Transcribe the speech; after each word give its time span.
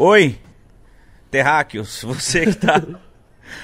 Oi, 0.00 0.38
terráqueos, 1.28 2.04
você 2.04 2.46
que 2.46 2.54
tá. 2.54 2.80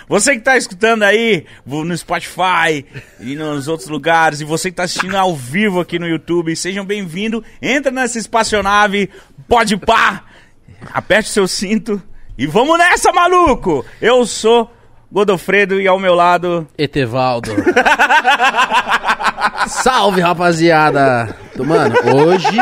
Você 0.09 0.35
que 0.35 0.41
tá 0.41 0.57
escutando 0.57 1.03
aí 1.03 1.45
no 1.67 1.97
Spotify 1.97 2.87
e 3.21 3.37
nos 3.37 3.69
outros 3.69 3.87
lugares, 3.87 4.41
e 4.41 4.45
você 4.45 4.71
que 4.71 4.77
tá 4.77 4.85
assistindo 4.85 5.15
ao 5.15 5.37
vivo 5.37 5.79
aqui 5.79 5.99
no 5.99 6.09
YouTube, 6.09 6.57
sejam 6.57 6.87
bem-vindos. 6.87 7.43
Entra 7.61 7.93
nessa 7.93 8.19
espaçonave, 8.19 9.11
pode 9.47 9.77
pá, 9.77 10.25
aperte 10.91 11.29
o 11.29 11.33
seu 11.33 11.47
cinto 11.47 12.03
e 12.37 12.47
vamos 12.47 12.79
nessa, 12.79 13.13
maluco! 13.13 13.85
Eu 14.01 14.25
sou 14.25 14.74
Godofredo 15.15 15.81
e 15.81 15.87
ao 15.87 15.97
meu 15.97 16.13
lado. 16.13 16.67
Etevaldo. 16.77 17.53
Salve, 19.69 20.21
rapaziada! 20.21 21.37
Mano, 21.57 21.95
hoje. 22.13 22.59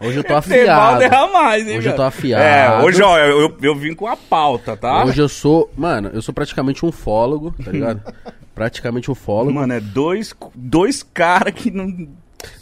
Hoje 0.00 0.18
eu 0.18 0.22
tô 0.22 0.36
afiado. 0.36 1.02
Erra 1.02 1.26
mais, 1.32 1.66
hein, 1.66 1.78
hoje 1.78 1.88
eu 1.88 1.96
tô 1.96 2.02
afiado. 2.02 2.44
É, 2.44 2.84
hoje, 2.84 3.02
ó, 3.02 3.18
eu, 3.18 3.40
eu, 3.40 3.56
eu 3.60 3.74
vim 3.74 3.92
com 3.92 4.06
a 4.06 4.16
pauta, 4.16 4.76
tá? 4.76 5.04
Hoje 5.04 5.20
eu 5.20 5.28
sou. 5.28 5.68
Mano, 5.76 6.12
eu 6.14 6.22
sou 6.22 6.32
praticamente 6.32 6.86
um 6.86 6.92
fólogo, 6.92 7.52
tá 7.64 7.72
ligado? 7.72 8.00
praticamente 8.54 9.10
um 9.10 9.14
fólogo. 9.16 9.52
Mano, 9.52 9.72
é 9.72 9.80
dois, 9.80 10.32
dois 10.54 11.02
caras 11.02 11.52
que 11.52 11.72
não 11.72 12.06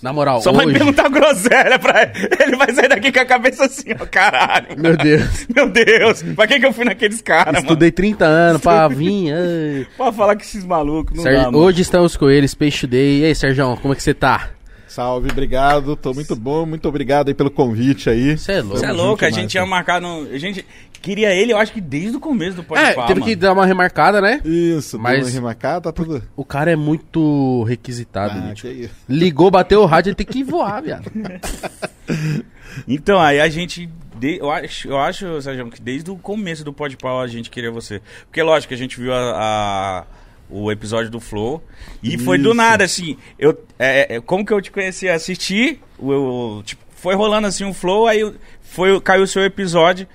na 0.02 0.12
moral, 0.12 0.40
Só 0.40 0.50
hoje... 0.50 0.64
vai 0.64 0.74
perguntar 0.74 1.08
groselha 1.08 1.78
pra 1.78 2.02
ele. 2.02 2.28
Ele 2.40 2.56
vai 2.56 2.72
sair 2.72 2.88
daqui 2.88 3.12
com 3.12 3.20
a 3.20 3.24
cabeça 3.24 3.64
assim, 3.64 3.92
ó, 4.00 4.06
caralho. 4.06 4.78
Meu 4.78 4.96
Deus. 4.96 5.46
Meu 5.54 5.68
Deus. 5.68 6.22
Pra 6.34 6.46
que 6.46 6.60
que 6.60 6.66
eu 6.66 6.72
fui 6.72 6.84
naqueles 6.84 7.20
caras, 7.20 7.62
Estudei 7.62 7.90
30 7.90 8.24
anos 8.24 8.62
pra 8.62 8.88
vir. 8.88 9.32
Ai. 9.32 9.86
Pode 9.96 10.16
falar 10.16 10.36
que 10.36 10.44
esses 10.44 10.64
malucos 10.64 11.16
não 11.16 11.24
dá, 11.24 11.42
mano. 11.44 11.58
Hoje 11.58 11.82
estamos 11.82 12.16
com 12.16 12.30
eles, 12.30 12.54
Peixe 12.54 12.86
Day. 12.86 13.20
E 13.20 13.24
aí, 13.24 13.34
Sérgio, 13.34 13.76
como 13.80 13.92
é 13.92 13.96
que 13.96 14.02
você 14.02 14.14
tá? 14.14 14.50
Salve, 14.88 15.30
obrigado. 15.30 15.94
Tô 15.96 16.12
muito 16.14 16.34
bom. 16.34 16.66
Muito 16.66 16.88
obrigado 16.88 17.28
aí 17.28 17.34
pelo 17.34 17.50
convite 17.50 18.08
aí. 18.10 18.36
Você 18.36 18.52
é 18.52 18.60
louco. 18.62 18.78
Você 18.78 18.86
é 18.86 18.92
louco, 18.92 19.24
a 19.24 19.30
gente 19.30 19.54
ia 19.54 19.64
marcar 19.66 20.00
no... 20.00 20.22
A 20.32 20.38
gente 20.38 20.64
queria 21.00 21.32
ele, 21.32 21.52
eu 21.52 21.58
acho 21.58 21.72
que 21.72 21.80
desde 21.80 22.16
o 22.16 22.20
começo 22.20 22.56
do 22.56 22.64
podcast. 22.64 22.98
É, 23.00 23.06
teve 23.06 23.20
que 23.20 23.36
dar 23.36 23.52
uma 23.52 23.64
remarcada, 23.66 24.20
né? 24.20 24.40
Isso, 24.44 24.98
Mas- 24.98 25.20
mas 25.24 25.34
remarcar, 25.34 25.80
tá 25.80 25.92
tudo. 25.92 26.22
O 26.36 26.44
cara 26.44 26.72
é 26.72 26.76
muito 26.76 27.62
requisitado, 27.64 28.34
Ah, 28.36 28.52
isso. 28.52 28.90
Ligou, 29.08 29.50
bateu 29.50 29.82
o 29.82 29.86
rádio, 29.86 30.08
ele 30.10 30.16
tem 30.16 30.26
que 30.26 30.42
voar, 30.42 30.82
viado. 30.82 31.10
Então, 32.86 33.18
aí 33.20 33.40
a 33.40 33.48
gente. 33.48 33.88
de- 34.18 34.38
eu 34.38 34.50
acho, 34.50 34.88
eu 34.88 34.98
acho, 34.98 35.42
Sérgio, 35.42 35.68
que 35.70 35.80
desde 35.80 36.10
o 36.10 36.16
começo 36.16 36.64
do 36.64 36.72
Podpau 36.72 37.20
a 37.20 37.26
gente 37.26 37.50
queria 37.50 37.70
você. 37.70 38.00
Porque, 38.26 38.42
lógico, 38.42 38.72
a 38.72 38.76
gente 38.76 39.00
viu 39.00 39.12
a, 39.12 39.18
a- 39.18 40.04
o 40.50 40.70
episódio 40.72 41.10
do 41.10 41.20
Flow. 41.20 41.62
E 42.02 42.16
foi 42.18 42.38
do 42.38 42.48
Isso. 42.48 42.54
nada, 42.54 42.84
assim. 42.84 43.16
Eu, 43.38 43.58
é, 43.78 44.16
é, 44.16 44.20
como 44.20 44.44
que 44.44 44.52
eu 44.52 44.60
te 44.60 44.70
conheci? 44.70 45.08
Assisti. 45.08 45.80
O, 45.98 46.12
o- 46.58 46.62
tipo, 46.62 46.82
foi 46.96 47.14
rolando 47.14 47.46
assim 47.46 47.64
um 47.64 47.74
Flow, 47.74 48.06
aí 48.06 48.32
foi, 48.62 49.00
caiu 49.00 49.22
o 49.22 49.26
seu 49.26 49.44
episódio. 49.44 50.06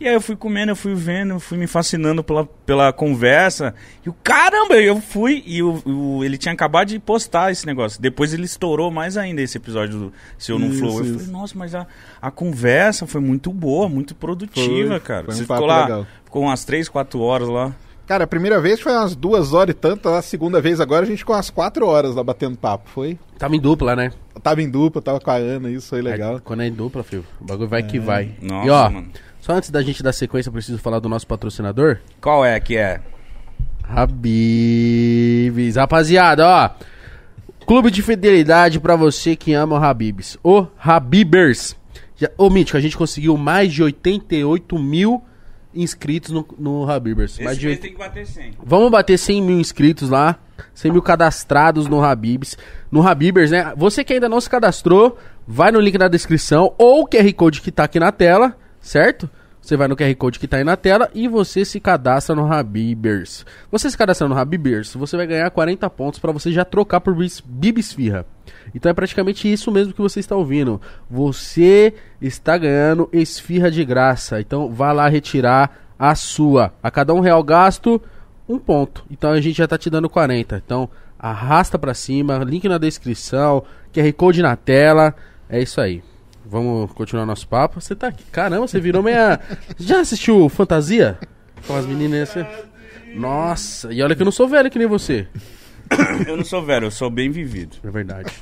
E 0.00 0.08
aí 0.08 0.14
eu 0.14 0.20
fui 0.20 0.34
comendo, 0.34 0.72
eu 0.72 0.76
fui 0.76 0.94
vendo, 0.94 1.38
fui 1.38 1.56
me 1.56 1.68
fascinando 1.68 2.24
pela, 2.24 2.44
pela 2.44 2.92
conversa. 2.92 3.72
E 4.04 4.08
o 4.08 4.12
caramba, 4.12 4.74
eu 4.74 5.00
fui 5.00 5.44
e 5.46 5.62
o, 5.62 5.80
o- 5.86 6.24
ele 6.24 6.36
tinha 6.36 6.52
acabado 6.52 6.88
de 6.88 6.98
postar 6.98 7.52
esse 7.52 7.64
negócio. 7.64 8.02
Depois 8.02 8.34
ele 8.34 8.44
estourou 8.44 8.90
mais 8.90 9.16
ainda 9.16 9.40
esse 9.40 9.56
episódio 9.58 9.96
do 10.00 10.12
seu 10.36 10.58
no 10.58 10.66
Isso, 10.70 10.78
Flow. 10.80 10.98
Eu 10.98 11.04
isso. 11.04 11.14
falei, 11.20 11.30
nossa, 11.32 11.56
mas 11.56 11.72
a, 11.72 11.86
a 12.20 12.32
conversa 12.32 13.06
foi 13.06 13.20
muito 13.20 13.52
boa, 13.52 13.88
muito 13.88 14.12
produtiva, 14.12 14.88
Foi, 14.90 15.00
cara. 15.00 15.24
foi 15.26 15.34
um 15.34 15.36
Você 15.36 15.42
ficou 15.44 15.66
lá, 15.66 15.82
legal. 15.84 16.06
ficou 16.24 16.42
umas 16.42 16.64
3, 16.64 16.88
4 16.88 17.20
horas 17.20 17.48
lá. 17.48 17.72
Cara, 18.06 18.24
a 18.24 18.26
primeira 18.26 18.60
vez 18.60 18.80
foi 18.80 18.92
umas 18.92 19.14
duas 19.14 19.52
horas 19.52 19.74
e 19.74 19.78
tanto, 19.78 20.08
a 20.08 20.20
segunda 20.20 20.60
vez 20.60 20.80
agora 20.80 21.04
a 21.04 21.08
gente 21.08 21.18
ficou 21.18 21.36
umas 21.36 21.50
quatro 21.50 21.86
horas 21.86 22.14
lá 22.14 22.22
batendo 22.22 22.56
papo. 22.58 22.90
Foi. 22.90 23.18
Tava 23.38 23.54
em 23.54 23.60
dupla, 23.60 23.94
né? 23.94 24.10
Eu 24.34 24.40
tava 24.40 24.60
em 24.60 24.68
dupla, 24.68 25.00
tava 25.00 25.20
com 25.20 25.30
a 25.30 25.36
Ana, 25.36 25.70
isso 25.70 25.88
foi 25.88 26.02
legal. 26.02 26.36
É, 26.36 26.40
quando 26.40 26.62
é 26.62 26.66
em 26.66 26.72
dupla, 26.72 27.02
filho, 27.02 27.24
o 27.40 27.44
bagulho 27.44 27.68
vai 27.68 27.82
que 27.82 27.98
vai. 27.98 28.34
Nossa, 28.40 28.66
e 28.66 28.70
ó, 28.70 28.90
mano. 28.90 29.08
só 29.40 29.52
antes 29.52 29.70
da 29.70 29.82
gente 29.82 30.02
dar 30.02 30.12
sequência, 30.12 30.48
eu 30.48 30.52
preciso 30.52 30.78
falar 30.78 30.98
do 30.98 31.08
nosso 31.08 31.26
patrocinador. 31.26 31.98
Qual 32.20 32.44
é 32.44 32.58
que 32.58 32.76
é? 32.76 33.00
Habibs. 33.84 35.76
Rapaziada, 35.76 36.46
ó. 36.46 36.70
Clube 37.66 37.90
de 37.90 38.02
fidelidade 38.02 38.80
pra 38.80 38.96
você 38.96 39.36
que 39.36 39.52
ama 39.52 39.78
o 39.78 39.82
Habibs. 39.82 40.36
O 40.42 40.66
Habibers. 40.78 41.76
Já, 42.16 42.30
ô, 42.36 42.50
Mítico, 42.50 42.76
a 42.76 42.80
gente 42.80 42.96
conseguiu 42.96 43.36
mais 43.36 43.72
de 43.72 43.82
88 43.82 44.78
mil 44.78 45.22
inscritos 45.74 46.30
no, 46.30 46.46
no 46.58 46.88
Habibers. 46.90 47.38
Mais 47.38 47.58
de 47.58 47.76
tem 47.76 47.92
que 47.92 47.98
bater 47.98 48.26
100. 48.26 48.52
Vamos 48.64 48.90
bater 48.90 49.18
100 49.18 49.42
mil 49.42 49.60
inscritos 49.60 50.08
lá. 50.10 50.38
100 50.74 50.92
mil 50.92 51.02
cadastrados 51.02 51.86
no 51.88 52.02
Habibs. 52.02 52.56
No 52.90 53.06
Habibers, 53.06 53.50
né? 53.50 53.72
Você 53.76 54.04
que 54.04 54.12
ainda 54.14 54.28
não 54.28 54.40
se 54.40 54.48
cadastrou, 54.48 55.18
vai 55.46 55.70
no 55.72 55.80
link 55.80 55.98
na 55.98 56.08
descrição 56.08 56.74
ou 56.78 57.02
o 57.02 57.06
QR 57.08 57.32
Code 57.34 57.60
que 57.60 57.72
tá 57.72 57.84
aqui 57.84 57.98
na 57.98 58.12
tela, 58.12 58.56
certo? 58.80 59.28
Você 59.60 59.76
vai 59.76 59.86
no 59.86 59.96
QR 59.96 60.14
Code 60.16 60.38
que 60.40 60.48
tá 60.48 60.56
aí 60.56 60.64
na 60.64 60.76
tela 60.76 61.08
e 61.14 61.28
você 61.28 61.64
se 61.64 61.78
cadastra 61.78 62.34
no 62.34 62.52
Habibers. 62.52 63.46
Você 63.70 63.88
se 63.90 63.96
cadastra 63.96 64.26
no 64.28 64.36
Habibers, 64.36 64.92
você 64.94 65.16
vai 65.16 65.26
ganhar 65.26 65.48
40 65.50 65.88
pontos 65.90 66.18
pra 66.18 66.32
você 66.32 66.50
já 66.50 66.64
trocar 66.64 67.00
por 67.00 67.14
bis- 67.14 67.40
Bibisfirra. 67.44 68.26
Então 68.74 68.90
é 68.90 68.94
praticamente 68.94 69.50
isso 69.50 69.70
mesmo 69.70 69.92
que 69.92 70.00
você 70.00 70.20
está 70.20 70.36
ouvindo. 70.36 70.80
Você 71.10 71.94
está 72.20 72.56
ganhando 72.56 73.08
esfirra 73.12 73.70
de 73.70 73.84
graça. 73.84 74.40
Então 74.40 74.70
vá 74.70 74.92
lá 74.92 75.08
retirar 75.08 75.78
a 75.98 76.14
sua. 76.14 76.72
A 76.82 76.90
cada 76.90 77.14
um 77.14 77.20
real 77.20 77.42
gasto, 77.42 78.00
um 78.48 78.58
ponto. 78.58 79.04
Então 79.10 79.30
a 79.30 79.40
gente 79.40 79.58
já 79.58 79.66
tá 79.66 79.78
te 79.78 79.88
dando 79.88 80.08
40. 80.08 80.62
Então 80.64 80.88
arrasta 81.18 81.78
pra 81.78 81.94
cima, 81.94 82.38
link 82.38 82.68
na 82.68 82.78
descrição, 82.78 83.62
QR 83.92 84.12
Code 84.12 84.42
na 84.42 84.56
tela. 84.56 85.14
É 85.48 85.60
isso 85.60 85.80
aí. 85.80 86.02
Vamos 86.44 86.92
continuar 86.92 87.24
nosso 87.24 87.46
papo. 87.46 87.80
Você 87.80 87.94
tá 87.94 88.08
aqui. 88.08 88.24
Caramba, 88.30 88.66
você 88.66 88.80
virou 88.80 89.02
meia. 89.02 89.40
Já 89.78 90.00
assistiu 90.00 90.48
Fantasia? 90.48 91.18
Com 91.66 91.76
as 91.76 91.86
meninas 91.86 92.30
assim? 92.30 92.44
Nossa, 93.14 93.92
e 93.92 94.02
olha 94.02 94.14
que 94.14 94.22
eu 94.22 94.24
não 94.24 94.32
sou 94.32 94.48
velho 94.48 94.70
que 94.70 94.78
nem 94.78 94.88
você. 94.88 95.26
Eu 96.26 96.36
não 96.36 96.44
sou 96.44 96.62
velho, 96.64 96.86
eu 96.86 96.90
sou 96.90 97.10
bem 97.10 97.30
vivido. 97.30 97.76
É 97.84 97.90
verdade. 97.90 98.32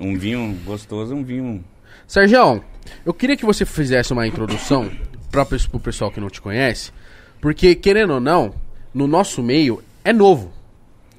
Um 0.00 0.16
vinho 0.16 0.56
gostoso, 0.64 1.14
um 1.14 1.24
vinho. 1.24 1.64
Sérgio, 2.06 2.62
eu 3.04 3.12
queria 3.12 3.36
que 3.36 3.44
você 3.44 3.64
fizesse 3.64 4.12
uma 4.12 4.26
introdução 4.26 4.90
para 5.30 5.46
o 5.72 5.80
pessoal 5.80 6.10
que 6.10 6.20
não 6.20 6.30
te 6.30 6.40
conhece, 6.40 6.92
porque, 7.40 7.74
querendo 7.74 8.14
ou 8.14 8.20
não, 8.20 8.54
no 8.94 9.06
nosso 9.06 9.42
meio 9.42 9.82
é 10.04 10.12
novo 10.12 10.52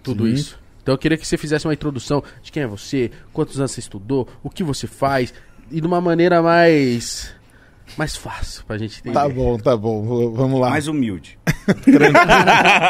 tudo 0.02 0.26
Sim. 0.26 0.34
isso. 0.34 0.60
Então 0.82 0.94
eu 0.94 0.98
queria 0.98 1.18
que 1.18 1.28
você 1.28 1.38
fizesse 1.38 1.68
uma 1.68 1.74
introdução 1.74 2.24
de 2.42 2.52
quem 2.52 2.64
é 2.64 2.68
você, 2.68 3.12
quantos 3.32 3.60
anos 3.60 3.72
você 3.72 3.80
estudou, 3.80 4.28
o 4.42 4.50
que 4.50 4.64
você 4.64 4.88
faz, 4.88 5.34
e 5.70 5.80
de 5.80 5.86
uma 5.86 6.02
maneira 6.02 6.42
mais. 6.42 7.34
Mais 7.98 8.16
fácil 8.16 8.64
pra 8.66 8.78
gente 8.78 9.00
entender. 9.00 9.14
Tá 9.14 9.28
bom, 9.28 9.58
tá 9.58 9.76
bom. 9.76 10.32
Vamos 10.32 10.60
lá. 10.60 10.70
Mais 10.70 10.88
humilde. 10.88 11.38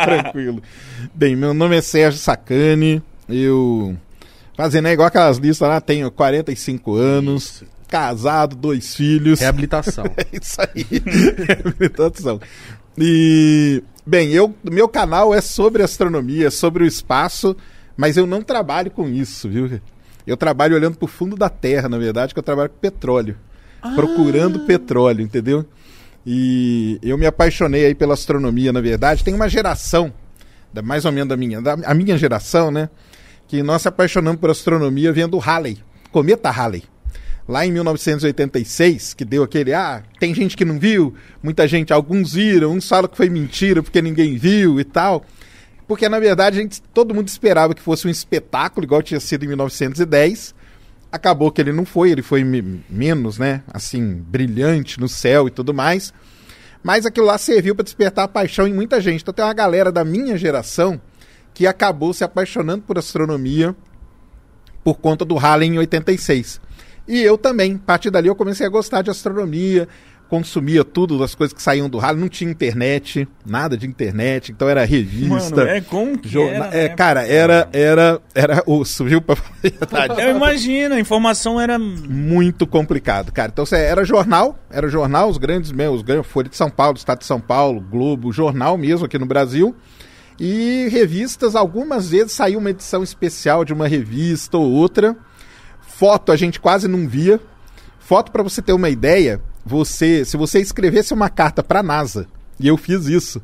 Tranquilo. 0.04 0.62
Bem, 1.14 1.36
meu 1.36 1.54
nome 1.54 1.78
é 1.78 1.82
Sérgio 1.82 2.20
Sacani. 2.20 3.02
Eu. 3.28 3.96
Fazendo 4.56 4.88
é 4.90 4.94
igual 4.94 5.08
aquelas 5.08 5.38
listas 5.38 5.70
lá, 5.70 5.80
tenho 5.80 6.12
45 6.12 6.96
anos, 6.96 7.64
casado, 7.88 8.56
dois 8.56 8.96
filhos. 8.96 9.40
Reabilitação. 9.40 10.04
É 10.18 10.26
isso 10.34 10.58
aí. 10.60 10.86
Reabilitação. 11.48 12.42
E, 12.98 13.82
bem, 14.06 14.32
eu, 14.32 14.54
meu 14.70 14.90
canal 14.90 15.34
é 15.34 15.40
sobre 15.40 15.82
astronomia, 15.82 16.48
é 16.48 16.50
sobre 16.50 16.84
o 16.84 16.86
espaço, 16.86 17.56
mas 17.96 18.18
eu 18.18 18.28
não 18.28 18.42
trabalho 18.42 18.92
com 18.92 19.08
isso, 19.08 19.48
viu? 19.48 19.80
Eu 20.28 20.36
trabalho 20.36 20.76
olhando 20.76 20.98
pro 20.98 21.08
fundo 21.08 21.38
da 21.38 21.50
Terra, 21.50 21.88
na 21.88 21.98
verdade, 21.98 22.34
que 22.34 22.40
eu 22.40 22.44
trabalho 22.44 22.70
com 22.70 22.78
petróleo. 22.78 23.38
Procurando 23.96 24.60
petróleo, 24.62 25.22
entendeu? 25.22 25.66
E 26.26 27.00
eu 27.02 27.18
me 27.18 27.26
apaixonei 27.26 27.86
aí 27.86 27.96
pela 27.96 28.14
astronomia, 28.14 28.74
na 28.74 28.82
verdade. 28.82 29.24
Tem 29.24 29.34
uma 29.34 29.50
geração, 29.50 30.14
da, 30.74 30.82
mais 30.82 31.06
ou 31.06 31.12
menos 31.12 31.30
da 31.30 31.38
minha, 31.38 31.62
da, 31.62 31.74
a 31.74 31.94
minha 31.94 32.18
geração, 32.18 32.72
né? 32.72 32.90
Que 33.48 33.64
nós 33.64 33.82
se 33.82 33.88
apaixonamos 33.88 34.40
por 34.40 34.50
astronomia 34.50 35.12
vendo 35.12 35.38
Halley, 35.38 35.78
cometa 36.12 36.50
Halley 36.52 36.84
lá 37.50 37.66
em 37.66 37.72
1986, 37.72 39.16
que 39.16 39.26
deu 39.26 39.42
aquele, 39.42 39.74
ah, 39.74 40.04
tem 40.20 40.36
gente 40.36 40.56
que 40.56 40.64
não 40.64 40.78
viu, 40.78 41.16
muita 41.42 41.68
gente, 41.68 41.92
alguns 41.92 42.34
viram, 42.34 42.74
uns 42.74 42.88
falam 42.88 43.10
que 43.10 43.18
foi 43.18 43.28
mentira 43.28 43.82
porque 43.82 44.04
ninguém 44.04 44.38
viu 44.38 44.80
e 44.80 44.84
tal. 44.84 45.26
Porque 45.88 46.08
na 46.08 46.20
verdade 46.20 46.58
gente, 46.58 46.80
todo 46.94 47.16
mundo 47.16 47.28
esperava 47.28 47.74
que 47.74 47.82
fosse 47.82 48.08
um 48.08 48.12
espetáculo, 48.12 48.86
igual 48.86 49.02
tinha 49.02 49.20
sido 49.20 49.44
em 49.46 49.48
1910. 49.48 50.54
Acabou 51.12 51.52
que 51.52 51.60
ele 51.60 51.72
não 51.74 51.86
foi, 51.86 52.12
ele 52.12 52.22
foi 52.22 52.44
me- 52.44 52.84
menos, 52.90 53.38
né, 53.40 53.64
assim, 53.74 54.14
brilhante 54.28 55.00
no 55.00 55.08
céu 55.10 55.48
e 55.48 55.52
tudo 55.52 55.74
mais. 55.74 56.14
Mas 56.84 57.06
aquilo 57.06 57.26
lá 57.26 57.38
serviu 57.38 57.76
para 57.76 57.84
despertar 57.84 58.26
a 58.26 58.28
paixão 58.28 58.68
em 58.68 58.74
muita 58.74 59.02
gente. 59.02 59.22
Então 59.22 59.34
tem 59.34 59.44
uma 59.44 59.54
galera 59.54 59.92
da 59.92 60.06
minha 60.06 60.38
geração 60.38 61.02
que 61.54 61.66
acabou 61.68 62.14
se 62.14 62.24
apaixonando 62.24 62.84
por 62.84 62.98
astronomia 62.98 63.76
por 64.84 64.98
conta 65.00 65.26
do 65.26 65.36
Halley 65.36 65.68
em 65.70 65.78
86. 65.78 66.62
E 67.08 67.20
eu 67.22 67.38
também. 67.38 67.74
A 67.76 67.86
partir 67.86 68.10
dali 68.12 68.28
eu 68.28 68.36
comecei 68.36 68.66
a 68.66 68.70
gostar 68.70 69.02
de 69.02 69.10
astronomia. 69.10 69.88
Consumia 70.30 70.84
tudo 70.86 71.18
das 71.18 71.34
coisas 71.34 71.54
que 71.54 71.62
saíam 71.62 71.90
do 71.90 71.98
ralo, 71.98 72.20
não 72.20 72.30
tinha 72.30 72.50
internet, 72.50 73.28
nada 73.46 73.76
de 73.76 73.88
internet, 73.88 74.52
então 74.52 74.70
era 74.70 74.86
revista. 74.86 75.56
Mano, 75.56 75.70
é 75.70 75.82
como 75.82 76.20
jorna- 76.24 76.68
era, 76.68 76.76
é, 76.78 76.88
né? 76.88 76.96
cara, 76.96 77.28
era 77.28 77.68
era 77.74 78.22
era 78.36 78.64
osso, 78.66 79.04
viu? 79.06 79.22
Pra 79.22 79.36
falar 79.36 79.58
a 79.64 79.68
verdade. 79.68 80.22
Eu 80.22 80.36
imagino, 80.36 80.96
a 80.96 81.00
informação 81.00 81.60
era... 81.60 81.80
muito 81.80 82.68
complicado, 82.68 83.32
cara. 83.32 83.52
Então, 83.52 83.66
era 83.76 84.06
jornal, 84.06 84.58
era 84.70 84.88
jornal, 84.88 85.30
os 85.30 85.38
grandes 85.38 85.72
mesmo, 85.72 85.96
os 85.96 86.04
grandes, 86.04 86.30
Folha 86.30 86.48
de 86.48 86.56
São 86.56 86.70
Paulo, 86.70 86.96
Estado 86.96 87.20
de 87.20 87.26
São 87.26 87.42
Paulo, 87.42 87.82
Globo, 87.82 88.32
jornal 88.32 88.78
mesmo 88.78 89.06
aqui 89.06 89.18
no 89.18 89.26
Brasil. 89.26 89.76
E 90.40 90.88
revistas, 90.92 91.56
algumas 91.56 92.12
vezes 92.12 92.32
saiu 92.32 92.60
uma 92.60 92.70
edição 92.70 93.04
especial 93.04 93.66
de 93.66 93.74
uma 93.74 93.88
revista 93.88 94.58
ou 94.58 94.72
outra. 94.72 95.18
Foto 95.82 96.32
a 96.32 96.36
gente 96.36 96.60
quase 96.60 96.88
não 96.88 97.08
via. 97.08 97.42
Foto, 98.00 98.32
para 98.32 98.42
você 98.42 98.62
ter 98.62 98.72
uma 98.72 98.90
ideia, 98.90 99.42
você, 99.66 100.24
se 100.26 100.38
você 100.38 100.60
escrevesse 100.60 101.14
uma 101.14 101.30
carta 101.30 101.62
para 101.64 101.84
NASA, 101.84 102.28
e 102.60 102.68
eu 102.68 102.78
fiz 102.78 103.06
isso. 103.06 103.42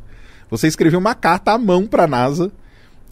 Você 0.49 0.67
escrevia 0.67 0.99
uma 0.99 1.15
carta 1.15 1.51
à 1.51 1.57
mão 1.57 1.85
para 1.87 2.07
NASA, 2.07 2.51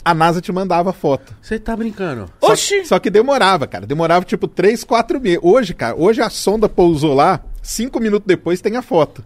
a 0.06 0.14
NASA 0.14 0.42
te 0.42 0.52
mandava 0.52 0.90
a 0.90 0.94
foto. 0.94 1.34
Você 1.42 1.58
tá 1.58 1.76
brincando? 1.76 2.30
Só- 2.42 2.52
Oxi! 2.52 2.86
Só, 2.86 3.00
que 3.00 3.10
demorava, 3.10 3.66
cara. 3.68 3.86
Demorava 3.86 4.26
tipo 4.26 4.48
3, 4.48 4.84
4 4.84 5.20
meses. 5.20 5.40
Hoje, 5.42 5.74
cara, 5.74 5.96
hoje 5.96 6.22
a 6.22 6.30
sonda 6.30 6.68
pousou 6.68 7.14
lá, 7.14 7.42
cinco 7.62 8.00
minutos 8.00 8.28
depois 8.28 8.60
tem 8.62 8.76
a 8.76 8.82
foto. 8.82 9.24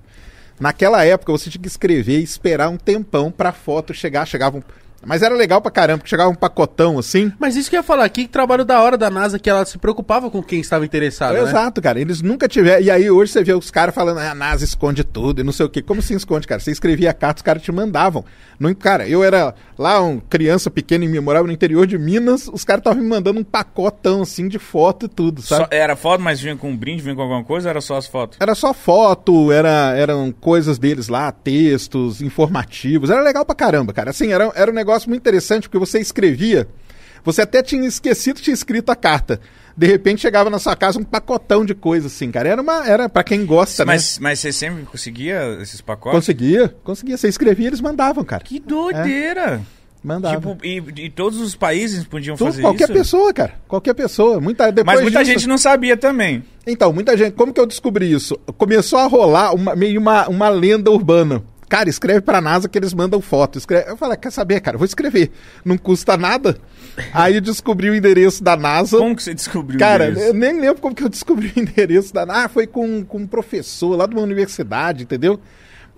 Naquela 0.60 1.04
época 1.06 1.32
você 1.32 1.50
tinha 1.50 1.62
que 1.62 1.68
escrever 1.68 2.20
e 2.20 2.24
esperar 2.24 2.70
um 2.70 2.78
tempão 2.78 3.32
pra 3.32 3.52
foto 3.52 3.94
chegar. 3.94 4.26
Chegava 4.26 4.58
um... 4.58 4.64
Mas 5.06 5.22
era 5.22 5.36
legal 5.36 5.62
pra 5.62 5.72
caramba, 5.72 6.00
porque 6.00 6.10
chegava 6.10 6.30
um 6.30 6.36
pacotão 6.36 6.98
assim. 7.00 7.32
Mas 7.40 7.56
isso 7.56 7.70
que 7.70 7.76
eu 7.76 7.80
ia 7.80 7.84
falar 7.84 8.04
aqui, 8.06 8.24
que 8.24 8.30
trabalho 8.30 8.66
da 8.66 8.82
hora 8.82 8.98
da 8.98 9.10
NASA, 9.10 9.40
que 9.40 9.50
ela 9.50 9.66
se 9.66 9.78
preocupava 9.78 10.30
com 10.30 10.42
quem 10.44 10.60
estava 10.60 10.84
interessado, 10.86 11.34
né? 11.34 11.42
Exato, 11.44 11.82
cara. 11.82 12.00
Eles 12.00 12.22
nunca 12.22 12.48
tiveram. 12.48 12.82
E 12.82 12.92
aí 12.92 13.10
hoje 13.10 13.32
você 13.32 13.44
vê 13.44 13.54
os 13.54 13.72
caras 13.72 13.94
falando, 13.96 14.20
ah, 14.20 14.32
a 14.32 14.36
NASA 14.36 14.66
esconde 14.66 15.04
tudo 15.04 15.42
e 15.42 15.44
não 15.44 15.52
sei 15.54 15.66
o 15.66 15.70
quê. 15.70 15.82
Como 15.82 16.02
se 16.02 16.14
esconde, 16.14 16.48
cara? 16.48 16.60
Você 16.60 16.72
escrevia 16.72 17.14
carta, 17.14 17.40
os 17.40 17.44
caras 17.44 17.62
te 17.62 17.72
mandavam. 17.72 18.26
Não, 18.60 18.74
cara, 18.74 19.08
eu 19.08 19.24
era 19.24 19.54
lá, 19.78 20.02
um 20.02 20.20
criança 20.20 20.70
pequena 20.72 21.06
eu 21.06 21.22
morava 21.22 21.46
no 21.46 21.54
interior 21.54 21.86
de 21.86 21.98
Minas, 21.98 22.50
os 22.52 22.64
caras 22.64 22.80
estavam 22.82 23.02
me 23.02 23.08
mandando 23.08 23.40
um 23.40 23.44
pacotão 23.44 24.24
assim 24.24 24.48
de 24.48 24.58
foto 24.58 25.06
e 25.06 25.10
tudo, 25.10 25.42
sabe? 25.44 25.64
Só- 25.64 25.68
era 25.70 25.96
foto, 25.96 26.22
mas 26.22 26.42
vinha 26.42 26.56
com 26.56 26.72
um 26.72 26.76
brinde, 26.76 27.04
vinha 27.04 27.16
com 27.16 27.22
alguma 27.22 27.44
coisa 27.44 27.68
ou 27.68 27.70
era 27.70 27.82
só 27.82 27.98
as 27.98 28.08
fotos? 28.08 28.38
Era 28.42 28.56
só 28.56 28.74
foto, 28.74 29.52
era, 29.52 29.94
eram 29.96 30.32
coisas 30.32 30.80
deles 30.80 31.08
lá, 31.08 31.32
textos, 31.32 32.20
informativos. 32.22 33.12
Era 33.12 33.22
legal 33.22 33.46
pra 33.46 33.56
caramba, 33.56 33.94
cara. 33.94 34.10
Assim, 34.10 34.32
era, 34.34 34.52
era 34.56 34.72
um 34.72 34.74
negócio 34.74 34.87
muito 35.08 35.22
interessante, 35.22 35.64
porque 35.70 35.78
você 35.78 36.00
escrevia, 36.00 36.68
você 37.24 37.42
até 37.42 37.62
tinha 37.62 37.86
esquecido 37.88 38.38
que 38.38 38.44
tinha 38.44 38.54
escrito 38.54 38.90
a 38.92 38.96
carta. 38.96 39.40
De 39.76 39.86
repente 39.86 40.22
chegava 40.22 40.50
na 40.50 40.58
sua 40.58 40.76
casa 40.76 40.98
um 40.98 41.04
pacotão 41.04 41.64
de 41.64 41.76
coisas, 41.76 42.12
assim, 42.12 42.32
cara. 42.32 42.50
Era 42.50 42.62
uma. 42.62 42.88
Era 42.88 43.08
pra 43.08 43.24
quem 43.24 43.46
gosta, 43.46 43.86
né? 43.86 43.94
Mas, 43.94 44.18
mas 44.18 44.40
você 44.40 44.52
sempre 44.52 44.84
conseguia 44.86 45.58
esses 45.62 45.82
pacotes? 45.82 46.18
Conseguia, 46.20 46.76
conseguia. 46.84 47.16
Você 47.16 47.28
escrevia, 47.28 47.68
eles 47.68 47.80
mandavam, 47.82 48.24
cara. 48.24 48.44
Que 48.44 48.60
doideira! 48.60 49.62
Mandavam. 50.04 50.56
Tipo, 50.56 50.66
e, 50.66 51.06
e 51.06 51.10
todos 51.10 51.40
os 51.42 51.54
países 51.56 52.06
podiam 52.06 52.36
Tudo, 52.38 52.48
fazer 52.52 52.62
qualquer 52.62 52.86
isso? 52.86 52.94
pessoa, 52.94 53.34
cara. 53.34 53.54
Qualquer 53.68 53.94
pessoa. 53.94 54.40
Muita, 54.40 54.72
depois 54.72 54.96
Mas 54.96 55.04
muita 55.04 55.20
disso- 55.20 55.32
gente 55.34 55.48
não 55.48 55.58
sabia 55.58 55.98
também. 55.98 56.44
Então, 56.66 56.94
muita 56.94 57.16
gente. 57.18 57.34
Como 57.34 57.54
que 57.54 57.60
eu 57.60 57.66
descobri 57.66 58.12
isso? 58.12 58.36
Começou 58.58 58.98
a 59.00 59.06
rolar 59.06 59.54
uma, 59.54 59.76
meio 59.76 60.00
uma, 60.00 60.28
uma 60.28 60.50
lenda 60.50 60.90
urbana. 60.90 61.44
Cara, 61.70 61.90
escreve 61.90 62.22
pra 62.22 62.40
NASA 62.40 62.70
que 62.70 62.78
eles 62.78 62.94
mandam 62.94 63.20
foto. 63.20 63.58
Escreve... 63.58 63.90
Eu 63.90 63.98
falei, 63.98 64.18
quer 64.18 64.32
saber, 64.32 64.62
cara? 64.62 64.78
Vou 64.78 64.86
escrever. 64.86 65.32
Não 65.66 65.78
custa 65.78 66.16
nada. 66.16 66.58
Aí 67.14 67.42
descobri 67.42 67.90
o 67.90 67.96
endereço 67.96 68.42
da 68.44 68.56
NASA. 68.56 68.98
Como 68.98 69.16
que 69.16 69.22
você 69.24 69.34
descobriu 69.34 69.78
Cara, 69.78 70.10
isso? 70.10 70.20
eu 70.20 70.34
nem 70.34 70.60
lembro 70.60 70.82
como 70.82 70.96
que 70.96 71.04
eu 71.04 71.10
descobri 71.10 71.52
o 71.56 71.60
endereço 71.60 72.14
da 72.14 72.26
NASA. 72.26 72.46
Ah, 72.46 72.50
foi 72.50 72.68
com, 72.68 73.04
com 73.04 73.18
um 73.20 73.28
professor 73.28 73.98
lá 73.98 74.06
de 74.06 74.16
uma 74.16 74.24
universidade, 74.24 75.04
entendeu? 75.04 75.40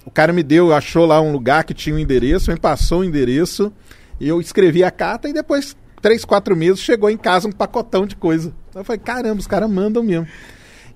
O 0.06 0.10
cara 0.12 0.34
me 0.34 0.42
deu, 0.42 0.74
achou 0.74 1.06
lá 1.06 1.22
um 1.22 1.32
lugar 1.32 1.64
que 1.64 1.74
tinha 1.74 1.96
o 1.96 2.00
endereço, 2.00 2.52
me 2.52 2.58
passou 2.58 3.02
o 3.02 3.04
endereço. 3.04 3.72
Eu 4.20 4.42
escrevi 4.42 4.84
a 4.84 4.90
carta 4.90 5.30
e 5.30 5.34
depois, 5.34 5.78
três, 6.02 6.26
quatro 6.26 6.56
meses, 6.56 6.80
chegou 6.80 7.10
em 7.10 7.18
casa 7.18 7.48
um 7.48 7.52
pacotão 7.52 8.08
de 8.08 8.16
coisa. 8.16 8.52
Eu 8.74 8.84
falei, 8.84 9.00
caramba, 9.00 9.40
os 9.40 9.48
caras 9.48 9.70
mandam 9.70 10.02
mesmo. 10.02 10.28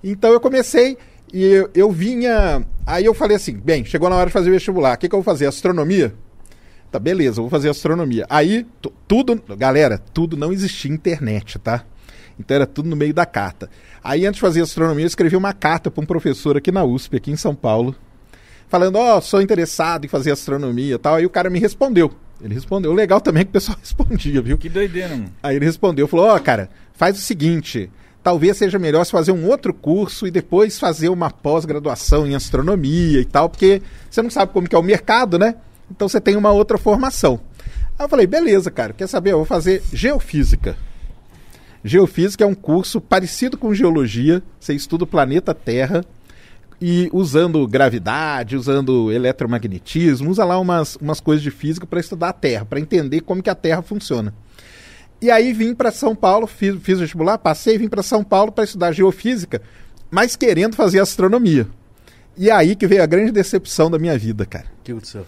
Então 0.04 0.31
eu 0.31 0.40
comecei 0.40 0.98
e 1.34 1.44
eu, 1.44 1.69
eu 1.74 1.92
vinha. 1.92 2.66
Aí 2.85 3.06
eu 3.06 3.13
falei 3.13 3.38
assim: 3.38 3.53
bem, 3.57 3.85
chegou 3.85 4.09
na 4.09 4.15
hora 4.15 4.27
de 4.27 4.33
fazer 4.33 4.50
o 4.50 4.53
vestibular. 4.53 4.95
O 4.95 4.97
que, 4.97 5.07
que 5.09 5.15
eu 5.15 5.19
vou 5.19 5.24
fazer? 5.24 5.45
Astronomia? 5.47 6.13
Tá, 6.91 7.00
beleza, 7.00 7.39
eu 7.39 7.44
vou 7.44 7.50
fazer 7.50 7.69
astronomia. 7.69 8.25
Aí, 8.30 8.68
tu- 8.81 8.94
tudo, 9.07 9.41
galera, 9.57 9.97
tudo 9.97 10.38
não 10.38 10.51
existia 10.53 10.91
internet, 10.91 11.57
tá? 11.57 11.83
Então 12.39 12.53
era 12.56 12.68
tudo 12.68 12.88
no 12.89 12.95
meio 12.95 13.13
da 13.13 13.25
carta. 13.25 13.69
Aí, 14.03 14.25
antes 14.25 14.35
de 14.35 14.41
fazer 14.41 14.62
astronomia, 14.62 15.03
eu 15.03 15.07
escrevi 15.07 15.35
uma 15.35 15.53
carta 15.53 15.89
para 15.89 16.03
um 16.03 16.06
professor 16.06 16.56
aqui 16.57 16.71
na 16.71 16.83
USP, 16.83 17.18
aqui 17.18 17.31
em 17.31 17.35
São 17.35 17.56
Paulo, 17.56 17.95
falando: 18.68 18.97
Ó, 18.97 19.19
sou 19.21 19.41
interessado 19.41 20.06
em 20.06 20.07
fazer 20.07 20.31
astronomia 20.31 20.95
e 20.95 20.97
tal. 21.00 21.15
Aí 21.15 21.25
o 21.25 21.30
cara 21.30 21.50
me 21.50 21.59
respondeu. 21.59 22.13
Ele 22.41 22.53
respondeu. 22.53 22.91
O 22.91 22.94
legal 22.94 23.21
também 23.21 23.41
é 23.41 23.44
que 23.45 23.50
o 23.50 23.53
pessoal 23.53 23.77
respondia, 23.81 24.41
viu? 24.41 24.57
Que 24.57 24.68
doideira, 24.69 25.09
mano. 25.15 25.31
Aí 25.41 25.56
ele 25.56 25.65
respondeu, 25.65 26.07
falou, 26.07 26.27
ó, 26.27 26.38
cara, 26.39 26.69
faz 26.94 27.18
o 27.18 27.21
seguinte, 27.21 27.89
talvez 28.24 28.58
seja 28.58 28.80
melhor 28.80 29.06
fazer 29.06 29.34
um 29.34 29.48
outro 29.48 29.74
curso 29.74 30.25
e 30.25 30.31
depois 30.31 30.80
fazer 30.80 31.10
uma 31.10 31.30
pós-graduação 31.30 32.25
em 32.25 32.34
astronomia 32.34 33.20
e 33.20 33.25
tal, 33.25 33.50
porque 33.50 33.81
você 34.10 34.22
não 34.22 34.30
sabe 34.30 34.54
como 34.54 34.68
que 34.68 34.75
é 34.75 34.80
o 34.80 34.84
mercado, 34.84 35.38
né? 35.38 35.56
Então 35.92 36.08
você 36.08 36.22
tem 36.22 36.38
uma 36.38 36.52
outra 36.52 36.78
formação. 36.78 37.40
Aí 38.00 38.06
eu 38.06 38.10
falei, 38.10 38.25
beleza, 38.25 38.72
cara, 38.72 38.94
quer 38.94 39.08
saber? 39.08 39.34
Eu 39.34 39.38
vou 39.38 39.46
fazer 39.46 39.84
geofísica. 39.92 40.78
Geofísica 41.84 42.46
é 42.46 42.48
um 42.48 42.56
curso 42.56 43.02
parecido 43.02 43.58
com 43.58 43.74
geologia, 43.74 44.42
você 44.58 44.74
estuda 44.74 45.04
o 45.04 45.08
planeta 45.08 45.54
Terra 45.54 46.06
e 46.80 47.10
usando 47.12 47.68
gravidade, 47.68 48.56
usando 48.56 49.12
eletromagnetismo, 49.12 50.30
usa 50.30 50.46
lá 50.46 50.58
umas, 50.58 50.96
umas 50.96 51.19
coisas 51.19 51.44
de 51.44 51.52
física 51.52 51.86
para 51.86 52.00
estudar 52.00 52.30
a 52.30 52.34
Terra, 52.34 52.66
para 52.66 52.80
entender 52.80 53.22
como 53.22 53.44
que 53.44 53.50
a 53.50 53.56
Terra 53.56 53.81
funciona. 53.81 54.34
E 55.24 55.31
aí 55.31 55.54
vim 55.54 55.74
para 55.74 55.90
São 55.90 56.14
Paulo, 56.14 56.46
fiz, 56.46 56.75
fiz 56.81 57.00
vestibular, 57.00 57.38
passei, 57.38 57.78
vim 57.78 57.88
para 57.88 58.04
São 58.04 58.25
Paulo 58.25 58.52
para 58.52 58.66
estudar 58.66 58.92
geofísica, 58.92 59.62
mas 60.12 60.36
querendo 60.36 60.75
fazer 60.75 61.00
astronomia. 61.00 61.66
E 62.36 62.52
aí 62.52 62.75
que 62.75 62.86
veio 62.86 63.02
a 63.02 63.06
grande 63.06 63.31
decepção 63.31 63.90
da 63.90 63.98
minha 63.98 64.18
vida, 64.18 64.46
cara. 64.46 64.66
O 64.81 64.84
que 64.84 64.92
aconteceu? 64.92 65.25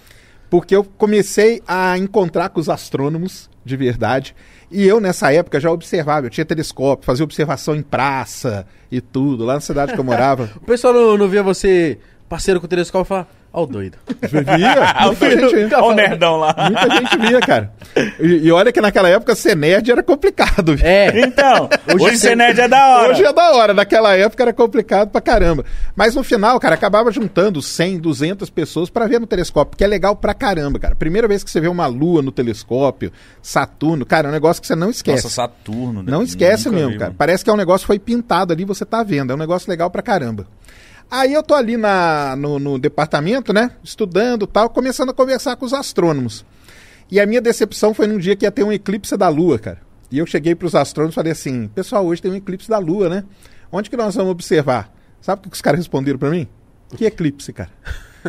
Porque 0.50 0.76
eu 0.76 0.84
comecei 0.84 1.62
a 1.66 1.98
encontrar 1.98 2.50
com 2.50 2.60
os 2.60 2.68
astrônomos 2.68 3.50
de 3.64 3.78
verdade. 3.78 4.36
E 4.70 4.86
eu, 4.86 5.00
nessa 5.00 5.32
época, 5.32 5.62
já 5.62 5.72
observava. 5.72 6.26
Eu 6.26 6.30
tinha 6.30 6.44
telescópio, 6.44 7.06
fazia 7.06 7.24
observação 7.24 7.74
em 7.74 7.82
praça 7.82 8.68
e 8.92 9.00
tudo, 9.00 9.46
lá 9.46 9.54
na 9.54 9.62
cidade 9.62 9.94
que 9.94 10.00
eu 10.00 10.04
morava. 10.04 10.50
O 10.62 10.66
pessoal 10.66 10.94
não, 10.94 11.18
não 11.18 11.30
via 11.30 11.42
você 11.42 12.00
parceiro 12.28 12.60
com 12.60 12.66
o 12.66 12.70
telescópio 12.70 13.06
e 13.06 13.08
falar, 13.08 13.34
ó 13.56 13.64
o 13.64 13.66
doido. 13.68 13.98
Via, 14.22 14.96
muita 15.06 15.32
gente. 15.50 15.74
Olha 15.76 15.84
o 15.86 15.94
nerdão 15.94 16.38
lá. 16.38 16.56
Muita 16.70 16.96
gente 16.98 17.18
via, 17.18 17.40
cara. 17.40 17.72
E, 18.20 18.48
e 18.48 18.52
olha 18.52 18.72
que 18.72 18.82
naquela 18.82 19.08
época 19.10 19.34
ser 19.36 19.56
nerd 19.56 19.90
era 19.90 20.04
complicado. 20.04 20.76
viu? 20.76 20.86
É, 20.86 21.22
Então, 21.22 21.70
hoje, 21.94 22.06
Hoje 22.06 22.18
ser 22.18 22.36
nerd 22.36 22.60
é 22.60 22.68
da 22.68 22.98
hora. 22.98 23.10
Hoje 23.12 23.24
é 23.24 23.34
da 23.34 23.52
hora, 23.54 23.74
naquela 23.74 24.16
época 24.16 24.44
era 24.44 24.54
complicado 24.54 25.10
pra 25.10 25.22
caramba. 25.22 25.64
Mas 25.96 26.16
no 26.16 26.24
final, 26.24 26.60
cara, 26.60 26.76
acabava 26.76 27.12
juntando 27.12 27.62
100, 27.62 28.00
200 28.00 28.50
pessoas 28.50 28.90
pra 28.90 29.08
ver 29.08 29.20
no 29.20 29.28
telescópio, 29.28 29.78
que 29.78 29.84
é 29.84 29.88
legal 29.88 30.16
pra 30.16 30.34
caramba, 30.34 30.78
cara. 30.80 30.96
Primeira 30.96 31.28
vez 31.28 31.44
que 31.44 31.50
você 31.50 31.62
vê 31.62 31.68
uma 31.68 31.88
lua 31.88 32.22
no 32.22 32.32
telescópio, 32.32 33.12
Saturno, 33.42 34.06
cara, 34.06 34.28
é 34.28 34.30
um 34.30 34.34
negócio 34.34 34.62
que 34.62 34.68
você 34.68 34.76
não 34.76 34.90
esquece. 34.90 35.24
Nossa, 35.24 35.36
Saturno. 35.36 36.04
né? 36.04 36.12
Não 36.12 36.22
esquece 36.24 36.66
Nunca 36.66 36.76
mesmo, 36.78 36.92
vi, 36.92 36.98
cara. 36.98 37.10
mano. 37.12 37.18
Parece 37.18 37.44
que 37.44 37.50
é 37.50 37.54
um 37.54 37.58
negócio 37.58 37.86
que 37.86 37.88
foi 37.88 38.00
pintado 38.00 38.52
ali, 38.54 38.66
você 38.66 38.84
tá 38.86 39.04
vendo. 39.04 39.32
É 39.32 39.36
um 39.36 39.38
negócio 39.40 39.70
legal 39.70 39.90
pra 39.90 40.02
caramba. 40.02 40.46
Aí 41.10 41.34
eu 41.34 41.44
tô 41.44 41.54
ali 41.54 41.78
na, 41.78 42.36
no, 42.36 42.60
no 42.60 42.80
departamento, 42.80 43.54
né? 43.54 43.72
Estudando 43.84 44.44
e 44.44 44.48
tal, 44.48 44.70
começando 44.70 45.10
a 45.10 45.14
conversar 45.14 45.56
com 45.56 45.66
os 45.66 45.74
astrônomos. 45.74 46.46
E 47.10 47.20
a 47.20 47.26
minha 47.26 47.42
decepção 47.42 47.94
foi 47.94 48.08
num 48.08 48.18
dia 48.18 48.36
que 48.36 48.46
ia 48.46 48.52
ter 48.52 48.64
um 48.64 48.72
eclipse 48.72 49.16
da 49.16 49.30
Lua, 49.30 49.60
cara. 49.60 49.80
E 50.12 50.18
eu 50.18 50.26
cheguei 50.26 50.56
pros 50.56 50.76
astrônomos 50.76 51.14
e 51.14 51.16
falei 51.16 51.32
assim: 51.32 51.68
pessoal, 51.68 52.06
hoje 52.06 52.22
tem 52.22 52.32
um 52.32 52.36
eclipse 52.36 52.70
da 52.70 52.78
Lua, 52.78 53.10
né? 53.10 53.24
Onde 53.72 53.90
que 53.90 53.98
nós 53.98 54.16
vamos 54.16 54.32
observar? 54.32 54.92
Sabe 55.22 55.40
o 55.46 55.50
que 55.50 55.56
os 55.56 55.62
caras 55.62 55.80
responderam 55.80 56.18
pra 56.18 56.30
mim? 56.30 56.48
Que 56.96 57.06
eclipse, 57.06 57.52
cara. 57.52 57.72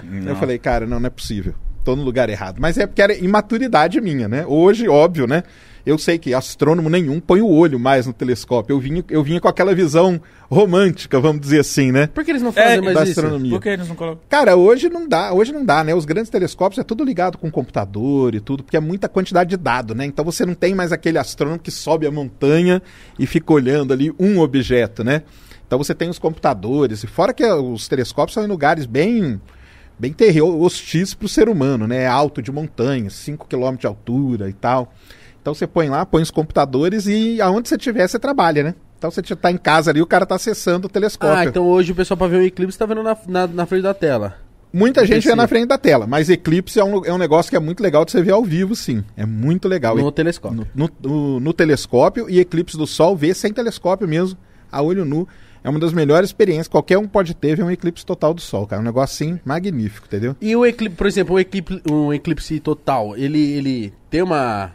Não. 0.03 0.33
Eu 0.33 0.37
falei, 0.37 0.59
cara, 0.59 0.87
não, 0.87 0.99
não 0.99 1.07
é 1.07 1.11
possível. 1.11 1.55
Tô 1.87 1.95
no 1.95 2.03
lugar 2.03 2.29
errado. 2.29 2.57
Mas 2.59 2.77
é 2.77 2.85
porque 2.85 3.01
era 3.01 3.15
imaturidade 3.17 4.01
minha, 4.01 4.27
né? 4.27 4.45
Hoje, 4.45 4.89
óbvio, 4.89 5.25
né? 5.25 5.45
Eu 5.87 5.97
sei 5.97 6.19
que 6.19 6.35
astrônomo 6.35 6.91
nenhum 6.91 7.21
põe 7.21 7.41
o 7.41 7.49
olho 7.49 7.79
mais 7.79 8.09
no 8.09 8.13
telescópio. 8.13 8.75
Eu 8.75 8.81
vinha, 8.81 9.05
eu 9.09 9.23
vinha 9.23 9.41
com 9.41 9.47
aquela 9.47 9.73
visão 9.73 10.21
romântica, 10.51 11.21
vamos 11.21 11.41
dizer 11.41 11.61
assim, 11.61 11.93
né? 11.93 12.09
por 12.09 12.25
que 12.25 12.33
eles 12.33 12.43
não 12.43 12.53
fazem 12.53 12.79
É, 12.79 12.81
mais 12.81 12.95
da 12.97 13.03
isso? 13.05 13.13
astronomia. 13.21 13.53
Por 13.53 13.63
que 13.63 13.69
eles 13.69 13.87
não 13.87 13.95
colocam? 13.95 14.19
Cara, 14.29 14.57
hoje 14.57 14.89
não 14.89 15.09
dá, 15.09 15.33
hoje 15.33 15.53
não 15.53 15.65
dá, 15.65 15.85
né? 15.85 15.95
Os 15.95 16.05
grandes 16.05 16.29
telescópios 16.29 16.81
é 16.81 16.83
tudo 16.83 17.05
ligado 17.05 17.39
com 17.39 17.49
computador 17.53 18.35
e 18.35 18.41
tudo, 18.41 18.65
porque 18.65 18.77
é 18.77 18.81
muita 18.81 19.09
quantidade 19.09 19.51
de 19.51 19.57
dado, 19.57 19.95
né? 19.95 20.05
Então 20.05 20.25
você 20.25 20.45
não 20.45 20.55
tem 20.55 20.75
mais 20.75 20.91
aquele 20.91 21.19
astrônomo 21.19 21.61
que 21.61 21.71
sobe 21.71 22.05
a 22.05 22.11
montanha 22.11 22.83
e 23.17 23.25
fica 23.27 23.53
olhando 23.53 23.93
ali 23.93 24.13
um 24.19 24.41
objeto, 24.41 25.05
né? 25.05 25.23
Então 25.65 25.79
você 25.79 25.95
tem 25.95 26.09
os 26.09 26.19
computadores, 26.19 27.05
e 27.05 27.07
fora 27.07 27.33
que 27.33 27.45
os 27.45 27.87
telescópios 27.87 28.35
são 28.35 28.43
em 28.43 28.49
lugares 28.49 28.87
bem 28.87 29.41
bem 29.99 30.13
terreno, 30.13 30.61
hostis 30.61 31.15
para 31.15 31.27
o 31.27 31.29
ser 31.29 31.49
humano, 31.49 31.87
né? 31.87 32.03
É 32.03 32.07
alto 32.07 32.41
de 32.43 32.51
montanha, 32.53 33.09
5 33.11 33.47
km 33.49 33.77
de 33.79 33.87
altura 33.87 34.49
e 34.49 34.53
tal. 34.53 34.93
Então 35.41 35.55
você 35.55 35.67
põe 35.67 35.89
lá, 35.89 36.05
põe 36.05 36.23
os 36.23 36.31
computadores 36.31 37.07
e 37.07 37.41
aonde 37.41 37.69
você 37.69 37.79
tiver, 37.79 38.07
você 38.09 38.19
trabalha, 38.19 38.63
né? 38.63 38.75
Então 38.99 39.11
você 39.11 39.23
tá 39.23 39.51
em 39.51 39.59
casa 39.59 39.91
ali, 39.91 40.01
o 40.03 40.07
cara 40.07 40.25
tá 40.27 40.35
acessando 40.35 40.87
o 40.87 40.91
telescópio. 40.91 41.37
Ah, 41.37 41.45
então 41.45 41.65
hoje 41.67 41.93
o 41.93 41.95
pessoal 41.95 42.17
pra 42.19 42.27
ver 42.27 42.39
o 42.39 42.43
eclipse 42.43 42.79
tá 42.79 42.87
vendo 42.87 43.03
na, 43.03 43.17
na, 43.29 43.47
na 43.47 43.67
frente 43.67 43.83
da 43.83 43.95
tela. 43.95 44.39
Muita 44.73 45.07
gente 45.07 45.27
vê 45.27 45.35
na 45.35 45.47
frente 45.47 45.67
da 45.69 45.79
tela, 45.79 46.07
mas 46.07 46.29
eclipse 46.29 46.79
é 46.81 46.85
um, 46.85 47.05
é 47.05 47.13
um 47.13 47.17
negócio 47.19 47.49
que 47.51 47.57
é 47.57 47.61
muito 47.61 47.83
legal 47.83 48.05
de 48.05 48.11
você 48.11 48.21
ver 48.21 48.33
ao 48.33 48.45
vivo, 48.45 48.75
sim. 48.75 49.05
É 49.17 49.25
muito 49.25 49.69
legal. 49.69 49.97
No 49.97 50.09
E- 50.09 50.13
telescópio. 50.13 50.67
no, 50.75 50.91
no- 51.03 51.41
no 51.41 51.53
telescópio 51.53 52.29
e 52.29 52.41
eclipse 52.41 52.77
do 52.77 52.87
Sol, 52.87 53.17
ver 53.17 53.35
sem 53.35 53.53
telescópio 53.53 54.07
mesmo, 54.09 54.37
a 54.71 54.83
olho 54.83 55.05
nu. 55.05 55.27
É 55.67 55.71
uma 55.71 55.81
das 55.81 55.93
melhores 55.93 56.29
experiências. 56.31 56.69
Qualquer 56.69 56.97
um 56.97 57.09
pode 57.09 57.35
ter 57.35 57.57
ver 57.57 57.65
um 57.65 57.71
eclipse 57.71 58.07
total 58.07 58.33
do 58.33 58.41
Sol, 58.41 58.69
cara. 58.69 58.81
Um 58.81 58.85
negócio 58.85 59.15
assim 59.15 59.41
magnífico, 59.45 60.07
entendeu? 60.07 60.37
E 60.41 60.55
o 60.55 60.65
eclipse, 60.65 60.97
por 60.97 61.07
exemplo, 61.09 61.35
um 61.35 61.39
eclipse, 61.41 61.83
um 61.91 62.13
eclipse 62.13 62.61
total, 62.61 63.17
ele, 63.17 63.41
ele 63.41 63.93
tem 64.09 64.23
uma. 64.23 64.73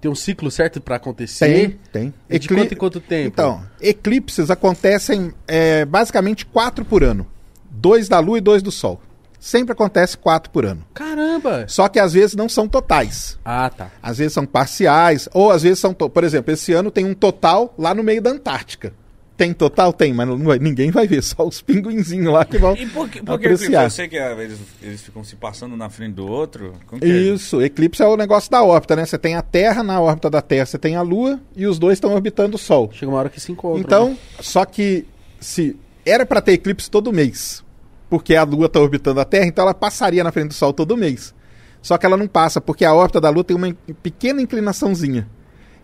Tem 0.00 0.10
um 0.10 0.14
ciclo 0.14 0.50
certo 0.50 0.80
pra 0.80 0.96
acontecer? 0.96 1.78
tem. 1.92 2.14
E 2.30 2.38
de 2.38 2.48
quanto 2.48 2.72
em 2.72 2.76
quanto 2.76 2.98
tempo? 3.00 3.28
Então, 3.28 3.62
eclipses 3.80 4.50
acontecem 4.50 5.32
é, 5.46 5.84
basicamente 5.84 6.46
quatro 6.46 6.82
por 6.84 7.04
ano: 7.04 7.26
dois 7.70 8.08
da 8.08 8.18
Lua 8.18 8.38
e 8.38 8.40
dois 8.40 8.62
do 8.62 8.70
Sol. 8.70 9.00
Sempre 9.38 9.72
acontece 9.72 10.16
quatro 10.16 10.50
por 10.50 10.64
ano. 10.64 10.82
Caramba! 10.94 11.66
Só 11.68 11.88
que 11.88 11.98
às 12.00 12.14
vezes 12.14 12.34
não 12.34 12.48
são 12.48 12.66
totais. 12.66 13.38
Ah, 13.44 13.68
tá. 13.70 13.90
Às 14.02 14.16
vezes 14.18 14.32
são 14.32 14.46
parciais, 14.46 15.28
ou 15.34 15.50
às 15.50 15.62
vezes 15.62 15.78
são. 15.78 15.92
to- 15.92 16.08
Por 16.08 16.24
exemplo, 16.24 16.52
esse 16.52 16.72
ano 16.72 16.90
tem 16.90 17.04
um 17.04 17.12
total 17.14 17.74
lá 17.78 17.94
no 17.94 18.02
meio 18.02 18.22
da 18.22 18.30
Antártica. 18.30 18.92
Tem 19.36 19.52
total? 19.52 19.92
Tem, 19.92 20.14
mas 20.14 20.26
não 20.26 20.38
vai- 20.38 20.58
ninguém 20.58 20.90
vai 20.90 21.06
ver, 21.06 21.22
só 21.22 21.46
os 21.46 21.60
pinguinzinhos 21.60 22.32
lá 22.32 22.44
que 22.44 22.56
vão 22.56 22.74
E 22.74 22.86
por 22.86 23.06
que, 23.08 23.20
por 23.22 23.38
que 23.38 23.46
apreciar. 23.46 23.84
eu 23.84 23.90
sei 23.90 24.08
que 24.08 24.18
ah, 24.18 24.32
eles, 24.32 24.58
eles 24.82 25.02
ficam 25.02 25.22
se 25.22 25.36
passando 25.36 25.76
na 25.76 25.90
frente 25.90 26.14
do 26.14 26.26
outro? 26.26 26.72
É? 27.02 27.06
Isso, 27.06 27.60
eclipse 27.60 28.02
é 28.02 28.06
o 28.06 28.16
negócio 28.16 28.50
da 28.50 28.62
órbita, 28.62 28.96
né? 28.96 29.04
Você 29.04 29.18
tem 29.18 29.34
a 29.34 29.42
Terra, 29.42 29.82
na 29.82 30.00
órbita 30.00 30.30
da 30.30 30.40
Terra 30.40 30.64
você 30.64 30.78
tem 30.78 30.96
a 30.96 31.02
Lua 31.02 31.38
e 31.54 31.66
os 31.66 31.78
dois 31.78 31.96
estão 31.96 32.14
orbitando 32.14 32.56
o 32.56 32.58
Sol. 32.58 32.90
Chega 32.92 33.12
uma 33.12 33.18
hora 33.18 33.28
que 33.28 33.38
se 33.38 33.52
encontra. 33.52 33.78
Então, 33.80 34.10
né? 34.10 34.16
só 34.40 34.64
que 34.64 35.04
se 35.38 35.76
era 36.04 36.24
para 36.24 36.40
ter 36.40 36.52
eclipse 36.52 36.90
todo 36.90 37.12
mês, 37.12 37.62
porque 38.08 38.34
a 38.36 38.42
Lua 38.42 38.66
está 38.66 38.80
orbitando 38.80 39.20
a 39.20 39.24
Terra, 39.26 39.46
então 39.46 39.64
ela 39.64 39.74
passaria 39.74 40.24
na 40.24 40.32
frente 40.32 40.48
do 40.48 40.54
Sol 40.54 40.72
todo 40.72 40.96
mês. 40.96 41.34
Só 41.82 41.98
que 41.98 42.06
ela 42.06 42.16
não 42.16 42.26
passa, 42.26 42.58
porque 42.60 42.84
a 42.86 42.94
órbita 42.94 43.20
da 43.20 43.28
Lua 43.28 43.44
tem 43.44 43.56
uma 43.56 43.72
pequena 44.02 44.40
inclinaçãozinha. 44.40 45.28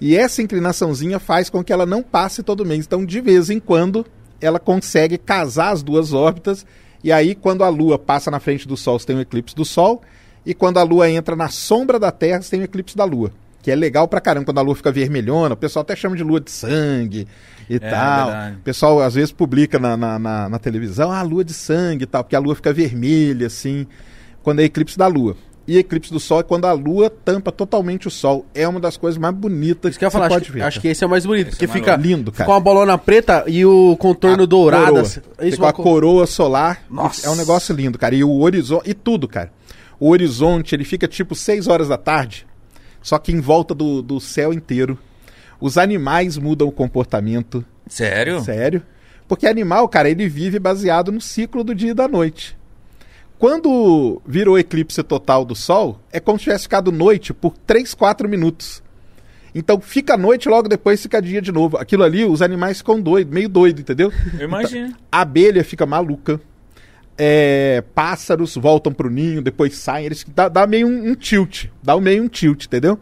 E 0.05 0.17
essa 0.17 0.43
inclinaçãozinha 0.43 1.19
faz 1.21 1.49
com 1.49 1.63
que 1.63 1.73
ela 1.73 1.87
não 1.87 2.03
passe 2.03 2.43
todo 2.43 2.65
mês. 2.65 2.85
Então, 2.85 3.05
de 3.05 3.21
vez 3.21 3.51
em 3.51 3.61
quando, 3.61 4.05
ela 4.41 4.59
consegue 4.59 5.17
casar 5.17 5.71
as 5.71 5.83
duas 5.83 6.13
órbitas. 6.13 6.67
E 7.05 7.13
aí, 7.13 7.35
quando 7.35 7.63
a 7.63 7.69
Lua 7.69 7.99
passa 7.99 8.31
na 8.31 8.41
frente 8.41 8.67
do 8.67 8.77
Sol, 8.77 8.99
você 8.99 9.07
tem 9.07 9.17
um 9.17 9.21
eclipse 9.21 9.55
do 9.55 9.65
Sol. 9.65 10.03
E 10.45 10.55
quando 10.55 10.79
a 10.79 10.83
Lua 10.83 11.09
entra 11.09 11.37
na 11.37 11.49
sombra 11.49 12.01
da 12.01 12.11
Terra, 12.11 12.43
você 12.43 12.51
tem 12.51 12.61
um 12.61 12.65
eclipse 12.65 12.97
da 12.97 13.05
Lua. 13.05 13.31
Que 13.63 13.71
é 13.71 13.77
legal 13.77 14.09
pra 14.09 14.21
caramba, 14.21 14.47
quando 14.47 14.59
a 14.59 14.63
Lua 14.63 14.75
fica 14.75 14.91
vermelhona. 14.91 15.55
O 15.55 15.57
pessoal 15.57 15.83
até 15.83 15.95
chama 15.95 16.17
de 16.17 16.25
Lua 16.25 16.41
de 16.41 16.51
sangue 16.51 17.29
e 17.71 17.79
tal. 17.79 18.27
verdade. 18.27 18.57
O 18.57 18.61
pessoal 18.61 19.01
às 19.03 19.15
vezes 19.15 19.31
publica 19.31 19.79
na, 19.79 19.97
na, 19.97 20.19
na- 20.19 20.49
na 20.49 20.59
televisão, 20.59 21.13
ah, 21.13 21.23
lua 21.23 21.45
de 21.45 21.53
sangue 21.55 22.03
e 22.03 22.07
tal, 22.07 22.25
porque 22.25 22.35
a 22.35 22.41
lua 22.41 22.57
fica 22.57 22.73
vermelha, 22.73 23.47
assim, 23.47 23.87
quando 24.43 24.59
é 24.59 24.65
eclipse 24.65 24.99
da 24.99 25.07
lua. 25.07 25.37
E 25.67 25.79
eclipse 25.79 26.13
do 26.13 26.19
sol 26.19 26.41
é 26.41 26.43
quando 26.43 26.65
a 26.65 26.73
lua 26.73 27.09
tampa 27.09 27.53
totalmente 27.53 28.09
o 28.09 28.11
sol. 28.11 28.45
É 28.53 28.67
uma 28.67 28.81
das 28.81 28.97
coisas 28.97 29.17
mais 29.17 29.33
bonitas 29.35 29.91
Isso 29.93 29.99
que 29.99 30.05
eu 30.05 30.11
falar, 30.11 30.29
pode 30.29 30.45
acho, 30.45 30.53
ver. 30.53 30.63
acho 30.63 30.81
que 30.81 30.89
esse 30.89 31.05
é 31.05 31.07
o 31.07 31.11
mais 31.11 31.25
bonito, 31.25 31.49
Esse 31.49 31.57
porque 31.59 31.65
é 31.67 31.69
fica 31.69 31.95
lindo, 31.95 32.33
cara. 32.33 32.47
com 32.47 32.53
a 32.53 32.59
bolona 32.61 32.99
preta 32.99 33.45
e 33.47 33.65
o 33.65 33.97
contorno 33.97 34.43
A 34.43 34.47
dourado. 34.47 34.85
coroa. 34.87 35.03
assim. 35.03 35.21
Tem 35.39 35.49
Isso, 35.49 35.59
com 35.59 35.67
a 35.67 35.73
coroa 35.73 36.27
solar. 36.27 36.83
Nossa. 36.91 37.27
É 37.27 37.31
um 37.31 37.37
negócio 37.37 37.73
lindo, 37.75 37.97
cara. 37.97 38.15
E 38.15 38.25
o 38.25 38.41
horizonte. 38.41 38.91
E 38.91 38.95
tudo, 38.95 39.29
cara. 39.29 39.53
O 40.01 40.09
horizonte, 40.11 40.75
ele 40.75 40.85
fica 40.85 41.07
tipo 41.07 41.35
6 41.37 41.69
horas 41.69 41.87
da 41.89 41.97
tarde, 41.97 42.45
só 43.01 43.17
que 43.19 43.31
em 43.31 43.41
volta 43.41 43.73
do, 43.73 44.03
do 44.03 44.19
céu 44.19 44.53
inteiro. 44.53 44.99
Os 45.61 45.79
animais 45.79 46.37
mudam 46.37 46.67
o 46.67 46.73
comportamento. 46.73 47.65
Sério? 47.87 48.41
Sério? 48.41 48.83
Porque 49.29 49.47
animal, 49.47 49.89
cara, 49.89 50.11
ele 50.11 50.29
vive 50.29 50.59
baseado 50.59 51.13
no 51.13 51.21
ciclo 51.21 51.63
do 51.63 51.73
dia 51.73 51.93
e 51.93 51.95
da 51.95 52.09
noite. 52.09 52.57
Quando 53.43 54.23
virou 54.25 54.57
eclipse 54.57 55.03
total 55.03 55.45
do 55.45 55.53
Sol, 55.57 55.99
é 56.13 56.21
como 56.21 56.39
se 56.39 56.45
tivesse 56.45 56.63
ficado 56.63 56.93
noite 56.93 57.35
por 57.35 57.59
3, 57.67 57.93
4 57.93 58.29
minutos. 58.29 58.81
Então 59.53 59.81
fica 59.81 60.17
noite, 60.17 60.49
logo 60.49 60.69
depois 60.69 61.03
fica 61.03 61.21
dia 61.21 61.43
de 61.43 61.51
novo. 61.51 61.77
Aquilo 61.77 62.05
ali, 62.05 62.25
os 62.25 62.41
animais 62.41 62.79
ficam 62.79 63.01
doidos, 63.01 63.35
meio 63.35 63.49
doido, 63.49 63.81
entendeu? 63.81 64.13
Eu 64.39 64.47
imagino. 64.47 64.95
A 65.11 65.23
abelha 65.23 65.65
fica 65.65 65.85
maluca. 65.85 66.41
É, 67.19 67.83
pássaros 67.97 68.55
voltam 68.55 68.93
pro 68.93 69.11
ninho, 69.11 69.43
depois 69.43 69.77
saem. 69.77 70.07
Eles 70.07 70.25
dá, 70.33 70.49
dá 70.49 70.65
meio 70.65 70.87
um, 70.87 71.11
um 71.11 71.15
tilt. 71.17 71.65
Dá 71.83 72.01
meio 72.01 72.23
um 72.23 72.29
tilt, 72.29 72.67
entendeu? 72.67 72.97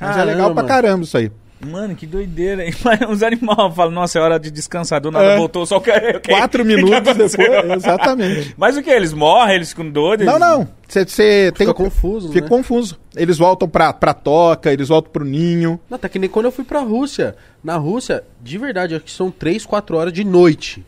Mas 0.00 0.16
é 0.16 0.24
legal 0.24 0.52
pra 0.52 0.64
Caramba. 0.64 0.82
caramba 0.88 1.04
isso 1.04 1.16
aí. 1.16 1.30
Mano, 1.64 1.94
que 1.96 2.06
doideira, 2.06 2.64
hein? 2.64 2.74
Mas 2.84 3.00
os 3.08 3.22
animais 3.22 3.74
falam, 3.74 3.90
nossa, 3.90 4.18
é 4.18 4.22
hora 4.22 4.38
de 4.38 4.50
descansar. 4.50 5.00
Do 5.00 5.10
nada 5.10 5.24
É. 5.32 5.36
voltou 5.36 5.64
só 5.66 5.78
o 5.78 5.80
que. 5.80 5.90
Quatro 6.28 6.62
minutos 6.66 7.14
depois. 7.16 7.70
Exatamente. 7.76 8.54
Mas 8.56 8.76
o 8.76 8.82
que? 8.82 8.90
Eles 8.90 9.12
morrem, 9.12 9.56
eles 9.56 9.70
ficam 9.70 9.88
doidos? 9.90 10.26
Não, 10.26 10.38
não. 10.38 10.68
Você 10.86 11.04
tem. 11.52 11.66
Fica 11.66 11.74
confuso, 11.74 12.28
Fica 12.28 12.42
né? 12.44 12.48
confuso. 12.48 13.00
Eles 13.16 13.38
voltam 13.38 13.68
pra, 13.68 13.92
pra 13.92 14.12
toca, 14.14 14.72
eles 14.72 14.88
voltam 14.88 15.10
pro 15.12 15.24
ninho. 15.24 15.80
Não, 15.88 15.98
tá 15.98 16.08
que 16.08 16.18
nem 16.18 16.28
quando 16.30 16.46
eu 16.46 16.52
fui 16.52 16.64
pra 16.64 16.80
Rússia. 16.80 17.34
Na 17.62 17.76
Rússia, 17.76 18.22
de 18.42 18.58
verdade, 18.58 18.94
acho 18.94 19.04
que 19.04 19.10
são 19.10 19.30
3, 19.30 19.64
4 19.66 19.96
horas 19.96 20.12
de 20.12 20.24
noite. 20.24 20.84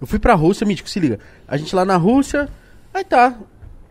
Eu 0.00 0.06
fui 0.06 0.18
pra 0.18 0.34
Rússia, 0.34 0.66
Mítico, 0.66 0.88
se 0.90 0.98
liga. 0.98 1.20
A 1.46 1.56
gente 1.56 1.74
lá 1.76 1.84
na 1.84 1.96
Rússia, 1.96 2.48
aí 2.92 3.04
tá. 3.04 3.34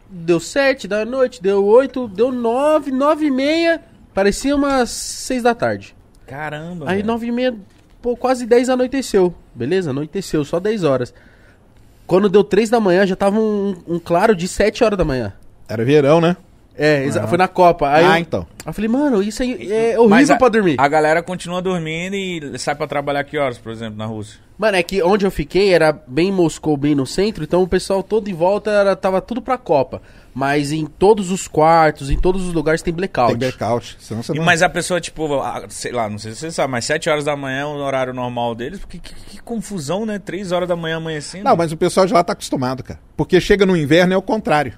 Deu 0.10 0.42
7 0.42 0.90
da 0.90 1.06
noite, 1.06 1.42
deu 1.42 1.64
8, 1.66 2.10
deu 2.10 2.34
9, 2.34 2.92
9 2.92 3.26
e 3.28 3.32
meia. 3.32 3.82
Parecia 4.14 4.54
umas 4.54 4.90
6 4.90 5.44
da 5.44 5.56
tarde. 5.56 5.96
Caramba. 6.32 6.90
Aí. 6.90 7.04
9 7.04 7.28
e 7.28 7.32
meia, 7.32 7.54
pô, 8.02 8.16
quase 8.16 8.46
10 8.46 8.70
anoiteceu. 8.70 9.36
Beleza? 9.54 9.90
Anoiteceu, 9.90 10.46
só 10.46 10.62
10 10.62 10.86
horas. 10.86 11.14
Quando 12.08 12.30
deu 12.30 12.42
3 12.42 12.70
da 12.70 12.80
manhã, 12.80 13.06
já 13.06 13.18
tava 13.18 13.38
um, 13.38 13.76
um 13.86 14.00
claro 14.00 14.34
de 14.34 14.48
7 14.48 14.82
horas 14.82 14.98
da 14.98 15.04
manhã. 15.04 15.34
Era 15.68 15.84
verão, 15.84 16.22
né? 16.22 16.38
É, 16.76 17.04
exa- 17.04 17.28
foi 17.28 17.38
na 17.38 17.48
Copa. 17.48 17.90
Aí 17.90 18.06
ah, 18.06 18.18
eu, 18.18 18.22
então. 18.22 18.48
eu 18.66 18.74
falei, 18.74 18.90
mano, 18.90 19.22
isso 19.22 19.44
aí 19.44 19.72
é 19.72 19.98
Mas 19.98 20.00
horrível 20.00 20.36
a, 20.36 20.38
pra 20.38 20.50
dormir. 20.50 20.76
A 20.78 20.88
galera 20.88 21.22
continua 21.22 21.62
dormindo 21.62 22.16
e 22.16 22.58
sai 22.58 22.76
pra 22.76 22.88
trabalhar 22.88 23.24
que 23.24 23.38
horas, 23.38 23.58
por 23.58 23.72
exemplo, 23.72 23.98
na 23.98 24.06
Rússia? 24.06 24.40
Mano, 24.58 24.78
é 24.78 24.84
que 24.84 25.02
onde 25.02 25.26
eu 25.26 25.32
fiquei 25.32 25.74
era 25.74 25.92
bem 25.92 26.30
em 26.30 26.32
Moscou, 26.32 26.78
bem 26.78 26.94
no 26.94 27.06
centro, 27.06 27.44
então 27.44 27.64
o 27.64 27.68
pessoal 27.68 28.04
todo 28.04 28.30
em 28.30 28.34
volta 28.34 28.70
era, 28.70 28.96
tava 28.96 29.20
tudo 29.20 29.42
pra 29.42 29.58
Copa. 29.58 30.02
Mas 30.34 30.72
em 30.72 30.86
todos 30.86 31.30
os 31.30 31.48
quartos, 31.48 32.10
em 32.10 32.18
todos 32.18 32.48
os 32.48 32.54
lugares 32.54 32.82
tem 32.82 32.94
blackout. 32.94 33.32
Tem 33.32 33.50
blackout. 33.50 33.98
Senão 34.00 34.24
você 34.24 34.34
E, 34.34 34.38
não... 34.38 34.46
mas 34.46 34.62
a 34.62 34.70
pessoa, 34.70 35.02
tipo, 35.02 35.42
ah, 35.42 35.66
sei 35.68 35.92
lá, 35.92 36.08
não 36.08 36.18
sei 36.18 36.34
se 36.34 36.40
você 36.40 36.52
sabe, 36.52 36.72
mas 36.72 36.86
7 36.86 37.10
horas 37.10 37.26
da 37.26 37.36
manhã 37.36 37.62
é 37.62 37.66
o 37.66 37.76
horário 37.78 38.14
normal 38.14 38.56
deles, 38.56 38.80
porque 38.80 39.00
que, 39.00 39.14
que 39.14 39.42
confusão, 39.42 40.06
né? 40.06 40.20
3 40.20 40.52
horas 40.52 40.70
da 40.70 40.76
manhã 40.76 40.98
amanhecendo. 40.98 41.44
Não, 41.44 41.56
mas 41.56 41.72
o 41.72 41.78
pessoal 41.78 42.06
de 42.06 42.14
lá 42.14 42.24
tá 42.24 42.34
acostumado, 42.34 42.82
cara. 42.84 43.00
Porque 43.18 43.42
chega 43.42 43.66
no 43.66 43.76
inverno 43.76 44.14
é 44.14 44.18
o 44.18 44.22
contrário. 44.22 44.74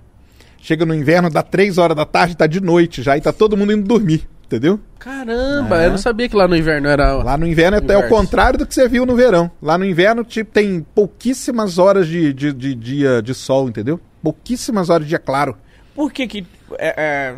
Chega 0.64 0.86
no 0.86 0.96
inverno, 0.96 1.30
dá 1.30 1.44
3 1.44 1.78
horas 1.78 1.96
da 1.98 2.06
tarde, 2.06 2.38
tá 2.38 2.48
de 2.48 2.62
noite 2.62 3.04
já, 3.04 3.18
e 3.18 3.22
tá 3.22 3.34
todo 3.34 3.58
mundo 3.58 3.74
indo 3.74 3.86
dormir, 3.86 4.26
entendeu? 4.46 4.80
Caramba, 4.98 5.84
É. 5.84 5.88
eu 5.88 5.92
não 5.92 5.98
sabia 5.98 6.30
que 6.30 6.36
lá 6.38 6.48
no 6.48 6.56
inverno 6.56 6.88
era. 6.88 7.16
Lá 7.22 7.38
no 7.38 7.46
inverno 7.46 7.78
é, 7.78 7.94
é 7.94 7.98
o 7.98 8.08
contrário 8.08 8.58
do 8.58 8.66
que 8.66 8.74
você 8.74 8.88
viu 8.88 9.06
no 9.06 9.14
verão. 9.14 9.52
Lá 9.62 9.78
no 9.78 9.84
inverno, 9.84 10.24
tipo, 10.24 10.50
tem 10.54 10.80
pouquíssimas 10.96 11.78
horas 11.78 12.08
de, 12.08 12.32
de, 12.32 12.54
de 12.54 12.74
dia 12.76 13.22
de 13.22 13.34
sol, 13.34 13.68
entendeu? 13.68 14.00
Pouquíssimas 14.24 14.90
horas 14.90 15.04
de 15.06 15.10
dia 15.10 15.20
claro. 15.20 15.58
Por 15.94 16.14
que 16.14 16.26
que... 16.28 16.48
É, 16.80 16.96
é... 16.98 17.36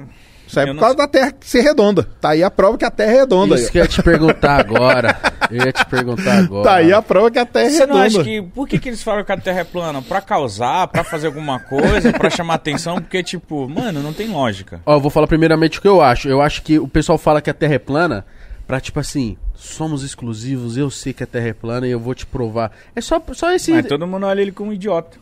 Isso 0.47 0.59
é 0.59 0.63
Eu 0.63 0.67
por 0.67 0.73
não 0.75 0.79
causa 0.81 0.95
da 0.97 1.07
Terra 1.07 1.33
ser 1.41 1.61
redonda. 1.61 2.07
Tá 2.21 2.29
aí 2.29 2.43
a 2.43 2.51
prova 2.51 2.77
que 2.77 2.85
a 2.85 2.91
Terra 2.91 3.11
é 3.11 3.15
redonda. 3.19 3.55
Isso 3.55 3.71
que 3.71 3.77
eu 3.77 3.83
ia 3.83 3.87
te 3.87 4.01
perguntar 4.03 4.59
agora. 4.59 5.17
Eu 5.49 5.65
ia 5.65 5.71
te 5.73 5.85
perguntar 5.85 6.37
agora. 6.39 6.63
Tá 6.65 6.75
aí 6.75 6.93
a 6.93 7.01
prova 7.01 7.31
que 7.31 7.39
a 7.39 7.45
Terra 7.45 7.65
é 7.67 7.69
Você 7.69 7.85
não 7.85 7.95
redonda. 7.95 8.19
acha 8.19 8.23
que... 8.23 8.41
Por 8.41 8.67
que 8.67 8.79
que 8.79 8.89
eles 8.89 9.03
falam 9.03 9.23
que 9.23 9.31
a 9.31 9.37
Terra 9.37 9.59
é 9.61 9.63
plana? 9.63 10.01
Pra 10.01 10.21
causar, 10.21 10.87
pra 10.87 11.03
fazer 11.03 11.27
alguma 11.27 11.59
coisa, 11.59 12.13
pra 12.13 12.29
chamar 12.29 12.55
atenção? 12.55 12.95
Porque, 12.95 13.21
tipo, 13.23 13.67
mano, 13.67 14.01
não 14.01 14.13
tem 14.13 14.27
lógica. 14.27 14.81
Ó, 14.85 14.95
eu 14.95 14.99
vou 15.01 15.11
falar 15.11 15.27
primeiramente 15.27 15.79
o 15.79 15.81
que 15.81 15.87
eu 15.87 16.01
acho. 16.01 16.27
Eu 16.29 16.41
acho 16.41 16.61
que 16.61 16.77
o 16.79 16.87
pessoal 16.87 17.17
fala 17.17 17.41
que 17.41 17.49
a 17.49 17.53
Terra 17.53 17.75
é 17.75 17.79
plana 17.79 18.25
pra, 18.67 18.79
tipo 18.79 18.99
assim, 18.99 19.37
somos 19.55 20.03
exclusivos, 20.03 20.77
eu 20.77 20.89
sei 20.89 21.13
que 21.13 21.23
a 21.23 21.27
Terra 21.27 21.49
é 21.49 21.53
plana 21.53 21.87
e 21.87 21.91
eu 21.91 21.99
vou 21.99 22.13
te 22.15 22.25
provar. 22.25 22.71
É 22.95 23.01
só, 23.01 23.21
só 23.33 23.51
esse. 23.51 23.71
Mas 23.71 23.85
todo 23.87 24.07
mundo 24.07 24.25
olha 24.25 24.41
ele 24.41 24.51
como 24.51 24.69
um 24.71 24.73
idiota. 24.73 25.17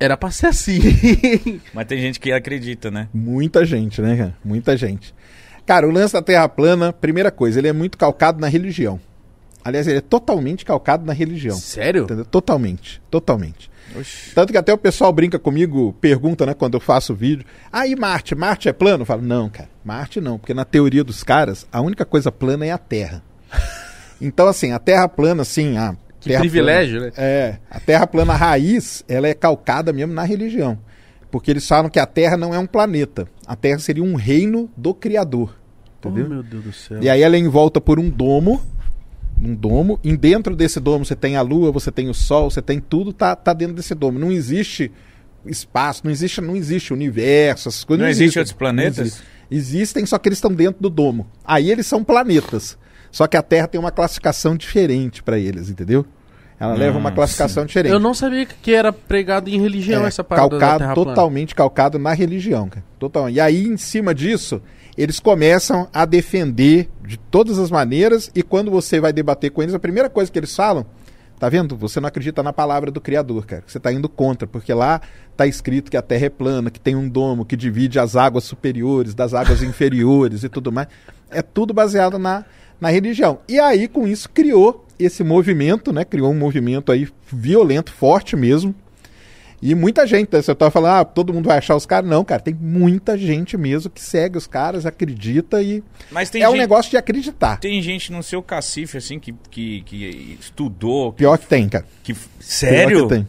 Era 0.00 0.16
pra 0.16 0.30
ser 0.30 0.46
assim. 0.46 0.80
Mas 1.74 1.86
tem 1.86 2.00
gente 2.00 2.18
que 2.18 2.32
acredita, 2.32 2.90
né? 2.90 3.08
Muita 3.12 3.66
gente, 3.66 4.00
né, 4.00 4.16
cara? 4.16 4.36
Muita 4.42 4.74
gente. 4.74 5.14
Cara, 5.66 5.86
o 5.86 5.90
lance 5.90 6.14
da 6.14 6.22
Terra 6.22 6.48
plana, 6.48 6.90
primeira 6.90 7.30
coisa, 7.30 7.60
ele 7.60 7.68
é 7.68 7.72
muito 7.72 7.98
calcado 7.98 8.40
na 8.40 8.48
religião. 8.48 8.98
Aliás, 9.62 9.86
ele 9.86 9.98
é 9.98 10.00
totalmente 10.00 10.64
calcado 10.64 11.04
na 11.04 11.12
religião. 11.12 11.54
Sério? 11.54 12.04
Entendeu? 12.04 12.24
Totalmente. 12.24 13.00
Totalmente. 13.10 13.70
Oxi. 13.94 14.34
Tanto 14.34 14.52
que 14.52 14.58
até 14.58 14.72
o 14.72 14.78
pessoal 14.78 15.12
brinca 15.12 15.38
comigo, 15.38 15.94
pergunta, 16.00 16.46
né, 16.46 16.54
quando 16.54 16.74
eu 16.74 16.80
faço 16.80 17.14
vídeo. 17.14 17.44
Ah, 17.70 17.86
e 17.86 17.94
Marte? 17.94 18.34
Marte 18.34 18.70
é 18.70 18.72
plano? 18.72 19.02
Eu 19.02 19.06
falo, 19.06 19.20
não, 19.20 19.50
cara. 19.50 19.68
Marte 19.84 20.18
não, 20.18 20.38
porque 20.38 20.54
na 20.54 20.64
teoria 20.64 21.04
dos 21.04 21.22
caras, 21.22 21.66
a 21.70 21.80
única 21.82 22.06
coisa 22.06 22.32
plana 22.32 22.64
é 22.64 22.70
a 22.70 22.78
Terra. 22.78 23.22
Então, 24.22 24.46
assim, 24.46 24.70
a 24.70 24.78
Terra 24.78 25.08
plana, 25.08 25.40
assim, 25.40 25.78
a 25.78 25.96
Que 26.20 26.28
terra 26.28 26.40
privilégio, 26.40 26.98
plana, 27.00 27.06
né? 27.06 27.12
É, 27.16 27.58
a 27.70 27.80
Terra 27.80 28.06
plana 28.06 28.34
raiz, 28.34 29.02
ela 29.08 29.26
é 29.26 29.34
calcada 29.34 29.92
mesmo 29.92 30.12
na 30.12 30.22
religião. 30.22 30.78
Porque 31.30 31.50
eles 31.50 31.66
falam 31.66 31.88
que 31.88 31.98
a 31.98 32.06
Terra 32.06 32.36
não 32.36 32.54
é 32.54 32.58
um 32.58 32.66
planeta. 32.66 33.26
A 33.46 33.56
Terra 33.56 33.78
seria 33.78 34.02
um 34.04 34.14
reino 34.14 34.68
do 34.76 34.92
Criador. 34.92 35.56
Oh, 36.04 36.08
Entendeu? 36.08 36.28
meu 36.28 36.42
Deus 36.42 36.64
do 36.64 36.72
céu. 36.72 36.98
E 37.02 37.08
aí 37.08 37.22
ela 37.22 37.36
é 37.36 37.38
envolta 37.38 37.80
por 37.80 37.98
um 37.98 38.08
domo. 38.10 38.60
num 39.38 39.54
domo. 39.54 39.98
E 40.04 40.14
dentro 40.16 40.54
desse 40.54 40.78
domo 40.78 41.04
você 41.04 41.16
tem 41.16 41.36
a 41.36 41.40
lua, 41.42 41.72
você 41.72 41.90
tem 41.90 42.08
o 42.10 42.14
sol, 42.14 42.50
você 42.50 42.60
tem 42.60 42.78
tudo, 42.80 43.12
tá, 43.12 43.34
tá 43.34 43.52
dentro 43.54 43.74
desse 43.74 43.94
domo. 43.94 44.18
Não 44.18 44.30
existe 44.30 44.90
espaço, 45.46 46.02
não 46.04 46.10
existe, 46.10 46.40
não 46.42 46.54
existe 46.56 46.92
universo, 46.92 47.68
essas 47.68 47.84
coisas. 47.84 48.00
Não, 48.00 48.04
Não, 48.06 48.10
existe 48.10 48.24
existem. 48.24 48.40
outros 48.40 48.56
planetas? 48.56 48.98
Existe. 48.98 49.22
Existem, 49.50 50.06
só 50.06 50.18
que 50.18 50.28
eles 50.28 50.36
estão 50.38 50.52
dentro 50.52 50.82
do 50.82 50.90
domo. 50.90 51.26
Aí 51.44 51.70
eles 51.70 51.86
são 51.86 52.04
planetas. 52.04 52.76
Só 53.10 53.26
que 53.26 53.36
a 53.36 53.42
Terra 53.42 53.66
tem 53.66 53.80
uma 53.80 53.90
classificação 53.90 54.56
diferente 54.56 55.22
para 55.22 55.38
eles, 55.38 55.68
entendeu? 55.68 56.04
Ela 56.58 56.74
leva 56.74 56.98
uma 56.98 57.10
Hum, 57.10 57.14
classificação 57.14 57.64
diferente. 57.64 57.90
Eu 57.92 57.98
não 57.98 58.12
sabia 58.12 58.44
que 58.44 58.74
era 58.74 58.92
pregado 58.92 59.48
em 59.48 59.58
religião 59.58 60.04
É, 60.04 60.08
essa 60.08 60.22
parada 60.22 60.50
da 60.50 60.58
calcado, 60.58 60.78
Terra 60.80 60.94
plana. 60.94 61.10
totalmente 61.10 61.54
calcado 61.54 61.98
na 61.98 62.12
religião, 62.12 62.68
cara. 62.68 62.84
Total. 62.98 63.30
E 63.30 63.40
aí, 63.40 63.66
em 63.66 63.78
cima 63.78 64.14
disso, 64.14 64.60
eles 64.96 65.18
começam 65.18 65.88
a 65.92 66.04
defender 66.04 66.90
de 67.02 67.16
todas 67.16 67.58
as 67.58 67.70
maneiras, 67.70 68.30
e 68.34 68.42
quando 68.42 68.70
você 68.70 69.00
vai 69.00 69.10
debater 69.12 69.50
com 69.50 69.62
eles, 69.62 69.74
a 69.74 69.78
primeira 69.78 70.10
coisa 70.10 70.30
que 70.30 70.38
eles 70.38 70.54
falam, 70.54 70.84
tá 71.38 71.48
vendo? 71.48 71.74
Você 71.78 71.98
não 71.98 72.08
acredita 72.08 72.42
na 72.42 72.52
palavra 72.52 72.90
do 72.90 73.00
Criador, 73.00 73.46
cara. 73.46 73.62
Você 73.66 73.80
tá 73.80 73.90
indo 73.90 74.06
contra, 74.06 74.46
porque 74.46 74.74
lá 74.74 75.00
tá 75.38 75.46
escrito 75.46 75.90
que 75.90 75.96
a 75.96 76.02
Terra 76.02 76.26
é 76.26 76.28
plana, 76.28 76.70
que 76.70 76.78
tem 76.78 76.94
um 76.94 77.08
domo 77.08 77.46
que 77.46 77.56
divide 77.56 77.98
as 77.98 78.16
águas 78.16 78.44
superiores 78.44 79.14
das 79.14 79.32
águas 79.32 79.62
inferiores 79.64 80.44
e 80.44 80.48
tudo 80.50 80.70
mais. 80.70 80.88
É 81.30 81.40
tudo 81.40 81.72
baseado 81.72 82.18
na, 82.18 82.44
na 82.80 82.88
religião. 82.90 83.40
E 83.48 83.58
aí, 83.60 83.86
com 83.88 84.06
isso, 84.06 84.28
criou 84.30 84.86
esse 84.98 85.22
movimento, 85.24 85.92
né? 85.92 86.04
Criou 86.04 86.30
um 86.30 86.38
movimento 86.38 86.90
aí 86.92 87.08
violento, 87.30 87.92
forte 87.92 88.36
mesmo, 88.36 88.74
e 89.62 89.74
muita 89.74 90.06
gente, 90.06 90.30
né? 90.32 90.40
você 90.40 90.54
tava 90.54 90.70
falando, 90.70 90.92
ah, 91.00 91.04
todo 91.04 91.34
mundo 91.34 91.46
vai 91.46 91.58
achar 91.58 91.76
os 91.76 91.84
caras. 91.84 92.08
Não, 92.08 92.24
cara, 92.24 92.40
tem 92.40 92.54
muita 92.54 93.18
gente 93.18 93.58
mesmo 93.58 93.90
que 93.90 94.00
segue 94.00 94.38
os 94.38 94.46
caras, 94.46 94.86
acredita 94.86 95.62
e. 95.62 95.82
Mas 96.10 96.30
tem 96.30 96.42
é 96.42 96.48
um 96.48 96.52
gente, 96.52 96.60
negócio 96.60 96.90
de 96.90 96.96
acreditar. 96.96 97.58
tem 97.58 97.80
gente 97.82 98.10
no 98.10 98.22
seu 98.22 98.42
cacife, 98.42 98.96
assim, 98.96 99.18
que, 99.18 99.34
que, 99.50 99.82
que 99.82 100.38
estudou. 100.40 101.12
Que, 101.12 101.18
Pior 101.18 101.36
que 101.36 101.46
tem, 101.46 101.68
cara. 101.68 101.84
que- 102.02 102.14
Pior 102.14 102.24
sério? 102.40 103.06
que 103.08 103.14
tem. 103.14 103.28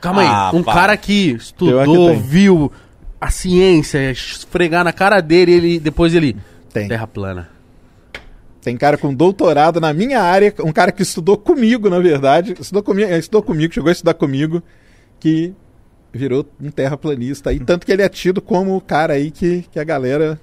Calma 0.00 0.22
aí, 0.22 0.28
Ah, 0.28 0.50
um 0.54 0.62
pá. 0.62 0.72
cara 0.72 0.96
que 0.96 1.28
Pior 1.32 1.38
estudou, 1.84 2.10
que 2.14 2.20
viu 2.22 2.72
a 3.20 3.30
ciência, 3.30 4.10
esfregar 4.10 4.82
na 4.84 4.92
cara 4.92 5.20
dele, 5.20 5.52
ele 5.52 5.78
depois 5.80 6.14
ele 6.14 6.36
Tem. 6.72 6.88
terra 6.88 7.06
plana. 7.06 7.50
Tem 8.64 8.78
cara 8.78 8.96
com 8.96 9.12
doutorado 9.12 9.78
na 9.78 9.92
minha 9.92 10.22
área, 10.22 10.52
um 10.60 10.72
cara 10.72 10.90
que 10.90 11.02
estudou 11.02 11.36
comigo, 11.36 11.90
na 11.90 11.98
verdade. 12.00 12.54
Estudou 12.58 12.82
comigo, 12.82 13.12
estudou 13.12 13.42
comigo, 13.42 13.74
chegou 13.74 13.90
a 13.90 13.92
estudar 13.92 14.14
comigo, 14.14 14.62
que 15.20 15.52
virou 16.10 16.46
um 16.58 16.70
terraplanista. 16.70 17.52
E 17.52 17.60
tanto 17.60 17.84
que 17.84 17.92
ele 17.92 18.00
é 18.00 18.08
tido 18.08 18.40
como 18.40 18.74
o 18.74 18.80
cara 18.80 19.12
aí 19.12 19.30
que, 19.30 19.66
que 19.70 19.78
a 19.78 19.84
galera 19.84 20.40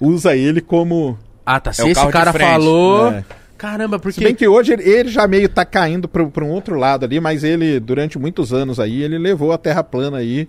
usa 0.00 0.34
ele 0.34 0.62
como. 0.62 1.18
Ah, 1.44 1.60
tá. 1.60 1.70
Se 1.70 1.82
É 1.82 1.84
o 1.84 1.88
esse 1.88 2.06
cara 2.08 2.32
falou, 2.32 3.12
É. 3.12 3.24
caramba, 3.58 3.98
Se 3.98 4.02
porque 4.04 4.24
bem 4.24 4.34
que 4.34 4.48
hoje 4.48 4.72
ele, 4.72 4.82
ele 4.88 5.10
já 5.10 5.28
meio 5.28 5.46
tá 5.46 5.64
caindo 5.66 6.08
para 6.08 6.22
um 6.42 6.48
outro 6.48 6.76
lado 6.78 7.04
ali, 7.04 7.20
mas 7.20 7.44
ele, 7.44 7.78
durante 7.78 8.18
muitos 8.18 8.54
anos 8.54 8.80
aí, 8.80 9.02
ele 9.02 9.18
levou 9.18 9.52
a 9.52 9.58
terra 9.58 9.84
plana 9.84 10.16
aí. 10.16 10.48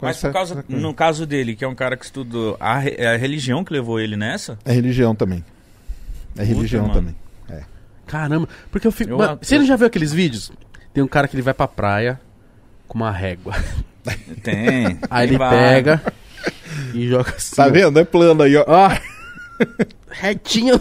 Mas 0.00 0.16
essa- 0.16 0.30
causa, 0.30 0.64
no 0.68 0.92
caso 0.92 1.24
dele, 1.24 1.54
que 1.54 1.64
é 1.64 1.68
um 1.68 1.74
cara 1.76 1.96
que 1.96 2.04
estudou, 2.04 2.56
a, 2.58 2.84
é 2.84 3.14
a 3.14 3.16
religião 3.16 3.62
que 3.62 3.72
levou 3.72 4.00
ele 4.00 4.16
nessa? 4.16 4.58
É 4.64 4.72
religião 4.72 5.14
também. 5.14 5.44
É 6.36 6.44
religião 6.44 6.82
mano. 6.88 6.94
também. 6.94 7.16
caramba, 8.06 8.48
porque 8.70 8.86
eu 8.86 8.92
fico, 8.92 9.10
Eu- 9.10 9.18
Mano, 9.18 9.38
você 9.40 9.54
eu- 9.56 9.60
não 9.60 9.66
já 9.66 9.76
viu 9.76 9.86
aqueles 9.86 10.12
vídeos? 10.12 10.52
Tem 10.92 11.02
um 11.02 11.08
cara 11.08 11.26
que 11.26 11.34
ele 11.34 11.42
vai 11.42 11.54
pra 11.54 11.66
praia 11.68 12.20
com 12.86 12.98
uma 12.98 13.10
régua. 13.10 13.54
Tem. 14.42 14.98
Aí 15.10 15.28
ele 15.28 15.38
vários. 15.38 15.60
pega 15.62 16.02
e 16.92 17.08
joga 17.08 17.30
assim. 17.30 17.56
Tá 17.56 17.68
vendo? 17.68 17.98
É 17.98 18.04
plano 18.04 18.42
aí, 18.42 18.56
ó. 18.56 18.64
Ó. 18.66 18.90
Retinho. 20.10 20.74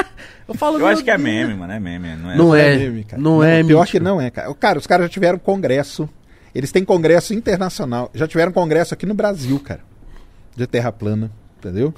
eu 0.48 0.54
falo, 0.54 0.78
Eu 0.78 0.86
acho 0.86 1.02
que 1.04 1.10
é 1.10 1.18
meme, 1.18 1.54
mano. 1.54 1.72
É 1.72 1.80
meme. 1.80 2.14
Não 2.16 2.30
é, 2.30 2.36
Não 2.36 2.54
é, 2.54 2.76
meme, 2.78 3.04
cara. 3.04 3.20
não 3.22 3.42
é 3.44 3.62
Pior 3.64 3.80
mítico. 3.80 3.98
que 3.98 4.00
não 4.04 4.20
é, 4.20 4.30
cara. 4.30 4.54
Cara, 4.54 4.78
os 4.78 4.86
caras 4.86 5.06
já 5.06 5.10
tiveram 5.10 5.38
congresso. 5.38 6.08
Eles 6.54 6.72
têm 6.72 6.84
congresso 6.84 7.34
internacional. 7.34 8.10
Já 8.14 8.26
tiveram 8.26 8.52
congresso 8.52 8.94
aqui 8.94 9.04
no 9.04 9.14
Brasil, 9.14 9.58
cara. 9.60 9.80
De 10.56 10.66
terra 10.66 10.90
plana. 10.90 11.30
Entendeu? 11.58 11.92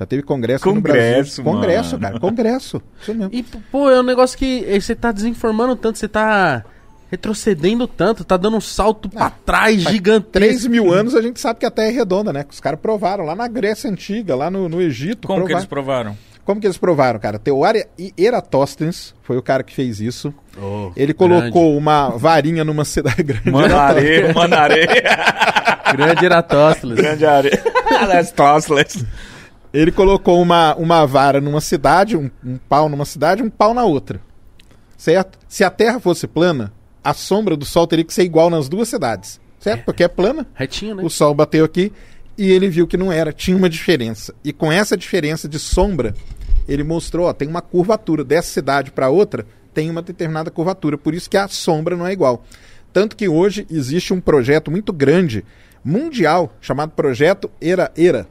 Já 0.00 0.06
teve 0.06 0.22
congresso, 0.22 0.64
aqui 0.64 0.74
no 0.74 0.80
Congresso, 0.80 1.42
Brasil. 1.42 1.44
Congresso, 1.44 1.90
mano. 1.92 2.02
cara. 2.02 2.20
Congresso. 2.20 2.82
Isso 3.02 3.14
mesmo. 3.14 3.30
E, 3.34 3.42
pô, 3.42 3.90
é 3.90 4.00
um 4.00 4.02
negócio 4.02 4.38
que 4.38 4.64
eh, 4.66 4.80
você 4.80 4.94
tá 4.94 5.12
desinformando 5.12 5.76
tanto, 5.76 5.98
você 5.98 6.08
tá 6.08 6.64
retrocedendo 7.10 7.86
tanto, 7.86 8.24
tá 8.24 8.38
dando 8.38 8.56
um 8.56 8.60
salto 8.62 9.10
pra 9.10 9.28
trás 9.28 9.82
Faz 9.82 9.94
gigantesco. 9.94 10.30
3 10.30 10.66
mil 10.68 10.90
anos 10.90 11.14
a 11.14 11.20
gente 11.20 11.38
sabe 11.38 11.60
que 11.60 11.66
a 11.66 11.70
Terra 11.70 11.88
é 11.88 11.90
redonda, 11.90 12.32
né? 12.32 12.46
Os 12.50 12.60
caras 12.60 12.80
provaram 12.80 13.26
lá 13.26 13.36
na 13.36 13.46
Grécia 13.46 13.90
Antiga, 13.90 14.34
lá 14.34 14.50
no, 14.50 14.70
no 14.70 14.80
Egito. 14.80 15.28
Como 15.28 15.40
que 15.40 15.48
provaram. 15.48 15.58
eles 15.58 15.68
provaram? 15.68 16.16
Como 16.46 16.60
que 16.62 16.66
eles 16.66 16.78
provaram, 16.78 17.20
cara? 17.20 17.38
Teoria 17.38 17.86
e 17.98 18.14
Eratóstenes 18.16 19.14
foi 19.22 19.36
o 19.36 19.42
cara 19.42 19.62
que 19.62 19.74
fez 19.74 20.00
isso. 20.00 20.32
Oh, 20.58 20.92
Ele 20.96 21.12
colocou 21.12 21.76
uma 21.76 22.08
varinha 22.08 22.64
numa 22.64 22.86
cidade 22.86 23.22
grande. 23.22 23.50
Manaré, 23.50 24.32
Manaré. 24.32 24.86
Grande, 24.86 25.96
grande 25.96 26.24
Eratóstenes. 26.24 26.96
Grande 26.96 27.26
areia. 27.26 27.62
Ele 29.72 29.92
colocou 29.92 30.40
uma, 30.40 30.74
uma 30.74 31.06
vara 31.06 31.40
numa 31.40 31.60
cidade, 31.60 32.16
um, 32.16 32.30
um 32.44 32.56
pau 32.56 32.88
numa 32.88 33.04
cidade, 33.04 33.42
um 33.42 33.50
pau 33.50 33.72
na 33.72 33.84
outra. 33.84 34.20
Certo? 34.96 35.38
Se 35.48 35.64
a 35.64 35.70
Terra 35.70 36.00
fosse 36.00 36.26
plana, 36.26 36.72
a 37.02 37.14
sombra 37.14 37.56
do 37.56 37.64
Sol 37.64 37.86
teria 37.86 38.04
que 38.04 38.12
ser 38.12 38.24
igual 38.24 38.50
nas 38.50 38.68
duas 38.68 38.88
cidades. 38.88 39.40
Certo? 39.58 39.84
Porque 39.84 40.02
é 40.02 40.08
plana, 40.08 40.46
Retinho, 40.54 40.94
né? 40.94 41.02
o 41.04 41.10
Sol 41.10 41.34
bateu 41.34 41.64
aqui 41.64 41.92
e 42.36 42.50
ele 42.50 42.68
viu 42.68 42.86
que 42.86 42.96
não 42.96 43.12
era, 43.12 43.32
tinha 43.32 43.56
uma 43.56 43.68
diferença. 43.68 44.34
E 44.42 44.52
com 44.52 44.72
essa 44.72 44.96
diferença 44.96 45.46
de 45.46 45.58
sombra, 45.58 46.14
ele 46.66 46.82
mostrou, 46.82 47.26
ó, 47.26 47.32
tem 47.34 47.46
uma 47.46 47.60
curvatura 47.60 48.24
dessa 48.24 48.48
cidade 48.48 48.90
para 48.90 49.10
outra, 49.10 49.46
tem 49.74 49.90
uma 49.90 50.00
determinada 50.00 50.50
curvatura, 50.50 50.96
por 50.96 51.14
isso 51.14 51.28
que 51.28 51.36
a 51.36 51.48
sombra 51.48 51.96
não 51.96 52.06
é 52.06 52.12
igual. 52.12 52.44
Tanto 52.92 53.14
que 53.14 53.28
hoje 53.28 53.66
existe 53.70 54.12
um 54.14 54.20
projeto 54.20 54.70
muito 54.70 54.92
grande, 54.92 55.44
mundial, 55.84 56.54
chamado 56.60 56.92
Projeto 56.92 57.50
Era 57.60 57.92
Era. 57.96 58.26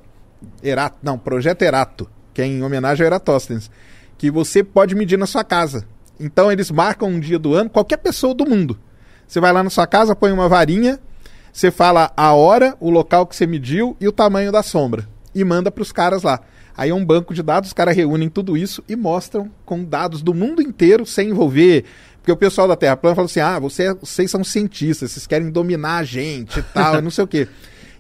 Erato, 0.64 0.98
não, 1.04 1.18
Projeto 1.18 1.62
Erato, 1.62 2.10
que 2.34 2.42
é 2.42 2.46
em 2.46 2.64
homenagem 2.64 3.04
a 3.04 3.08
Eratóstenes, 3.08 3.70
que 4.18 4.30
você 4.32 4.64
pode 4.64 4.96
medir 4.96 5.18
na 5.18 5.26
sua 5.26 5.44
casa. 5.44 5.86
Então 6.20 6.52
eles 6.52 6.70
marcam 6.70 7.10
um 7.10 7.20
dia 7.20 7.40
do 7.40 7.54
ano, 7.54 7.70
qualquer 7.70 7.98
pessoa 7.98 8.34
do 8.34 8.46
mundo. 8.46 8.78
Você 9.28 9.40
vai 9.40 9.54
lá 9.54 9.64
na 9.64 9.70
sua 9.70 9.88
casa, 9.88 10.16
põe 10.16 10.32
uma 10.32 10.50
varinha, 10.50 11.00
você 11.54 11.72
fala 11.72 12.12
a 12.18 12.34
hora, 12.34 12.76
o 12.80 12.90
local 12.90 13.26
que 13.26 13.36
você 13.36 13.46
mediu 13.48 13.96
e 14.00 14.08
o 14.08 14.12
tamanho 14.12 14.52
da 14.52 14.62
sombra. 14.64 15.08
E 15.34 15.44
manda 15.44 15.72
para 15.72 15.82
os 15.82 15.92
caras 15.92 16.24
lá. 16.24 16.40
Aí 16.76 16.90
é 16.92 16.96
um 16.96 17.06
banco 17.06 17.34
de 17.34 17.44
dados, 17.44 17.70
os 17.70 17.74
caras 17.74 17.96
reúnem 17.96 18.30
tudo 18.30 18.56
isso 18.58 18.84
e 18.88 18.96
mostram 18.96 19.52
com 19.66 19.84
dados 19.84 20.22
do 20.22 20.34
mundo 20.34 20.62
inteiro, 20.62 21.06
sem 21.06 21.30
envolver. 21.30 21.84
Porque 22.18 22.32
o 22.32 22.38
pessoal 22.38 22.68
da 22.68 22.76
Terra 22.76 22.96
Plana 22.98 23.16
fala 23.16 23.26
assim: 23.26 23.40
ah, 23.42 23.60
você- 23.60 23.94
vocês 23.96 24.32
são 24.32 24.44
cientistas, 24.44 25.12
vocês 25.12 25.28
querem 25.28 25.50
dominar 25.52 25.98
a 25.98 26.04
gente 26.04 26.60
e 26.60 26.64
tal, 26.64 27.02
não 27.02 27.12
sei 27.12 27.24
o 27.24 27.28
quê. 27.28 27.48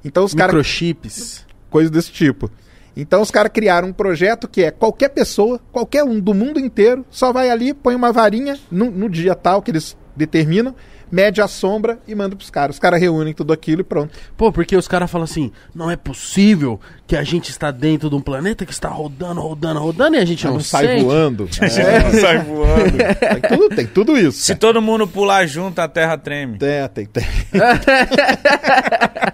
Então 0.04 0.24
os 0.24 0.34
caras 0.34 0.54
Microchips. 0.56 1.46
Coisa 1.70 1.90
desse 1.90 2.12
tipo. 2.12 2.50
Então 2.96 3.22
os 3.22 3.32
caras 3.32 3.52
criaram 3.54 3.90
um 3.90 3.94
projeto 3.94 4.48
que 4.48 4.64
é 4.64 4.72
qualquer 4.72 5.10
pessoa, 5.10 5.60
qualquer 5.72 6.04
um 6.04 6.20
do 6.20 6.34
mundo 6.34 6.60
inteiro, 6.60 7.06
só 7.10 7.32
vai 7.32 7.50
ali, 7.50 7.74
põe 7.74 7.96
uma 7.96 8.12
varinha 8.12 8.58
no, 8.70 8.92
no 8.92 9.10
dia 9.10 9.36
tal 9.36 9.62
que 9.62 9.72
eles 9.72 9.96
determinam, 10.16 10.76
mede 11.12 11.42
a 11.42 11.48
sombra 11.48 12.00
e 12.08 12.14
manda 12.16 12.36
pros 12.36 12.50
caras. 12.50 12.76
Os 12.76 12.80
caras 12.80 13.00
reúnem 13.00 13.34
tudo 13.34 13.54
aquilo 13.54 13.82
e 13.82 13.84
pronto. 13.84 14.18
Pô, 14.38 14.52
porque 14.52 14.76
os 14.76 14.88
caras 14.88 15.10
falam 15.10 15.26
assim, 15.26 15.52
não 15.74 15.90
é 15.90 15.96
possível 15.96 16.80
que 17.08 17.16
a 17.16 17.24
gente 17.24 17.50
está 17.50 17.72
dentro 17.72 18.10
de 18.10 18.16
um 18.16 18.22
planeta 18.22 18.66
que 18.66 18.72
está 18.72 18.90
rodando, 18.90 19.42
rodando, 19.42 19.80
rodando 19.80 20.16
e 20.16 20.20
a 20.20 20.26
gente 20.26 20.46
não, 20.46 20.54
não 20.54 20.60
sai 20.60 20.86
sente. 20.88 21.04
voando. 21.04 21.50
Não 21.60 22.20
sai 22.20 22.38
voando. 22.40 22.98
Tem 23.40 23.58
tudo, 23.58 23.76
tem 23.76 23.88
tudo 23.88 24.18
isso. 24.18 24.40
Se 24.40 24.48
cara. 24.54 24.60
todo 24.60 24.82
mundo 24.82 25.08
pular 25.08 25.46
junto, 25.48 25.80
a 25.80 25.88
terra 25.88 26.18
treme. 26.18 26.58
Tem, 26.58 26.88
tem, 26.90 27.06
tem. 27.06 27.24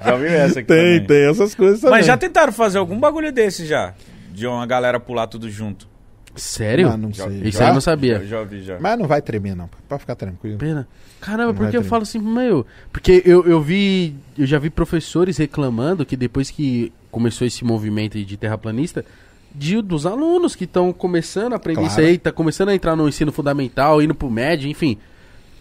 Já 0.05 0.13
ouviu 0.13 0.29
essa 0.29 0.59
aqui 0.59 0.67
Tem, 0.67 1.01
também. 1.01 1.05
tem 1.07 1.29
essas 1.29 1.55
coisas 1.55 1.79
também. 1.81 1.97
Mas 1.97 2.05
já 2.05 2.17
tentaram 2.17 2.51
fazer 2.53 2.77
algum 2.77 2.99
bagulho 2.99 3.31
desse 3.31 3.65
já? 3.65 3.93
De 4.31 4.45
uma 4.47 4.65
galera 4.65 4.99
pular 4.99 5.27
tudo 5.27 5.49
junto. 5.49 5.87
Sério? 6.35 6.89
Ah, 6.89 6.97
não 6.97 7.11
Já- 7.13 7.27
sei. 7.27 7.41
Isso 7.43 7.57
Já? 7.57 7.63
aí 7.65 7.69
eu 7.69 7.73
não 7.73 7.81
sabia. 7.81 8.19
Já, 8.19 8.25
já 8.25 8.39
ouvi 8.39 8.63
já. 8.63 8.77
Mas 8.79 8.99
não 8.99 9.07
vai 9.07 9.21
tremer, 9.21 9.55
não. 9.55 9.69
Pode 9.87 10.01
ficar 10.01 10.15
tranquilo. 10.15 10.57
Pena. 10.57 10.87
Caramba, 11.21 11.47
Não 11.53 11.55
porque 11.55 11.77
eu 11.77 11.83
falo 11.83 12.03
assim, 12.03 12.19
meu. 12.19 12.65
Porque 12.91 13.21
eu, 13.25 13.45
eu 13.45 13.61
vi. 13.61 14.15
Eu 14.37 14.45
já 14.45 14.59
vi 14.59 14.69
professores 14.69 15.37
reclamando 15.37 16.05
que 16.05 16.15
depois 16.15 16.49
que 16.51 16.91
começou 17.09 17.47
esse 17.47 17.63
movimento 17.63 18.17
de 18.23 18.37
terraplanista, 18.37 19.05
de, 19.53 19.81
dos 19.81 20.05
alunos 20.05 20.55
que 20.55 20.65
estão 20.65 20.91
começando 20.91 21.53
a 21.53 21.55
aprender 21.55 21.79
Claro. 21.79 21.91
isso 21.91 22.01
aí, 22.01 22.17
tá 22.17 22.31
começando 22.31 22.69
a 22.69 22.75
entrar 22.75 22.95
no 22.95 23.07
ensino 23.07 23.31
fundamental, 23.31 24.01
indo 24.01 24.13
pro 24.13 24.29
médio, 24.29 24.69
enfim. 24.69 24.97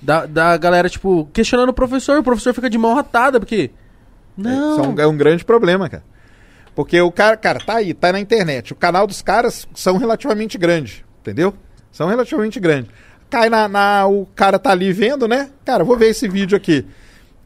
Da, 0.02 0.26
da 0.26 0.56
galera, 0.56 0.88
tipo, 0.88 1.28
questionando 1.32 1.68
o 1.70 1.72
professor, 1.72 2.18
o 2.18 2.22
professor 2.24 2.52
fica 2.52 2.68
de 2.68 2.76
mão 2.76 2.94
ratada, 2.94 3.38
porque. 3.38 3.70
Não. 4.36 4.72
Isso 4.72 4.80
é 4.84 4.88
um, 4.88 5.00
é 5.02 5.06
um 5.06 5.16
grande 5.16 5.44
problema, 5.44 5.88
cara. 5.88 6.02
Porque 6.74 7.00
o 7.00 7.10
cara, 7.12 7.36
cara, 7.36 7.60
tá 7.60 7.76
aí, 7.76 7.94
tá 7.94 8.12
na 8.12 8.20
internet. 8.20 8.72
O 8.72 8.76
canal 8.76 9.06
dos 9.06 9.22
caras 9.22 9.66
são 9.74 9.96
relativamente 9.96 10.58
grandes, 10.58 11.04
entendeu? 11.20 11.54
São 11.92 12.08
relativamente 12.08 12.58
grandes. 12.58 12.90
Cai 13.30 13.48
na, 13.48 13.68
na- 13.68 14.06
O 14.06 14.26
cara 14.34 14.58
tá 14.58 14.70
ali 14.70 14.92
vendo, 14.92 15.28
né? 15.28 15.50
Cara, 15.64 15.84
vou 15.84 15.96
ver 15.96 16.08
esse 16.10 16.28
vídeo 16.28 16.56
aqui. 16.56 16.84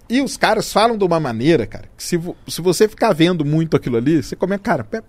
E 0.09 0.23
os 0.23 0.39
caras 0.39 0.73
falam 0.73 0.97
de 0.97 1.05
uma 1.05 1.21
maneira, 1.21 1.67
cara, 1.67 1.85
que 1.95 2.03
se, 2.03 2.19
se 2.47 2.63
você 2.63 2.89
ficar 2.89 3.13
vendo 3.13 3.45
muito 3.45 3.77
aquilo 3.77 3.99
ali, 3.99 4.23
você 4.23 4.35
começa, 4.35 4.61
cara, 4.63 4.87
Faz 4.91 5.03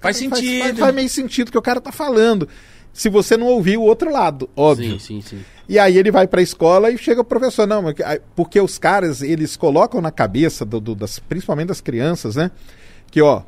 Faz, 0.00 0.16
sentido. 0.18 0.62
faz, 0.64 0.78
faz 0.78 0.94
meio 0.94 1.08
sentido 1.08 1.50
que 1.50 1.56
o 1.56 1.62
cara 1.62 1.80
tá 1.80 1.90
falando. 1.90 2.46
se 2.92 3.08
você 3.08 3.36
não 3.38 3.46
ouvir 3.46 3.78
o 3.78 3.82
outro 3.82 4.12
lado, 4.12 4.48
óbvio. 4.54 5.00
Sim, 5.00 5.20
sim, 5.22 5.36
sim. 5.38 5.44
E 5.66 5.78
aí 5.78 5.96
ele 5.96 6.10
vai 6.10 6.28
pra 6.28 6.42
escola 6.42 6.90
e 6.90 6.98
chega 6.98 7.22
o 7.22 7.24
professor, 7.24 7.66
não, 7.66 7.82
porque 8.36 8.60
os 8.60 8.76
caras, 8.78 9.22
eles 9.22 9.56
colocam 9.56 10.00
na 10.02 10.10
cabeça, 10.10 10.62
do, 10.64 10.78
do- 10.78 10.94
das, 10.94 11.18
principalmente 11.18 11.68
das 11.68 11.80
crianças, 11.80 12.36
né? 12.36 12.50
Que, 13.10 13.22
ó, 13.22 13.42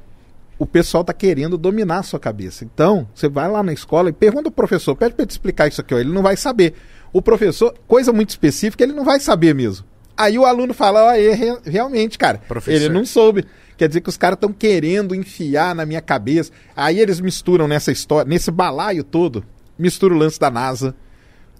o 0.59 0.66
pessoal 0.66 1.05
tá 1.05 1.12
querendo 1.12 1.59
dominar 1.59 1.99
a 1.99 2.03
sua 2.03 2.19
cabeça. 2.19 2.64
Então, 2.64 3.07
você 3.14 3.29
vai 3.29 3.51
lá 3.51 3.62
na 3.62 3.73
escola 3.73 4.09
e 4.09 4.12
pergunta 4.12 4.49
ao 4.49 4.53
professor, 4.53 4.95
pede 4.97 5.14
pra 5.14 5.23
ele 5.23 5.29
te 5.29 5.33
explicar 5.33 5.69
isso 5.69 5.81
aqui, 5.81 5.95
ó, 5.95 5.99
ele 5.99 6.12
não 6.12 6.23
vai 6.23 6.37
saber. 6.37 6.75
O 7.12 7.21
professor, 7.23 7.75
coisa 7.87 8.12
muito 8.12 8.31
específica, 8.31 8.83
ele 8.85 8.92
não 8.92 9.05
vai 9.05 9.21
saber 9.21 9.55
mesmo. 9.55 9.87
Aí 10.16 10.38
o 10.38 10.47
aluno 10.47 10.73
fala, 10.73 11.05
ó, 11.07 11.11
é, 11.12 11.33
re- 11.35 11.59
realmente, 11.64 12.16
cara, 12.19 12.38
Professor. 12.49 12.75
ele 12.83 12.88
não 12.88 13.05
soube. 13.05 13.45
Quer 13.77 13.88
dizer 13.88 14.01
que 14.01 14.09
os 14.09 14.16
caras 14.16 14.37
estão 14.38 14.51
querendo 14.53 15.14
enfiar 15.14 15.75
na 15.75 15.85
minha 15.85 16.01
cabeça. 16.01 16.51
Aí 16.75 16.99
eles 16.99 17.21
misturam 17.21 17.69
nessa 17.69 17.92
história, 17.92 18.27
nesse 18.29 18.51
balaio 18.51 19.05
todo, 19.05 19.45
mistura 19.79 20.14
o 20.14 20.16
lance 20.16 20.40
da 20.40 20.51
NASA, 20.51 20.95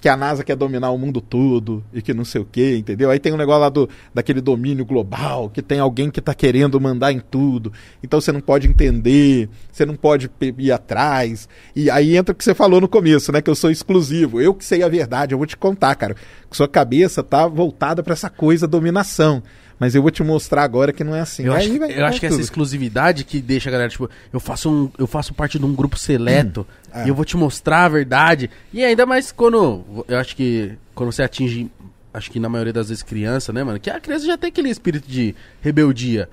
que 0.01 0.09
a 0.09 0.17
NASA 0.17 0.45
quer 0.45 0.57
dominar 0.57 0.91
o 0.91 0.99
mundo 0.99 1.21
todo 1.21 1.83
e 1.93 2.03
que 2.03 2.13
não 2.13 2.25
sei 2.25 2.41
o 2.41 2.45
que, 2.45 2.77
entendeu? 2.77 3.11
Aí 3.11 3.19
tem 3.19 3.33
um 3.33 3.37
negócio 3.37 3.61
lá 3.61 3.69
do, 3.69 3.89
daquele 4.15 4.41
domínio 4.41 4.85
global, 4.85 5.49
que 5.51 5.63
tem 5.63 5.79
alguém 5.79 6.11
que 6.11 6.21
tá 6.21 6.35
querendo 6.35 6.81
mandar 6.81 7.13
em 7.13 7.19
tudo. 7.19 7.73
Então 8.03 8.21
você 8.21 8.31
não 8.31 8.41
pode 8.41 8.69
entender, 8.69 9.49
você 9.73 9.87
não 9.87 9.97
pode 9.97 10.31
ir 10.59 10.73
atrás. 10.73 11.49
E 11.75 11.91
aí 11.91 12.17
entra 12.17 12.33
o 12.33 12.37
que 12.37 12.45
você 12.45 12.55
falou 12.55 12.81
no 12.81 12.89
começo, 12.89 13.33
né? 13.33 13.41
Que 13.41 13.51
eu 13.51 13.55
sou 13.55 13.71
exclusivo. 13.71 14.41
Eu 14.41 14.55
que 14.55 14.65
sei 14.65 14.83
a 14.83 14.89
verdade, 14.89 15.35
eu 15.35 15.39
vou 15.39 15.47
te 15.47 15.57
contar, 15.57 15.95
cara. 15.95 16.15
Que 16.51 16.57
sua 16.57 16.69
cabeça 16.69 17.23
tá 17.23 17.47
voltada 17.47 18.03
pra 18.03 18.13
essa 18.13 18.31
coisa 18.31 18.67
dominação. 18.67 19.43
Mas 19.79 19.95
eu 19.95 20.01
vou 20.01 20.11
te 20.11 20.23
mostrar 20.23 20.63
agora 20.63 20.93
que 20.93 21.05
não 21.05 21.15
é 21.15 21.21
assim. 21.21 21.45
Eu 21.45 21.53
Aí 21.53 21.67
acho, 21.69 21.79
vai- 21.79 21.91
eu 21.91 21.95
vai 21.97 22.05
acho 22.05 22.21
que 22.21 22.27
essa 22.27 22.41
exclusividade 22.41 23.25
que 23.25 23.41
deixa 23.43 23.69
a 23.69 23.73
galera, 23.73 23.91
tipo, 23.91 24.09
eu 24.33 24.41
faço, 24.41 24.71
um, 24.71 24.91
eu 24.99 25.07
faço 25.07 25.35
parte 25.35 25.59
de 25.59 25.65
um 25.67 25.75
grupo 25.75 25.99
seleto 25.99 26.67
é. 26.93 27.05
e 27.05 27.09
eu 27.09 27.15
vou 27.15 27.25
te 27.25 27.37
mostrar 27.37 27.85
a 27.85 27.89
verdade. 27.89 28.49
E 28.73 28.83
ainda 28.83 29.05
mais 29.05 29.31
quando. 29.33 29.85
Eu 30.09 30.19
acho 30.19 30.35
que 30.35 30.73
quando 30.95 31.13
você 31.13 31.23
atinge. 31.23 31.71
Acho 32.15 32.31
que 32.31 32.41
na 32.41 32.49
maioria 32.49 32.73
das 32.73 32.89
vezes 32.89 33.03
criança, 33.03 33.53
né, 33.53 33.63
mano? 33.63 33.79
Que 33.79 33.91
a 33.91 34.01
criança 34.01 34.25
já 34.25 34.39
tem 34.39 34.49
aquele 34.49 34.71
espírito 34.71 35.07
de 35.07 35.35
rebeldia. 35.61 36.31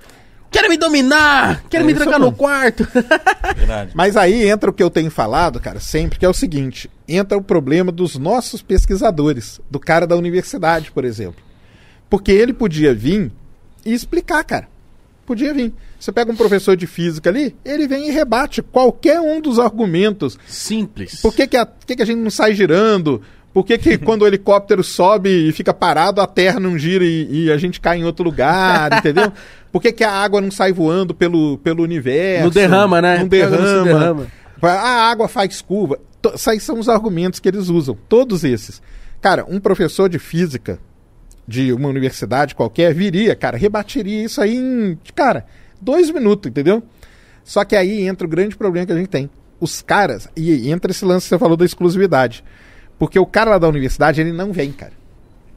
Quero 0.50 0.68
me 0.70 0.78
dominar! 0.78 1.64
Quero 1.68 1.82
É 1.82 1.86
me 1.86 1.92
trancar 1.94 2.18
no 2.18 2.32
quarto! 2.32 2.86
Verdade. 3.56 3.90
Mas 3.92 4.16
aí 4.16 4.48
entra 4.48 4.70
o 4.70 4.72
que 4.72 4.82
eu 4.82 4.88
tenho 4.88 5.10
falado, 5.10 5.60
cara, 5.60 5.80
sempre, 5.80 6.18
que 6.18 6.24
é 6.24 6.28
o 6.28 6.32
seguinte: 6.32 6.88
entra 7.06 7.36
o 7.36 7.42
problema 7.42 7.92
dos 7.92 8.16
nossos 8.16 8.62
pesquisadores, 8.62 9.60
do 9.70 9.78
cara 9.78 10.06
da 10.06 10.16
universidade, 10.16 10.90
por 10.90 11.04
exemplo. 11.04 11.43
Porque 12.14 12.30
ele 12.30 12.52
podia 12.52 12.94
vir 12.94 13.32
e 13.84 13.92
explicar, 13.92 14.44
cara. 14.44 14.68
Podia 15.26 15.52
vir. 15.52 15.74
Você 15.98 16.12
pega 16.12 16.30
um 16.30 16.36
professor 16.36 16.76
de 16.76 16.86
física 16.86 17.28
ali, 17.28 17.56
ele 17.64 17.88
vem 17.88 18.06
e 18.06 18.12
rebate 18.12 18.62
qualquer 18.62 19.20
um 19.20 19.40
dos 19.40 19.58
argumentos. 19.58 20.38
Simples. 20.46 21.20
Por 21.20 21.34
que, 21.34 21.44
que, 21.48 21.56
a, 21.56 21.66
por 21.66 21.84
que, 21.84 21.96
que 21.96 22.02
a 22.04 22.06
gente 22.06 22.20
não 22.20 22.30
sai 22.30 22.54
girando? 22.54 23.20
Por 23.52 23.66
que, 23.66 23.76
que 23.76 23.98
quando 23.98 24.22
o 24.22 24.28
helicóptero 24.28 24.84
sobe 24.84 25.48
e 25.48 25.50
fica 25.50 25.74
parado, 25.74 26.20
a 26.20 26.26
terra 26.28 26.60
não 26.60 26.78
gira 26.78 27.04
e, 27.04 27.46
e 27.46 27.50
a 27.50 27.56
gente 27.56 27.80
cai 27.80 27.98
em 27.98 28.04
outro 28.04 28.24
lugar, 28.24 28.92
entendeu? 28.96 29.32
Por 29.72 29.82
que, 29.82 29.90
que 29.90 30.04
a 30.04 30.12
água 30.12 30.40
não 30.40 30.52
sai 30.52 30.72
voando 30.72 31.12
pelo, 31.16 31.58
pelo 31.64 31.82
universo? 31.82 32.44
Não 32.44 32.50
derrama, 32.50 33.02
né? 33.02 33.18
Não 33.18 33.28
Porque 33.28 33.42
a 33.42 33.46
água 33.48 33.58
não 33.58 33.82
derrama. 33.82 33.98
derrama. 33.98 34.26
A 34.62 35.10
água 35.10 35.26
faz 35.26 35.60
curva. 35.60 35.98
Esses 36.32 36.62
são 36.62 36.78
os 36.78 36.88
argumentos 36.88 37.40
que 37.40 37.48
eles 37.48 37.68
usam. 37.68 37.98
Todos 38.08 38.44
esses. 38.44 38.80
Cara, 39.20 39.44
um 39.48 39.58
professor 39.58 40.08
de 40.08 40.20
física 40.20 40.78
de 41.46 41.72
uma 41.72 41.88
universidade 41.88 42.54
qualquer 42.54 42.94
viria, 42.94 43.34
cara, 43.34 43.56
rebateria 43.56 44.24
isso 44.24 44.40
aí 44.40 44.56
em, 44.56 44.98
cara, 45.14 45.44
dois 45.80 46.10
minutos, 46.10 46.50
entendeu? 46.50 46.82
Só 47.42 47.64
que 47.64 47.76
aí 47.76 48.06
entra 48.06 48.26
o 48.26 48.30
grande 48.30 48.56
problema 48.56 48.86
que 48.86 48.92
a 48.92 48.96
gente 48.96 49.08
tem. 49.08 49.28
Os 49.60 49.82
caras, 49.82 50.28
e 50.36 50.70
entra 50.70 50.90
esse 50.90 51.04
lance 51.04 51.24
que 51.26 51.28
você 51.28 51.38
falou 51.38 51.56
da 51.56 51.64
exclusividade. 51.64 52.42
Porque 52.98 53.18
o 53.18 53.26
cara 53.26 53.52
lá 53.52 53.58
da 53.58 53.68
universidade, 53.68 54.20
ele 54.20 54.32
não 54.32 54.52
vem, 54.52 54.72
cara. 54.72 54.92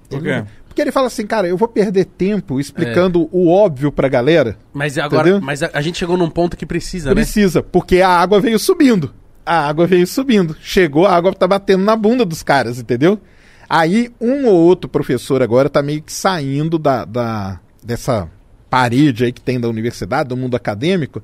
Por 0.09 0.21
quê? 0.21 0.43
Porque 0.67 0.81
ele 0.81 0.91
fala 0.91 1.07
assim, 1.07 1.25
cara, 1.25 1.47
eu 1.47 1.57
vou 1.57 1.67
perder 1.67 2.05
tempo 2.05 2.57
É. 2.57 2.61
explicando 2.61 3.27
o 3.31 3.49
óbvio 3.49 3.91
pra 3.91 4.07
galera. 4.07 4.57
Mas 4.73 4.97
agora, 4.97 5.29
Entendeu? 5.29 5.45
mas 5.45 5.63
a, 5.63 5.69
a 5.73 5.81
gente 5.81 5.97
chegou 5.97 6.17
num 6.17 6.29
ponto 6.29 6.55
que 6.55 6.65
precisa, 6.65 7.09
né? 7.09 7.15
Precisa, 7.15 7.63
porque 7.63 8.01
a 8.01 8.09
água 8.09 8.39
veio 8.39 8.59
subindo. 8.59 9.13
A 9.45 9.67
água 9.67 9.87
veio 9.87 10.05
subindo. 10.05 10.55
Chegou, 10.61 11.05
a 11.05 11.15
água 11.15 11.33
tá 11.33 11.47
batendo 11.47 11.83
na 11.83 11.95
bunda 11.95 12.25
dos 12.25 12.43
caras, 12.43 12.79
entendeu? 12.79 13.19
Aí 13.69 14.11
um 14.19 14.45
ou 14.47 14.55
outro 14.55 14.89
professor 14.89 15.41
agora 15.41 15.69
tá 15.69 15.81
meio 15.81 16.01
que 16.01 16.11
saindo 16.13 16.77
da, 16.79 17.03
da- 17.05 17.59
dessa 17.83 18.29
parede 18.69 19.25
aí 19.25 19.31
que 19.31 19.41
tem 19.41 19.59
da 19.59 19.67
universidade, 19.67 20.29
do 20.29 20.37
mundo 20.37 20.55
acadêmico, 20.55 21.21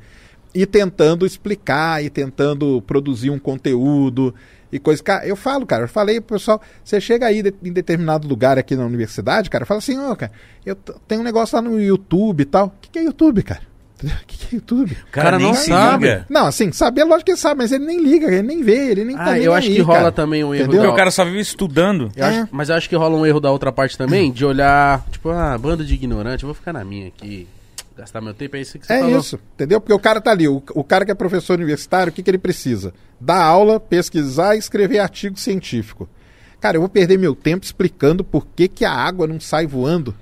e 0.53 0.65
tentando 0.65 1.25
explicar 1.25 2.03
e 2.03 2.09
tentando 2.09 2.81
produzir 2.85 3.29
um 3.29 3.39
conteúdo 3.39 4.33
e 4.71 4.77
coisa. 4.79 5.01
Cara, 5.03 5.25
eu 5.25 5.35
falo, 5.35 5.65
cara, 5.65 5.83
eu 5.85 5.87
falei 5.87 6.21
pro 6.21 6.37
pessoal, 6.37 6.61
você 6.83 6.99
chega 7.01 7.25
aí 7.27 7.41
de- 7.41 7.53
em 7.63 7.71
determinado 7.71 8.27
lugar 8.27 8.57
aqui 8.57 8.75
na 8.75 8.85
universidade, 8.85 9.49
cara, 9.49 9.65
fala 9.65 9.79
assim, 9.79 9.97
ó, 9.97 10.13
cara, 10.15 10.31
eu 10.65 10.75
tenho 11.07 11.21
um 11.21 11.23
negócio 11.23 11.55
lá 11.55 11.61
no 11.61 11.81
YouTube 11.81 12.41
e 12.41 12.45
tal. 12.45 12.67
O 12.67 12.71
que, 12.81 12.89
que 12.91 12.99
é 12.99 13.03
YouTube, 13.03 13.41
cara? 13.43 13.61
O 14.03 14.07
que, 14.27 14.37
que 14.37 14.55
é 14.55 14.55
YouTube? 14.57 14.91
O 14.91 15.11
cara, 15.11 15.25
cara 15.25 15.37
nem 15.37 15.47
não 15.47 15.53
sabe. 15.53 16.05
liga. 16.07 16.25
Não, 16.29 16.45
assim, 16.47 16.71
saber, 16.71 17.03
lógico 17.03 17.25
que 17.25 17.31
ele 17.31 17.37
sabe, 17.37 17.59
mas 17.59 17.71
ele 17.71 17.85
nem 17.85 18.01
liga, 18.01 18.27
ele 18.27 18.41
nem 18.43 18.61
vê, 18.63 18.91
ele 18.91 19.03
nem 19.05 19.15
tá 19.15 19.23
Ah, 19.27 19.31
nem 19.33 19.43
eu 19.43 19.53
acho 19.53 19.67
aí, 19.69 19.75
que 19.75 19.81
rola 19.81 19.99
cara. 19.99 20.11
também 20.11 20.43
um 20.43 20.53
erro. 20.53 20.63
Entendeu? 20.65 20.77
Porque 20.81 20.87
da- 20.87 20.93
o 20.93 20.97
cara 20.97 21.11
só 21.11 21.23
vive 21.25 21.39
estudando. 21.39 22.11
Eu 22.15 22.25
acho- 22.25 22.39
É. 22.39 22.47
mas 22.51 22.69
eu 22.69 22.75
acho 22.75 22.89
que 22.89 22.95
rola 22.95 23.15
um 23.15 23.25
erro 23.25 23.39
da 23.39 23.51
outra 23.51 23.71
parte 23.71 23.97
também, 23.97 24.31
de 24.31 24.45
olhar, 24.45 25.05
tipo, 25.11 25.29
ah, 25.29 25.57
bando 25.57 25.85
de 25.85 25.93
ignorante, 25.93 26.43
eu 26.43 26.47
vou 26.47 26.53
ficar 26.53 26.73
na 26.73 26.83
minha 26.83 27.07
aqui, 27.07 27.47
gastar 27.97 28.19
meu 28.21 28.33
tempo, 28.33 28.55
é 28.57 28.61
isso 28.61 28.77
que 28.79 28.85
você 28.87 28.93
É 28.93 28.99
falou. 28.99 29.19
isso, 29.19 29.39
entendeu? 29.53 29.79
Porque 29.79 29.93
o 29.93 29.99
cara 29.99 30.19
tá 30.19 30.31
ali, 30.31 30.47
o, 30.47 30.61
o 30.73 30.83
cara 30.83 31.05
que 31.05 31.11
é 31.11 31.15
professor 31.15 31.53
universitário, 31.57 32.11
o 32.11 32.13
que, 32.13 32.21
que 32.23 32.29
ele 32.29 32.37
precisa? 32.37 32.93
Dar 33.21 33.41
aula, 33.41 33.79
pesquisar 33.79 34.55
e 34.55 34.59
escrever 34.59 34.99
artigo 34.99 35.39
científico. 35.39 36.09
Cara, 36.59 36.77
eu 36.77 36.81
vou 36.81 36.89
perder 36.89 37.17
meu 37.19 37.35
tempo 37.35 37.65
explicando 37.65 38.23
por 38.23 38.45
que, 38.47 38.67
que 38.67 38.85
a 38.85 38.91
água 38.91 39.27
não 39.27 39.39
sai 39.39 39.67
voando. 39.67 40.15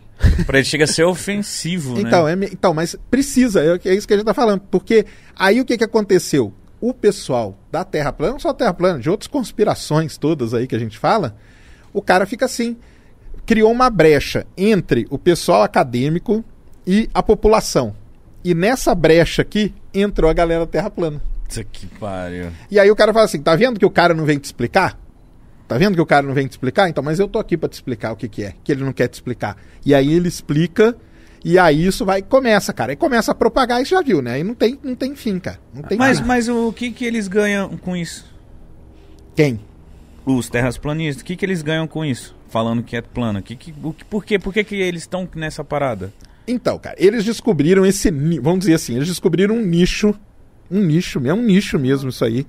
Pra 0.45 0.57
ele 0.60 0.65
chega 0.65 0.84
a 0.84 0.88
ser 0.88 1.03
ofensivo, 1.03 1.99
Então, 1.99 2.25
né? 2.25 2.45
é, 2.45 2.49
então, 2.51 2.73
mas 2.73 2.95
precisa, 3.10 3.62
é, 3.63 3.79
é 3.89 3.93
isso 3.95 4.07
que 4.07 4.13
a 4.13 4.17
gente 4.17 4.25
tá 4.25 4.34
falando. 4.34 4.62
Porque 4.71 5.05
aí 5.36 5.60
o 5.62 5.65
que, 5.65 5.77
que 5.77 5.84
aconteceu? 5.84 6.53
O 6.79 6.93
pessoal 6.93 7.57
da 7.71 7.84
Terra 7.84 8.12
plana, 8.12 8.34
não 8.34 8.39
só 8.39 8.53
Terra 8.53 8.73
plana, 8.73 8.99
de 8.99 9.10
outras 9.10 9.27
conspirações 9.27 10.17
todas 10.17 10.53
aí 10.53 10.65
que 10.67 10.75
a 10.75 10.79
gente 10.79 10.97
fala, 10.97 11.36
o 11.93 12.01
cara 12.01 12.25
fica 12.25 12.45
assim. 12.45 12.77
Criou 13.45 13.71
uma 13.71 13.89
brecha 13.89 14.45
entre 14.55 15.05
o 15.10 15.17
pessoal 15.17 15.63
acadêmico 15.63 16.43
e 16.86 17.10
a 17.13 17.21
população. 17.21 17.95
E 18.43 18.53
nessa 18.55 18.95
brecha 18.95 19.41
aqui 19.41 19.73
entrou 19.93 20.29
a 20.29 20.34
galera 20.34 20.62
da 20.62 20.71
Terra 20.71 20.89
plana. 20.89 21.21
Isso 21.49 21.63
que 21.65 21.86
pariu. 21.86 22.47
E 22.69 22.79
aí 22.79 22.89
o 22.89 22.95
cara 22.95 23.12
fala 23.13 23.25
assim: 23.25 23.41
tá 23.41 23.55
vendo 23.55 23.79
que 23.79 23.86
o 23.86 23.89
cara 23.91 24.13
não 24.13 24.25
vem 24.25 24.39
te 24.39 24.45
explicar? 24.45 24.97
Tá 25.71 25.77
vendo 25.77 25.95
que 25.95 26.01
o 26.01 26.05
cara 26.05 26.27
não 26.27 26.34
vem 26.34 26.47
te 26.47 26.51
explicar? 26.51 26.89
Então, 26.89 27.01
mas 27.01 27.17
eu 27.17 27.29
tô 27.29 27.39
aqui 27.39 27.55
pra 27.55 27.69
te 27.69 27.73
explicar 27.75 28.12
o 28.12 28.15
que, 28.17 28.27
que 28.27 28.43
é, 28.43 28.53
que 28.62 28.73
ele 28.73 28.84
não 28.84 28.91
quer 28.91 29.07
te 29.07 29.13
explicar. 29.13 29.55
E 29.86 29.95
aí 29.95 30.12
ele 30.12 30.27
explica, 30.27 30.97
e 31.45 31.57
aí 31.57 31.86
isso 31.86 32.03
vai 32.05 32.21
começa, 32.21 32.73
cara. 32.73 32.91
Aí 32.91 32.97
começa 32.97 33.31
a 33.31 33.36
propagar 33.36 33.81
e 33.81 33.86
já 33.86 34.01
viu, 34.01 34.21
né? 34.21 34.34
Aí 34.34 34.43
não 34.43 34.53
tem, 34.53 34.77
não 34.84 34.95
tem 34.95 35.15
fim, 35.15 35.39
cara. 35.39 35.62
Não 35.73 35.81
tem 35.84 35.97
Mas, 35.97 36.19
fim. 36.19 36.25
mas 36.25 36.49
o 36.49 36.73
que 36.73 36.91
que 36.91 37.05
eles 37.05 37.29
ganham 37.29 37.69
com 37.77 37.95
isso? 37.95 38.25
Quem? 39.34 39.62
Os 40.25 40.49
terraplanistas, 40.49 41.21
o 41.21 41.25
que 41.25 41.38
que 41.38 41.45
eles 41.45 41.62
ganham 41.62 41.88
com 41.88 42.03
isso? 42.03 42.36
Falando 42.49 42.84
que 42.84 42.97
é 42.97 43.01
plano. 43.01 43.41
Que, 43.41 43.55
que, 43.55 43.73
o 43.81 43.93
que- 43.93 44.03
por 44.03 44.25
quê? 44.25 44.38
Por 44.38 44.53
que, 44.53 44.65
que 44.65 44.75
eles 44.75 45.03
estão 45.03 45.25
nessa 45.36 45.63
parada? 45.63 46.12
Então, 46.45 46.77
cara, 46.77 46.97
eles 46.99 47.23
descobriram 47.23 47.86
esse, 47.86 48.12
vamos 48.41 48.60
dizer 48.60 48.73
assim, 48.73 48.95
eles 48.97 49.07
descobriram 49.07 49.55
um 49.55 49.62
nicho, 49.65 50.13
um 50.69 50.81
nicho, 50.84 51.25
é 51.25 51.34
um 51.34 51.41
nicho 51.41 51.79
mesmo 51.79 52.10
isso 52.10 52.25
aí, 52.25 52.45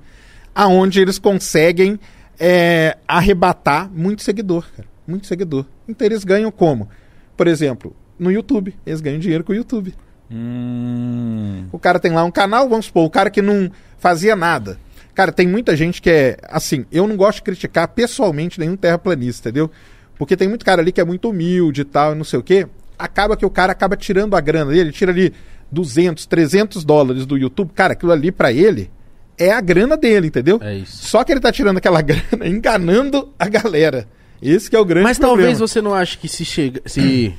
aonde 0.53 1.01
eles 1.01 1.21
conseguem 1.21 2.01
é, 2.45 2.99
arrebatar 3.07 3.89
muito 3.89 4.21
seguidor, 4.21 4.69
cara, 4.77 4.89
muito 5.07 5.29
seguidor. 5.29 5.65
Então 5.89 6.05
eles 6.05 6.25
ganham 6.25 6.51
como? 6.51 6.89
Por 7.37 7.47
exemplo, 7.47 7.95
no 8.19 8.33
YouTube, 8.33 8.77
eles 8.85 9.01
ganham 9.01 9.21
dinheiro 9.21 9.45
com 9.45 9.53
o 9.53 9.55
YouTube. 9.55 9.95
Hum. 10.29 11.67
O 11.71 11.79
cara 11.79 12.01
tem 12.01 12.11
lá 12.11 12.25
um 12.25 12.33
canal, 12.33 12.69
vamos 12.69 12.87
supor, 12.87 13.05
o 13.05 13.11
cara 13.11 13.31
que 13.31 13.41
não 13.41 13.71
fazia 13.97 14.35
nada. 14.35 14.77
Cara, 15.15 15.31
tem 15.31 15.47
muita 15.47 15.77
gente 15.77 16.03
que 16.03 16.11
é 16.11 16.37
assim, 16.49 16.85
eu 16.91 17.07
não 17.07 17.17
gosto 17.17 17.37
de 17.37 17.43
criticar 17.43 17.87
pessoalmente 17.87 18.59
nenhum 18.59 18.77
terraplanista, 18.77 19.49
entendeu? 19.49 19.71
Porque 20.19 20.37
tem 20.37 20.49
muito 20.49 20.65
cara 20.65 20.83
ali 20.83 20.91
que 20.91 21.01
é 21.01 21.05
muito 21.05 21.31
humilde 21.31 21.83
e 21.83 21.85
tal, 21.85 22.13
não 22.13 22.25
sei 22.25 22.41
o 22.41 22.43
quê. 22.43 22.67
Acaba 22.99 23.37
que 23.37 23.47
o 23.47 23.51
cara 23.51 23.71
acaba 23.71 23.97
tirando 23.97 24.35
a 24.35 24.41
grana 24.41 24.73
dele, 24.73 24.81
ele 24.81 24.93
tira 24.93 25.13
ali 25.13 25.33
200, 25.71 26.27
300 26.27 26.85
dólares 26.85 27.25
do 27.25 27.39
YouTube. 27.39 27.71
Cara, 27.73 27.93
aquilo 27.93 28.11
ali 28.11 28.33
pra 28.33 28.53
ele 28.53 28.91
é 29.39 29.51
a 29.51 29.61
grana 29.61 29.97
dele, 29.97 30.29
entendeu? 30.29 30.59
É 30.63 30.77
isso. 30.77 31.05
Só 31.07 31.25
que 31.25 31.33
ele 31.33 31.41
tá 31.41 31.51
tirando 31.53 31.79
aquela 31.79 32.01
grana 32.03 32.47
enganando 32.47 33.33
a 33.39 33.49
galera. 33.49 34.09
Esse 34.41 34.69
que 34.69 34.77
é 34.77 34.79
o 34.81 34.85
grande 34.85 35.05
Mas 35.05 35.19
problema. 35.19 35.43
talvez 35.43 35.59
você 35.59 35.81
não 35.81 35.95
ache 35.95 36.19
que 36.19 36.29
se 36.29 36.45
chega, 36.45 36.83
se 36.87 37.35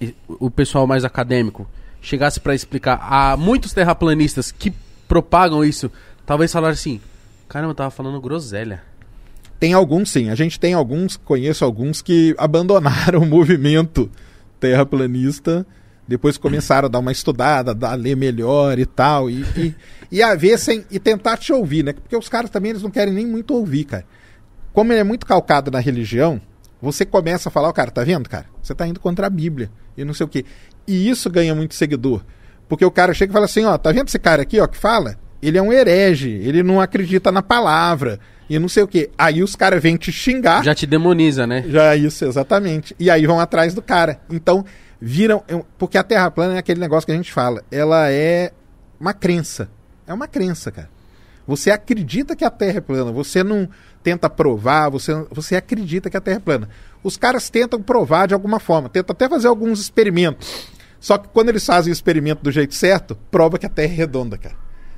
o 0.28 0.50
pessoal 0.50 0.86
mais 0.86 1.04
acadêmico 1.04 1.66
chegasse 2.00 2.38
pra 2.38 2.54
explicar 2.54 2.98
a 3.00 3.36
muitos 3.36 3.72
terraplanistas 3.72 4.52
que 4.52 4.72
propagam 5.08 5.64
isso, 5.64 5.90
talvez 6.24 6.52
falassem 6.52 6.94
assim: 6.96 7.00
"Caramba, 7.48 7.72
eu 7.72 7.74
tava 7.74 7.90
falando 7.90 8.20
groselha". 8.20 8.82
Tem 9.58 9.72
alguns, 9.72 10.10
sim. 10.10 10.28
A 10.30 10.34
gente 10.34 10.60
tem 10.60 10.74
alguns, 10.74 11.16
conheço 11.16 11.64
alguns 11.64 12.02
que 12.02 12.34
abandonaram 12.38 13.20
o 13.22 13.26
movimento 13.26 14.10
terraplanista 14.60 15.66
Depois 16.06 16.36
começaram 16.36 16.86
a 16.86 16.88
dar 16.90 16.98
uma 16.98 17.12
estudada, 17.12 17.74
a 17.86 17.94
ler 17.94 18.16
melhor 18.16 18.78
e 18.78 18.84
tal, 18.84 19.30
e, 19.30 19.42
e, 19.56 19.74
e 20.12 20.22
a 20.22 20.34
ver 20.34 20.58
sem, 20.58 20.84
e 20.90 20.98
tentar 20.98 21.38
te 21.38 21.52
ouvir, 21.52 21.82
né? 21.82 21.92
Porque 21.94 22.16
os 22.16 22.28
caras 22.28 22.50
também 22.50 22.70
eles 22.70 22.82
não 22.82 22.90
querem 22.90 23.12
nem 23.12 23.26
muito 23.26 23.54
ouvir, 23.54 23.84
cara. 23.84 24.04
Como 24.72 24.92
ele 24.92 25.00
é 25.00 25.04
muito 25.04 25.24
calcado 25.24 25.70
na 25.70 25.78
religião, 25.78 26.40
você 26.82 27.06
começa 27.06 27.48
a 27.48 27.52
falar, 27.52 27.68
ó, 27.68 27.72
cara, 27.72 27.90
tá 27.90 28.04
vendo, 28.04 28.28
cara? 28.28 28.46
Você 28.62 28.74
tá 28.74 28.86
indo 28.86 29.00
contra 29.00 29.26
a 29.26 29.30
Bíblia 29.30 29.70
e 29.96 30.04
não 30.04 30.12
sei 30.12 30.26
o 30.26 30.28
quê. 30.28 30.44
E 30.86 31.08
isso 31.08 31.30
ganha 31.30 31.54
muito 31.54 31.74
seguidor. 31.74 32.22
Porque 32.68 32.84
o 32.84 32.90
cara 32.90 33.14
chega 33.14 33.32
e 33.32 33.32
fala 33.32 33.46
assim, 33.46 33.64
ó, 33.64 33.78
tá 33.78 33.90
vendo 33.92 34.08
esse 34.08 34.18
cara 34.18 34.42
aqui, 34.42 34.60
ó, 34.60 34.66
que 34.66 34.76
fala? 34.76 35.16
Ele 35.40 35.56
é 35.56 35.62
um 35.62 35.72
herege, 35.72 36.30
ele 36.30 36.62
não 36.62 36.80
acredita 36.80 37.30
na 37.30 37.42
palavra 37.42 38.18
e 38.48 38.58
não 38.58 38.68
sei 38.68 38.82
o 38.82 38.88
quê. 38.88 39.10
Aí 39.16 39.42
os 39.42 39.56
caras 39.56 39.82
vêm 39.82 39.96
te 39.96 40.12
xingar. 40.12 40.62
Já 40.64 40.74
te 40.74 40.86
demoniza, 40.86 41.46
né? 41.46 41.64
Já 41.68 41.96
isso, 41.96 42.24
exatamente. 42.24 42.94
E 42.98 43.10
aí 43.10 43.26
vão 43.26 43.40
atrás 43.40 43.74
do 43.74 43.82
cara. 43.82 44.20
Então, 44.30 44.64
viram. 45.00 45.42
Porque 45.78 45.98
a 45.98 46.02
Terra 46.02 46.30
plana 46.30 46.54
é 46.54 46.58
aquele 46.58 46.80
negócio 46.80 47.06
que 47.06 47.12
a 47.12 47.16
gente 47.16 47.32
fala. 47.32 47.62
Ela 47.70 48.10
é 48.10 48.52
uma 48.98 49.12
crença. 49.12 49.68
É 50.06 50.12
uma 50.12 50.28
crença, 50.28 50.70
cara. 50.70 50.90
Você 51.46 51.70
acredita 51.70 52.34
que 52.34 52.44
a 52.44 52.50
Terra 52.50 52.78
é 52.78 52.80
plana. 52.80 53.12
Você 53.12 53.42
não 53.42 53.68
tenta 54.02 54.28
provar, 54.28 54.90
você, 54.90 55.12
você 55.30 55.56
acredita 55.56 56.10
que 56.10 56.16
a 56.16 56.20
Terra 56.20 56.36
é 56.36 56.40
plana. 56.40 56.68
Os 57.02 57.16
caras 57.16 57.48
tentam 57.50 57.82
provar 57.82 58.26
de 58.28 58.34
alguma 58.34 58.60
forma, 58.60 58.88
tentam 58.88 59.12
até 59.12 59.28
fazer 59.28 59.48
alguns 59.48 59.80
experimentos. 59.80 60.68
Só 61.00 61.18
que 61.18 61.28
quando 61.28 61.50
eles 61.50 61.64
fazem 61.64 61.90
o 61.90 61.92
experimento 61.92 62.42
do 62.42 62.50
jeito 62.50 62.74
certo, 62.74 63.16
prova 63.30 63.58
que 63.58 63.66
a 63.66 63.68
Terra 63.68 63.92
é 63.92 63.96
redonda, 63.96 64.38
cara. 64.38 64.56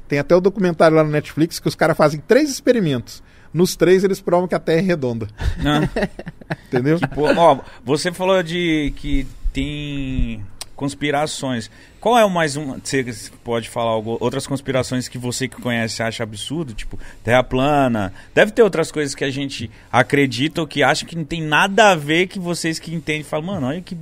Tem 0.09 0.19
até 0.19 0.35
o 0.37 0.41
documentário 0.41 0.97
lá 0.97 1.03
no 1.03 1.11
Netflix 1.11 1.59
que 1.59 1.67
os 1.67 1.75
caras 1.75 1.97
fazem 1.97 2.21
três 2.21 2.51
experimentos. 2.51 3.23
Nos 3.53 3.75
três 3.75 4.05
eles 4.05 4.21
provam 4.21 4.47
que 4.47 4.55
a 4.55 4.61
Terra 4.61 4.79
é 4.79 4.83
redonda. 4.83 5.29
Não. 5.59 5.83
Entendeu? 6.67 6.99
Ó, 7.17 7.59
você 7.85 8.13
falou 8.13 8.43
de 8.43 8.93
que 8.97 9.27
tem 9.57 10.43
conspirações. 10.75 11.71
Qual 11.99 12.19
é 12.19 12.25
o 12.25 12.29
mais 12.29 12.57
um? 12.57 12.79
Você 12.85 13.03
pode 13.43 13.71
falar 13.71 13.93
algo, 13.93 14.19
outras 14.21 14.47
conspirações 14.47 15.09
que 15.09 15.17
você 15.17 15.49
que 15.49 15.61
conhece 15.61 16.03
acha 16.03 16.23
absurdo, 16.23 16.75
tipo 16.75 16.99
Terra 17.25 17.43
plana. 17.43 18.13
Deve 18.35 18.53
ter 18.53 18.63
outras 18.63 18.93
coisas 18.93 19.15
que 19.15 19.25
a 19.25 19.31
gente 19.31 19.71
acredita 19.91 20.61
ou 20.61 20.67
que 20.67 20.83
acha 20.83 21.07
que 21.07 21.17
não 21.17 21.25
tem 21.25 21.43
nada 21.43 21.93
a 21.93 21.95
ver 21.95 22.27
que 22.27 22.39
vocês 22.39 22.79
que 22.79 22.95
entendem 22.95 23.23
falam, 23.23 23.47
mano, 23.47 23.69
olha 23.69 23.81
que. 23.81 23.97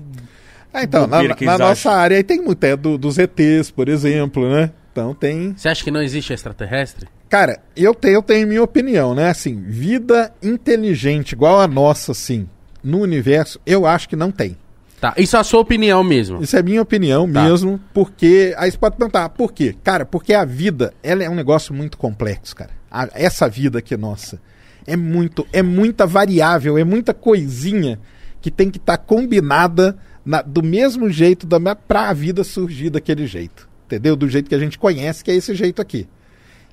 Ah, 0.73 0.83
então, 0.83 1.07
na, 1.07 1.23
na 1.23 1.59
nossa 1.59 1.91
acham. 1.91 1.93
área 1.93 2.17
aí 2.17 2.25
tem 2.25 2.43
muito, 2.43 2.65
é 2.65 2.77
do, 2.77 2.99
dos 2.99 3.17
ETs, 3.17 3.71
por 3.71 3.89
exemplo, 3.89 4.51
né? 4.51 4.73
Então 4.91 5.15
tem. 5.15 5.55
Você 5.57 5.69
acha 5.69 5.85
que 5.85 5.91
não 5.93 6.03
existe 6.03 6.33
extraterrestre? 6.33 7.07
Cara, 7.29 7.61
eu 7.77 7.95
tenho, 7.95 8.15
eu 8.15 8.23
tenho 8.23 8.49
minha 8.49 8.63
opinião, 8.63 9.15
né? 9.15 9.29
Assim, 9.29 9.63
vida 9.69 10.35
inteligente 10.43 11.33
igual 11.33 11.61
a 11.61 11.69
nossa, 11.69 12.11
assim, 12.11 12.49
no 12.83 12.99
universo, 12.99 13.61
eu 13.65 13.87
acho 13.87 14.09
que 14.09 14.17
não 14.17 14.33
tem. 14.33 14.57
Tá, 15.05 15.15
isso 15.19 15.37
é 15.37 15.41
a 15.41 15.45
sua 15.45 15.61
opinião 15.61 16.03
mesmo. 16.03 16.43
Isso 16.43 16.57
é 16.57 16.63
minha 16.63 16.81
opinião 16.81 17.31
Tá. 17.31 17.43
mesmo, 17.45 17.79
porque. 17.93 18.55
Aí 18.57 18.71
você 18.71 18.79
pode 18.79 18.97
perguntar, 18.97 19.29
por 19.29 19.53
quê? 19.53 19.75
Cara, 19.85 20.07
porque 20.07 20.33
a 20.33 20.45
vida, 20.47 20.95
ela 21.03 21.23
é 21.23 21.29
um 21.29 21.35
negócio 21.35 21.75
muito 21.75 21.99
complexo, 21.99 22.57
cara. 22.57 22.71
A- 22.91 23.11
essa 23.13 23.47
vida 23.49 23.81
aqui 23.81 23.95
nossa 23.99 24.41
é 24.87 24.97
muito, 24.97 25.47
é 25.53 25.63
muita 25.63 26.07
variável, 26.07 26.79
é 26.79 26.85
muita 26.85 27.13
coisinha 27.13 27.99
que 28.41 28.51
tem 28.51 28.71
que 28.71 28.79
estar 28.79 28.97
combinada 28.97 29.95
na- 30.25 30.41
do 30.41 30.63
mesmo 30.63 31.11
jeito 31.11 31.47
da, 31.47 31.75
pra 31.75 32.09
a 32.09 32.13
vida 32.15 32.43
surgir 32.43 32.89
daquele 32.89 33.27
jeito. 33.27 33.69
Entendeu? 33.85 34.17
Do 34.17 34.27
jeito 34.27 34.49
que 34.49 34.55
a 34.55 34.59
gente 34.59 34.79
conhece, 34.79 35.23
que 35.23 35.31
é 35.31 35.35
esse 35.35 35.55
jeito 35.55 35.83
aqui. 35.83 36.09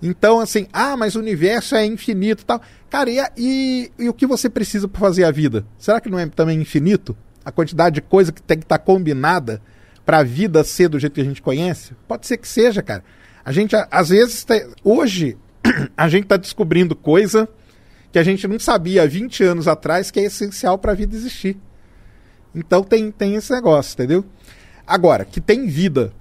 Então, 0.02 0.39
assim, 0.39 0.67
ah, 0.72 0.96
mas 0.96 1.15
o 1.15 1.20
universo 1.20 1.76
é 1.76 1.86
infinito 1.86 2.44
e 2.44 2.46
tal. 2.46 2.62
Cara, 2.89 3.10
e, 3.10 3.20
e- 3.38 3.91
e 4.00 4.08
o 4.10 4.13
que 4.13 4.26
você 4.26 4.50
precisa 4.50 4.88
para 4.88 5.00
fazer 5.02 5.26
a 5.26 5.32
vida? 5.32 5.65
Será 5.78 6.00
que 6.00 6.10
não 6.10 6.17
é 6.17 6.26
também 6.28 6.60
infinito? 6.62 7.15
A 7.44 7.52
quantidade 7.52 7.96
de 7.96 8.02
coisa 8.02 8.32
que 8.32 8.42
tem 8.42 8.58
que 8.58 8.66
estar 8.66 8.80
combinada 8.80 9.62
para 10.06 10.20
a 10.20 10.24
vida 10.24 10.64
ser 10.64 10.90
do 10.90 11.00
jeito 11.00 11.14
que 11.14 11.22
a 11.22 11.26
gente 11.26 11.42
conhece? 11.42 11.94
Pode 12.08 12.28
ser 12.28 12.38
que 12.38 12.48
seja, 12.48 12.82
cara. 12.82 13.04
A 13.44 13.52
gente, 13.52 13.76
às 13.90 14.10
vezes, 14.10 14.44
te- 14.44 14.68
hoje, 14.84 15.38
a 15.98 16.08
gente 16.08 16.24
está 16.24 16.38
descobrindo 16.38 16.96
coisa 16.96 17.48
que 18.12 18.20
a 18.20 18.24
gente 18.24 18.48
não 18.48 18.60
sabia 18.60 19.04
há 19.04 19.08
20 19.08 19.44
anos 19.44 19.68
atrás 19.68 20.12
que 20.12 20.20
é 20.20 20.24
essencial 20.24 20.78
para 20.78 20.92
a 20.92 20.96
vida 20.96 21.16
existir. 21.16 21.58
Então 22.54 22.84
tem, 22.84 23.10
tem 23.12 23.36
esse 23.36 23.52
negócio, 23.54 23.94
entendeu? 23.94 24.26
Agora, 24.86 25.24
que 25.24 25.40
tem 25.40 25.68
vida 25.68 26.12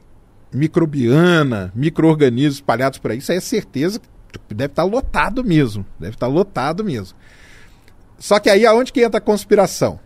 microbiana, 0.52 1.72
micro-organismos 1.74 2.54
espalhados 2.56 2.98
por 2.98 3.10
aí, 3.10 3.18
isso 3.18 3.32
aí 3.32 3.38
é 3.38 3.40
certeza 3.40 4.00
que 4.48 4.54
deve 4.54 4.72
estar 4.72 4.84
lotado 4.84 5.42
mesmo. 5.42 5.84
Deve 5.98 6.14
estar 6.14 6.28
lotado 6.28 6.84
mesmo. 6.84 7.16
Só 8.18 8.38
que 8.38 8.48
aí 8.48 8.64
aonde 8.64 8.92
que 8.92 9.02
entra 9.02 9.18
a 9.18 9.20
conspiração? 9.20 9.98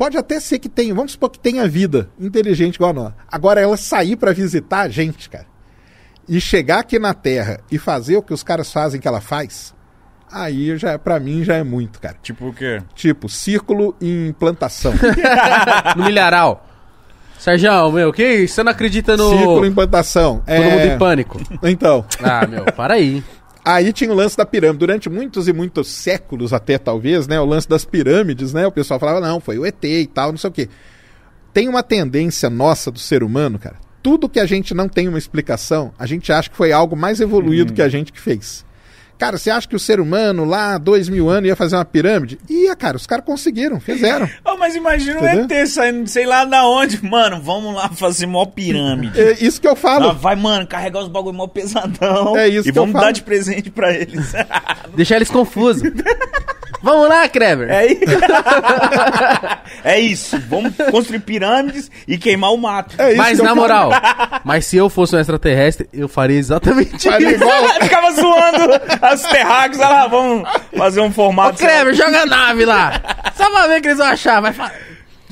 Pode 0.00 0.16
até 0.16 0.40
ser 0.40 0.58
que 0.58 0.70
tenha, 0.70 0.94
vamos 0.94 1.12
supor 1.12 1.28
que 1.28 1.38
tenha 1.38 1.68
vida 1.68 2.08
inteligente 2.18 2.76
igual 2.76 2.88
a 2.88 2.94
nós. 2.94 3.12
Agora 3.30 3.60
ela 3.60 3.76
sair 3.76 4.16
para 4.16 4.32
visitar 4.32 4.80
a 4.80 4.88
gente, 4.88 5.28
cara, 5.28 5.44
e 6.26 6.40
chegar 6.40 6.78
aqui 6.78 6.98
na 6.98 7.12
Terra 7.12 7.60
e 7.70 7.76
fazer 7.76 8.16
o 8.16 8.22
que 8.22 8.32
os 8.32 8.42
caras 8.42 8.72
fazem 8.72 8.98
que 8.98 9.06
ela 9.06 9.20
faz, 9.20 9.74
aí 10.32 10.74
já 10.78 10.98
para 10.98 11.20
mim 11.20 11.44
já 11.44 11.56
é 11.56 11.62
muito, 11.62 12.00
cara. 12.00 12.16
Tipo 12.22 12.48
o 12.48 12.52
quê? 12.54 12.82
Tipo, 12.94 13.28
círculo 13.28 13.94
em 14.00 14.32
plantação. 14.32 14.94
No 15.94 16.04
milharal. 16.06 16.66
Sérgio, 17.38 17.92
meu, 17.92 18.10
que 18.10 18.26
isso? 18.26 18.54
Você 18.54 18.62
não 18.62 18.72
acredita 18.72 19.18
no. 19.18 19.28
Círculo 19.28 19.66
em 19.66 19.72
plantação. 19.72 20.42
Todo 20.46 20.62
mundo 20.62 20.86
em 20.86 20.98
pânico. 20.98 21.40
Então, 21.62 22.06
Ah, 22.22 22.46
meu, 22.46 22.64
para 22.72 22.94
aí. 22.94 23.22
Aí 23.64 23.92
tinha 23.92 24.10
o 24.10 24.14
lance 24.14 24.36
da 24.36 24.46
pirâmide. 24.46 24.78
Durante 24.78 25.10
muitos 25.10 25.46
e 25.46 25.52
muitos 25.52 25.88
séculos, 25.88 26.52
até 26.52 26.78
talvez, 26.78 27.26
né? 27.26 27.40
O 27.40 27.44
lance 27.44 27.68
das 27.68 27.84
pirâmides, 27.84 28.52
né? 28.52 28.66
O 28.66 28.72
pessoal 28.72 28.98
falava, 28.98 29.20
não, 29.20 29.40
foi 29.40 29.58
o 29.58 29.66
ET 29.66 29.84
e 29.84 30.06
tal, 30.06 30.30
não 30.30 30.38
sei 30.38 30.50
o 30.50 30.52
quê. 30.52 30.68
Tem 31.52 31.68
uma 31.68 31.82
tendência 31.82 32.48
nossa 32.48 32.90
do 32.90 32.98
ser 32.98 33.22
humano, 33.22 33.58
cara. 33.58 33.76
Tudo 34.02 34.28
que 34.28 34.40
a 34.40 34.46
gente 34.46 34.72
não 34.72 34.88
tem 34.88 35.08
uma 35.08 35.18
explicação, 35.18 35.92
a 35.98 36.06
gente 36.06 36.32
acha 36.32 36.48
que 36.48 36.56
foi 36.56 36.72
algo 36.72 36.96
mais 36.96 37.20
evoluído 37.20 37.72
que 37.74 37.82
a 37.82 37.88
gente 37.88 38.12
que 38.12 38.20
fez. 38.20 38.64
Cara, 39.20 39.36
você 39.38 39.50
acha 39.50 39.68
que 39.68 39.76
o 39.76 39.78
ser 39.78 40.00
humano 40.00 40.44
lá, 40.46 40.78
dois 40.78 41.08
mil 41.08 41.28
anos, 41.28 41.46
ia 41.46 41.54
fazer 41.54 41.76
uma 41.76 41.84
pirâmide? 41.84 42.38
Ia, 42.48 42.74
cara, 42.74 42.96
os 42.96 43.06
caras 43.06 43.24
conseguiram, 43.24 43.78
fizeram. 43.78 44.28
Oh, 44.44 44.56
mas 44.56 44.74
imagina 44.74 45.20
Entendeu? 45.20 45.58
o 45.58 45.60
ET 45.60 45.66
saindo, 45.68 46.08
sei 46.08 46.24
lá 46.26 46.44
da 46.44 46.66
onde. 46.66 47.04
Mano, 47.04 47.40
vamos 47.40 47.74
lá 47.74 47.88
fazer 47.90 48.26
mó 48.26 48.44
pirâmide. 48.46 49.20
É 49.20 49.36
isso 49.40 49.60
que 49.60 49.68
eu 49.68 49.76
falo. 49.76 50.08
Ah, 50.08 50.12
vai, 50.12 50.34
mano, 50.34 50.66
carregar 50.66 51.00
os 51.02 51.08
bagulho 51.08 51.36
mó 51.36 51.46
pesadão. 51.46 52.36
É 52.36 52.48
isso 52.48 52.68
E 52.68 52.72
que 52.72 52.78
eu 52.78 52.82
vamos 52.82 52.92
falo. 52.94 53.04
dar 53.04 53.12
de 53.12 53.22
presente 53.22 53.70
pra 53.70 53.92
eles. 53.94 54.32
Deixar 54.96 55.16
eles 55.16 55.30
confusos. 55.30 55.82
Vamos 56.82 57.10
lá, 57.10 57.28
Krever. 57.28 57.68
É 57.70 57.86
isso. 57.92 58.00
é 59.84 60.00
isso. 60.00 60.38
Vamos 60.48 60.74
construir 60.90 61.20
pirâmides 61.20 61.90
e 62.08 62.16
queimar 62.16 62.52
o 62.52 62.56
mato. 62.56 62.94
É 62.98 63.08
isso 63.10 63.16
Mas 63.18 63.38
na 63.38 63.54
moral, 63.54 63.90
mas 64.44 64.64
se 64.64 64.78
eu 64.78 64.88
fosse 64.88 65.14
um 65.14 65.18
extraterrestre, 65.18 65.88
eu 65.92 66.08
faria 66.08 66.38
exatamente 66.38 67.06
Faria 67.08 67.32
isso. 67.32 67.42
igual- 67.42 67.68
Ficava 67.82 68.12
zoando 68.12 68.80
as 69.12 69.22
terráqueos. 69.22 69.78
Lá, 69.78 70.06
vamos 70.06 70.48
fazer 70.76 71.00
um 71.00 71.08
Ô, 71.08 71.12
formato. 71.12 71.58
Krever, 71.58 71.94
joga 71.94 72.22
a 72.22 72.26
nave 72.26 72.64
lá. 72.64 72.92
Só 73.36 73.50
pra 73.50 73.66
ver 73.66 73.78
o 73.78 73.82
que 73.82 73.88
eles 73.88 73.98
vão 73.98 74.06
achar. 74.08 74.40
Vai 74.40 74.52
fa- 74.52 74.72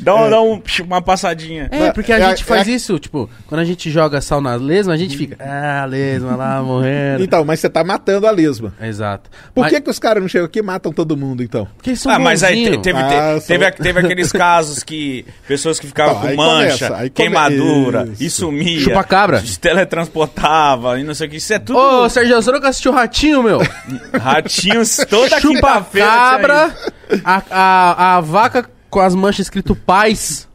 Dá, 0.01 0.15
um- 0.15 0.31
dá 0.31 0.41
um, 0.41 0.63
uma 0.85 1.03
passadinha. 1.03 1.69
É, 1.71 1.91
porque 1.93 2.13
a 2.13 2.19
É, 2.19 2.29
gente 2.31 2.43
é- 2.43 2.47
faz 2.47 2.67
é- 2.69 2.71
isso, 2.73 2.99
tipo, 2.99 3.29
quando 3.47 3.61
a 3.61 3.65
gente 3.65 3.91
joga 3.91 4.21
sal 4.21 4.41
na 4.41 4.55
lesma, 4.55 4.93
a 4.93 4.97
gente 4.97 5.17
fica, 5.17 5.37
ah, 5.41 5.85
lesma 5.85 6.37
lá, 6.37 6.63
morrendo. 6.63 7.23
Então, 7.23 7.45
mas 7.45 7.61
você 7.61 7.69
tá 7.69 7.83
matando 7.85 8.27
a 8.27 8.31
lesma. 8.31 8.73
Exato. 8.81 9.31
Por 9.55 9.63
Mas- 9.63 9.73
que, 9.73 9.81
que 9.81 9.91
os 9.91 9.99
caras 9.99 10.23
não 10.23 10.29
chegam 10.29 10.47
aqui 10.47 10.59
e 10.61 10.63
matam 10.63 10.93
todo 10.93 11.17
mundo, 11.17 11.43
então? 11.43 11.67
Porque 11.77 11.91
eles 11.91 12.01
são 12.01 12.13
Ah, 12.13 12.19
mas 12.19 12.43
aí 12.43 12.65
teve, 12.65 12.79
te- 12.79 12.91
Ah, 12.91 13.39
teve, 13.47 13.65
só- 13.65 13.69
a- 13.69 13.73
teve 13.73 14.01
aqueles 14.01 14.33
casos 14.33 14.83
que 14.83 15.25
pessoas 15.47 15.79
que 15.79 15.87
ficavam 15.87 16.17
Então, 16.19 16.31
com 16.31 16.37
mancha, 16.37 16.89
começa, 16.89 17.11
queimadura, 17.11 18.09
Isso. 18.13 18.23
e 18.23 18.31
sumia. 18.31 18.81
Chupa-cabra. 18.81 19.41
Se 19.41 19.59
teletransportava 19.61 20.99
e 21.01 21.05
não 21.05 21.15
sei 21.15 21.27
o 21.27 21.31
que. 21.31 21.37
Isso 21.37 21.53
é 21.53 21.59
tudo 21.59 21.79
Ô, 21.79 22.09
Sérgio, 22.09 22.35
você 22.37 22.51
nunca 22.53 22.69
assistiu 22.69 22.93
Ratinho, 22.93 23.43
meu? 23.43 23.59
ratinhos 24.21 24.97
toda 25.09 25.41
quinta-feira. 25.41 26.07
Chupa-cabra, 26.09 26.75
a, 27.25 27.43
a, 27.51 28.17
a 28.17 28.21
vaca 28.21 28.69
com 28.91 29.01
as 29.01 29.15
manchas 29.15 29.47
escrito 29.47 29.75
paz. 29.75 30.49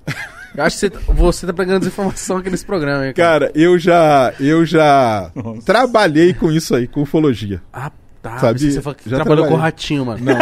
Eu 0.55 0.63
acho 0.63 0.75
que 0.75 0.79
você, 0.81 0.89
tá- 0.89 0.99
você 1.07 1.47
tá 1.47 1.53
pegando 1.53 1.79
desinformação 1.79 2.37
aqui 2.37 2.49
nesse 2.49 2.65
programa, 2.65 3.07
hein, 3.07 3.13
cara. 3.13 3.47
Cara, 3.47 3.51
eu 3.55 3.77
já, 3.79 4.33
eu 4.39 4.63
já 4.65 5.31
trabalhei 5.65 6.33
com 6.33 6.51
isso 6.51 6.75
aí, 6.75 6.87
com 6.87 7.01
ufologia. 7.01 7.59
Ah, 7.73 7.89
tá. 8.21 8.53
Que 8.53 8.71
Você 8.71 8.81
falou 8.81 8.95
que 8.95 9.09
Já 9.09 9.15
trabalhou 9.17 9.45
com 9.45 9.49
trabalhei. 9.53 9.71
ratinho, 9.71 10.05
mano. 10.05 10.23
Não, 10.23 10.35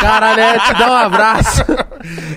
Caralho, 0.00 0.40
é, 0.40 0.58
te 0.58 0.72
dá 0.78 0.90
um 0.90 0.96
abraço. 0.96 1.62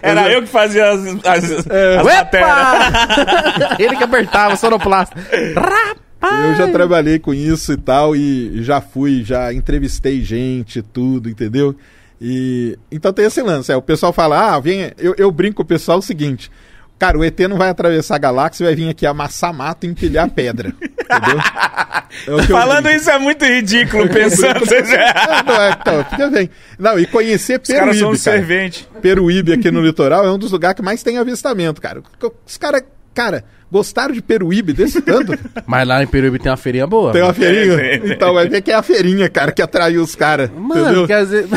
Era 0.01 0.31
eu 0.31 0.41
que 0.43 0.47
fazia 0.47 0.89
as, 0.91 0.99
as, 1.25 1.65
É. 1.67 1.97
as! 1.97 3.79
Ele 3.79 3.95
que 3.95 4.03
apertava, 4.03 4.55
sonoplasta. 4.55 5.15
Rapaz! 5.55 6.45
Eu 6.49 6.55
já 6.55 6.71
trabalhei 6.71 7.17
com 7.17 7.33
isso 7.33 7.73
e 7.73 7.77
tal, 7.77 8.15
e 8.15 8.61
já 8.63 8.79
fui, 8.79 9.23
já 9.23 9.51
entrevistei 9.51 10.21
gente, 10.21 10.81
tudo, 10.83 11.27
entendeu? 11.27 11.75
E 12.21 12.77
então 12.91 13.11
tem 13.11 13.25
esse 13.25 13.41
lance. 13.41 13.71
É, 13.71 13.75
o 13.75 13.81
pessoal 13.81 14.13
fala, 14.13 14.53
ah, 14.53 14.59
vem. 14.59 14.91
Eu, 14.99 15.15
eu 15.17 15.31
brinco 15.31 15.55
com 15.55 15.63
o 15.63 15.65
pessoal 15.65 15.97
o 15.97 16.01
seguinte. 16.03 16.51
Cara, 16.99 17.17
o 17.17 17.23
ET 17.23 17.39
não 17.49 17.57
vai 17.57 17.69
atravessar 17.69 18.13
a 18.13 18.19
galáxia 18.19 18.63
e 18.63 18.67
vai 18.67 18.75
vir 18.75 18.89
aqui 18.89 19.07
amassar 19.07 19.51
mato 19.51 19.87
e 19.87 19.89
empilhar 19.89 20.29
pedra. 20.29 20.69
entendeu? 20.77 22.39
É 22.39 22.43
Falando 22.43 22.91
isso 22.91 23.09
é 23.09 23.17
muito 23.17 23.43
ridículo, 23.43 24.07
pensando. 24.13 24.61
Ah, 25.15 25.43
não, 25.43 25.61
é, 25.61 25.77
então, 25.81 26.05
fica 26.05 26.29
bem. 26.29 26.49
Não, 26.77 26.99
e 26.99 27.07
conhecer 27.07 27.59
Os 27.59 27.67
caras 27.67 27.97
são 27.97 28.09
um 28.09 28.11
Peruíbe, 28.11 28.23
cara. 28.23 28.37
servente. 28.37 28.89
Peruíbe 29.01 29.53
aqui 29.53 29.71
no 29.71 29.81
litoral 29.81 30.23
é 30.23 30.31
um 30.31 30.37
dos 30.37 30.51
lugares 30.51 30.75
que 30.75 30.83
mais 30.83 31.01
tem 31.01 31.17
avistamento, 31.17 31.81
cara. 31.81 32.03
Os 32.45 32.57
caras 32.57 32.83
Cara, 33.13 33.43
gostaram 33.69 34.13
de 34.13 34.21
Peruíbe 34.21 34.71
desse 34.71 35.01
tanto? 35.01 35.33
Mas 35.65 35.85
lá 35.85 36.01
em 36.01 36.07
Peruíbe 36.07 36.39
tem 36.39 36.49
uma 36.49 36.57
feirinha 36.57 36.87
boa. 36.87 37.11
Tem 37.11 37.21
uma 37.21 37.33
feirinha? 37.33 37.95
Então 38.05 38.33
vai 38.33 38.47
ver 38.47 38.61
que 38.61 38.71
é 38.71 38.75
a 38.75 38.81
feirinha, 38.81 39.29
cara, 39.29 39.51
que 39.51 39.61
atraiu 39.61 40.01
os 40.01 40.15
caras. 40.15 40.49
Mano, 40.49 40.81
Entendeu? 40.81 41.07
quer 41.07 41.23
dizer... 41.23 41.47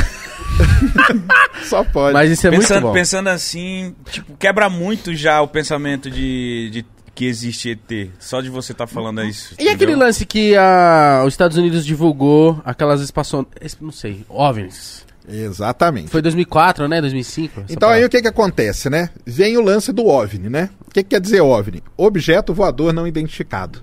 Só 1.65 1.85
pode. 1.85 2.13
Mas 2.13 2.31
isso 2.31 2.47
é 2.47 2.51
muito 2.51 2.63
pensando, 2.63 2.83
bom. 2.83 2.93
pensando 2.93 3.29
assim, 3.29 3.95
tipo, 4.11 4.37
quebra 4.37 4.69
muito 4.69 5.15
já 5.15 5.41
o 5.41 5.49
pensamento 5.49 6.11
de, 6.11 6.71
de 6.71 6.87
que 7.15 7.27
existe 7.27 7.71
ET. 7.71 8.11
Só 8.19 8.41
de 8.41 8.51
você 8.51 8.73
estar 8.73 8.87
falando 8.87 9.23
isso. 9.25 9.55
E 9.59 9.63
aquele 9.69 9.93
entendeu? 9.93 9.99
lance 10.07 10.27
que 10.27 10.57
a, 10.57 11.23
os 11.27 11.33
Estados 11.35 11.57
Unidos 11.57 11.85
divulgou 11.85 12.61
aquelas 12.65 13.01
espaço... 13.01 13.47
es- 13.61 13.77
Não 13.81 13.93
sei, 13.93 14.25
OVNIs. 14.29 15.05
Exatamente. 15.27 16.09
Foi 16.11 16.21
2004, 16.21 16.87
né? 16.87 17.01
2005? 17.01 17.61
essa 17.63 17.73
Então 17.73 17.89
aí 17.89 18.05
o 18.05 18.11
que 18.11 18.21
que 18.21 18.29
acontece, 18.29 18.91
né? 18.91 19.09
Vem 19.25 19.57
o 19.57 19.63
lance 19.63 19.91
do 19.91 20.07
OVNI, 20.07 20.51
né? 20.51 20.69
O 20.87 20.91
que, 20.91 21.03
que 21.03 21.11
quer 21.11 21.21
dizer 21.21 21.41
OVNI? 21.41 21.83
Objeto 21.97 22.53
voador 22.53 22.93
não 22.93 23.07
identificado, 23.07 23.83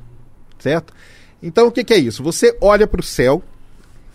certo? 0.59 0.93
Então 1.41 1.65
o 1.67 1.71
que, 1.71 1.83
que 1.83 1.93
é 1.95 1.97
isso? 1.97 2.21
Você 2.21 2.55
olha 2.61 2.85
para 2.85 3.01
o 3.01 3.03
céu, 3.03 3.41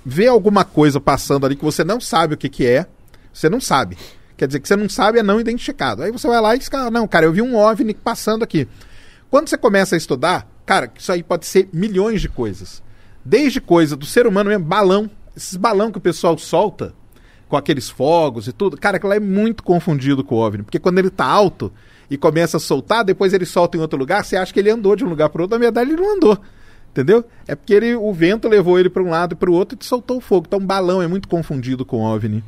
vê 0.09 0.29
alguma 0.29 0.65
coisa 0.65 1.01
passando 1.01 1.45
ali 1.45 1.57
que 1.57 1.65
você 1.65 1.83
não 1.83 2.01
sabe 2.01 2.35
o 2.35 2.37
que, 2.37 2.49
que 2.49 2.65
é, 2.65 2.87
você 3.33 3.49
não 3.49 3.61
sabe. 3.61 3.99
Quer 4.37 4.47
dizer 4.47 4.61
que 4.61 4.69
você 4.69 4.77
não 4.77 4.89
sabe 4.89 5.19
é 5.19 5.23
não 5.23 5.41
identificado. 5.41 6.03
Aí 6.03 6.13
você 6.13 6.29
vai 6.29 6.41
lá 6.41 6.55
e 6.55 6.59
diz, 6.61 6.71
"Ah, 6.73 6.89
não, 6.93 7.09
cara, 7.09 7.27
eu 7.27 7.33
vi 7.33 7.43
um 7.43 7.57
OVNI 7.57 7.95
passando 7.95 8.45
aqui. 8.45 8.69
Quando 9.29 9.49
você 9.49 9.59
começa 9.59 9.97
a 9.97 9.99
estudar, 9.99 10.49
cara, 10.65 10.93
isso 10.97 11.11
aí 11.11 11.25
pode 11.25 11.45
ser 11.47 11.69
milhões 11.73 12.21
de 12.21 12.29
coisas. 12.29 12.83
Desde 13.25 13.61
coisa 13.61 13.97
do 13.97 14.07
ser 14.07 14.29
humano 14.29 14.49
mesmo, 14.49 14.65
balão. 14.65 15.11
Esses 15.37 15.57
balão 15.57 15.91
que 15.91 15.99
o 15.99 16.01
pessoal 16.01 16.39
solta 16.39 16.95
com 17.49 17.57
aqueles 17.57 17.91
fogos 17.91 18.47
e 18.47 18.53
tudo. 18.53 18.77
Cara, 18.77 18.99
aquilo 18.99 19.13
é 19.13 19.19
muito 19.19 19.65
confundido 19.65 20.23
com 20.23 20.37
o 20.37 20.39
OVNI. 20.39 20.63
Porque 20.63 20.79
quando 20.79 21.01
ele 21.01 21.11
tá 21.11 21.27
alto 21.27 21.73
e 22.09 22.17
começa 22.17 22.59
a 22.59 22.61
soltar, 22.61 23.05
depois 23.05 23.35
ele 23.35 23.45
solta 23.45 23.77
em 23.77 23.81
outro 23.81 23.99
lugar, 23.99 24.25
você 24.25 24.37
acha 24.37 24.53
que 24.53 24.61
ele 24.61 24.71
andou 24.71 24.95
de 24.95 25.05
um 25.05 25.09
lugar 25.09 25.29
para 25.31 25.43
outro, 25.43 25.59
na 25.59 25.61
verdade 25.61 25.91
ele 25.91 26.01
não 26.01 26.15
andou. 26.15 26.39
Entendeu? 26.97 27.23
É 27.47 27.55
porque 27.55 27.75
ele, 27.75 27.95
o 27.95 28.11
vento 28.11 28.49
levou 28.49 28.79
ele 28.81 28.89
para 28.89 29.03
um 29.03 29.11
lado 29.11 29.33
e 29.33 29.37
para 29.37 29.51
o 29.51 29.53
outro 29.53 29.77
e 29.79 29.85
soltou 29.85 30.17
o 30.17 30.21
fogo. 30.21 30.47
Então, 30.49 30.59
balão 30.59 31.03
é 31.03 31.07
muito 31.07 31.29
confundido 31.29 31.85
com 31.85 32.01
OVNI. 32.03 32.43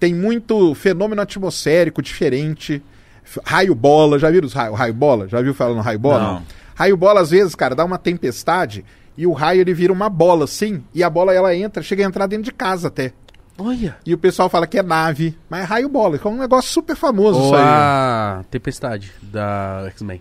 Tem 0.00 0.14
muito 0.14 0.74
fenômeno 0.74 1.20
atmosférico 1.20 2.00
diferente. 2.00 2.82
F- 3.22 3.40
Raio-bola, 3.44 4.18
já 4.18 4.30
viram 4.30 4.46
os 4.46 4.54
raio- 4.54 4.72
raio-bola? 4.72 5.28
Já 5.28 5.42
viu 5.42 5.52
falando 5.52 5.82
raio-bola? 5.82 6.18
Não. 6.22 6.42
Raio-bola, 6.74 7.20
às 7.20 7.28
vezes, 7.30 7.54
cara, 7.54 7.74
dá 7.74 7.84
uma 7.84 7.98
tempestade 7.98 8.84
e 9.18 9.26
o 9.26 9.32
raio 9.32 9.60
ele 9.60 9.74
vira 9.74 9.92
uma 9.92 10.08
bola, 10.08 10.44
assim, 10.44 10.82
e 10.94 11.02
a 11.04 11.10
bola 11.10 11.34
ela 11.34 11.54
entra, 11.54 11.82
chega 11.82 12.02
a 12.02 12.06
entrar 12.08 12.26
dentro 12.26 12.44
de 12.44 12.52
casa 12.52 12.88
até. 12.88 13.12
Olha. 13.58 13.96
E 14.06 14.14
o 14.14 14.18
pessoal 14.18 14.48
fala 14.48 14.66
que 14.66 14.78
é 14.78 14.82
nave, 14.82 15.36
mas 15.48 15.60
é 15.60 15.64
raio-bola, 15.64 16.18
que 16.18 16.26
é 16.26 16.30
um 16.30 16.38
negócio 16.38 16.72
super 16.72 16.96
famoso 16.96 17.38
Ou 17.38 17.44
isso 17.46 17.54
aí. 17.54 17.62
a 17.62 18.44
Tempestade 18.50 19.12
da 19.22 19.84
X-Men. 19.90 20.20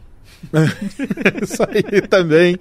isso 1.41 1.63
aí 1.69 2.01
também. 2.08 2.58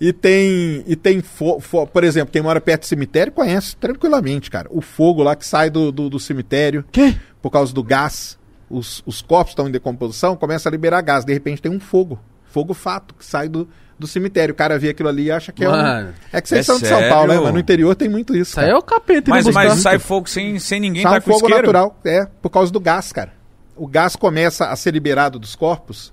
E 0.00 0.12
tem, 0.12 0.84
e 0.86 0.96
tem 0.96 1.20
fo- 1.20 1.60
fo- 1.60 1.86
por 1.86 2.04
exemplo, 2.04 2.32
quem 2.32 2.42
mora 2.42 2.60
perto 2.60 2.82
do 2.82 2.86
cemitério 2.86 3.32
conhece 3.32 3.76
tranquilamente, 3.76 4.50
cara. 4.50 4.68
O 4.70 4.80
fogo 4.80 5.22
lá 5.22 5.34
que 5.36 5.46
sai 5.46 5.70
do, 5.70 5.90
do, 5.90 6.08
do 6.08 6.18
cemitério 6.20 6.84
Que? 6.92 7.16
por 7.42 7.50
causa 7.50 7.72
do 7.72 7.82
gás. 7.82 8.38
Os, 8.70 9.02
os 9.06 9.20
corpos 9.22 9.52
estão 9.52 9.68
em 9.68 9.70
decomposição, 9.70 10.36
começa 10.36 10.68
a 10.68 10.72
liberar 10.72 11.00
gás. 11.02 11.24
De 11.24 11.32
repente 11.32 11.60
tem 11.62 11.70
um 11.70 11.78
fogo. 11.80 12.18
Fogo 12.46 12.72
fato 12.72 13.14
que 13.14 13.24
sai 13.24 13.48
do, 13.48 13.68
do 13.98 14.06
cemitério. 14.06 14.52
O 14.52 14.56
cara 14.56 14.78
vê 14.78 14.88
aquilo 14.88 15.08
ali 15.08 15.24
e 15.24 15.30
acha 15.30 15.52
que 15.52 15.64
é 15.64 15.68
Mano, 15.68 16.08
um. 16.08 16.12
É 16.32 16.40
que 16.40 16.48
vocês 16.48 16.60
é 16.60 16.62
são 16.62 16.78
de 16.78 16.86
São? 16.86 17.08
Paulo, 17.08 17.32
né? 17.32 17.38
Mas 17.40 17.52
no 17.52 17.58
interior 17.58 17.94
tem 17.94 18.08
muito 18.08 18.32
isso. 18.34 18.52
Isso 18.52 18.60
aí 18.60 18.66
cara. 18.66 18.76
é 18.76 18.78
o 18.78 18.82
capeta 18.82 19.30
Mas, 19.30 19.46
mas 19.48 19.74
sai 19.80 19.98
fogo 19.98 20.28
sem, 20.28 20.58
sem 20.58 20.80
ninguém 20.80 21.02
Sai 21.02 21.12
tá 21.12 21.18
um 21.18 21.20
com 21.20 21.32
fogo 21.32 21.46
isqueiro. 21.46 21.66
natural, 21.72 22.00
é, 22.04 22.26
por 22.40 22.48
causa 22.50 22.72
do 22.72 22.80
gás, 22.80 23.12
cara. 23.12 23.32
O 23.76 23.86
gás 23.86 24.16
começa 24.16 24.66
a 24.66 24.76
ser 24.76 24.92
liberado 24.92 25.38
dos 25.38 25.54
corpos 25.54 26.12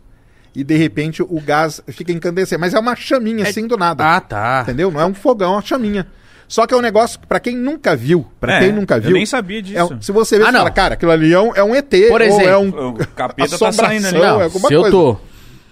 e 0.56 0.64
de 0.64 0.76
repente 0.76 1.22
o 1.22 1.40
gás 1.42 1.82
fica 1.90 2.12
incandescente. 2.12 2.60
Mas 2.60 2.74
é 2.74 2.80
uma 2.80 2.96
chaminha 2.96 3.44
assim 3.48 3.66
do 3.68 3.78
nada. 3.78 4.04
Ah, 4.16 4.20
tá. 4.22 4.60
Entendeu? 4.64 4.92
Não 4.92 5.00
é 5.02 5.06
um 5.06 5.14
fogão, 5.14 5.54
é 5.54 5.56
uma 5.56 5.62
chaminha. 5.62 6.08
Só 6.48 6.68
que 6.68 6.74
é 6.74 6.78
um 6.78 6.82
negócio 6.82 7.18
que, 7.18 7.26
pra 7.26 7.40
quem 7.40 7.56
nunca 7.56 7.96
viu, 7.96 8.28
pra 8.40 8.56
É, 8.56 8.60
quem 8.60 8.74
nunca 8.74 8.96
eu 8.98 9.02
viu. 9.04 9.12
nem 9.12 9.26
sabia 9.26 9.62
disso. 9.62 9.78
é 9.78 9.84
um- 9.86 10.02
se 10.02 10.12
você 10.12 10.38
vê, 10.38 10.44
Ah, 10.44 10.48
você 10.48 10.52
não. 10.52 10.60
fala, 10.60 10.72
cara, 10.72 10.94
aquilo 10.96 11.12
ali 11.12 11.32
é 11.34 11.40
um, 11.40 11.56
é 11.56 11.64
um 11.64 11.74
ET. 11.74 11.90
Por 12.10 12.20
ou 12.20 12.28
é 12.28 12.28
exemplo, 12.28 12.88
um. 12.88 12.90
O 12.90 13.08
capeta 13.08 13.58
tá 13.58 13.72
saindo 13.72 14.08
ali. 14.08 14.18
Não, 14.20 14.42
é 14.42 14.44
alguma 14.44 14.68
se 14.68 14.74
eu 14.74 14.82
coisa. 14.82 14.96
tô, 14.98 15.18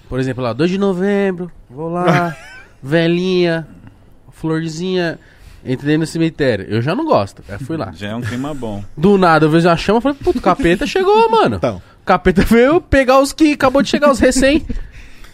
por 0.07 0.19
exemplo, 0.21 0.41
lá, 0.41 0.53
2 0.53 0.71
de 0.71 0.77
novembro, 0.77 1.51
vou 1.69 1.89
lá, 1.89 2.33
velhinha, 2.81 3.67
florzinha, 4.31 5.19
entrei 5.65 5.97
no 5.97 6.05
cemitério. 6.05 6.65
Eu 6.69 6.81
já 6.81 6.95
não 6.95 7.05
gosto. 7.05 7.43
Aí 7.49 7.57
fui 7.59 7.75
lá. 7.77 7.91
Já 7.93 8.09
é 8.09 8.15
um 8.15 8.21
clima 8.21 8.53
bom. 8.53 8.81
Do 8.95 9.17
nada 9.17 9.45
eu 9.45 9.49
vejo 9.49 9.67
uma 9.67 9.75
chama, 9.77 9.99
falei, 9.99 10.17
puto, 10.23 10.39
o 10.39 10.41
capeta 10.41 10.87
chegou, 10.87 11.29
mano. 11.29 11.57
Então, 11.57 11.81
capeta 12.09 12.41
veio 12.49 12.81
pegar 12.81 13.19
os 13.19 13.31
que 13.31 13.53
acabou 13.53 13.83
de 13.83 13.89
chegar, 13.89 14.09
os 14.09 14.19
recém. 14.19 14.65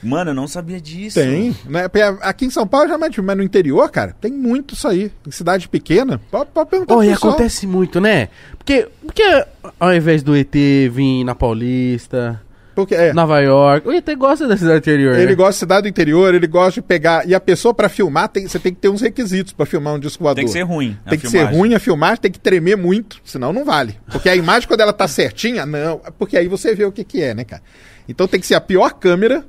Mano, 0.04 0.32
eu 0.32 0.36
não 0.36 0.48
sabia 0.48 0.80
disso. 0.80 1.20
tem. 1.20 1.56
Né? 1.66 1.86
Aqui 2.22 2.46
em 2.46 2.50
São 2.50 2.68
Paulo 2.68 2.88
já 2.88 2.98
mais 2.98 3.10
difícil, 3.10 3.26
mas 3.26 3.38
no 3.38 3.44
interior, 3.44 3.90
cara, 3.90 4.16
tem 4.20 4.32
muito 4.32 4.76
isso 4.76 4.88
aí. 4.88 5.12
Em 5.26 5.32
cidade 5.32 5.68
pequena, 5.68 6.22
pode, 6.30 6.52
pode 6.52 6.70
perguntar 6.70 6.94
pro 6.94 7.04
e 7.04 7.10
pessoal. 7.10 7.34
acontece 7.34 7.66
muito, 7.66 8.00
né? 8.00 8.28
Porque, 8.58 8.88
porque 9.04 9.46
ao 9.80 9.94
invés 9.94 10.22
do 10.22 10.36
ET 10.36 10.54
vir 10.54 11.24
na 11.24 11.34
Paulista, 11.34 12.40
Porque, 12.76 12.94
é, 12.94 13.14
Nova 13.14 13.40
York, 13.40 13.88
o 13.88 13.92
ET 13.94 14.06
gosta 14.18 14.46
da 14.48 14.58
cidade 14.58 14.80
interior, 14.80 15.16
Ele 15.16 15.28
né? 15.28 15.36
gosta 15.36 15.52
de 15.54 15.58
cidade 15.60 15.82
do 15.84 15.88
interior, 15.88 16.36
ele 16.36 16.46
gosta 16.46 16.74
de 16.74 16.82
pegar. 16.82 17.26
E 17.28 17.34
a 17.34 17.40
pessoa, 17.40 17.74
pra 17.74 17.88
filmar, 17.88 18.28
tem, 18.28 18.46
você 18.48 18.60
tem 18.60 18.74
que 18.74 18.80
ter 18.82 18.90
uns 18.90 19.00
requisitos 19.02 19.54
pra 19.54 19.66
filmar 19.66 19.94
um 19.96 20.00
disco 20.00 20.22
voador. 20.22 20.36
Tem 20.36 20.46
que 20.46 20.52
ser 20.52 20.64
ruim. 20.64 20.98
a 21.06 21.12
Tem 21.12 21.18
que 21.20 21.28
filmagem. 21.30 21.54
ser 21.54 21.58
ruim 21.58 21.74
a 21.74 21.80
filmagem, 21.80 22.18
tem 22.18 22.32
que 22.32 22.40
tremer 22.40 22.76
muito, 22.76 23.22
senão 23.24 23.54
não 23.54 23.64
vale. 23.64 23.98
Porque 24.12 24.28
a 24.28 24.36
imagem, 24.36 24.68
quando 24.68 24.82
ela 24.82 24.92
tá 24.92 25.08
certinha, 25.08 25.66
não. 25.66 26.02
Porque 26.20 26.38
aí 26.38 26.50
você 26.50 26.76
vê 26.76 26.84
o 26.84 26.92
que, 26.92 27.04
que 27.06 27.22
é, 27.22 27.34
né, 27.34 27.46
cara? 27.46 27.64
Então 28.10 28.28
tem 28.28 28.40
que 28.42 28.46
ser 28.46 28.56
a 28.56 28.62
pior 28.62 28.94
câmera 28.96 29.46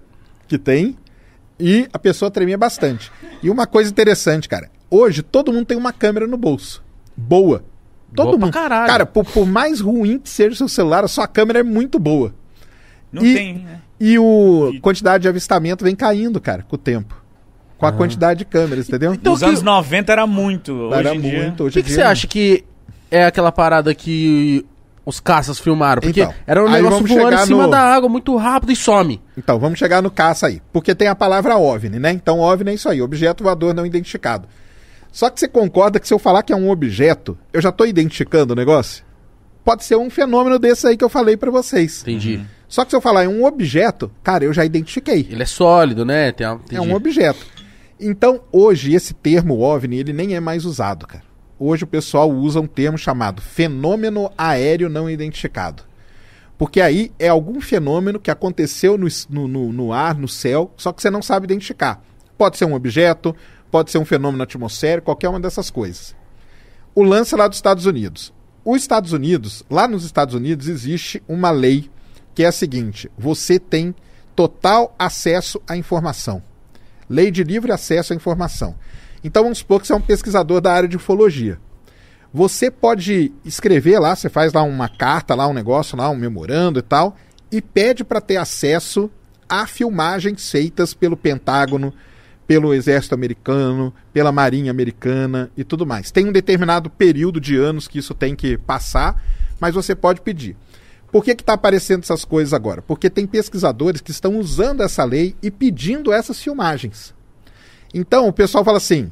que 0.46 0.56
tem 0.56 0.96
e 1.58 1.88
a 1.92 1.98
pessoa 1.98 2.30
tremer 2.30 2.56
bastante. 2.56 3.10
E 3.42 3.50
uma 3.50 3.66
coisa 3.66 3.90
interessante, 3.90 4.48
cara. 4.48 4.70
Hoje 4.88 5.22
todo 5.22 5.52
mundo 5.52 5.66
tem 5.66 5.76
uma 5.76 5.92
câmera 5.92 6.28
no 6.28 6.36
bolso. 6.36 6.80
Boa. 7.16 7.64
Todo 8.14 8.26
Boa 8.26 8.36
pra 8.38 8.46
mundo. 8.46 8.54
caralho. 8.54 8.86
Cara, 8.86 9.04
por, 9.04 9.24
por 9.24 9.44
mais 9.46 9.80
ruim 9.80 10.18
que 10.20 10.30
seja 10.30 10.50
o 10.52 10.54
seu 10.56 10.68
celular, 10.68 11.02
a 11.04 11.08
sua 11.08 11.26
câmera 11.26 11.58
é 11.58 11.62
muito 11.64 11.98
boa. 11.98 12.32
Não 13.12 13.24
E- 13.24 13.34
tem, 13.34 13.54
né? 13.54 13.80
E 13.98 14.18
o 14.18 14.74
quantidade 14.82 15.22
de 15.22 15.28
avistamento 15.28 15.82
vem 15.84 15.94
caindo, 15.96 16.40
cara, 16.40 16.62
com 16.68 16.76
o 16.76 16.78
tempo. 16.78 17.22
Com 17.78 17.86
a 17.86 17.92
quantidade 17.92 18.38
de 18.38 18.44
câmeras, 18.44 18.88
entendeu? 18.88 19.12
Então, 19.14 19.32
Nos 19.32 19.40
que- 19.42 19.48
anos 19.48 19.62
90 19.62 20.12
era 20.12 20.26
muito. 20.26 20.92
Era 20.94 21.10
Hoje 21.12 21.20
dia... 21.20 21.42
muito. 21.42 21.66
O 21.66 21.70
que, 21.70 21.82
que 21.82 21.92
você 21.92 22.00
acha 22.02 22.26
que 22.26 22.64
é 23.10 23.24
aquela 23.26 23.52
parada 23.52 23.94
que 23.94 24.64
os 25.04 25.20
caças 25.20 25.58
filmaram? 25.58 26.00
Porque 26.00 26.22
Então, 26.22 26.34
era 26.46 26.64
um 26.64 26.70
negócio 26.70 27.06
voando 27.06 27.34
em 27.34 27.46
cima 27.46 27.64
no- 27.64 27.70
da 27.70 27.80
água 27.80 28.08
muito 28.08 28.34
rápido 28.36 28.72
e 28.72 28.76
some. 28.76 29.20
Então, 29.36 29.58
vamos 29.58 29.78
chegar 29.78 30.02
no 30.02 30.10
caça 30.10 30.46
aí. 30.46 30.60
Porque 30.72 30.94
tem 30.94 31.08
a 31.08 31.14
palavra 31.14 31.56
OVNI, 31.58 31.98
né? 31.98 32.12
Então, 32.12 32.40
OVNI 32.40 32.70
é 32.70 32.74
isso 32.74 32.88
aí, 32.88 33.00
objeto 33.02 33.44
voador 33.44 33.74
não 33.74 33.84
identificado. 33.86 34.48
Só 35.12 35.28
que 35.30 35.38
você 35.40 35.46
concorda 35.48 36.00
que 36.00 36.08
se 36.08 36.12
eu 36.14 36.18
falar 36.18 36.42
que 36.42 36.52
é 36.52 36.56
um 36.56 36.70
objeto, 36.70 37.36
eu 37.52 37.60
já 37.62 37.68
estou 37.70 37.86
identificando 37.86 38.52
o 38.52 38.56
negócio? 38.56 39.04
Pode 39.64 39.84
ser 39.84 39.96
um 39.96 40.08
fenômeno 40.10 40.58
desse 40.58 40.86
aí 40.86 40.96
que 40.96 41.04
eu 41.04 41.08
falei 41.08 41.36
para 41.36 41.50
vocês. 41.50 42.02
Entendi. 42.02 42.40
Só 42.68 42.84
que 42.84 42.90
se 42.90 42.96
eu 42.96 43.00
falar 43.00 43.24
em 43.24 43.28
um 43.28 43.44
objeto, 43.44 44.10
cara, 44.22 44.44
eu 44.44 44.52
já 44.52 44.64
identifiquei. 44.64 45.26
Ele 45.30 45.42
é 45.42 45.46
sólido, 45.46 46.04
né? 46.04 46.32
Tem 46.32 46.46
uma... 46.46 46.60
É 46.72 46.80
um 46.80 46.94
objeto. 46.94 47.46
Então, 47.98 48.40
hoje, 48.52 48.92
esse 48.92 49.14
termo 49.14 49.60
OVNI, 49.60 49.98
ele 50.00 50.12
nem 50.12 50.34
é 50.34 50.40
mais 50.40 50.64
usado, 50.64 51.06
cara. 51.06 51.24
Hoje 51.58 51.84
o 51.84 51.86
pessoal 51.86 52.30
usa 52.30 52.60
um 52.60 52.66
termo 52.66 52.98
chamado 52.98 53.40
fenômeno 53.40 54.30
aéreo 54.36 54.88
não 54.90 55.08
identificado. 55.08 55.84
Porque 56.58 56.80
aí 56.80 57.12
é 57.18 57.28
algum 57.28 57.60
fenômeno 57.60 58.18
que 58.20 58.30
aconteceu 58.30 58.98
no, 58.98 59.06
no- 59.48 59.72
no 59.72 59.92
ar, 59.92 60.16
no 60.18 60.28
céu, 60.28 60.72
só 60.76 60.92
que 60.92 61.00
você 61.00 61.08
não 61.10 61.22
sabe 61.22 61.44
identificar. 61.44 62.02
Pode 62.36 62.58
ser 62.58 62.64
um 62.66 62.74
objeto, 62.74 63.34
pode 63.70 63.90
ser 63.90 63.98
um 63.98 64.04
fenômeno 64.04 64.42
atmosférico, 64.42 65.06
qualquer 65.06 65.28
uma 65.28 65.40
dessas 65.40 65.70
coisas. 65.70 66.14
O 66.94 67.02
lance 67.02 67.34
lá 67.36 67.46
dos 67.48 67.58
Estados 67.58 67.86
Unidos. 67.86 68.32
Os 68.64 68.80
Estados 68.82 69.12
Unidos, 69.12 69.62
lá 69.70 69.86
nos 69.86 70.04
Estados 70.04 70.34
Unidos, 70.34 70.66
existe 70.68 71.22
uma 71.28 71.50
lei 71.50 71.88
que 72.36 72.44
é 72.44 72.46
a 72.46 72.52
seguinte: 72.52 73.10
você 73.18 73.58
tem 73.58 73.92
total 74.36 74.94
acesso 74.96 75.60
à 75.66 75.76
informação. 75.76 76.42
Lei 77.08 77.30
de 77.30 77.42
livre 77.42 77.72
acesso 77.72 78.12
à 78.12 78.16
informação. 78.16 78.76
Então 79.24 79.42
vamos 79.42 79.58
supor 79.58 79.80
que 79.80 79.86
você 79.86 79.94
é 79.94 79.96
um 79.96 80.00
pesquisador 80.00 80.60
da 80.60 80.72
área 80.72 80.88
de 80.88 80.96
ufologia. 80.96 81.58
Você 82.32 82.70
pode 82.70 83.32
escrever 83.44 83.98
lá, 83.98 84.14
você 84.14 84.28
faz 84.28 84.52
lá 84.52 84.62
uma 84.62 84.88
carta, 84.88 85.34
lá 85.34 85.48
um 85.48 85.54
negócio, 85.54 85.96
lá 85.96 86.10
um 86.10 86.16
memorando 86.16 86.78
e 86.78 86.82
tal, 86.82 87.16
e 87.50 87.62
pede 87.62 88.04
para 88.04 88.20
ter 88.20 88.36
acesso 88.36 89.10
a 89.48 89.66
filmagens 89.66 90.50
feitas 90.50 90.92
pelo 90.92 91.16
Pentágono, 91.16 91.94
pelo 92.46 92.74
Exército 92.74 93.14
Americano, 93.14 93.94
pela 94.12 94.30
Marinha 94.30 94.70
Americana 94.70 95.50
e 95.56 95.64
tudo 95.64 95.86
mais. 95.86 96.10
Tem 96.10 96.26
um 96.26 96.32
determinado 96.32 96.90
período 96.90 97.40
de 97.40 97.56
anos 97.56 97.88
que 97.88 97.98
isso 97.98 98.12
tem 98.12 98.36
que 98.36 98.58
passar, 98.58 99.22
mas 99.58 99.74
você 99.74 99.94
pode 99.94 100.20
pedir. 100.20 100.56
Por 101.16 101.24
que 101.24 101.30
está 101.30 101.54
aparecendo 101.54 102.02
essas 102.02 102.26
coisas 102.26 102.52
agora? 102.52 102.82
Porque 102.82 103.08
tem 103.08 103.26
pesquisadores 103.26 104.02
que 104.02 104.10
estão 104.10 104.36
usando 104.36 104.82
essa 104.82 105.02
lei 105.02 105.34
e 105.42 105.50
pedindo 105.50 106.12
essas 106.12 106.38
filmagens. 106.38 107.14
Então 107.94 108.28
o 108.28 108.32
pessoal 108.34 108.62
fala 108.62 108.76
assim: 108.76 109.10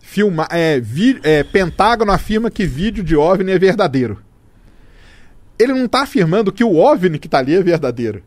filma, 0.00 0.48
é, 0.50 0.80
vi- 0.80 1.20
é, 1.22 1.44
Pentágono 1.44 2.10
afirma 2.10 2.50
que 2.50 2.64
vídeo 2.64 3.04
de 3.04 3.14
OVNI 3.14 3.52
é 3.52 3.58
verdadeiro. 3.58 4.22
Ele 5.58 5.74
não 5.74 5.84
está 5.84 6.02
afirmando 6.04 6.50
que 6.50 6.64
o 6.64 6.74
OVNI 6.76 7.18
que 7.18 7.26
está 7.26 7.38
ali 7.40 7.54
é 7.54 7.62
verdadeiro. 7.62 8.22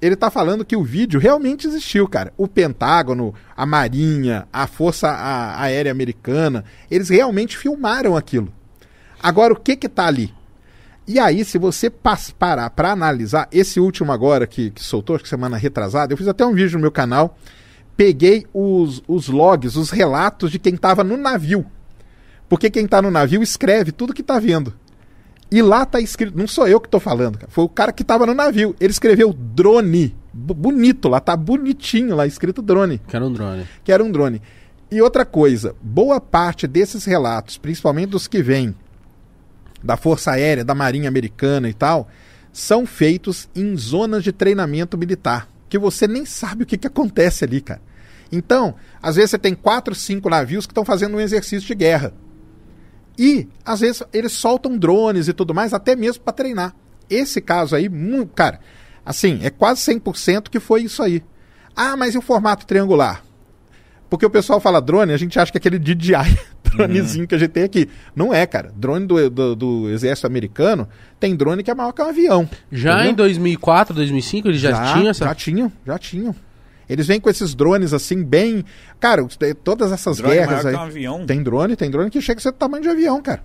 ele 0.00 0.16
tá 0.16 0.30
falando 0.30 0.64
que 0.64 0.74
o 0.74 0.82
vídeo 0.82 1.20
realmente 1.20 1.66
existiu, 1.66 2.08
cara. 2.08 2.32
O 2.38 2.48
Pentágono, 2.48 3.34
a 3.54 3.66
Marinha, 3.66 4.48
a 4.50 4.66
Força 4.66 5.14
Aérea 5.58 5.92
Americana, 5.92 6.64
eles 6.90 7.10
realmente 7.10 7.58
filmaram 7.58 8.16
aquilo. 8.16 8.50
Agora, 9.22 9.52
o 9.52 9.60
que 9.60 9.76
que 9.76 9.86
tá 9.90 10.06
ali? 10.06 10.32
E 11.12 11.18
aí, 11.18 11.44
se 11.44 11.58
você 11.58 11.90
parar 11.90 12.70
pra 12.70 12.92
analisar, 12.92 13.48
esse 13.50 13.80
último 13.80 14.12
agora 14.12 14.46
que, 14.46 14.70
que 14.70 14.80
soltou, 14.80 15.16
acho 15.16 15.24
que 15.24 15.28
semana 15.28 15.56
retrasada, 15.56 16.12
eu 16.12 16.16
fiz 16.16 16.28
até 16.28 16.46
um 16.46 16.54
vídeo 16.54 16.74
no 16.74 16.82
meu 16.82 16.92
canal, 16.92 17.36
peguei 17.96 18.46
os, 18.54 19.02
os 19.08 19.26
logs, 19.26 19.74
os 19.74 19.90
relatos 19.90 20.52
de 20.52 20.60
quem 20.60 20.76
tava 20.76 21.02
no 21.02 21.16
navio. 21.16 21.66
Porque 22.48 22.70
quem 22.70 22.86
tá 22.86 23.02
no 23.02 23.10
navio 23.10 23.42
escreve 23.42 23.90
tudo 23.90 24.14
que 24.14 24.22
tá 24.22 24.38
vendo. 24.38 24.72
E 25.50 25.60
lá 25.60 25.84
tá 25.84 26.00
escrito, 26.00 26.38
não 26.38 26.46
sou 26.46 26.68
eu 26.68 26.80
que 26.80 26.88
tô 26.88 27.00
falando, 27.00 27.38
cara, 27.38 27.50
foi 27.50 27.64
o 27.64 27.68
cara 27.68 27.90
que 27.90 28.04
tava 28.04 28.24
no 28.24 28.32
navio. 28.32 28.76
Ele 28.78 28.92
escreveu 28.92 29.32
drone. 29.32 30.14
Bonito 30.32 31.08
lá, 31.08 31.18
tá 31.18 31.36
bonitinho 31.36 32.14
lá 32.14 32.24
escrito 32.24 32.62
drone, 32.62 32.98
Que 33.08 33.16
era 33.16 33.26
um 33.26 33.32
drone. 33.32 33.66
que 33.82 33.90
era 33.90 34.04
um 34.04 34.12
drone. 34.12 34.40
E 34.88 35.02
outra 35.02 35.24
coisa, 35.24 35.74
boa 35.82 36.20
parte 36.20 36.68
desses 36.68 37.04
relatos, 37.04 37.58
principalmente 37.58 38.10
dos 38.10 38.28
que 38.28 38.40
vêm 38.40 38.76
da 39.82 39.96
Força 39.96 40.32
Aérea, 40.32 40.64
da 40.64 40.74
Marinha 40.74 41.08
Americana 41.08 41.68
e 41.68 41.74
tal, 41.74 42.08
são 42.52 42.84
feitos 42.84 43.48
em 43.54 43.76
zonas 43.76 44.24
de 44.24 44.32
treinamento 44.32 44.98
militar, 44.98 45.48
que 45.68 45.78
você 45.78 46.06
nem 46.06 46.24
sabe 46.24 46.64
o 46.64 46.66
que, 46.66 46.76
que 46.76 46.86
acontece 46.86 47.44
ali, 47.44 47.60
cara. 47.60 47.80
Então, 48.32 48.74
às 49.02 49.16
vezes 49.16 49.30
você 49.30 49.38
tem 49.38 49.54
quatro, 49.54 49.94
cinco 49.94 50.28
navios 50.28 50.66
que 50.66 50.72
estão 50.72 50.84
fazendo 50.84 51.16
um 51.16 51.20
exercício 51.20 51.66
de 51.66 51.74
guerra. 51.74 52.12
E, 53.18 53.48
às 53.64 53.80
vezes, 53.80 54.02
eles 54.12 54.32
soltam 54.32 54.78
drones 54.78 55.28
e 55.28 55.32
tudo 55.32 55.54
mais, 55.54 55.74
até 55.74 55.96
mesmo 55.96 56.22
para 56.22 56.32
treinar. 56.32 56.74
Esse 57.08 57.40
caso 57.40 57.74
aí, 57.74 57.90
cara, 58.34 58.60
assim, 59.04 59.40
é 59.42 59.50
quase 59.50 59.80
100% 59.80 60.48
que 60.48 60.60
foi 60.60 60.82
isso 60.82 61.02
aí. 61.02 61.22
Ah, 61.74 61.96
mas 61.96 62.14
e 62.14 62.18
o 62.18 62.22
formato 62.22 62.66
triangular? 62.66 63.24
Porque 64.08 64.26
o 64.26 64.30
pessoal 64.30 64.60
fala 64.60 64.80
drone, 64.80 65.12
a 65.12 65.16
gente 65.16 65.38
acha 65.38 65.52
que 65.52 65.58
é 65.58 65.60
aquele 65.60 65.78
DJI 65.78 66.38
dronezinho 66.70 67.26
que 67.26 67.34
a 67.34 67.38
gente 67.38 67.50
tem 67.50 67.62
aqui. 67.64 67.88
Não 68.14 68.32
é, 68.32 68.46
cara. 68.46 68.72
Drone 68.76 69.06
do, 69.06 69.30
do, 69.30 69.56
do 69.56 69.90
exército 69.90 70.26
americano 70.26 70.88
tem 71.18 71.34
drone 71.36 71.62
que 71.62 71.70
é 71.70 71.74
maior 71.74 71.92
que 71.92 72.00
um 72.02 72.08
avião. 72.08 72.48
Já 72.70 72.94
entendeu? 73.04 73.10
em 73.12 73.14
2004, 73.16 73.94
2005, 73.94 74.48
eles 74.48 74.60
já, 74.60 74.92
tinham 74.94 75.10
essa... 75.10 75.24
Já 75.24 75.34
tinham, 75.34 75.72
já 75.86 75.98
tinham. 75.98 76.34
Eles 76.88 77.06
vêm 77.06 77.20
com 77.20 77.30
esses 77.30 77.54
drones 77.54 77.92
assim, 77.92 78.22
bem. 78.24 78.64
Cara, 78.98 79.24
eh, 79.42 79.54
todas 79.54 79.92
essas 79.92 80.16
Drone 80.16 80.34
guerras 80.34 80.64
maior 80.64 80.66
aí. 80.66 80.74
que 80.74 80.80
um 80.80 80.82
avião. 80.86 81.26
Tem 81.26 81.42
drone, 81.42 81.76
tem 81.76 81.88
drone 81.90 82.10
que 82.10 82.20
chega 82.20 82.38
a 82.38 82.42
ser 82.42 82.50
do 82.50 82.56
tamanho 82.58 82.82
de 82.82 82.88
avião, 82.88 83.22
cara. 83.22 83.42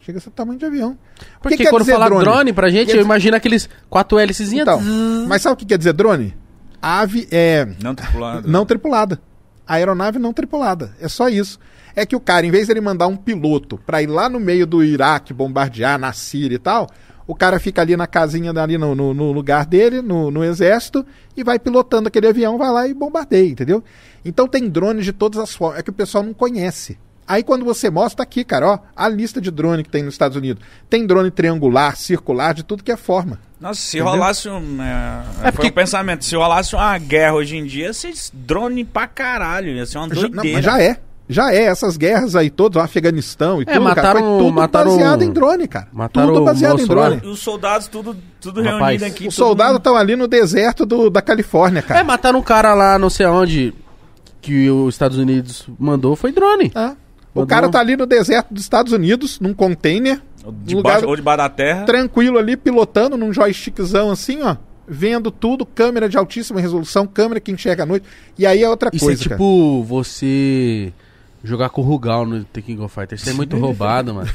Chega 0.00 0.16
a 0.18 0.20
ser 0.22 0.30
do 0.30 0.32
tamanho 0.32 0.58
de 0.58 0.64
avião. 0.64 0.96
Porque 1.42 1.58
que 1.58 1.68
quando 1.68 1.84
fala 1.84 2.08
drone? 2.08 2.54
pra 2.54 2.70
gente, 2.70 2.86
Quer 2.86 2.92
eu 2.92 2.96
dizer- 2.96 3.04
imagino 3.04 3.36
aqueles 3.36 3.68
quatro 3.90 4.18
hélicezinhas. 4.18 4.62
Então, 4.66 4.80
mas 5.28 5.42
sabe 5.42 5.52
o 5.52 5.56
que 5.58 5.66
quer 5.66 5.76
dizer 5.76 5.92
drone? 5.92 6.34
Ave 6.80 7.28
é 7.30 7.66
Não 7.82 7.94
tripulado. 7.94 8.48
não 8.48 8.64
tripulada. 8.64 9.20
Aeronave 9.66 10.18
não 10.18 10.32
tripulada. 10.32 10.92
É 11.00 11.08
só 11.08 11.28
isso. 11.28 11.58
É 11.96 12.04
que 12.04 12.14
o 12.14 12.20
cara, 12.20 12.44
em 12.46 12.50
vez 12.50 12.68
dele 12.68 12.80
mandar 12.80 13.06
um 13.06 13.16
piloto 13.16 13.78
pra 13.86 14.02
ir 14.02 14.06
lá 14.06 14.28
no 14.28 14.38
meio 14.38 14.66
do 14.66 14.84
Iraque 14.84 15.32
bombardear, 15.32 15.98
na 15.98 16.12
Síria 16.12 16.56
e 16.56 16.58
tal, 16.58 16.86
o 17.26 17.34
cara 17.34 17.58
fica 17.58 17.80
ali 17.80 17.96
na 17.96 18.06
casinha, 18.06 18.52
ali 18.52 18.76
no, 18.76 18.94
no- 18.94 19.14
no 19.14 19.32
lugar 19.32 19.64
dele, 19.64 20.02
no, 20.02 20.30
no 20.30 20.44
exército, 20.44 21.04
e 21.36 21.42
vai 21.42 21.58
pilotando 21.58 22.08
aquele 22.08 22.28
avião, 22.28 22.58
vai 22.58 22.70
lá 22.70 22.86
e 22.86 22.92
bombardeia, 22.94 23.48
entendeu? 23.50 23.82
Então 24.24 24.46
tem 24.46 24.68
drones 24.68 25.04
de 25.06 25.12
todas 25.12 25.40
as 25.40 25.54
formas. 25.54 25.78
É 25.80 25.82
que 25.82 25.90
o 25.90 25.92
pessoal 25.94 26.22
não 26.22 26.34
conhece. 26.34 26.98
Aí 27.26 27.42
quando 27.42 27.64
você 27.64 27.90
mostra, 27.90 28.18
tá 28.18 28.22
aqui, 28.22 28.44
cara, 28.44 28.68
ó, 28.68 28.78
a 28.94 29.08
lista 29.08 29.40
de 29.40 29.50
drone 29.50 29.82
que 29.82 29.88
tem 29.90 30.02
nos 30.04 30.14
Estados 30.14 30.36
Unidos. 30.36 30.62
Tem 30.88 31.04
drone 31.06 31.30
triangular, 31.30 31.96
circular, 31.96 32.52
de 32.54 32.62
tudo 32.62 32.84
que 32.84 32.92
é 32.92 32.96
forma. 32.96 33.40
Nossa, 33.58 33.80
se 33.80 33.96
Entendeu? 33.96 34.12
rolasse 34.12 34.48
um. 34.48 34.80
É, 34.82 35.22
É 35.38 35.42
foi 35.44 35.52
porque- 35.52 35.68
o 35.68 35.72
pensamento. 35.72 36.24
Se 36.24 36.36
rolasse 36.36 36.76
uma 36.76 36.96
guerra 36.98 37.34
hoje 37.34 37.56
em 37.56 37.64
dia, 37.64 37.86
ia 37.86 37.92
ser 37.94 38.12
drone 38.32 38.84
pra 38.84 39.08
caralho. 39.08 39.70
Ia 39.70 39.86
ser 39.86 39.98
uma 39.98 40.08
Já, 40.14 40.20
doideira. 40.20 40.44
não, 40.46 40.52
mas 40.52 40.64
já 40.64 40.80
é. 40.80 41.00
Já 41.28 41.52
é. 41.52 41.64
Essas 41.64 41.96
guerras 41.96 42.36
aí 42.36 42.50
todas, 42.50 42.80
o 42.80 42.84
Afeganistão 42.84 43.58
e 43.60 43.62
É, 43.62 43.64
tudo, 43.66 43.72
cara, 43.72 43.80
mataram- 43.84 44.20
foi 44.20 44.38
tudo 44.38 44.52
mataram- 44.52 44.90
baseado 44.92 45.22
em 45.22 45.30
drone, 45.32 45.66
cara. 45.68 45.88
mataram 45.92 46.28
tudo 46.28 46.42
o 46.42 46.44
baseado 46.44 46.80
em 46.80 46.86
drone. 46.86 47.20
E 47.24 47.26
os 47.26 47.40
soldados 47.40 47.88
tudo, 47.88 48.16
tudo 48.40 48.62
Rapaz, 48.62 49.00
reunido 49.00 49.04
aqui. 49.06 49.28
Os 49.28 49.34
soldados 49.34 49.72
mundo- 49.72 49.78
estão 49.78 49.96
ali 49.96 50.14
no 50.16 50.28
deserto 50.28 50.86
do- 50.86 51.10
da 51.10 51.20
Califórnia, 51.20 51.80
É, 51.80 51.82
cara. 51.82 52.04
mataram 52.04 52.38
um 52.38 52.42
cara 52.42 52.74
lá, 52.74 52.98
não 52.98 53.10
sei 53.10 53.26
aonde, 53.26 53.74
que 54.40 54.70
os 54.70 54.94
Estados 54.94 55.18
Unidos 55.18 55.66
mandou, 55.78 56.14
foi 56.14 56.30
drone. 56.32 56.70
Ah, 56.74 56.94
O 57.34 57.40
Mandou- 57.40 57.48
cara 57.48 57.68
tá 57.68 57.80
ali 57.80 57.96
no 57.96 58.06
deserto 58.06 58.54
dos 58.54 58.62
Estados 58.62 58.92
Unidos, 58.92 59.38
num 59.40 59.52
container, 59.52 60.22
De 60.64 60.74
lugar- 60.74 60.92
baixo, 60.94 61.06
ou 61.08 61.16
debaixo 61.16 61.38
da 61.38 61.48
terra. 61.50 61.82
tranquilo 61.84 62.38
ali, 62.38 62.56
pilotando 62.56 63.16
num 63.16 63.30
joystickzão 63.32 64.10
assim, 64.10 64.40
ó. 64.42 64.56
Vendo 64.88 65.30
tudo, 65.32 65.66
câmera 65.66 66.08
de 66.08 66.16
altíssima 66.16 66.60
resolução, 66.60 67.06
câmera 67.08 67.40
que 67.40 67.50
enxerga 67.50 67.82
à 67.82 67.86
noite. 67.86 68.06
E 68.38 68.46
aí 68.46 68.62
é 68.62 68.70
outra 68.70 68.88
Isso 68.92 69.04
coisa, 69.04 69.20
é 69.20 69.28
tipo 69.28 69.82
você 69.82 70.92
jogar 71.44 71.68
com 71.70 71.80
o 71.80 71.84
Rugal 71.84 72.24
no 72.26 72.44
The 72.44 72.60
King 72.62 72.80
of 72.82 72.94
Fighters. 72.94 73.22
Isso 73.22 73.30
é 73.30 73.34
muito 73.34 73.56
roubado, 73.58 74.14
mano. 74.14 74.30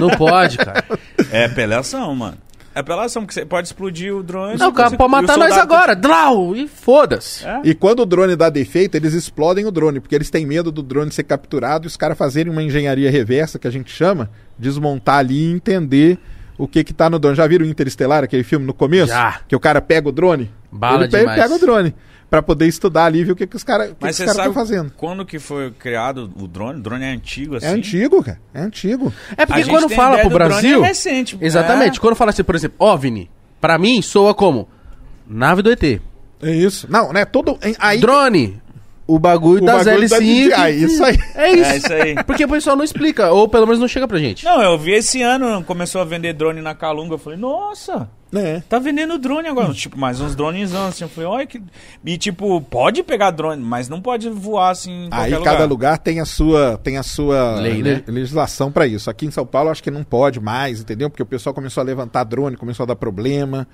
Não 0.00 0.10
pode, 0.10 0.58
cara. 0.58 0.84
É 1.30 1.44
apelação, 1.46 2.14
mano. 2.14 2.38
É 2.74 2.80
apelação, 2.80 3.22
porque 3.22 3.32
você 3.32 3.46
pode 3.46 3.68
explodir 3.68 4.14
o 4.14 4.22
drone. 4.22 4.58
Não, 4.58 4.68
o 4.68 4.72
cara 4.72 4.90
você- 4.90 4.96
pode 4.98 5.10
matar 5.10 5.38
nós 5.38 5.52
agora. 5.56 5.96
Dlau! 5.96 6.54
E 6.54 6.68
foda-se. 6.68 7.46
É? 7.46 7.60
E 7.64 7.74
quando 7.74 8.00
o 8.00 8.06
drone 8.06 8.36
dá 8.36 8.50
defeito, 8.50 8.94
eles 8.96 9.14
explodem 9.14 9.64
o 9.64 9.70
drone, 9.70 9.98
porque 9.98 10.14
eles 10.14 10.28
têm 10.28 10.44
medo 10.44 10.70
do 10.70 10.82
drone 10.82 11.10
ser 11.10 11.22
capturado 11.24 11.86
e 11.86 11.88
os 11.88 11.96
caras 11.96 12.18
fazerem 12.18 12.52
uma 12.52 12.62
engenharia 12.62 13.10
reversa, 13.10 13.58
que 13.58 13.66
a 13.66 13.70
gente 13.70 13.90
chama, 13.90 14.30
desmontar 14.58 15.16
ali 15.20 15.42
e 15.42 15.52
entender 15.52 16.18
o 16.58 16.66
que 16.66 16.82
que 16.84 16.92
tá 16.92 17.08
no 17.10 17.18
drone. 17.18 17.36
Já 17.36 17.46
viram 17.46 17.66
o 17.66 17.68
Interestelar, 17.68 18.24
aquele 18.24 18.42
filme 18.44 18.66
no 18.66 18.74
começo? 18.74 19.08
Já. 19.08 19.40
Que 19.46 19.54
o 19.56 19.60
cara 19.60 19.80
pega 19.80 20.08
o 20.08 20.12
drone? 20.12 20.50
Bala 20.70 21.04
ele 21.04 21.08
demais. 21.08 21.40
pega 21.40 21.54
o 21.54 21.58
drone, 21.58 21.94
pra 22.28 22.42
poder 22.42 22.66
estudar 22.66 23.06
ali 23.06 23.20
e 23.20 23.24
ver 23.24 23.32
o 23.32 23.36
que 23.36 23.46
que 23.46 23.56
os 23.56 23.64
caras 23.64 23.90
estão 23.90 24.34
sabe 24.34 24.54
fazendo. 24.54 24.92
quando 24.96 25.24
que 25.24 25.38
foi 25.38 25.70
criado 25.70 26.30
o 26.36 26.46
drone? 26.46 26.80
O 26.80 26.82
drone 26.82 27.04
é 27.04 27.12
antigo, 27.12 27.56
assim? 27.56 27.66
É 27.66 27.70
antigo, 27.70 28.22
cara. 28.22 28.40
É 28.52 28.60
antigo. 28.60 29.12
É 29.36 29.46
porque 29.46 29.64
quando 29.64 29.88
fala 29.88 30.18
pro 30.18 30.30
Brasil. 30.30 30.84
É 30.84 30.88
recente. 30.88 31.38
Exatamente. 31.40 31.98
É. 31.98 32.00
Quando 32.00 32.14
fala 32.16 32.30
assim, 32.30 32.44
por 32.44 32.54
exemplo, 32.54 32.76
OVNI, 32.78 33.30
pra 33.60 33.78
mim 33.78 34.02
soa 34.02 34.34
como 34.34 34.68
nave 35.26 35.62
do 35.62 35.70
ET. 35.70 35.82
É 36.42 36.50
isso. 36.50 36.86
Não, 36.90 37.12
né? 37.12 37.24
Todo. 37.24 37.58
Aí 37.78 37.98
Drone, 37.98 38.60
o 39.06 39.18
bagulho 39.18 39.62
o 39.62 39.66
das 39.66 39.84
bagulho 39.84 40.08
da 40.08 40.18
L5. 40.18 40.20
DJI, 40.20 40.84
isso 40.84 41.04
aí. 41.04 41.18
É 41.34 41.50
isso. 41.52 41.64
É 41.70 41.76
isso 41.76 41.92
aí. 41.92 42.14
Porque 42.24 42.44
o 42.44 42.48
pessoal 42.48 42.74
não 42.76 42.84
explica, 42.84 43.30
ou 43.30 43.48
pelo 43.48 43.66
menos 43.66 43.78
não 43.80 43.86
chega 43.88 44.08
pra 44.08 44.18
gente. 44.18 44.44
Não, 44.44 44.60
eu 44.62 44.76
vi 44.78 44.92
esse 44.92 45.22
ano, 45.22 45.62
começou 45.64 46.00
a 46.00 46.04
vender 46.04 46.32
drone 46.32 46.60
na 46.60 46.74
Calunga. 46.74 47.14
Eu 47.14 47.18
falei, 47.18 47.38
nossa, 47.38 48.08
É. 48.34 48.60
tá 48.68 48.78
vendendo 48.78 49.16
drone 49.18 49.46
agora. 49.48 49.72
Tipo, 49.72 49.98
mais 49.98 50.20
uns 50.20 50.34
drones 50.34 50.74
assim. 50.74 51.04
Eu 51.04 51.08
falei, 51.08 51.28
olha 51.30 51.46
que. 51.46 51.62
E 52.04 52.18
tipo, 52.18 52.60
pode 52.62 53.02
pegar 53.04 53.30
drone, 53.30 53.62
mas 53.62 53.88
não 53.88 54.00
pode 54.00 54.28
voar 54.28 54.70
assim 54.70 54.90
em 55.06 55.08
Aí 55.12 55.30
qualquer 55.30 55.44
cada 55.44 55.64
lugar. 55.64 55.68
lugar 55.68 55.98
tem 55.98 56.18
a 56.20 56.24
sua, 56.24 56.78
tem 56.82 56.98
a 56.98 57.02
sua 57.02 57.60
Lei, 57.60 57.80
le- 57.82 57.94
né? 57.96 58.02
legislação 58.08 58.72
pra 58.72 58.86
isso. 58.86 59.08
Aqui 59.08 59.26
em 59.26 59.30
São 59.30 59.46
Paulo 59.46 59.70
acho 59.70 59.82
que 59.82 59.90
não 59.90 60.02
pode 60.02 60.40
mais, 60.40 60.80
entendeu? 60.80 61.08
Porque 61.08 61.22
o 61.22 61.26
pessoal 61.26 61.54
começou 61.54 61.80
a 61.80 61.84
levantar 61.84 62.24
drone, 62.24 62.56
começou 62.56 62.84
a 62.84 62.86
dar 62.88 62.96
problema. 62.96 63.68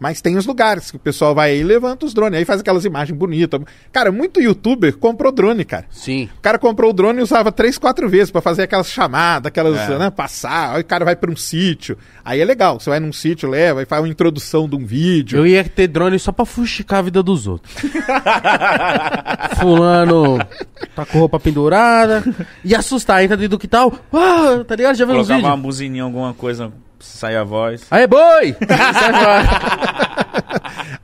Mas 0.00 0.20
tem 0.20 0.36
os 0.36 0.46
lugares 0.46 0.90
que 0.90 0.96
o 0.96 1.00
pessoal 1.00 1.34
vai 1.34 1.50
aí 1.50 1.60
e 1.60 1.64
levanta 1.64 2.06
os 2.06 2.14
drones, 2.14 2.38
aí 2.38 2.44
faz 2.44 2.60
aquelas 2.60 2.84
imagens 2.84 3.18
bonitas. 3.18 3.60
Cara, 3.90 4.12
muito 4.12 4.40
youtuber 4.40 4.96
comprou 4.96 5.32
drone, 5.32 5.64
cara. 5.64 5.86
Sim. 5.90 6.28
O 6.38 6.40
cara 6.40 6.58
comprou 6.58 6.90
o 6.90 6.92
drone 6.92 7.18
e 7.18 7.22
usava 7.22 7.50
três, 7.50 7.76
quatro 7.78 8.08
vezes 8.08 8.30
pra 8.30 8.40
fazer 8.40 8.62
aquelas 8.62 8.88
chamadas, 8.90 9.48
aquelas, 9.48 9.76
É. 9.90 9.98
né, 9.98 10.10
passar. 10.10 10.76
Aí 10.76 10.82
o 10.82 10.84
cara 10.84 11.04
vai 11.04 11.16
pra 11.16 11.30
um 11.30 11.36
sítio. 11.36 11.98
Aí 12.24 12.40
é 12.40 12.44
legal, 12.44 12.78
você 12.78 12.90
vai 12.90 13.00
num 13.00 13.12
sítio, 13.12 13.48
leva 13.48 13.82
e 13.82 13.86
faz 13.86 14.00
uma 14.02 14.08
introdução 14.08 14.68
de 14.68 14.76
um 14.76 14.84
vídeo. 14.86 15.38
Eu 15.38 15.46
ia 15.46 15.64
ter 15.64 15.88
drone 15.88 16.18
só 16.18 16.30
pra 16.30 16.44
fuxicar 16.44 17.00
a 17.00 17.02
vida 17.02 17.22
dos 17.22 17.46
outros. 17.48 17.74
Fulano 19.58 20.38
tá 20.94 21.04
com 21.06 21.18
roupa 21.18 21.40
pendurada. 21.40 22.22
E 22.64 22.74
assustar, 22.74 23.22
entra 23.24 23.36
dentro 23.36 23.50
do 23.50 23.58
que 23.58 23.68
tal. 23.68 23.92
Ah, 24.12 24.64
tá 24.66 24.76
ligado? 24.76 24.94
Já 24.96 25.04
viu 25.04 25.14
uns 25.16 25.26
Colocar 25.26 25.34
uma 25.46 25.50
vídeos? 25.56 25.62
buzininha, 25.66 26.02
alguma 26.04 26.34
coisa, 26.34 26.72
sair 27.08 27.36
a 27.36 27.44
voz. 27.44 27.82
Aê, 27.90 28.06
boi! 28.06 28.54
Sai. 28.68 29.44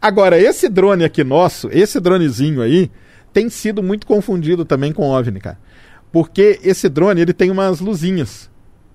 Agora, 0.01 0.39
esse 0.39 0.69
drone 0.69 1.05
aqui 1.05 1.25
nosso, 1.25 1.69
esse 1.73 1.99
dronezinho 2.01 2.63
aí, 2.63 2.91
tem 3.33 3.49
sido 3.49 3.83
muito 3.83 4.07
confundido 4.07 4.65
também 4.65 4.93
com 4.93 5.09
OVNI, 5.11 5.41
cara. 5.41 5.59
Porque 6.13 6.61
esse 6.63 6.89
drone, 6.89 7.21
ele 7.21 7.33
tem 7.33 7.51
umas 7.51 7.81
luzinhas. 7.81 8.51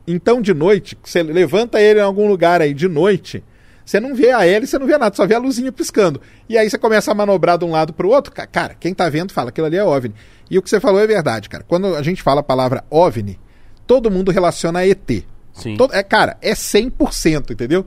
Então, 0.07 0.41
de 0.41 0.53
noite, 0.53 0.97
você 1.03 1.21
levanta 1.21 1.81
ele 1.81 1.99
em 1.99 2.03
algum 2.03 2.27
lugar 2.27 2.61
aí 2.61 2.73
de 2.73 2.87
noite, 2.87 3.43
você 3.85 3.99
não 3.99 4.15
vê 4.15 4.31
a 4.31 4.45
hélice, 4.45 4.71
você 4.71 4.79
não 4.79 4.87
vê 4.87 4.97
nada, 4.97 5.15
só 5.15 5.25
vê 5.27 5.35
a 5.35 5.39
luzinha 5.39 5.71
piscando. 5.71 6.21
E 6.47 6.57
aí 6.57 6.69
você 6.69 6.77
começa 6.77 7.11
a 7.11 7.15
manobrar 7.15 7.57
de 7.57 7.65
um 7.65 7.71
lado 7.71 7.91
pro 7.91 8.09
outro, 8.09 8.31
ca- 8.31 8.47
cara, 8.47 8.75
quem 8.79 8.93
tá 8.93 9.09
vendo 9.09 9.33
fala, 9.33 9.49
aquilo 9.49 9.67
ali 9.67 9.77
é 9.77 9.83
OVNI. 9.83 10.13
E 10.49 10.57
o 10.57 10.61
que 10.61 10.69
você 10.69 10.79
falou 10.79 10.99
é 11.01 11.07
verdade, 11.07 11.49
cara. 11.49 11.63
Quando 11.67 11.95
a 11.95 12.01
gente 12.01 12.21
fala 12.23 12.39
a 12.39 12.43
palavra 12.43 12.83
OVNI, 12.89 13.39
todo 13.85 14.09
mundo 14.11 14.31
relaciona 14.31 14.79
a 14.79 14.87
ET. 14.87 15.23
Sim. 15.59 15.77
Todo- 15.77 15.93
é, 15.93 16.03
cara, 16.03 16.37
é 16.41 16.53
100%, 16.53 17.51
entendeu? 17.51 17.85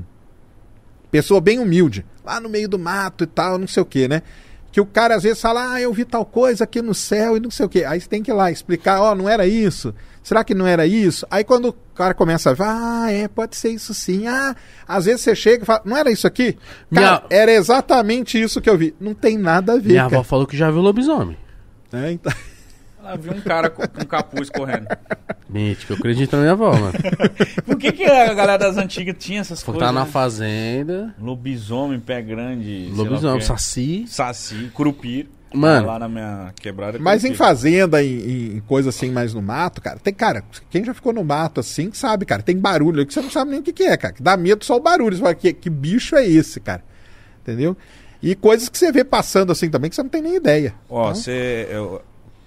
pessoa 1.09 1.41
bem 1.41 1.57
humilde, 1.59 2.05
lá 2.23 2.39
no 2.39 2.47
meio 2.47 2.69
do 2.69 2.77
mato 2.77 3.23
e 3.23 3.27
tal, 3.27 3.57
não 3.57 3.67
sei 3.67 3.81
o 3.81 3.85
que, 3.85 4.07
né? 4.07 4.21
Que 4.71 4.79
o 4.79 4.85
cara 4.85 5.15
às 5.15 5.23
vezes 5.23 5.41
fala, 5.41 5.73
ah, 5.73 5.81
eu 5.81 5.91
vi 5.91 6.05
tal 6.05 6.23
coisa 6.23 6.63
aqui 6.63 6.81
no 6.81 6.93
céu 6.93 7.35
e 7.35 7.39
não 7.39 7.51
sei 7.51 7.65
o 7.65 7.69
que. 7.69 7.83
Aí 7.83 7.99
você 7.99 8.07
tem 8.07 8.21
que 8.21 8.31
ir 8.31 8.33
lá 8.33 8.51
explicar, 8.51 9.01
ó, 9.01 9.15
não 9.15 9.27
era 9.27 9.45
isso. 9.47 9.93
Será 10.23 10.43
que 10.43 10.53
não 10.53 10.67
era 10.67 10.85
isso? 10.85 11.25
Aí 11.31 11.43
quando 11.43 11.69
o 11.69 11.73
cara 11.95 12.13
começa 12.13 12.51
a 12.51 12.53
ver, 12.53 12.63
ah, 12.65 13.07
é, 13.11 13.27
pode 13.27 13.55
ser 13.55 13.69
isso 13.69 13.93
sim. 13.93 14.27
Ah, 14.27 14.55
às 14.87 15.05
vezes 15.05 15.21
você 15.21 15.35
chega 15.35 15.63
e 15.63 15.65
fala, 15.65 15.81
não 15.83 15.97
era 15.97 16.11
isso 16.11 16.27
aqui? 16.27 16.53
Cara, 16.53 16.61
Minha- 16.91 17.23
era 17.29 17.51
exatamente 17.51 18.39
isso 18.41 18.61
que 18.61 18.69
eu 18.69 18.77
vi. 18.77 18.93
Não 18.99 19.13
tem 19.15 19.37
nada 19.37 19.73
a 19.73 19.77
ver, 19.77 19.87
Minha 19.89 20.03
cara. 20.03 20.15
avó 20.17 20.23
falou 20.23 20.45
que 20.45 20.55
já 20.55 20.69
viu 20.69 20.81
lobisomem. 20.81 21.37
É, 21.91 22.11
então... 22.11 22.31
Ela 23.03 23.17
viu 23.17 23.33
um 23.33 23.41
cara 23.41 23.67
com, 23.67 23.81
com 23.87 24.05
capuz 24.05 24.47
correndo. 24.51 24.85
Mente, 25.49 25.87
que 25.87 25.91
eu 25.91 25.97
acredito 25.97 26.33
na 26.35 26.41
minha 26.43 26.51
avó, 26.51 26.71
mano. 26.71 26.93
Por 27.65 27.75
que, 27.75 27.91
que 27.91 28.03
a 28.05 28.31
galera 28.35 28.59
das 28.59 28.77
antigas 28.77 29.15
tinha 29.17 29.41
essas 29.41 29.63
Porque 29.63 29.79
coisas? 29.79 29.87
tá 29.87 29.99
na 29.99 30.05
né? 30.05 30.11
fazenda, 30.11 31.15
Lobisomem, 31.19 31.99
pé 31.99 32.21
grande. 32.21 32.63
sei 32.63 32.89
lá 32.89 32.93
o 32.93 32.97
lobisomem, 33.05 33.39
quê. 33.39 33.45
saci. 33.45 34.05
Saci, 34.07 34.69
curupira. 34.71 35.27
Mano. 35.53 35.87
Lá 35.87 35.99
na 35.99 36.07
minha 36.07 36.53
quebrada. 36.59 36.97
Mas 36.99 37.23
em 37.25 37.33
fazenda, 37.35 38.03
em, 38.03 38.55
em 38.57 38.59
coisa 38.67 38.89
assim, 38.89 39.11
mais 39.11 39.33
no 39.33 39.41
mato, 39.41 39.81
cara, 39.81 39.99
tem, 39.99 40.13
cara, 40.13 40.43
quem 40.69 40.83
já 40.83 40.93
ficou 40.93 41.11
no 41.13 41.23
mato 41.23 41.59
assim, 41.59 41.91
sabe, 41.93 42.25
cara, 42.25 42.41
tem 42.41 42.57
barulho 42.57 42.99
aí 42.99 43.05
que 43.05 43.13
você 43.13 43.21
não 43.21 43.29
sabe 43.29 43.51
nem 43.51 43.59
o 43.59 43.63
que, 43.63 43.73
que 43.73 43.83
é, 43.83 43.97
cara. 43.97 44.13
Que 44.13 44.23
dá 44.23 44.37
medo 44.37 44.63
só 44.63 44.77
o 44.77 44.79
barulho. 44.79 45.15
Você 45.15 45.21
fala, 45.21 45.35
que, 45.35 45.51
que 45.53 45.69
bicho 45.69 46.15
é 46.15 46.25
esse, 46.25 46.59
cara? 46.59 46.83
Entendeu? 47.41 47.75
E 48.21 48.35
coisas 48.35 48.69
que 48.69 48.77
você 48.77 48.91
vê 48.91 49.03
passando 49.03 49.51
assim 49.51 49.69
também 49.69 49.89
que 49.89 49.95
você 49.95 50.03
não 50.03 50.09
tem 50.09 50.21
nem 50.21 50.35
ideia. 50.35 50.75
Ó, 50.89 51.03
Então, 51.09 51.15
você. 51.15 51.67
eu- 51.71 52.01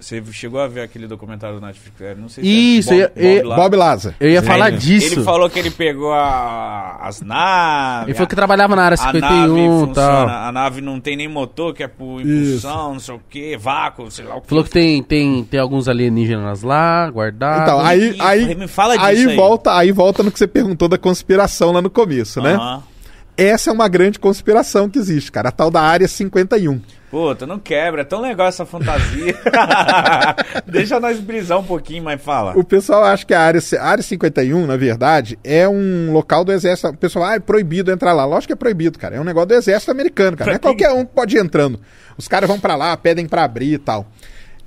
Você 0.05 0.22
chegou 0.32 0.61
a 0.61 0.68
ver 0.68 0.82
aquele 0.82 1.07
documentário 1.07 1.59
do 1.59 1.64
Netflix? 1.64 1.98
Eu 1.98 2.16
Não 2.16 2.28
sei 2.28 2.44
Isso, 2.44 2.90
se 2.90 3.00
é 3.00 3.11
eu- 3.16 3.22
eu- 3.38 3.48
lá. 3.48 3.57
Bob 3.57 3.74
Lazar. 3.74 4.14
Eu 4.20 4.28
ia 4.30 4.40
Sim. 4.42 4.46
falar 4.46 4.70
disso. 4.70 5.14
Ele 5.14 5.24
falou 5.24 5.48
que 5.48 5.59
ele 5.59 5.70
pegou 5.70 6.12
a- 6.12 6.98
as 7.00 7.22
naves. 7.22 8.09
Ele 8.09 8.14
falou 8.14 8.28
que 8.28 8.36
trabalhava 8.36 8.76
na 8.76 8.82
área 8.82 8.98
a 9.00 9.05
nave 9.07 9.18
51 9.20 9.57
e 9.57 9.86
funciona, 9.86 9.94
tal. 9.94 10.28
a 10.28 10.52
nave 10.52 10.80
não 10.82 11.00
tem 11.00 11.16
nem 11.16 11.26
motor, 11.26 11.72
que 11.74 11.82
é 11.82 11.88
por 11.88 12.20
impulsão, 12.20 12.92
não 12.92 13.00
sei 13.00 13.14
o 13.14 13.20
que, 13.30 13.57
vácuo, 13.57 14.11
sei 14.11 14.26
lá 14.26 14.36
o 14.36 14.42
que. 14.42 14.48
Falou 14.48 14.62
que 14.64 14.70
tem, 14.70 15.02
tem, 15.02 15.42
tem 15.44 15.59
alguns 15.59 15.88
alienígenas 15.88 16.62
lá, 16.62 17.09
guardados. 17.09 17.62
Então, 17.62 17.80
aí, 17.80 18.11
Ih, 18.11 18.20
aí, 18.20 18.55
me 18.55 18.68
fala 18.68 18.96
disso 18.96 19.07
aí 19.07 19.26
aí. 19.30 19.36
volta, 19.36 19.74
aí 19.74 19.90
volta 19.90 20.22
no 20.22 20.30
que 20.30 20.38
você 20.38 20.46
perguntou 20.46 20.86
da 20.86 20.98
conspiração 20.98 21.72
lá 21.72 21.80
no 21.80 21.88
começo, 21.88 22.42
né? 22.42 22.55
Aham. 22.57 22.82
Essa 23.36 23.70
é 23.70 23.72
uma 23.72 23.88
grande 23.88 24.18
conspiração 24.18 24.88
que 24.88 24.96
existe, 24.98 25.32
cara, 25.32 25.48
a 25.48 25.52
tal 25.52 25.68
da 25.70 25.80
área 25.80 26.07
51. 26.07 26.80
Puta, 27.14 27.46
não 27.46 27.60
quebra, 27.60 28.00
é 28.00 28.04
tão 28.04 28.20
legal 28.20 28.48
essa 28.48 28.66
fantasia. 28.66 29.38
Deixa 30.66 30.98
nós 30.98 31.20
brisar 31.20 31.60
um 31.60 31.62
pouquinho, 31.62 32.02
mas 32.02 32.20
fala. 32.20 32.58
O 32.58 32.64
pessoal 32.64 33.04
acha 33.04 33.24
que 33.24 33.32
a 33.32 33.40
área, 33.40 33.60
a 33.78 33.86
área 33.88 34.02
51, 34.02 34.66
na 34.66 34.76
verdade, 34.76 35.38
é 35.44 35.68
um 35.68 36.10
local 36.12 36.44
do 36.44 36.50
exército. 36.50 36.88
O 36.88 36.96
pessoal, 36.96 37.26
ah, 37.26 37.34
é 37.36 37.38
proibido 37.38 37.92
entrar 37.92 38.12
lá. 38.14 38.24
Lógico 38.24 38.48
que 38.48 38.52
é 38.54 38.56
proibido, 38.56 38.98
cara. 38.98 39.14
É 39.14 39.20
um 39.20 39.24
negócio 39.24 39.46
do 39.46 39.54
exército 39.54 39.92
americano, 39.92 40.36
cara. 40.36 40.50
Não 40.50 40.56
é 40.56 40.58
quem- 40.58 40.70
qualquer 40.76 40.90
um 40.90 41.04
que 41.04 41.12
pode 41.12 41.36
ir 41.36 41.40
entrando. 41.40 41.78
Os 42.18 42.26
caras 42.26 42.48
vão 42.48 42.58
pra 42.58 42.74
lá, 42.74 42.96
pedem 42.96 43.26
pra 43.28 43.44
abrir 43.44 43.74
e 43.74 43.78
tal. 43.78 44.08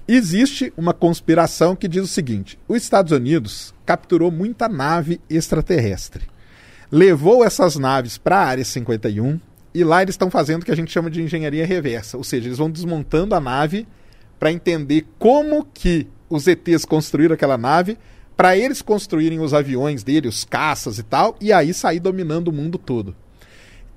Existe 0.07 0.71
uma 0.77 0.93
conspiração 0.93 1.75
que 1.75 1.85
diz 1.85 2.01
o 2.01 2.07
seguinte: 2.07 2.57
os 2.65 2.81
Estados 2.81 3.11
Unidos 3.11 3.73
capturou 3.85 4.31
muita 4.31 4.69
nave 4.69 5.19
extraterrestre. 5.29 6.23
Levou 6.89 7.43
essas 7.43 7.75
naves 7.75 8.17
para 8.17 8.37
a 8.37 8.45
área 8.45 8.63
51 8.63 9.37
e 9.77 9.83
lá 9.83 10.01
eles 10.01 10.13
estão 10.13 10.31
fazendo 10.31 10.63
o 10.63 10.65
que 10.65 10.71
a 10.71 10.75
gente 10.75 10.91
chama 10.91 11.07
de 11.07 11.21
engenharia 11.21 11.63
reversa, 11.63 12.17
ou 12.17 12.23
seja, 12.23 12.47
eles 12.47 12.57
vão 12.57 12.71
desmontando 12.71 13.35
a 13.35 13.39
nave 13.39 13.87
para 14.39 14.51
entender 14.51 15.05
como 15.19 15.63
que 15.63 16.07
os 16.27 16.47
ETs 16.47 16.83
construíram 16.83 17.35
aquela 17.35 17.59
nave, 17.59 17.95
para 18.35 18.57
eles 18.57 18.81
construírem 18.81 19.39
os 19.39 19.53
aviões 19.53 20.03
dele, 20.03 20.27
os 20.27 20.43
caças 20.43 20.97
e 20.97 21.03
tal, 21.03 21.35
e 21.39 21.53
aí 21.53 21.75
sair 21.75 21.99
dominando 21.99 22.47
o 22.47 22.51
mundo 22.51 22.79
todo. 22.79 23.15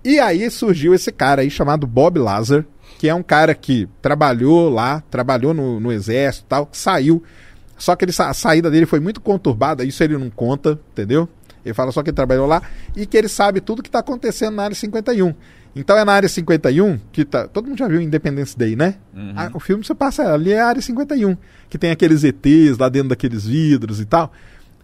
E 0.04 0.20
aí 0.20 0.50
surgiu 0.50 0.92
esse 0.92 1.10
cara 1.10 1.40
aí 1.40 1.50
chamado 1.50 1.86
Bob 1.86 2.18
Lazar, 2.18 2.66
que 2.98 3.08
é 3.08 3.14
um 3.14 3.22
cara 3.22 3.54
que 3.54 3.88
trabalhou 4.02 4.68
lá, 4.68 5.02
trabalhou 5.10 5.54
no, 5.54 5.80
no 5.80 5.90
exército 5.90 6.44
e 6.44 6.48
tal, 6.48 6.68
saiu. 6.72 7.22
Só 7.78 7.96
que 7.96 8.04
ele, 8.04 8.12
a 8.18 8.34
saída 8.34 8.70
dele 8.70 8.84
foi 8.84 9.00
muito 9.00 9.18
conturbada, 9.18 9.82
isso 9.82 10.04
ele 10.04 10.18
não 10.18 10.28
conta, 10.28 10.78
entendeu? 10.92 11.26
Ele 11.64 11.74
fala 11.74 11.90
só 11.92 12.02
que 12.02 12.10
ele 12.10 12.16
trabalhou 12.16 12.46
lá 12.46 12.62
e 12.94 13.06
que 13.06 13.16
ele 13.16 13.28
sabe 13.28 13.60
tudo 13.60 13.82
que 13.82 13.88
está 13.88 14.00
acontecendo 14.00 14.56
na 14.56 14.64
área 14.64 14.74
51. 14.76 15.34
Então 15.74 15.96
é 15.96 16.04
na 16.04 16.12
área 16.12 16.28
51 16.28 16.98
que 17.12 17.24
tá. 17.24 17.46
Todo 17.46 17.68
mundo 17.68 17.78
já 17.78 17.86
viu 17.86 18.00
Independence 18.00 18.56
Day, 18.58 18.74
né? 18.74 18.96
Ah, 19.36 19.50
o 19.54 19.60
filme 19.60 19.84
você 19.84 19.94
passa 19.94 20.32
ali 20.34 20.52
é 20.52 20.60
a 20.60 20.66
área 20.66 20.82
51, 20.82 21.36
que 21.68 21.78
tem 21.78 21.90
aqueles 21.90 22.24
ETs 22.24 22.78
lá 22.78 22.88
dentro 22.88 23.10
daqueles 23.10 23.46
vidros 23.46 24.00
e 24.00 24.04
tal. 24.04 24.32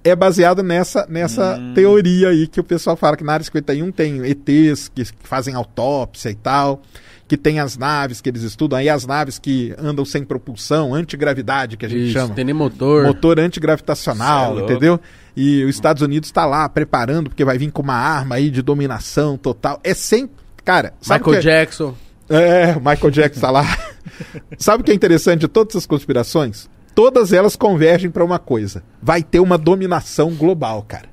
É 0.05 0.14
baseado 0.14 0.62
nessa, 0.62 1.05
nessa 1.09 1.59
teoria 1.74 2.28
aí 2.28 2.47
que 2.47 2.61
o 2.61 2.64
pessoal 2.64 2.97
fala 2.97 3.16
que 3.16 3.24
na 3.24 3.32
área 3.32 3.45
51 3.45 3.91
tem 3.91 4.24
ETs 4.24 4.89
que 4.95 5.05
fazem 5.24 5.55
autópsia 5.55 6.30
e 6.30 6.34
tal, 6.37 6.80
que 7.26 7.37
tem 7.37 7.59
as 7.59 7.76
naves 7.76 8.20
que 8.20 8.28
eles 8.28 8.43
estudam, 8.43 8.78
aí 8.78 8.89
as 8.89 9.05
naves 9.05 9.37
que 9.37 9.74
andam 9.76 10.05
sem 10.05 10.22
propulsão, 10.24 10.95
antigravidade, 10.95 11.76
que 11.76 11.84
a 11.84 11.89
gente 11.89 12.05
Isso, 12.05 12.12
chama 12.12 12.34
tem 12.34 12.45
nem 12.45 12.55
motor. 12.55 13.05
motor 13.05 13.41
antigravitacional, 13.41 14.61
é 14.61 14.62
entendeu? 14.62 15.01
E 15.37 15.64
os 15.64 15.74
Estados 15.74 16.03
Unidos 16.03 16.28
está 16.28 16.47
lá 16.47 16.68
preparando, 16.68 17.28
porque 17.28 17.45
vai 17.45 17.59
vir 17.59 17.70
com 17.72 17.82
uma 17.82 17.95
arma 17.97 18.37
aí 18.37 18.49
de 18.49 18.62
dominação 18.62 19.37
total. 19.37 19.80
É 19.82 19.93
sem. 19.93 20.30
Cara, 20.66 20.92
sabe 21.00 21.20
Michael 21.24 21.40
que 21.40 21.48
é? 21.48 21.50
Jackson. 21.60 21.94
É, 22.28 22.72
o 22.76 22.80
Michael 22.80 23.10
Jackson 23.12 23.40
tá 23.40 23.50
lá. 23.52 23.78
sabe 24.58 24.82
o 24.82 24.84
que 24.84 24.90
é 24.90 24.94
interessante 24.94 25.40
de 25.40 25.48
todas 25.48 25.72
essas 25.76 25.86
conspirações? 25.86 26.68
Todas 26.92 27.32
elas 27.32 27.54
convergem 27.54 28.10
para 28.10 28.24
uma 28.24 28.40
coisa: 28.40 28.82
vai 29.00 29.22
ter 29.22 29.38
uma 29.38 29.56
dominação 29.56 30.34
global, 30.34 30.84
cara. 30.86 31.08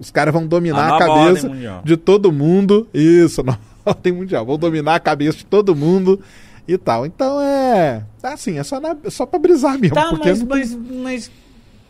Os 0.00 0.10
caras 0.10 0.34
vão 0.34 0.46
dominar 0.46 0.80
A 0.80 0.86
a, 0.86 0.90
nova 0.90 1.06
cabeça 1.06 1.50
de 1.84 1.96
todo 1.96 2.32
mundo. 2.32 2.88
Isso, 2.92 3.40
nova 3.44 3.60
ordem 3.86 4.12
mundial. 4.12 4.44
Vão 4.44 4.58
dominar 4.58 4.96
a 4.96 5.00
cabeça 5.00 5.38
de 5.38 5.46
todo 5.46 5.76
mundo 5.76 6.20
e 6.66 6.76
tal. 6.76 7.06
Então 7.06 7.40
é. 7.40 8.02
Assim, 8.20 8.58
é 8.58 8.64
só, 8.64 8.80
na, 8.80 8.96
só 9.08 9.26
pra 9.26 9.38
brisar 9.38 9.78
mesmo. 9.78 9.94
Tá, 9.94 10.08
porque 10.08 10.28
mas, 10.28 10.40
não- 10.40 10.46
mas, 10.48 10.74
mas- 10.74 11.30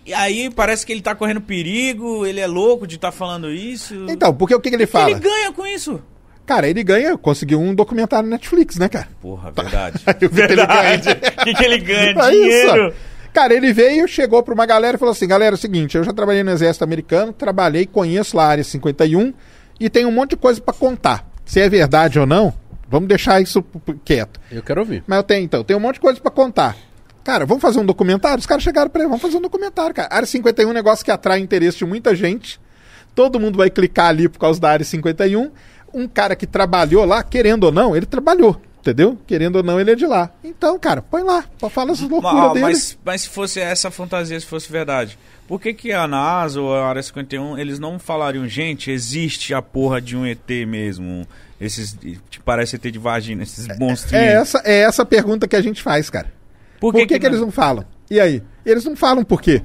E 0.04 0.12
aí 0.12 0.50
parece 0.50 0.84
que 0.84 0.92
ele 0.92 1.00
tá 1.00 1.14
correndo 1.14 1.40
perigo, 1.40 2.26
ele 2.26 2.40
é 2.40 2.46
louco 2.46 2.86
de 2.86 2.96
estar 2.96 3.12
falando 3.12 3.50
isso. 3.50 3.94
Então, 4.10 4.34
porque 4.34 4.54
o 4.54 4.60
que, 4.60 4.68
que 4.68 4.76
ele 4.76 4.86
fala? 4.86 5.10
ele 5.10 5.20
ganha 5.20 5.50
com 5.54 5.66
isso? 5.66 6.02
Cara, 6.48 6.66
ele 6.66 6.82
ganha, 6.82 7.16
conseguiu 7.18 7.60
um 7.60 7.74
documentário 7.74 8.26
na 8.28 8.36
Netflix, 8.36 8.76
né, 8.78 8.88
cara? 8.88 9.06
Porra, 9.20 9.50
verdade. 9.52 10.00
O 10.08 10.14
que 10.14 10.28
que 10.28 10.34
ele 10.40 10.46
verdade. 10.56 11.08
O 11.10 11.14
que, 11.44 11.54
que 11.54 11.64
ele 11.64 11.78
ganha? 11.78 12.10
É 12.10 12.30
Dinheiro. 12.30 12.88
isso. 12.88 12.96
Cara, 13.34 13.52
ele 13.54 13.70
veio, 13.72 14.08
chegou 14.08 14.42
pra 14.42 14.54
uma 14.54 14.64
galera 14.64 14.96
e 14.96 14.98
falou 14.98 15.12
assim: 15.12 15.28
galera, 15.28 15.54
é 15.54 15.58
o 15.58 15.58
seguinte, 15.58 15.96
eu 15.96 16.02
já 16.02 16.12
trabalhei 16.12 16.42
no 16.42 16.50
Exército 16.50 16.82
Americano, 16.82 17.32
trabalhei, 17.34 17.84
conheço 17.86 18.34
lá 18.36 18.44
a 18.44 18.48
área 18.48 18.64
51 18.64 19.32
e 19.78 19.90
tem 19.90 20.06
um 20.06 20.10
monte 20.10 20.30
de 20.30 20.36
coisa 20.38 20.58
pra 20.60 20.72
contar. 20.72 21.28
Se 21.44 21.60
é 21.60 21.68
verdade 21.68 22.18
ou 22.18 22.26
não, 22.26 22.52
vamos 22.88 23.08
deixar 23.08 23.40
isso 23.42 23.62
quieto. 24.04 24.40
Eu 24.50 24.62
quero 24.62 24.80
ouvir. 24.80 25.04
Mas 25.06 25.18
eu 25.18 25.22
tenho, 25.22 25.44
então, 25.44 25.62
tem 25.62 25.76
um 25.76 25.80
monte 25.80 25.96
de 25.96 26.00
coisa 26.00 26.18
pra 26.18 26.30
contar. 26.30 26.74
Cara, 27.22 27.44
vamos 27.44 27.60
fazer 27.60 27.78
um 27.78 27.84
documentário? 27.84 28.38
Os 28.38 28.46
caras 28.46 28.64
chegaram 28.64 28.88
pra 28.90 29.02
ele, 29.02 29.08
vamos 29.08 29.20
fazer 29.22 29.36
um 29.36 29.42
documentário, 29.42 29.94
cara. 29.94 30.08
Área 30.10 30.26
51 30.26 30.66
é 30.66 30.70
um 30.70 30.74
negócio 30.74 31.04
que 31.04 31.10
atrai 31.10 31.38
interesse 31.40 31.76
de 31.76 31.84
muita 31.84 32.14
gente. 32.16 32.58
todo 33.14 33.38
mundo 33.38 33.58
vai 33.58 33.68
clicar 33.68 34.06
ali 34.06 34.28
por 34.30 34.38
causa 34.38 34.58
da 34.58 34.70
área 34.70 34.84
51. 34.84 35.50
Um 35.92 36.06
cara 36.06 36.36
que 36.36 36.46
trabalhou 36.46 37.04
lá, 37.04 37.22
querendo 37.22 37.64
ou 37.64 37.72
não, 37.72 37.96
ele 37.96 38.06
trabalhou. 38.06 38.60
Entendeu? 38.80 39.18
Querendo 39.26 39.56
ou 39.56 39.62
não, 39.62 39.78
ele 39.80 39.90
é 39.90 39.94
de 39.94 40.06
lá. 40.06 40.30
Então, 40.42 40.78
cara, 40.78 41.02
põe 41.02 41.22
lá. 41.22 41.44
Fala 41.68 41.92
as 41.92 42.00
loucuras 42.00 42.36
Ah, 42.36 42.48
dele. 42.52 42.60
mas, 42.60 42.98
mas 43.04 43.22
se 43.22 43.28
fosse 43.28 43.60
essa 43.60 43.90
fantasia, 43.90 44.38
se 44.38 44.46
fosse 44.46 44.70
verdade, 44.70 45.18
por 45.48 45.60
que, 45.60 45.74
que 45.74 45.92
a 45.92 46.06
NASA 46.06 46.60
ou 46.60 46.74
a 46.74 46.88
Área 46.88 47.02
51 47.02 47.58
eles 47.58 47.78
não 47.78 47.98
falariam, 47.98 48.46
gente, 48.46 48.90
existe 48.90 49.52
a 49.52 49.60
porra 49.60 50.00
de 50.00 50.16
um 50.16 50.24
ET 50.24 50.48
mesmo? 50.66 51.26
Esses. 51.60 51.98
Que 52.30 52.40
parece 52.40 52.76
ET 52.76 52.82
de 52.82 52.98
vagina, 52.98 53.42
esses 53.42 53.66
monstrinhos. 53.78 54.24
É 54.26 54.32
essa, 54.32 54.62
é 54.64 54.78
essa 54.80 55.04
pergunta 55.04 55.48
que 55.48 55.56
a 55.56 55.60
gente 55.60 55.82
faz, 55.82 56.08
cara. 56.08 56.32
Por 56.80 56.94
que, 56.94 57.18
que, 57.18 57.26
eles 57.26 57.40
não 57.40 57.50
falam? 57.50 57.84
E 58.08 58.20
aí? 58.20 58.42
Eles 58.64 58.84
não 58.84 58.94
falam 58.94 59.24
por 59.24 59.42
quê? 59.42 59.60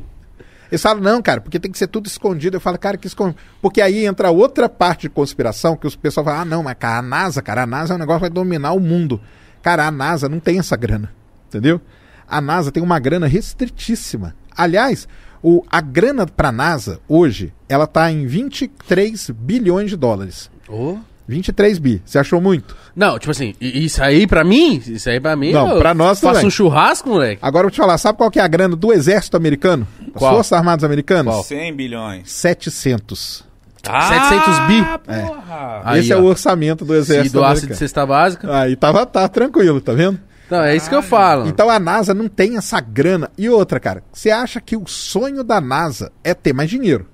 Eles 0.73 0.81
falam, 0.81 1.03
não, 1.03 1.21
cara, 1.21 1.39
porque 1.39 1.59
tem 1.59 1.71
que 1.71 1.77
ser 1.77 1.85
tudo 1.85 2.07
escondido. 2.07 2.57
Eu 2.57 2.59
falo, 2.59 2.79
cara, 2.79 2.97
que 2.97 3.05
esconde. 3.05 3.35
Porque 3.61 3.79
aí 3.79 4.07
entra 4.07 4.31
outra 4.31 4.67
parte 4.67 5.01
de 5.01 5.09
conspiração 5.09 5.77
que 5.77 5.85
os 5.85 5.95
pessoal 5.95 6.25
fala, 6.25 6.41
ah, 6.41 6.45
não, 6.45 6.63
mas 6.63 6.73
cara, 6.79 6.97
a 6.97 7.01
NASA, 7.03 7.43
cara, 7.43 7.61
a 7.61 7.67
NASA 7.67 7.93
é 7.93 7.95
um 7.95 7.99
negócio 7.99 8.21
que 8.21 8.23
vai 8.23 8.29
dominar 8.31 8.71
o 8.71 8.79
mundo. 8.79 9.21
Cara, 9.61 9.85
a 9.85 9.91
NASA 9.91 10.27
não 10.27 10.39
tem 10.39 10.57
essa 10.57 10.75
grana. 10.75 11.13
Entendeu? 11.47 11.79
A 12.27 12.41
NASA 12.41 12.71
tem 12.71 12.81
uma 12.81 12.97
grana 12.97 13.27
restritíssima. 13.27 14.35
Aliás, 14.57 15.07
o, 15.43 15.63
a 15.69 15.79
grana 15.79 16.25
pra 16.25 16.51
NASA, 16.51 16.99
hoje, 17.07 17.53
ela 17.69 17.85
tá 17.85 18.11
em 18.11 18.25
23 18.25 19.29
bilhões 19.29 19.91
de 19.91 19.95
dólares. 19.95 20.49
Ô. 20.67 20.97
23 21.27 21.79
bi. 21.79 22.01
Você 22.05 22.19
achou 22.19 22.39
muito? 22.41 22.75
Não, 22.95 23.17
tipo 23.17 23.31
assim, 23.31 23.53
isso 23.59 24.03
aí 24.03 24.27
pra 24.27 24.43
mim, 24.43 24.81
isso 24.85 25.09
aí 25.09 25.19
pra 25.19 25.35
mim. 25.35 25.51
Não, 25.51 25.79
pra 25.79 25.93
nós 25.93 26.19
Faço 26.19 26.33
também. 26.35 26.47
um 26.47 26.51
churrasco, 26.51 27.09
moleque. 27.09 27.39
Agora 27.41 27.65
eu 27.65 27.69
vou 27.69 27.71
te 27.71 27.77
falar, 27.77 27.97
sabe 27.97 28.17
qual 28.17 28.29
que 28.29 28.39
é 28.39 28.43
a 28.43 28.47
grana 28.47 28.75
do 28.75 28.91
exército 28.93 29.35
americano? 29.37 29.87
Das 29.99 30.13
Qual? 30.21 30.35
Forças 30.35 30.53
Armadas 30.53 30.83
Americanas? 30.83 31.33
Qual? 31.33 31.43
100 31.43 31.73
bilhões. 31.75 32.31
700. 32.31 33.43
700 33.83 34.59
bi? 34.67 34.81
Porra. 35.05 35.81
Aí, 35.83 35.99
Esse 35.99 36.13
é 36.13 36.17
ó. 36.17 36.21
o 36.21 36.25
orçamento 36.25 36.85
do 36.85 36.93
Se 36.93 36.99
exército 36.99 37.33
doasse 37.37 37.61
de 37.61 37.65
americano. 37.67 37.79
cesta 37.79 38.05
básica. 38.05 38.59
Aí 38.59 38.75
tava, 38.75 39.05
tá 39.05 39.27
tranquilo, 39.27 39.81
tá 39.81 39.93
vendo? 39.93 40.19
Não, 40.49 40.61
é 40.61 40.75
isso 40.75 40.87
que 40.87 40.95
eu 40.95 41.01
falo. 41.01 41.47
Então 41.47 41.69
a 41.69 41.79
NASA 41.79 42.13
não 42.13 42.27
tem 42.27 42.57
essa 42.57 42.79
grana. 42.79 43.29
E 43.37 43.49
outra, 43.49 43.79
cara, 43.79 44.03
você 44.13 44.29
acha 44.29 44.61
que 44.61 44.77
o 44.77 44.85
sonho 44.87 45.43
da 45.43 45.59
NASA 45.59 46.11
é 46.23 46.33
ter 46.33 46.53
mais 46.53 46.69
dinheiro, 46.69 47.07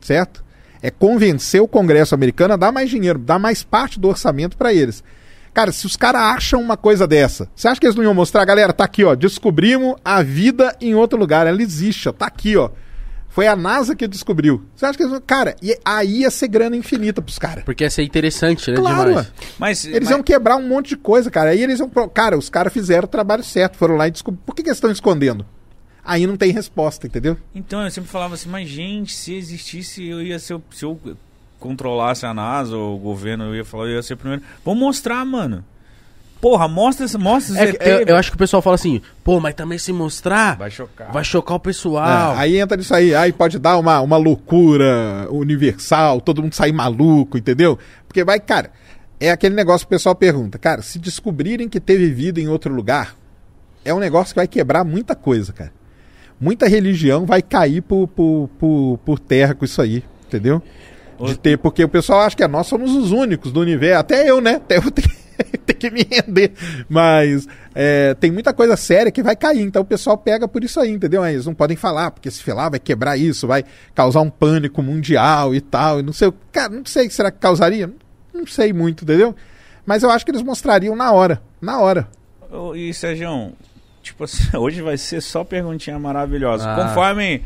certo? 0.00 0.42
É 0.82 0.90
convencer 0.90 1.60
o 1.60 1.68
Congresso 1.68 2.14
americano 2.14 2.54
a 2.54 2.56
dar 2.56 2.72
mais 2.72 2.88
dinheiro, 2.90 3.18
dar 3.18 3.38
mais 3.38 3.62
parte 3.62 4.00
do 4.00 4.08
orçamento 4.08 4.56
pra 4.56 4.72
eles. 4.72 5.02
Cara, 5.52 5.72
se 5.72 5.84
os 5.84 5.96
caras 5.96 6.22
acham 6.22 6.60
uma 6.60 6.76
coisa 6.76 7.06
dessa, 7.06 7.48
você 7.54 7.66
acha 7.68 7.80
que 7.80 7.86
eles 7.86 7.96
não 7.96 8.04
iam 8.04 8.14
mostrar? 8.14 8.44
Galera, 8.44 8.72
tá 8.72 8.84
aqui, 8.84 9.04
ó, 9.04 9.14
descobrimos 9.14 9.96
a 10.04 10.22
vida 10.22 10.74
em 10.80 10.94
outro 10.94 11.18
lugar, 11.18 11.46
ela 11.46 11.60
existe, 11.60 12.08
ó, 12.08 12.12
tá 12.12 12.26
aqui, 12.26 12.56
ó. 12.56 12.70
Foi 13.28 13.46
a 13.46 13.54
NASA 13.54 13.94
que 13.94 14.08
descobriu. 14.08 14.64
Você 14.74 14.84
acha 14.86 14.98
que 14.98 15.04
eles. 15.04 15.20
Cara, 15.24 15.54
e 15.62 15.76
aí 15.84 16.22
ia 16.22 16.30
ser 16.30 16.48
grana 16.48 16.74
infinita 16.74 17.22
pros 17.22 17.38
caras. 17.38 17.62
Porque 17.62 17.84
ia 17.84 17.90
ser 17.90 18.02
interessante, 18.02 18.68
né? 18.70 18.76
Claro, 18.76 19.10
demais. 19.10 19.32
Mas, 19.56 19.84
Eles 19.84 20.00
mas- 20.08 20.10
iam 20.10 20.20
quebrar 20.22 20.56
um 20.56 20.66
monte 20.66 20.88
de 20.88 20.96
coisa, 20.96 21.30
cara. 21.30 21.50
Aí 21.50 21.62
eles 21.62 21.78
iam. 21.78 21.88
Cara, 22.12 22.36
os 22.36 22.50
caras 22.50 22.72
fizeram 22.72 23.04
o 23.04 23.08
trabalho 23.08 23.44
certo, 23.44 23.76
foram 23.76 23.94
lá 23.94 24.08
e 24.08 24.10
descobriram. 24.10 24.42
Por 24.44 24.52
que, 24.52 24.64
que 24.64 24.68
eles 24.68 24.78
estão 24.78 24.90
escondendo? 24.90 25.46
Aí 26.04 26.26
não 26.26 26.36
tem 26.36 26.50
resposta, 26.52 27.06
entendeu? 27.06 27.36
Então, 27.54 27.82
eu 27.82 27.90
sempre 27.90 28.10
falava 28.10 28.34
assim, 28.34 28.48
mas 28.48 28.68
gente, 28.68 29.12
se 29.14 29.34
existisse, 29.34 30.04
eu 30.06 30.22
ia 30.22 30.38
ser. 30.38 30.54
o- 30.54 30.62
Se 30.72 30.84
eu 30.84 30.98
controlasse 31.58 32.24
a 32.24 32.32
NASA 32.32 32.76
ou 32.76 32.96
o 32.96 32.98
governo, 32.98 33.44
eu 33.44 33.54
ia 33.56 33.64
falar, 33.64 33.84
eu 33.84 33.96
ia 33.96 34.02
ser 34.02 34.14
o 34.14 34.16
primeiro. 34.16 34.42
Vamos 34.64 34.80
mostrar, 34.80 35.24
mano. 35.24 35.64
Porra, 36.40 36.66
mostra, 36.66 37.04
esse- 37.04 37.18
mostra 37.18 37.52
os 37.52 37.58
É, 37.60 38.02
eu, 38.10 38.16
acho 38.16 38.30
que 38.30 38.36
o 38.36 38.38
pessoal 38.38 38.62
fala 38.62 38.76
assim, 38.76 39.02
pô, 39.22 39.38
mas 39.40 39.54
também 39.54 39.76
se 39.76 39.92
mostrar, 39.92 40.56
vai, 40.56 40.56
Vai 40.56 40.70
chocar. 40.70 41.24
chocar 41.24 41.56
o 41.58 41.60
pessoal. 41.60 42.34
É, 42.34 42.38
aí 42.38 42.58
entra 42.58 42.78
nisso 42.78 42.94
aí. 42.94 43.14
Aí 43.14 43.30
pode 43.30 43.58
dar 43.58 43.76
uma, 43.76 44.00
uma 44.00 44.16
loucura 44.16 45.28
universal, 45.30 46.18
todo 46.22 46.40
mundo 46.42 46.54
sair 46.54 46.72
maluco, 46.72 47.36
entendeu? 47.36 47.78
Porque 48.08 48.24
vai, 48.24 48.40
cara, 48.40 48.72
é 49.20 49.30
aquele 49.30 49.54
negócio 49.54 49.86
que 49.86 49.92
o 49.94 49.96
pessoal 49.98 50.14
pergunta. 50.14 50.58
Cara, 50.58 50.80
se 50.80 50.98
descobrirem 50.98 51.68
que 51.68 51.78
teve 51.78 52.08
vida 52.10 52.40
em 52.40 52.48
outro 52.48 52.72
lugar, 52.72 53.14
é 53.84 53.92
um 53.92 53.98
negócio 53.98 54.32
que 54.32 54.40
vai 54.40 54.48
quebrar 54.48 54.82
muita 54.82 55.14
coisa, 55.14 55.52
cara. 55.52 55.72
Muita 56.40 56.66
religião 56.66 57.26
vai 57.26 57.42
cair 57.42 57.82
por, 57.82 58.08
por, 58.08 58.48
por, 58.58 58.98
por 59.04 59.18
terra 59.18 59.54
com 59.54 59.64
isso 59.64 59.82
aí, 59.82 60.02
entendeu? 60.26 60.62
De 61.22 61.38
ter, 61.38 61.58
porque 61.58 61.84
o 61.84 61.88
pessoal 61.88 62.20
acha 62.20 62.34
que 62.34 62.46
nós 62.48 62.66
somos 62.66 62.94
os 62.96 63.12
únicos 63.12 63.52
do 63.52 63.60
universo. 63.60 64.00
Até 64.00 64.28
eu, 64.28 64.40
né? 64.40 64.54
Até 64.54 64.78
eu 64.78 64.88
tenho, 64.90 65.20
que 65.78 65.90
me 65.90 66.02
render. 66.02 66.52
Mas 66.88 67.46
é, 67.74 68.14
tem 68.14 68.30
muita 68.30 68.54
coisa 68.54 68.74
séria 68.76 69.12
que 69.12 69.22
vai 69.22 69.36
cair. 69.36 69.60
Então 69.60 69.82
o 69.82 69.84
pessoal 69.84 70.16
pega 70.16 70.48
por 70.48 70.64
isso 70.64 70.80
aí, 70.80 70.90
entendeu? 70.90 71.24
Eles 71.26 71.44
não 71.44 71.54
podem 71.54 71.76
falar, 71.76 72.10
porque 72.10 72.30
se 72.30 72.42
falar 72.42 72.70
vai 72.70 72.80
quebrar 72.80 73.18
isso, 73.18 73.46
vai 73.46 73.64
causar 73.94 74.22
um 74.22 74.30
pânico 74.30 74.82
mundial 74.82 75.54
e 75.54 75.60
tal. 75.60 76.00
E 76.00 76.02
não 76.02 76.12
sei. 76.12 76.32
Cara, 76.52 76.70
não 76.70 76.86
sei. 76.86 77.10
Será 77.10 77.30
que 77.30 77.38
causaria? 77.38 77.90
Não 78.32 78.46
sei 78.46 78.72
muito, 78.72 79.04
entendeu? 79.04 79.34
Mas 79.84 80.02
eu 80.02 80.10
acho 80.10 80.24
que 80.24 80.30
eles 80.30 80.42
mostrariam 80.42 80.96
na 80.96 81.12
hora. 81.12 81.42
Na 81.60 81.80
hora. 81.80 82.08
E, 82.74 82.92
Sérgio, 82.92 83.52
tipo 84.10 84.24
assim, 84.24 84.44
hoje 84.56 84.82
vai 84.82 84.96
ser 84.96 85.20
só 85.20 85.42
perguntinha 85.44 85.98
maravilhosa. 85.98 86.70
Ah. 86.70 86.76
Conforme 86.84 87.42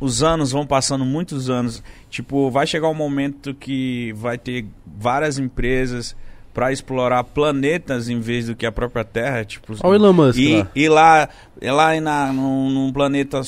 os 0.00 0.22
anos 0.22 0.52
vão 0.52 0.66
passando, 0.66 1.04
muitos 1.04 1.50
anos, 1.50 1.82
tipo, 2.10 2.50
vai 2.50 2.66
chegar 2.66 2.88
um 2.88 2.94
momento 2.94 3.54
que 3.54 4.12
vai 4.16 4.38
ter 4.38 4.66
várias 4.86 5.38
empresas 5.38 6.14
para 6.54 6.72
explorar 6.72 7.22
planetas 7.22 8.08
em 8.08 8.18
vez 8.18 8.46
do 8.46 8.56
que 8.56 8.66
a 8.66 8.72
própria 8.72 9.04
Terra, 9.04 9.44
tipo, 9.44 9.74
Olha 9.80 9.90
o 9.92 9.94
Elon 9.94 10.12
Musk 10.12 10.38
e, 10.38 10.56
lá. 10.58 10.68
e 10.74 10.88
lá, 10.88 11.28
e 11.62 11.70
lá 11.70 11.96
e 11.96 12.00
na, 12.00 12.32
num, 12.32 12.68
num 12.70 12.92
planeta 12.92 13.40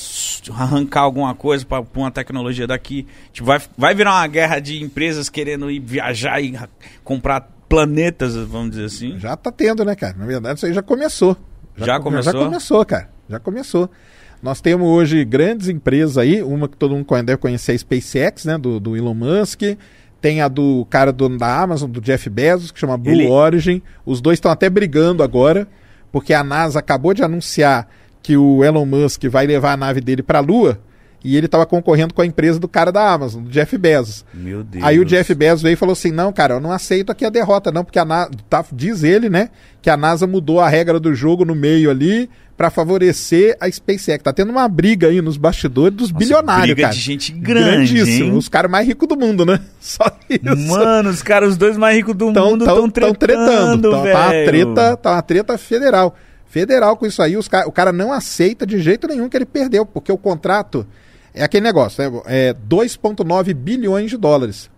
arrancar 0.57 1.01
alguma 1.01 1.35
coisa 1.35 1.65
para 1.65 1.83
uma 1.95 2.11
tecnologia 2.11 2.65
daqui, 2.67 3.05
tipo, 3.33 3.45
vai, 3.45 3.59
vai 3.77 3.93
virar 3.93 4.11
uma 4.15 4.27
guerra 4.27 4.59
de 4.59 4.81
empresas 4.81 5.27
querendo 5.29 5.69
ir 5.69 5.79
viajar 5.79 6.39
e 6.41 6.51
ra- 6.53 6.69
comprar 7.03 7.49
planetas, 7.67 8.35
vamos 8.35 8.71
dizer 8.71 8.85
assim. 8.85 9.19
Já 9.19 9.35
tá 9.35 9.51
tendo, 9.51 9.83
né, 9.83 9.95
cara? 9.95 10.15
Na 10.17 10.25
verdade, 10.25 10.57
isso 10.59 10.65
aí 10.65 10.73
já 10.73 10.81
começou. 10.81 11.35
Já 11.77 11.99
come- 11.99 12.17
começou? 12.17 12.33
Já 12.33 12.39
começou, 12.45 12.85
cara. 12.85 13.09
Já 13.29 13.39
começou. 13.39 13.89
Nós 14.41 14.59
temos 14.59 14.87
hoje 14.87 15.23
grandes 15.23 15.69
empresas 15.69 16.17
aí, 16.17 16.41
uma 16.41 16.67
que 16.67 16.75
todo 16.75 16.95
mundo 16.95 17.05
deve 17.23 17.37
conhecer 17.37 17.73
é 17.73 17.75
a 17.75 17.77
SpaceX, 17.77 18.45
né, 18.45 18.57
do, 18.57 18.79
do 18.79 18.97
Elon 18.97 19.13
Musk. 19.13 19.61
Tem 20.19 20.41
a 20.41 20.47
do 20.47 20.85
cara 20.89 21.11
dono 21.11 21.37
da 21.37 21.61
Amazon, 21.61 21.89
do 21.89 22.01
Jeff 22.01 22.29
Bezos, 22.29 22.71
que 22.71 22.79
chama 22.79 22.97
Blue 22.97 23.11
Ele- 23.13 23.27
Origin. 23.27 23.81
Os 24.05 24.19
dois 24.21 24.37
estão 24.37 24.51
até 24.51 24.69
brigando 24.69 25.23
agora, 25.23 25.67
porque 26.11 26.33
a 26.33 26.43
NASA 26.43 26.79
acabou 26.79 27.13
de 27.13 27.23
anunciar 27.23 27.87
que 28.21 28.35
o 28.37 28.63
Elon 28.63 28.85
Musk 28.85 29.23
vai 29.25 29.47
levar 29.47 29.73
a 29.73 29.77
nave 29.77 29.99
dele 30.01 30.21
para 30.21 30.39
a 30.39 30.41
Lua, 30.41 30.79
e 31.23 31.37
ele 31.37 31.45
estava 31.45 31.65
concorrendo 31.65 32.13
com 32.13 32.21
a 32.21 32.25
empresa 32.25 32.59
do 32.59 32.67
cara 32.67 32.91
da 32.91 33.11
Amazon, 33.11 33.43
do 33.43 33.49
Jeff 33.49 33.77
Bezos. 33.77 34.25
Meu 34.33 34.63
Deus. 34.63 34.83
Aí 34.83 34.99
o 34.99 35.05
Jeff 35.05 35.33
Bezos 35.35 35.61
veio 35.61 35.73
e 35.73 35.77
falou 35.77 35.93
assim: 35.93 36.11
não, 36.11 36.33
cara, 36.33 36.55
eu 36.55 36.59
não 36.59 36.71
aceito 36.71 37.11
aqui 37.11 37.23
a 37.25 37.29
derrota, 37.29 37.71
não, 37.71 37.83
porque 37.83 37.99
a 37.99 38.05
tá, 38.49 38.65
diz 38.73 39.03
ele, 39.03 39.29
né, 39.29 39.49
que 39.81 39.89
a 39.89 39.95
NASA 39.97 40.25
mudou 40.25 40.59
a 40.59 40.67
regra 40.67 40.99
do 40.99 41.13
jogo 41.13 41.45
no 41.45 41.53
meio 41.55 41.89
ali 41.91 42.29
pra 42.57 42.69
favorecer 42.69 43.55
a 43.59 43.69
SpaceX. 43.71 44.23
Tá 44.23 44.31
tendo 44.33 44.51
uma 44.51 44.67
briga 44.67 45.07
aí 45.07 45.21
nos 45.21 45.35
bastidores 45.37 45.95
dos 45.97 46.11
Nossa, 46.11 46.19
bilionários, 46.23 46.65
briga 46.67 46.81
cara. 46.83 46.93
de 46.93 46.99
gente 46.99 47.31
grande, 47.31 47.99
hein? 47.99 48.33
Os 48.33 48.47
caras 48.49 48.69
mais 48.69 48.87
ricos 48.87 49.07
do 49.07 49.17
mundo, 49.17 49.45
né? 49.45 49.59
Só 49.79 50.03
isso. 50.29 50.67
Mano, 50.67 51.09
os 51.09 51.23
caras, 51.23 51.51
os 51.51 51.57
dois 51.57 51.75
mais 51.77 51.95
ricos 51.97 52.13
do 52.15 52.31
Tão- 52.33 52.51
mundo 52.51 52.65
tão- 52.65 52.85
estão 52.85 52.89
tão 52.89 53.13
tretando, 53.15 53.91
Tá, 53.91 53.97
tá 54.03 54.19
uma 54.25 54.29
treta, 54.45 54.97
tá 54.97 55.11
uma 55.13 55.21
treta 55.21 55.57
federal. 55.57 56.15
Federal 56.47 56.97
com 56.97 57.05
isso 57.05 57.21
aí, 57.21 57.37
os 57.37 57.47
o 57.65 57.71
cara 57.71 57.93
não 57.93 58.11
aceita 58.11 58.65
de 58.65 58.77
jeito 58.79 59.07
nenhum 59.07 59.29
que 59.29 59.37
ele 59.37 59.45
perdeu, 59.45 59.85
porque 59.85 60.11
o 60.11 60.17
contrato 60.17 60.85
é 61.33 61.43
aquele 61.43 61.63
negócio, 61.63 62.03
né? 62.03 62.21
é 62.25 62.53
2,9 62.53 63.53
bilhões 63.53 64.09
de 64.09 64.17
dólares. 64.17 64.69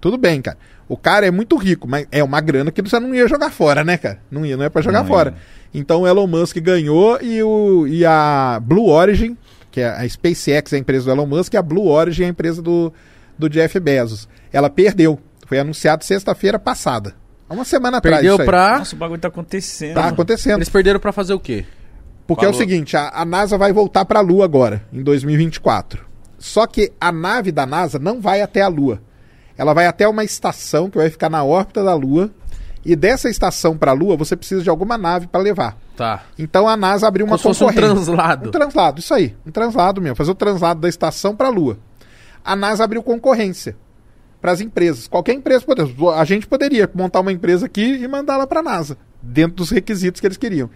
Tudo 0.00 0.16
bem, 0.16 0.40
cara. 0.40 0.56
O 0.88 0.96
cara 0.96 1.26
é 1.26 1.30
muito 1.30 1.56
rico, 1.56 1.88
mas 1.88 2.06
é 2.12 2.22
uma 2.22 2.40
grana 2.40 2.70
que 2.70 2.80
você 2.80 3.00
não 3.00 3.12
ia 3.14 3.26
jogar 3.26 3.50
fora, 3.50 3.82
né, 3.82 3.96
cara? 3.96 4.20
Não 4.30 4.46
ia, 4.46 4.56
não 4.56 4.64
é 4.64 4.68
pra 4.68 4.82
jogar 4.82 5.00
Não 5.00 5.08
fora. 5.08 5.30
ia. 5.30 5.80
Então 5.80 6.02
o 6.02 6.06
Elon 6.06 6.26
Musk 6.26 6.56
ganhou 6.58 7.18
e, 7.20 7.42
o, 7.42 7.86
e 7.88 8.04
a 8.04 8.60
Blue 8.62 8.88
Origin, 8.88 9.36
que 9.70 9.80
é 9.80 9.88
a 9.88 10.08
SpaceX 10.08 10.72
é 10.72 10.76
a 10.76 10.78
empresa 10.78 11.06
do 11.06 11.10
Elon 11.10 11.26
Musk, 11.26 11.54
e 11.54 11.56
a 11.56 11.62
Blue 11.62 11.88
Origin 11.88 12.22
é 12.22 12.26
a 12.26 12.28
empresa 12.28 12.62
do, 12.62 12.92
do 13.36 13.48
Jeff 13.48 13.78
Bezos. 13.80 14.28
Ela 14.52 14.70
perdeu. 14.70 15.18
Foi 15.46 15.58
anunciado 15.58 16.04
sexta-feira 16.04 16.58
passada. 16.58 17.14
Há 17.48 17.54
uma 17.54 17.64
semana 17.64 17.98
atrás. 17.98 18.16
Perdeu 18.16 18.34
isso 18.34 18.42
aí. 18.42 18.46
pra. 18.46 18.78
Nossa, 18.78 18.94
o 18.94 18.98
bagulho 18.98 19.20
tá 19.20 19.28
acontecendo. 19.28 19.94
Tá 19.94 20.08
acontecendo. 20.08 20.58
Eles 20.58 20.68
perderam 20.68 20.98
pra 20.98 21.12
fazer 21.12 21.34
o 21.34 21.40
quê? 21.40 21.64
Porque 22.26 22.44
é 22.44 22.48
o 22.48 22.52
Falou. 22.52 22.68
seguinte, 22.68 22.96
a, 22.96 23.10
a 23.14 23.24
NASA 23.24 23.56
vai 23.56 23.72
voltar 23.72 24.04
para 24.04 24.18
a 24.18 24.22
Lua 24.22 24.44
agora, 24.44 24.84
em 24.92 25.02
2024. 25.02 26.04
Só 26.38 26.66
que 26.66 26.92
a 27.00 27.12
nave 27.12 27.52
da 27.52 27.64
NASA 27.64 27.98
não 27.98 28.20
vai 28.20 28.42
até 28.42 28.62
a 28.62 28.68
Lua. 28.68 29.00
Ela 29.56 29.72
vai 29.72 29.86
até 29.86 30.06
uma 30.06 30.24
estação 30.24 30.90
que 30.90 30.98
vai 30.98 31.08
ficar 31.08 31.30
na 31.30 31.42
órbita 31.44 31.82
da 31.82 31.94
Lua. 31.94 32.30
E 32.84 32.94
dessa 32.94 33.28
estação 33.28 33.76
para 33.76 33.90
a 33.90 33.94
Lua, 33.94 34.16
você 34.16 34.36
precisa 34.36 34.62
de 34.62 34.70
alguma 34.70 34.96
nave 34.96 35.26
para 35.26 35.40
levar. 35.40 35.76
Tá. 35.96 36.22
Então 36.38 36.68
a 36.68 36.76
NASA 36.76 37.08
abriu 37.08 37.26
uma 37.26 37.36
Como 37.38 37.54
se 37.54 37.60
fosse 37.60 37.64
um 37.64 37.74
translado. 37.74 38.48
Um 38.48 38.52
translado, 38.52 39.00
isso 39.00 39.14
aí. 39.14 39.34
Um 39.44 39.50
translado 39.50 40.00
mesmo. 40.00 40.14
Fazer 40.14 40.30
o 40.30 40.34
translado 40.34 40.80
da 40.80 40.88
estação 40.88 41.34
para 41.34 41.48
a 41.48 41.50
Lua. 41.50 41.78
A 42.44 42.54
NASA 42.54 42.84
abriu 42.84 43.02
concorrência 43.02 43.76
para 44.40 44.52
as 44.52 44.60
empresas. 44.60 45.08
Qualquer 45.08 45.32
empresa 45.32 45.64
poderia. 45.64 45.94
A 46.14 46.24
gente 46.24 46.46
poderia 46.46 46.88
montar 46.94 47.20
uma 47.20 47.32
empresa 47.32 47.66
aqui 47.66 47.82
e 47.82 48.06
mandá-la 48.06 48.46
para 48.46 48.60
a 48.60 48.62
NASA, 48.62 48.96
dentro 49.20 49.56
dos 49.56 49.70
requisitos 49.70 50.20
que 50.20 50.26
eles 50.26 50.36
queriam. 50.36 50.70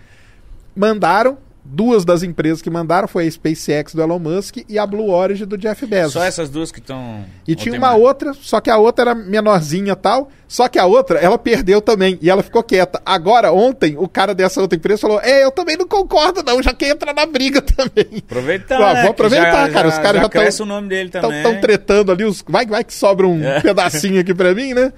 Mandaram, 0.74 1.38
Duas 1.62 2.06
das 2.06 2.22
empresas 2.22 2.60
que 2.62 2.70
mandaram 2.70 3.06
foi 3.06 3.26
a 3.28 3.30
SpaceX 3.30 3.94
do 3.94 4.00
Elon 4.02 4.18
Musk 4.18 4.56
e 4.66 4.78
a 4.78 4.84
Blue 4.86 5.10
Origin 5.10 5.44
do 5.44 5.58
Jeff 5.58 5.84
Bezos. 5.86 6.14
Só 6.14 6.24
essas 6.24 6.48
duas 6.48 6.72
que 6.72 6.80
estão. 6.80 7.22
E 7.46 7.54
tinha 7.54 7.76
uma 7.76 7.94
outra, 7.94 8.32
só 8.32 8.60
que 8.60 8.70
a 8.70 8.78
outra 8.78 9.10
era 9.10 9.14
menorzinha 9.14 9.94
tal. 9.94 10.30
Só 10.48 10.66
que 10.68 10.78
a 10.80 10.86
outra, 10.86 11.18
ela 11.20 11.38
perdeu 11.38 11.80
também. 11.82 12.18
E 12.22 12.30
ela 12.30 12.42
ficou 12.42 12.62
quieta. 12.62 13.00
Agora, 13.04 13.52
ontem, 13.52 13.94
o 13.98 14.08
cara 14.08 14.34
dessa 14.34 14.60
outra 14.60 14.76
empresa 14.76 15.02
falou: 15.02 15.20
É, 15.20 15.44
eu 15.44 15.50
também 15.52 15.76
não 15.76 15.86
concordo, 15.86 16.42
não. 16.42 16.60
Já 16.62 16.72
quer 16.72 16.88
entrar 16.88 17.14
na 17.14 17.26
briga 17.26 17.60
também. 17.62 18.20
Aproveitar. 18.26 18.80
Ah, 18.82 18.94
né, 18.94 19.02
vou 19.02 19.10
aproveitar, 19.10 19.66
já, 19.68 19.72
cara. 19.72 19.88
Os 19.88 19.94
caras 19.98 20.14
já 20.16 20.22
já 20.22 20.28
tão- 20.28 20.40
cresce 20.40 20.62
o 20.62 20.66
nome 20.66 20.88
dele 20.88 21.10
também. 21.10 21.36
Estão 21.36 21.60
tretando 21.60 22.10
ali. 22.10 22.24
Os... 22.24 22.42
Vai, 22.48 22.66
vai 22.66 22.82
que 22.82 22.94
sobra 22.94 23.28
um 23.28 23.38
É. 23.44 23.60
pedacinho 23.60 24.18
aqui 24.18 24.34
pra 24.34 24.54
mim, 24.54 24.72
né? 24.74 24.92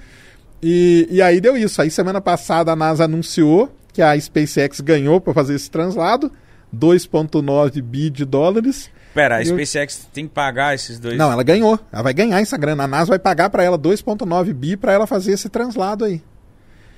E, 0.63 1.07
e 1.11 1.21
aí 1.21 1.39
deu 1.41 1.55
isso. 1.57 1.81
Aí 1.81 1.91
semana 1.91 2.21
passada 2.21 2.71
a 2.71 2.75
NASA 2.75 3.03
anunciou 3.03 3.69
que 3.93 4.01
a 4.01 4.19
SpaceX 4.19 4.81
ganhou 4.81 5.21
pra 5.21 5.33
fazer 5.33 5.55
esse 5.55 5.69
translado. 5.71 6.31
2,9 6.75 7.81
bi 7.81 8.09
de 8.09 8.25
dólares. 8.25 8.89
Pera, 9.13 9.37
a 9.37 9.41
Eu- 9.43 9.55
SpaceX 9.55 10.07
tem 10.11 10.27
que 10.27 10.33
pagar 10.33 10.73
esses 10.73 10.99
dois. 10.99 11.15
Não, 11.17 11.31
ela 11.31 11.43
ganhou. 11.43 11.79
Ela 11.91 12.01
vai 12.01 12.13
ganhar 12.13 12.41
essa 12.41 12.57
grana. 12.57 12.83
A 12.83 12.87
NASA 12.87 13.09
vai 13.09 13.19
pagar 13.19 13.49
pra 13.51 13.63
ela 13.63 13.77
2,9 13.77 14.51
bi 14.53 14.75
pra 14.75 14.91
ela 14.91 15.05
fazer 15.05 15.33
esse 15.33 15.47
translado 15.49 16.03
aí. 16.03 16.21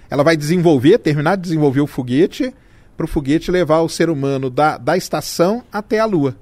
Ela 0.10 0.24
vai 0.24 0.38
desenvolver, 0.38 0.98
terminar 1.00 1.36
de 1.36 1.42
desenvolver 1.44 1.82
o 1.82 1.88
foguete, 1.88 2.54
pro 2.96 3.08
foguete 3.08 3.52
levar 3.52 3.82
o 3.82 3.90
ser 3.90 4.10
humano 4.10 4.50
da, 4.50 4.78
da 4.78 4.96
estação 4.96 5.62
até 5.72 6.00
a 6.00 6.06
Lua. 6.06 6.36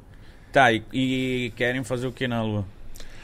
Tá, 0.52 0.72
e, 0.72 0.84
e 0.94 1.52
querem 1.56 1.84
fazer 1.84 2.06
o 2.06 2.12
que 2.12 2.28
na 2.28 2.44
Lua? 2.44 2.66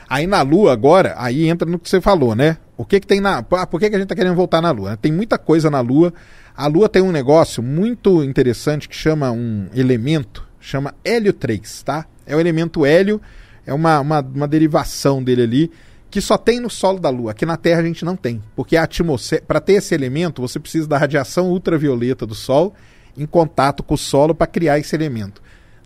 Aí 0.10 0.26
na 0.26 0.42
Lua 0.42 0.74
agora, 0.74 1.14
aí 1.18 1.48
entra 1.48 1.70
no 1.70 1.78
que 1.78 1.88
você 1.88 2.02
falou, 2.02 2.34
né? 2.34 2.58
O 2.76 2.84
que 2.84 3.00
que 3.00 3.06
tem 3.06 3.22
na... 3.22 3.46
Ah, 3.52 3.68
por 3.68 3.80
que, 3.80 3.90
que 3.90 3.96
a 3.96 4.00
gente 4.00 4.08
tá 4.08 4.16
querendo 4.16 4.36
voltar 4.36 4.60
na 4.60 4.72
Lua? 4.72 4.98
Tem 4.98 5.12
muita 5.12 5.38
coisa 5.38 5.70
na 5.70 5.82
Lua. 5.82 6.12
A 6.58 6.66
Lua 6.66 6.90
tem 6.90 7.04
um 7.04 7.12
negócio 7.12 7.62
muito 7.62 8.24
interessante 8.24 8.90
que 8.90 8.96
chama 8.96 9.30
um 9.32 9.68
elemento, 9.76 10.48
chama 10.60 10.96
hélio 11.04 11.32
3, 11.32 11.84
tá? 11.84 12.08
É 12.26 12.36
o 12.36 12.40
elemento 12.40 12.84
hélio, 12.86 13.22
é 13.68 13.74
uma, 13.74 14.00
uma, 14.00 14.20
uma 14.22 14.48
derivação 14.48 15.22
dele 15.22 15.44
ali, 15.44 15.72
que 16.10 16.20
só 16.20 16.40
tem 16.40 16.60
no 16.60 16.72
solo 16.72 17.00
da 17.00 17.10
Lua. 17.10 17.32
Aqui 17.32 17.46
na 17.46 17.56
Terra 17.56 17.82
a 17.82 17.86
gente 17.86 18.04
não 18.04 18.16
tem. 18.16 18.42
Porque 18.56 18.76
a 18.76 18.84
atmosfera... 18.84 19.44
Para 19.48 19.60
ter 19.60 19.74
esse 19.74 19.94
elemento, 19.94 20.42
você 20.42 20.60
precisa 20.60 20.88
da 20.88 20.98
radiação 20.98 21.52
ultravioleta 21.52 22.26
do 22.26 22.34
Sol 22.34 22.74
em 23.16 23.28
contato 23.28 23.84
com 23.84 23.94
o 23.94 23.98
solo 23.98 24.34
para 24.34 24.48
criar 24.48 24.80
esse 24.80 24.96
elemento. 24.96 25.40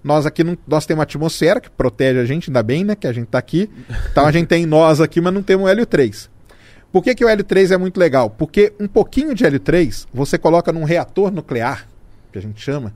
Nós 0.03 0.25
aqui 0.25 0.43
não, 0.43 0.57
nós 0.67 0.85
temos 0.85 0.99
uma 0.99 1.03
atmosfera 1.03 1.61
que 1.61 1.69
protege 1.69 2.19
a 2.19 2.25
gente, 2.25 2.49
ainda 2.49 2.61
bem, 2.61 2.83
né? 2.83 2.95
Que 2.95 3.07
a 3.07 3.13
gente 3.13 3.27
tá 3.27 3.37
aqui. 3.37 3.69
Então 4.11 4.25
a 4.25 4.31
gente 4.31 4.47
tem 4.47 4.65
nós 4.65 4.99
aqui, 4.99 5.21
mas 5.21 5.33
não 5.33 5.41
temos 5.41 5.65
o 5.65 5.69
hélio 5.69 5.85
3. 5.85 6.29
Por 6.91 7.03
que, 7.03 7.15
que 7.15 7.25
o 7.25 7.29
hélio 7.29 7.43
3 7.43 7.71
é 7.71 7.77
muito 7.77 7.99
legal? 7.99 8.29
Porque 8.29 8.73
um 8.79 8.87
pouquinho 8.87 9.33
de 9.33 9.45
hélio 9.45 9.59
3 9.59 10.07
você 10.13 10.37
coloca 10.37 10.71
num 10.71 10.83
reator 10.83 11.31
nuclear, 11.31 11.87
que 12.31 12.37
a 12.37 12.41
gente 12.41 12.61
chama, 12.61 12.93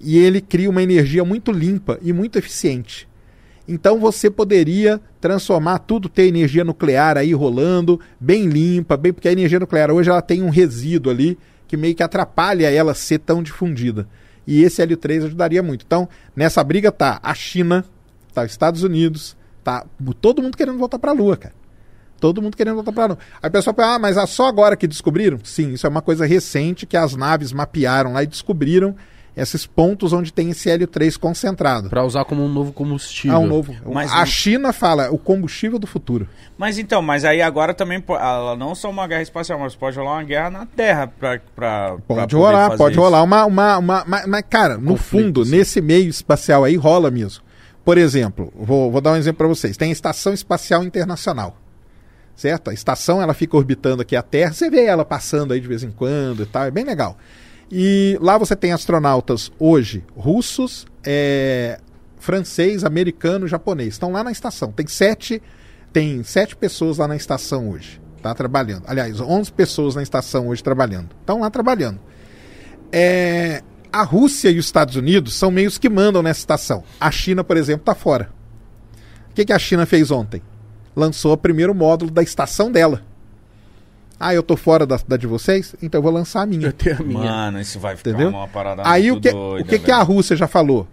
e 0.00 0.18
ele 0.18 0.40
cria 0.40 0.68
uma 0.68 0.82
energia 0.82 1.24
muito 1.24 1.50
limpa 1.52 1.98
e 2.02 2.12
muito 2.12 2.38
eficiente. 2.38 3.08
Então 3.66 3.98
você 3.98 4.30
poderia 4.30 5.00
transformar 5.20 5.78
tudo, 5.80 6.08
ter 6.08 6.26
energia 6.26 6.64
nuclear 6.64 7.16
aí 7.16 7.32
rolando, 7.32 8.00
bem 8.18 8.46
limpa, 8.46 8.96
bem 8.96 9.12
porque 9.12 9.28
a 9.28 9.32
energia 9.32 9.60
nuclear 9.60 9.90
hoje 9.90 10.10
ela 10.10 10.22
tem 10.22 10.42
um 10.42 10.50
resíduo 10.50 11.12
ali 11.12 11.38
que 11.66 11.76
meio 11.76 11.94
que 11.94 12.02
atrapalha 12.02 12.70
ela 12.70 12.94
ser 12.94 13.18
tão 13.18 13.42
difundida. 13.42 14.08
E 14.50 14.62
esse 14.62 14.80
hélio 14.80 14.96
3 14.96 15.26
ajudaria 15.26 15.62
muito. 15.62 15.84
Então, 15.86 16.08
nessa 16.34 16.64
briga 16.64 16.90
tá 16.90 17.20
a 17.22 17.34
China, 17.34 17.84
tá 18.32 18.44
os 18.44 18.50
Estados 18.50 18.82
Unidos, 18.82 19.36
tá 19.62 19.84
todo 20.22 20.42
mundo 20.42 20.56
querendo 20.56 20.78
voltar 20.78 20.98
para 20.98 21.10
a 21.10 21.14
Lua, 21.14 21.36
cara. 21.36 21.54
Todo 22.18 22.40
mundo 22.40 22.56
querendo 22.56 22.76
voltar 22.76 22.92
para 22.92 23.04
a 23.04 23.06
Lua. 23.08 23.18
Aí 23.42 23.48
o 23.50 23.52
pessoal 23.52 23.76
fala, 23.76 23.96
ah, 23.96 23.98
mas 23.98 24.16
é 24.16 24.24
só 24.24 24.46
agora 24.46 24.74
que 24.74 24.86
descobriram? 24.86 25.38
Sim, 25.44 25.74
isso 25.74 25.86
é 25.86 25.90
uma 25.90 26.00
coisa 26.00 26.24
recente 26.24 26.86
que 26.86 26.96
as 26.96 27.14
naves 27.14 27.52
mapearam 27.52 28.14
lá 28.14 28.22
e 28.22 28.26
descobriram 28.26 28.96
esses 29.40 29.66
pontos 29.66 30.12
onde 30.12 30.32
tem 30.32 30.50
esse 30.50 30.68
hélio 30.68 30.86
3 30.86 31.16
concentrado. 31.16 31.88
Pra 31.88 32.04
usar 32.04 32.24
como 32.24 32.44
um 32.44 32.48
novo 32.48 32.72
combustível. 32.72 33.36
Ah, 33.36 33.40
um 33.40 33.46
novo. 33.46 33.74
Mas 33.92 34.12
a 34.12 34.24
China 34.26 34.72
fala 34.72 35.10
o 35.10 35.18
combustível 35.18 35.78
do 35.78 35.86
futuro. 35.86 36.28
Mas 36.56 36.78
então, 36.78 37.00
mas 37.00 37.24
aí 37.24 37.40
agora 37.40 37.72
também 37.72 38.00
po- 38.00 38.16
ela 38.16 38.56
não 38.56 38.74
só 38.74 38.90
uma 38.90 39.06
guerra 39.06 39.22
espacial, 39.22 39.58
mas 39.58 39.74
pode 39.76 39.96
rolar 39.96 40.14
uma 40.14 40.24
guerra 40.24 40.50
na 40.50 40.66
Terra 40.66 41.06
pra. 41.06 41.38
pra 41.54 41.88
pra 41.96 41.96
Pode 42.06 42.20
poder 42.32 42.36
rolar, 42.36 42.66
fazer 42.66 42.78
pode 42.78 42.92
isso. 42.94 43.00
rolar 43.02 43.22
uma, 43.22 43.44
uma, 43.46 43.78
uma, 43.78 44.02
uma- 44.04 44.26
mas, 44.26 44.42
cara, 44.50 44.76
no 44.76 44.92
Conflito, 44.92 45.24
fundo, 45.26 45.44
sim. 45.44 45.50
nesse 45.56 45.80
meio 45.80 46.08
espacial 46.08 46.64
aí 46.64 46.76
rola 46.76 47.10
mesmo. 47.10 47.42
Por 47.84 47.96
exemplo, 47.96 48.52
vou, 48.54 48.90
vou 48.90 49.00
dar 49.00 49.12
um 49.12 49.16
exemplo 49.16 49.38
para 49.38 49.48
vocês. 49.48 49.76
Tem 49.76 49.88
a 49.88 49.92
Estação 49.92 50.34
Espacial 50.34 50.82
Internacional. 50.84 51.56
Certo? 52.36 52.70
A 52.70 52.74
estação 52.74 53.20
ela 53.20 53.34
fica 53.34 53.56
orbitando 53.56 54.02
aqui 54.02 54.14
a 54.14 54.22
Terra, 54.22 54.52
você 54.52 54.70
vê 54.70 54.84
ela 54.84 55.04
passando 55.04 55.52
aí 55.52 55.60
de 55.60 55.66
vez 55.66 55.82
em 55.82 55.90
quando 55.90 56.42
e 56.44 56.46
tal, 56.46 56.64
é 56.64 56.70
bem 56.70 56.84
legal. 56.84 57.16
E 57.70 58.18
lá 58.20 58.38
você 58.38 58.56
tem 58.56 58.72
astronautas 58.72 59.52
hoje, 59.58 60.04
russos, 60.16 60.86
é, 61.04 61.78
francês, 62.18 62.84
americano, 62.84 63.46
japonês. 63.46 63.94
Estão 63.94 64.12
lá 64.12 64.24
na 64.24 64.32
estação. 64.32 64.72
Tem 64.72 64.86
sete, 64.86 65.42
tem 65.92 66.22
sete 66.22 66.56
pessoas 66.56 66.98
lá 66.98 67.06
na 67.06 67.16
estação 67.16 67.68
hoje. 67.70 68.00
Tá 68.22 68.34
trabalhando. 68.34 68.84
Aliás, 68.86 69.20
11 69.20 69.52
pessoas 69.52 69.94
na 69.94 70.02
estação 70.02 70.48
hoje 70.48 70.62
trabalhando. 70.62 71.10
Estão 71.20 71.40
lá 71.40 71.50
trabalhando. 71.50 72.00
É, 72.90 73.62
a 73.92 74.02
Rússia 74.02 74.50
e 74.50 74.58
os 74.58 74.64
Estados 74.64 74.96
Unidos 74.96 75.34
são 75.34 75.50
meios 75.50 75.78
que 75.78 75.88
mandam 75.88 76.22
nessa 76.22 76.40
estação. 76.40 76.82
A 77.00 77.10
China, 77.10 77.44
por 77.44 77.56
exemplo, 77.56 77.82
está 77.82 77.94
fora. 77.94 78.30
O 79.30 79.34
que, 79.34 79.44
que 79.44 79.52
a 79.52 79.58
China 79.58 79.86
fez 79.86 80.10
ontem? 80.10 80.42
Lançou 80.96 81.32
o 81.32 81.36
primeiro 81.36 81.74
módulo 81.74 82.10
da 82.10 82.22
estação 82.22 82.72
dela. 82.72 83.02
Ah, 84.20 84.34
eu 84.34 84.42
tô 84.42 84.56
fora 84.56 84.84
da, 84.84 84.98
da 85.06 85.16
de 85.16 85.26
vocês? 85.26 85.76
Então 85.80 85.98
eu 85.98 86.02
vou 86.02 86.12
lançar 86.12 86.42
a 86.42 86.46
minha. 86.46 86.66
Eu 86.66 86.72
tenho 86.72 86.96
a 86.98 87.02
minha. 87.02 87.30
Mano, 87.30 87.60
isso 87.60 87.78
vai 87.78 87.96
ficar 87.96 88.10
Entendeu? 88.10 88.30
uma 88.30 88.48
parada 88.48 88.82
Aí 88.84 89.12
o 89.12 89.20
que, 89.20 89.30
doida, 89.30 89.64
o 89.64 89.68
que, 89.68 89.78
que 89.78 89.90
a. 89.90 90.02
Rússia 90.02 90.34
já 90.34 90.48
falou? 90.48 90.88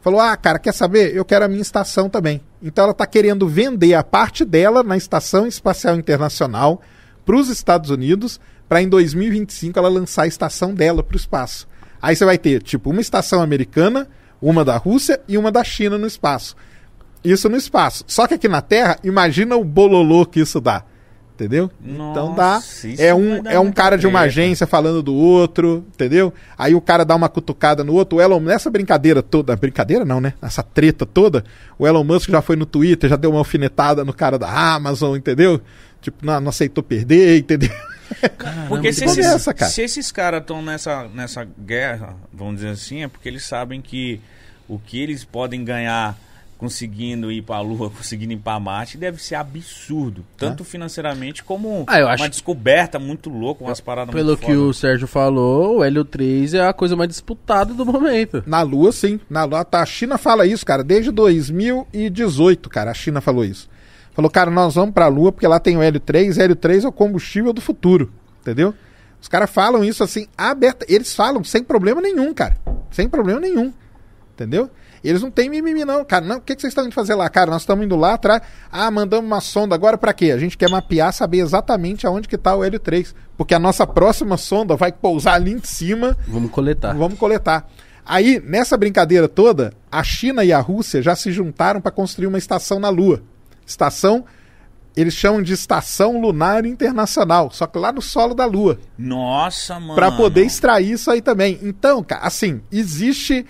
Falou, 0.00 0.20
ah, 0.20 0.36
cara, 0.36 0.58
quer 0.58 0.72
saber? 0.72 1.16
Eu 1.16 1.24
quero 1.24 1.44
a 1.44 1.48
minha 1.48 1.62
estação 1.62 2.08
também. 2.08 2.40
Então 2.62 2.84
ela 2.84 2.92
está 2.92 3.06
querendo 3.06 3.48
vender 3.48 3.94
a 3.94 4.04
parte 4.04 4.44
dela 4.44 4.82
na 4.82 4.96
Estação 4.96 5.46
Espacial 5.46 5.96
Internacional 5.96 6.80
para 7.24 7.36
os 7.36 7.48
Estados 7.48 7.90
Unidos, 7.90 8.38
para 8.68 8.80
em 8.80 8.88
2025 8.88 9.76
ela 9.78 9.88
lançar 9.88 10.22
a 10.22 10.26
estação 10.28 10.72
dela 10.72 11.02
para 11.02 11.14
o 11.14 11.18
espaço. 11.18 11.66
Aí 12.00 12.14
você 12.14 12.24
vai 12.24 12.38
ter, 12.38 12.62
tipo, 12.62 12.90
uma 12.90 13.00
estação 13.00 13.42
americana, 13.42 14.06
uma 14.40 14.64
da 14.64 14.76
Rússia 14.76 15.20
e 15.26 15.36
uma 15.36 15.50
da 15.50 15.64
China 15.64 15.98
no 15.98 16.06
espaço. 16.06 16.54
Isso 17.24 17.48
no 17.48 17.56
espaço. 17.56 18.04
Só 18.06 18.28
que 18.28 18.34
aqui 18.34 18.46
na 18.48 18.60
Terra, 18.60 18.98
imagina 19.02 19.56
o 19.56 19.64
bololô 19.64 20.24
que 20.24 20.38
isso 20.38 20.60
dá. 20.60 20.84
Entendeu? 21.36 21.70
então 21.84 22.34
dá. 22.34 22.54
Nossa, 22.54 22.88
É 22.98 23.14
um, 23.14 23.46
é 23.46 23.60
um 23.60 23.70
cara 23.70 23.98
de 23.98 24.06
uma 24.06 24.20
treta. 24.20 24.32
agência 24.32 24.66
falando 24.66 25.02
do 25.02 25.14
outro, 25.14 25.84
entendeu? 25.94 26.32
Aí 26.56 26.74
o 26.74 26.80
cara 26.80 27.04
dá 27.04 27.14
uma 27.14 27.28
cutucada 27.28 27.84
no 27.84 27.92
outro. 27.92 28.16
O 28.16 28.22
Elon, 28.22 28.40
nessa 28.40 28.70
brincadeira 28.70 29.22
toda, 29.22 29.54
brincadeira 29.54 30.02
não, 30.02 30.18
né? 30.18 30.32
Essa 30.40 30.62
treta 30.62 31.04
toda, 31.04 31.44
o 31.78 31.86
Elon 31.86 32.02
Musk 32.04 32.30
já 32.30 32.40
foi 32.40 32.56
no 32.56 32.64
Twitter, 32.64 33.10
já 33.10 33.16
deu 33.16 33.30
uma 33.30 33.40
alfinetada 33.40 34.02
no 34.02 34.14
cara 34.14 34.38
da 34.38 34.48
Amazon, 34.50 35.14
entendeu? 35.14 35.60
Tipo, 36.00 36.24
não, 36.24 36.40
não 36.40 36.48
aceitou 36.48 36.82
perder, 36.82 37.36
entendeu? 37.40 37.70
Porque 38.68 38.92
se 38.92 39.00
porra 39.00 39.12
esses, 39.12 39.26
é 39.26 39.34
essa, 39.34 39.52
cara? 39.52 39.70
se 39.70 39.82
esses 39.82 40.10
caras 40.10 40.40
estão 40.40 40.62
nessa, 40.62 41.06
nessa 41.14 41.46
guerra, 41.58 42.14
vamos 42.32 42.56
dizer 42.56 42.70
assim, 42.70 43.02
é 43.02 43.08
porque 43.08 43.28
eles 43.28 43.44
sabem 43.44 43.82
que 43.82 44.20
o 44.66 44.78
que 44.78 45.02
eles 45.02 45.22
podem 45.24 45.64
ganhar 45.64 46.16
conseguindo 46.58 47.30
ir 47.30 47.42
pra 47.42 47.60
Lua, 47.60 47.90
conseguindo 47.94 48.32
ir 48.32 48.38
pra 48.38 48.58
Marte, 48.58 48.96
deve 48.96 49.22
ser 49.22 49.34
absurdo. 49.34 50.24
Tanto 50.36 50.64
financeiramente 50.64 51.44
como 51.44 51.84
Ah, 51.86 51.98
eu 52.00 52.06
uma 52.06 52.14
acho- 52.14 52.28
descoberta 52.28 52.98
muito 52.98 53.28
louca, 53.30 53.62
umas 53.64 53.80
paradas 53.80 54.14
Pelo 54.14 54.28
muito 54.28 54.40
que 54.40 54.46
foda. 54.46 54.58
o 54.58 54.72
Sérgio 54.74 55.06
falou, 55.06 55.78
o 55.78 55.84
Hélio 55.84 56.04
3 56.04 56.54
é 56.54 56.66
a 56.66 56.72
coisa 56.72 56.96
mais 56.96 57.08
disputada 57.08 57.74
do 57.74 57.84
momento. 57.84 58.42
Na 58.46 58.62
Lua, 58.62 58.90
sim. 58.92 59.20
Na 59.28 59.44
Lua, 59.44 59.64
tá. 59.64 59.82
A 59.82 59.86
China 59.86 60.16
fala 60.18 60.46
isso, 60.46 60.64
cara, 60.64 60.82
desde 60.82 61.10
2018, 61.10 62.68
cara. 62.68 62.90
A 62.90 62.94
China 62.94 63.20
falou 63.20 63.44
isso. 63.44 63.68
Falou, 64.12 64.30
cara, 64.30 64.50
nós 64.50 64.74
vamos 64.74 64.94
pra 64.94 65.08
Lua 65.08 65.30
porque 65.30 65.46
lá 65.46 65.60
tem 65.60 65.76
o 65.76 65.82
hélio 65.82 66.00
3. 66.00 66.38
Hélio 66.38 66.56
3 66.56 66.84
é 66.84 66.88
o 66.88 66.92
combustível 66.92 67.52
do 67.52 67.60
futuro. 67.60 68.10
Entendeu? 68.40 68.72
Os 69.20 69.28
caras 69.28 69.50
falam 69.50 69.84
isso 69.84 70.02
assim, 70.02 70.26
aberta. 70.38 70.86
Eles 70.88 71.14
falam 71.14 71.42
sem 71.44 71.62
problema 71.62 72.00
nenhum, 72.00 72.32
cara. 72.32 72.56
Sem 72.90 73.08
problema 73.08 73.40
nenhum. 73.40 73.72
Entendeu? 74.34 74.70
Eles 75.04 75.22
não 75.22 75.30
têm 75.30 75.48
mimimi, 75.48 75.84
não, 75.84 76.04
cara. 76.04 76.24
Não, 76.24 76.36
o 76.36 76.40
que, 76.40 76.54
que 76.54 76.60
vocês 76.60 76.70
estão 76.70 76.84
indo 76.84 76.94
fazer 76.94 77.14
lá, 77.14 77.28
cara? 77.28 77.50
Nós 77.50 77.62
estamos 77.62 77.84
indo 77.84 77.96
lá 77.96 78.14
atrás. 78.14 78.42
Ah, 78.70 78.90
mandamos 78.90 79.26
uma 79.26 79.40
sonda 79.40 79.74
agora 79.74 79.96
pra 79.96 80.12
quê? 80.12 80.30
A 80.32 80.38
gente 80.38 80.56
quer 80.56 80.70
mapear, 80.70 81.12
saber 81.12 81.38
exatamente 81.38 82.06
aonde 82.06 82.28
que 82.28 82.36
tá 82.38 82.54
o 82.54 82.64
hélio 82.64 82.78
3. 82.80 83.14
Porque 83.36 83.54
a 83.54 83.58
nossa 83.58 83.86
próxima 83.86 84.36
sonda 84.36 84.76
vai 84.76 84.90
pousar 84.92 85.34
ali 85.34 85.52
em 85.52 85.62
cima 85.62 86.16
Vamos 86.26 86.50
coletar. 86.50 86.94
Vamos 86.94 87.18
coletar. 87.18 87.68
Aí, 88.04 88.40
nessa 88.44 88.76
brincadeira 88.76 89.28
toda, 89.28 89.72
a 89.90 90.02
China 90.02 90.44
e 90.44 90.52
a 90.52 90.60
Rússia 90.60 91.02
já 91.02 91.16
se 91.16 91.32
juntaram 91.32 91.80
para 91.80 91.90
construir 91.90 92.28
uma 92.28 92.38
estação 92.38 92.78
na 92.78 92.88
Lua. 92.88 93.20
Estação, 93.66 94.24
eles 94.96 95.12
chamam 95.12 95.42
de 95.42 95.52
Estação 95.52 96.20
Lunar 96.20 96.64
Internacional, 96.64 97.50
só 97.50 97.66
que 97.66 97.76
lá 97.78 97.90
no 97.92 98.00
solo 98.00 98.32
da 98.32 98.46
Lua, 98.46 98.78
Nossa, 98.96 99.78
mano. 99.80 99.96
para 99.96 100.12
poder 100.12 100.44
extrair 100.46 100.92
isso 100.92 101.10
aí 101.10 101.20
também. 101.20 101.58
Então, 101.62 102.02
cara, 102.02 102.22
assim, 102.22 102.62
existe. 102.70 103.44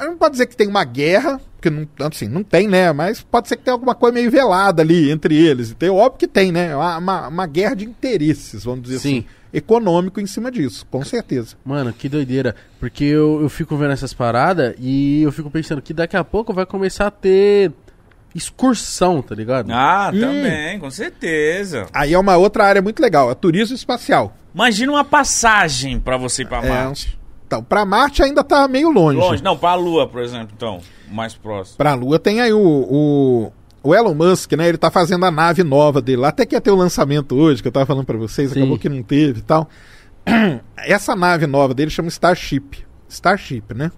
Não 0.00 0.16
pode 0.16 0.32
dizer 0.32 0.46
que 0.46 0.56
tem 0.56 0.66
uma 0.68 0.84
guerra, 0.84 1.40
porque 1.56 1.70
não, 1.70 1.86
assim, 2.06 2.28
não 2.28 2.42
tem, 2.42 2.68
né? 2.68 2.92
Mas 2.92 3.20
pode 3.22 3.48
ser 3.48 3.56
que 3.56 3.62
tenha 3.64 3.74
alguma 3.74 3.94
coisa 3.94 4.14
meio 4.14 4.30
velada 4.30 4.82
ali 4.82 5.10
entre 5.10 5.34
eles. 5.36 5.70
Então, 5.70 5.94
óbvio 5.96 6.18
que 6.18 6.28
tem, 6.28 6.52
né? 6.52 6.74
Uma, 6.74 6.98
uma, 6.98 7.28
uma 7.28 7.46
guerra 7.46 7.74
de 7.74 7.84
interesses, 7.84 8.64
vamos 8.64 8.82
dizer 8.82 8.98
Sim. 9.00 9.18
assim. 9.18 9.26
Econômico 9.50 10.20
em 10.20 10.26
cima 10.26 10.50
disso, 10.52 10.86
com 10.90 11.02
certeza. 11.02 11.56
Mano, 11.64 11.90
que 11.92 12.06
doideira. 12.08 12.54
Porque 12.78 13.02
eu, 13.04 13.40
eu 13.40 13.48
fico 13.48 13.76
vendo 13.78 13.92
essas 13.92 14.12
paradas 14.12 14.74
e 14.78 15.22
eu 15.22 15.32
fico 15.32 15.50
pensando 15.50 15.80
que 15.80 15.94
daqui 15.94 16.16
a 16.18 16.22
pouco 16.22 16.52
vai 16.52 16.66
começar 16.66 17.06
a 17.06 17.10
ter 17.10 17.72
excursão, 18.34 19.22
tá 19.22 19.34
ligado? 19.34 19.70
Ah, 19.72 20.10
Hum. 20.14 20.20
também, 20.20 20.78
com 20.78 20.90
certeza. 20.90 21.86
Aí 21.92 22.12
é 22.12 22.18
uma 22.18 22.36
outra 22.36 22.64
área 22.66 22.82
muito 22.82 23.00
legal, 23.00 23.30
é 23.30 23.34
turismo 23.34 23.74
espacial. 23.74 24.36
Imagina 24.54 24.92
uma 24.92 25.04
passagem 25.04 25.98
pra 26.00 26.16
você 26.16 26.42
ir 26.42 26.46
pra 26.46 26.62
É, 26.64 26.68
Marte. 26.68 27.17
Então, 27.48 27.64
pra 27.64 27.86
Marte 27.86 28.22
ainda 28.22 28.44
tá 28.44 28.68
meio 28.68 28.90
longe. 28.90 29.18
Longe, 29.18 29.42
não, 29.42 29.56
pra 29.56 29.74
Lua, 29.74 30.06
por 30.06 30.20
exemplo, 30.20 30.50
então, 30.54 30.80
mais 31.10 31.34
próximo. 31.34 31.78
Pra 31.78 31.94
Lua 31.94 32.18
tem 32.18 32.42
aí 32.42 32.52
o, 32.52 32.60
o, 32.60 33.52
o 33.82 33.94
Elon 33.94 34.12
Musk, 34.12 34.52
né? 34.52 34.68
Ele 34.68 34.76
tá 34.76 34.90
fazendo 34.90 35.24
a 35.24 35.30
nave 35.30 35.64
nova 35.64 36.02
dele 36.02 36.20
lá. 36.20 36.28
Até 36.28 36.44
que 36.44 36.54
ia 36.54 36.60
ter 36.60 36.70
o 36.70 36.76
lançamento 36.76 37.34
hoje, 37.34 37.62
que 37.62 37.68
eu 37.68 37.72
tava 37.72 37.86
falando 37.86 38.04
pra 38.04 38.18
vocês, 38.18 38.50
Sim. 38.50 38.60
acabou 38.60 38.78
que 38.78 38.90
não 38.90 39.02
teve 39.02 39.38
e 39.38 39.42
tal. 39.42 39.66
Essa 40.76 41.16
nave 41.16 41.46
nova 41.46 41.72
dele 41.72 41.90
chama 41.90 42.08
Starship. 42.08 42.84
Starship, 43.08 43.72
né? 43.74 43.90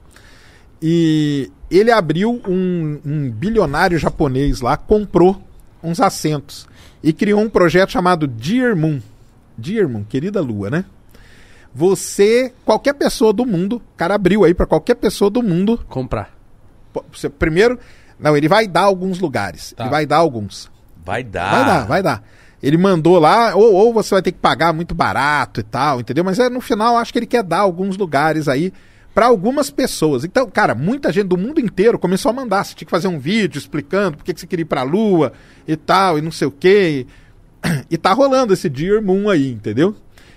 E 0.81 1.51
ele 1.69 1.91
abriu 1.91 2.41
um, 2.47 3.01
um 3.05 3.31
bilionário 3.33 3.99
japonês 3.99 4.61
lá, 4.61 4.77
comprou 4.77 5.43
uns 5.83 6.01
assentos 6.01 6.69
e 7.03 7.13
criou 7.13 7.41
um 7.41 7.51
projeto 7.51 7.91
chamado 7.91 8.29
Dear 8.29 8.77
Moon. 8.77 9.01
Dear 9.59 9.89
Moon, 9.89 10.05
querida 10.05 10.41
Lua, 10.41 10.71
né? 10.71 10.85
Você, 11.75 12.53
qualquer 12.65 12.95
pessoa 12.95 13.33
do 13.33 13.47
mundo, 13.47 13.77
o 13.77 13.97
cara 13.97 14.15
abriu 14.15 14.45
aí 14.45 14.53
pra 14.53 14.67
qualquer 14.67 14.97
pessoa 14.97 15.31
do 15.31 15.43
mundo 15.43 15.81
Comprar. 15.89 16.31
Você, 17.13 17.29
primeiro, 17.29 17.79
não, 18.19 18.37
ele 18.37 18.49
vai 18.49 18.67
dar 18.67 18.83
alguns 18.83 19.21
lugares. 19.21 19.73
Tá. 19.77 19.85
Ele 19.85 19.91
vai 19.91 20.07
dar 20.07 20.17
alguns. 20.17 20.71
Vai 21.05 21.23
dar. 21.23 21.51
Vai 21.51 21.65
dar, 21.65 21.87
vai 21.87 22.03
dar. 22.03 22.23
Ele 22.63 22.77
mandou 22.77 23.19
lá, 23.19 23.55
ou, 23.55 23.73
ou 23.73 23.93
você 23.93 24.15
vai 24.15 24.23
ter 24.23 24.33
que 24.33 24.39
pagar 24.39 24.73
muito 24.73 24.95
barato 24.95 25.61
e 25.61 25.63
tal, 25.63 26.01
entendeu? 26.01 26.23
Mas 26.23 26.39
é, 26.39 26.51
no 26.51 26.61
final, 26.61 26.97
acho 26.97 27.13
que 27.13 27.19
ele 27.19 27.27
quer 27.27 27.43
dar 27.43 27.61
alguns 27.61 27.97
lugares 27.97 28.49
aí 28.49 28.73
pra 29.15 29.27
algumas 29.27 29.71
pessoas. 29.71 30.25
Então, 30.25 30.49
cara, 30.51 30.75
muita 30.75 31.11
gente 31.11 31.29
do 31.29 31.39
mundo 31.39 31.59
inteiro 31.59 31.99
começou 31.99 32.31
a 32.31 32.35
mandar. 32.35 32.65
Você 32.65 32.75
tinha 32.75 32.87
que 32.87 32.91
fazer 32.91 33.09
um 33.09 33.19
vídeo 33.19 33.59
explicando 33.59 34.19
por 34.19 34.25
que 34.25 34.35
que 34.35 34.41
você 34.41 34.47
queria 34.47 34.63
ir 34.63 34.67
pra 34.67 34.83
Lua 34.83 35.33
e 35.67 35.75
tal, 35.75 36.19
e 36.19 36.21
não 36.21 36.31
sei 36.31 36.49
o 36.49 36.51
quê. 36.51 37.07
E, 37.65 37.85
e 37.95 37.97
tá 37.97 38.13
rolando 38.13 38.53
esse 38.53 38.69
Dear 38.69 39.03
Moon 39.03 39.31
aí, 39.31 39.51
entendeu? 39.51 39.97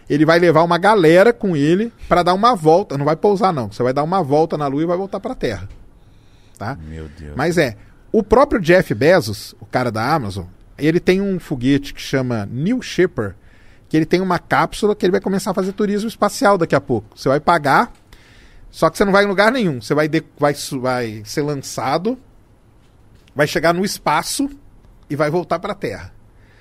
Ele 0.10 0.26
vai 0.26 0.38
levar 0.40 0.64
uma 0.64 0.78
galera 0.78 1.32
com 1.32 1.56
ele 1.56 1.92
pra 2.10 2.24
dar 2.24 2.34
uma 2.34 2.56
volta. 2.56 2.98
Não 2.98 3.06
vai 3.06 3.16
pousar, 3.16 3.54
não. 3.54 3.72
Você 3.72 3.82
vai 3.84 3.94
dar 3.94 4.04
uma 4.04 4.22
volta 4.22 4.58
na 4.58 4.68
Lua 4.68 4.84
e 4.84 4.86
vai 4.86 4.98
voltar 4.98 5.20
pra 5.20 5.34
Terra. 5.36 5.68
Tá? 6.58 6.78
Meu 6.88 7.08
Deus. 7.18 7.34
Mas 7.36 7.58
é, 7.58 7.76
o 8.12 8.22
próprio 8.22 8.60
Jeff 8.62 8.94
Bezos, 8.94 9.56
o 9.60 9.66
cara 9.66 9.92
da 9.92 10.14
Amazon, 10.14 10.46
ele 10.78 11.00
tem 11.00 11.22
um 11.22 11.40
foguete 11.40 11.94
que 11.94 12.02
chama 12.02 12.46
New 12.52 12.82
Shipper, 12.82 13.36
que 13.90 13.96
ele 13.98 14.06
tem 14.06 14.22
uma 14.22 14.40
cápsula 14.40 14.96
que 14.96 15.06
ele 15.06 15.12
vai 15.12 15.22
começar 15.22 15.52
a 15.52 15.54
fazer 15.54 15.72
turismo 15.74 16.08
espacial 16.08 16.58
daqui 16.58 16.76
a 16.76 16.82
pouco. 16.82 17.08
Você 17.16 17.30
vai 17.30 17.40
pagar, 17.40 17.92
só 18.70 18.90
que 18.90 18.98
você 18.98 19.06
não 19.06 19.12
vai 19.12 19.24
em 19.24 19.28
lugar 19.28 19.52
nenhum. 19.52 19.82
Você 19.82 19.94
vai, 19.96 20.08
de- 20.08 20.24
vai, 20.38 20.54
vai 20.82 21.22
ser 21.26 21.42
lançado, 21.44 22.18
vai 23.36 23.48
chegar 23.48 23.74
no 23.74 23.86
espaço 23.86 24.50
e 25.10 25.16
vai 25.16 25.30
voltar 25.30 25.60
para 25.60 25.74
a 25.74 25.76
Terra. 25.76 26.12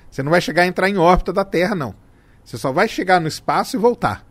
Você 0.09 0.21
não 0.23 0.31
vai 0.31 0.41
chegar 0.41 0.63
a 0.63 0.67
entrar 0.67 0.89
em 0.89 0.97
órbita 0.97 1.33
da 1.33 1.43
Terra, 1.43 1.75
não. 1.75 1.93
Você 2.43 2.57
só 2.57 2.71
vai 2.71 2.87
chegar 2.87 3.19
no 3.19 3.27
espaço 3.27 3.75
e 3.75 3.79
voltar. 3.79 4.25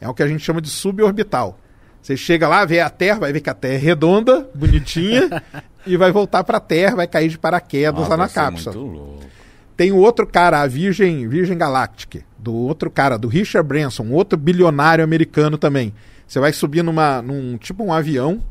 É 0.00 0.08
o 0.08 0.14
que 0.14 0.22
a 0.22 0.26
gente 0.26 0.44
chama 0.44 0.60
de 0.60 0.68
suborbital. 0.68 1.58
Você 2.00 2.16
chega 2.16 2.48
lá, 2.48 2.64
vê 2.64 2.80
a 2.80 2.90
Terra, 2.90 3.20
vai 3.20 3.32
ver 3.32 3.40
que 3.40 3.50
a 3.50 3.54
Terra 3.54 3.74
é 3.74 3.78
redonda, 3.78 4.50
bonitinha, 4.54 5.42
e 5.86 5.96
vai 5.96 6.10
voltar 6.10 6.42
para 6.42 6.58
a 6.58 6.60
Terra, 6.60 6.96
vai 6.96 7.06
cair 7.06 7.28
de 7.28 7.38
paraquedas 7.38 8.00
Nossa, 8.00 8.10
lá 8.10 8.16
na 8.16 8.28
cápsula. 8.28 8.76
Muito 8.76 8.96
louco. 8.96 9.22
Tem 9.76 9.90
o 9.92 9.96
outro 9.96 10.26
cara, 10.26 10.60
a 10.60 10.66
Virgin, 10.66 11.28
Virgin 11.28 11.56
Galactic, 11.56 12.22
do 12.38 12.54
outro 12.54 12.90
cara, 12.90 13.16
do 13.16 13.28
Richard 13.28 13.66
Branson, 13.66 14.02
um 14.02 14.12
outro 14.12 14.38
bilionário 14.38 15.02
americano 15.02 15.56
também. 15.56 15.94
Você 16.26 16.40
vai 16.40 16.52
subir 16.52 16.82
numa, 16.82 17.22
num 17.22 17.56
tipo 17.56 17.82
um 17.84 17.92
avião, 17.92 18.42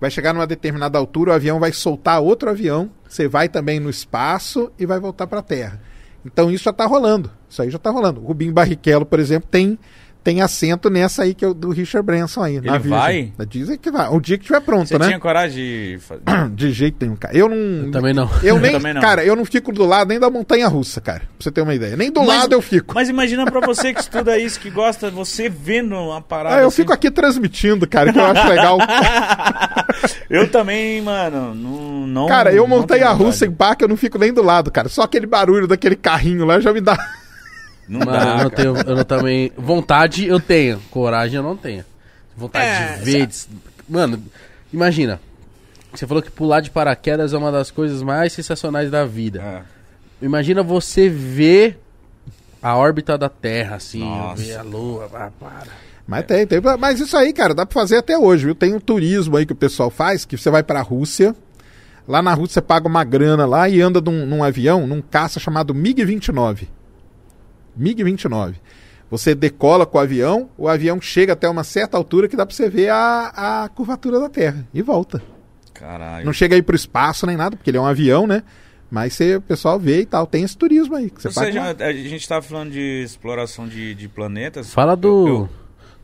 vai 0.00 0.10
chegar 0.10 0.32
numa 0.32 0.46
determinada 0.46 0.98
altura, 0.98 1.32
o 1.32 1.34
avião 1.34 1.60
vai 1.60 1.72
soltar 1.72 2.20
outro 2.20 2.50
avião, 2.50 2.90
você 3.08 3.28
vai 3.28 3.48
também 3.48 3.78
no 3.80 3.90
espaço 3.90 4.72
e 4.78 4.86
vai 4.86 4.98
voltar 4.98 5.26
para 5.26 5.40
a 5.40 5.42
Terra. 5.42 5.80
Então 6.24 6.50
isso 6.50 6.64
já 6.64 6.70
está 6.70 6.86
rolando. 6.86 7.30
Isso 7.48 7.62
aí 7.62 7.70
já 7.70 7.76
está 7.76 7.90
rolando. 7.90 8.20
O 8.20 8.24
Rubinho 8.24 8.52
Barrichello, 8.52 9.04
por 9.04 9.18
exemplo, 9.18 9.48
tem 9.50 9.78
tem 10.22 10.40
assento 10.40 10.88
nessa 10.88 11.22
aí 11.22 11.34
que 11.34 11.44
é 11.44 11.48
o 11.48 11.54
do 11.54 11.70
Richard 11.70 12.04
Branson 12.06 12.42
aí. 12.42 12.60
na 12.60 12.76
Ele 12.76 12.78
Virgin. 12.88 13.32
Dizem 13.48 13.78
que 13.78 13.90
vai. 13.90 14.08
O 14.08 14.20
dia 14.20 14.36
que 14.38 14.44
estiver 14.44 14.60
pronto, 14.60 14.88
Você 14.88 14.98
né? 14.98 15.06
tinha 15.08 15.18
coragem 15.20 15.56
de 15.56 15.98
fazer? 16.00 16.22
De 16.54 16.70
jeito 16.72 16.96
nenhum, 17.00 17.16
cara. 17.16 17.36
Eu 17.36 17.48
não. 17.48 17.90
Também 17.90 18.12
não. 18.14 18.30
Eu 18.42 18.58
nem, 18.58 18.72
também 18.72 18.94
não. 18.94 19.00
cara, 19.00 19.24
eu 19.24 19.34
não 19.34 19.44
fico 19.44 19.72
do 19.72 19.84
lado 19.84 20.08
nem 20.08 20.20
da 20.20 20.30
montanha 20.30 20.68
russa, 20.68 21.00
cara. 21.00 21.20
Pra 21.20 21.28
você 21.40 21.50
ter 21.50 21.60
uma 21.62 21.74
ideia. 21.74 21.96
Nem 21.96 22.10
do 22.10 22.20
Mas- 22.20 22.28
lado 22.28 22.52
eu 22.52 22.62
fico. 22.62 22.94
Mas 22.94 23.08
imagina 23.08 23.44
pra 23.50 23.60
você 23.60 23.92
que 23.92 24.00
estuda 24.00 24.38
isso, 24.38 24.60
que 24.60 24.70
gosta, 24.70 25.10
você 25.10 25.48
vendo 25.48 25.94
uma 25.96 26.20
parada 26.20 26.56
Ah, 26.56 26.60
eu 26.60 26.68
assim. 26.68 26.76
fico 26.76 26.92
aqui 26.92 27.10
transmitindo, 27.10 27.86
cara, 27.88 28.12
que 28.12 28.18
eu 28.18 28.24
acho 28.26 28.48
legal. 28.48 28.78
Eu 30.28 30.48
também, 30.50 31.00
mano, 31.02 31.54
não... 31.54 32.06
não 32.06 32.26
cara, 32.26 32.52
eu 32.52 32.62
não 32.66 32.78
montei 32.78 32.98
tenho 32.98 33.10
a 33.10 33.12
russa 33.12 33.44
em 33.46 33.50
parque, 33.52 33.84
eu 33.84 33.88
não 33.88 33.96
fico 33.96 34.18
nem 34.18 34.32
do 34.32 34.42
lado, 34.42 34.70
cara. 34.70 34.88
Só 34.88 35.02
aquele 35.02 35.26
barulho 35.26 35.66
daquele 35.66 35.94
carrinho 35.96 36.44
lá 36.46 36.58
já 36.58 36.72
me 36.72 36.80
dá. 36.80 36.96
Não 37.88 38.00
Mano, 38.00 38.10
dá, 38.12 38.36
eu 38.38 38.42
não 38.44 38.50
tenho, 38.50 38.76
eu 38.90 38.96
não 38.96 39.04
também. 39.04 39.52
Vontade 39.56 40.26
eu 40.26 40.40
tenho, 40.40 40.80
coragem 40.90 41.36
eu 41.36 41.42
não 41.42 41.56
tenho. 41.56 41.84
Vontade 42.36 42.64
É, 42.64 42.96
de 42.96 43.04
ver. 43.04 43.26
de- 43.26 43.46
Mano, 43.88 44.22
imagina. 44.72 45.20
Você 45.92 46.06
falou 46.06 46.22
que 46.22 46.30
pular 46.30 46.60
de 46.60 46.70
paraquedas 46.70 47.34
é 47.34 47.36
uma 47.36 47.52
das 47.52 47.70
coisas 47.70 48.02
mais 48.02 48.32
sensacionais 48.32 48.90
da 48.90 49.04
vida. 49.04 49.42
É. 49.42 50.24
Imagina 50.24 50.62
você 50.62 51.08
ver 51.08 51.78
a 52.62 52.76
órbita 52.76 53.18
da 53.18 53.28
Terra, 53.28 53.76
assim, 53.76 53.98
Nossa. 54.00 54.42
ver 54.42 54.56
a 54.56 54.62
Lua. 54.62 55.10
Ah, 55.12 55.30
para. 55.38 55.66
Mas 56.06 56.24
tem, 56.24 56.46
tem. 56.46 56.60
Mas 56.78 57.00
isso 57.00 57.16
aí, 57.16 57.32
cara, 57.32 57.52
dá 57.54 57.66
pra 57.66 57.74
fazer 57.80 57.96
até 57.98 58.16
hoje, 58.16 58.44
viu? 58.46 58.54
Tem 58.54 58.72
um 58.74 58.80
turismo 58.80 59.36
aí 59.36 59.44
que 59.44 59.52
o 59.52 59.56
pessoal 59.56 59.90
faz, 59.90 60.24
que 60.24 60.36
você 60.38 60.48
vai 60.48 60.62
pra 60.62 60.80
Rússia. 60.80 61.34
Lá 62.08 62.22
na 62.22 62.32
Rússia 62.32 62.54
você 62.54 62.62
paga 62.62 62.88
uma 62.88 63.04
grana 63.04 63.44
lá 63.46 63.68
e 63.68 63.80
anda 63.80 64.00
num, 64.00 64.24
num 64.24 64.42
avião, 64.42 64.86
num 64.86 65.02
caça 65.02 65.38
chamado 65.38 65.74
MiG-29. 65.74 66.66
MiG-29. 67.78 68.54
Você 69.10 69.34
decola 69.34 69.84
com 69.84 69.98
o 69.98 70.00
avião, 70.00 70.48
o 70.56 70.66
avião 70.68 71.00
chega 71.00 71.34
até 71.34 71.48
uma 71.48 71.64
certa 71.64 71.96
altura 71.96 72.28
que 72.28 72.36
dá 72.36 72.46
pra 72.46 72.54
você 72.54 72.68
ver 72.70 72.88
a, 72.90 73.64
a 73.64 73.68
curvatura 73.68 74.18
da 74.18 74.28
Terra 74.28 74.66
e 74.72 74.80
volta. 74.80 75.22
Caralho. 75.74 76.24
Não 76.24 76.32
chega 76.32 76.54
aí 76.54 76.62
pro 76.62 76.76
espaço 76.76 77.26
nem 77.26 77.36
nada, 77.36 77.56
porque 77.56 77.68
ele 77.70 77.76
é 77.76 77.80
um 77.80 77.86
avião, 77.86 78.26
né? 78.26 78.42
Mas 78.90 79.14
você, 79.14 79.36
o 79.36 79.40
pessoal 79.40 79.78
vê 79.78 80.00
e 80.02 80.06
tal. 80.06 80.26
Tem 80.26 80.44
esse 80.44 80.56
turismo 80.56 80.94
aí. 80.96 81.10
Que 81.10 81.20
você 81.22 81.28
Ou 81.28 81.32
seja, 81.34 81.62
a 81.78 81.92
gente 81.92 82.28
tava 82.28 82.42
falando 82.42 82.70
de 82.72 83.02
exploração 83.02 83.66
de, 83.66 83.94
de 83.94 84.06
planetas. 84.08 84.72
Fala 84.72 84.94
do, 84.94 85.08
Eu- 85.28 85.34
eu- 85.34 85.48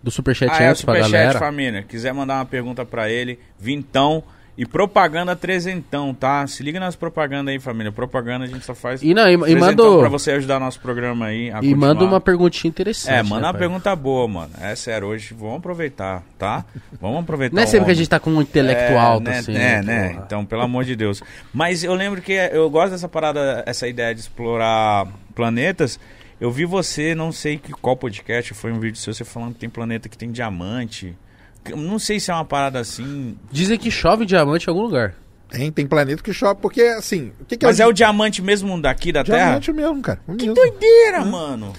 do 0.02 0.10
Superchat 0.10 0.50
Ah, 0.52 0.62
é 0.62 0.68
o 0.68 0.70
antes 0.70 0.82
pra 0.82 0.94
Superchat, 0.94 1.12
galera. 1.12 1.38
família. 1.38 1.82
Quiser 1.82 2.12
mandar 2.14 2.36
uma 2.36 2.46
pergunta 2.46 2.84
pra 2.86 3.10
ele, 3.10 3.38
vintão. 3.58 4.22
E 4.58 4.66
propaganda 4.66 5.36
trezentão, 5.36 6.12
tá? 6.12 6.44
Se 6.48 6.64
liga 6.64 6.80
nas 6.80 6.96
propagandas 6.96 7.52
aí, 7.52 7.60
família. 7.60 7.92
Propaganda 7.92 8.44
a 8.44 8.48
gente 8.48 8.64
só 8.64 8.74
faz 8.74 9.00
E, 9.00 9.14
não, 9.14 9.28
e, 9.28 9.34
e 9.34 9.54
manda, 9.54 9.98
pra 10.00 10.08
você 10.08 10.32
ajudar 10.32 10.58
nosso 10.58 10.80
programa 10.80 11.26
aí 11.26 11.48
a 11.52 11.60
e 11.62 11.72
manda 11.76 11.94
continuar. 11.94 12.14
uma 12.14 12.20
perguntinha 12.20 12.68
interessante. 12.68 13.14
É, 13.14 13.22
manda 13.22 13.42
né, 13.42 13.46
uma 13.46 13.52
pai? 13.52 13.60
pergunta 13.60 13.94
boa, 13.94 14.26
mano. 14.26 14.50
É 14.60 14.74
sério, 14.74 15.06
hoje 15.06 15.32
vamos 15.32 15.58
aproveitar, 15.58 16.24
tá? 16.36 16.64
Vamos 17.00 17.20
aproveitar. 17.20 17.54
Não 17.54 17.62
é 17.62 17.66
sempre 17.66 17.84
que 17.84 17.92
a 17.92 17.94
gente 17.94 18.08
tá 18.08 18.18
com 18.18 18.30
um 18.30 18.42
intelecto 18.42 18.82
É, 18.82 19.20
né, 19.20 19.38
assim. 19.38 19.56
É, 19.56 19.80
né? 19.80 20.08
porra. 20.08 20.24
Então, 20.26 20.44
pelo 20.44 20.62
amor 20.62 20.84
de 20.84 20.96
Deus. 20.96 21.22
Mas 21.54 21.84
eu 21.84 21.94
lembro 21.94 22.20
que 22.20 22.32
eu 22.32 22.68
gosto 22.68 22.90
dessa 22.90 23.08
parada, 23.08 23.62
essa 23.64 23.86
ideia 23.86 24.12
de 24.12 24.22
explorar 24.22 25.06
planetas. 25.36 26.00
Eu 26.40 26.50
vi 26.50 26.64
você, 26.64 27.14
não 27.14 27.30
sei 27.30 27.58
que 27.58 27.70
qual 27.70 27.96
podcast, 27.96 28.54
foi 28.54 28.72
um 28.72 28.80
vídeo 28.80 28.98
seu, 28.98 29.14
você 29.14 29.24
falando 29.24 29.52
que 29.52 29.60
tem 29.60 29.70
planeta 29.70 30.08
que 30.08 30.18
tem 30.18 30.32
diamante. 30.32 31.16
Não 31.76 31.98
sei 31.98 32.18
se 32.20 32.30
é 32.30 32.34
uma 32.34 32.44
parada 32.44 32.78
assim. 32.78 33.36
Dizem 33.50 33.78
que 33.78 33.90
chove 33.90 34.24
diamante 34.24 34.66
em 34.66 34.70
algum 34.70 34.82
lugar. 34.82 35.14
Tem, 35.50 35.70
tem 35.72 35.86
planeta 35.86 36.22
que 36.22 36.32
chove, 36.32 36.60
porque 36.60 36.82
assim. 36.82 37.32
O 37.40 37.44
que, 37.44 37.56
que 37.56 37.64
Mas 37.66 37.80
é 37.80 37.82
é 37.82 37.86
o 37.86 37.90
o 37.90 37.92
diamante 37.92 38.42
mesmo 38.42 38.80
daqui 38.80 39.10
da 39.12 39.22
diamante 39.22 39.72
mesmo, 39.72 40.00
cara. 40.02 40.20
o 40.26 40.34
Terra? 40.34 40.38
Que 40.38 40.46
mesmo. 40.48 40.54
doideira, 40.54 41.24
mano. 41.24 41.72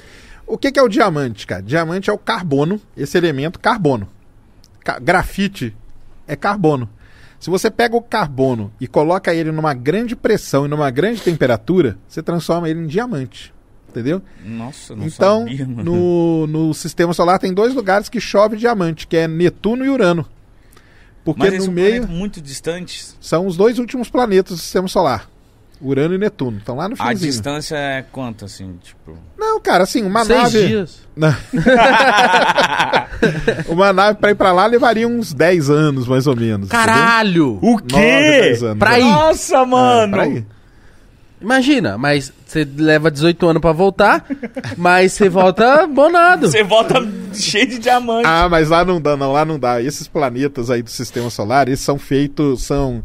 O 0.47 0.57
que, 0.57 0.71
que 0.71 0.79
é 0.79 0.83
o 0.83 0.87
diamante, 0.89 1.45
cara? 1.45 1.61
Diamante 1.61 2.09
é 2.09 2.13
o 2.13 2.17
carbono, 2.17 2.81
esse 2.97 3.15
elemento 3.17 3.59
carbono. 3.59 4.09
Ca- 4.83 4.97
grafite 4.99 5.75
é 6.27 6.35
carbono. 6.35 6.89
Se 7.39 7.49
você 7.49 7.69
pega 7.69 7.95
o 7.95 8.01
carbono 8.01 8.73
e 8.81 8.87
coloca 8.87 9.33
ele 9.33 9.51
numa 9.51 9.73
grande 9.73 10.15
pressão 10.15 10.65
e 10.65 10.67
numa 10.67 10.89
grande 10.89 11.21
temperatura, 11.21 11.97
você 12.07 12.21
transforma 12.23 12.67
ele 12.69 12.79
em 12.81 12.87
diamante. 12.87 13.53
Entendeu? 13.89 14.21
Nossa, 14.45 14.95
não 14.95 15.07
então, 15.07 15.39
sabia, 15.47 15.65
no, 15.65 16.45
no 16.47 16.73
sistema 16.73 17.13
solar 17.13 17.39
tem 17.39 17.53
dois 17.53 17.73
lugares 17.73 18.07
que 18.07 18.19
chove 18.21 18.55
diamante, 18.57 19.07
que 19.07 19.17
é 19.17 19.27
Netuno 19.27 19.83
e 19.85 19.89
Urano. 19.89 20.25
Porque 21.25 21.49
Mas 21.49 21.65
no 21.65 21.71
meio 21.73 22.07
muito 22.07 22.39
distantes. 22.41 23.17
são 23.19 23.45
os 23.47 23.57
dois 23.57 23.79
últimos 23.79 24.09
planetas 24.09 24.57
do 24.57 24.61
sistema 24.61 24.87
solar. 24.87 25.27
Urano 25.81 26.13
e 26.13 26.17
Netuno. 26.17 26.57
Estão 26.57 26.75
lá 26.75 26.89
no 26.89 26.95
A 26.99 27.07
finzinho. 27.09 27.31
distância 27.31 27.75
é 27.75 28.01
quanto, 28.11 28.43
assim, 28.45 28.77
tipo... 28.83 29.17
Não, 29.37 29.59
cara, 29.61 29.83
assim, 29.85 30.03
uma 30.03 30.25
Seis 30.25 30.39
nave. 30.41 30.67
dias. 30.67 30.99
Uma 33.67 33.93
nave 33.93 34.17
pra 34.19 34.31
ir 34.31 34.35
pra 34.35 34.51
lá 34.51 34.65
levaria 34.65 35.07
uns 35.07 35.33
10 35.33 35.69
anos, 35.69 36.07
mais 36.07 36.27
ou 36.27 36.35
menos. 36.35 36.69
Caralho! 36.69 37.59
O 37.61 37.71
Nove, 37.71 37.83
quê? 37.87 37.95
dez 38.41 38.63
anos. 38.63 38.79
Pra 38.79 38.99
ir. 38.99 39.03
Nossa, 39.03 39.57
É, 39.57 39.65
mano! 39.65 40.11
pra 40.13 40.27
ir. 40.27 40.45
Imagina, 41.41 41.97
mas 41.97 42.33
você 42.45 42.67
leva 42.77 43.09
18 43.09 43.47
anos 43.47 43.61
pra 43.61 43.71
voltar, 43.71 44.25
mas 44.77 45.13
você 45.13 45.29
volta 45.29 45.87
bonado. 45.87 46.47
Você 46.49 46.63
volta 46.63 46.95
cheio 47.33 47.67
de 47.67 47.79
diamante. 47.79 48.27
Ah, 48.27 48.49
mas 48.49 48.69
lá 48.69 48.83
não 48.83 48.99
dá, 48.99 49.15
não, 49.15 49.31
lá 49.31 49.45
não 49.45 49.57
dá. 49.57 49.81
Esses 49.81 50.07
planetas 50.07 50.69
aí 50.69 50.81
do 50.83 50.89
sistema 50.89 51.29
solar, 51.29 51.67
eles 51.67 51.79
são 51.79 51.97
feitos, 51.97 52.63
são 52.63 53.03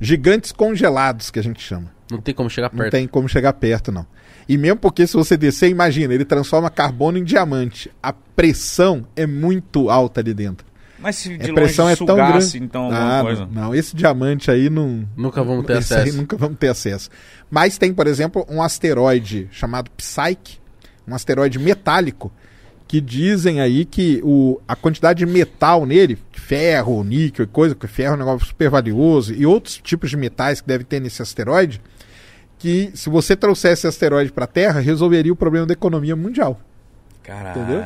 gigantes 0.00 0.50
congelados, 0.52 1.30
que 1.30 1.38
a 1.38 1.42
gente 1.42 1.62
chama. 1.62 1.94
Não 2.10 2.20
tem 2.20 2.34
como 2.34 2.50
chegar 2.50 2.70
Não 2.72 2.78
perto. 2.78 2.90
tem 2.92 3.06
como 3.06 3.28
chegar 3.28 3.52
perto, 3.52 3.92
não. 3.92 4.06
E 4.48 4.56
mesmo 4.56 4.78
porque 4.78 5.06
se 5.06 5.14
você 5.14 5.36
descer, 5.36 5.68
imagina, 5.70 6.14
ele 6.14 6.24
transforma 6.24 6.70
carbono 6.70 7.18
em 7.18 7.24
diamante. 7.24 7.90
A 8.02 8.12
pressão 8.12 9.04
é 9.16 9.26
muito 9.26 9.90
alta 9.90 10.20
ali 10.20 10.32
dentro. 10.34 10.66
Mas 11.06 11.14
se 11.14 11.38
de 11.38 11.52
a 11.52 11.54
pressão 11.54 11.84
longe 11.84 11.94
é 11.94 12.04
tão 12.04 12.16
sugasse, 12.16 12.50
grande. 12.58 12.64
então, 12.64 12.82
alguma 12.86 13.20
ah, 13.20 13.22
coisa. 13.22 13.48
não, 13.52 13.72
esse 13.72 13.94
diamante 13.94 14.50
aí 14.50 14.68
não. 14.68 15.08
Nunca 15.16 15.40
vamos 15.40 15.64
ter 15.64 15.78
esse 15.78 15.94
aí 15.94 16.00
acesso. 16.00 16.16
nunca 16.16 16.36
vamos 16.36 16.58
ter 16.58 16.66
acesso. 16.66 17.10
Mas 17.48 17.78
tem, 17.78 17.94
por 17.94 18.08
exemplo, 18.08 18.44
um 18.50 18.60
asteroide 18.60 19.46
chamado 19.52 19.88
Psyche, 19.92 20.58
um 21.06 21.14
asteroide 21.14 21.60
metálico, 21.60 22.32
que 22.88 23.00
dizem 23.00 23.60
aí 23.60 23.84
que 23.84 24.20
o, 24.24 24.60
a 24.66 24.74
quantidade 24.74 25.24
de 25.24 25.26
metal 25.26 25.86
nele, 25.86 26.18
ferro, 26.32 27.04
níquel 27.04 27.44
e 27.44 27.46
coisa, 27.46 27.76
porque 27.76 27.86
ferro 27.86 28.14
é 28.14 28.16
um 28.16 28.18
negócio 28.18 28.44
super 28.48 28.68
valioso, 28.68 29.32
e 29.32 29.46
outros 29.46 29.78
tipos 29.78 30.10
de 30.10 30.16
metais 30.16 30.60
que 30.60 30.66
deve 30.66 30.82
ter 30.82 30.98
nesse 30.98 31.22
asteroide, 31.22 31.80
que 32.58 32.90
se 32.94 33.08
você 33.08 33.36
trouxesse 33.36 33.82
esse 33.82 33.86
asteroide 33.86 34.32
para 34.32 34.42
a 34.42 34.48
Terra, 34.48 34.80
resolveria 34.80 35.32
o 35.32 35.36
problema 35.36 35.66
da 35.66 35.72
economia 35.72 36.16
mundial. 36.16 36.60
Caralho. 37.26 37.60
Entendeu? 37.60 37.82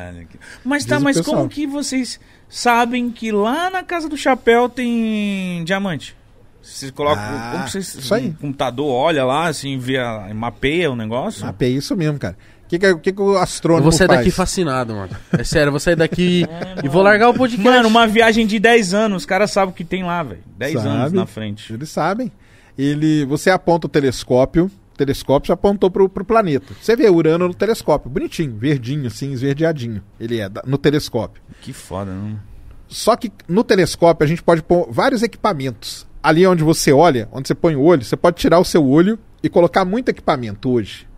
Mas 0.64 0.84
tá, 0.84 0.96
Diz 0.96 1.04
mas 1.04 1.20
como 1.22 1.48
que 1.48 1.66
vocês 1.66 2.20
sabem 2.48 3.10
que 3.10 3.32
lá 3.32 3.70
na 3.70 3.82
casa 3.82 4.08
do 4.08 4.16
chapéu 4.16 4.68
tem 4.68 5.64
diamante? 5.64 6.14
Vocês 6.62 6.90
colocam. 6.90 7.22
Ah, 7.24 7.50
como 7.52 7.68
vocês. 7.68 7.94
isso 7.94 8.14
aí. 8.14 8.28
O 8.28 8.34
computador 8.34 8.86
olha 8.92 9.24
lá, 9.24 9.46
assim, 9.48 9.78
vê 9.78 9.96
mapeia 10.34 10.90
o 10.90 10.96
negócio? 10.96 11.46
É 11.58 11.68
isso 11.68 11.96
mesmo, 11.96 12.18
cara. 12.18 12.36
O 12.64 12.68
que, 12.70 12.78
que, 12.78 12.86
é- 12.86 12.92
o 12.92 12.98
que, 12.98 13.12
que 13.12 13.20
o 13.20 13.32
Eu 13.32 13.38
astrônomo 13.38 13.84
vou 13.84 13.92
sair 13.92 14.06
faz? 14.06 14.20
daqui 14.20 14.30
fascinado, 14.30 14.94
mano. 14.94 15.10
É 15.32 15.42
sério, 15.42 15.68
eu 15.68 15.72
vou 15.72 15.80
sair 15.80 15.96
daqui 15.96 16.46
e 16.84 16.88
vou 16.88 17.02
largar 17.02 17.30
o 17.30 17.34
podcast. 17.34 17.64
Mano, 17.68 17.88
uma 17.88 18.06
viagem 18.06 18.46
de 18.46 18.58
10 18.60 18.94
anos, 18.94 19.22
os 19.22 19.26
caras 19.26 19.50
sabem 19.50 19.70
o 19.72 19.74
que 19.74 19.84
tem 19.84 20.04
lá, 20.04 20.22
velho. 20.22 20.42
10 20.58 20.76
anos 20.76 21.02
Sabe. 21.04 21.16
na 21.16 21.26
frente. 21.26 21.72
Eles 21.72 21.88
sabem. 21.88 22.30
Ele, 22.78 23.24
você 23.24 23.50
aponta 23.50 23.86
o 23.86 23.90
telescópio, 23.90 24.70
o 25.00 25.06
telescópio 25.06 25.48
já 25.48 25.54
apontou 25.54 25.90
pro, 25.90 26.08
pro 26.08 26.24
planeta. 26.24 26.74
Você 26.80 26.94
vê 26.94 27.08
Urano 27.08 27.48
no 27.48 27.54
telescópio, 27.54 28.10
bonitinho, 28.10 28.54
verdinho 28.56 29.06
assim, 29.06 29.32
esverdeadinho. 29.32 30.02
Ele 30.18 30.38
é 30.40 30.50
no 30.66 30.76
telescópio. 30.76 31.42
Que 31.62 31.72
foda, 31.72 32.12
não? 32.12 32.38
Só 32.86 33.16
que 33.16 33.32
no 33.48 33.64
telescópio 33.64 34.24
a 34.24 34.28
gente 34.28 34.42
pode 34.42 34.62
pôr 34.62 34.88
vários 34.90 35.22
equipamentos. 35.22 36.06
Ali 36.22 36.46
onde 36.46 36.62
você 36.62 36.92
olha, 36.92 37.28
onde 37.32 37.48
você 37.48 37.54
põe 37.54 37.74
o 37.76 37.82
olho, 37.82 38.04
você 38.04 38.16
pode 38.16 38.36
tirar 38.36 38.58
o 38.58 38.64
seu 38.64 38.84
olho 38.86 39.18
e 39.42 39.48
colocar 39.48 39.84
muito 39.84 40.10
equipamento 40.10 40.70
hoje. 40.70 41.08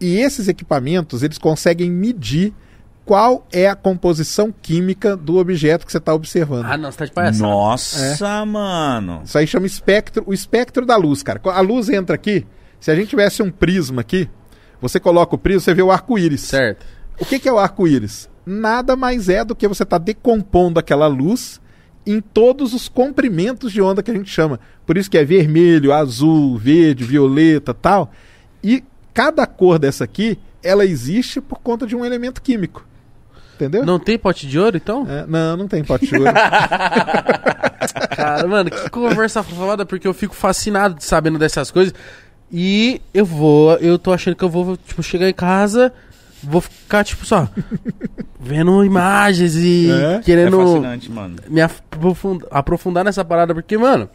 E 0.00 0.16
esses 0.18 0.48
equipamentos, 0.48 1.22
eles 1.22 1.38
conseguem 1.38 1.88
medir 1.90 2.52
qual 3.04 3.46
é 3.52 3.68
a 3.68 3.74
composição 3.76 4.52
química 4.62 5.16
do 5.16 5.36
objeto 5.38 5.84
que 5.84 5.92
você 5.92 5.98
está 5.98 6.14
observando. 6.14 6.64
Ah, 6.66 6.76
não, 6.76 6.90
você 6.90 6.98
tá 6.98 7.04
de 7.04 7.12
palhaçada. 7.12 7.42
Nossa, 7.48 8.26
É. 8.26 8.44
mano. 8.44 9.22
Isso 9.24 9.36
aí 9.38 9.46
chama 9.46 9.66
espectro, 9.66 10.22
o 10.26 10.32
espectro 10.32 10.86
da 10.86 10.96
luz, 10.96 11.22
cara. 11.22 11.40
A 11.44 11.60
luz 11.60 11.88
entra 11.88 12.14
aqui, 12.14 12.46
se 12.82 12.90
a 12.90 12.96
gente 12.96 13.10
tivesse 13.10 13.40
um 13.44 13.50
prisma 13.50 14.00
aqui, 14.00 14.28
você 14.80 14.98
coloca 14.98 15.36
o 15.36 15.38
prisma, 15.38 15.60
você 15.60 15.72
vê 15.72 15.82
o 15.82 15.92
arco-íris. 15.92 16.40
Certo. 16.40 16.84
O 17.20 17.24
que, 17.24 17.38
que 17.38 17.48
é 17.48 17.52
o 17.52 17.58
arco-íris? 17.60 18.28
Nada 18.44 18.96
mais 18.96 19.28
é 19.28 19.44
do 19.44 19.54
que 19.54 19.68
você 19.68 19.84
estar 19.84 19.98
decompondo 19.98 20.80
aquela 20.80 21.06
luz 21.06 21.60
em 22.04 22.20
todos 22.20 22.74
os 22.74 22.88
comprimentos 22.88 23.70
de 23.70 23.80
onda 23.80 24.02
que 24.02 24.10
a 24.10 24.14
gente 24.14 24.28
chama. 24.28 24.58
Por 24.84 24.98
isso 24.98 25.08
que 25.08 25.16
é 25.16 25.24
vermelho, 25.24 25.92
azul, 25.92 26.58
verde, 26.58 27.04
violeta, 27.04 27.72
tal. 27.72 28.10
E 28.64 28.82
cada 29.14 29.46
cor 29.46 29.78
dessa 29.78 30.02
aqui, 30.02 30.36
ela 30.60 30.84
existe 30.84 31.40
por 31.40 31.60
conta 31.60 31.86
de 31.86 31.94
um 31.94 32.04
elemento 32.04 32.42
químico. 32.42 32.84
Entendeu? 33.54 33.86
Não 33.86 34.00
tem 34.00 34.18
pote 34.18 34.44
de 34.48 34.58
ouro, 34.58 34.76
então? 34.76 35.06
É, 35.08 35.24
não, 35.28 35.56
não 35.56 35.68
tem 35.68 35.84
pote 35.84 36.06
de 36.06 36.16
ouro. 36.16 36.32
Cara, 38.16 38.48
mano, 38.48 38.70
que 38.70 38.90
conversa 38.90 39.40
foda, 39.44 39.86
porque 39.86 40.08
eu 40.08 40.12
fico 40.12 40.34
fascinado 40.34 40.96
de 40.96 41.04
sabendo 41.04 41.38
dessas 41.38 41.70
coisas. 41.70 41.94
E 42.52 43.00
eu 43.14 43.24
vou, 43.24 43.74
eu 43.76 43.98
tô 43.98 44.12
achando 44.12 44.36
que 44.36 44.44
eu 44.44 44.50
vou, 44.50 44.76
tipo, 44.76 45.02
chegar 45.02 45.28
em 45.28 45.32
casa, 45.32 45.92
vou 46.42 46.60
ficar, 46.60 47.02
tipo, 47.04 47.24
só, 47.24 47.48
vendo 48.38 48.84
imagens 48.84 49.54
e 49.56 49.90
É? 49.90 50.14
É 50.14 50.18
querendo 50.20 50.58
fascinante, 50.58 51.10
mano. 51.10 51.36
me 51.48 51.60
aprofund- 51.60 52.44
aprofundar 52.50 53.04
nessa 53.04 53.24
parada, 53.24 53.54
porque, 53.54 53.78
mano, 53.78 54.08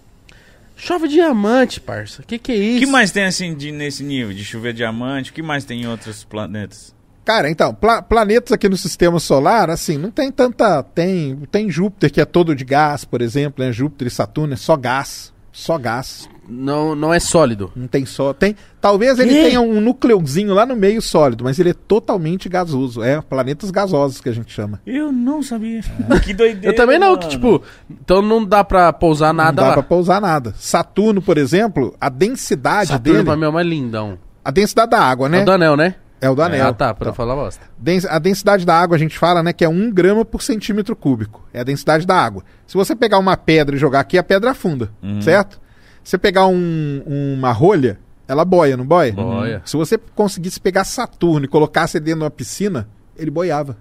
chove 0.75 1.07
diamante, 1.07 1.79
parça. 1.79 2.21
Que 2.21 2.37
que 2.37 2.51
é 2.51 2.55
O 2.55 2.59
isso? 2.61 2.79
que 2.79 2.85
mais 2.85 3.11
tem 3.11 3.23
assim 3.23 3.55
de, 3.55 3.71
nesse 3.71 4.03
nível? 4.03 4.33
De 4.33 4.45
chover 4.45 4.73
diamante? 4.73 5.31
O 5.31 5.33
que 5.33 5.41
mais 5.41 5.65
tem 5.65 5.81
em 5.81 5.87
outros 5.87 6.23
planetas? 6.23 6.95
Cara, 7.25 7.49
então, 7.49 7.73
pla- 7.73 8.01
planetas 8.01 8.53
aqui 8.53 8.69
no 8.69 8.77
sistema 8.77 9.19
solar, 9.19 9.69
assim, 9.69 9.97
não 9.97 10.09
tem 10.11 10.31
tanta. 10.31 10.81
Tem, 10.83 11.35
tem 11.51 11.69
Júpiter, 11.69 12.09
que 12.11 12.21
é 12.21 12.25
todo 12.25 12.55
de 12.55 12.63
gás, 12.63 13.03
por 13.03 13.21
exemplo, 13.21 13.65
né? 13.65 13.71
Júpiter 13.73 14.07
e 14.07 14.11
Saturno 14.11 14.53
é 14.53 14.57
só 14.57 14.77
gás. 14.77 15.33
Só 15.51 15.77
gás. 15.77 16.29
Não, 16.49 16.95
não 16.95 17.13
é 17.13 17.19
sólido. 17.19 17.71
Não 17.75 17.87
tem 17.87 18.05
só. 18.05 18.31
Tem, 18.33 18.55
talvez 18.79 19.19
ele 19.19 19.33
tenha 19.33 19.59
um 19.59 19.81
núcleozinho 19.81 20.53
lá 20.53 20.65
no 20.65 20.75
meio 20.75 21.01
sólido, 21.01 21.43
mas 21.43 21.59
ele 21.59 21.71
é 21.71 21.73
totalmente 21.73 22.47
gasoso. 22.47 23.03
É 23.03 23.19
planetas 23.21 23.69
gasosos 23.69 24.21
que 24.21 24.29
a 24.29 24.31
gente 24.31 24.51
chama. 24.53 24.79
Eu 24.85 25.11
não 25.11 25.43
sabia. 25.43 25.81
Que 26.23 26.33
doideira. 26.33 26.67
Eu 26.67 26.75
também 26.75 26.97
não, 26.97 27.07
mano. 27.09 27.19
que, 27.19 27.27
tipo, 27.27 27.61
então 27.89 28.21
não 28.21 28.43
dá 28.45 28.63
pra 28.63 28.91
pousar 28.93 29.33
nada 29.33 29.51
não 29.51 29.55
dá 29.63 29.67
lá. 29.67 29.73
pra 29.73 29.83
pousar 29.83 30.21
nada. 30.21 30.53
Saturno, 30.57 31.21
por 31.21 31.37
exemplo, 31.37 31.93
a 31.99 32.09
densidade 32.09 32.89
Saturno 32.89 33.13
dele. 33.13 33.25
pra 33.25 33.35
mim 33.35 33.45
é 33.45 33.51
mais 33.51 33.67
lindão. 33.67 34.17
A 34.43 34.49
densidade 34.51 34.91
da 34.91 34.99
água, 35.01 35.27
né? 35.27 35.39
É 35.39 35.41
o 35.41 35.45
do 35.45 35.51
anel, 35.51 35.75
né? 35.75 35.95
É 36.19 36.29
o 36.29 36.35
do 36.35 36.41
anel. 36.41 36.67
Ah, 36.67 36.73
tá, 36.73 36.93
pra 36.93 37.07
Então, 37.09 37.13
falar 37.13 37.35
bosta. 37.35 37.63
A 38.09 38.17
densidade 38.19 38.65
da 38.65 38.73
água 38.79 38.95
a 38.95 38.99
gente 38.99 39.19
fala, 39.19 39.43
né, 39.43 39.51
que 39.53 39.63
é 39.65 39.69
1 39.69 39.91
grama 39.91 40.23
por 40.25 40.41
centímetro 40.41 40.95
cúbico. 40.95 41.45
É 41.53 41.59
a 41.59 41.63
densidade 41.63 42.07
da 42.07 42.15
água. 42.15 42.43
Se 42.65 42.75
você 42.75 42.95
pegar 42.95 43.19
uma 43.19 43.35
pedra 43.37 43.75
e 43.75 43.79
jogar 43.79 43.99
aqui, 43.99 44.17
a 44.17 44.23
pedra 44.23 44.51
afunda, 44.51 44.89
Uhum. 45.03 45.21
certo? 45.21 45.59
Se 46.07 46.11
você 46.11 46.17
pegar 46.17 46.47
um- 46.47 47.03
uma 47.05 47.51
rolha, 47.51 47.99
ela 48.29 48.45
boia, 48.45 48.77
não 48.77 48.85
boia? 48.85 49.11
Boia. 49.11 49.61
Se 49.65 49.75
você 49.75 49.97
conseguisse 50.15 50.57
pegar 50.57 50.85
Saturno 50.85 51.43
e 51.43 51.49
colocasse 51.49 51.97
ele 51.97 52.05
dentro 52.05 52.19
de 52.21 52.23
uma 52.23 52.31
piscina, 52.31 52.87
ele 53.17 53.29
boiava. 53.29 53.75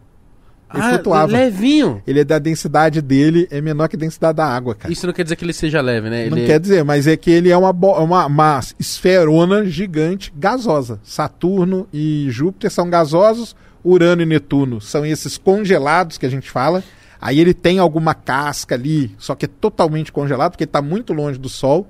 Ele 0.75 0.83
ah, 0.83 0.89
flutuava. 0.91 1.31
levinho. 1.33 2.03
Ele 2.05 2.19
é 2.19 2.25
da 2.25 2.41
densidade 2.41 3.01
dele, 3.01 3.47
é 3.49 3.61
menor 3.61 3.87
que 3.87 3.95
a 3.95 3.99
densidade 4.01 4.39
da 4.39 4.45
água, 4.45 4.75
cara. 4.75 4.93
Isso 4.93 5.07
não 5.07 5.15
quer 5.15 5.23
dizer 5.23 5.37
que 5.37 5.45
ele 5.45 5.53
seja 5.53 5.81
leve, 5.81 6.11
né? 6.11 6.29
Não 6.29 6.37
Ele... 6.37 6.47
quer 6.49 6.59
dizer, 6.59 6.83
mas 6.85 7.07
é 7.07 7.17
que 7.17 7.31
ele 7.31 7.49
é 7.49 7.57
uma, 7.57 7.73
bo- 7.73 7.97
uma, 8.03 8.27
uma 8.27 8.59
esferona 8.77 9.65
gigante 9.65 10.33
gasosa. 10.37 10.99
Saturno 11.05 11.87
e 11.93 12.27
Júpiter 12.29 12.73
são 12.73 12.91
gasosos, 12.91 13.55
Urano 13.85 14.23
e 14.23 14.27
Netuno 14.27 14.81
são 14.81 15.07
esses 15.07 15.39
congelados 15.39 16.19
que 16.19 16.27
a 16.27 16.29
gente 16.29 16.51
fala. 16.51 16.83
Aí 17.21 17.39
ele 17.39 17.55
tem 17.55 17.79
alguma 17.79 18.15
casca 18.15 18.75
ali, 18.75 19.15
só 19.17 19.37
que 19.37 19.45
é 19.45 19.49
totalmente 19.49 20.11
congelado, 20.11 20.51
porque 20.51 20.65
ele 20.65 20.69
está 20.71 20.83
muito 20.83 21.13
longe 21.13 21.39
do 21.39 21.49
Sol. 21.49 21.87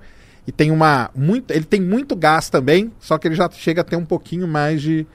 E 0.46 0.52
tem 0.52 0.70
uma. 0.70 1.10
Muito, 1.14 1.50
ele 1.50 1.64
tem 1.64 1.80
muito 1.80 2.14
gás 2.14 2.48
também, 2.48 2.92
só 3.00 3.18
que 3.18 3.26
ele 3.26 3.34
já 3.34 3.50
chega 3.50 3.80
a 3.80 3.84
ter 3.84 3.96
um 3.96 4.04
pouquinho 4.04 4.46
mais 4.46 4.80
de, 4.80 5.06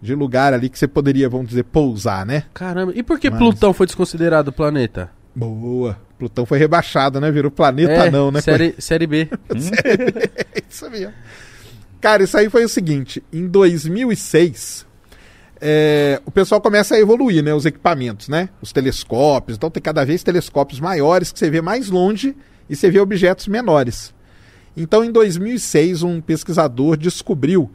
de 0.00 0.14
lugar 0.14 0.54
ali 0.54 0.68
que 0.68 0.78
você 0.78 0.88
poderia, 0.88 1.28
vamos 1.28 1.48
dizer, 1.48 1.64
pousar, 1.64 2.24
né? 2.24 2.44
Caramba, 2.54 2.92
e 2.94 3.02
por 3.02 3.18
que 3.18 3.28
Mas- 3.28 3.38
Plutão 3.38 3.72
foi 3.72 3.86
desconsiderado 3.86 4.52
planeta? 4.52 5.10
Boa. 5.34 5.98
Plutão 6.18 6.44
foi 6.44 6.58
rebaixado, 6.58 7.20
né? 7.20 7.30
Virou 7.30 7.50
planeta 7.50 8.06
é, 8.06 8.10
não, 8.10 8.30
né? 8.30 8.40
série, 8.40 8.74
série 8.78 9.06
B. 9.06 9.28
É 9.54 10.62
isso 10.68 10.90
mesmo. 10.90 11.12
Cara, 12.00 12.22
isso 12.22 12.36
aí 12.36 12.48
foi 12.48 12.64
o 12.64 12.68
seguinte: 12.68 13.22
em 13.32 13.46
2006, 13.46 14.84
é, 15.60 16.20
o 16.24 16.30
pessoal 16.30 16.60
começa 16.60 16.94
a 16.94 16.98
evoluir, 16.98 17.42
né? 17.42 17.54
Os 17.54 17.66
equipamentos, 17.66 18.28
né? 18.28 18.48
Os 18.60 18.72
telescópios. 18.72 19.56
Então 19.56 19.70
tem 19.70 19.82
cada 19.82 20.04
vez 20.04 20.22
telescópios 20.22 20.80
maiores 20.80 21.30
que 21.30 21.38
você 21.38 21.50
vê 21.50 21.60
mais 21.60 21.88
longe 21.88 22.34
e 22.68 22.74
você 22.74 22.90
vê 22.90 22.98
objetos 23.00 23.46
menores. 23.48 24.14
Então, 24.80 25.04
em 25.04 25.10
2006, 25.10 26.04
um 26.04 26.20
pesquisador 26.20 26.96
descobriu, 26.96 27.68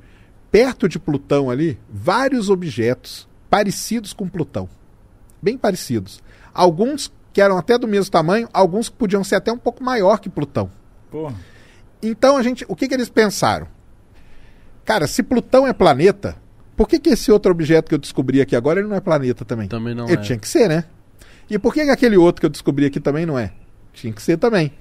perto 0.49 0.87
de 0.87 0.97
Plutão 0.97 1.49
ali, 1.49 1.77
vários 1.89 2.49
objetos 2.49 3.27
parecidos 3.49 4.13
com 4.13 4.29
Plutão. 4.29 4.69
Bem 5.41 5.57
parecidos. 5.57 6.23
Alguns 6.53 7.11
que 7.33 7.41
eram 7.41 7.57
até 7.57 7.77
do 7.77 7.89
mesmo 7.89 8.09
tamanho, 8.09 8.47
alguns 8.53 8.87
que 8.87 8.95
podiam 8.95 9.21
ser 9.21 9.35
até 9.35 9.51
um 9.51 9.57
pouco 9.57 9.83
maior 9.83 10.17
que 10.19 10.29
Plutão. 10.29 10.71
Porra. 11.11 11.35
Então 12.01 12.37
a 12.37 12.43
gente, 12.43 12.63
o 12.69 12.75
que, 12.75 12.87
que 12.87 12.93
eles 12.93 13.09
pensaram? 13.09 13.67
Cara, 14.85 15.05
se 15.05 15.21
Plutão 15.21 15.67
é 15.67 15.73
planeta, 15.73 16.37
por 16.73 16.87
que, 16.87 16.99
que 16.99 17.09
esse 17.09 17.33
outro 17.33 17.51
objeto 17.51 17.89
que 17.89 17.95
eu 17.95 17.99
descobri 17.99 18.39
aqui 18.39 18.55
agora 18.55 18.79
ele 18.79 18.87
não 18.87 18.95
é 18.95 19.01
planeta 19.01 19.43
também? 19.43 19.67
Também 19.67 19.93
não 19.93 20.05
ele 20.05 20.13
é. 20.13 20.21
tinha 20.21 20.37
que 20.37 20.47
ser, 20.47 20.69
né? 20.69 20.85
E 21.49 21.59
por 21.59 21.73
que, 21.73 21.83
que 21.83 21.89
aquele 21.89 22.15
outro 22.15 22.39
que 22.39 22.45
eu 22.45 22.49
descobri 22.49 22.85
aqui 22.85 23.01
também 23.01 23.25
não 23.25 23.37
é? 23.37 23.51
Tinha 23.91 24.13
que 24.13 24.21
ser 24.21 24.37
também. 24.37 24.71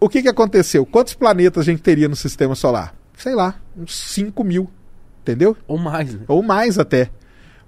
O 0.00 0.08
que, 0.08 0.22
que 0.22 0.28
aconteceu? 0.28 0.86
Quantos 0.86 1.14
planetas 1.14 1.62
a 1.62 1.70
gente 1.70 1.82
teria 1.82 2.08
no 2.08 2.16
sistema 2.16 2.54
solar? 2.54 2.94
Sei 3.16 3.34
lá, 3.34 3.56
uns 3.76 3.96
5 3.96 4.44
mil. 4.44 4.70
Entendeu? 5.22 5.56
Ou 5.66 5.76
mais, 5.76 6.14
né? 6.14 6.20
Ou 6.28 6.42
mais 6.42 6.78
até. 6.78 7.10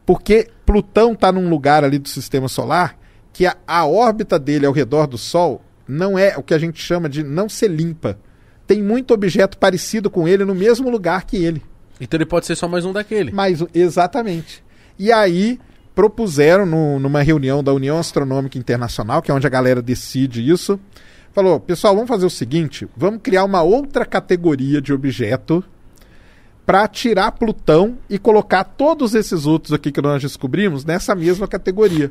Porque 0.06 0.48
Plutão 0.64 1.12
está 1.12 1.30
num 1.32 1.48
lugar 1.50 1.84
ali 1.84 1.98
do 1.98 2.08
sistema 2.08 2.48
solar 2.48 2.96
que 3.32 3.46
a, 3.46 3.56
a 3.66 3.84
órbita 3.86 4.38
dele 4.38 4.64
ao 4.66 4.72
redor 4.72 5.06
do 5.06 5.18
Sol 5.18 5.62
não 5.86 6.18
é 6.18 6.36
o 6.36 6.42
que 6.42 6.54
a 6.54 6.58
gente 6.58 6.80
chama 6.80 7.08
de 7.08 7.22
não 7.22 7.48
ser 7.48 7.68
limpa. 7.68 8.18
Tem 8.66 8.82
muito 8.82 9.12
objeto 9.12 9.58
parecido 9.58 10.08
com 10.08 10.26
ele 10.28 10.44
no 10.44 10.54
mesmo 10.54 10.88
lugar 10.88 11.24
que 11.26 11.36
ele. 11.36 11.62
Então 12.00 12.16
ele 12.16 12.24
pode 12.26 12.46
ser 12.46 12.54
só 12.56 12.66
mais 12.68 12.84
um 12.84 12.92
daquele. 12.92 13.32
Mas 13.32 13.62
exatamente. 13.74 14.62
E 14.98 15.12
aí 15.12 15.58
propuseram 15.94 16.64
no- 16.64 16.98
numa 17.00 17.20
reunião 17.22 17.62
da 17.62 17.72
União 17.74 17.98
Astronômica 17.98 18.56
Internacional, 18.56 19.20
que 19.20 19.30
é 19.30 19.34
onde 19.34 19.46
a 19.46 19.50
galera 19.50 19.82
decide 19.82 20.48
isso, 20.48 20.78
falou: 21.32 21.58
pessoal, 21.60 21.94
vamos 21.94 22.08
fazer 22.08 22.26
o 22.26 22.30
seguinte, 22.30 22.86
vamos 22.96 23.20
criar 23.22 23.44
uma 23.44 23.62
outra 23.62 24.04
categoria 24.04 24.80
de 24.80 24.92
objeto 24.92 25.64
para 26.66 26.86
tirar 26.86 27.32
Plutão 27.32 27.98
e 28.08 28.18
colocar 28.18 28.62
todos 28.64 29.14
esses 29.14 29.44
outros 29.46 29.72
aqui 29.72 29.90
que 29.90 30.00
nós 30.00 30.22
descobrimos 30.22 30.84
nessa 30.84 31.14
mesma 31.14 31.48
categoria. 31.48 32.10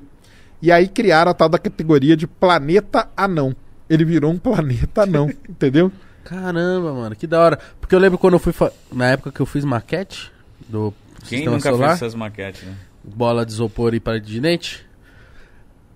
E 0.61 0.71
aí 0.71 0.87
criaram 0.89 1.31
a 1.31 1.33
tal 1.33 1.47
da 1.47 1.57
categoria 1.57 2.17
de 2.17 2.27
planeta 2.27 3.07
anão. 3.15 3.55
Ele 3.89 4.03
virou 4.03 4.31
um 4.31 4.37
planeta 4.37 5.03
anão, 5.03 5.29
entendeu? 5.47 5.89
Caramba, 6.25 6.93
mano, 6.93 7.15
que 7.15 7.25
da 7.25 7.39
hora. 7.39 7.59
Porque 7.79 7.95
eu 7.95 7.99
lembro 7.99 8.17
quando 8.17 8.33
eu 8.33 8.39
fui. 8.39 8.51
fa- 8.51 8.71
Na 8.91 9.07
época 9.07 9.31
que 9.31 9.39
eu 9.39 9.45
fiz 9.45 9.63
maquete 9.63 10.29
do 10.67 10.93
Quem 11.27 11.39
sistema 11.39 11.55
nunca 11.55 11.71
solar, 11.71 11.89
fez 11.91 12.01
essas 12.01 12.15
maquetes, 12.15 12.63
né? 12.63 12.73
bola 13.01 13.45
de 13.45 13.53
isopor 13.53 13.93
e 13.95 13.99
parede 13.99 14.27
de 14.27 14.41
dente, 14.41 14.85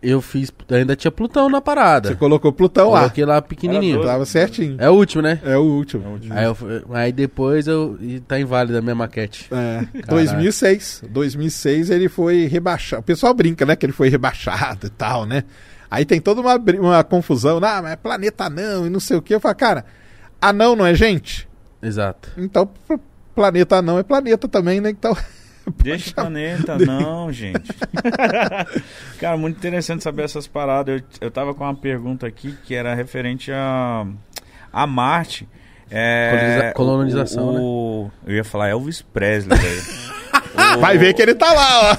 eu 0.03 0.21
fiz. 0.21 0.51
Ainda 0.69 0.95
tinha 0.95 1.11
Plutão 1.11 1.49
na 1.49 1.61
parada. 1.61 2.09
Você 2.09 2.15
colocou 2.15 2.51
Plutão 2.51 2.89
lá. 2.91 2.99
Coloquei 3.01 3.25
lá 3.25 3.41
pequenininho. 3.41 4.03
Tava 4.03 4.25
certinho. 4.25 4.75
É 4.79 4.89
o 4.89 4.93
último, 4.93 5.21
né? 5.21 5.39
É 5.43 5.57
o 5.57 5.61
último. 5.63 6.19
Aí, 6.29 6.45
eu 6.45 6.57
aí 6.93 7.11
depois 7.11 7.67
eu. 7.67 7.97
E 8.01 8.19
tá 8.19 8.39
inválida 8.39 8.79
a 8.79 8.81
minha 8.81 8.95
maquete. 8.95 9.47
É, 9.51 10.01
2006. 10.07 11.03
2006 11.09 11.89
ele 11.89 12.09
foi 12.09 12.45
rebaixado. 12.47 13.01
O 13.01 13.05
pessoal 13.05 13.33
brinca, 13.33 13.65
né? 13.65 13.75
Que 13.75 13.85
ele 13.85 13.93
foi 13.93 14.09
rebaixado 14.09 14.87
e 14.87 14.89
tal, 14.89 15.25
né? 15.25 15.43
Aí 15.89 16.05
tem 16.05 16.19
toda 16.19 16.41
uma, 16.41 16.55
uma 16.55 17.03
confusão. 17.03 17.57
Ah, 17.63 17.81
mas 17.81 17.91
é 17.93 17.95
planeta 17.95 18.45
anão 18.45 18.85
e 18.87 18.89
não 18.89 18.99
sei 18.99 19.17
o 19.17 19.21
que. 19.21 19.33
Eu 19.35 19.39
falo, 19.39 19.55
cara, 19.55 19.85
anão 20.41 20.75
não 20.75 20.85
é 20.85 20.93
gente? 20.95 21.47
Exato. 21.81 22.29
Então, 22.37 22.65
pl- 22.87 22.99
planeta 23.35 23.75
anão 23.77 23.99
é 23.99 24.03
planeta 24.03 24.47
também, 24.47 24.81
né? 24.81 24.89
Então, 24.89 25.15
Deixa 25.81 26.11
o 26.11 26.13
planeta, 26.15 26.77
não, 26.77 27.31
gente. 27.31 27.71
Cara, 29.19 29.37
muito 29.37 29.57
interessante 29.57 30.03
saber 30.03 30.23
essas 30.23 30.47
paradas. 30.47 31.01
Eu, 31.01 31.27
eu 31.27 31.31
tava 31.31 31.53
com 31.53 31.63
uma 31.63 31.75
pergunta 31.75 32.27
aqui 32.27 32.57
que 32.65 32.75
era 32.75 32.93
referente 32.93 33.51
a, 33.51 34.05
a 34.71 34.87
Marte. 34.87 35.47
É, 35.91 36.71
Coloniza- 36.73 36.73
colonização, 36.73 37.55
o, 37.55 38.05
o- 38.05 38.11
Eu 38.25 38.35
ia 38.35 38.43
falar 38.43 38.69
Elvis 38.69 39.01
Presley, 39.01 39.57
velho. 39.57 39.81
O- 40.75 40.79
vai 40.81 40.97
ver 40.97 41.13
que 41.13 41.21
ele 41.21 41.35
tá 41.35 41.51
lá, 41.53 41.91
ó. 41.91 41.97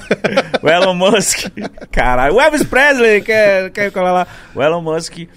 O 0.65 0.69
Elon 0.69 0.95
Musk. 0.95 1.45
Caralho, 1.91 2.35
o 2.35 2.41
Elvis 2.41 2.63
Presley 2.63 3.21
quer, 3.21 3.69
quer 3.69 3.91
colar 3.91 4.11
lá. 4.11 4.27
O 4.55 4.61
Elon 4.61 4.81
Musk. 4.81 5.27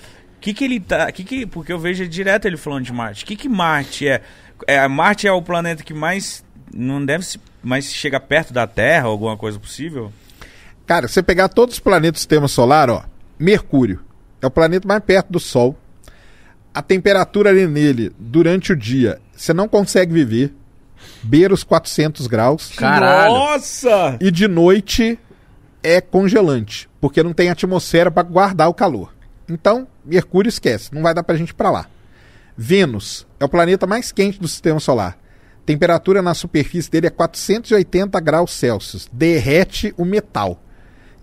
Que 0.41 0.55
que 0.55 0.64
ele 0.64 0.81
tá. 0.81 1.11
Que 1.12 1.22
que, 1.22 1.45
porque 1.47 1.72
eu 1.72 1.79
vejo 1.79 2.07
direto 2.09 2.47
ele 2.47 2.57
falando 2.57 2.85
de 2.85 2.93
Marte. 2.93 3.24
O 3.24 3.26
que, 3.26 3.37
que 3.37 3.49
Marte 3.49 4.09
é? 4.09 4.22
é? 4.66 4.89
Marte 4.89 5.26
é 5.26 5.33
o 5.33 5.43
planeta 5.43 5.83
que 5.83 5.93
mais. 5.93 6.43
Não 6.74 7.05
deve 7.05 7.24
se. 7.26 7.39
Mais 7.69 7.93
chega 7.93 8.19
perto 8.19 8.51
da 8.51 8.66
Terra, 8.66 9.09
alguma 9.09 9.37
coisa 9.37 9.59
possível? 9.59 10.11
Cara, 10.87 11.07
se 11.07 11.12
você 11.12 11.23
pegar 11.23 11.51
todos 11.51 11.75
os 11.75 11.79
planetas 11.79 12.12
do 12.12 12.19
sistema 12.21 12.49
solar, 12.49 12.89
ó, 12.89 13.05
Mercúrio 13.39 14.01
é 14.41 14.47
o 14.47 14.51
planeta 14.51 14.89
mais 14.89 15.05
perto 15.05 15.31
do 15.31 15.39
Sol. 15.39 15.77
A 16.73 16.81
temperatura 16.81 17.51
ali 17.51 17.66
nele, 17.66 18.11
durante 18.19 18.73
o 18.73 18.77
dia, 18.77 19.21
você 19.37 19.53
não 19.53 19.69
consegue 19.69 20.14
viver. 20.14 20.55
Beira 21.23 21.53
os 21.53 21.62
400 21.62 22.27
graus. 22.27 22.73
Caralho. 22.75 23.35
Nossa! 23.35 24.16
E 24.19 24.31
de 24.31 24.49
noite 24.49 25.19
é 25.83 26.01
congelante, 26.01 26.89
porque 26.99 27.23
não 27.23 27.35
tem 27.35 27.51
atmosfera 27.51 28.11
para 28.11 28.23
guardar 28.23 28.71
o 28.71 28.75
calor. 28.75 29.12
Então, 29.47 29.87
Mercúrio 30.03 30.49
esquece, 30.49 30.89
não 30.95 31.03
vai 31.03 31.12
dar 31.12 31.23
pra 31.23 31.37
gente 31.37 31.51
ir 31.51 31.55
pra 31.55 31.71
lá. 31.71 31.87
Vênus 32.57 33.27
é 33.39 33.45
o 33.45 33.49
planeta 33.49 33.87
mais 33.87 34.11
quente 34.11 34.41
do 34.41 34.49
sistema 34.49 34.81
solar. 34.81 35.19
Temperatura 35.69 36.23
na 36.23 36.33
superfície 36.33 36.91
dele 36.91 37.09
é 37.09 37.11
480 37.11 38.19
graus 38.21 38.53
Celsius. 38.53 39.07
Derrete 39.12 39.93
o 39.99 40.05
metal. 40.07 40.59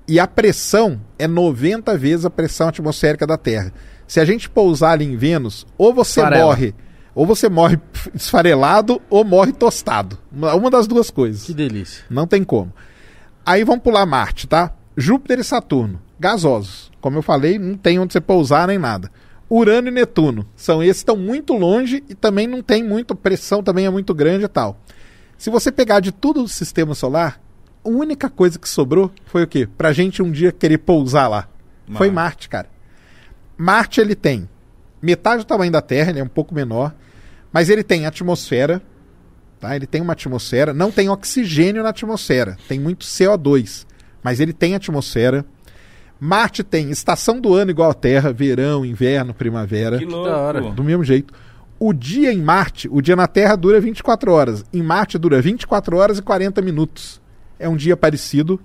E 0.07 0.19
a 0.19 0.27
pressão 0.27 1.01
é 1.17 1.27
90 1.27 1.97
vezes 1.97 2.25
a 2.25 2.29
pressão 2.29 2.67
atmosférica 2.67 3.25
da 3.25 3.39
Terra. 3.39 3.73
Se 4.07 4.19
a 4.19 4.23
gente 4.23 4.47
pousar 4.47 4.91
ali 4.91 5.03
em 5.03 5.17
Vênus, 5.17 5.65
ou 5.79 5.91
você 5.91 6.19
Esfarela. 6.19 6.45
morre, 6.45 6.75
ou 7.15 7.25
você 7.25 7.49
morre 7.49 7.79
esfarelado, 8.13 9.01
ou 9.09 9.23
morre 9.23 9.51
tostado. 9.51 10.15
Uma 10.31 10.53
uma 10.53 10.69
das 10.69 10.85
duas 10.85 11.09
coisas. 11.09 11.45
Que 11.45 11.53
delícia. 11.55 12.03
Não 12.07 12.27
tem 12.27 12.43
como. 12.43 12.71
Aí 13.43 13.63
vamos 13.63 13.83
pular 13.83 14.05
Marte, 14.05 14.45
tá? 14.45 14.75
Júpiter 14.95 15.39
e 15.39 15.43
Saturno, 15.43 15.99
gasosos. 16.19 16.91
Como 17.01 17.17
eu 17.17 17.23
falei, 17.23 17.57
não 17.57 17.75
tem 17.75 17.97
onde 17.97 18.13
você 18.13 18.21
pousar 18.21 18.67
nem 18.67 18.77
nada. 18.77 19.09
Urano 19.49 19.89
e 19.89 19.91
Netuno, 19.91 20.45
são 20.55 20.81
esses 20.81 20.97
estão 20.97 21.15
muito 21.15 21.53
longe 21.53 22.03
e 22.09 22.15
também 22.15 22.47
não 22.47 22.61
tem 22.61 22.83
muito, 22.83 23.15
pressão 23.15 23.61
também 23.61 23.85
é 23.85 23.89
muito 23.89 24.13
grande 24.13 24.45
e 24.45 24.47
tal. 24.47 24.79
Se 25.37 25.49
você 25.49 25.71
pegar 25.71 25.99
de 25.99 26.11
tudo 26.11 26.43
do 26.43 26.49
sistema 26.49 26.95
solar, 26.95 27.39
a 27.83 27.89
única 27.89 28.29
coisa 28.29 28.57
que 28.57 28.67
sobrou 28.67 29.11
foi 29.25 29.43
o 29.43 29.47
quê? 29.47 29.67
Pra 29.77 29.93
gente 29.93 30.23
um 30.23 30.31
dia 30.31 30.51
querer 30.51 30.79
pousar 30.79 31.29
lá. 31.29 31.47
Foi 31.93 32.09
Marte. 32.09 32.15
Marte, 32.15 32.49
cara. 32.49 32.69
Marte 33.57 34.01
ele 34.01 34.15
tem 34.15 34.49
metade 35.01 35.43
do 35.43 35.45
tamanho 35.45 35.71
da 35.71 35.81
Terra, 35.81 36.09
ele 36.09 36.19
é 36.19 36.23
um 36.23 36.27
pouco 36.27 36.53
menor, 36.55 36.93
mas 37.51 37.69
ele 37.69 37.83
tem 37.83 38.05
atmosfera, 38.05 38.81
tá? 39.59 39.75
Ele 39.75 39.85
tem 39.85 40.01
uma 40.01 40.13
atmosfera, 40.13 40.73
não 40.73 40.91
tem 40.91 41.09
oxigênio 41.09 41.83
na 41.83 41.89
atmosfera, 41.89 42.57
tem 42.67 42.79
muito 42.79 43.05
CO2, 43.05 43.85
mas 44.23 44.39
ele 44.39 44.51
tem 44.51 44.73
atmosfera. 44.73 45.45
Marte 46.19 46.63
tem 46.63 46.89
estação 46.89 47.39
do 47.39 47.53
ano 47.53 47.71
igual 47.71 47.89
a 47.91 47.93
Terra, 47.93 48.31
verão, 48.31 48.85
inverno, 48.85 49.33
primavera, 49.33 49.97
Que 49.97 50.05
louco. 50.05 50.29
da 50.29 50.37
hora. 50.37 50.61
do 50.61 50.83
mesmo 50.83 51.03
jeito. 51.03 51.33
O 51.77 51.91
dia 51.91 52.31
em 52.31 52.41
Marte, 52.41 52.87
o 52.89 53.01
dia 53.01 53.15
na 53.15 53.27
Terra 53.27 53.55
dura 53.55 53.81
24 53.81 54.31
horas, 54.31 54.63
em 54.73 54.81
Marte 54.81 55.17
dura 55.17 55.41
24 55.41 55.97
horas 55.97 56.17
e 56.17 56.21
40 56.21 56.61
minutos. 56.61 57.21
É 57.59 57.67
um 57.67 57.75
dia 57.75 57.97
parecido. 57.97 58.59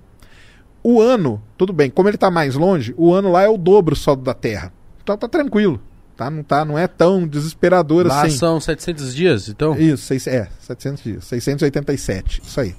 O 0.83 1.01
ano, 1.01 1.41
tudo 1.57 1.73
bem, 1.73 1.89
como 1.91 2.07
ele 2.09 2.15
está 2.15 2.31
mais 2.31 2.55
longe, 2.55 2.93
o 2.97 3.13
ano 3.13 3.31
lá 3.31 3.43
é 3.43 3.49
o 3.49 3.57
dobro 3.57 3.95
só 3.95 4.15
do 4.15 4.23
da 4.23 4.33
Terra. 4.33 4.71
Então 5.03 5.17
tá 5.17 5.27
tranquilo, 5.27 5.79
tá? 6.15 6.29
Não 6.29 6.41
tá, 6.41 6.63
não 6.65 6.77
é 6.79 6.87
tão 6.87 7.27
desesperador 7.27 8.07
Lá 8.07 8.23
assim. 8.23 8.37
são 8.37 8.59
700 8.59 9.13
dias, 9.13 9.49
então? 9.49 9.77
Isso, 9.77 10.05
seis, 10.05 10.25
é, 10.25 10.47
700 10.59 11.03
dias, 11.03 11.25
687, 11.25 12.41
isso 12.43 12.59
aí. 12.61 12.75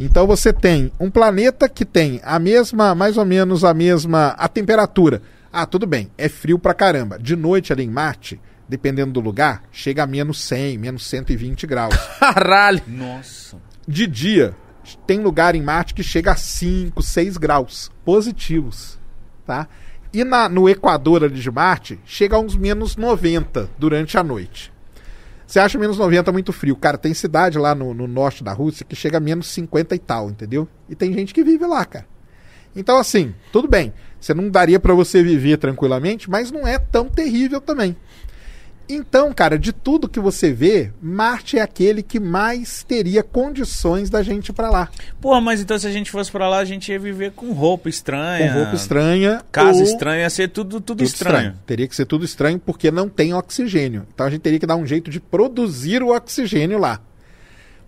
Então 0.00 0.26
você 0.26 0.52
tem 0.52 0.90
um 0.98 1.10
planeta 1.10 1.68
que 1.68 1.84
tem 1.84 2.20
a 2.24 2.38
mesma, 2.38 2.94
mais 2.94 3.16
ou 3.16 3.24
menos 3.24 3.64
a 3.64 3.74
mesma, 3.74 4.28
a 4.38 4.48
temperatura. 4.48 5.22
Ah, 5.52 5.66
tudo 5.66 5.86
bem, 5.86 6.10
é 6.16 6.28
frio 6.28 6.58
pra 6.58 6.74
caramba. 6.74 7.18
De 7.18 7.36
noite 7.36 7.72
ali 7.72 7.84
em 7.84 7.90
Marte, 7.90 8.40
dependendo 8.68 9.12
do 9.12 9.20
lugar, 9.20 9.62
chega 9.70 10.02
a 10.02 10.06
menos 10.06 10.40
100, 10.42 10.78
menos 10.78 11.06
120 11.06 11.66
graus. 11.66 11.94
Caralho. 12.18 12.82
Nossa. 12.86 13.58
De 13.86 14.06
dia, 14.06 14.56
tem 15.06 15.20
lugar 15.20 15.54
em 15.54 15.62
Marte 15.62 15.94
que 15.94 16.02
chega 16.02 16.32
a 16.32 16.36
5, 16.36 17.02
6 17.02 17.36
graus 17.36 17.90
positivos, 18.04 18.98
tá? 19.46 19.68
E 20.12 20.24
na, 20.24 20.48
no 20.48 20.68
Equador 20.68 21.24
ali 21.24 21.40
de 21.40 21.50
Marte, 21.50 21.98
chega 22.04 22.36
a 22.36 22.38
uns 22.38 22.54
menos 22.54 22.96
90 22.96 23.70
durante 23.78 24.18
a 24.18 24.22
noite. 24.22 24.72
Você 25.52 25.60
acha 25.60 25.78
menos 25.78 25.98
90 25.98 26.32
muito 26.32 26.50
frio. 26.50 26.74
Cara, 26.74 26.96
tem 26.96 27.12
cidade 27.12 27.58
lá 27.58 27.74
no, 27.74 27.92
no 27.92 28.06
norte 28.06 28.42
da 28.42 28.54
Rússia 28.54 28.86
que 28.88 28.96
chega 28.96 29.18
a 29.18 29.20
menos 29.20 29.48
50 29.48 29.94
e 29.94 29.98
tal, 29.98 30.30
entendeu? 30.30 30.66
E 30.88 30.94
tem 30.94 31.12
gente 31.12 31.34
que 31.34 31.44
vive 31.44 31.66
lá, 31.66 31.84
cara. 31.84 32.06
Então, 32.74 32.96
assim, 32.96 33.34
tudo 33.52 33.68
bem. 33.68 33.92
Você 34.18 34.32
não 34.32 34.48
daria 34.48 34.80
pra 34.80 34.94
você 34.94 35.22
viver 35.22 35.58
tranquilamente, 35.58 36.30
mas 36.30 36.50
não 36.50 36.66
é 36.66 36.78
tão 36.78 37.06
terrível 37.06 37.60
também. 37.60 37.94
Então, 38.88 39.32
cara, 39.32 39.58
de 39.58 39.72
tudo 39.72 40.08
que 40.08 40.20
você 40.20 40.52
vê, 40.52 40.92
Marte 41.00 41.58
é 41.58 41.62
aquele 41.62 42.02
que 42.02 42.20
mais 42.20 42.82
teria 42.82 43.22
condições 43.22 44.10
da 44.10 44.22
gente 44.22 44.48
ir 44.48 44.52
pra 44.52 44.70
lá. 44.70 44.88
Porra, 45.20 45.40
mas 45.40 45.60
então 45.60 45.78
se 45.78 45.86
a 45.86 45.90
gente 45.90 46.10
fosse 46.10 46.30
pra 46.30 46.48
lá, 46.48 46.58
a 46.58 46.64
gente 46.64 46.90
ia 46.92 46.98
viver 46.98 47.32
com 47.32 47.52
roupa 47.52 47.84
Com 47.84 47.88
estranha. 47.88 48.52
roupa 48.52 48.74
estranha. 48.74 49.42
Casa 49.50 49.78
ou 49.78 49.84
estranha, 49.84 50.22
ia 50.22 50.30
ser 50.30 50.48
tudo, 50.48 50.80
tudo, 50.80 50.84
tudo 50.98 51.02
estranho. 51.04 51.54
Teria 51.66 51.88
que 51.88 51.96
ser 51.96 52.06
tudo 52.06 52.24
estranho 52.24 52.58
porque 52.58 52.90
não 52.90 53.08
tem 53.08 53.32
oxigênio. 53.34 54.06
Então 54.12 54.26
a 54.26 54.30
gente 54.30 54.40
teria 54.42 54.58
que 54.58 54.66
dar 54.66 54.76
um 54.76 54.86
jeito 54.86 55.10
de 55.10 55.20
produzir 55.20 56.02
o 56.02 56.14
oxigênio 56.14 56.78
lá. 56.78 57.00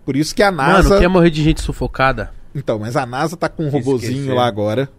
Por 0.05 0.15
isso 0.15 0.35
que 0.35 0.43
a 0.43 0.51
NASA. 0.51 0.89
Mano, 0.89 1.01
quer 1.01 1.07
morrer 1.07 1.29
de 1.29 1.43
gente 1.43 1.61
sufocada? 1.61 2.31
Então, 2.53 2.79
mas 2.79 2.95
a 2.95 3.05
NASA 3.05 3.35
tá 3.35 3.49
com 3.49 3.65
um 3.65 3.69
robozinho 3.69 4.33
lá 4.33 4.45
agora. 4.45 4.89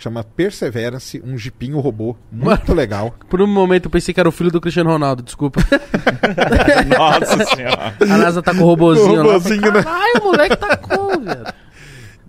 Chama 0.00 0.24
Perseverance, 0.24 1.22
um 1.22 1.36
jipinho 1.36 1.78
robô. 1.78 2.16
Muito 2.32 2.72
legal. 2.72 3.14
Por 3.28 3.42
um 3.42 3.46
momento 3.46 3.84
eu 3.84 3.90
pensei 3.90 4.14
que 4.14 4.18
era 4.18 4.28
o 4.28 4.32
filho 4.32 4.50
do 4.50 4.58
Cristiano 4.58 4.88
Ronaldo, 4.88 5.22
desculpa. 5.22 5.60
Nossa 6.98 7.44
senhora. 7.54 7.94
A 8.00 8.06
NASA 8.06 8.42
tá 8.42 8.54
com 8.54 8.62
o 8.62 8.64
robozinho, 8.64 9.20
O 9.20 9.26
lá. 9.26 9.32
robozinho, 9.34 9.72
né? 9.72 9.82
Caralho, 9.82 10.20
o 10.20 10.24
moleque 10.24 10.56
tá 10.56 10.76
com, 10.78 11.20
velho. 11.20 11.44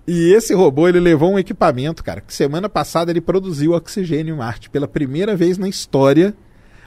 E 0.06 0.34
esse 0.34 0.52
robô, 0.52 0.86
ele 0.86 1.00
levou 1.00 1.32
um 1.32 1.38
equipamento, 1.38 2.04
cara, 2.04 2.20
que 2.20 2.34
semana 2.34 2.68
passada 2.68 3.10
ele 3.10 3.22
produziu 3.22 3.72
oxigênio 3.72 4.34
em 4.34 4.38
Marte. 4.38 4.68
Pela 4.68 4.86
primeira 4.86 5.34
vez 5.34 5.56
na 5.56 5.68
história, 5.68 6.34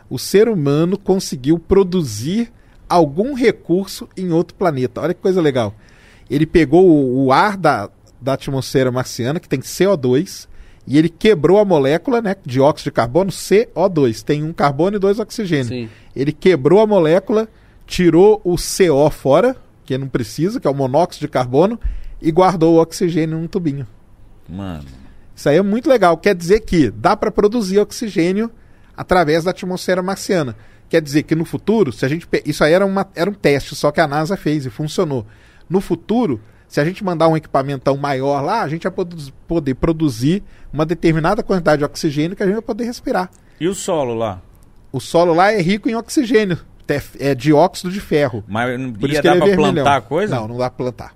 o 0.07 0.19
ser 0.19 0.47
humano 0.47 0.99
conseguiu 0.99 1.57
produzir 1.57 2.51
algum 2.87 3.33
recurso 3.33 4.07
em 4.15 4.31
outro 4.31 4.53
planeta. 4.55 5.01
Olha 5.01 5.15
que 5.15 5.21
coisa 5.21 5.41
legal. 5.41 5.73
Ele 6.29 6.45
pegou 6.45 6.87
o, 6.87 7.25
o 7.25 7.31
ar 7.31 7.57
da, 7.57 7.89
da 8.21 8.33
atmosfera 8.33 8.91
marciana, 8.91 9.39
que 9.39 9.49
tem 9.49 9.61
CO2, 9.61 10.47
e 10.87 10.97
ele 10.97 11.09
quebrou 11.09 11.59
a 11.59 11.65
molécula, 11.65 12.21
né, 12.21 12.35
de 12.45 12.59
óxido 12.61 12.89
de 12.89 12.91
carbono, 12.91 13.31
CO2. 13.31 14.21
Tem 14.21 14.43
um 14.43 14.53
carbono 14.53 14.97
e 14.97 14.99
dois 14.99 15.19
oxigênio. 15.19 15.65
Sim. 15.65 15.89
Ele 16.15 16.31
quebrou 16.31 16.79
a 16.79 16.87
molécula, 16.87 17.47
tirou 17.87 18.39
o 18.43 18.55
CO 18.55 19.09
fora, 19.09 19.55
que 19.83 19.97
não 19.97 20.07
precisa, 20.07 20.59
que 20.59 20.67
é 20.67 20.69
o 20.69 20.75
monóxido 20.75 21.25
de 21.25 21.31
carbono, 21.31 21.79
e 22.21 22.31
guardou 22.31 22.75
o 22.75 22.81
oxigênio 22.81 23.39
num 23.39 23.47
tubinho. 23.47 23.87
Mano. 24.47 24.85
Isso 25.35 25.49
aí 25.49 25.57
é 25.57 25.61
muito 25.61 25.89
legal. 25.89 26.17
Quer 26.17 26.35
dizer 26.35 26.61
que 26.61 26.91
dá 26.91 27.17
para 27.17 27.31
produzir 27.31 27.79
oxigênio 27.79 28.49
através 28.95 29.43
da 29.43 29.51
atmosfera 29.51 30.01
marciana. 30.01 30.55
Quer 30.87 31.01
dizer 31.01 31.23
que 31.23 31.35
no 31.35 31.45
futuro, 31.45 31.91
se 31.91 32.05
a 32.05 32.07
gente 32.07 32.27
isso 32.45 32.63
aí 32.63 32.73
era, 32.73 32.85
uma, 32.85 33.07
era 33.15 33.29
um 33.29 33.33
teste, 33.33 33.75
só 33.75 33.91
que 33.91 33.99
a 33.99 34.07
NASA 34.07 34.37
fez 34.37 34.65
e 34.65 34.69
funcionou. 34.69 35.25
No 35.67 35.81
futuro, 35.81 36.39
se 36.75 36.81
a 36.81 36.83
gente 36.83 37.01
mandar 37.05 37.29
um 37.29 37.37
equipamentão 37.37 37.95
maior 37.95 38.41
lá, 38.41 38.61
a 38.61 38.67
gente 38.67 38.83
vai 38.83 38.91
produ- 38.91 39.31
poder 39.47 39.75
produzir 39.75 40.43
uma 40.73 40.85
determinada 40.85 41.41
quantidade 41.41 41.77
de 41.79 41.85
oxigênio 41.85 42.35
que 42.35 42.43
a 42.43 42.45
gente 42.45 42.55
vai 42.55 42.61
poder 42.61 42.83
respirar. 42.83 43.29
E 43.57 43.65
o 43.65 43.73
solo 43.73 44.13
lá? 44.13 44.41
O 44.91 44.99
solo 44.99 45.33
lá 45.33 45.53
é 45.53 45.61
rico 45.61 45.87
em 45.87 45.95
oxigênio, 45.95 46.59
te- 46.85 47.01
é 47.17 47.33
dióxido 47.33 47.89
de 47.89 48.01
ferro. 48.01 48.43
Mas 48.45 48.77
não 48.77 48.91
Por 48.91 49.09
ia 49.09 49.21
dar 49.21 49.35
é 49.35 49.37
pra 49.37 49.45
vermelhão. 49.45 49.73
plantar 49.85 50.01
coisa? 50.01 50.35
Não, 50.35 50.49
não 50.49 50.57
dá 50.57 50.69
pra 50.69 50.77
plantar. 50.83 51.14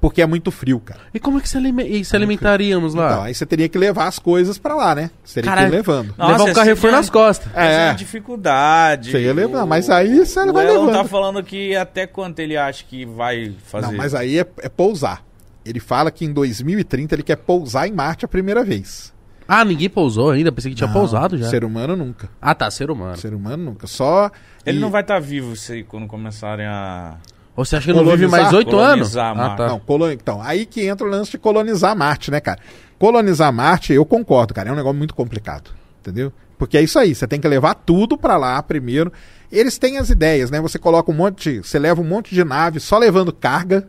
Porque 0.00 0.22
é 0.22 0.26
muito 0.26 0.50
frio, 0.52 0.78
cara. 0.78 1.00
E 1.12 1.18
como 1.18 1.38
é 1.38 1.40
que 1.40 1.48
se, 1.48 1.56
alime- 1.56 1.84
e 1.84 2.04
se 2.04 2.14
alimentaríamos 2.14 2.94
lá? 2.94 3.10
Então, 3.10 3.22
aí 3.24 3.34
você 3.34 3.44
teria 3.44 3.68
que 3.68 3.76
levar 3.76 4.06
as 4.06 4.18
coisas 4.20 4.56
pra 4.56 4.74
lá, 4.76 4.94
né? 4.94 5.10
Você 5.24 5.34
teria 5.40 5.50
Caralho. 5.50 5.68
que 5.70 5.74
ir 5.74 5.76
levando. 5.78 6.14
Nossa, 6.16 6.32
Levar 6.32 6.44
um 6.44 6.46
esse 6.46 6.54
Carrefour 6.54 6.92
nas 6.92 7.10
costas. 7.10 7.52
É 7.56 7.88
É. 7.90 7.94
dificuldade. 7.94 9.10
Você 9.10 9.20
ia 9.22 9.34
levar, 9.34 9.64
O- 9.64 9.66
mas 9.66 9.90
aí 9.90 10.24
você 10.24 10.40
o 10.40 10.52
vai 10.52 10.66
Elon 10.66 10.86
levando. 10.86 10.94
tá 11.02 11.04
falando 11.04 11.42
que 11.42 11.74
até 11.74 12.06
quanto 12.06 12.38
ele 12.38 12.56
acha 12.56 12.84
que 12.84 13.04
vai 13.04 13.54
fazer. 13.66 13.86
Não, 13.88 13.94
mas 13.96 14.14
aí 14.14 14.38
é, 14.38 14.46
é 14.62 14.68
pousar. 14.68 15.24
Ele 15.64 15.80
fala 15.80 16.10
que 16.10 16.24
em 16.24 16.32
2030 16.32 17.14
ele 17.16 17.22
quer 17.22 17.36
pousar 17.36 17.88
em 17.88 17.92
Marte 17.92 18.24
a 18.24 18.28
primeira 18.28 18.62
vez. 18.64 19.12
Ah, 19.46 19.64
ninguém 19.64 19.88
pousou 19.88 20.30
ainda. 20.30 20.52
Pensei 20.52 20.70
que 20.70 20.76
tinha 20.76 20.86
Não, 20.86 20.94
pousado 20.94 21.36
já. 21.36 21.48
Ser 21.48 21.64
humano 21.64 21.96
nunca. 21.96 22.28
Ah, 22.40 22.54
tá, 22.54 22.70
ser 22.70 22.90
humano. 22.90 23.16
Ser 23.16 23.34
humano 23.34 23.64
nunca. 23.64 23.86
Só. 23.86 24.30
Ele 24.64 24.78
e- 24.78 24.80
não 24.80 24.90
vai 24.90 25.00
estar 25.00 25.18
vivo 25.18 25.56
se, 25.56 25.82
quando 25.84 26.06
começarem 26.06 26.66
a. 26.66 27.16
Ou 27.58 27.64
você 27.64 27.74
acha 27.74 27.86
que 27.86 27.90
ele 27.90 28.04
não 28.04 28.16
vive 28.16 28.28
mais 28.28 28.52
oito 28.52 28.78
anos? 28.78 29.16
Ah, 29.16 29.56
tá. 29.56 29.66
Não, 29.66 29.80
colo... 29.80 30.12
então, 30.12 30.40
aí 30.40 30.64
que 30.64 30.86
entra 30.86 31.04
o 31.04 31.10
lance 31.10 31.32
de 31.32 31.38
colonizar 31.38 31.96
Marte, 31.96 32.30
né, 32.30 32.38
cara? 32.38 32.60
Colonizar 33.00 33.52
Marte, 33.52 33.92
eu 33.92 34.06
concordo, 34.06 34.54
cara, 34.54 34.68
é 34.68 34.72
um 34.72 34.76
negócio 34.76 34.96
muito 34.96 35.12
complicado, 35.12 35.72
entendeu? 35.98 36.32
Porque 36.56 36.78
é 36.78 36.82
isso 36.82 37.00
aí, 37.00 37.16
você 37.16 37.26
tem 37.26 37.40
que 37.40 37.48
levar 37.48 37.74
tudo 37.74 38.16
pra 38.16 38.36
lá 38.36 38.62
primeiro. 38.62 39.12
Eles 39.50 39.76
têm 39.76 39.98
as 39.98 40.08
ideias, 40.08 40.52
né? 40.52 40.60
Você 40.60 40.78
coloca 40.78 41.10
um 41.10 41.14
monte, 41.14 41.58
você 41.58 41.80
leva 41.80 42.00
um 42.00 42.04
monte 42.04 42.32
de 42.32 42.44
nave 42.44 42.78
só 42.78 42.96
levando 42.96 43.32
carga, 43.32 43.88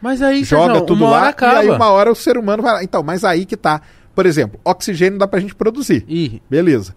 Mas 0.00 0.22
aí, 0.22 0.44
joga 0.44 0.66
Sérgio, 0.66 0.86
tudo 0.86 1.02
uma 1.04 1.10
hora 1.10 1.22
lá 1.22 1.28
acaba. 1.30 1.54
e 1.54 1.56
aí 1.58 1.70
uma 1.70 1.90
hora 1.90 2.12
o 2.12 2.14
ser 2.14 2.38
humano 2.38 2.62
vai 2.62 2.72
lá. 2.72 2.84
Então, 2.84 3.02
mas 3.02 3.24
aí 3.24 3.44
que 3.44 3.56
tá. 3.56 3.82
Por 4.14 4.26
exemplo, 4.26 4.60
oxigênio 4.64 5.18
dá 5.18 5.26
pra 5.26 5.40
gente 5.40 5.56
produzir. 5.56 6.04
Ih, 6.06 6.40
Beleza. 6.48 6.94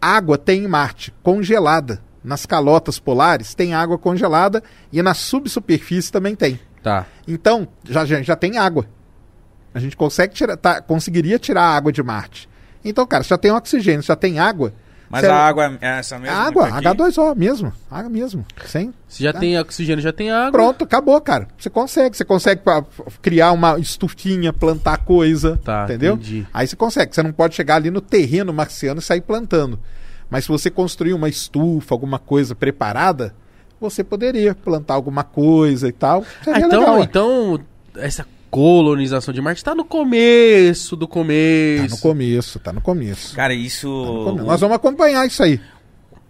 Água 0.00 0.38
tem 0.38 0.64
em 0.64 0.68
Marte, 0.68 1.12
congelada. 1.22 2.00
Nas 2.24 2.46
calotas 2.46 2.98
polares 2.98 3.54
tem 3.54 3.74
água 3.74 3.98
congelada 3.98 4.62
e 4.92 5.02
na 5.02 5.14
subsuperfície 5.14 6.12
também 6.12 6.34
tem. 6.36 6.58
tá. 6.82 7.06
Então, 7.26 7.66
já, 7.88 8.04
já, 8.04 8.22
já 8.22 8.36
tem 8.36 8.58
água. 8.58 8.86
A 9.74 9.78
gente 9.80 9.96
consegue 9.96 10.34
tirar, 10.34 10.56
tá, 10.56 10.80
conseguiria 10.82 11.38
tirar 11.38 11.62
a 11.62 11.76
água 11.76 11.90
de 11.92 12.02
Marte. 12.02 12.48
Então, 12.84 13.06
cara, 13.06 13.22
já 13.24 13.38
tem 13.38 13.50
oxigênio, 13.50 14.02
já 14.02 14.14
tem 14.16 14.38
água. 14.38 14.72
Mas 15.08 15.22
Cê- 15.22 15.26
a 15.30 15.36
água 15.36 15.78
é 15.80 15.98
essa 15.98 16.18
mesmo? 16.18 16.34
água, 16.36 16.68
aqui? 16.68 16.86
H2O 16.86 17.34
mesmo. 17.36 17.72
Água 17.90 18.08
mesmo. 18.08 18.46
Sem. 18.66 18.94
Se 19.06 19.22
já 19.22 19.32
Tá. 19.32 19.40
tem 19.40 19.58
oxigênio, 19.58 20.02
já 20.02 20.12
tem 20.12 20.30
água. 20.30 20.52
Pronto, 20.52 20.84
acabou, 20.84 21.20
cara. 21.20 21.48
Você 21.58 21.68
consegue. 21.68 22.16
Você 22.16 22.24
consegue 22.24 22.62
criar 23.20 23.52
uma 23.52 23.78
estufinha, 23.78 24.52
plantar 24.54 24.98
coisa. 25.04 25.58
Tá, 25.62 25.84
entendeu? 25.84 26.14
entendi. 26.14 26.46
Aí 26.52 26.66
você 26.66 26.76
consegue. 26.76 27.14
Você 27.14 27.22
não 27.22 27.30
pode 27.32 27.54
chegar 27.54 27.76
ali 27.76 27.90
no 27.90 28.00
terreno 28.00 28.52
marciano 28.54 29.00
e 29.00 29.02
sair 29.02 29.20
plantando. 29.20 29.78
Mas 30.32 30.44
se 30.44 30.48
você 30.48 30.70
construir 30.70 31.12
uma 31.12 31.28
estufa, 31.28 31.94
alguma 31.94 32.18
coisa 32.18 32.54
preparada, 32.54 33.34
você 33.78 34.02
poderia 34.02 34.54
plantar 34.54 34.94
alguma 34.94 35.22
coisa 35.22 35.86
e 35.86 35.92
tal. 35.92 36.24
Ah, 36.46 36.58
então, 36.58 36.80
legal, 36.80 37.02
então, 37.02 37.60
essa 37.96 38.26
colonização 38.50 39.34
de 39.34 39.42
Marte 39.42 39.62
tá 39.62 39.74
no 39.74 39.84
começo 39.84 40.96
do 40.96 41.06
começo. 41.06 41.96
no 41.96 42.00
começo, 42.00 42.58
tá 42.58 42.72
no 42.72 42.80
começo. 42.80 43.36
Cara, 43.36 43.52
isso. 43.52 43.88
Tá 43.88 44.30
começo. 44.30 44.46
Nós 44.46 44.60
vamos 44.62 44.76
acompanhar 44.76 45.26
isso 45.26 45.42
aí. 45.42 45.60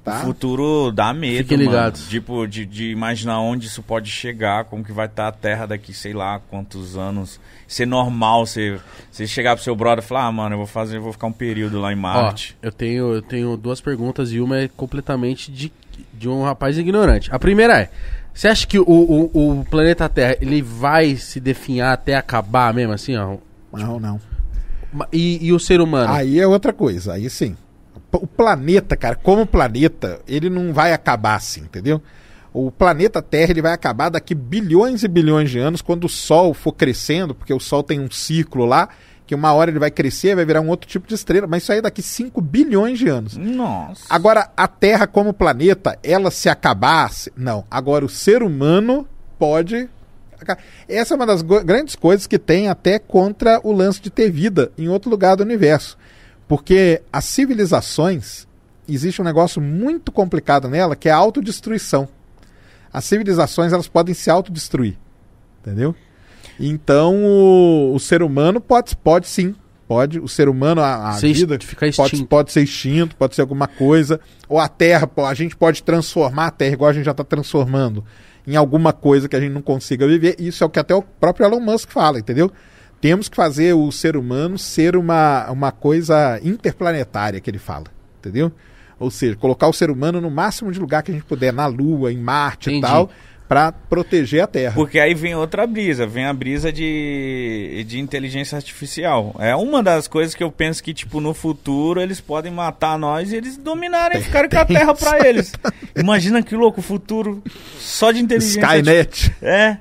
O 0.03 0.05
Tá? 0.05 0.19
futuro 0.25 0.91
dá 0.91 1.13
medo, 1.15 1.49
Fiquem 1.49 1.65
mano. 1.67 1.93
Tipo, 1.93 2.45
de, 2.47 2.67
de 2.67 2.91
imaginar 2.91 3.39
onde 3.41 3.69
isso 3.69 3.81
pode 3.85 4.11
chegar, 4.11 4.65
como 4.65 4.83
que 4.83 4.91
vai 4.93 5.07
estar 5.07 5.29
a 5.29 5.33
Terra 5.33 5.65
daqui, 5.65 5.93
sei 5.95 6.13
lá, 6.13 6.41
quantos 6.51 6.97
anos. 6.97 7.39
Ser 7.69 7.87
normal 7.87 8.45
você, 8.45 8.81
você 9.13 9.29
chegar 9.29 9.55
pro 9.55 9.63
seu 9.63 9.77
brother 9.77 10.03
e 10.05 10.07
falar, 10.07 10.27
ah, 10.27 10.33
mano, 10.33 10.55
eu 10.55 10.59
vou 10.59 10.67
fazer, 10.67 10.97
eu 10.97 11.03
vou 11.03 11.13
ficar 11.13 11.29
um 11.29 11.33
período 11.33 11.81
lá 11.81 11.93
em 11.93 11.97
Ó, 11.97 12.01
Marte. 12.01 12.57
eu 12.61 12.73
tenho, 12.73 13.15
eu 13.15 13.23
tenho 13.23 13.57
duas 13.57 13.81
perguntas 13.81 14.33
e 14.33 14.41
uma 14.41 14.59
é 14.59 14.67
completamente 14.69 15.53
de, 15.53 15.73
de 16.13 16.29
um 16.29 16.43
rapaz 16.43 16.77
ignorante. 16.77 17.33
A 17.33 17.39
primeira 17.39 17.79
é: 17.81 17.89
você 18.35 18.49
acha 18.49 18.67
que 18.67 18.81
o, 18.81 18.85
o, 18.85 19.61
o 19.61 19.65
planeta 19.67 20.09
Terra 20.09 20.37
ele 20.41 20.61
vai 20.61 21.15
se 21.15 21.39
definhar 21.39 21.93
até 21.93 22.17
acabar 22.17 22.75
mesmo 22.75 22.93
assim, 22.93 23.17
ó? 23.17 23.37
Não, 23.73 24.01
não. 24.01 24.21
E, 25.13 25.47
e 25.47 25.53
o 25.53 25.61
ser 25.61 25.81
humano? 25.81 26.13
Aí 26.13 26.41
é 26.41 26.47
outra 26.47 26.73
coisa, 26.73 27.15
aí 27.15 27.31
sim. 27.31 27.57
O 28.13 28.27
planeta, 28.27 28.97
cara, 28.97 29.17
como 29.17 29.47
planeta, 29.47 30.21
ele 30.29 30.51
não 30.51 30.73
vai 30.73 30.93
acabar 30.93 31.35
assim, 31.35 31.63
entendeu? 31.63 32.01
O 32.53 32.71
planeta 32.71 33.23
Terra 33.23 33.51
ele 33.51 33.63
vai 33.63 33.73
acabar 33.73 34.11
daqui 34.11 34.35
bilhões 34.35 35.03
e 35.03 35.09
bilhões 35.09 35.51
de 35.51 35.59
anos 35.59 35.81
quando 35.81 36.05
o 36.05 36.09
Sol 36.09 36.53
for 36.53 36.73
crescendo, 36.73 37.35
porque 37.35 37.55
o 37.55 37.61
Sol 37.61 37.83
tem 37.83 37.99
um 37.99 38.11
ciclo 38.11 38.67
lá, 38.67 38.91
que 39.27 39.35
uma 39.35 39.55
hora 39.55 39.71
ele 39.71 39.79
vai 39.79 39.91
crescer, 39.91 40.37
vai 40.37 40.45
virar 40.45 40.61
um 40.61 40.69
outro 40.69 40.87
tipo 40.87 41.09
de 41.09 41.15
estrela, 41.15 41.47
mas 41.47 41.63
isso 41.63 41.73
aí 41.73 41.79
é 41.79 41.83
daqui 41.83 42.03
5 42.03 42.39
bilhões 42.43 42.99
de 42.99 43.09
anos. 43.09 43.39
Nossa. 43.39 44.05
Agora, 44.11 44.51
a 44.55 44.69
Terra 44.69 45.07
como 45.07 45.33
planeta, 45.33 45.99
ela 46.03 46.31
se 46.31 46.51
acabasse. 46.51 47.33
Não. 47.35 47.65
Agora, 47.71 48.05
o 48.05 48.11
ser 48.11 48.43
humano 48.43 49.09
pode. 49.39 49.89
Essa 50.87 51.15
é 51.15 51.17
uma 51.17 51.27
das 51.27 51.41
grandes 51.41 51.97
coisas 51.97 52.27
que 52.27 52.39
tem 52.39 52.69
até 52.69 52.99
contra 52.99 53.59
o 53.65 53.73
lance 53.73 54.03
de 54.03 54.11
ter 54.11 54.31
vida 54.31 54.71
em 54.77 54.89
outro 54.89 55.09
lugar 55.11 55.37
do 55.37 55.43
universo. 55.43 55.97
Porque 56.49 57.03
as 57.13 57.25
civilizações, 57.25 58.47
existe 58.89 59.21
um 59.21 59.25
negócio 59.25 59.61
muito 59.61 60.13
complicado 60.13 60.69
nela, 60.69 60.97
que 60.97 61.09
é 61.09 61.13
a 61.13 61.17
autodestruição. 61.17 62.09
As 62.93 63.05
civilizações, 63.05 63.73
elas 63.73 63.89
podem 63.89 64.15
se 64.15 64.31
autodestruir. 64.31 64.97
Entendeu? 65.61 65.95
Então, 66.59 67.25
o, 67.25 67.95
o 67.95 68.01
ser 68.01 68.23
humano 68.23 68.61
pode, 68.61 68.97
pode 68.97 69.27
sim. 69.27 69.55
Pode, 69.89 70.19
o 70.21 70.29
ser 70.29 70.49
humano, 70.49 70.81
a, 70.81 71.11
a 71.11 71.13
vida 71.19 71.59
pode, 71.95 72.25
pode 72.25 72.53
ser 72.53 72.63
extinto, 72.63 73.15
pode 73.15 73.35
ser 73.35 73.43
alguma 73.43 73.67
coisa. 73.67 74.19
Ou 74.49 74.59
a 74.59 74.67
Terra, 74.67 75.11
a 75.19 75.35
gente 75.35 75.55
pode 75.55 75.83
transformar 75.83 76.47
a 76.47 76.51
Terra, 76.51 76.73
igual 76.73 76.91
a 76.91 76.93
gente 76.95 77.05
já 77.05 77.11
está 77.11 77.25
transformando, 77.25 78.03
em 78.47 78.57
alguma 78.57 78.93
coisa 78.95 79.29
que 79.29 79.37
a 79.37 79.41
gente 79.41 79.53
não 79.53 79.61
consiga 79.61 80.07
viver. 80.07 80.37
Isso 80.39 80.65
é 80.65 80.67
o 80.67 80.71
que 80.71 80.79
até 80.79 80.95
o 80.95 81.03
próprio 81.03 81.47
Elon 81.47 81.61
Musk 81.61 81.91
fala, 81.91 82.19
entendeu? 82.19 82.51
Temos 83.03 83.29
que 83.29 83.35
fazer 83.35 83.75
o 83.75 83.91
ser 83.91 84.17
humano 84.17 84.57
ser 84.57 84.95
uma, 84.95 85.51
uma 85.51 85.73
coisa 85.73 86.39
interplanetária, 86.41 87.41
que 87.41 87.51
ele 87.51 87.59
fala, 87.59 87.87
entendeu? 88.21 88.53
Ou 88.97 89.11
seja, 89.11 89.35
colocar 89.35 89.67
o 89.67 89.73
ser 89.73 89.91
humano 89.91 90.21
no 90.21 90.31
máximo 90.31 90.71
de 90.71 90.79
lugar 90.79 91.03
que 91.03 91.11
a 91.11 91.15
gente 91.15 91.25
puder, 91.25 91.53
na 91.53 91.67
Lua, 91.67 92.13
em 92.13 92.17
Marte 92.17 92.71
Entendi. 92.71 92.87
e 92.87 92.89
tal, 92.89 93.11
para 93.49 93.73
proteger 93.73 94.45
a 94.45 94.47
Terra. 94.47 94.75
Porque 94.77 95.01
aí 95.01 95.15
vem 95.15 95.35
outra 95.35 95.67
brisa, 95.67 96.07
vem 96.07 96.27
a 96.27 96.33
brisa 96.33 96.73
de, 96.73 97.85
de 97.89 97.99
inteligência 97.99 98.55
artificial. 98.55 99.35
É 99.41 99.57
uma 99.57 99.83
das 99.83 100.07
coisas 100.07 100.33
que 100.33 100.45
eu 100.45 100.53
penso 100.53 100.81
que, 100.81 100.95
tipo, 100.95 101.21
no 101.21 101.35
futuro 101.35 102.01
eles 102.01 102.21
podem 102.21 102.53
matar 102.53 102.97
nós 102.97 103.33
e 103.33 103.37
eles 103.37 103.57
dominarem 103.57 104.21
e 104.21 104.23
ficarem 104.23 104.49
com 104.49 104.59
a 104.59 104.65
terra 104.65 104.95
pra 104.95 105.29
eles. 105.29 105.53
Imagina 105.97 106.41
que 106.41 106.55
louco, 106.55 106.79
o 106.79 106.85
futuro 106.85 107.43
só 107.81 108.13
de 108.13 108.21
inteligência 108.21 108.61
Skynet. 108.61 109.35
É, 109.43 109.79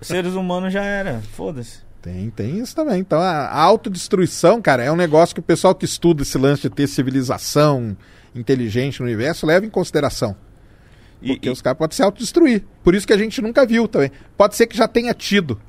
seres 0.00 0.32
humanos 0.32 0.72
já 0.72 0.82
era, 0.82 1.20
foda-se. 1.36 1.91
Tem, 2.02 2.30
tem 2.30 2.58
isso 2.58 2.74
também. 2.74 2.98
Então, 2.98 3.20
a, 3.20 3.48
autodestruição, 3.60 4.60
cara, 4.60 4.82
é 4.82 4.90
um 4.90 4.96
negócio 4.96 5.34
que 5.34 5.40
o 5.40 5.44
pessoal 5.44 5.72
que 5.72 5.84
estuda 5.84 6.22
esse 6.22 6.36
lance 6.36 6.62
de 6.62 6.70
ter 6.70 6.88
civilização 6.88 7.96
inteligente 8.34 8.98
no 8.98 9.06
universo 9.06 9.46
leva 9.46 9.64
em 9.64 9.70
consideração. 9.70 10.34
Porque 11.24 11.48
e- 11.48 11.52
os 11.52 11.62
caras 11.62 11.78
podem 11.78 11.94
se 11.94 12.02
autodestruir. 12.02 12.64
Por 12.82 12.96
isso 12.96 13.06
que 13.06 13.12
a 13.12 13.16
gente 13.16 13.40
nunca 13.40 13.64
viu 13.64 13.86
também. 13.86 14.10
Pode 14.36 14.56
ser 14.56 14.66
que 14.66 14.76
já 14.76 14.88
tenha 14.88 15.14
tido 15.14 15.60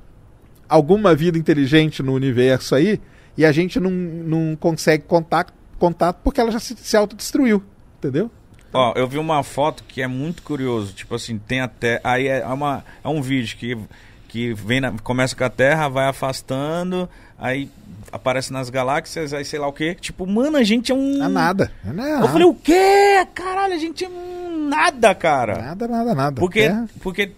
alguma 0.67 1.13
vida 1.13 1.37
inteligente 1.37 2.01
no 2.01 2.13
universo 2.13 2.73
aí 2.73 2.99
e 3.37 3.45
a 3.45 3.51
gente 3.51 3.79
não, 3.79 3.91
não 3.91 4.55
consegue 4.55 5.03
contato, 5.03 5.53
contato 5.77 6.19
porque 6.23 6.41
ela 6.41 6.49
já 6.49 6.59
se, 6.59 6.75
se 6.75 6.97
autodestruiu. 6.97 7.63
Entendeu? 7.99 8.31
Ó, 8.73 8.93
eu 8.95 9.07
vi 9.07 9.19
uma 9.19 9.43
foto 9.43 9.83
que 9.83 10.01
é 10.01 10.07
muito 10.07 10.41
curioso. 10.41 10.93
Tipo 10.93 11.13
assim, 11.13 11.37
tem 11.37 11.61
até. 11.61 12.01
Aí 12.03 12.27
é, 12.27 12.43
uma, 12.47 12.83
é 13.03 13.07
um 13.07 13.21
vídeo 13.21 13.55
que, 13.55 13.77
que 14.33 14.51
vem 14.51 14.81
na- 14.81 14.91
começa 15.03 15.35
com 15.35 15.43
a 15.43 15.49
Terra, 15.49 15.87
vai 15.87 16.07
afastando, 16.07 17.07
aí 17.37 17.69
aparece 18.11 18.51
nas 18.51 18.67
galáxias, 18.67 19.31
aí 19.31 19.45
sei 19.45 19.59
lá 19.59 19.67
o 19.67 19.71
quê. 19.73 19.95
Tipo, 20.01 20.25
mano, 20.25 20.57
a 20.57 20.63
gente 20.63 20.91
é 20.91 20.95
um. 20.95 21.23
É 21.23 21.27
nada. 21.27 21.71
É 21.85 22.23
Eu 22.23 22.27
falei, 22.29 22.47
o 22.47 22.55
quê? 22.55 23.27
Caralho, 23.35 23.75
a 23.75 23.77
gente 23.77 24.03
é 24.03 24.09
um 24.09 24.67
nada, 24.69 25.13
cara. 25.13 25.61
nada, 25.61 25.87
nada, 25.87 26.15
nada. 26.15 26.39
Porque, 26.39 26.61
Terra- 26.61 26.87
porque 26.99 27.29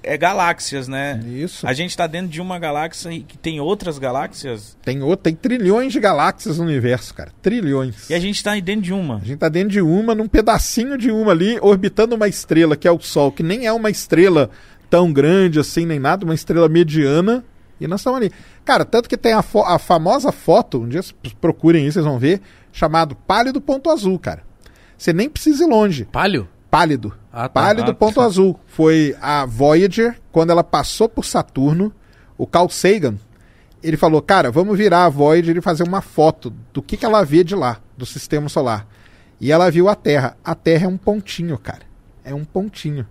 é 0.00 0.16
galáxias, 0.16 0.86
né? 0.86 1.20
Isso. 1.26 1.66
A 1.66 1.72
gente 1.72 1.96
tá 1.96 2.06
dentro 2.06 2.28
de 2.28 2.40
uma 2.40 2.56
galáxia 2.56 3.10
e 3.10 3.18
que 3.20 3.36
tem 3.36 3.58
outras 3.58 3.98
galáxias 3.98 4.76
Tem, 4.84 5.02
outro, 5.02 5.24
tem 5.24 5.34
trilhões 5.34 5.92
de 5.92 5.98
galáxias 5.98 6.58
no 6.58 6.64
universo, 6.64 7.12
cara. 7.14 7.32
Trilhões. 7.42 8.08
e 8.08 8.14
a 8.14 8.20
gente 8.20 8.40
tá 8.44 8.52
aí 8.52 8.60
dentro 8.62 8.82
de 8.82 8.92
uma. 8.92 9.16
A 9.16 9.24
gente 9.24 9.38
tá 9.38 9.48
dentro 9.48 9.70
de 9.70 9.80
uma, 9.80 10.14
num 10.14 10.28
pedacinho 10.28 10.96
de 10.96 11.10
uma 11.10 11.32
ali, 11.32 11.58
orbitando 11.60 12.14
uma 12.14 12.28
estrela, 12.28 12.76
que 12.76 12.86
é 12.86 12.92
o 12.92 13.00
Sol, 13.00 13.32
que 13.32 13.42
nem 13.42 13.66
é 13.66 13.72
uma 13.72 13.90
estrela 13.90 14.50
tão 14.90 15.12
grande 15.12 15.58
assim, 15.58 15.86
nem 15.86 15.98
nada, 15.98 16.24
uma 16.24 16.34
estrela 16.34 16.68
mediana. 16.68 17.44
E 17.80 17.86
nós 17.86 18.00
estamos 18.00 18.18
ali. 18.20 18.32
Cara, 18.64 18.84
tanto 18.84 19.08
que 19.08 19.16
tem 19.16 19.32
a, 19.32 19.42
fo- 19.42 19.62
a 19.62 19.78
famosa 19.78 20.32
foto, 20.32 20.80
um 20.82 20.88
dia 20.88 21.00
procurem 21.40 21.84
aí, 21.84 21.92
vocês 21.92 22.04
vão 22.04 22.18
ver, 22.18 22.40
chamado 22.72 23.14
Pálido 23.14 23.60
Ponto 23.60 23.88
Azul, 23.90 24.18
cara. 24.18 24.42
Você 24.96 25.12
nem 25.12 25.28
precisa 25.28 25.62
ir 25.64 25.68
longe. 25.68 26.04
Palio? 26.06 26.48
Pálido. 26.70 27.14
Ah, 27.32 27.42
tá. 27.42 27.48
Pálido 27.50 27.90
Ah, 27.92 27.94
Ponto 27.94 28.16
tá. 28.16 28.24
Azul. 28.24 28.58
Foi 28.66 29.16
a 29.20 29.46
Voyager, 29.46 30.18
quando 30.32 30.50
ela 30.50 30.64
passou 30.64 31.08
por 31.08 31.24
Saturno, 31.24 31.92
o 32.36 32.46
Carl 32.48 32.68
Sagan, 32.68 33.14
ele 33.80 33.96
falou, 33.96 34.20
cara, 34.20 34.50
vamos 34.50 34.76
virar 34.76 35.04
a 35.04 35.08
Voyager 35.08 35.56
e 35.56 35.60
fazer 35.60 35.84
uma 35.84 36.00
foto 36.00 36.52
do 36.72 36.82
que, 36.82 36.96
que 36.96 37.06
ela 37.06 37.24
vê 37.24 37.44
de 37.44 37.54
lá, 37.54 37.78
do 37.96 38.04
sistema 38.04 38.48
solar. 38.48 38.88
E 39.40 39.52
ela 39.52 39.70
viu 39.70 39.88
a 39.88 39.94
Terra. 39.94 40.36
A 40.44 40.52
Terra 40.56 40.86
é 40.86 40.88
um 40.88 40.96
pontinho, 40.96 41.56
cara. 41.58 41.82
É 42.24 42.34
um 42.34 42.44
pontinho. 42.44 43.06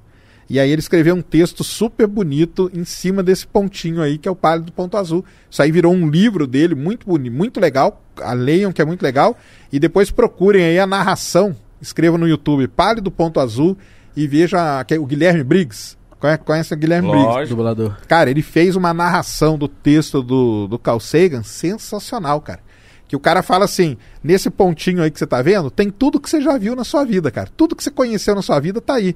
E 0.49 0.59
aí 0.59 0.69
ele 0.71 0.79
escreveu 0.79 1.13
um 1.13 1.21
texto 1.21 1.63
super 1.63 2.07
bonito 2.07 2.71
em 2.73 2.85
cima 2.85 3.21
desse 3.21 3.45
pontinho 3.45 4.01
aí, 4.01 4.17
que 4.17 4.27
é 4.29 4.31
o 4.31 4.35
Pálido 4.35 4.71
Ponto 4.71 4.95
Azul. 4.95 5.25
Isso 5.51 5.61
aí 5.61 5.71
virou 5.71 5.93
um 5.93 6.09
livro 6.09 6.47
dele, 6.47 6.73
muito 6.73 7.05
bonito, 7.05 7.33
muito 7.35 7.59
legal. 7.59 8.01
A 8.21 8.31
leiam, 8.33 8.71
que 8.71 8.81
é 8.81 8.85
muito 8.85 9.03
legal. 9.03 9.37
E 9.71 9.77
depois 9.79 10.09
procurem 10.09 10.63
aí 10.63 10.79
a 10.79 10.87
narração. 10.87 11.55
Escrevam 11.81 12.17
no 12.17 12.27
YouTube 12.27 12.67
Pálido 12.69 13.11
Ponto 13.11 13.39
Azul 13.41 13.77
e 14.15 14.25
veja 14.25 14.83
que- 14.85 14.97
o 14.97 15.05
Guilherme 15.05 15.43
Briggs. 15.43 15.97
Conhe- 16.19 16.37
Conhece 16.37 16.73
o 16.73 16.77
Guilherme 16.77 17.09
Briggs? 17.09 17.27
Lógico. 17.33 17.55
Dublador. 17.55 17.97
Cara, 18.07 18.29
ele 18.31 18.41
fez 18.41 18.75
uma 18.75 18.93
narração 18.93 19.57
do 19.57 19.67
texto 19.67 20.23
do, 20.23 20.67
do 20.67 20.79
Carl 20.79 20.99
Sagan 20.99 21.43
sensacional, 21.43 22.41
cara. 22.41 22.61
Que 23.07 23.15
o 23.15 23.19
cara 23.19 23.43
fala 23.43 23.65
assim: 23.65 23.95
nesse 24.23 24.49
pontinho 24.49 25.01
aí 25.03 25.11
que 25.11 25.19
você 25.19 25.27
tá 25.27 25.41
vendo, 25.41 25.69
tem 25.69 25.89
tudo 25.89 26.19
que 26.19 26.29
você 26.29 26.41
já 26.41 26.57
viu 26.57 26.75
na 26.75 26.83
sua 26.83 27.03
vida, 27.05 27.29
cara. 27.29 27.49
Tudo 27.55 27.75
que 27.75 27.83
você 27.83 27.91
conheceu 27.91 28.33
na 28.33 28.41
sua 28.41 28.59
vida 28.59 28.81
tá 28.81 28.95
aí. 28.95 29.15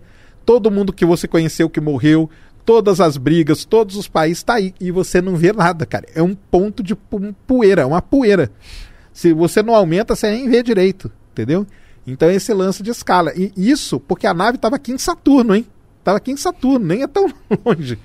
Todo 0.52 0.70
mundo 0.70 0.92
que 0.92 1.06
você 1.06 1.30
conheceu 1.30 1.70
que 1.70 1.80
morreu, 1.80 2.30
todas 2.66 3.00
as 3.00 3.16
brigas, 3.16 3.64
todos 3.64 3.96
os 3.96 4.10
países 4.10 4.44
tá 4.44 4.56
aí. 4.56 4.76
E 4.82 4.92
você 4.92 5.22
não 5.22 5.38
vê 5.38 5.54
nada, 5.54 5.86
cara. 5.86 6.06
É 6.14 6.22
um 6.22 6.36
ponto 6.36 6.84
de 6.84 6.94
poeira, 6.94 7.88
uma 7.88 8.02
poeira. 8.02 8.52
Se 9.14 9.32
você 9.32 9.64
não 9.64 9.74
aumenta, 9.74 10.14
você 10.14 10.30
nem 10.30 10.50
vê 10.50 10.62
direito, 10.62 11.10
entendeu? 11.32 11.66
Então 12.06 12.28
é 12.28 12.36
esse 12.36 12.54
lance 12.54 12.84
de 12.84 12.92
escala. 12.92 13.32
E 13.34 13.54
isso 13.56 13.98
porque 13.98 14.28
a 14.28 14.34
nave 14.34 14.58
tava 14.58 14.76
aqui 14.76 14.92
em 14.92 14.98
Saturno, 14.98 15.56
hein? 15.56 15.66
Tava 16.04 16.18
aqui 16.18 16.32
em 16.34 16.36
Saturno, 16.36 16.86
nem 16.86 17.02
é 17.02 17.08
tão 17.08 17.32
longe. 17.66 17.98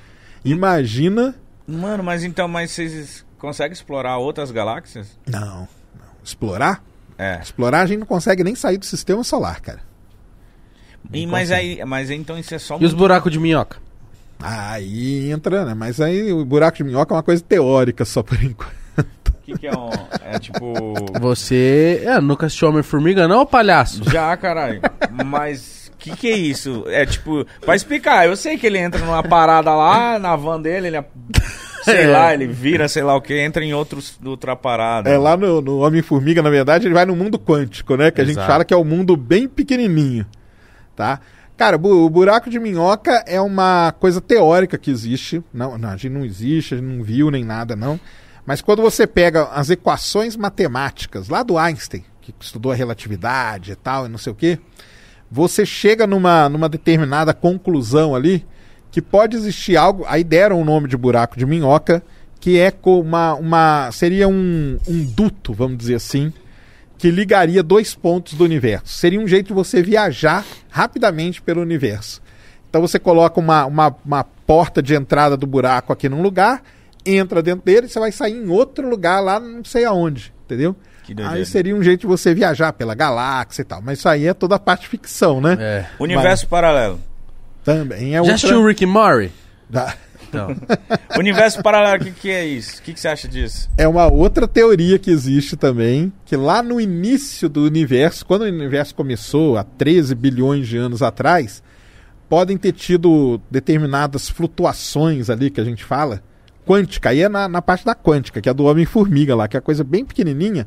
Imagina. 0.45 1.35
Mano, 1.67 2.05
mas 2.05 2.23
então, 2.23 2.47
mas 2.47 2.71
vocês 2.71 3.27
conseguem 3.41 3.73
explorar 3.73 4.19
outras 4.19 4.53
galáxias? 4.53 5.19
Não, 5.27 5.67
não. 5.97 6.07
Explorar? 6.23 6.81
É. 7.19 7.41
Explorar 7.43 7.81
a 7.81 7.87
gente 7.87 7.99
não 7.99 8.07
consegue 8.07 8.45
nem 8.45 8.55
sair 8.55 8.79
do 8.79 8.87
sistema 8.87 9.25
solar, 9.25 9.61
cara. 9.61 9.81
E, 11.13 11.27
mas 11.27 11.51
aí, 11.53 11.81
mas 11.87 12.11
aí, 12.11 12.17
então 12.17 12.39
isso 12.39 12.55
é 12.55 12.59
só 12.59 12.79
E 12.81 12.85
os 12.85 12.93
buracos 12.95 13.31
de 13.33 13.39
minhoca? 13.39 13.79
Aí 14.41 15.31
entra, 15.31 15.65
né? 15.65 15.75
Mas 15.75 16.01
aí 16.01 16.33
o 16.33 16.45
buraco 16.45 16.77
de 16.77 16.85
minhoca 16.85 17.15
é 17.15 17.17
uma 17.17 17.23
coisa 17.23 17.43
teórica 17.43 18.05
só 18.05 18.23
por 18.23 18.37
enquanto. 18.43 18.77
O 18.99 19.33
que, 19.47 19.59
que 19.59 19.67
é 19.67 19.73
um. 19.73 19.91
É 20.25 20.39
tipo. 20.39 20.73
Você. 21.21 22.03
É, 22.05 22.21
nunca 22.21 22.47
assistiu 22.47 22.69
Homem-Formiga, 22.69 23.29
não, 23.29 23.47
palhaço? 23.47 24.03
Já, 24.11 24.37
caralho. 24.37 24.81
Mas. 25.25 25.91
O 25.95 25.97
que, 25.99 26.15
que 26.17 26.29
é 26.29 26.37
isso? 26.37 26.85
É 26.89 27.07
tipo. 27.07 27.47
Pra 27.65 27.75
explicar, 27.77 28.27
eu 28.27 28.37
sei 28.37 28.59
que 28.59 28.67
ele 28.67 28.79
entra 28.79 29.01
numa 29.05 29.23
parada 29.23 29.73
lá, 29.75 30.19
na 30.19 30.35
van 30.37 30.61
dele, 30.61 30.89
ele. 30.89 31.05
Sei 31.85 32.03
É. 32.03 32.07
lá, 32.09 32.35
ele 32.35 32.49
vira, 32.49 32.89
sei 32.89 33.05
lá 33.05 33.15
o 33.15 33.21
que, 33.21 33.39
entra 33.39 33.65
em 33.65 33.73
outros, 33.73 34.19
outra 34.25 34.57
parada. 34.57 35.09
É 35.09 35.17
lá 35.17 35.37
no, 35.37 35.61
no 35.61 35.79
Homem-Formiga, 35.79 36.43
na 36.43 36.51
verdade, 36.51 36.87
ele 36.89 36.95
vai 36.95 37.07
no 37.07 37.15
mundo 37.15 37.39
quântico, 37.39 37.97
né? 37.97 38.11
Que 38.11 38.21
a 38.21 38.25
gente 38.25 38.35
Exato. 38.35 38.49
fala 38.51 38.65
que 38.65 38.75
é 38.75 38.77
o 38.77 38.85
mundo 38.85 39.17
bem 39.17 39.47
pequenininho, 39.49 40.27
tá? 40.97 41.21
Cara, 41.57 41.77
o 41.77 42.11
buraco 42.11 42.51
de 42.51 42.59
minhoca 42.59 43.23
é 43.27 43.41
uma 43.41 43.95
coisa 43.99 44.21
teórica 44.21 44.77
que 44.77 44.91
existe. 44.91 45.43
Não, 45.55 45.79
não, 45.79 45.91
a 45.91 45.97
gente 45.97 46.11
não 46.11 46.25
existe, 46.25 46.75
a 46.75 46.77
gente 46.79 46.87
não 46.87 47.03
viu 47.03 47.31
nem 47.31 47.45
nada, 47.45 47.75
não. 47.75 47.99
Mas 48.45 48.61
quando 48.61 48.83
você 48.83 49.07
pega 49.07 49.45
as 49.45 49.71
equações 49.71 50.37
matemáticas 50.37 51.29
lá 51.29 51.43
do 51.43 51.57
Einstein, 51.57 52.05
que 52.21 52.35
estudou 52.41 52.73
a 52.73 52.75
relatividade 52.75 53.73
e 53.73 53.77
tal, 53.77 54.07
e 54.07 54.09
não 54.09 54.19
sei 54.19 54.33
o 54.33 54.37
quê, 54.37 54.59
você 55.31 55.65
chega 55.65 56.07
numa, 56.07 56.49
numa 56.49 56.69
determinada 56.69 57.33
conclusão 57.33 58.15
ali 58.15 58.47
que 58.91 59.01
pode 59.01 59.37
existir 59.37 59.77
algo. 59.77 60.05
Aí 60.07 60.23
deram 60.23 60.61
o 60.61 60.65
nome 60.65 60.89
de 60.89 60.97
buraco 60.97 61.39
de 61.39 61.47
minhoca, 61.47 62.03
que 62.39 62.59
é 62.59 62.73
uma. 62.85 63.35
uma 63.35 63.91
seria 63.93 64.29
um, 64.29 64.79
um 64.87 65.05
duto, 65.05 65.53
vamos 65.53 65.79
dizer 65.79 65.97
assim, 65.97 66.33
que 66.99 67.11
ligaria 67.11 67.63
dois 67.63 67.95
pontos 67.95 68.35
do 68.35 68.45
universo. 68.45 68.87
Seria 68.99 69.21
um 69.21 69.27
jeito 69.29 69.49
de 69.49 69.53
você 69.53 69.83
viajar 69.83 70.45
rapidamente 70.71 71.43
pelo 71.43 71.61
universo. 71.61 72.23
Então 72.69 72.81
você 72.81 72.99
coloca 72.99 73.39
uma, 73.41 73.65
uma, 73.67 73.97
uma 74.05 74.25
porta 74.25 74.83
de 74.83 74.95
entrada 74.95 75.37
do 75.37 75.47
buraco 75.47 75.93
aqui 75.93 76.09
num 76.09 76.23
lugar, 76.23 76.63
entra 77.05 77.43
dentro 77.43 77.65
dele, 77.65 77.89
você 77.89 77.99
vai 77.99 78.13
sair 78.13 78.35
em 78.35 78.49
outro 78.49 78.89
lugar 78.89 79.21
lá, 79.21 79.39
não 79.39 79.65
sei 79.65 79.85
aonde, 79.85 80.33
entendeu? 80.45 80.75
Aí 81.29 81.47
seria 81.47 81.75
um 81.75 81.83
jeito 81.83 82.01
de 82.01 82.07
você 82.07 82.35
viajar 82.35 82.73
pela 82.73 82.95
galáxia 82.95 83.63
e 83.63 83.65
tal. 83.65 83.81
Mas 83.81 83.99
isso 84.01 84.09
aí 84.09 84.27
é 84.27 84.35
toda 84.35 84.57
a 84.57 84.59
parte 84.59 84.89
ficção, 84.89 85.41
né? 85.41 85.57
É. 85.61 85.87
Universo 86.01 86.49
paralelo. 86.49 87.01
Também 87.65 88.11
é 88.11 88.15
Já 88.15 88.21
outra... 88.21 88.35
assistiu 88.35 88.61
o 88.61 88.67
Rick 88.67 88.85
Morty? 88.87 89.33
da- 89.69 89.95
Então. 90.45 91.19
Universo 91.19 91.63
paralelo, 91.63 92.03
o 92.03 92.05
que, 92.07 92.13
que 92.13 92.31
é 92.31 92.45
isso? 92.47 92.81
O 92.81 92.83
que, 92.83 92.93
que 92.93 93.01
você 93.01 93.09
acha 93.09 93.27
disso? 93.27 93.71
É 93.77 93.89
uma 93.89 94.07
outra 94.07 94.47
teoria 94.47 94.99
que 94.99 95.11
existe 95.11 95.57
também, 95.57 96.13
que 96.25 96.37
lá 96.37 96.63
no 96.63 96.81
início 96.81 97.49
do 97.49 97.65
universo, 97.65 98.25
quando 98.25 98.43
o 98.43 98.47
universo 98.47 98.95
começou, 98.95 99.57
há 99.57 99.65
13 99.65 100.15
bilhões 100.15 100.69
de 100.69 100.77
anos 100.77 101.03
atrás, 101.03 101.63
podem 102.29 102.57
ter 102.57 102.73
tido 102.73 103.41
determinadas 103.51 104.29
flutuações 104.29 105.31
ali 105.31 105.51
que 105.51 105.61
a 105.61 105.65
gente 105.65 105.85
fala, 105.85 106.23
quântica, 106.67 107.11
aí 107.11 107.23
é 107.23 107.29
na, 107.29 107.49
na 107.49 107.63
parte 107.63 107.85
da 107.85 107.95
quântica, 107.95 108.41
que 108.41 108.49
é 108.49 108.55
do 108.55 108.65
Homem-Formiga 108.65 109.35
lá, 109.35 109.47
que 109.47 109.57
é 109.57 109.59
a 109.59 109.63
coisa 109.63 109.85
bem 109.85 110.05
pequenininha, 110.05 110.67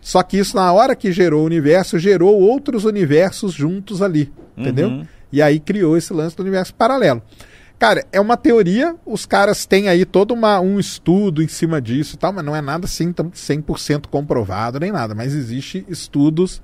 só 0.00 0.22
que 0.22 0.38
isso 0.38 0.56
na 0.56 0.72
hora 0.72 0.96
que 0.96 1.12
gerou 1.12 1.42
o 1.42 1.46
universo, 1.46 1.98
gerou 1.98 2.38
outros 2.38 2.84
universos 2.84 3.52
juntos 3.52 4.00
ali, 4.00 4.32
entendeu? 4.56 4.88
Uhum. 4.88 5.06
E 5.32 5.40
aí 5.40 5.60
criou 5.60 5.96
esse 5.96 6.12
lance 6.12 6.36
do 6.36 6.42
universo 6.42 6.74
paralelo. 6.74 7.22
Cara, 7.80 8.04
é 8.12 8.20
uma 8.20 8.36
teoria, 8.36 8.94
os 9.06 9.24
caras 9.24 9.64
têm 9.64 9.88
aí 9.88 10.04
todo 10.04 10.32
uma, 10.34 10.60
um 10.60 10.78
estudo 10.78 11.42
em 11.42 11.48
cima 11.48 11.80
disso 11.80 12.14
e 12.14 12.18
tal, 12.18 12.30
mas 12.30 12.44
não 12.44 12.54
é 12.54 12.60
nada 12.60 12.84
assim 12.84 13.10
tão 13.10 13.30
100% 13.30 14.06
comprovado 14.08 14.78
nem 14.78 14.92
nada, 14.92 15.14
mas 15.14 15.34
existe 15.34 15.84
estudos 15.88 16.60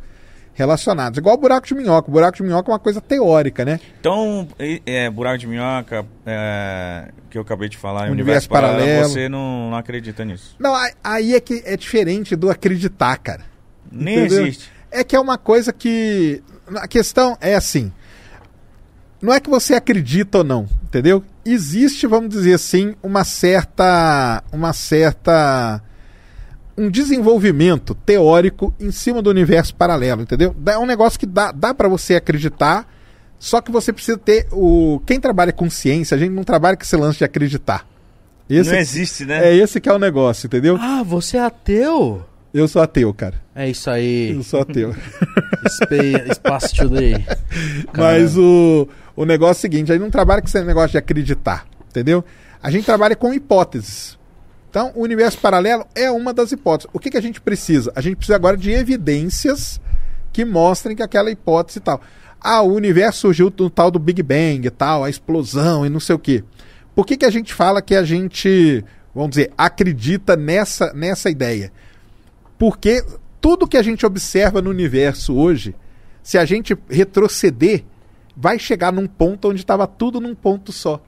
relacionados. 0.53 1.17
Igual 1.19 1.35
o 1.35 1.39
buraco 1.39 1.67
de 1.67 1.75
minhoca. 1.75 2.09
O 2.09 2.13
buraco 2.13 2.37
de 2.37 2.43
minhoca 2.43 2.71
é 2.71 2.73
uma 2.73 2.79
coisa 2.79 3.01
teórica, 3.01 3.65
né? 3.65 3.81
Então, 3.99 4.47
é, 4.59 5.09
buraco 5.09 5.39
de 5.39 5.47
minhoca, 5.47 6.05
é, 6.27 7.09
que 7.31 7.39
eu 7.39 7.43
acabei 7.43 7.71
de 7.71 7.79
falar, 7.79 8.11
Universo 8.11 8.13
universo, 8.21 8.49
paralelo, 8.51 8.79
paralelo. 8.87 9.09
você 9.09 9.29
não, 9.29 9.71
não 9.71 9.77
acredita 9.79 10.23
nisso. 10.23 10.55
Não, 10.59 10.75
aí- 10.75 10.93
aí 11.03 11.35
é 11.35 11.41
que 11.41 11.63
é 11.65 11.79
diferente 11.79 12.37
do 12.37 12.51
acreditar, 12.51 13.17
cara. 13.17 13.45
Nem 13.91 14.19
Entendeu? 14.19 14.43
existe. 14.47 14.71
É 14.91 15.03
que 15.03 15.17
é 15.17 15.21
uma 15.21 15.39
coisa 15.39 15.73
que. 15.73 16.43
A 16.77 16.87
questão 16.89 17.39
é 17.41 17.55
assim. 17.55 17.91
Não 19.27 19.35
é 19.35 19.41
que 19.41 19.51
você 19.51 19.75
acredita 19.75 20.39
ou 20.39 20.45
não, 20.45 20.69
entendeu? 20.85 21.21
Existe, 21.45 22.07
vamos 22.07 22.31
dizer 22.31 22.55
assim, 22.55 22.95
uma 23.03 23.25
certa. 23.25 24.41
Uma 24.53 24.73
certa. 24.73 25.83
Um 26.79 26.89
desenvolvimento 26.89 27.93
teórico 27.93 28.73
em 28.79 28.93
cima 28.93 29.21
do 29.21 29.29
universo 29.29 29.75
paralelo, 29.75 30.23
entendeu? 30.23 30.55
É 30.67 30.79
um 30.79 30.87
negócio 30.87 31.19
que 31.19 31.27
dá, 31.27 31.51
dá 31.51 31.75
para 31.75 31.89
você 31.89 32.15
acreditar, 32.15 32.87
só 33.37 33.61
que 33.61 33.73
você 33.73 33.93
precisa 33.93 34.17
ter 34.17 34.47
o. 34.53 35.01
Quem 35.05 35.19
trabalha 35.19 35.53
com 35.53 35.69
ciência, 35.69 36.15
a 36.15 36.19
gente 36.19 36.31
não 36.31 36.45
trabalha 36.45 36.77
com 36.77 36.85
esse 36.85 36.97
lance 36.97 37.19
de 37.19 37.25
acreditar. 37.25 37.85
Esse, 38.49 38.71
não 38.71 38.79
existe, 38.79 39.25
né? 39.25 39.49
é 39.49 39.57
esse 39.57 39.81
que 39.81 39.89
é 39.89 39.93
o 39.93 39.99
negócio, 39.99 40.47
entendeu? 40.47 40.79
Ah, 40.81 41.03
você 41.03 41.37
é 41.37 41.41
ateu? 41.41 42.25
Eu 42.55 42.69
sou 42.69 42.81
ateu, 42.81 43.13
cara. 43.13 43.35
É 43.57 43.69
isso 43.69 43.91
aí. 43.91 44.33
Eu 44.37 44.43
sou 44.45 44.61
ateu. 44.61 44.95
Spa- 45.69 46.31
Espaço 46.31 46.77
Today. 46.77 47.27
Mas 47.97 48.37
o, 48.37 48.89
o 49.17 49.25
negócio 49.25 49.53
é 49.53 49.59
o 49.59 49.63
seguinte, 49.63 49.91
a 49.91 49.95
gente 49.95 50.03
não 50.03 50.11
trabalha 50.11 50.43
com 50.43 50.47
esse 50.47 50.63
negócio 50.63 50.91
de 50.91 50.99
acreditar, 50.99 51.67
entendeu? 51.89 52.23
A 52.63 52.71
gente 52.71 52.85
trabalha 52.85 53.17
com 53.17 53.33
hipóteses. 53.33 54.19
Então, 54.69 54.93
o 54.95 55.03
universo 55.03 55.39
paralelo 55.39 55.87
é 55.95 56.11
uma 56.11 56.35
das 56.35 56.53
hipóteses. 56.53 56.91
O 56.93 56.99
que, 56.99 57.11
que 57.11 57.17
a 57.17 57.23
gente 57.23 57.41
precisa? 57.41 57.91
A 57.97 58.03
gente 58.03 58.17
precisa 58.17 58.37
agora 58.37 58.59
de 58.59 58.71
evidências 58.71 59.81
que 60.33 60.45
mostrem 60.45 60.95
que 60.95 61.03
aquela 61.03 61.31
hipótese 61.31 61.79
e 61.79 61.83
tal. 61.83 62.01
Ah, 62.39 62.61
o 62.61 62.75
universo 62.75 63.21
surgiu 63.21 63.49
do 63.49 63.71
tal 63.71 63.91
do 63.91 63.99
Big 63.99 64.23
Bang 64.23 64.67
e 64.67 64.71
tal, 64.71 65.03
a 65.03 65.09
explosão 65.09 65.87
e 65.87 65.89
não 65.89 65.99
sei 65.99 66.15
o 66.15 66.19
quê. 66.19 66.45
Por 66.95 67.07
que, 67.07 67.17
que 67.17 67.25
a 67.25 67.31
gente 67.31 67.55
fala 67.55 67.81
que 67.81 67.95
a 67.95 68.05
gente, 68.05 68.85
vamos 69.15 69.31
dizer, 69.31 69.51
acredita 69.57 70.37
nessa, 70.37 70.93
nessa 70.93 71.31
ideia? 71.31 71.73
Porque 72.59 73.03
tudo 73.41 73.67
que 73.67 73.77
a 73.79 73.83
gente 73.83 74.05
observa 74.05 74.61
no 74.61 74.69
universo 74.69 75.35
hoje, 75.35 75.75
se 76.23 76.37
a 76.37 76.45
gente 76.45 76.77
retroceder, 76.89 77.85
vai 78.37 78.59
chegar 78.59 78.93
num 78.93 79.07
ponto 79.07 79.49
onde 79.49 79.61
estava 79.61 79.87
tudo 79.87 80.21
num 80.21 80.35
ponto 80.35 80.73
só. 80.73 81.03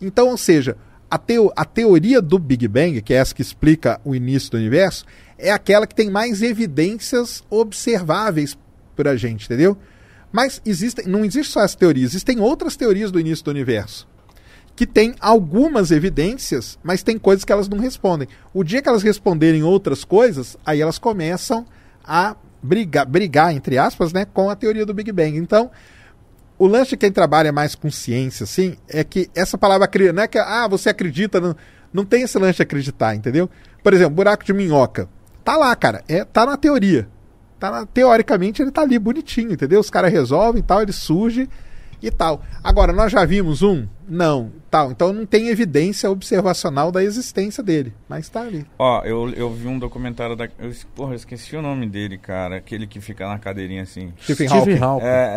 Então, 0.00 0.28
ou 0.28 0.36
seja, 0.36 0.76
a, 1.10 1.16
teo 1.16 1.52
a 1.56 1.64
teoria 1.64 2.20
do 2.20 2.38
Big 2.38 2.66
Bang, 2.66 3.00
que 3.00 3.14
é 3.14 3.18
essa 3.18 3.34
que 3.34 3.42
explica 3.42 4.00
o 4.04 4.14
início 4.14 4.50
do 4.50 4.56
universo, 4.56 5.04
é 5.38 5.50
aquela 5.52 5.86
que 5.86 5.94
tem 5.94 6.10
mais 6.10 6.42
evidências 6.42 7.44
observáveis 7.48 8.58
para 8.96 9.12
a 9.12 9.16
gente, 9.16 9.46
entendeu? 9.46 9.76
Mas 10.32 10.60
existem, 10.66 11.06
não 11.06 11.24
existe 11.24 11.52
só 11.52 11.62
essa 11.62 11.76
teoria, 11.76 12.04
existem 12.04 12.40
outras 12.40 12.76
teorias 12.76 13.10
do 13.10 13.20
início 13.20 13.44
do 13.44 13.50
universo 13.50 14.06
que 14.78 14.86
tem 14.86 15.16
algumas 15.18 15.90
evidências, 15.90 16.78
mas 16.84 17.02
tem 17.02 17.18
coisas 17.18 17.44
que 17.44 17.50
elas 17.50 17.68
não 17.68 17.78
respondem. 17.78 18.28
O 18.54 18.62
dia 18.62 18.80
que 18.80 18.88
elas 18.88 19.02
responderem 19.02 19.64
outras 19.64 20.04
coisas, 20.04 20.56
aí 20.64 20.80
elas 20.80 21.00
começam 21.00 21.66
a 22.04 22.36
brigar, 22.62 23.04
brigar 23.04 23.52
entre 23.52 23.76
aspas, 23.76 24.12
né, 24.12 24.24
com 24.24 24.48
a 24.48 24.54
teoria 24.54 24.86
do 24.86 24.94
Big 24.94 25.10
Bang. 25.10 25.36
Então, 25.36 25.68
o 26.58 26.66
lance 26.66 26.90
de 26.90 26.96
quem 26.96 27.12
trabalha 27.12 27.52
mais 27.52 27.74
com 27.74 27.90
ciência, 27.90 28.44
assim, 28.44 28.76
é 28.88 29.04
que 29.04 29.30
essa 29.34 29.56
palavra 29.56 29.88
não 30.12 30.22
é 30.22 30.26
que 30.26 30.38
ah, 30.38 30.66
você 30.68 30.88
acredita, 30.88 31.40
não, 31.40 31.54
não 31.92 32.04
tem 32.04 32.22
esse 32.22 32.36
lance 32.38 32.56
de 32.56 32.62
acreditar, 32.62 33.14
entendeu? 33.14 33.48
Por 33.82 33.94
exemplo, 33.94 34.14
buraco 34.14 34.44
de 34.44 34.52
minhoca. 34.52 35.08
Tá 35.44 35.56
lá, 35.56 35.74
cara, 35.76 36.02
é, 36.08 36.24
tá 36.24 36.44
na 36.44 36.56
teoria. 36.56 37.08
Tá 37.60 37.70
na, 37.70 37.86
teoricamente 37.86 38.60
ele 38.60 38.72
tá 38.72 38.82
ali 38.82 38.98
bonitinho, 38.98 39.52
entendeu? 39.52 39.80
Os 39.80 39.88
caras 39.88 40.12
resolvem 40.12 40.60
e 40.60 40.64
tal, 40.64 40.82
ele 40.82 40.92
surge 40.92 41.48
e 42.02 42.10
tal. 42.10 42.42
Agora, 42.62 42.92
nós 42.92 43.12
já 43.12 43.24
vimos 43.24 43.62
um? 43.62 43.86
Não, 44.08 44.50
tal. 44.70 44.90
Então 44.90 45.12
não 45.12 45.26
tem 45.26 45.48
evidência 45.48 46.10
observacional 46.10 46.90
da 46.90 47.02
existência 47.02 47.62
dele, 47.62 47.92
mas 48.08 48.24
está 48.24 48.42
ali. 48.42 48.66
Ó, 48.78 49.02
eu, 49.04 49.30
eu 49.34 49.52
vi 49.52 49.66
um 49.66 49.78
documentário 49.78 50.34
da. 50.34 50.48
Eu, 50.58 50.72
porra, 50.94 51.12
eu 51.12 51.16
esqueci 51.16 51.56
o 51.56 51.62
nome 51.62 51.86
dele, 51.86 52.16
cara. 52.16 52.56
Aquele 52.56 52.86
que 52.86 53.00
fica 53.00 53.28
na 53.28 53.38
cadeirinha 53.38 53.82
assim. 53.82 54.12
Stephen 54.22 54.48
Hawking. 54.48 54.78
Hawking. 54.78 55.06
É, 55.06 55.34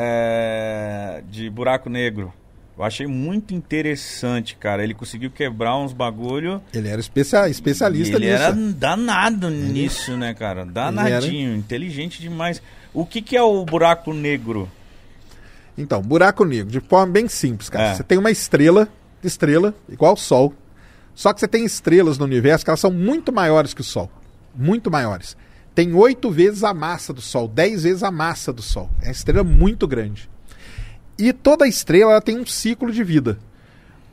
é, 1.19 1.23
de 1.29 1.49
buraco 1.49 1.89
negro. 1.89 2.33
Eu 2.77 2.85
achei 2.85 3.05
muito 3.05 3.53
interessante, 3.53 4.55
cara. 4.55 4.83
Ele 4.83 4.93
conseguiu 4.93 5.29
quebrar 5.29 5.77
uns 5.77 5.93
bagulho. 5.93 6.61
Ele 6.73 6.87
era 6.87 6.99
especia 6.99 7.47
especialista 7.49 8.15
ele 8.15 8.31
nisso. 8.31 8.43
era 8.43 8.53
danado 8.53 9.49
nisso, 9.49 10.15
né, 10.17 10.33
cara? 10.33 10.65
Danadinho, 10.65 11.55
inteligente 11.55 12.21
demais. 12.21 12.61
O 12.93 13.05
que, 13.05 13.21
que 13.21 13.37
é 13.37 13.43
o 13.43 13.63
buraco 13.65 14.13
negro? 14.13 14.69
Então, 15.81 16.01
buraco 16.01 16.45
negro, 16.45 16.71
de 16.71 16.79
forma 16.79 17.11
bem 17.11 17.27
simples, 17.27 17.69
cara. 17.69 17.89
É. 17.89 17.95
Você 17.95 18.03
tem 18.03 18.17
uma 18.17 18.31
estrela, 18.31 18.87
estrela, 19.23 19.73
igual 19.89 20.13
o 20.13 20.17
Sol. 20.17 20.53
Só 21.13 21.33
que 21.33 21.39
você 21.39 21.47
tem 21.47 21.65
estrelas 21.65 22.17
no 22.17 22.25
universo 22.25 22.63
que 22.63 22.69
elas 22.69 22.79
são 22.79 22.91
muito 22.91 23.31
maiores 23.31 23.73
que 23.73 23.81
o 23.81 23.83
Sol. 23.83 24.09
Muito 24.55 24.91
maiores. 24.91 25.35
Tem 25.73 25.93
oito 25.93 26.29
vezes 26.29 26.63
a 26.63 26.73
massa 26.73 27.13
do 27.13 27.21
Sol, 27.21 27.47
dez 27.47 27.83
vezes 27.83 28.03
a 28.03 28.11
massa 28.11 28.53
do 28.53 28.61
Sol. 28.61 28.89
É 29.01 29.05
uma 29.05 29.11
estrela 29.11 29.43
muito 29.43 29.87
grande. 29.87 30.29
E 31.17 31.33
toda 31.33 31.67
estrela 31.67 32.11
ela 32.11 32.21
tem 32.21 32.39
um 32.39 32.45
ciclo 32.45 32.91
de 32.91 33.03
vida. 33.03 33.39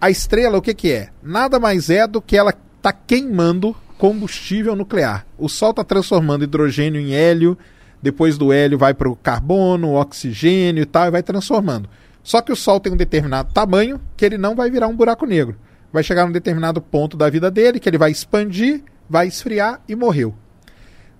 A 0.00 0.10
estrela, 0.10 0.58
o 0.58 0.62
que, 0.62 0.74
que 0.74 0.92
é? 0.92 1.10
Nada 1.22 1.58
mais 1.58 1.90
é 1.90 2.06
do 2.06 2.22
que 2.22 2.36
ela 2.36 2.54
está 2.76 2.92
queimando 2.92 3.76
combustível 3.96 4.76
nuclear. 4.76 5.26
O 5.36 5.48
Sol 5.48 5.70
está 5.70 5.82
transformando 5.82 6.44
hidrogênio 6.44 7.00
em 7.00 7.12
hélio, 7.12 7.58
depois 8.02 8.38
do 8.38 8.52
hélio 8.52 8.78
vai 8.78 8.94
para 8.94 9.08
o 9.08 9.16
carbono, 9.16 9.94
oxigênio 9.94 10.82
e 10.82 10.86
tal, 10.86 11.06
e 11.06 11.10
vai 11.10 11.22
transformando. 11.22 11.88
Só 12.22 12.40
que 12.40 12.52
o 12.52 12.56
Sol 12.56 12.78
tem 12.78 12.92
um 12.92 12.96
determinado 12.96 13.52
tamanho 13.52 14.00
que 14.16 14.24
ele 14.24 14.38
não 14.38 14.54
vai 14.54 14.70
virar 14.70 14.88
um 14.88 14.96
buraco 14.96 15.26
negro. 15.26 15.56
Vai 15.92 16.02
chegar 16.02 16.26
num 16.26 16.32
determinado 16.32 16.80
ponto 16.80 17.16
da 17.16 17.30
vida 17.30 17.50
dele 17.50 17.80
que 17.80 17.88
ele 17.88 17.98
vai 17.98 18.10
expandir, 18.10 18.82
vai 19.08 19.26
esfriar 19.26 19.80
e 19.88 19.96
morreu. 19.96 20.34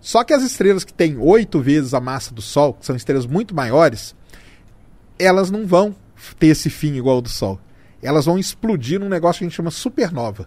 Só 0.00 0.22
que 0.22 0.32
as 0.32 0.42
estrelas 0.42 0.84
que 0.84 0.92
têm 0.92 1.16
oito 1.18 1.60
vezes 1.60 1.94
a 1.94 2.00
massa 2.00 2.32
do 2.32 2.42
Sol, 2.42 2.74
que 2.74 2.86
são 2.86 2.94
estrelas 2.94 3.26
muito 3.26 3.54
maiores, 3.54 4.14
elas 5.18 5.50
não 5.50 5.66
vão 5.66 5.96
ter 6.38 6.48
esse 6.48 6.70
fim 6.70 6.94
igual 6.94 7.16
ao 7.16 7.22
do 7.22 7.28
Sol. 7.28 7.58
Elas 8.02 8.26
vão 8.26 8.38
explodir 8.38 9.00
num 9.00 9.08
negócio 9.08 9.40
que 9.40 9.44
a 9.44 9.48
gente 9.48 9.56
chama 9.56 9.70
supernova. 9.70 10.46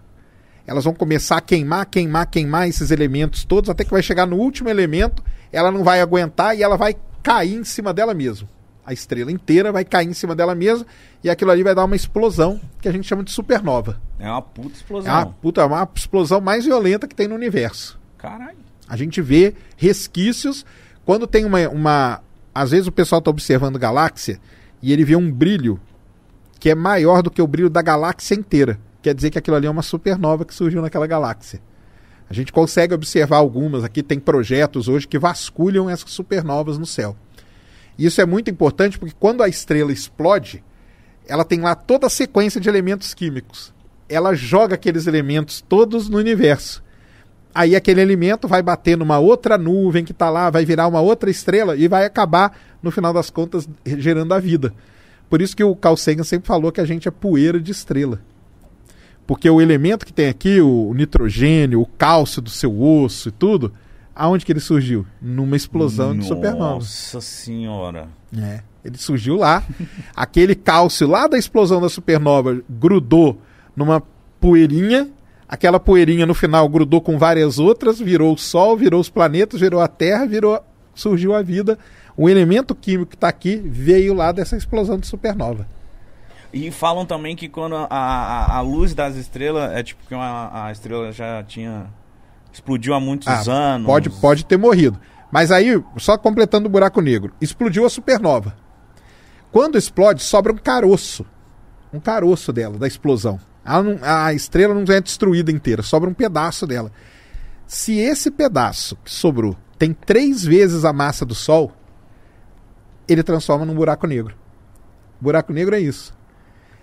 Elas 0.66 0.84
vão 0.84 0.94
começar 0.94 1.38
a 1.38 1.42
queimar, 1.42 1.86
queimar, 1.86 2.28
queimar 2.28 2.68
esses 2.68 2.92
elementos 2.92 3.44
todos, 3.44 3.70
até 3.70 3.84
que 3.84 3.92
vai 3.92 4.02
chegar 4.04 4.26
no 4.26 4.38
último 4.38 4.70
elemento, 4.70 5.24
ela 5.52 5.72
não 5.72 5.84
vai 5.84 6.02
aguentar 6.02 6.56
e 6.58 6.64
ela 6.64 6.78
vai 6.78 6.96
cair 7.24 7.56
em 7.56 7.64
cima 7.64 7.94
dela 7.94 8.14
mesma. 8.14 8.48
A 8.86 8.94
estrela 8.94 9.32
inteira 9.32 9.72
vai 9.72 9.86
cair 9.86 10.08
em 10.08 10.14
cima 10.14 10.36
dela 10.36 10.56
mesma 10.56 10.86
e 11.24 11.30
aquilo 11.30 11.52
ali 11.52 11.62
vai 11.64 11.76
dar 11.76 11.86
uma 11.86 11.96
explosão 11.96 12.60
que 12.82 12.88
a 12.88 12.92
gente 12.92 13.08
chama 13.08 13.24
de 13.24 13.32
supernova. 13.32 14.02
É 14.20 14.28
uma 14.28 14.42
puta 14.42 14.70
É 14.70 14.78
explosão. 14.78 15.14
uma, 15.14 15.26
puta, 15.28 15.62
é 15.62 15.66
uma 15.66 15.90
explosão 15.96 16.42
mais 16.42 16.66
violenta 16.66 17.08
que 17.08 17.16
tem 17.16 17.28
no 17.28 17.36
universo. 17.36 18.00
Caralho. 18.18 18.58
A 18.88 18.98
gente 18.98 19.22
vê 19.22 19.54
resquícios 19.78 20.66
quando 21.06 21.28
tem 21.28 21.46
uma. 21.46 21.60
uma 21.70 22.22
às 22.54 22.72
vezes 22.72 22.88
o 22.88 22.92
pessoal 22.92 23.20
está 23.20 23.30
observando 23.32 23.80
galáxia 23.80 24.40
e 24.82 24.92
ele 24.92 25.06
vê 25.06 25.16
um 25.16 25.32
brilho 25.32 25.80
que 26.60 26.70
é 26.70 26.76
maior 26.76 27.22
do 27.22 27.32
que 27.32 27.42
o 27.42 27.48
brilho 27.48 27.70
da 27.70 27.82
galáxia 27.82 28.36
inteira. 28.36 28.80
Quer 29.02 29.16
dizer 29.16 29.30
que 29.30 29.40
aquilo 29.40 29.56
ali 29.56 29.68
é 29.68 29.70
uma 29.70 29.82
supernova 29.82 30.46
que 30.46 30.54
surgiu 30.54 30.82
naquela 30.82 31.08
galáxia. 31.08 31.60
A 32.30 32.34
gente 32.34 32.54
consegue 32.54 32.94
observar 32.94 33.38
algumas 33.38 33.84
aqui, 33.84 34.02
tem 34.02 34.20
projetos 34.20 34.88
hoje 34.88 35.08
que 35.08 35.20
vasculham 35.20 35.90
essas 35.90 36.12
supernovas 36.12 36.78
no 36.78 36.86
céu. 36.86 37.16
E 37.98 38.06
isso 38.06 38.22
é 38.22 38.26
muito 38.26 38.50
importante 38.50 38.98
porque 38.98 39.16
quando 39.20 39.44
a 39.44 39.50
estrela 39.50 39.92
explode, 39.92 40.64
ela 41.28 41.44
tem 41.44 41.60
lá 41.60 41.76
toda 41.76 42.08
a 42.08 42.10
sequência 42.10 42.62
de 42.62 42.70
elementos 42.70 43.14
químicos. 43.14 43.74
Ela 44.08 44.34
joga 44.34 44.76
aqueles 44.76 45.08
elementos 45.08 45.62
todos 45.62 46.08
no 46.08 46.18
universo. 46.18 46.84
Aí 47.54 47.76
aquele 47.76 48.02
elemento 48.02 48.48
vai 48.48 48.62
bater 48.62 48.98
numa 48.98 49.20
outra 49.20 49.58
nuvem 49.58 50.06
que 50.06 50.14
está 50.14 50.30
lá, 50.30 50.50
vai 50.50 50.64
virar 50.64 50.88
uma 50.88 51.02
outra 51.02 51.30
estrela 51.30 51.76
e 51.76 51.88
vai 51.88 52.06
acabar, 52.06 52.58
no 52.82 52.92
final 52.92 53.12
das 53.12 53.30
contas, 53.30 53.68
gerando 53.86 54.34
a 54.34 54.40
vida. 54.40 54.74
Por 55.30 55.42
isso 55.42 55.56
que 55.56 55.64
o 55.64 55.76
Carl 55.76 55.98
Sagan 55.98 56.24
sempre 56.24 56.48
falou 56.48 56.72
que 56.72 56.82
a 56.82 56.86
gente 56.86 57.08
é 57.08 57.12
poeira 57.12 57.60
de 57.60 57.72
estrela. 57.72 58.22
Porque 59.32 59.50
o 59.50 59.62
elemento 59.62 60.06
que 60.06 60.12
tem 60.12 60.28
aqui, 60.28 60.60
o 60.60 60.94
nitrogênio, 60.94 61.80
o 61.80 61.86
cálcio 61.86 62.42
do 62.42 62.50
seu 62.50 62.82
osso 62.84 63.30
e 63.30 63.32
tudo, 63.32 63.72
aonde 64.14 64.46
que 64.46 64.52
ele 64.52 64.60
surgiu? 64.60 65.08
Numa 65.22 65.56
explosão 65.56 66.14
de 66.14 66.26
supernova. 66.26 66.74
Nossa 66.74 67.22
senhora. 67.22 68.10
É. 68.38 68.60
Ele 68.84 68.98
surgiu 68.98 69.38
lá. 69.38 69.64
Aquele 70.14 70.54
cálcio 70.54 71.08
lá 71.08 71.28
da 71.28 71.38
explosão 71.38 71.80
da 71.80 71.88
supernova 71.88 72.62
grudou 72.70 73.40
numa 73.74 74.04
poeirinha. 74.38 75.10
Aquela 75.48 75.80
poeirinha 75.80 76.26
no 76.26 76.34
final 76.34 76.68
grudou 76.68 77.00
com 77.00 77.18
várias 77.18 77.58
outras, 77.58 78.02
virou 78.02 78.34
o 78.34 78.38
Sol, 78.38 78.76
virou 78.76 79.00
os 79.00 79.10
planetas, 79.10 79.62
virou 79.62 79.80
a 79.80 79.88
Terra, 79.88 80.26
virou, 80.26 80.60
surgiu 80.94 81.34
a 81.34 81.42
vida. 81.42 81.80
O 82.18 82.30
elemento 82.30 82.76
químico 82.76 83.12
que 83.12 83.16
está 83.16 83.30
aqui 83.30 83.56
veio 83.56 84.14
lá 84.14 84.34
dessa 84.34 84.58
explosão 84.58 84.98
de 84.98 85.08
supernova. 85.08 85.66
E 86.54 86.70
falam 86.72 87.06
também 87.06 87.36
que 87.36 87.48
quando 87.48 87.76
a, 87.76 87.88
a, 87.90 88.58
a 88.58 88.62
luz 88.62 88.94
das 88.94 89.16
estrelas 89.16 89.72
é 89.72 89.82
tipo 89.84 90.06
que 90.06 90.14
uma, 90.14 90.66
a 90.66 90.72
estrela 90.72 91.12
já 91.12 91.42
tinha. 91.44 91.88
explodiu 92.52 92.94
há 92.94 93.00
muitos 93.00 93.28
Ah, 93.28 93.44
anos. 93.50 93.86
Pode, 93.88 94.10
pode 94.10 94.46
ter 94.46 94.58
morrido. 94.58 95.00
Mas 95.32 95.50
aí, 95.52 95.82
só 95.98 96.18
completando 96.18 96.68
o 96.68 96.70
buraco 96.70 97.00
negro, 97.00 97.32
explodiu 97.40 97.86
a 97.86 97.90
supernova. 97.90 98.54
Quando 99.50 99.78
explode, 99.78 100.22
sobra 100.24 100.52
um 100.52 100.58
caroço. 100.58 101.26
Um 101.94 102.00
caroço 102.02 102.52
dela, 102.52 102.78
da 102.78 102.88
explosão. 102.88 103.40
Ela 103.64 103.84
não- 103.84 104.00
a 104.02 104.34
estrela 104.34 104.74
não 104.74 104.82
é 104.94 105.00
destruída 105.00 105.52
inteira, 105.52 105.82
sobra 105.84 106.10
um 106.10 106.14
pedaço 106.14 106.68
dela. 106.68 106.92
Se 107.66 107.98
esse 107.98 108.30
pedaço 108.30 108.98
que 109.06 109.12
sobrou 109.12 109.56
tem 109.78 109.94
três 109.94 110.44
vezes 110.44 110.84
a 110.84 110.92
massa 110.92 111.26
do 111.26 111.34
Sol, 111.36 111.72
ele 113.08 113.24
transforma 113.24 113.66
num 113.66 113.74
buraco 113.76 114.06
negro. 114.08 114.36
Buraco 115.20 115.54
negro 115.54 115.76
é 115.76 115.80
isso. 115.80 116.14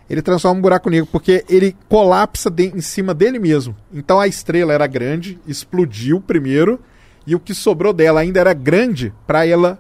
Ele 0.09 0.23
transforma 0.23 0.59
um 0.59 0.63
buraco 0.63 0.89
negro 0.89 1.09
porque 1.13 1.45
ele 1.49 1.77
colapsa 1.89 2.49
de- 2.51 2.69
em 2.75 2.81
cima 2.81 3.13
dele 3.15 3.39
mesmo. 3.39 3.77
Então 3.93 4.19
a 4.19 4.27
estrela 4.27 4.73
era 4.73 4.87
grande, 4.87 5.39
explodiu 5.47 6.21
primeiro, 6.21 6.81
e 7.27 7.35
o 7.35 7.41
que 7.41 7.53
sobrou 7.55 7.93
dela 7.93 8.21
ainda 8.21 8.41
era 8.41 8.55
grande 8.55 9.13
para 9.27 9.47
ela 9.47 9.79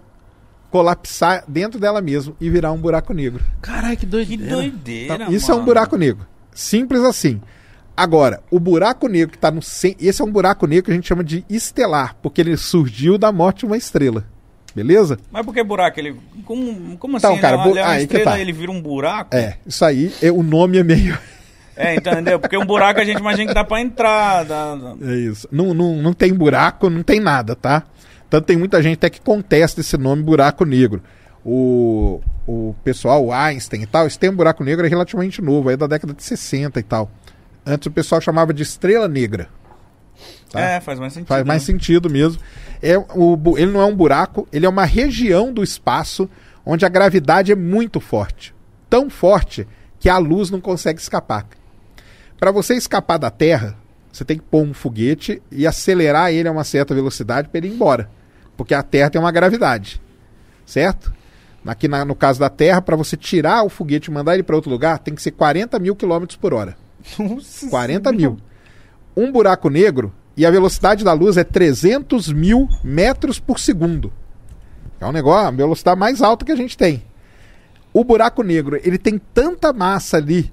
colapsar 0.70 1.44
dentro 1.48 1.80
dela 1.80 2.00
mesmo 2.02 2.36
e 2.40 2.50
virar 2.50 2.72
um 2.72 2.76
buraco 2.78 3.14
negro. 3.14 3.42
Caralho, 3.62 3.96
que 3.96 4.04
Que 4.04 4.06
doideira. 4.06 4.54
doideira. 4.54 5.18
Tá? 5.18 5.30
Isso 5.30 5.50
é 5.50 5.54
um 5.54 5.58
mano. 5.58 5.66
buraco 5.66 5.96
negro. 5.96 6.26
Simples 6.54 7.02
assim. 7.04 7.40
Agora, 7.96 8.42
o 8.50 8.60
buraco 8.60 9.08
negro 9.08 9.30
que 9.30 9.36
está 9.38 9.50
no 9.50 9.62
centro. 9.62 10.04
Esse 10.06 10.20
é 10.20 10.24
um 10.24 10.30
buraco 10.30 10.66
negro 10.66 10.84
que 10.84 10.90
a 10.90 10.94
gente 10.94 11.08
chama 11.08 11.24
de 11.24 11.44
estelar, 11.48 12.16
porque 12.22 12.40
ele 12.40 12.56
surgiu 12.56 13.16
da 13.18 13.32
morte 13.32 13.60
de 13.60 13.66
uma 13.66 13.76
estrela. 13.76 14.24
Beleza? 14.74 15.18
Mas 15.30 15.44
por 15.44 15.52
que 15.54 15.62
buraco? 15.64 15.98
Ele. 15.98 16.16
Como, 16.44 16.96
como 16.98 17.16
Então, 17.16 17.32
assim? 17.32 17.40
cara, 17.40 17.56
ele, 17.56 17.64
bu- 17.64 17.70
ele 17.70 17.78
é 17.78 17.84
aí 17.84 18.02
estrela 18.02 18.30
tá. 18.32 18.38
ele 18.40 18.52
vira 18.52 18.70
um 18.70 18.80
buraco? 18.80 19.34
É, 19.34 19.56
isso 19.66 19.84
aí, 19.84 20.12
é, 20.22 20.30
o 20.30 20.42
nome 20.42 20.78
é 20.78 20.84
meio. 20.84 21.18
É, 21.76 21.94
entendeu? 21.94 22.38
Porque 22.40 22.56
um 22.56 22.66
buraco 22.66 23.00
a 23.00 23.04
gente 23.04 23.18
imagina 23.18 23.46
que 23.48 23.54
dá 23.54 23.64
pra 23.64 23.80
entrar. 23.80 24.44
dá- 24.44 24.74
dá- 24.74 24.94
É 25.00 25.14
isso. 25.14 25.48
Não, 25.50 25.72
não, 25.72 25.94
não 25.96 26.12
tem 26.12 26.32
buraco, 26.34 26.90
não 26.90 27.02
tem 27.02 27.20
nada, 27.20 27.54
tá? 27.56 27.84
Tanto 28.28 28.44
tem 28.46 28.56
muita 28.56 28.82
gente 28.82 28.94
até 28.96 29.08
que 29.10 29.20
contesta 29.20 29.80
esse 29.80 29.96
nome 29.96 30.22
buraco 30.22 30.64
negro. 30.64 31.02
O, 31.44 32.20
o 32.46 32.74
pessoal, 32.84 33.24
o 33.24 33.32
Einstein 33.32 33.82
e 33.82 33.86
tal, 33.86 34.06
esse 34.06 34.18
termo 34.18 34.36
buraco 34.36 34.62
negro 34.62 34.84
é 34.84 34.88
relativamente 34.88 35.40
novo, 35.40 35.70
é 35.70 35.76
da 35.76 35.86
década 35.86 36.12
de 36.12 36.22
60 36.22 36.78
e 36.78 36.82
tal. 36.82 37.10
Antes 37.64 37.86
o 37.86 37.90
pessoal 37.90 38.20
chamava 38.20 38.52
de 38.52 38.62
estrela 38.62 39.08
negra. 39.08 39.48
Tá. 40.50 40.60
É, 40.60 40.80
faz 40.80 40.98
mais 40.98 41.12
sentido. 41.12 41.28
Faz 41.28 41.44
mais 41.46 41.62
né? 41.62 41.66
sentido 41.66 42.10
mesmo. 42.10 42.40
É 42.82 42.96
o, 42.96 43.38
ele 43.56 43.72
não 43.72 43.80
é 43.80 43.84
um 43.84 43.94
buraco, 43.94 44.48
ele 44.52 44.64
é 44.64 44.68
uma 44.68 44.84
região 44.84 45.52
do 45.52 45.62
espaço 45.62 46.28
onde 46.64 46.84
a 46.84 46.88
gravidade 46.88 47.52
é 47.52 47.56
muito 47.56 48.00
forte. 48.00 48.54
Tão 48.88 49.10
forte 49.10 49.66
que 49.98 50.08
a 50.08 50.18
luz 50.18 50.50
não 50.50 50.60
consegue 50.60 51.00
escapar. 51.00 51.46
Para 52.38 52.50
você 52.52 52.74
escapar 52.74 53.18
da 53.18 53.30
Terra, 53.30 53.76
você 54.12 54.24
tem 54.24 54.38
que 54.38 54.44
pôr 54.44 54.62
um 54.62 54.72
foguete 54.72 55.42
e 55.50 55.66
acelerar 55.66 56.32
ele 56.32 56.48
a 56.48 56.52
uma 56.52 56.64
certa 56.64 56.94
velocidade 56.94 57.48
para 57.48 57.58
ele 57.58 57.68
ir 57.68 57.72
embora. 57.74 58.08
Porque 58.56 58.74
a 58.74 58.82
Terra 58.82 59.10
tem 59.10 59.20
uma 59.20 59.32
gravidade. 59.32 60.00
Certo? 60.64 61.12
Aqui 61.66 61.88
na- 61.88 62.04
no 62.04 62.14
caso 62.14 62.40
da 62.40 62.48
Terra, 62.48 62.80
para 62.80 62.96
você 62.96 63.16
tirar 63.16 63.62
o 63.64 63.68
foguete 63.68 64.10
e 64.10 64.14
mandar 64.14 64.34
ele 64.34 64.42
para 64.42 64.56
outro 64.56 64.70
lugar, 64.70 64.98
tem 64.98 65.14
que 65.14 65.20
ser 65.22 65.32
40 65.32 65.78
mil 65.78 65.94
quilômetros 65.94 66.36
por 66.36 66.54
hora. 66.54 66.76
40 67.70 68.12
mil. 68.12 68.38
Um 69.16 69.32
buraco 69.32 69.68
negro 69.68 70.12
e 70.36 70.46
a 70.46 70.50
velocidade 70.50 71.04
da 71.04 71.12
luz 71.12 71.36
é 71.36 71.44
300 71.44 72.32
mil 72.32 72.68
metros 72.84 73.40
por 73.40 73.58
segundo. 73.58 74.12
É 75.00 75.06
um 75.06 75.12
negócio, 75.12 75.48
a 75.48 75.50
velocidade 75.50 75.98
mais 75.98 76.22
alta 76.22 76.44
que 76.44 76.52
a 76.52 76.56
gente 76.56 76.76
tem. 76.76 77.02
O 77.92 78.04
buraco 78.04 78.42
negro, 78.42 78.80
ele 78.84 78.98
tem 78.98 79.18
tanta 79.18 79.72
massa 79.72 80.16
ali 80.16 80.52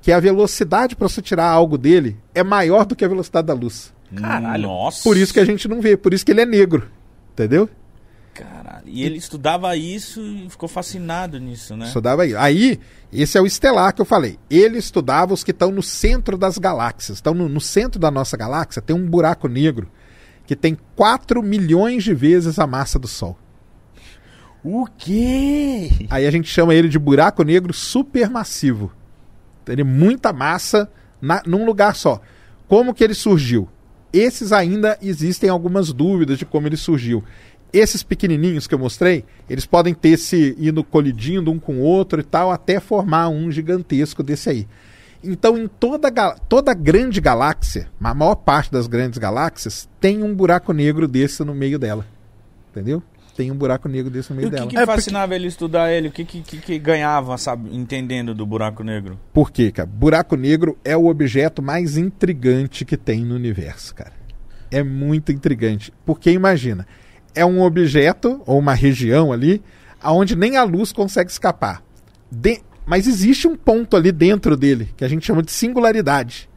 que 0.00 0.12
a 0.12 0.20
velocidade 0.20 0.94
para 0.94 1.08
você 1.08 1.20
tirar 1.20 1.46
algo 1.46 1.76
dele 1.76 2.16
é 2.34 2.44
maior 2.44 2.84
do 2.84 2.94
que 2.94 3.04
a 3.04 3.08
velocidade 3.08 3.48
da 3.48 3.54
luz. 3.54 3.92
Caralho. 4.14 4.62
Nossa. 4.68 5.02
Por 5.02 5.16
isso 5.16 5.32
que 5.32 5.40
a 5.40 5.44
gente 5.44 5.66
não 5.66 5.80
vê, 5.80 5.96
por 5.96 6.14
isso 6.14 6.24
que 6.24 6.30
ele 6.30 6.42
é 6.42 6.46
negro. 6.46 6.88
Entendeu? 7.32 7.68
Caralho. 8.36 8.84
E 8.86 9.02
ele 9.02 9.16
estudava 9.16 9.74
isso 9.76 10.20
e 10.20 10.48
ficou 10.50 10.68
fascinado 10.68 11.38
nisso, 11.40 11.76
né? 11.76 11.86
Estudava 11.86 12.22
aí. 12.22 12.36
Aí, 12.36 12.78
esse 13.12 13.38
é 13.38 13.40
o 13.40 13.46
estelar 13.46 13.94
que 13.94 14.00
eu 14.00 14.04
falei. 14.04 14.38
Ele 14.50 14.78
estudava 14.78 15.32
os 15.32 15.42
que 15.42 15.52
estão 15.52 15.70
no 15.70 15.82
centro 15.82 16.36
das 16.36 16.58
galáxias. 16.58 17.18
Então, 17.18 17.32
no, 17.32 17.48
no 17.48 17.60
centro 17.60 17.98
da 17.98 18.10
nossa 18.10 18.36
galáxia 18.36 18.82
tem 18.82 18.94
um 18.94 19.08
buraco 19.08 19.48
negro 19.48 19.90
que 20.46 20.54
tem 20.54 20.76
4 20.94 21.42
milhões 21.42 22.04
de 22.04 22.14
vezes 22.14 22.58
a 22.58 22.66
massa 22.66 22.98
do 22.98 23.08
Sol. 23.08 23.36
O 24.62 24.86
quê? 24.86 26.06
Aí 26.10 26.26
a 26.26 26.30
gente 26.30 26.48
chama 26.48 26.74
ele 26.74 26.88
de 26.88 26.98
buraco 26.98 27.42
negro 27.42 27.72
supermassivo. 27.72 28.92
Ele 29.66 29.80
é 29.80 29.84
muita 29.84 30.32
massa 30.32 30.90
na, 31.20 31.42
num 31.46 31.64
lugar 31.64 31.94
só. 31.94 32.20
Como 32.68 32.94
que 32.94 33.02
ele 33.02 33.14
surgiu? 33.14 33.68
Esses 34.12 34.52
ainda 34.52 34.98
existem 35.02 35.50
algumas 35.50 35.92
dúvidas 35.92 36.38
de 36.38 36.46
como 36.46 36.66
ele 36.66 36.76
surgiu. 36.76 37.22
Esses 37.72 38.02
pequenininhos 38.02 38.66
que 38.66 38.74
eu 38.74 38.78
mostrei, 38.78 39.24
eles 39.50 39.66
podem 39.66 39.92
ter 39.92 40.16
se 40.16 40.56
indo 40.58 40.82
colidindo 40.82 41.50
um 41.50 41.58
com 41.58 41.76
o 41.76 41.80
outro 41.82 42.20
e 42.20 42.24
tal, 42.24 42.50
até 42.50 42.80
formar 42.80 43.28
um 43.28 43.50
gigantesco 43.50 44.22
desse 44.22 44.48
aí. 44.48 44.66
Então, 45.22 45.58
em 45.58 45.66
toda, 45.66 46.10
toda 46.48 46.72
grande 46.72 47.20
galáxia, 47.20 47.88
a 48.00 48.14
maior 48.14 48.36
parte 48.36 48.70
das 48.70 48.86
grandes 48.86 49.18
galáxias, 49.18 49.88
tem 50.00 50.22
um 50.22 50.34
buraco 50.34 50.72
negro 50.72 51.08
desse 51.08 51.42
no 51.44 51.54
meio 51.54 51.78
dela. 51.78 52.06
Entendeu? 52.70 53.02
Tem 53.36 53.50
um 53.50 53.54
buraco 53.56 53.88
negro 53.88 54.10
desse 54.10 54.30
no 54.32 54.36
E 54.36 54.38
meio 54.38 54.48
o 54.48 54.50
que, 54.52 54.56
dela. 54.56 54.70
que 54.70 54.92
fascinava 54.94 55.34
ele 55.34 55.46
estudar 55.48 55.92
ele? 55.92 56.08
O 56.08 56.12
que, 56.12 56.24
que, 56.24 56.40
que- 56.42 56.58
que 56.58 56.78
ganhava, 56.78 57.36
sabe, 57.36 57.74
entendendo 57.76 58.34
do 58.34 58.46
buraco 58.46 58.82
negro? 58.82 59.18
Por 59.32 59.50
quê, 59.50 59.70
cara? 59.72 59.86
Buraco 59.86 60.36
negro 60.36 60.78
é 60.84 60.96
o 60.96 61.06
objeto 61.06 61.60
mais 61.60 61.98
intrigante 61.98 62.84
que 62.84 62.96
tem 62.96 63.24
no 63.24 63.34
universo, 63.34 63.94
cara. 63.94 64.12
É 64.70 64.82
muito 64.82 65.32
intrigante. 65.32 65.92
Porque 66.04 66.30
imagina, 66.30 66.86
é 67.36 67.44
um 67.46 67.62
objeto 67.62 68.42
ou 68.46 68.58
uma 68.58 68.74
região 68.74 69.32
ali 69.32 69.62
aonde 70.02 70.34
nem 70.34 70.56
a 70.56 70.64
luz 70.64 70.90
consegue 70.92 71.30
escapar. 71.30 71.82
De- 72.30 72.60
Mas 72.84 73.06
existe 73.06 73.46
um 73.48 73.56
ponto 73.56 73.96
ali 73.96 74.10
dentro 74.12 74.56
dele 74.56 74.88
que 74.96 75.04
a 75.04 75.08
gente 75.08 75.26
chama 75.26 75.42
de 75.42 75.50
singularidade. 75.52 76.48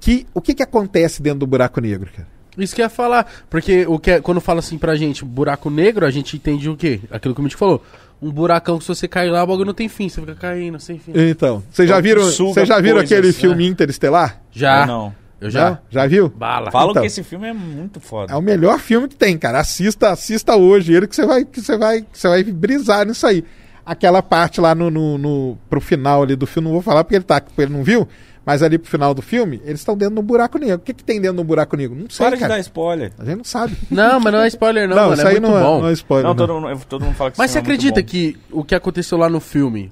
Que 0.00 0.26
o 0.32 0.40
que, 0.40 0.54
que 0.54 0.62
acontece 0.62 1.20
dentro 1.22 1.40
do 1.40 1.46
buraco 1.46 1.80
negro, 1.80 2.10
cara? 2.14 2.28
Isso 2.56 2.74
que 2.74 2.80
eu 2.80 2.84
ia 2.84 2.90
falar, 2.90 3.26
porque 3.48 3.86
o 3.86 3.98
que 3.98 4.10
é- 4.12 4.20
quando 4.20 4.40
fala 4.40 4.58
assim 4.60 4.76
pra 4.76 4.96
gente, 4.96 5.24
buraco 5.24 5.70
negro, 5.70 6.04
a 6.04 6.10
gente 6.10 6.36
entende 6.36 6.68
o 6.68 6.76
quê? 6.76 7.00
Aquilo 7.10 7.34
que 7.34 7.40
o 7.40 7.44
Mitch 7.44 7.54
falou. 7.56 7.82
Um 8.20 8.30
buracão 8.32 8.78
que 8.78 8.84
se 8.84 8.88
você 8.88 9.06
cair 9.06 9.30
lá, 9.30 9.44
o 9.44 9.46
bagulho 9.46 9.66
não 9.66 9.74
tem 9.74 9.88
fim, 9.88 10.08
você 10.08 10.20
fica 10.20 10.34
caindo 10.34 10.78
sem 10.80 10.98
fim. 10.98 11.12
Então, 11.14 11.62
vocês 11.70 11.88
já 11.88 11.94
Então, 11.94 12.02
viram, 12.02 12.22
vocês 12.24 12.66
já 12.68 12.80
viram 12.80 12.96
coisas, 12.96 13.12
aquele 13.12 13.28
né? 13.28 13.32
filme 13.32 13.66
Interestelar? 13.66 14.40
Já. 14.50 14.80
Eu 14.82 14.86
não. 14.88 15.14
Eu 15.40 15.50
já. 15.50 15.70
Não? 15.70 15.78
Já 15.90 16.06
viu? 16.06 16.28
Bala. 16.28 16.70
Falam 16.70 16.90
Então. 16.90 17.02
que 17.02 17.06
esse 17.06 17.22
filme 17.22 17.46
é 17.48 17.52
muito 17.52 18.00
foda. 18.00 18.32
É 18.32 18.36
o 18.36 18.42
melhor 18.42 18.78
filme 18.78 19.06
que 19.08 19.14
tem, 19.16 19.38
cara. 19.38 19.60
Assista, 19.60 20.10
assista 20.10 20.56
hoje 20.56 20.92
ele 20.92 21.06
que 21.06 21.14
você 21.14 21.24
vai, 21.26 21.44
que 21.44 21.60
você 21.60 21.76
vai, 21.78 22.00
que 22.02 22.18
você 22.18 22.28
vai 22.28 22.42
brisar 22.44 23.06
nisso 23.06 23.26
aí. 23.26 23.44
Aquela 23.86 24.20
parte 24.22 24.60
lá 24.60 24.74
no, 24.74 24.90
no, 24.90 25.16
no- 25.16 25.58
pro 25.70 25.80
final 25.80 26.22
ali 26.22 26.36
do 26.36 26.46
filme, 26.46 26.66
não 26.66 26.72
vou 26.74 26.82
falar 26.82 27.04
porque 27.04 27.14
ele 27.16 27.24
tá, 27.24 27.40
porque 27.40 27.62
ele 27.62 27.72
não 27.72 27.82
viu, 27.82 28.06
mas 28.44 28.62
ali 28.62 28.76
pro 28.78 28.90
final 28.90 29.14
do 29.14 29.22
filme, 29.22 29.62
eles 29.64 29.80
estão 29.80 29.96
dentro 29.96 30.14
de 30.16 30.20
um 30.20 30.24
buraco 30.24 30.58
negro. 30.58 30.76
O 30.76 30.80
que 30.80 30.92
que 30.92 31.02
tem 31.04 31.20
dentro 31.20 31.36
de 31.36 31.42
um 31.42 31.46
buraco 31.46 31.74
negro? 31.76 31.96
Não 31.96 32.10
sei, 32.10 32.26
Para 32.26 32.36
de 32.36 32.42
cara. 32.42 32.54
dar 32.54 32.60
spoiler. 32.60 33.12
A 33.18 33.24
gente 33.24 33.36
não 33.38 33.44
sabe. 33.44 33.74
Não, 33.90 34.20
mas 34.20 34.32
não 34.32 34.40
é 34.40 34.48
spoiler 34.48 34.86
não, 34.88 34.96
mano, 34.96 35.12
isso 35.14 35.22
é 35.22 35.26
aí 35.30 35.40
muito 35.40 35.52
não, 35.54 35.62
bom. 35.62 35.78
é, 35.78 35.80
não 35.82 35.88
é 35.88 35.92
spoiler. 35.92 36.24
Não, 36.24 36.34
não. 36.34 36.46
todo 36.46 36.60
mundo, 36.60 36.84
todo 36.86 37.04
mundo 37.06 37.14
fala 37.14 37.30
que 37.30 37.38
Mas 37.38 37.50
você 37.50 37.58
é 37.58 37.60
acredita 37.62 38.02
que 38.02 38.36
o 38.50 38.62
que 38.64 38.74
aconteceu 38.74 39.16
lá 39.16 39.30
no 39.30 39.40
filme 39.40 39.90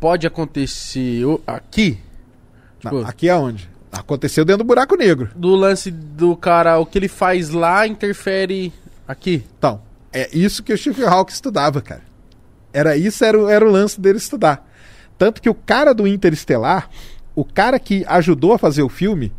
pode 0.00 0.26
acontecer 0.26 1.22
aqui? 1.46 1.98
Não, 2.82 2.90
Tipo, 2.92 3.08
aqui 3.08 3.28
é 3.28 3.36
onde? 3.36 3.68
Aconteceu 3.92 4.44
dentro 4.44 4.64
do 4.64 4.66
buraco 4.66 4.96
negro. 4.96 5.30
do 5.34 5.54
lance 5.54 5.90
do 5.90 6.36
cara, 6.36 6.78
o 6.78 6.86
que 6.86 6.98
ele 6.98 7.08
faz 7.08 7.50
lá 7.50 7.86
interfere 7.86 8.72
aqui? 9.06 9.44
Então, 9.58 9.80
é 10.12 10.28
isso 10.36 10.62
que 10.62 10.72
o 10.72 10.78
Stephen 10.78 11.06
Hawking 11.06 11.32
estudava, 11.32 11.80
cara. 11.80 12.02
Era 12.72 12.96
isso, 12.96 13.24
era, 13.24 13.38
o- 13.38 13.48
era 13.48 13.66
o 13.66 13.70
lance 13.70 14.00
dele 14.00 14.18
estudar. 14.18 14.66
Tanto 15.16 15.40
que 15.40 15.48
o 15.48 15.54
cara 15.54 15.92
do 15.94 16.06
Interestelar, 16.06 16.88
o 17.34 17.44
cara 17.44 17.78
que 17.78 18.04
ajudou 18.06 18.52
a 18.52 18.58
fazer 18.58 18.82
o 18.82 18.88
filme, 18.88 19.32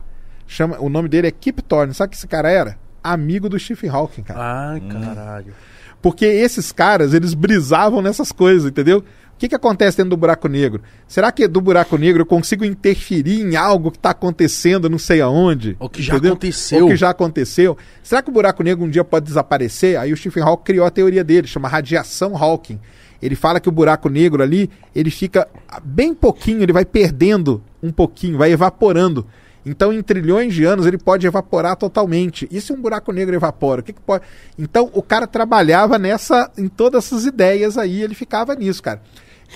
chama, 0.47 0.77
o 0.79 0.89
nome 0.89 1.07
dele 1.07 1.27
é 1.27 1.31
Kip 1.31 1.61
Thorne. 1.61 1.93
Sabe 1.93 2.07
o 2.07 2.11
que 2.11 2.17
esse 2.17 2.27
cara 2.27 2.49
era? 2.49 2.77
Amigo 3.03 3.47
do 3.47 3.57
Stephen 3.59 3.89
Hawking, 3.89 4.23
cara. 4.23 4.39
Ai, 4.71 4.81
caralho. 4.81 5.53
Porque 6.01 6.25
esses 6.25 6.71
caras, 6.71 7.13
eles 7.13 7.33
brisavam 7.33 8.01
nessas 8.01 8.31
coisas, 8.31 8.69
entendeu? 8.71 9.03
O 9.39 9.41
que, 9.41 9.47
que 9.47 9.55
acontece 9.55 9.95
dentro 9.95 10.09
do 10.09 10.17
buraco 10.17 10.49
negro? 10.49 10.81
Será 11.07 11.31
que 11.31 11.47
do 11.47 11.61
buraco 11.61 11.97
negro 11.97 12.23
eu 12.23 12.25
consigo 12.25 12.65
interferir 12.65 13.39
em 13.39 13.55
algo 13.55 13.89
que 13.89 13.95
está 13.95 14.09
acontecendo 14.09 14.89
não 14.89 14.97
sei 14.97 15.21
aonde? 15.21 15.77
O 15.79 15.87
que 15.87 16.01
já 16.01 16.17
aconteceu. 16.17 16.85
O 16.85 16.89
que 16.89 16.97
já 16.97 17.09
aconteceu. 17.09 17.77
Será 18.03 18.21
que 18.21 18.29
o 18.29 18.33
buraco 18.33 18.61
negro 18.61 18.83
um 18.83 18.89
dia 18.89 19.01
pode 19.01 19.27
desaparecer? 19.27 19.97
Aí 19.97 20.11
o 20.11 20.17
Stephen 20.17 20.43
Hawking 20.43 20.63
criou 20.65 20.85
a 20.85 20.91
teoria 20.91 21.23
dele, 21.23 21.47
chama 21.47 21.69
radiação 21.69 22.35
Hawking. 22.35 22.81
Ele 23.21 23.33
fala 23.33 23.61
que 23.61 23.69
o 23.69 23.71
buraco 23.71 24.09
negro 24.09 24.43
ali, 24.43 24.69
ele 24.93 25.09
fica 25.09 25.47
bem 25.85 26.13
pouquinho, 26.13 26.61
ele 26.61 26.73
vai 26.73 26.83
perdendo 26.83 27.63
um 27.81 27.93
pouquinho, 27.93 28.37
vai 28.37 28.51
evaporando. 28.51 29.25
Então, 29.65 29.93
em 29.93 30.01
trilhões 30.01 30.53
de 30.53 30.65
anos, 30.65 30.85
ele 30.85 30.97
pode 30.97 31.25
evaporar 31.25 31.77
totalmente. 31.77 32.45
E 32.51 32.59
se 32.59 32.73
um 32.73 32.81
buraco 32.81 33.13
negro 33.13 33.33
evapora? 33.33 33.79
O 33.79 33.83
que, 33.85 33.93
que 33.93 34.01
pode. 34.01 34.25
Então, 34.57 34.89
o 34.93 35.01
cara 35.01 35.25
trabalhava 35.25 35.97
nessa, 35.97 36.51
em 36.57 36.67
todas 36.67 37.05
essas 37.05 37.25
ideias 37.25 37.77
aí, 37.77 38.01
ele 38.01 38.15
ficava 38.15 38.53
nisso, 38.53 38.83
cara. 38.83 39.01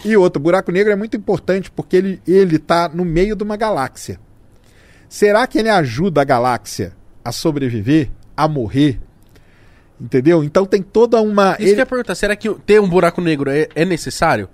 E 0.03 0.15
outro, 0.17 0.39
o 0.39 0.43
buraco 0.43 0.71
negro 0.71 0.91
é 0.91 0.95
muito 0.95 1.15
importante 1.15 1.69
porque 1.71 1.95
ele, 1.95 2.21
ele 2.27 2.57
tá 2.59 2.89
no 2.93 3.05
meio 3.05 3.35
de 3.35 3.43
uma 3.43 3.55
galáxia. 3.55 4.19
Será 5.07 5.45
que 5.45 5.59
ele 5.59 5.69
ajuda 5.69 6.21
a 6.21 6.23
galáxia 6.23 6.93
a 7.23 7.31
sobreviver, 7.31 8.09
a 8.35 8.47
morrer? 8.47 8.99
Entendeu? 10.01 10.43
Então 10.43 10.65
tem 10.65 10.81
toda 10.81 11.21
uma. 11.21 11.51
Isso 11.53 11.61
ele- 11.61 11.67
que 11.69 11.75
eu 11.75 11.79
ia 11.79 11.85
perguntar, 11.85 12.15
será 12.15 12.35
que 12.35 12.49
ter 12.65 12.81
um 12.81 12.89
buraco 12.89 13.21
negro 13.21 13.49
é, 13.49 13.67
é 13.75 13.85
necessário? 13.85 14.49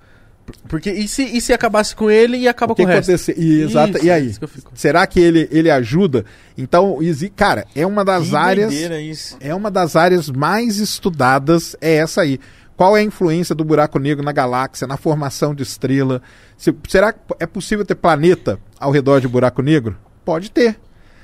Porque 0.68 0.92
e 0.92 1.08
se, 1.08 1.22
e 1.24 1.40
se 1.40 1.54
acabasse 1.54 1.96
com 1.96 2.10
ele 2.10 2.36
e 2.38 2.48
acaba 2.48 2.74
O 2.74 2.76
que 2.76 2.82
com 2.84 2.90
o 2.90 2.92
resto? 2.92 3.10
acontecer? 3.12 3.36
E, 3.38 3.62
exato, 3.62 3.98
Isso, 3.98 4.06
e 4.06 4.12
aí? 4.12 4.28
isso 4.28 4.40
que. 4.40 4.48
Será 4.74 5.06
que 5.06 5.20
ele, 5.20 5.48
ele 5.52 5.70
ajuda? 5.70 6.26
Então, 6.58 6.98
cara, 7.36 7.66
é 7.76 7.86
uma 7.86 8.04
das 8.04 8.30
Que 8.30 8.36
áreas. 8.36 8.74
isso. 8.74 9.38
É 9.40 9.54
uma 9.54 9.70
das 9.70 9.96
áreas 9.96 10.28
mais 10.30 10.78
estudadas, 10.78 11.76
é 11.80 11.96
essa 11.98 12.22
aí. 12.22 12.40
Qual 12.80 12.96
é 12.96 13.02
a 13.02 13.04
influência 13.04 13.54
do 13.54 13.66
buraco 13.66 14.00
negro 14.00 14.24
na 14.24 14.32
galáxia, 14.32 14.88
na 14.88 14.96
formação 14.96 15.54
de 15.54 15.64
estrela? 15.64 16.22
Se- 16.56 16.74
será 16.88 17.12
que 17.12 17.20
é 17.38 17.46
possível 17.46 17.84
ter 17.84 17.96
planeta 17.96 18.58
ao 18.80 18.90
redor 18.90 19.20
de 19.20 19.28
buraco 19.28 19.62
negro? 19.62 19.98
Pode 20.24 20.50
ter. 20.50 20.80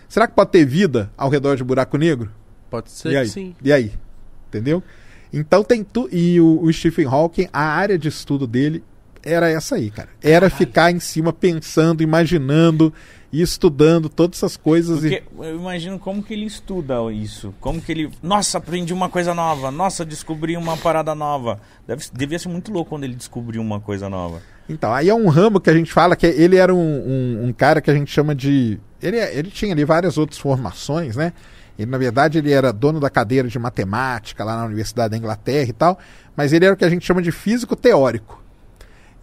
Será 0.09 0.27
que 0.27 0.33
pode 0.35 0.51
ter 0.51 0.65
vida 0.65 1.09
ao 1.15 1.29
redor 1.29 1.55
de 1.55 1.63
buraco 1.63 1.97
negro? 1.97 2.29
Pode 2.69 2.91
ser 2.91 3.13
e 3.13 3.15
aí? 3.15 3.29
sim. 3.29 3.55
E 3.63 3.71
aí? 3.71 3.93
Entendeu? 4.49 4.83
Então 5.31 5.63
tem 5.63 5.81
tu 5.81 6.09
e 6.11 6.41
o, 6.41 6.59
o 6.61 6.73
Stephen 6.73 7.05
Hawking, 7.05 7.47
a 7.53 7.63
área 7.63 7.97
de 7.97 8.09
estudo 8.09 8.45
dele 8.45 8.83
era 9.23 9.49
essa 9.49 9.75
aí, 9.75 9.89
cara. 9.89 10.09
Era 10.21 10.49
ficar 10.49 10.91
em 10.91 10.99
cima 10.99 11.31
pensando, 11.31 12.03
imaginando 12.03 12.93
e 13.31 13.41
estudando 13.41 14.07
todas 14.07 14.37
essas 14.39 14.55
coisas 14.55 15.01
Porque 15.01 15.23
eu 15.39 15.55
imagino 15.55 15.99
como 15.99 16.23
que 16.23 16.33
ele 16.33 16.45
estuda 16.45 16.95
isso. 17.11 17.53
Como 17.59 17.81
que 17.81 17.91
ele. 17.91 18.11
Nossa, 18.21 18.57
aprendi 18.57 18.93
uma 18.93 19.09
coisa 19.09 19.33
nova. 19.33 19.71
Nossa, 19.71 20.05
descobri 20.05 20.55
uma 20.55 20.77
parada 20.77 21.13
nova. 21.13 21.59
Deve, 21.87 22.05
devia 22.13 22.39
ser 22.39 22.49
muito 22.49 22.71
louco 22.71 22.89
quando 22.89 23.03
ele 23.03 23.15
descobriu 23.15 23.61
uma 23.61 23.79
coisa 23.79 24.09
nova. 24.09 24.41
e 24.69 24.73
então, 24.73 24.93
aí 24.93 25.09
é 25.09 25.15
um 25.15 25.27
ramo 25.27 25.59
que 25.59 25.69
a 25.69 25.73
gente 25.73 25.91
fala 25.91 26.15
que 26.15 26.25
ele 26.25 26.55
era 26.55 26.73
um, 26.73 26.77
um, 26.77 27.45
um 27.47 27.53
cara 27.53 27.81
que 27.81 27.91
a 27.91 27.93
gente 27.93 28.11
chama 28.11 28.33
de 28.33 28.79
ele, 29.01 29.17
ele 29.17 29.51
tinha 29.51 29.73
ali 29.73 29.85
várias 29.85 30.17
outras 30.17 30.39
formações, 30.39 31.15
né? 31.15 31.33
Ele, 31.77 31.91
na 31.91 31.97
verdade, 31.97 32.37
ele 32.37 32.51
era 32.51 32.71
dono 32.71 32.99
da 32.99 33.09
cadeira 33.09 33.47
de 33.47 33.59
matemática 33.59 34.43
lá 34.43 34.55
na 34.57 34.65
Universidade 34.65 35.11
da 35.11 35.17
Inglaterra 35.17 35.69
e 35.69 35.73
tal, 35.73 35.99
mas 36.35 36.53
ele 36.53 36.65
era 36.65 36.73
o 36.73 36.77
que 36.77 36.85
a 36.85 36.89
gente 36.89 37.05
chama 37.05 37.21
de 37.21 37.31
físico 37.31 37.75
teórico. 37.75 38.41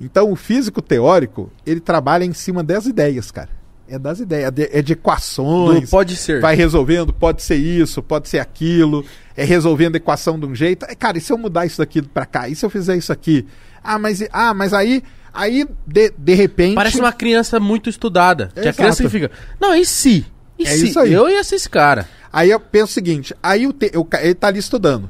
Então, 0.00 0.30
o 0.30 0.36
físico 0.36 0.82
teórico, 0.82 1.50
ele 1.64 1.80
trabalha 1.80 2.24
em 2.24 2.32
cima 2.32 2.62
das 2.62 2.86
ideias, 2.86 3.30
cara. 3.30 3.48
É 3.88 3.98
das 3.98 4.20
ideias, 4.20 4.48
é 4.48 4.50
de, 4.50 4.62
é 4.64 4.92
equações. 4.92 5.82
Do 5.82 5.88
pode 5.88 6.16
ser. 6.16 6.40
Vai 6.40 6.54
resolvendo, 6.54 7.12
pode 7.12 7.42
ser 7.42 7.56
isso, 7.56 8.02
pode 8.02 8.28
ser 8.28 8.38
aquilo, 8.38 9.04
é 9.36 9.44
resolvendo 9.44 9.94
a 9.94 9.98
equação 9.98 10.38
de 10.38 10.46
um 10.46 10.54
jeito. 10.54 10.86
É, 10.88 10.94
cara, 10.94 11.18
e 11.18 11.20
se 11.20 11.32
eu 11.32 11.36
mudar 11.38 11.66
isso 11.66 11.78
daqui 11.78 12.00
pra 12.00 12.24
cá? 12.24 12.48
E 12.48 12.54
se 12.54 12.64
eu 12.64 12.70
fizer 12.70 12.96
isso 12.96 13.12
aqui? 13.12 13.46
Ah, 13.82 13.98
mas, 13.98 14.22
ah, 14.32 14.54
mas 14.54 14.72
aí 14.72 15.02
Aí, 15.34 15.66
de, 15.86 16.12
de 16.18 16.34
repente. 16.34 16.74
Parece 16.74 16.98
uma 17.00 17.10
criança 17.10 17.58
muito 17.58 17.88
estudada. 17.88 18.50
Que 18.52 18.60
a 18.60 18.62
Exato. 18.64 18.76
criança 18.76 19.02
que 19.02 19.08
fica. 19.08 19.30
Não, 19.58 19.74
e 19.74 19.82
se? 19.82 20.26
E 20.58 20.64
É 20.64 20.66
se? 20.66 20.88
isso 20.88 21.00
aí. 21.00 21.10
Eu 21.10 21.26
ia 21.30 21.42
ser 21.42 21.54
esse 21.54 21.70
cara. 21.70 22.06
Aí 22.30 22.50
eu 22.50 22.60
penso 22.60 22.90
o 22.90 22.92
seguinte: 22.92 23.34
aí 23.42 23.66
o 23.66 23.72
te- 23.72 23.90
ca- 24.10 24.22
ele 24.22 24.34
tá 24.34 24.48
ali 24.48 24.58
estudando. 24.58 25.08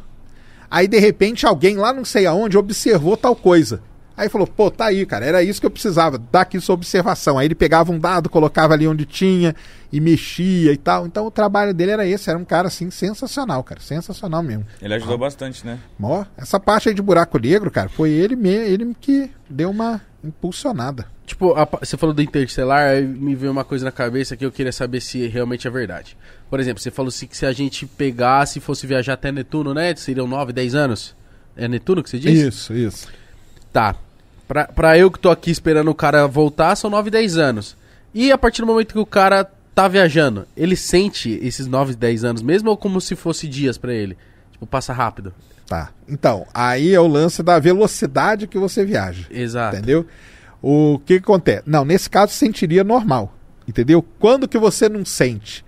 Aí 0.70 0.86
de 0.86 0.96
repente 1.00 1.44
alguém 1.44 1.76
lá 1.76 1.92
não 1.92 2.04
sei 2.04 2.24
aonde 2.24 2.56
observou 2.56 3.16
tal 3.16 3.34
coisa. 3.34 3.82
Aí 4.22 4.28
falou, 4.28 4.46
pô, 4.46 4.70
tá 4.70 4.84
aí, 4.86 5.04
cara, 5.04 5.26
era 5.26 5.42
isso 5.42 5.60
que 5.60 5.66
eu 5.66 5.70
precisava, 5.70 6.16
dar 6.16 6.42
aqui 6.42 6.60
sua 6.60 6.76
observação. 6.76 7.38
Aí 7.38 7.46
ele 7.48 7.56
pegava 7.56 7.90
um 7.90 7.98
dado, 7.98 8.30
colocava 8.30 8.72
ali 8.72 8.86
onde 8.86 9.04
tinha 9.04 9.52
e 9.92 10.00
mexia 10.00 10.72
e 10.72 10.76
tal. 10.76 11.06
Então 11.08 11.26
o 11.26 11.30
trabalho 11.30 11.74
dele 11.74 11.90
era 11.90 12.06
esse, 12.06 12.30
era 12.30 12.38
um 12.38 12.44
cara 12.44 12.68
assim 12.68 12.88
sensacional, 12.88 13.64
cara, 13.64 13.80
sensacional 13.80 14.40
mesmo. 14.40 14.64
Ele 14.80 14.94
ajudou 14.94 15.18
bastante, 15.18 15.66
né? 15.66 15.80
Ó, 16.00 16.24
essa 16.36 16.60
parte 16.60 16.88
aí 16.88 16.94
de 16.94 17.02
buraco 17.02 17.36
negro, 17.36 17.68
cara, 17.68 17.88
foi 17.88 18.10
ele 18.10 18.36
mesmo, 18.36 18.64
ele 18.64 18.96
que 19.00 19.28
deu 19.50 19.70
uma 19.70 20.00
impulsionada. 20.22 21.04
Tipo, 21.26 21.54
a 21.54 21.64
você 21.64 21.96
falou 21.96 22.14
do 22.14 22.22
Interstellar, 22.22 22.90
aí 22.90 23.04
me 23.04 23.34
veio 23.34 23.50
uma 23.50 23.64
coisa 23.64 23.84
na 23.84 23.90
cabeça 23.90 24.36
que 24.36 24.46
eu 24.46 24.52
queria 24.52 24.72
saber 24.72 25.00
se 25.00 25.26
realmente 25.26 25.66
é 25.66 25.70
verdade. 25.70 26.16
Por 26.48 26.60
exemplo, 26.60 26.80
você 26.80 26.92
falou 26.92 27.08
assim 27.08 27.26
que 27.26 27.36
se 27.36 27.44
a 27.44 27.52
gente 27.52 27.86
pegasse 27.86 28.60
e 28.60 28.62
fosse 28.62 28.86
viajar 28.86 29.14
até 29.14 29.32
Netuno, 29.32 29.74
né? 29.74 29.92
Seriam 29.96 30.28
9, 30.28 30.52
10 30.52 30.76
anos. 30.76 31.16
É 31.56 31.66
Netuno 31.66 32.04
que 32.04 32.10
você 32.10 32.20
disse? 32.20 32.46
Isso, 32.46 32.72
isso. 32.72 33.08
Tá. 33.72 33.96
Pra, 34.52 34.66
pra 34.66 34.98
eu 34.98 35.10
que 35.10 35.18
tô 35.18 35.30
aqui 35.30 35.50
esperando 35.50 35.90
o 35.90 35.94
cara 35.94 36.26
voltar, 36.26 36.76
são 36.76 36.90
9, 36.90 37.08
10 37.08 37.38
anos. 37.38 37.74
E 38.12 38.30
a 38.30 38.36
partir 38.36 38.60
do 38.60 38.66
momento 38.66 38.92
que 38.92 38.98
o 38.98 39.06
cara 39.06 39.50
tá 39.74 39.88
viajando, 39.88 40.46
ele 40.54 40.76
sente 40.76 41.40
esses 41.42 41.66
9, 41.66 41.94
10 41.94 42.22
anos 42.22 42.42
mesmo 42.42 42.68
ou 42.68 42.76
como 42.76 43.00
se 43.00 43.16
fosse 43.16 43.48
dias 43.48 43.78
pra 43.78 43.94
ele? 43.94 44.14
Tipo, 44.50 44.66
passa 44.66 44.92
rápido. 44.92 45.32
Tá. 45.66 45.88
Então, 46.06 46.46
aí 46.52 46.92
é 46.92 47.00
o 47.00 47.06
lance 47.06 47.42
da 47.42 47.58
velocidade 47.58 48.46
que 48.46 48.58
você 48.58 48.84
viaja. 48.84 49.26
Exato. 49.30 49.76
Entendeu? 49.76 50.06
O 50.60 50.98
que, 50.98 51.18
que 51.18 51.24
acontece? 51.24 51.62
Não, 51.64 51.82
nesse 51.82 52.10
caso 52.10 52.34
sentiria 52.34 52.84
normal. 52.84 53.34
Entendeu? 53.66 54.04
Quando 54.18 54.46
que 54.46 54.58
você 54.58 54.86
não 54.86 55.02
sente? 55.02 55.64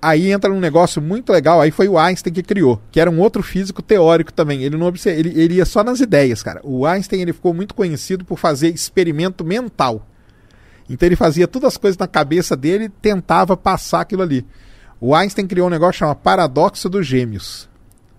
Aí 0.00 0.30
entra 0.30 0.50
num 0.50 0.60
negócio 0.60 1.00
muito 1.00 1.32
legal, 1.32 1.60
aí 1.60 1.70
foi 1.70 1.88
o 1.88 1.98
Einstein 1.98 2.32
que 2.32 2.42
criou, 2.42 2.80
que 2.90 3.00
era 3.00 3.10
um 3.10 3.18
outro 3.20 3.42
físico 3.42 3.82
teórico 3.82 4.32
também. 4.32 4.62
Ele 4.62 4.76
não 4.76 4.86
obse- 4.86 5.08
ele, 5.10 5.30
ele 5.40 5.54
ia 5.54 5.64
só 5.64 5.82
nas 5.84 6.00
ideias, 6.00 6.42
cara. 6.42 6.60
O 6.64 6.86
Einstein 6.86 7.20
ele 7.22 7.32
ficou 7.32 7.52
muito 7.54 7.74
conhecido 7.74 8.24
por 8.24 8.38
fazer 8.38 8.68
experimento 8.68 9.44
mental. 9.44 10.06
Então 10.88 11.06
ele 11.06 11.16
fazia 11.16 11.46
todas 11.46 11.68
as 11.68 11.76
coisas 11.76 11.96
na 11.98 12.06
cabeça 12.06 12.56
dele 12.56 12.84
e 12.84 12.88
tentava 12.88 13.56
passar 13.56 14.00
aquilo 14.00 14.22
ali. 14.22 14.44
O 15.00 15.14
Einstein 15.14 15.46
criou 15.46 15.66
um 15.68 15.70
negócio 15.70 16.00
chamado 16.00 16.16
paradoxo 16.18 16.88
dos 16.88 17.06
gêmeos. 17.06 17.68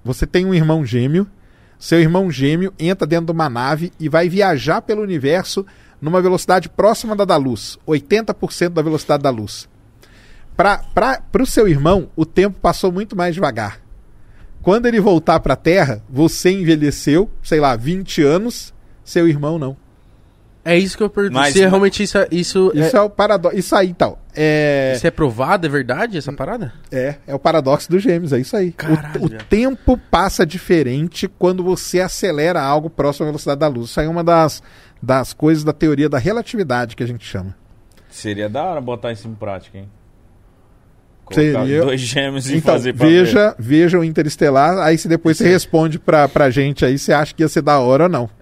Você 0.04 0.26
tem 0.26 0.46
um 0.46 0.54
irmão 0.54 0.86
gêmeo, 0.86 1.28
seu 1.78 2.00
irmão 2.00 2.32
gêmeo 2.32 2.74
entra 2.80 3.06
dentro 3.06 3.28
de 3.28 3.32
uma 3.32 3.50
nave 3.50 3.92
e 4.00 4.08
vai 4.10 4.28
viajar 4.30 4.82
pelo 4.82 5.02
universo 5.02 5.66
numa 6.02 6.22
velocidade 6.22 6.68
próxima 6.70 7.16
da 7.16 7.26
da 7.26 7.38
luz, 7.38 7.78
80% 7.88 8.70
da 8.70 8.82
velocidade 8.82 9.22
da 9.22 9.30
luz. 9.30 9.70
Para 10.62 11.44
o 11.44 11.46
seu 11.46 11.68
irmão, 11.68 12.10
o 12.16 12.26
tempo 12.26 12.60
passou 12.60 12.92
muito 12.92 13.16
mais 13.16 13.34
devagar. 13.34 13.80
Quando 14.62 14.86
ele 14.86 15.00
voltar 15.00 15.40
para 15.40 15.54
a 15.54 15.58
Terra, 15.58 16.04
você 16.08 16.52
envelheceu, 16.52 17.30
sei 17.42 17.60
lá, 17.60 17.76
20 17.76 18.22
anos, 18.22 18.74
seu 19.04 19.28
irmão 19.28 19.58
não. 19.58 19.76
É 20.64 20.78
isso 20.78 20.96
que 20.96 21.02
eu 21.02 21.10
pergunto. 21.10 21.34
Mas- 21.34 21.54
se 21.54 21.60
realmente 21.62 22.04
isso, 22.04 22.18
é- 22.20 22.28
isso, 22.32 22.72
Isso 22.76 22.96
é, 22.96 23.00
é, 23.00 23.02
o 23.02 23.10
paradoxo. 23.10 23.58
Isso 23.58 23.76
aí, 23.76 23.90
então. 23.90 24.20
É, 24.36 24.94
isso 24.96 25.08
é 25.08 25.10
provado? 25.12 25.66
É 25.66 25.70
verdade 25.70 26.18
essa 26.18 26.32
parada? 26.32 26.72
é, 26.92 27.16
é 27.26 27.34
o 27.34 27.40
paradoxo 27.40 27.90
dos 27.90 28.04
gêmeos, 28.04 28.32
é 28.32 28.40
isso 28.40 28.56
aí. 28.56 28.76
O-. 29.20 29.26
O, 29.26 29.30
tempo 29.30 29.98
passa 29.98 30.46
diferente 30.46 31.28
quando 31.28 31.64
você 31.64 32.00
acelera 32.00 32.62
algo 32.62 32.90
próximo 32.90 33.26
à 33.26 33.30
velocidade 33.30 33.60
da 33.60 33.68
luz. 33.68 33.90
Isso 33.90 34.00
aí 34.00 34.06
é 34.06 34.10
uma 34.10 34.24
das, 34.24 34.62
das 35.02 35.34
coisas 35.34 35.64
da 35.64 35.74
teoria 35.74 36.08
da 36.08 36.20
relatividade 36.20 36.96
que 36.96 37.02
a 37.02 37.08
gente 37.08 37.26
chama. 37.26 37.56
Seria 38.10 38.48
da 38.48 38.64
hora 38.64 38.80
botar 38.80 39.12
isso 39.12 39.28
em 39.28 39.34
prática, 39.34 39.80
hein? 39.80 39.90
Seria. 41.36 41.82
dois 41.82 42.00
gêmeos 42.02 42.50
e 42.50 42.58
Então, 42.58 42.74
fazer 42.74 42.94
pra 42.94 43.06
ver. 43.08 43.24
veja, 43.26 43.56
veja 43.58 44.00
o 44.00 44.04
Interestelar, 44.04 44.78
aí 44.80 44.98
se 44.98 45.08
depois 45.08 45.38
você 45.38 45.48
responde 45.48 45.98
pra, 46.00 46.28
pra 46.28 46.50
gente 46.50 46.84
aí, 46.86 46.98
você 46.98 47.14
acha 47.14 47.34
que 47.34 47.42
ia 47.44 47.48
ser 47.50 47.62
da 47.62 47.80
hora 47.80 48.04
ou 48.04 48.10
não. 48.10 48.30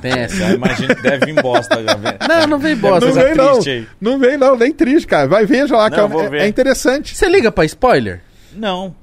Tem 0.00 0.12
essa. 0.12 0.36
Já 0.36 0.50
imagino 0.52 0.94
que 0.94 1.02
deve 1.02 1.26
vir 1.26 1.40
bosta. 1.42 1.82
Já. 1.82 1.96
Não, 2.28 2.46
não 2.46 2.58
vem 2.58 2.76
bosta. 2.76 3.06
não 3.06 3.14
vem 3.14 3.34
não, 3.34 3.52
triste 3.54 3.70
aí. 3.70 3.86
não 4.00 4.18
vem 4.18 4.36
não, 4.36 4.54
nem 4.56 4.70
triste, 4.72 5.06
cara. 5.06 5.26
Vai, 5.26 5.46
veja 5.46 5.74
lá, 5.76 5.88
Não, 5.88 5.96
que 5.96 6.04
é- 6.04 6.08
vou 6.08 6.22
é, 6.24 6.28
ver. 6.28 6.40
é 6.42 6.46
interessante. 6.46 7.16
Você 7.16 7.26
liga 7.26 7.50
pra 7.50 7.64
spoiler? 7.64 8.20
Não. 8.54 8.94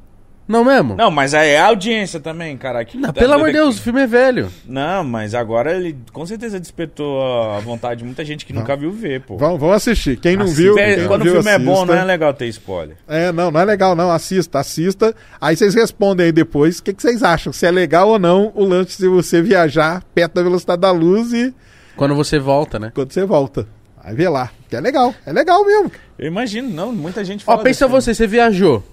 Não 0.51 0.65
mesmo? 0.65 0.95
Não, 0.97 1.09
mas 1.09 1.33
aí 1.33 1.51
é 1.51 1.59
a 1.59 1.67
audiência 1.67 2.19
também, 2.19 2.57
cara. 2.57 2.83
Que 2.83 2.97
Não, 2.97 3.13
pelo 3.13 3.33
amor 3.33 3.47
de 3.47 3.53
Deus, 3.53 3.79
o 3.79 3.81
filme 3.81 4.01
é 4.01 4.07
velho. 4.07 4.51
Não, 4.65 5.01
mas 5.03 5.33
agora 5.33 5.73
ele 5.75 5.95
com 6.11 6.25
certeza 6.25 6.59
despertou 6.59 7.21
a 7.53 7.59
vontade 7.59 7.99
de 7.99 8.05
muita 8.05 8.25
gente 8.25 8.45
que 8.45 8.51
nunca 8.51 8.75
viu 8.75 8.91
ver, 8.91 9.21
pô. 9.21 9.37
Vamos, 9.37 9.59
vamos 9.59 9.77
assistir. 9.77 10.17
Quem 10.17 10.35
não 10.35 10.43
Assista. 10.43 10.61
viu, 10.61 10.77
É, 10.77 10.93
quem 10.93 10.97
não 11.03 11.07
quando 11.07 11.23
viu, 11.23 11.31
o 11.31 11.35
filme 11.35 11.51
é 11.51 11.57
bom, 11.57 11.71
assista. 11.73 11.93
não 11.95 12.01
é 12.01 12.05
legal 12.05 12.33
ter 12.33 12.47
spoiler. 12.47 12.97
É, 13.07 13.31
não, 13.31 13.49
não 13.49 13.59
é 13.61 13.65
legal 13.65 13.95
não, 13.95 14.11
assista, 14.11 14.59
assista. 14.59 15.15
Aí 15.39 15.55
vocês 15.55 15.73
respondem 15.73 16.25
aí 16.25 16.31
depois 16.33 16.79
o 16.79 16.83
que, 16.83 16.93
que 16.93 17.01
vocês 17.01 17.23
acham, 17.23 17.53
se 17.53 17.65
é 17.65 17.71
legal 17.71 18.09
ou 18.09 18.19
não 18.19 18.51
o 18.53 18.65
lance 18.65 18.97
de 19.01 19.07
você 19.07 19.41
viajar 19.41 20.03
perto 20.13 20.33
da 20.33 20.43
velocidade 20.43 20.81
da 20.81 20.91
luz 20.91 21.31
e 21.31 21.53
Quando 21.95 22.13
você 22.13 22.37
volta, 22.39 22.77
né? 22.77 22.91
quando 22.93 23.11
você 23.13 23.23
volta. 23.25 23.65
Aí 24.03 24.15
vê 24.15 24.27
lá, 24.27 24.49
que 24.67 24.75
é 24.75 24.81
legal, 24.81 25.13
é 25.25 25.31
legal 25.31 25.63
mesmo. 25.63 25.91
Eu 26.17 26.27
imagino, 26.27 26.67
não, 26.69 26.91
muita 26.91 27.23
gente 27.23 27.43
Ó, 27.43 27.51
fala. 27.51 27.63
pensa 27.63 27.85
desse 27.85 27.91
você, 27.91 28.13
você 28.15 28.27
viajou. 28.27 28.83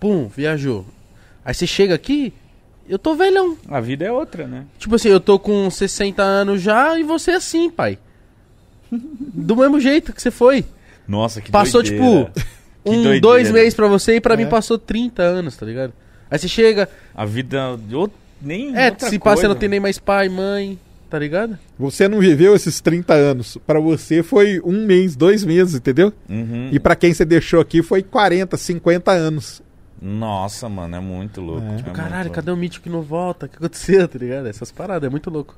Pum, 0.00 0.28
viajou. 0.28 0.86
Aí 1.44 1.54
você 1.54 1.66
chega 1.66 1.94
aqui, 1.94 2.32
eu 2.88 2.98
tô 2.98 3.14
velhão. 3.14 3.56
A 3.68 3.80
vida 3.80 4.04
é 4.04 4.12
outra, 4.12 4.46
né? 4.46 4.64
Tipo 4.78 4.94
assim, 4.96 5.08
eu 5.08 5.20
tô 5.20 5.38
com 5.38 5.70
60 5.70 6.22
anos 6.22 6.60
já 6.62 6.98
e 6.98 7.02
você 7.02 7.32
assim, 7.32 7.70
pai. 7.70 7.98
Do 8.90 9.56
mesmo 9.56 9.80
jeito 9.80 10.12
que 10.12 10.22
você 10.22 10.30
foi. 10.30 10.64
Nossa, 11.06 11.40
que 11.40 11.50
Passou, 11.50 11.82
doideira. 11.82 12.04
tipo, 12.26 12.32
Que 12.84 12.90
um, 12.90 12.92
doideira. 12.94 13.20
dois 13.20 13.50
meses 13.50 13.74
pra 13.74 13.86
você 13.88 14.16
e 14.16 14.20
pra 14.20 14.36
mim 14.36 14.44
É. 14.44 14.46
passou 14.46 14.78
30 14.78 15.22
anos, 15.22 15.56
tá 15.56 15.66
ligado? 15.66 15.92
Aí 16.30 16.38
você 16.38 16.48
chega, 16.48 16.88
A 17.14 17.24
vida 17.24 17.78
de 17.86 17.94
out- 17.94 18.14
nem 18.40 18.74
é, 18.76 18.90
outra 18.90 19.08
se 19.08 19.18
passa, 19.18 19.42
você 19.42 19.48
não 19.48 19.54
tem 19.54 19.68
nem 19.68 19.80
mais 19.80 19.98
pai, 19.98 20.28
mãe, 20.28 20.78
tá 21.10 21.18
ligado? 21.18 21.58
Você 21.78 22.06
não 22.08 22.20
viveu 22.20 22.54
esses 22.54 22.80
30 22.80 23.14
anos. 23.14 23.56
Pra 23.66 23.80
você 23.80 24.22
foi 24.22 24.60
um 24.64 24.84
mês, 24.86 25.16
dois 25.16 25.44
meses, 25.44 25.74
entendeu? 25.74 26.12
Uhum. 26.28 26.68
E 26.72 26.78
pra 26.78 26.94
quem 26.94 27.12
você 27.12 27.24
deixou 27.24 27.60
aqui 27.60 27.82
foi 27.82 28.02
40, 28.02 28.56
50 28.56 29.10
anos. 29.12 29.62
Nossa, 30.00 30.68
mano, 30.68 30.96
é 30.96 31.00
muito 31.00 31.40
louco. 31.40 31.62
É. 31.62 31.72
É 31.72 31.76
Tipo, 31.76 31.88
muito 31.90 31.96
caralho, 31.96 32.24
louco. 32.24 32.34
cadê 32.34 32.50
o 32.50 32.56
mítico 32.56 32.84
que 32.84 32.90
não 32.90 33.02
volta? 33.02 33.46
O 33.46 33.48
que 33.48 33.56
aconteceu, 33.56 34.06
tá 34.06 34.18
ligado? 34.18 34.46
Essas 34.46 34.70
paradas, 34.70 35.06
é 35.06 35.10
muito 35.10 35.28
louco. 35.30 35.56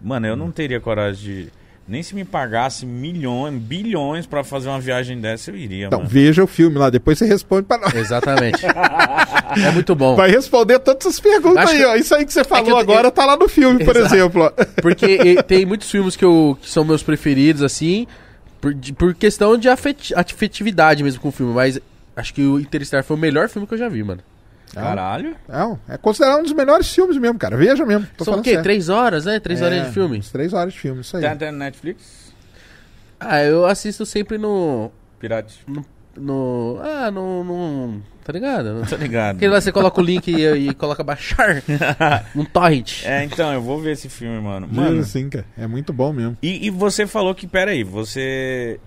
Mano, 0.00 0.26
eu 0.26 0.36
não 0.36 0.50
teria 0.50 0.80
coragem 0.80 1.22
de. 1.22 1.52
Nem 1.88 2.00
se 2.00 2.14
me 2.14 2.24
pagasse 2.24 2.86
milhões, 2.86 3.60
bilhões 3.60 4.24
pra 4.24 4.44
fazer 4.44 4.68
uma 4.68 4.78
viagem 4.80 5.20
dessa, 5.20 5.50
eu 5.50 5.56
iria, 5.56 5.86
Então, 5.86 5.98
mano. 5.98 6.08
veja 6.08 6.44
o 6.44 6.46
filme 6.46 6.78
lá, 6.78 6.88
depois 6.88 7.18
você 7.18 7.26
responde 7.26 7.66
pra 7.66 7.76
nós. 7.76 7.92
Exatamente. 7.92 8.64
é 9.66 9.70
muito 9.72 9.92
bom. 9.96 10.14
Vai 10.14 10.30
responder 10.30 10.78
todas 10.78 11.04
essas 11.04 11.18
perguntas 11.18 11.64
Acho 11.64 11.72
aí, 11.72 11.78
que- 11.78 11.84
ó. 11.84 11.94
Isso 11.96 12.14
aí 12.14 12.24
que 12.24 12.32
você 12.32 12.44
falou 12.44 12.70
eu- 12.70 12.76
agora 12.78 13.10
tá 13.10 13.26
lá 13.26 13.36
no 13.36 13.48
filme, 13.48 13.84
por 13.84 13.96
Exato. 13.96 14.14
exemplo. 14.14 14.52
Porque 14.80 15.42
tem 15.42 15.66
muitos 15.66 15.90
filmes 15.90 16.14
que, 16.14 16.24
eu, 16.24 16.56
que 16.60 16.70
são 16.70 16.84
meus 16.84 17.02
preferidos, 17.02 17.62
assim, 17.64 18.06
por, 18.60 18.72
de- 18.72 18.92
por 18.92 19.12
questão 19.12 19.58
de 19.58 19.68
afeti- 19.68 20.14
afetividade 20.14 21.02
mesmo 21.02 21.20
com 21.20 21.28
o 21.30 21.32
filme. 21.32 21.52
Mas 21.52 21.80
acho 22.16 22.34
que 22.34 22.42
o 22.42 22.58
Interstellar 22.60 23.04
foi 23.04 23.16
o 23.16 23.20
melhor 23.20 23.48
filme 23.48 23.66
que 23.66 23.74
eu 23.74 23.78
já 23.78 23.88
vi, 23.88 24.02
mano. 24.02 24.22
Caralho. 24.74 25.36
Não, 25.48 25.78
é 25.88 25.98
considerado 25.98 26.40
um 26.40 26.42
dos 26.44 26.52
melhores 26.52 26.92
filmes 26.92 27.16
mesmo, 27.18 27.38
cara. 27.38 27.56
Veja 27.56 27.84
mesmo. 27.84 28.06
Tô 28.16 28.24
São 28.24 28.38
o 28.38 28.42
quê? 28.42 28.50
sério. 28.50 28.62
Três 28.62 28.88
horas, 28.88 29.26
né? 29.26 29.38
Três 29.38 29.60
É, 29.60 29.64
horas 29.66 29.86
de 29.86 29.92
filme. 29.92 30.20
Três 30.32 30.52
horas 30.52 30.72
de 30.72 30.78
filme, 30.80 31.02
isso 31.02 31.16
aí. 31.16 31.22
Tem 31.22 31.30
até 31.30 31.50
no 31.50 31.58
Netflix? 31.58 32.32
Ah, 33.20 33.42
eu 33.42 33.66
assisto 33.66 34.06
sempre 34.06 34.38
no. 34.38 34.90
Pirate. 35.20 35.64
no 36.16 36.80
ah, 36.82 37.10
no. 37.10 37.44
no 37.44 38.02
tá 38.24 38.32
ligado? 38.32 38.84
Tô 38.88 38.96
ligado. 38.96 39.36
Aquele 39.36 39.52
lá 39.52 39.60
você 39.60 39.70
coloca 39.70 40.00
o 40.00 40.04
link 40.04 40.28
e, 40.28 40.70
e 40.70 40.74
coloca 40.74 41.04
baixar. 41.04 41.62
um 42.34 42.44
torrent. 42.44 43.04
É, 43.04 43.24
então, 43.24 43.52
eu 43.52 43.60
vou 43.60 43.78
ver 43.78 43.92
esse 43.92 44.08
filme, 44.08 44.40
mano. 44.40 44.66
Mano, 44.70 45.02
sim, 45.04 45.28
cara. 45.28 45.44
É 45.56 45.66
muito 45.66 45.92
bom 45.92 46.12
mesmo. 46.12 46.36
e, 46.42 46.66
e 46.66 46.70
você 46.70 47.06
falou 47.06 47.34
que, 47.34 47.46
peraí, 47.46 47.84
você 47.84 48.80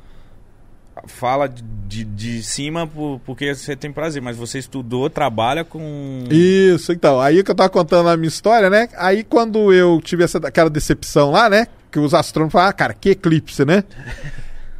fala 1.07 1.47
de, 1.47 2.03
de, 2.03 2.41
cima 2.43 2.87
por- 2.87 3.19
porque 3.25 3.53
você 3.53 3.75
tem 3.75 3.91
prazer, 3.91 4.21
mas 4.21 4.37
você 4.37 4.57
estudou, 4.59 5.09
trabalha 5.09 5.63
com... 5.63 6.23
Isso, 6.31 6.91
então. 6.91 7.19
Aí 7.21 7.43
que 7.43 7.51
eu 7.51 7.55
tava 7.55 7.69
contando 7.69 8.09
a 8.09 8.17
minha 8.17 8.27
história, 8.27 8.69
né? 8.69 8.89
Aí 8.97 9.23
quando 9.23 9.71
eu 9.73 9.99
tive 10.03 10.23
essa, 10.23 10.37
aquela 10.39 10.69
decepção 10.69 11.31
lá, 11.31 11.49
né? 11.49 11.67
Que 11.91 11.99
os 11.99 12.13
astrônomos 12.13 12.51
falaram, 12.53 12.69
ah, 12.69 12.73
cara, 12.73 12.93
que 12.93 13.09
eclipse, 13.11 13.63
né? 13.65 13.83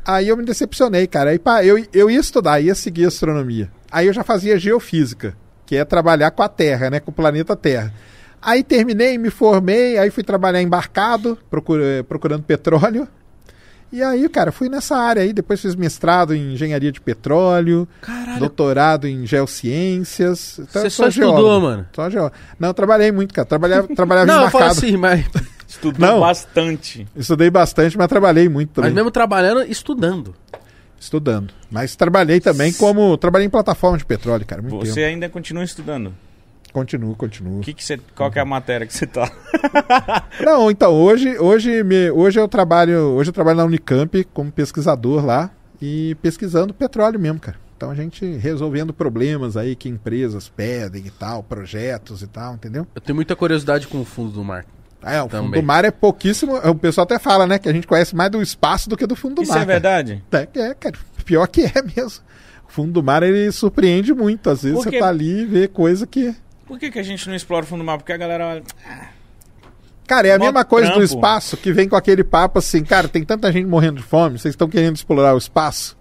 Aí 0.06 0.28
eu 0.28 0.38
me 0.38 0.46
decepcionei, 0.46 1.08
cara. 1.08 1.32
Aí 1.32 1.40
pá, 1.40 1.64
eu, 1.64 1.84
eu 1.94 2.10
ia 2.12 2.20
estudar, 2.20 2.60
ia 2.60 2.76
seguir 2.76 3.06
astronomia. 3.06 3.70
Aí 3.92 4.06
eu 4.08 4.14
já 4.14 4.24
fazia 4.24 4.58
geofísica, 4.60 5.36
que 5.66 5.76
é 5.76 5.84
trabalhar 5.84 6.30
com 6.32 6.44
a 6.44 6.50
Terra, 6.50 6.90
né? 6.92 7.00
Com 7.00 7.10
o 7.12 7.14
planeta 7.14 7.56
Terra. 7.56 7.92
Aí 8.42 8.64
terminei, 8.64 9.18
me 9.18 9.32
formei, 9.32 9.98
aí 9.98 10.12
fui 10.12 10.24
trabalhar 10.24 10.62
embarcado, 10.62 11.38
procura- 11.50 12.04
procurando 12.08 12.44
petróleo. 12.44 13.08
E 13.96 14.04
aí, 14.04 14.28
cara, 14.28 14.52
fui 14.52 14.68
nessa 14.68 14.98
área 14.98 15.22
aí, 15.22 15.32
depois 15.32 15.62
fiz 15.62 15.74
mestrado 15.74 16.36
em 16.36 16.54
engenharia 16.54 16.92
de 16.92 17.00
petróleo, 17.00 17.88
Caralho. 18.02 18.40
doutorado 18.40 19.08
em 19.08 19.26
geociências. 19.26 20.60
Então, 20.60 20.82
Você 20.82 20.90
só 20.90 21.08
estudou, 21.08 21.32
geólogo. 21.38 21.66
mano. 21.66 21.86
Só 21.96 22.10
geólogo. 22.10 22.36
Não, 22.60 22.68
eu 22.70 22.74
trabalhei 22.74 23.12
muito, 23.12 23.34
cara. 23.34 23.46
Trabalhava, 23.46 23.88
trabalhava 23.96 24.26
Não, 24.28 24.44
eu 24.44 24.50
falo 24.50 24.66
embarcado. 24.66 24.86
assim, 24.86 24.98
mas. 24.98 25.26
Estudou 25.68 26.08
Não. 26.08 26.20
bastante. 26.20 27.08
Estudei 27.16 27.50
bastante, 27.50 27.98
mas 27.98 28.08
trabalhei 28.08 28.48
muito 28.50 28.70
também. 28.72 28.90
Mas 28.92 28.96
mesmo 28.96 29.12
trabalhando, 29.12 29.64
estudando. 29.64 30.36
Estudando. 31.00 31.54
Mas 31.72 31.96
trabalhei 31.96 32.40
também 32.40 32.72
como. 32.74 33.18
Trabalhei 33.18 33.48
em 33.48 33.50
plataforma 33.50 33.98
de 33.98 34.06
petróleo, 34.06 34.46
cara. 34.46 34.62
Muito 34.62 34.86
Você 34.86 34.94
tempo. 34.96 35.08
ainda 35.08 35.30
continua 35.30 35.64
estudando. 35.64 36.14
Continuo, 36.76 37.16
continuo. 37.16 37.62
Que 37.62 37.74
que 37.74 37.82
você, 37.82 37.98
qual 38.14 38.30
que 38.30 38.38
é 38.38 38.42
a 38.42 38.46
matéria 38.46 38.86
que 38.86 38.94
você 38.94 39.08
tá? 39.08 39.32
Não, 40.44 40.70
então, 40.70 40.92
hoje, 40.92 41.38
hoje, 41.40 41.82
me, 41.86 42.12
hoje 42.12 42.38
eu 42.38 42.50
trabalho. 42.50 43.14
Hoje 43.14 43.30
eu 43.30 43.34
trabalho 43.34 43.60
na 43.60 43.64
Unicamp 43.64 44.22
como 44.34 44.52
pesquisador 44.52 45.26
lá 45.26 45.50
e 45.82 46.16
pesquisando 46.22 46.74
petróleo 46.74 47.18
mesmo, 47.18 47.40
cara. 47.40 47.58
Então 47.78 47.90
a 47.90 47.96
gente 47.96 48.26
resolvendo 48.26 48.94
problemas 48.94 49.56
aí 49.56 49.74
que 49.74 49.88
empresas 49.88 50.50
pedem 50.50 51.06
e 51.06 51.10
tal, 51.10 51.42
projetos 51.42 52.22
e 52.22 52.28
tal, 52.28 52.56
entendeu? 52.56 52.86
Eu 52.94 53.00
tenho 53.00 53.16
muita 53.16 53.38
curiosidade 53.38 53.88
com 53.88 54.02
o 54.02 54.06
fundo 54.06 54.32
do 54.32 54.44
mar. 54.44 54.66
É, 55.02 55.22
o 55.22 55.30
fundo 55.30 55.44
Também. 55.44 55.62
do 55.62 55.66
mar 55.66 55.86
é 55.86 55.92
pouquíssimo. 55.92 56.58
O 56.58 56.76
pessoal 56.76 57.06
até 57.06 57.18
fala, 57.18 57.48
né? 57.48 57.58
Que 57.58 57.70
a 57.70 57.74
gente 57.74 57.88
conhece 57.88 58.14
mais 58.14 58.30
do 58.30 58.42
espaço 58.42 58.90
do 58.90 58.98
que 58.98 59.08
do 59.08 59.16
fundo 59.16 59.36
do 59.36 59.44
Isso 59.44 59.54
mar. 59.54 59.60
é 59.60 59.66
cara. 59.66 59.72
verdade? 59.72 60.24
É, 60.30 60.60
é, 60.60 60.74
cara. 60.74 60.98
Pior 61.24 61.48
que 61.48 61.62
é 61.62 61.82
mesmo. 61.96 62.22
O 62.68 62.72
fundo 62.72 62.92
do 62.92 63.02
mar 63.02 63.24
ele 63.24 63.50
surpreende 63.54 64.14
muito. 64.14 64.50
Às 64.50 64.64
vezes 64.64 64.78
Por 64.78 64.92
você 64.92 65.00
tá 65.00 65.08
ali 65.08 65.44
e 65.44 65.46
vê 65.46 65.70
coisa 65.70 66.06
que. 66.06 66.36
Por 66.66 66.80
que, 66.80 66.90
que 66.90 67.00
a 67.00 67.04
gente 67.04 67.28
não 67.28 67.36
explora 67.36 67.64
o 67.64 67.68
fundo 67.68 67.80
do 67.80 67.86
mar? 67.86 67.98
Porque 67.98 68.12
a 68.12 68.18
galera 68.18 68.48
olha. 68.48 68.64
Cara, 70.08 70.28
é 70.28 70.34
a 70.34 70.40
mesma 70.40 70.64
coisa 70.64 70.88
do 70.88 70.96
trampo. 70.96 71.06
espaço 71.06 71.58
que 71.58 71.72
vem 71.72 71.90
com 71.90 71.96
aquele 71.96 72.24
papo 72.24 72.60
assim, 72.60 72.84
cara, 72.84 73.08
tem 73.08 73.24
tanta 73.24 73.52
gente 73.52 73.66
morrendo 73.66 73.98
de 73.98 74.04
fome, 74.04 74.38
vocês 74.38 74.54
estão 74.54 74.70
querendo 74.70 74.96
explorar 74.96 75.34
o 75.34 75.38
espaço? 75.38 75.98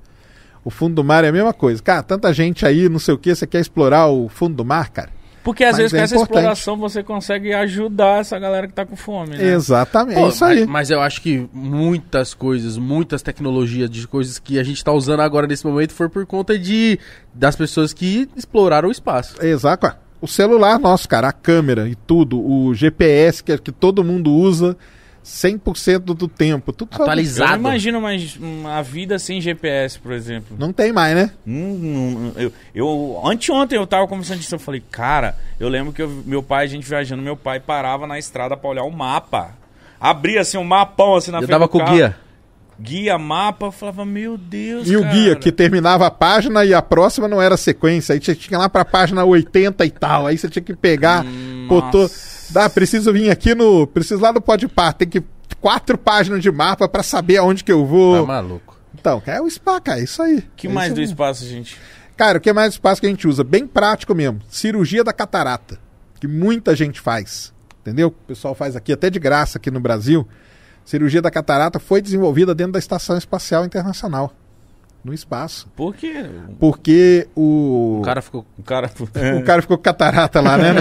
O 0.62 0.70
fundo 0.70 0.94
do 0.94 1.04
mar 1.04 1.24
é 1.24 1.28
a 1.28 1.32
mesma 1.32 1.52
coisa. 1.52 1.82
Cara, 1.82 2.02
tanta 2.02 2.32
gente 2.32 2.66
aí, 2.66 2.88
não 2.88 2.98
sei 2.98 3.14
o 3.14 3.18
que, 3.18 3.34
você 3.34 3.46
quer 3.46 3.60
explorar 3.60 4.08
o 4.08 4.28
fundo 4.28 4.54
do 4.56 4.64
mar, 4.64 4.90
cara? 4.90 5.10
Porque 5.42 5.62
às 5.62 5.72
Mas 5.72 5.92
vezes 5.92 5.92
é 5.92 5.98
com 5.98 6.04
essa 6.04 6.14
importante. 6.14 6.36
exploração 6.38 6.76
você 6.78 7.02
consegue 7.02 7.52
ajudar 7.52 8.20
essa 8.20 8.38
galera 8.38 8.66
que 8.66 8.72
tá 8.72 8.86
com 8.86 8.96
fome, 8.96 9.36
né? 9.36 9.44
Exatamente. 9.52 10.18
Pô, 10.18 10.24
é 10.24 10.28
isso 10.30 10.44
aí. 10.44 10.60
Mas, 10.60 10.68
mas 10.68 10.90
eu 10.90 11.02
acho 11.02 11.20
que 11.20 11.46
muitas 11.52 12.32
coisas, 12.32 12.78
muitas 12.78 13.20
tecnologias 13.20 13.90
de 13.90 14.08
coisas 14.08 14.38
que 14.38 14.58
a 14.58 14.62
gente 14.62 14.82
tá 14.82 14.90
usando 14.90 15.20
agora 15.20 15.46
nesse 15.46 15.66
momento 15.66 15.92
foi 15.92 16.08
por 16.08 16.24
conta 16.24 16.58
de 16.58 16.98
das 17.34 17.54
pessoas 17.56 17.92
que 17.92 18.26
exploraram 18.34 18.88
o 18.88 18.92
espaço. 18.92 19.36
Exato. 19.44 20.03
O 20.24 20.26
celular 20.26 20.78
nosso, 20.78 21.06
cara, 21.06 21.28
a 21.28 21.32
câmera 21.32 21.86
e 21.86 21.94
tudo, 21.94 22.40
o 22.40 22.74
GPS 22.74 23.44
que, 23.44 23.52
é 23.52 23.58
que 23.58 23.70
todo 23.70 24.02
mundo 24.02 24.32
usa 24.32 24.74
100% 25.22 25.98
do 26.00 26.26
tempo. 26.26 26.72
Tudo 26.72 26.90
Eu 26.96 27.02
Atualizado. 27.02 27.50
não 27.52 27.58
imagino 27.58 28.00
mais 28.00 28.34
uma 28.36 28.82
vida 28.82 29.18
sem 29.18 29.38
GPS, 29.40 29.98
por 29.98 30.12
exemplo. 30.12 30.56
Não 30.58 30.72
tem 30.72 30.92
mais, 30.92 31.14
né? 31.14 31.30
Hum, 31.46 31.52
hum, 31.52 32.32
eu, 32.36 32.52
eu, 32.74 33.20
anteontem 33.24 33.78
eu 33.78 33.86
tava 33.86 34.06
conversando 34.08 34.38
disso, 34.38 34.54
eu 34.54 34.58
falei, 34.58 34.82
cara, 34.90 35.36
eu 35.60 35.68
lembro 35.68 35.92
que 35.92 36.00
eu- 36.02 36.22
meu 36.24 36.42
pai, 36.42 36.64
a 36.64 36.68
gente 36.68 36.88
viajando, 36.88 37.22
meu 37.22 37.36
pai 37.36 37.60
parava 37.60 38.06
na 38.06 38.18
estrada 38.18 38.56
pra 38.56 38.70
olhar 38.70 38.84
o 38.84 38.90
mapa. 38.90 39.50
Abria 40.00 40.40
assim 40.40 40.56
um 40.58 40.64
mapão 40.64 41.16
assim 41.16 41.30
na 41.30 41.38
Eu 41.38 41.42
frente 41.42 41.50
dava 41.50 41.64
do 41.66 41.68
com 41.70 41.78
o 41.78 41.80
carro. 41.80 41.92
guia. 41.94 42.16
Guia, 42.80 43.16
mapa, 43.18 43.66
eu 43.66 43.72
falava, 43.72 44.04
meu 44.04 44.36
Deus, 44.36 44.88
E 44.88 44.96
o 44.96 45.02
cara. 45.02 45.12
guia 45.12 45.36
que 45.36 45.52
terminava 45.52 46.06
a 46.06 46.10
página 46.10 46.64
e 46.64 46.74
a 46.74 46.82
próxima 46.82 47.28
não 47.28 47.40
era 47.40 47.56
sequência. 47.56 48.12
Aí 48.14 48.20
você 48.20 48.34
tinha 48.34 48.48
que 48.48 48.54
ir 48.54 48.58
lá 48.58 48.68
pra 48.68 48.84
página 48.84 49.24
80 49.24 49.84
e 49.86 49.90
tal. 49.90 50.26
Aí 50.26 50.36
você 50.36 50.48
tinha 50.48 50.62
que 50.62 50.74
pegar, 50.74 51.24
Hum, 51.24 51.66
botou. 51.68 52.10
Dá, 52.50 52.68
preciso 52.68 53.12
vir 53.12 53.30
aqui 53.30 53.54
no. 53.54 53.86
Preciso 53.86 54.20
lá 54.20 54.32
no 54.32 54.40
Podpar. 54.40 54.92
Tem 54.94 55.08
que. 55.08 55.22
Quatro 55.60 55.96
páginas 55.96 56.42
de 56.42 56.50
mapa 56.50 56.86
pra 56.88 57.02
saber 57.02 57.38
aonde 57.38 57.64
que 57.64 57.72
eu 57.72 57.80
Tá 57.82 57.86
vou. 57.86 58.26
maluco. 58.26 58.76
então, 58.98 59.22
é 59.26 59.40
o 59.40 59.48
spa, 59.48 59.80
cara. 59.80 60.00
É 60.00 60.04
isso 60.04 60.22
aí. 60.22 60.42
que 60.56 60.66
É 60.66 60.70
mais 60.70 60.92
do 60.92 61.00
mesmo. 61.00 61.12
espaço, 61.12 61.44
gente? 61.46 61.78
Cara, 62.16 62.38
o 62.38 62.40
que 62.40 62.52
mais 62.52 62.74
espaço 62.74 63.00
que 63.00 63.06
a 63.06 63.10
gente 63.10 63.26
usa? 63.26 63.42
Bem 63.42 63.66
prático 63.66 64.14
mesmo. 64.14 64.40
Cirurgia 64.48 65.02
da 65.02 65.12
catarata. 65.12 65.78
Que 66.20 66.26
muita 66.28 66.76
gente 66.76 67.00
faz. 67.00 67.52
Entendeu? 67.80 68.08
O 68.08 68.10
pessoal 68.10 68.54
faz 68.54 68.76
aqui 68.76 68.92
até 68.92 69.08
de 69.10 69.18
graça 69.18 69.58
aqui 69.58 69.70
no 69.70 69.80
Brasil. 69.80 70.26
Cirurgia 70.84 71.22
da 71.22 71.30
catarata 71.30 71.78
foi 71.78 72.02
desenvolvida 72.02 72.54
dentro 72.54 72.74
da 72.74 72.78
Estação 72.78 73.16
Espacial 73.16 73.64
Internacional. 73.64 74.32
No 75.02 75.12
espaço. 75.12 75.68
Por 75.76 75.94
quê? 75.94 76.24
Porque 76.58 77.28
o. 77.34 77.98
O 78.00 78.02
cara 78.02 78.22
ficou. 78.22 78.46
O 78.58 78.62
cara... 78.62 78.90
O 79.38 79.44
cara 79.44 79.60
ficou 79.60 79.76
catarata 79.76 80.40
lá, 80.40 80.56
né? 80.56 80.72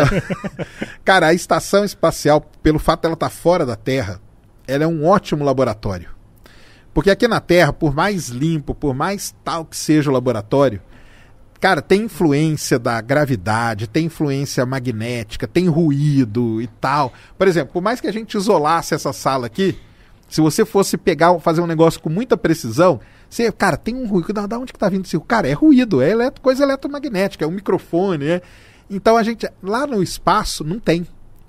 Cara, 1.03 1.27
a 1.27 1.34
estação 1.34 1.84
espacial, 1.84 2.39
pelo 2.61 2.80
fato 2.80 3.01
dela 3.01 3.15
estar 3.15 3.30
fora 3.30 3.65
da 3.65 3.75
Terra, 3.75 4.21
ela 4.65 4.85
é 4.85 4.88
um 4.88 5.05
ótimo 5.05 5.43
laboratório. 5.43 6.09
Porque 6.93 7.11
aqui 7.11 7.27
na 7.27 7.41
Terra, 7.41 7.73
por 7.73 7.93
mais 7.93 8.30
limpo, 8.30 8.73
por 8.73 8.93
mais 8.93 9.35
tal 9.43 9.65
que 9.65 9.75
seja 9.75 10.09
o 10.09 10.13
laboratório, 10.13 10.81
cara, 11.59 11.81
tem 11.81 12.03
influência 12.03 12.80
da 12.80 13.01
gravidade, 13.01 13.88
tem 13.88 14.05
influência 14.05 14.65
magnética, 14.65 15.47
tem 15.47 15.67
ruído 15.67 16.61
e 16.61 16.67
tal. 16.67 17.11
Por 17.38 17.47
exemplo, 17.47 17.73
por 17.73 17.81
mais 17.81 17.99
que 17.99 18.07
a 18.07 18.13
gente 18.13 18.38
isolasse 18.38 18.93
essa 18.93 19.11
sala 19.11 19.47
aqui, 19.47 19.77
se 20.34 20.41
você 20.41 20.65
fosse 20.65 20.97
pegar, 20.97 21.38
fazer 21.39 21.61
um 21.61 21.68
negócio 21.68 22.01
com 22.01 22.10
muita 22.10 22.35
precisão, 22.35 22.99
você, 23.30 23.51
cara, 23.51 23.77
tem 23.77 23.93
um 23.95 24.07
ruído. 24.07 24.34
Da, 24.34 24.57
onde 24.57 24.73
que 24.73 24.80
tá 24.80 24.89
vindo 24.89 25.05
esse 25.05 25.15
ruído? 25.15 25.27
Cara, 25.27 25.47
é 25.47 25.53
ruído, 25.53 26.01
é 26.01 26.10
eletro, 26.10 26.41
coisa 26.41 26.64
eletromagnética, 26.64 27.45
é 27.45 27.47
um 27.47 27.51
microfone, 27.51 28.26
é. 28.26 28.41
Então 28.89 29.15
a 29.15 29.22
gente, 29.22 29.47
lá 29.61 29.85
no 29.85 30.01
espaço, 30.01 30.64
não 30.64 30.80
tem. 30.80 31.05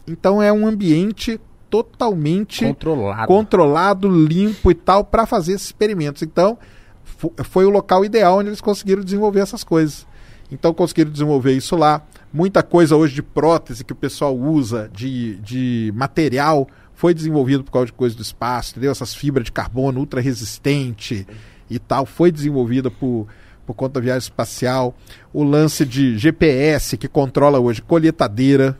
Então 0.06 0.42
é 0.42 0.52
um 0.52 0.66
ambiente 0.66 1.40
totalmente 1.70 2.64
Controlado. 2.64 3.26
controlado, 3.26 4.08
limpo 4.26 4.70
e 4.70 4.74
tal, 4.74 5.02
para 5.04 5.26
fazer 5.26 5.52
esses 5.54 5.66
experimentos. 5.68 6.22
Então, 6.22 6.58
fo- 7.02 7.32
foi 7.44 7.64
o 7.64 7.70
local 7.70 8.04
ideal 8.04 8.38
onde 8.38 8.48
eles 8.50 8.60
conseguiram 8.60 9.02
desenvolver 9.02 9.40
essas 9.40 9.64
coisas. 9.64 10.06
Então, 10.52 10.72
conseguiram 10.74 11.10
desenvolver 11.10 11.52
isso 11.52 11.74
lá. 11.74 12.02
Muita 12.32 12.62
coisa 12.62 12.96
hoje 12.96 13.14
de 13.14 13.22
prótese 13.22 13.84
que 13.84 13.92
o 13.92 13.96
pessoal 13.96 14.36
usa, 14.36 14.90
de, 14.92 15.36
de 15.36 15.92
material, 15.96 16.68
foi 16.94 17.12
desenvolvido 17.12 17.64
por 17.64 17.72
causa 17.72 17.86
de 17.86 17.92
coisa 17.92 18.14
do 18.14 18.22
espaço, 18.22 18.72
entendeu? 18.72 18.92
Essas 18.92 19.14
fibras 19.14 19.44
de 19.44 19.52
carbono 19.52 20.00
ultra 20.00 20.20
resistente 20.20 21.26
e 21.68 21.78
tal, 21.78 22.06
foi 22.06 22.30
desenvolvida 22.30 22.90
por, 22.90 23.26
por 23.66 23.74
conta 23.74 23.94
da 23.94 24.00
viagem 24.00 24.26
espacial. 24.26 24.94
O 25.32 25.42
lance 25.42 25.84
de 25.84 26.16
GPS 26.18 26.96
que 26.96 27.08
controla 27.08 27.58
hoje 27.58 27.82
colheitadeira, 27.82 28.78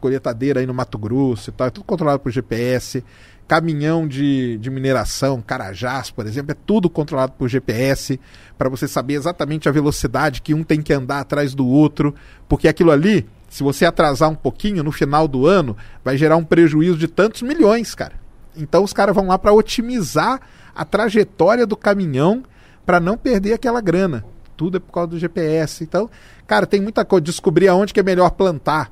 colheitadeira 0.00 0.60
aí 0.60 0.66
no 0.66 0.74
Mato 0.74 0.98
Grosso 0.98 1.50
e 1.50 1.52
tal, 1.52 1.66
é 1.66 1.70
tudo 1.70 1.84
controlado 1.84 2.20
por 2.20 2.30
GPS. 2.30 3.02
Caminhão 3.48 4.08
de, 4.08 4.58
de 4.58 4.68
mineração, 4.70 5.40
Carajás, 5.40 6.10
por 6.10 6.26
exemplo, 6.26 6.50
é 6.50 6.56
tudo 6.66 6.90
controlado 6.90 7.32
por 7.38 7.48
GPS, 7.48 8.18
para 8.58 8.68
você 8.68 8.88
saber 8.88 9.14
exatamente 9.14 9.68
a 9.68 9.72
velocidade 9.72 10.42
que 10.42 10.52
um 10.52 10.64
tem 10.64 10.82
que 10.82 10.92
andar 10.92 11.20
atrás 11.20 11.54
do 11.54 11.64
outro, 11.64 12.12
porque 12.48 12.66
aquilo 12.66 12.90
ali, 12.90 13.24
se 13.48 13.62
você 13.62 13.84
atrasar 13.84 14.30
um 14.30 14.34
pouquinho 14.34 14.82
no 14.82 14.92
final 14.92 15.26
do 15.26 15.46
ano, 15.46 15.76
vai 16.04 16.16
gerar 16.16 16.36
um 16.36 16.44
prejuízo 16.44 16.96
de 16.96 17.08
tantos 17.08 17.42
milhões, 17.42 17.94
cara. 17.94 18.14
Então 18.56 18.82
os 18.82 18.92
caras 18.92 19.14
vão 19.14 19.28
lá 19.28 19.38
para 19.38 19.52
otimizar 19.52 20.40
a 20.74 20.84
trajetória 20.84 21.66
do 21.66 21.76
caminhão 21.76 22.42
para 22.84 23.00
não 23.00 23.16
perder 23.16 23.54
aquela 23.54 23.80
grana. 23.80 24.24
Tudo 24.56 24.78
é 24.78 24.80
por 24.80 24.92
causa 24.92 25.08
do 25.08 25.18
GPS. 25.18 25.84
Então, 25.84 26.08
cara, 26.46 26.66
tem 26.66 26.80
muita 26.80 27.04
coisa. 27.04 27.24
Descobrir 27.24 27.68
aonde 27.68 27.92
que 27.92 28.00
é 28.00 28.02
melhor 28.02 28.30
plantar. 28.30 28.90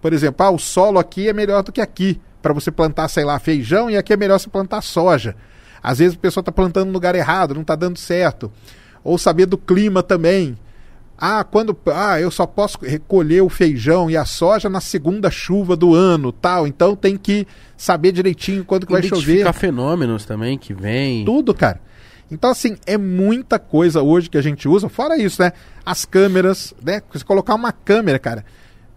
Por 0.00 0.12
exemplo, 0.12 0.44
ah, 0.44 0.50
o 0.50 0.58
solo 0.58 0.98
aqui 0.98 1.28
é 1.28 1.32
melhor 1.32 1.62
do 1.62 1.72
que 1.72 1.80
aqui. 1.80 2.20
Para 2.42 2.52
você 2.52 2.70
plantar, 2.70 3.08
sei 3.08 3.24
lá, 3.24 3.38
feijão, 3.38 3.90
e 3.90 3.96
aqui 3.96 4.12
é 4.12 4.16
melhor 4.16 4.38
você 4.38 4.48
plantar 4.48 4.82
soja. 4.82 5.34
Às 5.82 5.98
vezes 5.98 6.16
a 6.16 6.20
pessoa 6.20 6.42
está 6.42 6.52
plantando 6.52 6.88
no 6.88 6.92
lugar 6.92 7.14
errado, 7.14 7.54
não 7.54 7.62
está 7.62 7.74
dando 7.74 7.98
certo. 7.98 8.52
Ou 9.02 9.16
saber 9.16 9.46
do 9.46 9.58
clima 9.58 10.02
também. 10.02 10.56
Ah, 11.18 11.42
quando. 11.44 11.76
Ah, 11.86 12.20
eu 12.20 12.30
só 12.30 12.46
posso 12.46 12.78
recolher 12.82 13.40
o 13.40 13.48
feijão 13.48 14.10
e 14.10 14.16
a 14.16 14.24
soja 14.24 14.68
na 14.68 14.80
segunda 14.80 15.30
chuva 15.30 15.74
do 15.74 15.94
ano, 15.94 16.30
tal. 16.30 16.66
Então 16.66 16.94
tem 16.94 17.16
que 17.16 17.46
saber 17.76 18.12
direitinho 18.12 18.64
quando 18.64 18.86
que 18.86 18.92
vai 18.92 19.02
chover 19.02 19.22
Identificar 19.22 19.52
fenômenos 19.52 20.24
também 20.26 20.58
que 20.58 20.74
vem. 20.74 21.24
tudo, 21.24 21.54
cara. 21.54 21.80
Então, 22.30 22.50
assim, 22.50 22.76
é 22.86 22.98
muita 22.98 23.58
coisa 23.58 24.02
hoje 24.02 24.28
que 24.28 24.36
a 24.36 24.42
gente 24.42 24.68
usa. 24.68 24.88
Fora 24.88 25.16
isso, 25.16 25.40
né? 25.40 25.52
As 25.84 26.04
câmeras, 26.04 26.74
né? 26.84 27.00
Você 27.12 27.24
colocar 27.24 27.54
uma 27.54 27.70
câmera, 27.70 28.18
cara, 28.18 28.44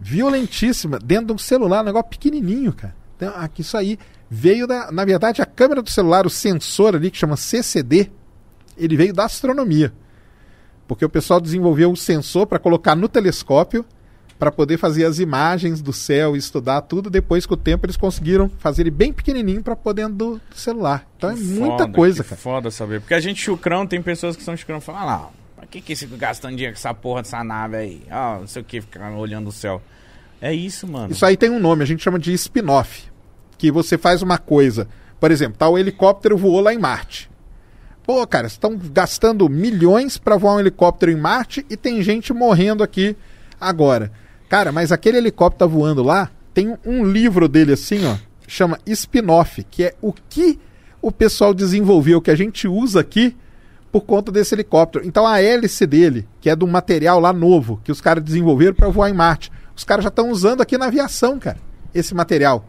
violentíssima, 0.00 0.98
dentro 0.98 1.26
de 1.26 1.32
um 1.34 1.38
celular, 1.38 1.82
um 1.82 1.86
negócio 1.86 2.08
pequenininho, 2.10 2.72
cara. 2.72 2.94
Então, 3.16 3.32
aqui, 3.36 3.62
isso 3.62 3.76
aí 3.76 3.98
veio 4.28 4.66
da. 4.66 4.90
Na 4.90 5.04
verdade, 5.04 5.40
a 5.40 5.46
câmera 5.46 5.80
do 5.80 5.90
celular, 5.90 6.26
o 6.26 6.30
sensor 6.30 6.96
ali, 6.96 7.10
que 7.10 7.18
chama 7.18 7.36
CCD, 7.36 8.10
ele 8.76 8.96
veio 8.96 9.12
da 9.12 9.24
astronomia. 9.24 9.92
Porque 10.90 11.04
o 11.04 11.08
pessoal 11.08 11.40
desenvolveu 11.40 11.88
um 11.88 11.94
sensor 11.94 12.48
para 12.48 12.58
colocar 12.58 12.96
no 12.96 13.08
telescópio 13.08 13.84
para 14.40 14.50
poder 14.50 14.76
fazer 14.76 15.04
as 15.04 15.20
imagens 15.20 15.80
do 15.80 15.92
céu 15.92 16.34
e 16.34 16.38
estudar 16.40 16.80
tudo. 16.80 17.08
Depois, 17.08 17.46
com 17.46 17.54
o 17.54 17.56
tempo, 17.56 17.86
eles 17.86 17.96
conseguiram 17.96 18.50
fazer 18.58 18.82
ele 18.82 18.90
bem 18.90 19.12
pequenininho 19.12 19.62
para 19.62 19.76
dentro 19.92 20.14
do 20.14 20.40
celular. 20.52 21.06
Então 21.16 21.30
é 21.30 21.36
muita 21.36 21.84
Foda, 21.84 21.88
coisa, 21.92 22.24
que 22.24 22.30
cara. 22.30 22.40
Foda 22.40 22.70
saber. 22.72 23.00
Porque 23.02 23.14
a 23.14 23.20
gente 23.20 23.40
chucrão, 23.40 23.86
tem 23.86 24.02
pessoas 24.02 24.34
que 24.34 24.42
são 24.42 24.56
chucrão 24.56 24.78
e 24.78 24.80
falam, 24.80 25.02
ah 25.02 25.04
lá, 25.04 25.30
pra 25.54 25.66
que 25.68 25.80
que 25.80 25.92
esse 25.92 26.06
gastando 26.06 26.56
dinheiro 26.56 26.74
com 26.74 26.80
essa 26.80 26.92
porra 26.92 27.22
dessa 27.22 27.44
nave 27.44 27.76
aí? 27.76 28.02
Ah, 28.10 28.38
não 28.40 28.48
sei 28.48 28.60
o 28.60 28.64
que, 28.64 28.80
ficar 28.80 29.12
olhando 29.12 29.46
o 29.46 29.52
céu. 29.52 29.80
É 30.42 30.52
isso, 30.52 30.88
mano. 30.88 31.12
Isso 31.12 31.24
aí 31.24 31.36
tem 31.36 31.50
um 31.50 31.60
nome, 31.60 31.84
a 31.84 31.86
gente 31.86 32.02
chama 32.02 32.18
de 32.18 32.32
spin-off. 32.32 33.04
Que 33.56 33.70
você 33.70 33.96
faz 33.96 34.22
uma 34.22 34.38
coisa. 34.38 34.88
Por 35.20 35.30
exemplo, 35.30 35.56
tá, 35.56 35.68
o 35.68 35.78
helicóptero 35.78 36.36
voou 36.36 36.60
lá 36.60 36.74
em 36.74 36.78
Marte. 36.78 37.29
Pô, 38.12 38.26
cara, 38.26 38.48
estão 38.48 38.76
gastando 38.76 39.48
milhões 39.48 40.18
para 40.18 40.36
voar 40.36 40.56
um 40.56 40.58
helicóptero 40.58 41.12
em 41.12 41.16
Marte 41.16 41.64
e 41.70 41.76
tem 41.76 42.02
gente 42.02 42.32
morrendo 42.32 42.82
aqui 42.82 43.16
agora. 43.60 44.10
Cara, 44.48 44.72
mas 44.72 44.90
aquele 44.90 45.18
helicóptero 45.18 45.60
tá 45.60 45.66
voando 45.72 46.02
lá, 46.02 46.28
tem 46.52 46.76
um 46.84 47.04
livro 47.04 47.48
dele 47.48 47.74
assim, 47.74 48.04
ó, 48.04 48.16
chama 48.48 48.80
spin-off, 48.84 49.62
que 49.70 49.84
é 49.84 49.94
o 50.02 50.12
que 50.12 50.58
o 51.00 51.12
pessoal 51.12 51.54
desenvolveu, 51.54 52.20
que 52.20 52.32
a 52.32 52.34
gente 52.34 52.66
usa 52.66 52.98
aqui 52.98 53.36
por 53.92 54.00
conta 54.00 54.32
desse 54.32 54.56
helicóptero. 54.56 55.06
Então 55.06 55.24
a 55.24 55.40
hélice 55.40 55.86
dele, 55.86 56.26
que 56.40 56.50
é 56.50 56.56
de 56.56 56.64
um 56.64 56.68
material 56.68 57.20
lá 57.20 57.32
novo, 57.32 57.80
que 57.84 57.92
os 57.92 58.00
caras 58.00 58.24
desenvolveram 58.24 58.74
para 58.74 58.88
voar 58.88 59.08
em 59.08 59.14
Marte, 59.14 59.52
os 59.76 59.84
caras 59.84 60.02
já 60.02 60.08
estão 60.08 60.30
usando 60.30 60.62
aqui 60.62 60.76
na 60.76 60.86
aviação, 60.86 61.38
cara, 61.38 61.58
esse 61.94 62.12
material. 62.12 62.64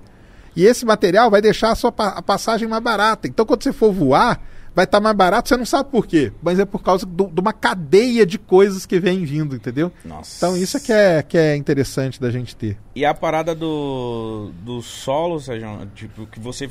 E 0.55 0.65
esse 0.65 0.85
material 0.85 1.31
vai 1.31 1.41
deixar 1.41 1.71
a 1.71 1.75
sua 1.75 1.91
pa 1.91 2.09
a 2.09 2.21
passagem 2.21 2.67
mais 2.67 2.83
barata. 2.83 3.27
Então 3.27 3.43
quando 3.43 3.63
você 3.63 3.73
for 3.73 3.91
voar, 3.91 4.39
vai 4.75 4.85
estar 4.85 4.97
tá 4.97 5.01
mais 5.01 5.15
barato, 5.15 5.49
você 5.49 5.57
não 5.57 5.65
sabe 5.65 5.89
por 5.89 6.07
quê, 6.07 6.31
mas 6.41 6.59
é 6.59 6.65
por 6.65 6.81
causa 6.81 7.05
do, 7.05 7.27
de 7.27 7.39
uma 7.39 7.53
cadeia 7.53 8.25
de 8.25 8.37
coisas 8.37 8.85
que 8.85 8.99
vem 8.99 9.25
vindo, 9.25 9.55
entendeu? 9.55 9.91
Nossa. 10.03 10.37
Então 10.37 10.57
isso 10.57 10.77
é 10.77 10.79
que 10.79 10.93
é, 10.93 11.23
que 11.23 11.37
é 11.37 11.55
interessante 11.55 12.19
da 12.19 12.31
gente 12.31 12.55
ter. 12.55 12.77
E 12.95 13.05
a 13.05 13.13
parada 13.13 13.53
do, 13.53 14.51
do 14.63 14.81
solo, 14.81 15.39
Sérgio, 15.39 15.89
tipo, 15.95 16.25
que 16.27 16.39
você 16.39 16.69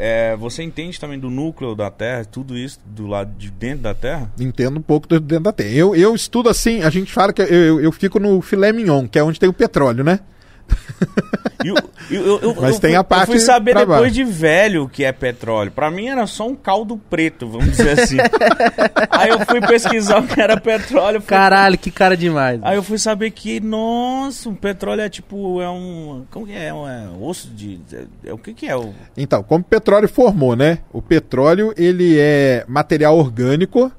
é, 0.00 0.36
você 0.36 0.62
entende 0.62 1.00
também 1.00 1.18
do 1.18 1.28
núcleo 1.28 1.74
da 1.74 1.90
Terra, 1.90 2.24
tudo 2.24 2.56
isso 2.56 2.78
do 2.86 3.08
lado 3.08 3.32
de 3.36 3.50
dentro 3.50 3.82
da 3.82 3.94
Terra? 3.94 4.30
Entendo 4.38 4.78
um 4.78 4.82
pouco 4.82 5.08
do 5.08 5.18
dentro 5.18 5.44
da 5.44 5.52
Terra. 5.52 5.70
Eu, 5.70 5.94
eu 5.96 6.14
estudo 6.14 6.48
assim, 6.48 6.82
a 6.82 6.90
gente 6.90 7.12
fala 7.12 7.32
que 7.32 7.42
eu, 7.42 7.46
eu, 7.46 7.80
eu 7.80 7.90
fico 7.90 8.20
no 8.20 8.40
filé 8.40 8.72
mignon, 8.72 9.08
que 9.08 9.18
é 9.18 9.24
onde 9.24 9.40
tem 9.40 9.48
o 9.48 9.52
petróleo, 9.52 10.04
né? 10.04 10.20
Eu, 11.64 11.74
eu, 12.10 12.38
eu, 12.40 12.54
Mas 12.60 12.78
tem 12.78 12.94
a 12.94 13.02
parte 13.02 13.22
Eu 13.22 13.26
fui 13.32 13.38
saber 13.40 13.74
depois 13.74 13.88
baixo. 14.00 14.14
de 14.14 14.24
velho 14.24 14.84
o 14.84 14.88
que 14.88 15.04
é 15.04 15.10
petróleo. 15.12 15.70
Pra 15.72 15.90
mim 15.90 16.06
era 16.08 16.26
só 16.26 16.46
um 16.46 16.54
caldo 16.54 16.96
preto, 17.10 17.48
vamos 17.48 17.70
dizer 17.76 17.98
assim. 18.00 18.16
Aí 19.10 19.30
eu 19.30 19.40
fui 19.44 19.60
pesquisar 19.60 20.20
o 20.20 20.26
que 20.26 20.40
era 20.40 20.58
petróleo. 20.60 21.20
fui- 21.20 21.28
Caralho, 21.28 21.76
que 21.76 21.90
cara 21.90 22.16
demais. 22.16 22.60
Aí 22.62 22.76
eu 22.76 22.82
fui 22.82 22.98
saber 22.98 23.30
que, 23.32 23.58
nossa, 23.60 24.48
o 24.48 24.54
petróleo 24.54 25.00
é 25.00 25.08
tipo, 25.08 25.60
é 25.60 25.68
um. 25.68 26.24
Como 26.30 26.46
que 26.46 26.52
é? 26.52 26.68
É 26.68 26.72
um 26.74 27.24
osso 27.24 27.48
de. 27.48 27.80
É, 27.92 28.04
é- 28.30 28.32
o 28.32 28.38
que 28.38 28.54
que 28.54 28.66
é? 28.68 28.76
O, 28.76 28.94
Então, 29.16 29.42
como 29.42 29.62
o 29.62 29.64
petróleo 29.68 30.08
formou, 30.08 30.54
né? 30.54 30.78
O 30.92 31.02
petróleo, 31.02 31.74
ele 31.76 32.16
é 32.18 32.64
material 32.68 33.18
orgânico 33.18 33.90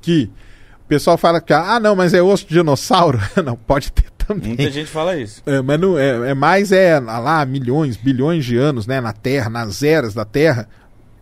que 0.00 0.30
o 0.84 0.86
pessoal 0.88 1.16
fala 1.16 1.40
que, 1.40 1.52
ah, 1.52 1.78
não, 1.80 1.94
mas 1.96 2.12
é 2.12 2.20
osso 2.22 2.46
de 2.46 2.54
dinossauro. 2.54 3.18
não, 3.44 3.56
pode 3.56 3.90
ter 3.92 4.04
também. 4.26 4.48
muita 4.48 4.70
gente 4.70 4.86
fala 4.90 5.16
isso. 5.16 5.42
É, 5.46 5.60
mas 5.62 5.80
não, 5.80 5.98
é, 5.98 6.30
é 6.30 6.34
mais, 6.34 6.72
é 6.72 6.98
lá, 7.00 7.44
milhões, 7.46 7.96
bilhões 7.96 8.44
de 8.44 8.56
anos, 8.56 8.86
né? 8.86 9.00
Na 9.00 9.12
Terra, 9.12 9.48
nas 9.50 9.82
eras 9.82 10.14
da 10.14 10.24
Terra, 10.24 10.68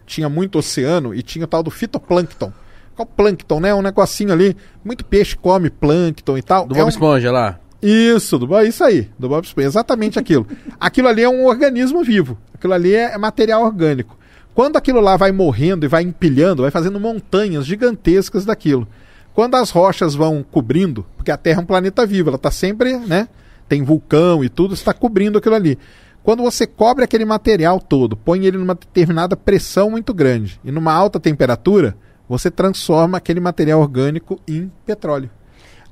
tinha 0.06 0.28
muito 0.28 0.58
oceano 0.58 1.14
e 1.14 1.22
tinha 1.22 1.44
o 1.44 1.48
tal 1.48 1.62
do 1.62 1.70
fitoplâncton. 1.70 2.52
Qual 2.94 3.06
plâncton, 3.06 3.60
né? 3.60 3.74
Um 3.74 3.82
negocinho 3.82 4.32
ali, 4.32 4.56
muito 4.84 5.04
peixe 5.04 5.34
come 5.36 5.70
plâncton 5.70 6.36
e 6.36 6.42
tal. 6.42 6.66
Do 6.66 6.74
É 6.74 6.78
Bob 6.78 6.86
um- 6.86 6.88
Esponja 6.88 7.32
lá. 7.32 7.58
Isso, 7.82 8.38
do, 8.38 8.46
Bob- 8.46 8.66
isso 8.68 8.84
aí, 8.84 9.08
do 9.18 9.28
Bob 9.28 9.44
Esponja, 9.44 9.66
exatamente 9.68 10.18
aquilo. 10.18 10.46
aquilo 10.78 11.08
ali 11.08 11.22
é 11.22 11.28
um 11.28 11.46
organismo 11.46 12.04
vivo, 12.04 12.38
aquilo 12.54 12.72
ali 12.74 12.94
é 12.94 13.16
material 13.18 13.64
orgânico. 13.64 14.16
Quando 14.54 14.76
aquilo 14.76 15.00
lá 15.00 15.16
vai 15.16 15.32
morrendo 15.32 15.84
e 15.86 15.88
vai 15.88 16.02
empilhando, 16.02 16.62
vai 16.62 16.70
fazendo 16.70 17.00
montanhas 17.00 17.64
gigantescas 17.64 18.44
daquilo. 18.44 18.86
Quando 19.34 19.54
as 19.54 19.70
rochas 19.70 20.14
vão 20.14 20.42
cobrindo, 20.42 21.06
porque 21.16 21.30
a 21.30 21.36
Terra 21.36 21.60
é 21.60 21.62
um 21.62 21.66
planeta 21.66 22.06
vivo, 22.06 22.28
ela 22.28 22.36
está 22.36 22.50
sempre, 22.50 22.96
né? 22.98 23.28
Tem 23.68 23.82
vulcão 23.82 24.44
e 24.44 24.48
tudo, 24.48 24.74
está 24.74 24.92
cobrindo 24.92 25.38
aquilo 25.38 25.54
ali. 25.54 25.78
Quando 26.22 26.42
você 26.42 26.66
cobre 26.66 27.02
aquele 27.04 27.24
material 27.24 27.80
todo, 27.80 28.16
põe 28.16 28.44
ele 28.44 28.58
numa 28.58 28.74
determinada 28.74 29.36
pressão 29.36 29.90
muito 29.90 30.12
grande 30.14 30.60
e 30.64 30.70
numa 30.70 30.92
alta 30.92 31.18
temperatura, 31.18 31.96
você 32.28 32.50
transforma 32.50 33.18
aquele 33.18 33.40
material 33.40 33.80
orgânico 33.80 34.38
em 34.46 34.70
petróleo, 34.86 35.30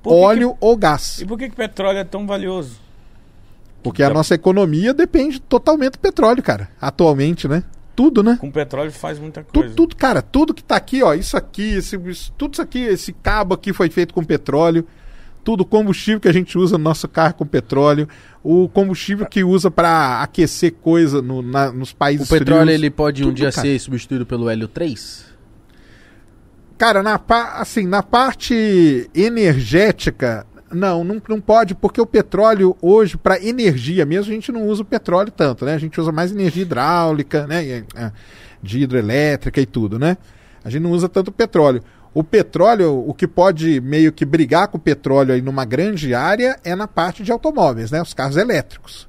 que 0.03 0.09
que- 0.09 0.15
óleo 0.15 0.57
ou 0.61 0.77
gás. 0.77 1.19
E 1.21 1.27
por 1.27 1.37
que, 1.39 1.49
que 1.49 1.57
petróleo 1.57 1.99
é 1.99 2.05
tão 2.05 2.27
valioso? 2.27 2.79
Porque 3.83 4.03
a 4.03 4.07
Então- 4.07 4.19
nossa 4.19 4.35
economia 4.35 4.93
depende 4.93 5.41
totalmente 5.41 5.93
do 5.93 5.99
petróleo, 5.99 6.43
cara. 6.43 6.69
Atualmente, 6.81 7.49
né? 7.49 7.65
Tudo, 8.03 8.23
né? 8.23 8.39
Com 8.41 8.51
petróleo 8.51 8.91
faz 8.91 9.19
muita 9.19 9.43
Tudo, 9.45 9.61
coisa. 9.61 9.75
tudo, 9.75 9.95
cara, 9.95 10.23
tudo 10.23 10.55
que 10.55 10.65
tá 10.65 10.77
aqui, 10.77 11.03
ó, 11.03 11.13
isso 11.13 11.37
aqui, 11.37 11.75
esse, 11.75 11.97
isso- 12.09 12.33
tudo 12.39 12.55
isso 12.55 12.63
aqui, 12.63 12.79
esse 12.79 13.13
cabo 13.13 13.53
aqui 13.55 13.75
foi 13.75 13.91
feito 13.91 14.15
com 14.15 14.25
petróleo. 14.25 14.87
Tudo 15.45 15.65
combustível 15.67 16.19
que 16.19 16.29
a 16.29 16.33
gente 16.33 16.57
usa 16.57 16.79
no 16.79 16.85
nosso 16.85 17.07
carro 17.07 17.35
com 17.35 17.45
petróleo, 17.47 18.09
o 18.43 18.69
combustível 18.71 19.27
que 19.27 19.45
usa 19.45 19.71
para 19.71 20.23
aquecer 20.23 20.73
coisa 20.81 21.21
no- 21.21 21.43
na- 21.43 21.71
nos 21.73 21.93
O 21.93 21.97
países 21.97 22.27
petróleo 22.29 22.63
frios. 22.69 22.75
ele 22.79 22.91
pode 22.91 23.23
um 23.23 23.27
Tudo, 23.27 23.37
dia 23.37 23.51
cara. 23.53 23.67
ser 23.67 23.79
substituído 23.79 24.25
pelo 24.25 24.49
hélio 24.49 24.67
3? 24.69 25.27
Cara, 26.79 27.03
na, 27.03 27.21
assim, 27.57 27.87
na 27.87 28.03
parte 28.03 29.11
energética, 29.15 30.47
não, 30.73 31.03
não, 31.03 31.21
não 31.29 31.41
pode, 31.41 31.75
porque 31.75 32.01
o 32.01 32.07
petróleo 32.07 32.77
hoje, 32.81 33.17
para 33.17 33.43
energia 33.43 34.07
mesmo, 34.07 34.31
a 34.31 34.35
gente 34.35 34.53
não 34.53 34.67
usa 34.67 34.83
o 34.83 34.85
petróleo 34.85 35.31
tanto, 35.31 35.65
né? 35.65 35.75
A 35.75 35.79
gente 35.79 36.01
usa 36.01 36.13
mais 36.13 36.31
energia 36.31 36.63
hidráulica, 36.63 37.47
né? 37.47 37.85
É, 37.95 38.13
De 38.63 38.81
hidrelétrica 38.81 39.61
e 39.61 39.67
tudo, 39.67 39.99
né? 39.99 40.17
A 40.65 40.71
gente 40.71 40.83
não 40.83 40.91
usa 40.91 41.09
tanto 41.09 41.33
petróleo. 41.33 41.83
O 42.13 42.25
petróleo, 42.25 43.05
o 43.07 43.15
que 43.15 43.27
pode 43.27 43.81
meio 43.81 44.13
que 44.13 44.25
brigar 44.25 44.69
com 44.69 44.77
o 44.77 44.81
petróleo 44.81 45.33
aí 45.33 45.41
numa 45.41 45.65
grande 45.65 46.15
área 46.15 46.59
é 46.65 46.75
na 46.75 46.89
parte 46.89 47.23
de 47.23 47.31
automóveis, 47.31 47.91
né? 47.91 48.03
Os 48.03 48.13
carros 48.15 48.37
elétricos. 48.37 49.09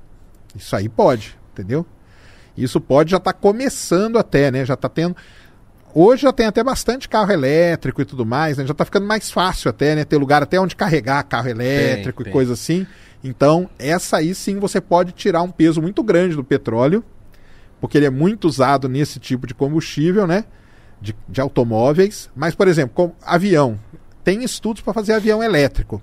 Isso 0.55 0.75
aí 0.75 0.87
pode, 0.87 1.37
entendeu? 1.51 1.85
Isso 2.55 2.79
pode 2.79 3.11
já 3.11 3.17
estar 3.17 3.33
começando 3.33 4.17
até, 4.17 4.51
né? 4.51 4.65
Já 4.65 4.73
está 4.75 4.89
tendo. 4.89 5.15
Hoje 5.93 6.21
já 6.23 6.31
tem 6.33 6.45
até 6.45 6.63
bastante 6.63 7.09
carro 7.09 7.31
elétrico 7.31 8.01
e 8.01 8.05
tudo 8.05 8.25
mais, 8.25 8.57
né? 8.57 8.65
Já 8.65 8.73
tá 8.73 8.85
ficando 8.85 9.05
mais 9.05 9.29
fácil 9.31 9.69
até, 9.69 9.95
né? 9.95 10.03
Ter 10.05 10.17
lugar 10.17 10.41
até 10.43 10.59
onde 10.59 10.75
carregar 10.75 11.23
carro 11.23 11.49
elétrico 11.49 12.23
tem. 12.23 12.31
e 12.31 12.33
coisa 12.33 12.53
assim. 12.53 12.85
Então, 13.23 13.69
essa 13.77 14.17
aí 14.17 14.33
sim 14.33 14.57
você 14.59 14.79
pode 14.81 15.11
tirar 15.11 15.41
um 15.41 15.51
peso 15.51 15.81
muito 15.81 16.01
grande 16.01 16.35
do 16.35 16.43
petróleo, 16.43 17.03
porque 17.79 17.97
ele 17.97 18.05
é 18.05 18.09
muito 18.09 18.45
usado 18.47 18.87
nesse 18.89 19.19
tipo 19.19 19.45
de 19.45 19.53
combustível, 19.53 20.25
né? 20.25 20.45
De, 21.01 21.15
de 21.27 21.41
automóveis. 21.41 22.29
Mas, 22.35 22.55
por 22.55 22.67
exemplo, 22.67 22.93
com 22.95 23.13
avião. 23.25 23.79
Tem 24.23 24.43
estudos 24.43 24.81
para 24.81 24.93
fazer 24.93 25.13
avião 25.13 25.41
elétrico. 25.43 26.01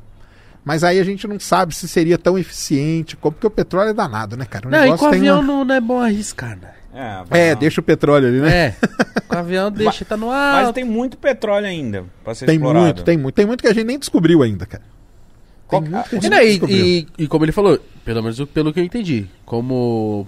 Mas 0.65 0.85
aí 0.85 0.98
a 1.01 1.05
gente 1.05 1.27
não 1.27 1.40
sabe 1.40 1.74
se 1.74 1.89
seria 1.89 2.19
tão 2.19 2.36
eficiente, 2.39 3.16
como 3.16 3.32
porque 3.32 3.47
o 3.47 3.51
petróleo 3.51 3.90
é 3.90 3.94
danado, 3.94 4.36
né, 4.36 4.44
cara? 4.44 4.69
O 4.69 4.70
Não, 4.70 4.85
e 4.85 4.90
com 4.98 5.09
tem 5.10 5.19
avião 5.20 5.39
uma- 5.39 5.47
não, 5.47 5.65
não 5.65 5.74
é 5.74 5.81
bom 5.81 6.01
arriscar, 6.01 6.59
né? 6.59 6.73
É, 6.94 7.51
É, 7.51 7.55
deixa 7.55 7.81
o 7.81 7.85
petróleo 7.85 8.28
ali, 8.28 8.40
né? 8.40 8.56
É. 8.56 8.74
Com 9.28 9.36
avião 9.39 9.70
deixa, 9.70 10.05
tá 10.05 10.16
no 10.16 10.31
ar. 10.31 10.65
Mas 10.65 10.73
tem 10.73 10.85
muito 10.85 11.16
petróleo 11.19 11.66
ainda 11.66 12.05
pra 12.24 12.35
ser 12.35 12.47
Tem 12.47 12.56
explorado. 12.56 12.85
muito, 12.85 13.02
tem 13.05 13.16
muito. 13.19 13.35
Tem 13.35 13.47
muito 13.47 13.60
que 13.60 13.69
a 13.69 13.73
gente 13.73 13.85
nem 13.86 13.98
descobriu 13.98 14.43
ainda, 14.43 14.65
cara. 14.66 14.82
Tem 14.82 15.69
Qual- 15.69 15.82
muito 15.82 16.09
que 16.09 16.15
a 16.16 16.19
E, 16.19 16.20
gente 16.23 16.31
nem 16.31 16.40
e, 16.40 16.51
descobriu. 16.51 16.86
e- 16.86 17.06
e 17.19 17.28
como 17.28 17.44
ele 17.44 17.52
falou, 17.52 17.78
pelo 18.05 18.23
menos 18.23 18.43
pelo 18.47 18.73
que 18.73 18.81
eu 18.81 18.85
entendi, 18.85 19.27
como 19.44 20.27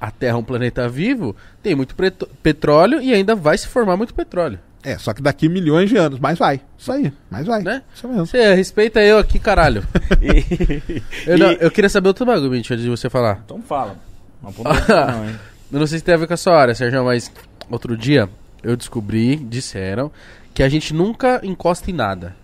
a 0.00 0.10
Terra 0.10 0.34
é 0.34 0.38
um 0.38 0.44
planeta 0.44 0.88
vivo, 0.88 1.34
tem 1.62 1.74
muito 1.74 1.94
petróleo 2.42 3.00
e 3.00 3.12
ainda 3.12 3.34
vai 3.34 3.58
se 3.58 3.66
formar 3.68 3.96
muito 3.96 4.14
petróleo. 4.14 4.58
É, 4.84 4.98
só 4.98 5.12
que 5.12 5.22
daqui 5.22 5.48
milhões 5.48 5.88
de 5.88 5.96
anos, 5.96 6.18
mas 6.18 6.38
vai. 6.38 6.60
Isso 6.76 6.90
aí, 6.90 7.12
mas 7.30 7.46
vai. 7.46 7.62
Né? 7.62 7.82
Isso 7.94 8.08
mesmo. 8.08 8.26
Você 8.26 8.52
respeita 8.54 9.00
eu 9.00 9.18
aqui, 9.18 9.38
caralho. 9.38 9.84
E- 10.20 11.02
Eu, 11.26 11.38
não- 11.38 11.52
eu 11.52 11.70
queria 11.70 11.88
saber 11.88 12.08
outro 12.08 12.24
bagulho, 12.26 12.50
Mitch, 12.50 12.70
antes 12.70 12.82
de 12.84 12.90
você 12.90 13.08
falar. 13.10 13.42
Então 13.44 13.60
fala. 13.62 13.96
Não, 14.42 14.52
pô, 14.52 14.62
não, 14.64 15.28
hein? 15.28 15.38
Eu 15.72 15.78
não 15.80 15.86
sei 15.86 15.98
se 15.98 16.04
tem 16.04 16.14
a 16.14 16.18
ver 16.18 16.26
com 16.26 16.34
a 16.34 16.36
sua 16.36 16.54
área, 16.58 16.74
Sérgio, 16.74 17.02
mas 17.02 17.32
outro 17.70 17.96
dia 17.96 18.28
eu 18.62 18.76
descobri, 18.76 19.36
disseram, 19.36 20.12
que 20.52 20.62
a 20.62 20.68
gente 20.68 20.92
nunca 20.92 21.40
encosta 21.42 21.90
em 21.90 21.94
nada. 21.94 22.36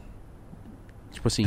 Tipo 1.13 1.29
assim, 1.29 1.47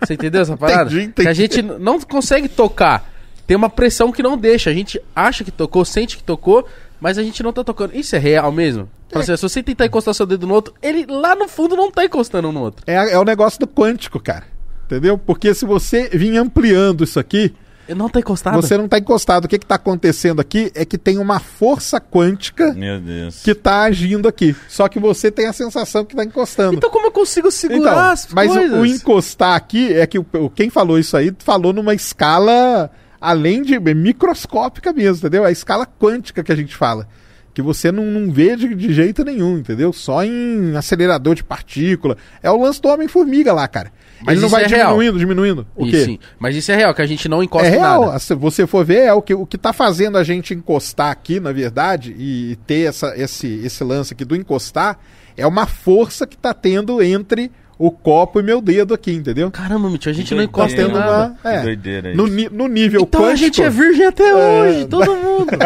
você 0.00 0.14
entendeu 0.14 0.42
essa 0.42 0.54
parada? 0.58 0.88
Entendi, 0.92 1.12
Que 1.12 1.22
a 1.22 1.32
entendi. 1.32 1.34
gente 1.40 1.62
não 1.62 2.00
consegue 2.00 2.48
tocar. 2.48 3.12
Tem 3.44 3.56
uma 3.56 3.68
pressão 3.68 4.12
que 4.12 4.22
não 4.22 4.38
deixa. 4.38 4.70
A 4.70 4.72
gente 4.72 5.00
acha 5.14 5.42
que 5.42 5.50
tocou, 5.50 5.84
sente 5.84 6.16
que 6.16 6.22
tocou, 6.22 6.64
mas 7.00 7.18
a 7.18 7.24
gente 7.24 7.42
não 7.42 7.52
tá 7.52 7.64
tocando. 7.64 7.96
Isso 7.96 8.14
é 8.14 8.18
real 8.20 8.52
mesmo? 8.52 8.88
Fala 9.10 9.24
assim, 9.24 9.36
se 9.36 9.42
você 9.42 9.62
tentar 9.64 9.86
encostar 9.86 10.14
seu 10.14 10.26
dedo 10.26 10.46
no 10.46 10.54
outro, 10.54 10.74
ele 10.80 11.06
lá 11.08 11.34
no 11.34 11.48
fundo 11.48 11.74
não 11.76 11.90
tá 11.90 12.04
encostando 12.04 12.48
um 12.48 12.52
no 12.52 12.60
outro. 12.60 12.84
É, 12.86 13.12
é 13.12 13.18
o 13.18 13.24
negócio 13.24 13.58
do 13.58 13.66
quântico, 13.66 14.20
cara. 14.20 14.44
Entendeu? 14.84 15.18
Porque 15.18 15.52
se 15.54 15.64
você 15.64 16.08
vir 16.08 16.36
ampliando 16.36 17.02
isso 17.02 17.18
aqui, 17.18 17.52
Ele 17.88 17.98
não 17.98 18.08
tá 18.08 18.18
encostado. 18.20 18.60
você 18.60 18.76
não 18.76 18.86
está 18.86 18.98
encostado. 18.98 19.44
O 19.44 19.48
que 19.48 19.56
está 19.56 19.76
acontecendo 19.76 20.40
aqui 20.40 20.72
é 20.74 20.84
que 20.84 20.98
tem 20.98 21.18
uma 21.18 21.38
força 21.38 22.00
quântica 22.00 22.72
Meu 22.74 23.00
Deus. 23.00 23.42
que 23.42 23.52
está 23.52 23.82
agindo 23.82 24.26
aqui. 24.26 24.54
Só 24.68 24.88
que 24.88 24.98
você 24.98 25.30
tem 25.30 25.46
a 25.46 25.52
sensação 25.52 26.04
que 26.04 26.12
está 26.14 26.24
encostando. 26.24 26.74
Então 26.74 26.90
como 26.90 27.06
eu 27.06 27.12
consigo 27.12 27.50
segurar 27.50 27.78
Então, 27.92 27.98
as 27.98 28.26
mas 28.32 28.50
o- 28.50 28.54
coisas? 28.54 28.78
o, 28.80 28.86
encostar 28.86 29.54
aqui 29.54 29.92
é 29.92 30.06
que 30.06 30.18
o, 30.18 30.26
o- 30.34 30.50
quem 30.50 30.68
falou 30.70 30.98
isso 30.98 31.16
aí 31.16 31.32
falou 31.38 31.72
numa 31.72 31.94
escala 31.94 32.90
além 33.20 33.62
de 33.62 33.78
microscópica 33.94 34.92
mesmo, 34.92 35.18
entendeu? 35.18 35.44
A 35.44 35.50
escala 35.50 35.86
quântica 35.86 36.42
que 36.42 36.52
a 36.52 36.56
gente 36.56 36.74
fala. 36.76 37.06
Que 37.54 37.62
você 37.62 37.90
não, 37.90 38.04
não 38.04 38.30
vê 38.30 38.54
de, 38.54 38.74
de 38.74 38.92
jeito 38.92 39.24
nenhum, 39.24 39.56
entendeu? 39.58 39.90
Só 39.92 40.22
em 40.22 40.76
acelerador 40.76 41.34
de 41.34 41.42
partícula. 41.42 42.16
É 42.42 42.50
o 42.50 42.60
lance 42.60 42.82
do 42.82 42.88
Homem-Formiga 42.88 43.52
lá, 43.52 43.66
cara. 43.66 43.90
Mas 44.20 44.32
Ele 44.32 44.40
não 44.40 44.46
isso 44.46 44.56
vai 44.56 44.64
é 44.64 44.66
real. 44.66 44.92
diminuindo, 44.92 45.18
diminuindo. 45.18 45.66
O 45.76 45.86
E 45.86 45.90
quê? 45.90 46.04
sim, 46.04 46.18
mas 46.38 46.56
isso 46.56 46.72
é 46.72 46.76
real, 46.76 46.94
que 46.94 47.02
a 47.02 47.06
gente 47.06 47.28
não 47.28 47.42
encosta 47.42 47.68
É 47.68 47.70
real. 47.70 48.06
nada. 48.06 48.18
Se 48.18 48.34
você 48.34 48.66
for 48.66 48.84
ver, 48.84 49.02
é 49.04 49.12
o 49.12 49.20
que, 49.20 49.34
o 49.34 49.44
que 49.46 49.58
tá 49.58 49.72
fazendo 49.72 50.16
a 50.18 50.24
gente 50.24 50.54
encostar 50.54 51.10
aqui, 51.10 51.38
na 51.38 51.52
verdade, 51.52 52.14
e, 52.18 52.56
ter 52.66 52.88
essa, 52.88 53.12
esse, 53.16 53.46
esse 53.64 53.84
lance 53.84 54.14
aqui 54.14 54.24
do 54.24 54.34
encostar, 54.34 54.98
é 55.36 55.46
uma 55.46 55.66
força 55.66 56.26
que 56.26 56.36
tá 56.36 56.54
tendo 56.54 57.02
entre 57.02 57.50
o 57.78 57.90
copo 57.90 58.40
e 58.40 58.42
meu 58.42 58.62
dedo 58.62 58.94
aqui, 58.94 59.12
entendeu? 59.12 59.50
Caramba, 59.50 59.90
Mitch, 59.90 60.06
a 60.06 60.12
gente 60.14 60.28
Que 60.28 60.34
não 60.34 60.42
encosta 60.42 60.72
em 60.80 60.86
tendo 60.86 60.98
nada. 60.98 61.36
uma- 61.44 61.52
É. 61.52 61.58
Que 61.58 61.62
doideira 61.64 62.14
No, 62.14 62.26
isso. 62.26 62.48
no 62.50 62.68
nível 62.68 63.02
Então 63.02 63.20
quântico. 63.20 63.32
a 63.34 63.36
gente 63.36 63.62
é 63.62 63.68
virgem 63.68 64.06
até 64.06 64.34
hoje, 64.34 64.86
todo 64.86 65.14
mundo. 65.14 65.46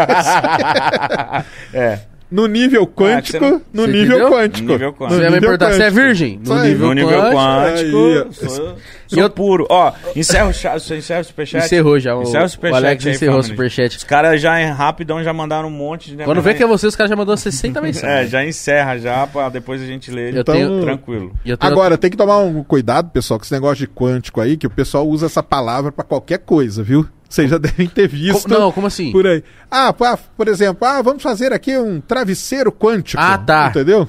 É. 1.72 2.00
No 2.30 2.46
nível 2.46 2.86
quântico, 2.86 3.38
você 3.38 3.50
não- 3.50 3.62
no 3.72 3.82
Você 3.82 3.88
nível 3.92 4.16
entendeu? 4.18 4.30
quântico. 4.30 4.66
No 4.68 4.72
nível 4.74 4.92
quântico. 4.92 5.14
Você 5.14 5.20
vai 5.22 5.30
me 5.30 5.40
perguntar, 5.40 5.72
você 5.72 5.82
é 5.82 5.90
virgem? 5.90 6.40
No 6.46 6.54
aí. 6.54 6.68
nível 6.68 6.86
No 6.88 6.92
nível 6.94 7.18
quântico. 7.20 7.36
quântico, 7.36 8.32
sou, 8.34 8.76
E 9.10 9.14
sou 9.14 9.22
eu- 9.24 9.30
puro. 9.30 9.66
Ó, 9.68 9.92
encerra 10.14 10.48
o, 10.48 10.52
chat, 10.52 10.80
você 10.80 10.96
encerra 10.98 11.20
o 11.20 11.24
superchat. 11.24 11.64
Encerrou 11.66 11.98
já. 11.98 12.14
O, 12.14 12.22
Encerra 12.22 12.42
o 12.44 12.46
o 12.46 12.48
superchat 12.48 12.76
Alex 12.84 13.06
aí, 13.06 13.12
encerrou 13.14 13.38
o 13.40 13.42
superchat. 13.42 13.96
Os 13.96 14.04
caras 14.04 14.40
já 14.40 14.60
em 14.62 14.70
rapidão 14.70 15.22
já 15.24 15.32
mandaram 15.32 15.66
um 15.68 15.72
monte 15.72 16.14
de... 16.16 16.22
Quando 16.22 16.40
vê 16.40 16.54
que 16.54 16.62
é 16.62 16.66
você, 16.66 16.86
os 16.86 16.94
caras 16.94 17.10
já 17.10 17.16
mandou 17.16 17.36
60 17.36 17.78
É, 17.80 17.82
mensagens. 17.82 18.30
já 18.30 18.44
encerra 18.44 18.96
já, 18.98 19.26
pra 19.26 19.48
depois 19.48 19.82
a 19.82 19.86
gente 19.86 20.10
ler. 20.12 20.32
Eu 20.34 20.42
Então- 20.42 20.54
tenho... 20.54 20.80
Tranquilo. 20.82 21.32
eu 21.44 21.56
tenho- 21.56 21.72
Agora, 21.72 21.98
tem 21.98 22.10
que 22.10 22.16
tomar 22.16 22.38
um 22.38 22.62
cuidado, 22.62 23.10
pessoal, 23.10 23.40
com 23.40 23.44
esse 23.44 23.52
negócio 23.52 23.76
de 23.78 23.88
quântico 23.88 24.40
aí, 24.40 24.56
que 24.56 24.66
o 24.68 24.70
pessoal 24.70 25.04
usa 25.08 25.26
essa 25.26 25.42
palavra 25.42 25.90
pra 25.90 26.04
qualquer 26.04 26.38
coisa, 26.38 26.80
viu? 26.82 27.04
Vocês 27.30 27.48
já 27.48 27.56
devem 27.58 27.86
ter 27.88 28.08
visto. 28.08 28.48
Co- 28.48 28.54
Não, 28.54 28.72
como 28.72 28.88
assim? 28.88 29.12
Por 29.12 29.26
aí. 29.26 29.42
Ah, 29.70 29.92
pá, 29.92 30.18
por 30.36 30.48
exemplo, 30.48 30.86
ah, 30.86 31.00
vamos 31.00 31.22
fazer 31.22 31.52
aqui 31.52 31.78
um 31.78 32.00
travesseiro 32.00 32.70
quântico. 32.72 33.22
Ah, 33.22 33.38
tá. 33.38 33.68
Entendeu? 33.68 34.06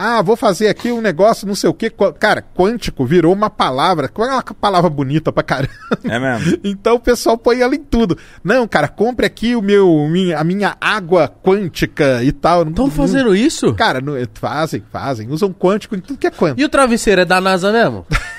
Ah, 0.00 0.22
vou 0.22 0.36
fazer 0.36 0.68
aqui 0.68 0.92
um 0.92 1.00
negócio, 1.00 1.44
não 1.44 1.56
sei 1.56 1.68
o 1.68 1.74
quê. 1.74 1.90
Qu- 1.90 2.12
Cara, 2.12 2.40
quântico 2.54 3.04
virou 3.04 3.32
uma 3.32 3.50
palavra. 3.50 4.06
Qual 4.08 4.28
é 4.28 4.32
uma 4.32 4.42
palavra 4.44 4.88
bonita 4.88 5.32
pra 5.32 5.42
caramba? 5.42 5.72
É 6.04 6.20
mesmo? 6.20 6.56
Então 6.62 6.94
o 6.94 7.00
pessoal 7.00 7.36
põe 7.36 7.60
ela 7.62 7.74
em 7.74 7.82
tudo. 7.82 8.16
Não, 8.44 8.68
cara, 8.68 8.86
compre 8.86 9.26
aqui 9.26 9.56
o 9.56 9.60
meu, 9.62 10.06
a 10.36 10.44
minha 10.44 10.76
água 10.80 11.26
quântica 11.42 12.22
e 12.22 12.30
tal. 12.30 12.64
Não- 12.64 12.70
Estão 12.70 12.88
fazendo 12.90 13.34
isso? 13.34 13.74
Cara, 13.74 14.00
não- 14.00 14.14
fazem, 14.34 14.84
fazem. 14.92 15.28
Usam 15.30 15.52
quântico 15.52 15.96
em 15.96 16.00
tudo 16.00 16.16
que 16.16 16.28
é 16.28 16.30
quântico. 16.30 16.60
E 16.60 16.64
o 16.64 16.68
travesseiro 16.68 17.22
é 17.22 17.24
da 17.24 17.40
NASA 17.40 17.72
mesmo? 17.72 18.06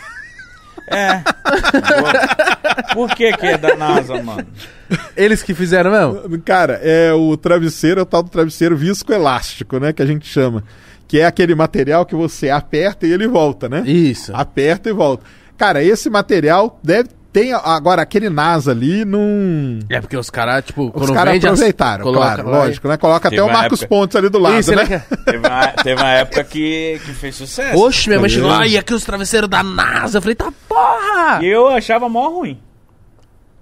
É. 0.89 1.21
Por 2.93 3.13
que 3.15 3.31
que 3.33 3.45
é 3.45 3.57
da 3.57 3.75
NASA, 3.75 4.21
mano? 4.21 4.45
Eles 5.15 5.43
que 5.43 5.53
fizeram 5.53 5.91
mesmo? 5.91 6.41
Cara, 6.41 6.79
é 6.81 7.13
o 7.13 7.37
travesseiro, 7.37 7.99
é 7.99 8.03
o 8.03 8.05
tal 8.05 8.23
do 8.23 8.29
travesseiro 8.29 8.75
viscoelástico, 8.75 9.79
né? 9.79 9.93
Que 9.93 10.01
a 10.01 10.05
gente 10.05 10.27
chama. 10.27 10.63
Que 11.07 11.19
é 11.19 11.25
aquele 11.25 11.55
material 11.55 12.05
que 12.05 12.15
você 12.15 12.49
aperta 12.49 13.05
e 13.05 13.11
ele 13.11 13.27
volta, 13.27 13.69
né? 13.69 13.83
Isso. 13.85 14.31
Aperta 14.35 14.89
e 14.89 14.93
volta. 14.93 15.23
Cara, 15.57 15.83
esse 15.83 16.09
material 16.09 16.79
deve 16.83 17.09
ter. 17.31 17.53
Agora, 17.53 18.01
aquele 18.01 18.29
NASA 18.29 18.71
ali 18.71 19.05
não. 19.05 19.79
É 19.89 19.99
porque 20.01 20.15
os 20.17 20.29
caras, 20.29 20.63
tipo, 20.65 20.91
Os 20.93 21.09
caras 21.11 21.35
as- 21.37 21.43
aproveitaram, 21.45 22.03
coloca 22.03 22.25
claro, 22.25 22.49
lá 22.49 22.57
e- 22.57 22.59
lógico, 22.67 22.87
né? 22.87 22.97
Coloca 22.97 23.29
Teve 23.29 23.41
até 23.41 23.51
o 23.51 23.53
Marcos 23.53 23.81
época- 23.81 23.95
Pontes 23.95 24.15
ali 24.15 24.29
do 24.29 24.39
lado, 24.39 24.59
Isso, 24.59 24.75
né? 24.75 24.85
quer- 24.85 25.05
Teve 25.25 25.37
uma, 25.47 25.67
teve 25.67 26.01
uma 26.01 26.09
época 26.11 26.43
que, 26.43 26.99
que 27.05 27.13
fez 27.13 27.35
sucesso. 27.35 27.77
Oxe, 27.79 28.07
minha 28.09 28.19
mãe 28.19 28.29
chegou, 28.29 28.49
vendo? 28.51 28.61
ai, 28.61 28.77
aqui 28.77 28.93
os 28.93 29.03
travesseiros 29.03 29.49
da 29.49 29.61
NASA. 29.63 30.17
Eu 30.17 30.21
falei, 30.21 30.35
tá 30.35 30.51
porra! 30.67 31.39
E 31.43 31.47
eu 31.47 31.67
achava 31.69 32.07
mó 32.09 32.29
ruim. 32.29 32.59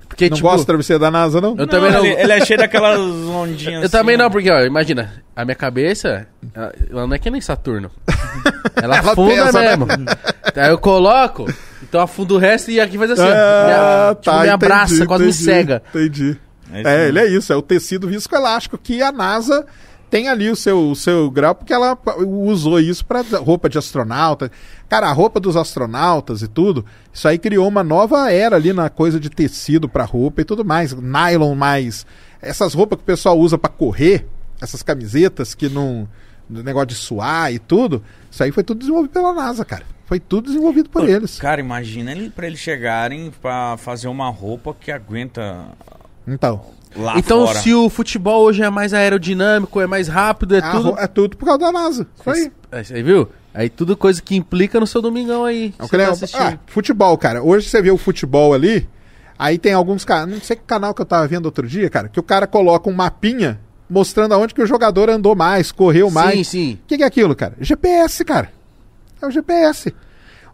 Porque, 0.07 0.29
Não 0.29 0.37
tipo, 0.37 0.47
gosta 0.47 0.63
do 0.63 0.65
travesseiro 0.67 0.99
da 1.01 1.11
NASA, 1.11 1.41
não? 1.41 1.53
Eu 1.57 1.67
também 1.67 1.91
não- 1.91 2.03
Ele, 2.03 2.15
ele 2.21 2.31
é 2.31 2.43
cheio 2.45 2.57
daquelas 2.57 2.97
ondinhas 2.97 3.83
eu 3.83 3.89
também 3.89 4.15
assim, 4.15 4.23
não, 4.23 4.31
porque, 4.31 4.49
ó, 4.49 4.61
imagina, 4.61 5.21
a 5.35 5.43
minha 5.43 5.53
cabeça, 5.53 6.25
ela, 6.55 6.73
ela 6.89 7.05
não 7.07 7.13
é 7.13 7.19
que 7.19 7.29
nem 7.29 7.41
Saturno. 7.41 7.91
Ela, 8.81 8.97
Ela 8.97 9.11
afunda 9.11 9.45
pesa, 9.45 9.59
né? 9.59 9.75
mesmo. 9.75 9.87
Aí 10.55 10.69
eu 10.69 10.77
coloco, 10.77 11.45
então 11.87 12.01
afundo 12.01 12.35
o 12.35 12.37
resto 12.37 12.71
e 12.71 12.79
aqui 12.79 12.97
faz 12.97 13.11
assim, 13.11 13.21
ó. 13.21 13.27
Ah, 13.31 14.09
Me, 14.09 14.15
tipo, 14.15 14.31
me 14.31 14.37
entendi, 14.37 14.49
abraça, 14.49 15.05
quase 15.05 15.23
me 15.23 15.29
entendi, 15.29 15.43
cega. 15.43 15.83
Entendi. 15.89 16.37
É 16.71 16.79
isso 16.79 16.87
É, 16.89 17.07
ele 17.07 17.19
é 17.19 17.27
isso, 17.27 17.53
é 17.53 17.55
o 17.55 17.61
tecido 17.61 18.07
viscoelástico 18.07 18.77
que 18.77 19.01
a 19.01 19.11
NASA 19.11 19.65
tem 20.09 20.29
ali 20.29 20.49
o 20.49 20.55
seu, 20.55 20.91
o 20.91 20.95
seu 20.95 21.29
grau, 21.29 21.53
porque 21.53 21.73
ela 21.73 21.97
usou 22.25 22.79
isso 22.79 23.05
para 23.05 23.21
roupa 23.39 23.69
de 23.69 23.77
astronauta. 23.77 24.49
Cara, 24.87 25.07
a 25.09 25.11
roupa 25.11 25.39
dos 25.39 25.57
astronautas 25.57 26.41
e 26.41 26.47
tudo, 26.47 26.85
isso 27.11 27.27
aí 27.27 27.37
criou 27.37 27.67
uma 27.67 27.83
nova 27.83 28.31
era 28.31 28.55
ali 28.55 28.71
na 28.71 28.89
coisa 28.89 29.19
de 29.19 29.29
tecido 29.29 29.89
para 29.89 30.05
roupa 30.05 30.41
e 30.41 30.45
tudo 30.45 30.63
mais. 30.63 30.93
Nylon 30.93 31.55
mais. 31.55 32.05
Essas 32.41 32.73
roupas 32.73 32.97
que 32.97 33.03
o 33.03 33.05
pessoal 33.05 33.37
usa 33.37 33.57
para 33.57 33.69
correr, 33.69 34.25
essas 34.61 34.81
camisetas 34.81 35.53
que 35.53 35.67
não. 35.67 36.07
negócio 36.49 36.87
de 36.87 36.95
suar 36.95 37.53
e 37.53 37.59
tudo, 37.59 38.01
isso 38.31 38.43
aí 38.43 38.51
foi 38.51 38.63
tudo 38.63 38.79
desenvolvido 38.79 39.11
pela 39.11 39.33
NASA, 39.33 39.65
cara. 39.65 39.83
Foi 40.07 40.19
tudo 40.19 40.47
desenvolvido 40.47 40.89
por 40.89 41.07
eles. 41.07 41.37
Cara, 41.37 41.59
imagina 41.61 42.11
ele, 42.11 42.29
pra 42.29 42.47
eles 42.47 42.59
chegarem 42.59 43.31
pra 43.41 43.75
fazer 43.77 44.07
uma 44.07 44.29
roupa 44.29 44.73
que 44.79 44.89
aguenta 44.89 45.65
Então. 46.25 46.61
lá 46.95 47.19
Então, 47.19 47.45
fora. 47.45 47.59
se 47.59 47.73
o 47.73 47.89
futebol 47.89 48.43
hoje 48.43 48.63
é 48.63 48.69
mais 48.69 48.93
aerodinâmico, 48.93 49.79
é 49.81 49.85
mais 49.85 50.07
rápido, 50.07 50.55
é 50.55 50.59
a 50.59 50.71
tudo. 50.71 50.89
ro- 50.91 50.97
é 50.97 51.07
tudo 51.07 51.35
por 51.37 51.45
causa 51.45 51.59
da 51.59 51.71
NASA. 51.73 52.07
Isso 52.19 52.29
aí. 52.29 52.51
Aí, 52.71 52.85
Você 52.85 53.03
viu? 53.03 53.27
Aí 53.53 53.69
tudo 53.69 53.97
coisa 53.97 54.21
que 54.21 54.35
implica 54.35 54.79
no 54.79 54.87
seu 54.87 55.01
domingão 55.01 55.43
aí. 55.43 55.73
É 55.79 55.87
tá 55.87 56.27
ah, 56.39 56.57
futebol, 56.67 57.17
cara. 57.17 57.43
Hoje 57.43 57.67
você 57.67 57.81
vê 57.81 57.91
o 57.91 57.97
futebol 57.97 58.53
ali, 58.53 58.87
aí 59.37 59.57
tem 59.57 59.73
alguns 59.73 60.05
caras, 60.05 60.29
não 60.29 60.39
sei 60.39 60.55
que 60.55 60.63
canal 60.63 60.93
que 60.93 61.01
eu 61.01 61.05
tava 61.05 61.27
vendo 61.27 61.47
outro 61.47 61.67
dia, 61.67 61.89
cara, 61.89 62.07
que 62.07 62.19
o 62.19 62.23
cara 62.23 62.45
coloca 62.47 62.89
um 62.89 62.93
mapinha 62.93 63.59
mostrando 63.89 64.33
aonde 64.33 64.53
que 64.53 64.61
o 64.61 64.65
jogador 64.67 65.09
andou 65.09 65.35
mais, 65.35 65.71
correu 65.71 66.09
mais. 66.11 66.35
Sim, 66.37 66.43
sim. 66.43 66.79
O 66.83 66.87
que, 66.87 66.97
que 66.97 67.03
é 67.03 67.07
aquilo, 67.07 67.35
cara? 67.35 67.55
GPS, 67.59 68.23
cara. 68.23 68.51
É 69.21 69.25
o 69.25 69.31
GPS. 69.31 69.93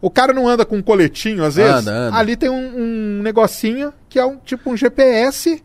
O 0.02 0.10
cara 0.10 0.34
não 0.34 0.48
anda 0.48 0.66
com 0.66 0.78
um 0.78 0.82
coletinho, 0.82 1.44
às 1.46 1.56
vezes. 1.56 1.72
Anda, 1.88 1.92
anda. 1.92 2.18
Ali 2.18 2.36
tem 2.36 2.50
um, 2.50 3.18
um 3.18 3.22
negocinho 3.24 3.94
que 4.10 4.20
é 4.20 4.26
um 4.26 4.38
tipo 4.38 4.70
um 4.70 4.76
GPS 4.78 5.64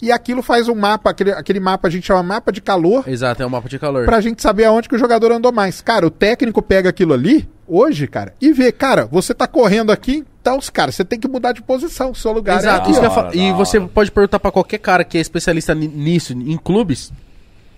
e 0.00 0.10
aquilo 0.12 0.42
faz 0.42 0.68
um 0.68 0.74
mapa, 0.74 1.10
aquele, 1.10 1.32
aquele 1.32 1.60
mapa 1.60 1.88
a 1.88 1.90
gente 1.90 2.06
chama 2.06 2.22
mapa 2.22 2.50
de 2.52 2.60
calor, 2.62 3.06
Exato, 3.06 3.42
é 3.42 3.46
um 3.46 3.50
mapa 3.50 3.68
de 3.68 3.78
calor. 3.78 4.06
pra 4.06 4.20
gente 4.20 4.40
saber 4.40 4.64
aonde 4.64 4.88
que 4.88 4.94
o 4.94 4.98
jogador 4.98 5.30
andou 5.32 5.52
mais. 5.52 5.80
Cara, 5.82 6.06
o 6.06 6.10
técnico 6.10 6.62
pega 6.62 6.88
aquilo 6.88 7.12
ali, 7.12 7.46
hoje, 7.68 8.06
cara, 8.06 8.32
e 8.40 8.50
vê, 8.52 8.72
cara, 8.72 9.04
você 9.06 9.34
tá 9.34 9.46
correndo 9.46 9.90
aqui, 9.92 10.24
então, 10.40 10.58
cara, 10.72 10.90
você 10.90 11.04
tem 11.04 11.18
que 11.20 11.28
mudar 11.28 11.52
de 11.52 11.60
posição, 11.60 12.12
o 12.12 12.14
seu 12.14 12.32
lugar 12.32 12.56
é 12.56 12.58
Exato, 12.60 12.88
aqui, 12.88 12.98
hora, 12.98 13.10
falo. 13.10 13.34
E 13.36 13.52
você 13.52 13.76
hora. 13.78 13.88
pode 13.88 14.10
perguntar 14.10 14.38
pra 14.40 14.50
qualquer 14.50 14.78
cara 14.78 15.04
que 15.04 15.18
é 15.18 15.20
especialista 15.20 15.74
ni- 15.74 15.86
nisso, 15.88 16.32
em 16.32 16.56
clubes. 16.56 17.12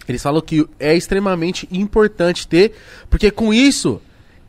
Eles 0.07 0.23
falam 0.23 0.40
que 0.40 0.65
é 0.78 0.94
extremamente 0.94 1.66
importante 1.73 2.47
ter, 2.47 2.73
porque 3.11 3.32
com 3.32 3.53
isso 3.53 4.01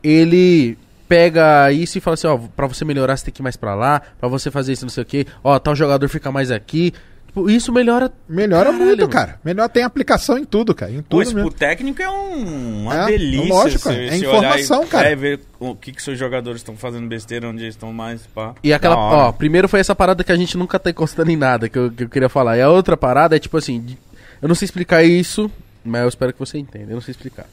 ele 0.04 0.76
pega 1.08 1.72
isso 1.72 1.98
e 1.98 2.00
fala 2.00 2.14
assim, 2.14 2.26
ó, 2.26 2.36
pra 2.36 2.66
você 2.66 2.84
melhorar 2.84 3.16
você 3.16 3.24
tem 3.26 3.34
que 3.34 3.40
ir 3.40 3.44
mais 3.44 3.56
pra 3.56 3.74
lá, 3.74 4.00
pra 4.20 4.28
você 4.28 4.50
fazer 4.50 4.72
isso 4.72 4.84
não 4.84 4.90
sei 4.90 5.02
o 5.02 5.06
quê, 5.06 5.26
ó, 5.42 5.58
tal 5.58 5.74
jogador 5.74 6.08
fica 6.08 6.30
mais 6.30 6.50
aqui. 6.50 6.92
Tipo, 7.26 7.50
isso 7.50 7.72
melhora 7.72 8.12
Melhora 8.28 8.66
Caralho, 8.66 8.84
muito, 8.84 9.00
mano. 9.00 9.12
cara. 9.12 9.40
Melhor 9.44 9.68
tem 9.68 9.82
aplicação 9.82 10.38
em 10.38 10.44
tudo, 10.44 10.72
cara. 10.72 10.92
Em 10.92 10.98
Pô, 11.02 11.02
tudo 11.08 11.22
isso 11.24 11.34
mesmo. 11.34 11.50
pro 11.50 11.58
técnico 11.58 12.00
é 12.00 12.08
um, 12.08 12.82
uma 12.84 12.94
É, 12.94 13.06
delícia. 13.06 13.48
lógico, 13.52 13.82
você- 13.82 14.04
é 14.06 14.10
você 14.10 14.16
informação, 14.24 14.84
e- 14.84 14.86
cara. 14.86 15.08
É, 15.10 15.16
ver 15.16 15.40
o 15.58 15.74
que, 15.74 15.90
que 15.92 16.00
seus 16.00 16.16
jogadores 16.16 16.60
estão 16.60 16.76
fazendo 16.76 17.08
besteira, 17.08 17.48
onde 17.48 17.62
eles 17.64 17.74
estão 17.74 17.92
mais, 17.92 18.24
pá. 18.28 18.54
E 18.62 18.72
aquela, 18.72 18.96
ó, 18.96 19.32
primeiro 19.32 19.68
foi 19.68 19.80
essa 19.80 19.96
parada 19.96 20.22
que 20.22 20.30
a 20.30 20.36
gente 20.36 20.56
nunca 20.56 20.78
tá 20.78 20.90
encostando 20.90 21.28
em 21.30 21.36
nada, 21.36 21.68
que 21.68 21.76
eu, 21.76 21.90
que 21.90 22.04
eu 22.04 22.08
queria 22.08 22.28
falar. 22.28 22.56
E 22.56 22.62
a 22.62 22.70
outra 22.70 22.96
parada 22.96 23.34
é 23.34 23.38
tipo 23.40 23.56
assim, 23.56 23.96
eu 24.40 24.46
não 24.46 24.54
sei 24.54 24.66
explicar 24.66 25.02
isso, 25.02 25.50
mas 25.84 26.02
eu 26.02 26.08
espero 26.08 26.32
que 26.32 26.38
você 26.38 26.56
entenda, 26.56 26.92
eu 26.92 26.94
não 26.94 27.02
sei 27.02 27.10
explicar. 27.12 27.46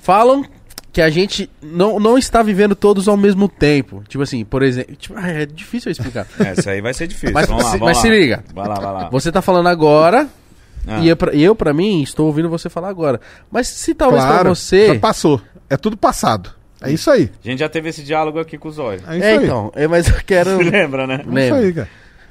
Falam 0.00 0.42
que 0.92 1.00
a 1.02 1.10
gente 1.10 1.48
não, 1.62 2.00
não 2.00 2.16
está 2.18 2.42
vivendo 2.42 2.74
todos 2.74 3.06
ao 3.08 3.16
mesmo 3.16 3.48
tempo. 3.48 4.02
Tipo 4.08 4.22
assim, 4.22 4.44
por 4.44 4.62
exemplo, 4.62 4.96
tipo, 4.96 5.14
ah, 5.16 5.28
é 5.28 5.46
difícil 5.46 5.90
eu 5.90 5.92
explicar. 5.92 6.26
É, 6.40 6.52
isso 6.58 6.68
aí 6.70 6.80
vai 6.80 6.94
ser 6.94 7.06
difícil. 7.06 7.32
Mas 7.34 7.46
vamos 7.46 7.62
lá, 7.64 7.70
se- 7.72 7.78
vamos 7.78 7.88
mas 7.88 7.96
lá. 7.98 8.02
se 8.02 8.08
liga. 8.10 8.44
Vai 8.54 8.68
lá, 8.68 8.74
vai 8.74 8.92
lá. 8.92 9.08
Você 9.10 9.30
tá 9.30 9.42
falando 9.42 9.68
agora, 9.68 10.26
Ah. 10.86 11.00
e 11.00 11.08
eu 11.08 11.16
pra, 11.16 11.32
eu, 11.34 11.54
pra 11.54 11.72
mim, 11.74 12.02
estou 12.02 12.26
ouvindo 12.26 12.48
você 12.48 12.68
falar 12.70 12.88
agora. 12.88 13.20
Mas 13.50 13.68
se 13.68 13.94
talvez 13.94 14.22
pra 14.24 14.32
Claro, 14.32 14.54
você... 14.54 14.86
já 14.88 14.98
passou. 14.98 15.40
É 15.70 15.76
tudo 15.76 15.96
passado. 15.96 16.50
É 16.80 16.90
isso 16.92 17.10
aí. 17.10 17.30
A 17.44 17.48
gente 17.48 17.58
já 17.58 17.68
teve 17.68 17.88
esse 17.88 18.02
diálogo 18.02 18.38
aqui 18.38 18.56
com 18.56 18.68
o 18.68 18.72
Zóio. 18.72 19.02
É 19.08 19.16
isso 19.16 19.26
É, 19.26 19.36
aí. 19.36 19.44
então, 19.44 19.72
é, 19.74 19.86
mas 19.88 20.08
eu 20.08 20.14
quero... 20.24 20.50
Você 20.56 20.70
lembra, 20.70 21.06
né? 21.06 21.24
É 21.36 21.44
isso 21.46 21.54
aí, 21.54 21.72
cara. 21.72 21.88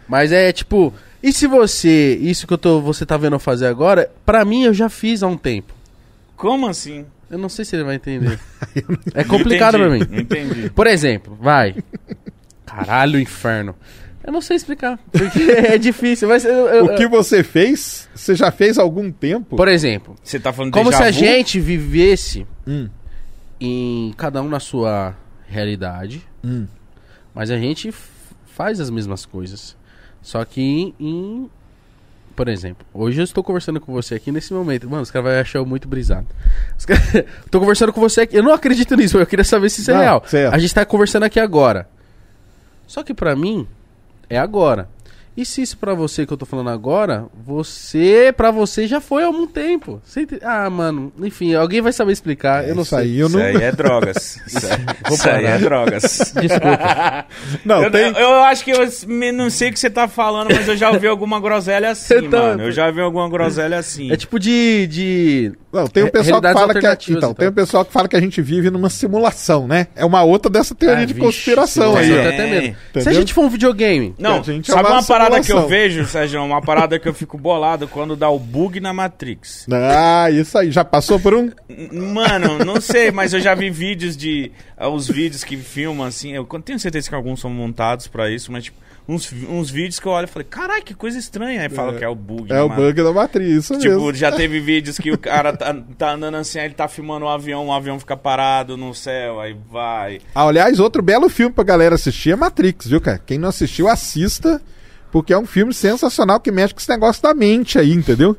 Mas 0.08 0.32
é 0.32 0.52
tipo, 0.54 0.94
e 1.22 1.34
se 1.34 1.46
você, 1.48 2.16
isso 2.22 2.48
que 2.48 2.54
eu 2.54 2.58
tô, 2.58 2.80
você 2.82 3.06
tá 3.06 3.18
vendo 3.18 3.34
eu 3.34 3.40
fazer 3.40 3.68
agora, 3.68 4.10
pra 4.26 4.46
mim 4.46 4.64
eu 4.64 4.74
já 4.74 4.88
fiz 4.88 5.22
há 5.22 5.28
um 5.28 5.36
tempo. 5.38 5.74
Como 6.38 6.66
assim? 6.68 7.06
Eu 7.30 7.38
não 7.38 7.49
sei 7.49 7.66
se 7.66 7.76
ele 7.76 7.84
vai 7.84 7.95
entender. 7.95 8.40
é 9.14 9.24
complicado 9.24 9.78
pra 9.78 9.90
Não 9.90 9.91
mim. 9.98 10.06
entendi. 10.12 10.70
Por 10.70 10.88
exemplo, 10.88 11.38
vai. 11.40 11.76
Caralho, 12.66 13.20
inferno. 13.20 13.76
Eu 14.24 14.32
não 14.34 14.41
sei 14.41 14.58
explicar. 14.58 14.99
Porque 15.12 15.40
é 15.52 15.78
difícil, 15.78 16.28
mas 16.28 16.44
eu, 16.45 16.52
eu- 16.68 16.86
O 16.86 16.95
que 16.95 17.08
você 17.08 17.44
fez, 17.44 18.10
você 18.14 18.36
já 18.36 18.52
fez 18.52 18.78
há 18.78 18.82
algum 18.82 19.12
tempo? 19.12 19.56
Por 19.56 19.68
exemplo, 19.68 20.16
Você 20.24 20.40
tá 20.40 20.52
falando 20.52 20.74
como 20.74 20.91
se 20.91 21.02
a 21.02 21.12
gente 21.12 21.60
vivesse 21.60 22.45
Hum, 22.66 22.90
em 23.60 24.14
cada 24.18 24.41
um 24.41 24.49
na 24.49 24.60
sua 24.60 25.16
realidade, 25.48 26.22
hum. 26.44 26.66
mas 27.34 27.49
a 27.49 27.58
gente 27.58 27.94
faz 28.45 28.80
as 28.82 28.90
mesmas 28.90 29.26
coisas. 29.26 29.78
Só 30.22 30.44
que 30.44 30.62
em, 30.62 30.94
em- 30.99 31.49
Por 32.38 32.48
exemplo, 32.48 32.86
hoje 32.94 33.20
eu 33.20 33.24
estou 33.24 33.44
conversando 33.44 33.82
com 33.82 33.92
você 33.92 34.14
aqui 34.14 34.32
nesse 34.32 34.54
momento. 34.54 34.88
Mano, 34.88 35.02
os 35.02 35.10
caras 35.10 35.32
vão 35.32 35.42
achar 35.42 35.58
eu 35.58 35.66
muito 35.66 35.88
brisado. 35.88 36.28
Tô 37.50 37.60
conversando 37.60 37.92
com 37.92 38.00
você 38.00 38.22
aqui. 38.22 38.36
Eu 38.38 38.44
não 38.44 38.54
acredito 38.54 38.96
nisso, 38.96 39.16
mas 39.16 39.22
eu 39.22 39.28
queria 39.28 39.44
saber 39.44 39.72
se 39.72 39.82
isso 39.82 39.90
é 39.90 39.96
Não, 39.96 40.02
real. 40.02 40.24
certo. 40.24 40.54
A 40.54 40.60
gente 40.60 40.72
tá 40.72 40.86
conversando 40.86 41.24
aqui 41.24 41.40
agora. 41.40 41.90
Só 42.86 43.02
que 43.02 43.12
pra 43.12 43.36
mim, 43.36 43.68
é 44.30 44.38
agora. 44.38 44.88
E 45.38 45.46
se 45.46 45.62
isso 45.62 45.78
pra 45.78 45.94
você 45.94 46.26
que 46.26 46.34
eu 46.34 46.38
tô 46.38 46.48
falando 46.48 46.72
agora, 46.72 47.28
você, 47.46 48.34
pra 48.36 48.50
você 48.50 48.88
já 48.88 49.00
foi 49.00 49.22
há 49.22 49.28
algum 49.28 49.46
tempo. 49.46 50.02
Você 50.04 50.22
ente- 50.22 50.40
Ah, 50.42 50.68
mano, 50.68 51.14
enfim, 51.22 51.54
alguém 51.54 51.80
vai 51.80 51.94
saber 51.94 52.12
explicar, 52.12 52.68
eu 52.68 52.74
não 52.74 52.82
Isso 52.82 52.90
sei. 52.96 53.00
aí 53.06 53.20
eu 53.20 53.28
Isso 53.28 53.38
não. 53.38 53.46
aí 53.46 53.56
é 53.56 53.72
drogas. 53.72 54.42
Isso, 54.48 54.66
aí- 54.66 55.14
isso 55.14 55.30
aí 55.30 55.46
é 55.46 55.58
drogas. 55.60 56.34
Desculpa. 56.42 57.26
Não, 57.64 57.84
eu, 57.84 57.92
tem. 57.92 58.18
eu 58.18 58.34
acho 58.46 58.64
que 58.66 58.72
eu 58.72 58.80
me- 59.08 59.32
não 59.32 59.52
sei 59.52 59.70
o 59.70 59.74
que 59.74 59.80
você 59.80 59.92
tá 59.92 60.08
falando, 60.08 60.48
mas 60.54 60.68
eu 60.68 60.76
já 60.76 60.90
ouvi 60.90 61.08
alguma 61.08 61.40
groselha 61.40 61.92
assim, 61.92 62.16
Então, 62.26 62.44
mano. 62.44 62.64
Eu 62.64 62.72
já 62.72 62.90
vi 62.90 63.02
alguma 63.02 63.30
groselha 63.30 63.78
assim. 63.78 64.12
É 64.12 64.18
tipo 64.18 64.40
de. 64.40 64.88
de... 64.88 65.52
Não, 65.72 65.85
tem 65.88 66.03
um 66.06 66.10
pessoal 66.10 66.41
que 66.41 66.48
fala 66.53 66.60
que 66.60 66.61
a, 66.64 66.65
alternativas, 66.91 67.18
então, 67.18 67.30
então. 67.31 67.34
tem 67.34 67.48
um 67.49 67.52
pessoal 67.53 67.84
que 67.85 67.91
fala 67.91 68.07
que 68.07 68.15
a 68.15 68.22
gente 68.22 68.41
vive 68.41 68.69
numa 68.69 68.89
simulação, 68.89 69.68
né? 69.68 69.88
É 69.95 70.06
uma 70.06 70.23
outra 70.23 70.49
dessa 70.49 70.73
teoria 70.73 71.03
Ah, 71.03 71.06
de 71.06 71.14
vixe, 71.14 71.26
conspiração 71.26 71.95
aí, 71.98 72.11
ó. 72.18 72.22
até 72.30 72.49
medo. 72.49 72.77
Se 73.02 73.10
a 73.10 73.14
gente 73.14 73.34
for 73.34 73.44
um 73.45 73.49
videogame. 73.49 74.15
Não, 74.18 74.39
A 74.39 74.41
gente 74.44 74.72
é 74.72 74.73
sabe 74.73 74.88
uma 74.88 74.98
uma 74.99 75.03
parada 75.03 75.41
que 75.41 75.52
eu 75.52 75.68
vejo, 75.68 76.06
Sérgio? 76.06 76.41
Uma 76.44 76.61
parada 76.61 76.98
que 76.98 77.07
eu 77.07 77.14
fico 77.14 77.38
bolado 77.38 77.88
quando 77.88 78.15
dá 78.15 78.30
o 78.30 78.39
bug 78.39 78.80
na 78.80 78.94
Matrix. 78.94 79.65
Ah, 79.72 80.31
isso 80.31 80.57
aí. 80.57 80.72
Já 80.72 80.85
passou 80.85 81.19
por 81.19 81.34
um. 81.34 81.52
Mano, 81.91 82.64
não 82.65 82.80
sei, 82.81 83.11
mas 83.11 83.34
eu 83.34 83.39
já 83.39 83.53
vi 83.53 83.69
vídeos 83.69 84.15
de. 84.15 84.52
ah, 84.77 84.88
Os 84.89 85.07
vídeos 85.07 85.44
que 85.44 85.57
filmam 85.57 86.07
assim. 86.07 86.31
Eu 86.34 86.45
tenho 86.64 86.80
certeza 86.80 87.10
que 87.10 87.15
alguns 87.15 87.39
são 87.39 87.49
montados 87.49 88.07
pra 88.07 88.30
isso, 88.30 88.52
mas 88.52 88.64
tipo, 88.65 88.77
uns, 89.08 89.32
uns 89.48 89.70
vídeos 89.70 90.00
que 90.00 90.06
eu 90.06 90.12
olho 90.12 90.26
e 90.26 90.28
falei, 90.28 90.48
caralho, 90.50 90.84
que 90.84 90.94
coisa 90.94 91.18
estranha. 91.18 91.62
Aí 91.62 91.70
falam 91.70 91.96
que 91.96 92.04
é 92.04 92.10
o 92.10 92.16
bug. 92.16 92.52
É 92.52 92.62
o 92.62 92.68
mano. 92.70 92.82
bug 92.82 93.02
da 93.04 93.12
matriz, 93.14 93.64
isso 93.66 93.78
Tipo, 93.78 93.94
mesmo. 93.96 94.14
já 94.14 94.32
teve 94.36 94.60
vídeos 94.60 94.98
que 94.98 95.12
o 95.12 95.18
cara 95.18 95.56
tá, 95.56 95.76
tá 95.98 96.12
andando 96.14 96.36
assim, 96.36 96.60
aí 96.60 96.66
ele 96.66 96.74
tá 96.74 96.88
filmando 96.88 97.26
um 97.26 97.30
avião, 97.30 97.68
o 97.68 97.72
avião 97.74 98.00
fica 98.00 98.18
parado 98.18 98.76
no 98.76 98.94
céu, 98.94 99.40
aí 99.40 99.56
vai. 99.70 100.20
Ah, 100.36 100.48
aliás, 100.48 100.80
outro 100.80 101.02
belo 101.02 101.30
filme 101.30 101.54
pra 101.54 101.64
galera 101.64 101.96
assistir 101.96 102.32
é 102.32 102.36
Matrix, 102.36 102.88
viu, 102.88 103.00
cara? 103.00 103.20
Quem 103.26 103.38
não 103.38 103.50
assistiu, 103.50 103.88
assista, 103.88 104.62
porque 105.12 105.32
é 105.34 105.38
um 105.38 105.46
filme 105.46 105.74
sensacional 105.74 106.40
que 106.40 106.52
mexe 106.52 106.74
com 106.74 106.80
esse 106.80 106.90
negócio 106.90 107.22
da 107.24 107.34
mente 107.34 107.80
aí, 107.80 107.92
entendeu? 107.94 108.38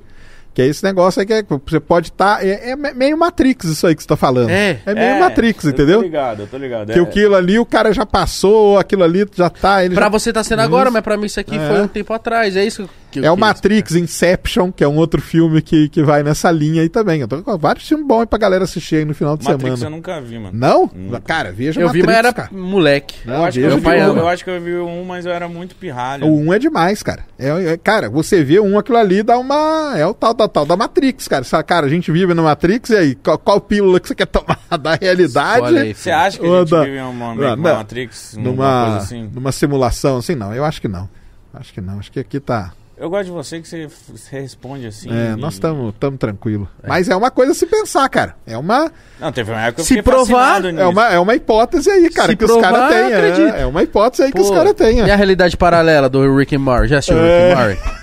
Que 0.54 0.62
é 0.62 0.66
esse 0.66 0.82
negócio 0.82 1.20
aí 1.20 1.26
que 1.26 1.32
é- 1.32 1.44
você 1.66 1.78
pode 1.78 2.08
estar. 2.08 2.44
é, 2.44 2.70
é 2.70 2.76
meio 2.76 3.16
Matrix 3.16 3.64
isso 3.66 3.86
aí 3.86 3.94
que 3.94 4.02
você 4.02 4.08
tá 4.08 4.16
falando. 4.16 4.50
É. 4.50 4.80
É 4.84 4.92
meio 4.94 5.20
Matrix, 5.20 5.64
eu 5.64 5.70
entendeu? 5.70 5.98
tô 5.98 6.04
ligado, 6.04 6.40
eu 6.42 6.46
tô 6.48 6.56
ligado. 6.58 6.92
Que 6.92 6.98
é, 6.98 7.02
aquilo 7.02 7.34
ali 7.36 7.58
o 7.60 7.64
cara 7.64 7.92
já 7.92 8.04
passou, 8.04 8.76
aquilo 8.76 9.04
ali 9.04 9.24
já 9.36 9.48
tá. 9.48 9.84
Ele 9.84 9.94
Pra 9.94 10.04
já... 10.06 10.10
você 10.10 10.32
tá 10.32 10.42
sendo 10.42 10.60
agora, 10.62 10.90
mas 10.90 11.02
pra 11.02 11.16
mim 11.16 11.26
isso 11.26 11.38
aqui 11.38 11.56
É. 11.56 11.68
foi 11.68 11.80
um 11.82 11.86
tempo 11.88 12.12
atrás. 12.12 12.56
É 12.56 12.64
isso 12.64 12.88
que 13.07 13.07
eu 13.16 13.24
É 13.24 13.30
o 13.30 13.36
Matrix, 13.36 13.94
Inception, 13.94 14.70
que 14.72 14.82
é 14.84 14.88
um 14.88 14.96
outro 14.96 15.20
filme 15.22 15.62
que, 15.62 15.88
que 15.88 16.02
vai 16.02 16.22
nessa 16.22 16.50
linha 16.50 16.82
aí 16.82 16.88
também. 16.88 17.20
Eu 17.20 17.28
tô 17.28 17.42
com 17.42 17.56
vários 17.58 17.86
filmes 17.88 18.06
bons 18.06 18.20
aí 18.20 18.26
pra 18.26 18.38
galera 18.38 18.64
assistir 18.64 18.96
aí 18.96 19.04
no 19.04 19.14
final 19.14 19.36
de 19.36 19.44
Matrix 19.44 19.70
eu 19.70 19.76
semana. 19.76 19.96
nunca 19.96 20.20
vi, 20.20 20.38
mano. 20.38 20.50
Não? 20.58 20.90
Nunca. 20.94 21.20
Cara, 21.20 21.52
veja 21.52 21.80
Eu 21.80 21.88
vi, 21.90 22.00
Matrix, 22.00 22.06
mas 22.06 22.16
era 22.16 22.32
cara. 22.32 22.48
moleque. 22.52 23.14
Eu 23.26 23.44
acho, 23.44 23.58
que 23.58 23.64
eu, 23.64 23.78
vi, 23.78 23.86
um- 23.88 24.16
eu 24.18 24.28
acho 24.28 24.44
que 24.44 24.50
eu 24.50 24.60
vi 24.60 24.74
um, 24.76 25.04
mas 25.04 25.24
eu 25.26 25.32
era 25.32 25.48
muito 25.48 25.74
pirralho. 25.76 26.26
O 26.26 26.36
1 26.40 26.52
é 26.54 26.58
demais, 26.58 27.02
cara. 27.02 27.24
É, 27.38 27.48
é- 27.72 27.76
cara, 27.76 28.10
você 28.10 28.42
vê 28.44 28.60
um 28.60 28.78
aquilo 28.78 28.98
ali 28.98 29.22
dá 29.22 29.38
uma. 29.38 29.94
É 29.96 30.06
o 30.06 30.12
tal 30.14 30.34
da 30.34 30.48
tal 30.48 30.66
da 30.66 30.76
Matrix, 30.76 31.28
cara. 31.28 31.44
Sabe, 31.44 31.64
cara, 31.64 31.86
a 31.86 31.88
gente 31.90 32.10
vive 32.10 32.34
na 32.34 32.42
Matrix 32.42 32.90
e 32.90 32.96
aí, 32.96 33.14
qual, 33.14 33.38
qual 33.38 33.60
pílula 33.60 34.00
que 34.00 34.08
você 34.08 34.14
quer 34.14 34.26
tomar 34.26 34.58
da 34.80 34.94
realidade? 34.94 35.78
Aí, 35.78 35.94
Você 35.94 36.10
acha 36.10 36.38
que 36.38 36.46
a 36.46 36.58
gente 36.60 36.70
da- 36.70 36.84
vive 36.84 36.98
uma, 37.00 37.34
Não, 37.34 37.34
uma 37.34 37.56
não. 37.56 37.62
Matrix? 37.76 38.34
Uma 38.34 38.42
Numa, 38.44 38.82
coisa 38.84 38.98
assim? 38.98 39.30
numa 39.32 39.52
simulação 39.52 40.18
assim? 40.18 40.34
Não, 40.34 40.54
eu 40.54 40.64
acho 40.64 40.80
que 40.80 40.88
não. 40.88 41.08
Acho 41.54 41.72
que 41.72 41.80
não. 41.80 41.98
Acho 41.98 42.12
que 42.12 42.20
aqui 42.20 42.38
tá. 42.40 42.72
Eu 43.00 43.08
gosto 43.08 43.26
de 43.26 43.30
você 43.30 43.60
que 43.60 43.68
você, 43.68 43.88
você 44.08 44.40
responde 44.40 44.86
assim. 44.86 45.08
é, 45.10 45.32
e- 45.32 45.36
nós 45.36 45.54
estamos 45.54 45.94
tranquilos. 46.18 46.66
Mas 46.86 47.08
é 47.08 47.14
uma 47.14 47.30
coisa 47.30 47.52
a 47.52 47.54
se 47.54 47.64
pensar, 47.66 48.08
cara. 48.08 48.34
É 48.46 48.58
uma, 48.58 48.90
Não, 49.20 49.30
teve 49.30 49.50
uma 49.52 49.60
época 49.62 49.76
que 49.84 49.92
eu 49.92 49.96
Se 49.96 50.02
provar, 50.02 50.26
fascinado 50.54 50.70
nisso. 50.72 50.82
é 50.82 50.86
uma, 50.86 51.08
é 51.10 51.18
uma 51.18 51.34
hipótese 51.34 51.88
aí, 51.90 52.10
cara, 52.10 52.30
Se 52.32 52.36
que 52.36 52.44
os 52.44 52.50
provar, 52.50 52.72
caras 52.72 52.88
têm. 53.36 53.44
É, 53.52 53.60
é 53.62 53.66
uma 53.66 53.82
hipótese 53.82 54.22
aí 54.24 54.32
que 54.32 54.40
os 54.40 54.48
Pô, 54.48 54.54
caras 54.54 54.74
têm. 54.74 54.98
E 54.98 55.00
é. 55.00 55.12
a 55.12 55.16
realidade 55.16 55.56
paralela 55.56 56.08
do 56.08 56.36
Rick 56.36 56.56
and 56.56 56.58
Morty? 56.60 56.88
Já 56.88 56.98
assistiu 56.98 57.16
o 57.16 57.20
É. 57.20 57.48
Rick 57.48 57.52
and 57.52 57.84
Morty? 57.84 57.98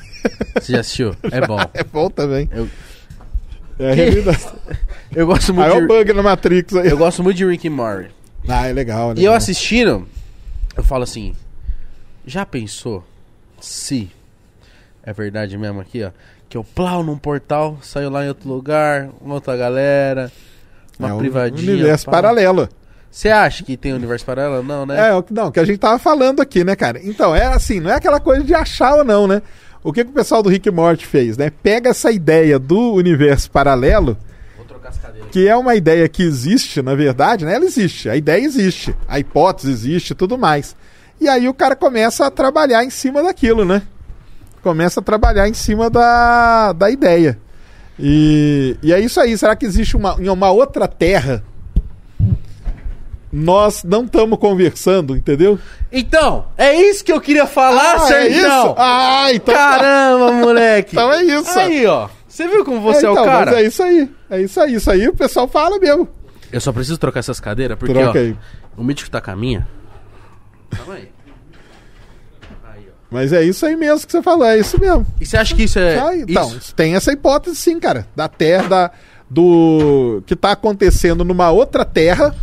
Você 0.62 0.72
já 0.72 0.80
assistiu? 0.80 1.16
É 1.32 1.42
bom. 1.46 1.60
É 1.74 1.84
bom 1.84 2.10
também. 2.10 2.50
Eu- 2.52 2.70
É 3.78 3.92
a 3.92 3.94
realidade. 3.94 4.46
Eu 5.14 5.28
gosto 5.28 5.52
Aí 5.52 5.56
muito 5.58 5.72
é 5.72 5.78
o 5.78 5.82
de... 5.82 5.88
bug 5.88 6.14
na 6.14 6.24
Matrix 6.24 6.76
aí. 6.76 6.90
Eu 6.90 6.98
gosto 6.98 7.22
muito 7.24 7.38
de 7.38 7.46
Rick 7.46 7.68
and 7.68 7.72
Morty. 7.72 8.10
Ah, 8.48 8.68
é 8.68 8.74
legal. 8.74 9.12
é 9.12 9.14
E 9.14 9.18
eu 9.18 9.18
legal. 9.18 9.34
assistindo, 9.36 10.08
eu 10.78 10.84
falo 10.84 11.04
assim, 11.04 11.34
já 12.26 12.46
pensou 12.46 13.04
se 13.62 14.10
é 15.06 15.14
verdade 15.14 15.58
mesmo 15.58 15.80
aqui, 15.80 16.04
ó, 16.04 16.12
que 16.50 16.58
eu 16.58 16.64
plau 16.64 17.04
num 17.04 17.18
portal, 17.18 17.78
saio 17.82 18.10
lá 18.10 18.26
em 18.26 18.30
outro 18.30 18.50
lugar, 18.50 19.10
uma 19.22 19.36
outra 19.36 19.56
galera, 19.56 20.32
uma 20.98 21.10
é 21.10 21.14
um 21.14 21.18
privadinha. 21.18 21.74
universo 21.74 22.06
paralelo. 22.10 22.68
Você 23.12 23.30
acha 23.30 23.64
que 23.64 23.78
tem 23.78 23.94
universo 23.94 24.26
paralelo? 24.26 24.64
Não, 24.64 24.86
né? 24.86 25.10
É, 25.10 25.14
o 25.14 25.24
que 25.24 25.34
não, 25.34 25.52
que 25.52 25.60
a 25.60 25.64
gente 25.64 25.78
tava 25.78 26.00
falando 26.00 26.42
aqui, 26.42 26.64
né, 26.64 26.76
cara? 26.76 27.00
Então, 27.04 27.36
é 27.36 27.46
assim, 27.46 27.80
não 27.80 27.92
é 27.92 27.96
aquela 27.96 28.20
coisa 28.20 28.44
de 28.44 28.54
achar 28.54 28.96
ou 28.96 29.06
não, 29.06 29.28
né? 29.28 29.42
O 29.84 29.94
que, 29.94 30.04
que 30.04 30.10
o 30.10 30.14
pessoal 30.14 30.42
do 30.42 30.50
Rick 30.50 30.70
Morty 30.72 31.06
fez, 31.06 31.38
né? 31.38 31.52
Pega 31.62 31.92
essa 31.92 32.12
ideia 32.12 32.58
do 32.58 32.94
universo 32.94 33.50
paralelo, 33.52 34.18
que 35.32 35.48
é 35.48 35.56
uma 35.56 35.76
ideia 35.76 36.10
que 36.10 36.24
existe, 36.24 36.82
na 36.82 36.96
verdade, 36.96 37.46
né? 37.46 37.54
Ela 37.54 37.66
existe, 37.66 38.10
a 38.10 38.18
ideia 38.18 38.44
existe, 38.44 38.96
a 39.08 39.20
hipótese 39.20 39.72
existe 39.72 40.12
e 40.12 40.16
tudo 40.16 40.38
mais. 40.38 40.76
E 41.22 41.30
aí 41.30 41.48
o 41.48 41.54
cara 41.54 41.76
começa 41.76 42.26
a 42.26 42.32
trabalhar 42.32 42.84
em 42.84 42.90
cima 42.90 43.22
daquilo, 43.22 43.64
né? 43.64 43.84
Começa 44.66 45.00
a 45.00 45.04
trabalhar 45.04 45.48
em 45.48 45.54
cima 45.54 45.92
da, 45.92 46.74
da 46.74 46.90
ideia. 46.90 47.38
E, 48.00 48.76
e 48.82 48.92
é 48.92 49.00
isso 49.00 49.22
aí. 49.22 49.38
Será 49.38 49.56
que 49.56 49.64
existe 49.64 49.96
uma, 49.96 50.16
em 50.20 50.28
uma 50.28 50.50
outra 50.50 50.88
terra? 50.88 51.44
Nós 53.32 53.84
não 53.84 54.06
estamos 54.06 54.40
conversando, 54.40 55.16
entendeu? 55.16 55.60
Então, 55.92 56.48
é 56.58 56.74
isso 56.74 57.06
que 57.06 57.12
eu 57.12 57.22
queria 57.22 57.46
falar, 57.46 57.98
é 57.98 58.00
Sérgio. 58.08 58.40
isso? 58.40 58.76
Ah, 58.76 59.28
então. 59.32 59.54
Caramba, 59.54 60.32
moleque. 60.32 60.96
Então 60.96 61.14
é 61.14 61.24
isso. 61.24 61.60
Aí, 61.60 61.86
ó. 61.86 62.10
Você 62.28 62.48
viu 62.48 62.66
como 62.66 62.82
você 62.82 63.06
é, 63.06 63.12
então, 63.12 63.22
o 63.22 63.26
cara? 63.28 63.52
Mas 63.52 63.60
é 63.60 63.68
isso 63.68 63.84
aí. 63.84 64.12
É 64.32 64.42
isso 64.42 64.60
aí. 64.60 64.74
Isso 64.74 64.90
aí 64.90 65.08
o 65.08 65.14
pessoal 65.14 65.48
fala 65.48 65.78
mesmo. 65.78 66.10
Eu 66.52 66.60
só 66.60 66.74
preciso 66.74 66.98
trocar 66.98 67.20
essas 67.20 67.40
cadeiras, 67.40 67.78
porque, 67.78 67.94
Troca 67.94 68.18
ó, 68.18 68.22
aí. 68.22 68.36
o 68.76 68.84
mítico 68.84 69.12
tá 69.12 69.22
caminha. 69.22 69.68
Calma 70.72 70.96
aí. 70.96 71.15
Mas 73.10 73.32
é 73.32 73.44
isso 73.44 73.66
aí 73.66 73.76
mesmo 73.76 74.06
que 74.06 74.12
você 74.12 74.22
falou. 74.22 74.46
É 74.46 74.58
isso 74.58 74.80
mesmo. 74.80 75.06
E 75.20 75.26
você 75.26 75.38
acha 75.38 75.56
que 75.56 75.64
isso 75.64 75.80
é. 75.80 76.00
Ah, 76.00 76.16
então, 76.16 76.56
isso? 76.56 76.74
tem 76.76 76.96
essa 76.96 77.12
hipótese 77.12 77.56
sim, 77.56 77.80
cara. 77.80 78.08
Da 78.16 78.28
terra, 78.28 78.68
da, 78.68 78.92
do 79.30 80.24
que 80.26 80.36
tá 80.36 80.52
acontecendo 80.52 81.24
numa 81.24 81.52
outra 81.52 81.86
terra, 81.86 82.36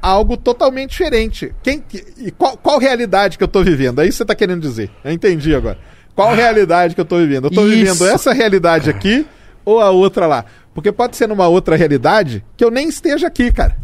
algo 0.00 0.36
totalmente 0.36 0.90
diferente. 0.90 1.54
Quem, 1.62 1.84
e 2.18 2.30
qual, 2.30 2.56
qual 2.56 2.78
realidade 2.78 3.36
que 3.36 3.44
eu 3.44 3.48
tô 3.48 3.62
vivendo? 3.62 4.00
É 4.00 4.04
isso 4.04 4.12
que 4.12 4.18
você 4.18 4.24
tá 4.24 4.34
querendo 4.34 4.60
dizer. 4.60 4.90
Eu 5.04 5.12
entendi 5.12 5.54
agora. 5.54 5.78
Qual 6.16 6.34
realidade 6.34 6.94
que 6.94 7.00
eu 7.00 7.04
tô 7.04 7.18
vivendo? 7.18 7.44
Eu 7.44 7.50
tô 7.50 7.66
Isso. 7.66 7.70
vivendo 7.70 8.06
essa 8.06 8.32
realidade 8.32 8.88
aqui 8.88 9.26
ou 9.66 9.80
a 9.80 9.90
outra 9.90 10.26
lá? 10.26 10.46
Porque 10.74 10.90
pode 10.90 11.14
ser 11.14 11.28
numa 11.28 11.46
outra 11.46 11.76
realidade 11.76 12.42
que 12.56 12.64
eu 12.64 12.70
nem 12.70 12.88
esteja 12.88 13.26
aqui, 13.26 13.52
cara. 13.52 13.76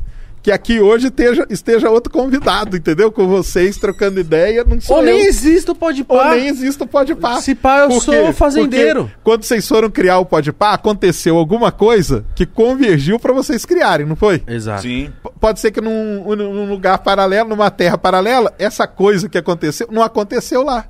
Que 0.42 0.50
aqui 0.50 0.80
hoje 0.80 1.06
esteja, 1.06 1.46
esteja 1.48 1.88
outro 1.88 2.12
convidado, 2.12 2.76
entendeu? 2.76 3.12
Com 3.12 3.28
vocês, 3.28 3.76
trocando 3.76 4.18
ideia, 4.18 4.64
não 4.64 4.80
sou 4.80 4.96
Ou 4.96 5.02
eu. 5.02 5.06
nem 5.06 5.26
existe 5.26 5.70
o 5.70 5.74
pode 5.74 6.04
Ou 6.08 6.18
pá. 6.18 6.34
nem 6.34 6.48
existe 6.48 6.82
o 6.82 6.86
Pode 6.86 7.14
Pá. 7.14 7.40
Se 7.40 7.54
pá, 7.54 7.82
eu 7.82 7.88
Por 7.90 8.02
sou 8.02 8.32
fazendeiro. 8.32 9.04
Porque 9.04 9.20
quando 9.22 9.44
vocês 9.44 9.68
foram 9.68 9.88
criar 9.88 10.18
o 10.18 10.26
Pode 10.26 10.52
Pá, 10.52 10.72
aconteceu 10.74 11.36
alguma 11.36 11.70
coisa 11.70 12.24
que 12.34 12.44
convergiu 12.44 13.20
pra 13.20 13.32
vocês 13.32 13.64
criarem, 13.64 14.04
não 14.04 14.16
foi? 14.16 14.42
Exato. 14.48 14.82
Sim. 14.82 15.12
P- 15.22 15.30
Pode 15.40 15.60
ser 15.60 15.70
que 15.70 15.80
num, 15.80 16.34
num 16.34 16.68
lugar 16.68 16.98
paralelo, 16.98 17.48
numa 17.48 17.70
terra 17.70 17.96
paralela, 17.96 18.52
essa 18.58 18.84
coisa 18.84 19.28
que 19.28 19.38
aconteceu 19.38 19.86
não 19.92 20.02
aconteceu 20.02 20.64
lá. 20.64 20.86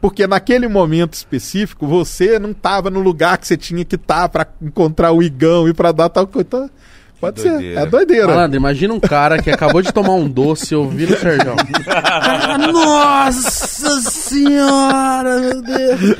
Porque 0.00 0.26
naquele 0.26 0.66
momento 0.66 1.14
específico, 1.14 1.86
você 1.86 2.38
não 2.40 2.50
estava 2.50 2.90
no 2.90 3.00
lugar 3.00 3.38
que 3.38 3.46
você 3.46 3.56
tinha 3.56 3.84
que 3.84 3.94
estar 3.96 4.28
pra 4.30 4.46
encontrar 4.60 5.12
o 5.12 5.22
igão 5.22 5.68
e 5.68 5.74
pra 5.74 5.92
dar 5.92 6.08
tal 6.08 6.26
coisa. 6.26 6.46
Então, 6.48 6.70
pode 7.20 7.40
ser. 7.40 7.50
doideira. 7.50 7.80
É 7.80 7.86
doideira. 7.86 8.26
Malandro, 8.28 8.56
imagina 8.56 8.94
um 8.94 9.00
cara 9.00 9.40
que 9.42 9.50
acabou 9.50 9.82
de 9.82 9.92
tomar 9.92 10.14
um 10.14 10.28
doce 10.28 10.74
ouvindo 10.74 11.14
o 11.14 11.16
Sérgio. 11.18 11.54
Nossa 12.72 14.00
senhora, 14.10 15.38
meu 15.40 15.62
Deus. 15.62 16.16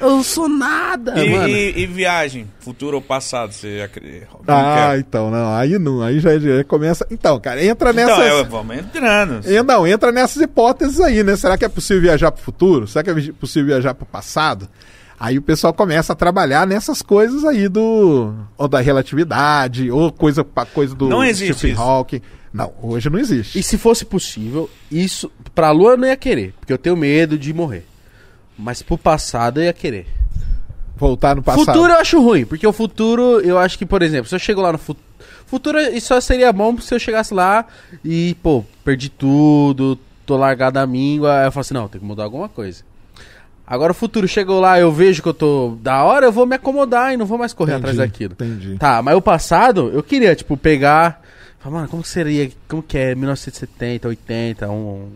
Eu 0.00 0.22
sou 0.22 0.48
nada, 0.48 1.24
E, 1.24 1.30
mano. 1.30 1.48
e- 1.48 1.78
e 1.82 1.86
viagem, 1.86 2.46
futuro 2.60 2.96
ou 2.96 3.02
passado, 3.02 3.52
você 3.52 3.80
Ah, 3.82 3.88
que 3.88 4.00
é? 4.00 4.98
então, 4.98 5.30
não. 5.30 5.54
Aí 5.54 5.78
não. 5.78 6.02
Aí 6.02 6.20
já, 6.20 6.36
já 6.38 6.62
começa. 6.64 7.06
Então, 7.10 7.40
cara, 7.40 7.64
entra 7.64 7.92
nessas. 7.92 8.12
Então, 8.18 8.26
eu- 8.38 8.44
vamos 8.44 8.76
entrando. 8.76 9.40
E, 9.48 9.62
Não, 9.62 9.86
entra 9.86 10.12
nessas 10.12 10.42
hipóteses 10.42 11.00
aí, 11.00 11.22
né? 11.22 11.36
Será 11.36 11.56
que 11.56 11.64
é 11.64 11.68
possível 11.68 12.02
viajar 12.02 12.30
para 12.32 12.40
o 12.40 12.44
futuro? 12.44 12.86
Será 12.86 13.02
que 13.04 13.10
é 13.10 13.32
possível 13.32 13.68
viajar 13.68 13.94
para 13.94 14.02
o 14.04 14.06
passado? 14.06 14.68
Aí 15.18 15.38
o 15.38 15.42
pessoal 15.42 15.72
começa 15.72 16.12
a 16.12 16.16
trabalhar 16.16 16.66
nessas 16.66 17.00
coisas 17.00 17.44
aí 17.44 17.68
do. 17.68 18.34
Ou 18.58 18.68
da 18.68 18.80
relatividade, 18.80 19.90
ou 19.90 20.10
coisa, 20.12 20.44
coisa 20.72 20.94
do 20.94 21.08
Não 21.08 21.24
existe 21.24 21.54
Stephen. 21.54 21.76
Hawking. 21.76 22.20
Não, 22.52 22.72
hoje 22.82 23.10
não 23.10 23.18
existe. 23.18 23.58
E 23.58 23.62
se 23.62 23.76
fosse 23.76 24.04
possível, 24.04 24.70
isso. 24.90 25.30
Pra 25.54 25.70
lua 25.70 25.92
eu 25.92 25.96
não 25.96 26.06
ia 26.06 26.16
querer, 26.16 26.54
porque 26.58 26.72
eu 26.72 26.78
tenho 26.78 26.96
medo 26.96 27.38
de 27.38 27.52
morrer. 27.52 27.86
Mas 28.56 28.82
pro 28.82 28.96
passado 28.96 29.60
eu 29.60 29.64
ia 29.64 29.72
querer. 29.72 30.06
Voltar 30.96 31.34
no 31.34 31.42
passado. 31.42 31.64
Futuro 31.64 31.92
eu 31.92 31.98
acho 31.98 32.20
ruim, 32.22 32.44
porque 32.44 32.66
o 32.66 32.72
futuro, 32.72 33.40
eu 33.40 33.58
acho 33.58 33.76
que, 33.76 33.84
por 33.84 34.02
exemplo, 34.02 34.28
se 34.28 34.34
eu 34.34 34.38
chego 34.38 34.60
lá 34.60 34.70
no 34.70 34.78
futuro. 34.78 35.04
Futuro 35.46 35.78
isso 35.78 36.08
só 36.08 36.20
seria 36.20 36.52
bom 36.52 36.78
se 36.80 36.94
eu 36.94 36.98
chegasse 36.98 37.34
lá 37.34 37.66
e, 38.04 38.36
pô, 38.42 38.64
perdi 38.84 39.08
tudo, 39.08 39.98
tô 40.24 40.36
largado 40.36 40.78
a 40.78 40.86
míngua. 40.86 41.40
Aí 41.40 41.46
eu 41.46 41.52
falo 41.52 41.60
assim, 41.62 41.74
não, 41.74 41.88
tem 41.88 42.00
que 42.00 42.06
mudar 42.06 42.24
alguma 42.24 42.48
coisa. 42.48 42.84
Agora 43.66 43.92
o 43.92 43.94
futuro 43.94 44.28
chegou 44.28 44.60
lá, 44.60 44.78
eu 44.78 44.92
vejo 44.92 45.22
que 45.22 45.28
eu 45.28 45.34
tô 45.34 45.78
da 45.80 46.04
hora, 46.04 46.26
eu 46.26 46.32
vou 46.32 46.46
me 46.46 46.54
acomodar 46.54 47.14
e 47.14 47.16
não 47.16 47.24
vou 47.24 47.38
mais 47.38 47.54
correr 47.54 47.72
Entendi, 47.72 47.90
atrás 47.90 47.96
daquilo. 47.96 48.34
Entendi. 48.34 48.76
Tá, 48.76 49.00
mas 49.00 49.16
o 49.16 49.22
passado, 49.22 49.90
eu 49.92 50.02
queria, 50.02 50.34
tipo, 50.34 50.56
pegar. 50.56 51.22
Falar, 51.60 51.76
mano, 51.76 51.88
como 51.88 52.02
que 52.02 52.08
seria? 52.08 52.50
Como 52.68 52.82
que 52.82 52.98
é 52.98 53.14
1970, 53.14 54.08
80, 54.08 54.70
um, 54.70 55.08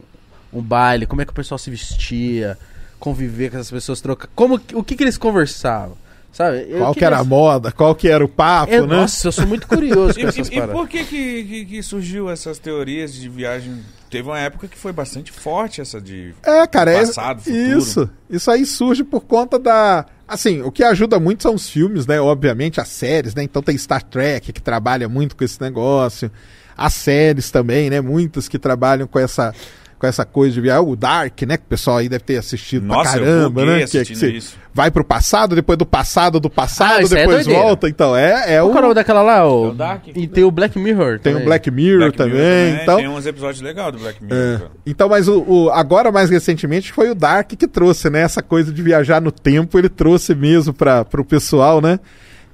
um 0.51 0.63
baile? 0.63 1.05
Como 1.05 1.21
é 1.21 1.27
que 1.27 1.31
o 1.31 1.35
pessoal 1.35 1.59
se 1.59 1.71
vestia? 1.71 2.57
Conviver 2.99 3.51
com 3.51 3.59
essas 3.59 3.71
pessoas, 3.71 4.01
trocar. 4.01 4.29
Como, 4.35 4.59
o 4.73 4.83
que 4.83 4.97
que 4.97 5.05
eles 5.05 5.19
conversavam? 5.19 5.97
Sabe? 6.33 6.67
Eu 6.69 6.79
Qual 6.81 6.95
que 6.95 7.05
era 7.05 7.19
a 7.19 7.25
moda, 7.25 7.73
qual 7.73 7.95
que 7.95 8.07
era 8.09 8.25
o 8.25 8.29
papo, 8.29 8.73
Eu- 8.73 8.87
né? 8.87 8.97
Nossa, 8.97 9.27
eu 9.29 9.33
sou 9.33 9.47
muito 9.47 9.67
curioso 9.67 10.19
E, 10.21 10.23
e- 10.23 10.59
e 10.59 10.67
por 10.69 10.87
que 10.89 11.03
que, 11.05 11.43
que 11.45 11.65
que 11.65 11.83
surgiu 11.83 12.31
essas 12.31 12.59
teorias 12.59 13.13
de 13.15 13.29
viagem? 13.29 13.83
Teve 14.11 14.29
uma 14.29 14.39
época 14.39 14.69
que 14.69 14.79
foi 14.79 14.93
bastante 14.93 15.33
forte 15.33 15.81
essa 15.81 16.01
de... 16.01 16.35
É, 16.43 16.67
cara, 16.67 16.93
é 16.93 17.01
Passado, 17.01 17.43
futuro. 17.43 17.79
isso. 17.79 18.11
Isso 18.31 18.51
aí 18.51 18.65
surge 18.65 19.03
por 19.05 19.23
conta 19.23 19.59
da. 19.59 20.07
Assim, 20.27 20.63
o 20.63 20.71
que 20.71 20.85
ajuda 20.85 21.19
muito 21.19 21.43
são 21.43 21.55
os 21.55 21.69
filmes, 21.69 22.07
né? 22.07 22.21
Obviamente, 22.21 22.81
as 22.81 22.89
séries, 22.89 23.35
né? 23.35 23.43
Então 23.43 23.63
tem 23.63 23.77
Star 23.77 24.03
Trek 24.03 24.53
que 24.53 24.63
trabalha 24.63 25.09
muito 25.09 25.35
com 25.37 25.43
esse 25.45 25.61
negócio. 25.61 26.31
As 26.77 26.95
séries 26.95 27.51
também, 27.51 27.91
né? 27.91 28.01
Muitas 28.01 28.47
que 28.49 28.59
trabalham 28.59 29.07
com 29.07 29.19
essa 29.19 29.53
com 29.99 30.07
essa 30.07 30.25
coisa 30.25 30.55
de 30.55 30.61
viagem. 30.61 30.87
O 30.87 30.95
Dark, 30.95 31.43
né? 31.43 31.57
Que 31.57 31.65
o 31.65 31.67
pessoal 31.69 31.97
aí 31.99 32.09
deve 32.09 32.25
ter 32.25 32.37
assistido 32.37 32.87
Nossa, 32.87 33.11
pra 33.13 33.21
caramba, 33.21 33.65
né? 33.65 33.87
Que, 33.87 33.99
é 33.99 34.05
que 34.05 34.15
você 34.15 34.31
isso. 34.31 34.57
vai 34.73 34.91
pro 34.91 35.03
passado, 35.05 35.55
depois 35.55 35.77
do 35.79 35.85
passado 35.85 36.39
do 36.39 36.49
passado, 36.49 36.93
Ah, 36.93 37.03
é 37.03 37.09
depois 37.09 37.45
doideira. 37.45 37.61
volta. 37.63 37.89
Então, 37.89 38.17
é, 38.17 38.55
é 38.55 38.59
Qual 38.61 38.69
o. 38.71 38.73
que 38.73 38.79
é 38.79 38.87
o 38.87 38.95
daquela 38.95 39.23
lá? 39.23 39.47
O... 39.47 39.67
É 39.67 39.69
o 39.69 39.73
Dark? 39.75 40.03
E 40.15 40.27
tem 40.27 40.45
o 40.45 40.51
Black 40.51 40.79
Mirror. 40.79 41.19
Tem 41.19 41.33
o 41.33 41.37
também. 41.37 41.45
Black 41.47 41.71
Mirror 41.71 41.99
Black 42.01 42.17
também. 42.17 42.37
Mirror 42.71 42.83
Então, 42.83 42.97
Tem 42.97 43.09
uns 43.09 43.27
episódios 43.27 43.61
legais 43.61 43.93
do 43.93 43.99
Black 43.99 44.23
Mirror, 44.23 44.39
É. 44.55 44.59
cara. 44.59 44.71
Então, 44.87 45.09
mas 45.09 45.29
o, 45.29 45.43
o- 45.47 45.71
agora 45.71 46.13
mais 46.13 46.31
recentemente 46.31 46.93
foi 46.93 47.11
o 47.11 47.15
Dark 47.15 47.49
que 47.51 47.67
trouxe, 47.67 48.09
né? 48.09 48.21
Essa 48.23 48.43
coisa 48.43 48.73
de 48.73 48.83
viajar 48.83 49.21
no 49.21 49.33
tempo, 49.33 49.79
ele 49.79 49.89
trouxe 49.89 50.35
mesmo 50.35 50.73
para 50.73 51.05
o 51.19 51.25
pessoal, 51.25 51.81
né? 51.81 51.99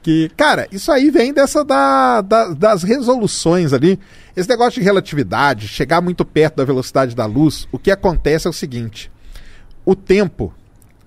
Que, 0.05 0.31
cara, 0.36 0.68
isso 0.70 0.93
aí 0.93 1.10
vem 1.10 1.32
dessa 1.32 1.64
da, 1.64 2.20
da- 2.20 2.51
das 2.52 2.82
resoluções 2.82 3.72
ali. 3.72 3.98
Esse 4.36 4.48
negócio 4.48 4.78
de 4.78 4.85
relatividade, 4.85 5.66
chegar 5.66 6.02
muito 6.02 6.26
perto 6.26 6.56
da 6.56 6.64
velocidade 6.64 7.16
da 7.16 7.24
luz, 7.24 7.66
o 7.72 7.78
que 7.78 7.90
acontece 7.90 8.47
é 8.47 8.51
o 8.51 8.52
seguinte: 8.52 9.10
o 9.85 9.97
tempo, 9.97 10.52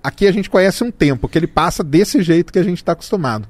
aqui 0.02 0.26
a 0.26 0.32
gente 0.32 0.50
conhece 0.50 0.82
um 0.82 0.90
tempo 0.90 1.28
que 1.28 1.38
ele 1.38 1.46
passa 1.46 1.84
desse 1.84 2.20
jeito 2.22 2.52
que 2.52 2.58
a 2.58 2.62
gente 2.64 2.78
está 2.78 2.90
acostumado. 2.92 3.48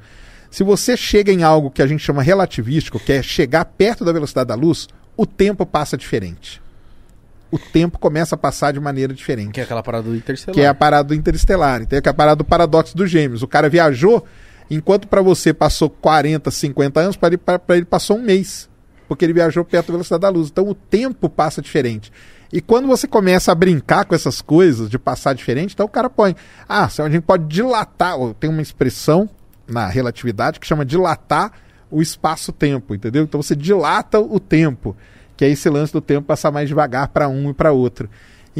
Se 0.50 0.62
você 0.62 0.96
chega 0.98 1.32
em 1.32 1.42
algo 1.42 1.70
que 1.70 1.80
a 1.80 1.86
gente 1.86 2.04
chama 2.04 2.22
relativístico, 2.22 3.00
que 3.00 3.12
é 3.14 3.22
chegar 3.22 3.64
perto 3.64 4.04
da 4.04 4.12
velocidade 4.12 4.48
da 4.48 4.54
luz, 4.54 4.86
o 5.16 5.24
tempo 5.24 5.64
passa 5.64 5.96
diferente. 5.96 6.60
O 7.50 7.58
tempo 7.58 7.98
começa 7.98 8.34
a 8.34 8.38
passar 8.38 8.72
de 8.74 8.80
maneira 8.80 9.14
diferente. 9.14 9.52
Que 9.52 9.60
é 9.60 9.64
aquela 9.64 9.82
parada 9.82 10.04
do 10.10 10.14
Interstellar. 10.14 10.54
Que 10.54 10.60
é 10.60 10.68
a 10.68 10.74
parada 10.74 11.04
do 11.08 11.14
interestelar? 11.14 11.86
Que 11.86 11.94
é 11.96 12.02
a 12.04 12.12
parada 12.14 12.36
do 12.36 12.44
paradoxo 12.44 12.94
dos 12.94 13.10
gêmeos. 13.10 13.42
O 13.42 13.48
cara 13.48 13.70
viajou, 13.70 14.26
enquanto 14.70 15.08
para 15.08 15.22
você 15.22 15.52
passou 15.52 15.88
40, 15.88 16.50
50 16.50 17.00
anos, 17.00 17.16
para 17.16 17.28
ele, 17.28 17.40
ele 17.70 17.84
passou 17.84 18.18
um 18.18 18.22
mês. 18.22 18.68
Porque 19.06 19.24
ele 19.24 19.32
viajou 19.32 19.64
perto 19.64 19.86
da 19.86 19.92
velocidade 19.92 20.20
da 20.20 20.28
luz. 20.28 20.48
Então 20.48 20.68
o 20.68 20.74
tempo 20.74 21.28
passa 21.30 21.62
diferente. 21.62 22.12
E 22.52 22.60
quando 22.60 22.86
você 22.86 23.06
começa 23.06 23.52
a 23.52 23.54
brincar 23.54 24.04
com 24.04 24.14
essas 24.14 24.40
coisas 24.40 24.88
de 24.88 24.98
passar 24.98 25.34
diferente, 25.34 25.74
então 25.74 25.86
o 25.86 25.88
cara 25.88 26.08
põe. 26.08 26.34
Ah, 26.68 26.84
a 26.84 27.10
gente 27.10 27.22
pode 27.22 27.46
dilatar. 27.46 28.16
Tem 28.40 28.48
uma 28.48 28.62
expressão 28.62 29.28
na 29.66 29.86
relatividade 29.86 30.58
que 30.58 30.66
chama 30.66 30.84
dilatar 30.84 31.52
o 31.90 32.00
espaço-tempo, 32.00 32.94
entendeu? 32.94 33.22
Então 33.24 33.40
você 33.40 33.54
dilata 33.54 34.18
o 34.18 34.40
tempo, 34.40 34.96
que 35.36 35.44
é 35.44 35.48
esse 35.48 35.68
lance 35.68 35.92
do 35.92 36.00
tempo 36.00 36.26
passar 36.26 36.50
mais 36.50 36.68
devagar 36.68 37.08
para 37.08 37.28
um 37.28 37.50
e 37.50 37.54
para 37.54 37.72
outro. 37.72 38.08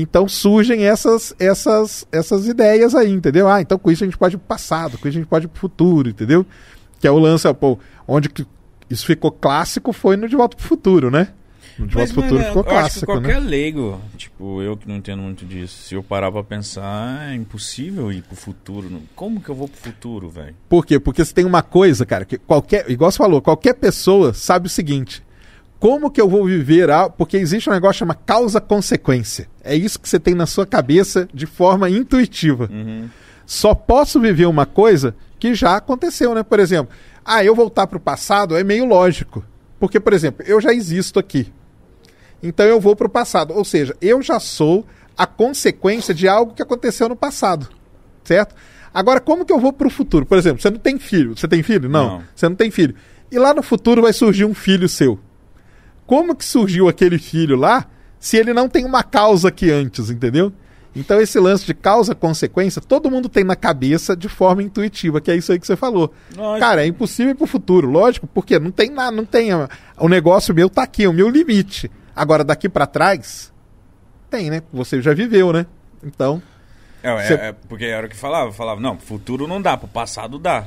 Então 0.01 0.29
surgem 0.29 0.85
essas, 0.85 1.35
essas, 1.41 2.07
essas 2.13 2.47
ideias 2.47 2.95
aí, 2.95 3.11
entendeu? 3.11 3.49
Ah, 3.49 3.61
então 3.61 3.77
com 3.77 3.91
isso 3.91 4.05
a 4.05 4.07
gente 4.07 4.17
pode 4.17 4.37
ir 4.37 4.39
pro 4.39 4.47
passado, 4.47 4.97
com 4.97 5.09
isso 5.09 5.19
a 5.19 5.21
gente 5.21 5.29
pode 5.29 5.47
ir 5.47 5.49
pro 5.49 5.61
futuro, 5.61 6.09
entendeu? 6.09 6.47
Que 7.01 7.09
é 7.09 7.11
o 7.11 7.19
lance, 7.19 7.53
pô, 7.55 7.77
onde 8.07 8.29
que 8.29 8.47
isso 8.89 9.05
ficou 9.05 9.33
clássico 9.33 9.93
foi 9.93 10.17
no 10.17 10.29
De 10.29 10.37
Volta 10.37 10.57
pro 10.57 10.65
Futuro, 10.65 11.11
né? 11.11 11.29
No 11.77 11.89
De 11.89 11.95
Volta 11.95 12.13
pro 12.13 12.23
Futuro 12.23 12.45
ficou 12.45 12.63
clássico, 12.63 13.07
qualquer 13.07 13.41
né? 13.41 13.49
leigo, 13.49 14.01
tipo, 14.17 14.63
eu 14.63 14.77
que 14.77 14.87
não 14.87 14.97
entendo 14.97 15.21
muito 15.21 15.45
disso, 15.45 15.83
se 15.83 15.97
eu 15.97 16.03
parar 16.03 16.31
pra 16.31 16.45
pensar, 16.45 17.33
é 17.33 17.35
impossível 17.35 18.13
ir 18.13 18.23
pro 18.23 18.37
futuro. 18.37 19.03
Como 19.17 19.41
que 19.41 19.49
eu 19.49 19.55
vou 19.55 19.67
pro 19.67 19.81
futuro, 19.81 20.31
velho? 20.31 20.55
Por 20.69 20.87
quê? 20.87 21.01
Porque 21.01 21.25
você 21.25 21.35
tem 21.35 21.45
uma 21.45 21.63
coisa, 21.63 22.07
cara, 22.07 22.25
que 22.25 22.39
qualquer, 22.39 22.89
igual 22.89 23.11
você 23.11 23.19
falou, 23.19 23.43
qualquer 23.43 23.75
pessoa 23.75 24.33
sabe 24.33 24.69
o 24.69 24.71
seguinte: 24.71 25.23
como 25.79 26.11
que 26.11 26.21
eu 26.21 26.29
vou 26.29 26.45
viver 26.45 26.91
a. 26.91 27.09
Porque 27.09 27.37
existe 27.37 27.71
um 27.71 27.73
negócio 27.73 27.95
que 27.95 27.99
chama 27.99 28.15
causa-consequência. 28.15 29.49
É 29.69 29.77
isso 29.77 30.01
que 30.01 30.09
você 30.09 30.19
tem 30.19 30.35
na 30.35 30.47
sua 30.47 30.67
cabeça 30.67 31.29
de 31.33 31.45
forma 31.45 31.91
intuitiva. 31.91 32.69
Uhum. 32.73 33.09
Só 33.45 33.75
posso 33.75 34.19
viver 34.19 34.47
uma 34.47 34.65
coisa 34.65 35.15
que 35.39 35.55
já 35.55 35.77
aconteceu, 35.77 36.35
né? 36.35 36.43
Por 36.43 36.59
exemplo, 36.59 36.95
ah, 37.25 37.45
eu 37.45 37.55
voltar 37.55 37.87
para 37.87 37.99
o 37.99 38.01
passado 38.01 38.57
é 38.57 38.65
meio 38.65 38.87
lógico. 38.87 39.45
Porque, 39.79 40.01
por 40.01 40.13
exemplo, 40.13 40.45
eu 40.47 40.61
já 40.61 40.73
existo 40.73 41.19
aqui. 41.19 41.53
Então 42.43 42.65
eu 42.67 42.81
vou 42.81 42.97
para 42.97 43.07
o 43.07 43.11
passado. 43.11 43.53
Ou 43.55 43.65
seja, 43.65 43.95
eu 44.01 44.23
já 44.23 44.41
sou 44.41 44.87
a 45.17 45.27
consequência 45.27 46.15
de 46.15 46.27
algo 46.27 46.55
que 46.55 46.63
aconteceu 46.63 47.09
no 47.09 47.17
passado. 47.17 47.69
Certo? 48.25 48.55
Agora, 48.93 49.21
como 49.21 49.45
que 49.45 49.53
eu 49.53 49.61
vou 49.61 49.73
para 49.73 49.87
o 49.87 49.91
futuro? 49.91 50.25
Por 50.25 50.39
exemplo, 50.39 50.63
você 50.63 50.71
não 50.71 50.79
tem 50.79 50.99
filho. 50.99 51.37
Você 51.37 51.47
tem 51.47 51.63
filho? 51.63 51.89
Não. 51.89 52.19
Não. 52.19 52.25
Você 52.35 52.49
não 52.49 52.57
tem 52.57 52.71
filho. 52.71 52.95
E 53.31 53.39
lá 53.39 53.53
no 53.53 53.63
futuro 53.63 54.03
vai 54.03 54.13
surgir 54.13 54.45
um 54.45 54.55
filho 54.55 54.89
seu. 54.89 55.19
Como 56.07 56.35
que 56.35 56.45
surgiu 56.45 56.89
aquele 56.89 57.19
filho 57.19 57.57
lá 57.57 57.87
se 58.21 58.37
ele 58.37 58.53
não 58.53 58.69
tem 58.69 58.85
uma 58.85 59.03
causa 59.03 59.49
aqui 59.49 59.71
antes, 59.71 60.11
entendeu? 60.11 60.53
Então 60.97 61.21
esse 61.21 61.39
lance 61.39 61.65
de 61.65 61.75
causa-consequência, 61.75 62.81
todo 62.83 63.11
mundo 63.11 63.29
tem 63.29 63.45
na 63.45 63.55
cabeça 63.55 64.17
de 64.17 64.29
forma 64.29 64.63
intuitiva, 64.63 65.21
que 65.21 65.31
é 65.31 65.37
isso 65.37 65.53
aí 65.53 65.59
que 65.61 65.67
você 65.67 65.77
falou. 65.77 66.13
Lógico. 66.37 66.59
Cara, 66.61 66.83
é 66.83 66.87
impossível 66.87 67.33
ir 67.33 67.37
pro 67.37 67.47
futuro, 67.47 67.89
lógico, 67.89 68.27
porque 68.27 68.59
não 68.59 68.71
tem 68.73 68.91
nada, 68.91 69.13
não 69.13 69.25
tem. 69.25 69.51
O 69.99 70.09
negócio 70.09 70.55
meu 70.55 70.69
tá 70.69 70.83
aqui, 70.83 71.07
o 71.07 71.13
meu 71.13 71.29
limite. 71.29 71.91
Agora, 72.17 72.43
daqui 72.43 72.69
pra 72.69 72.87
trás, 72.87 73.53
tem, 74.29 74.51
né? 74.51 74.63
Você 74.73 75.01
já 75.01 75.15
viveu, 75.15 75.53
né? 75.53 75.67
Então, 76.03 76.43
É, 77.01 77.11
é- 77.15 77.27
Cê- 77.29 77.35
é 77.35 77.53
porque 77.69 77.85
era 77.85 78.07
o 78.07 78.11
que 78.11 78.17
falava, 78.17 78.51
falava, 78.53 78.81
não, 78.81 78.99
futuro 78.99 79.47
não 79.47 79.63
dá, 79.63 79.77
pro 79.77 79.87
passado 79.87 80.37
dá. 80.39 80.67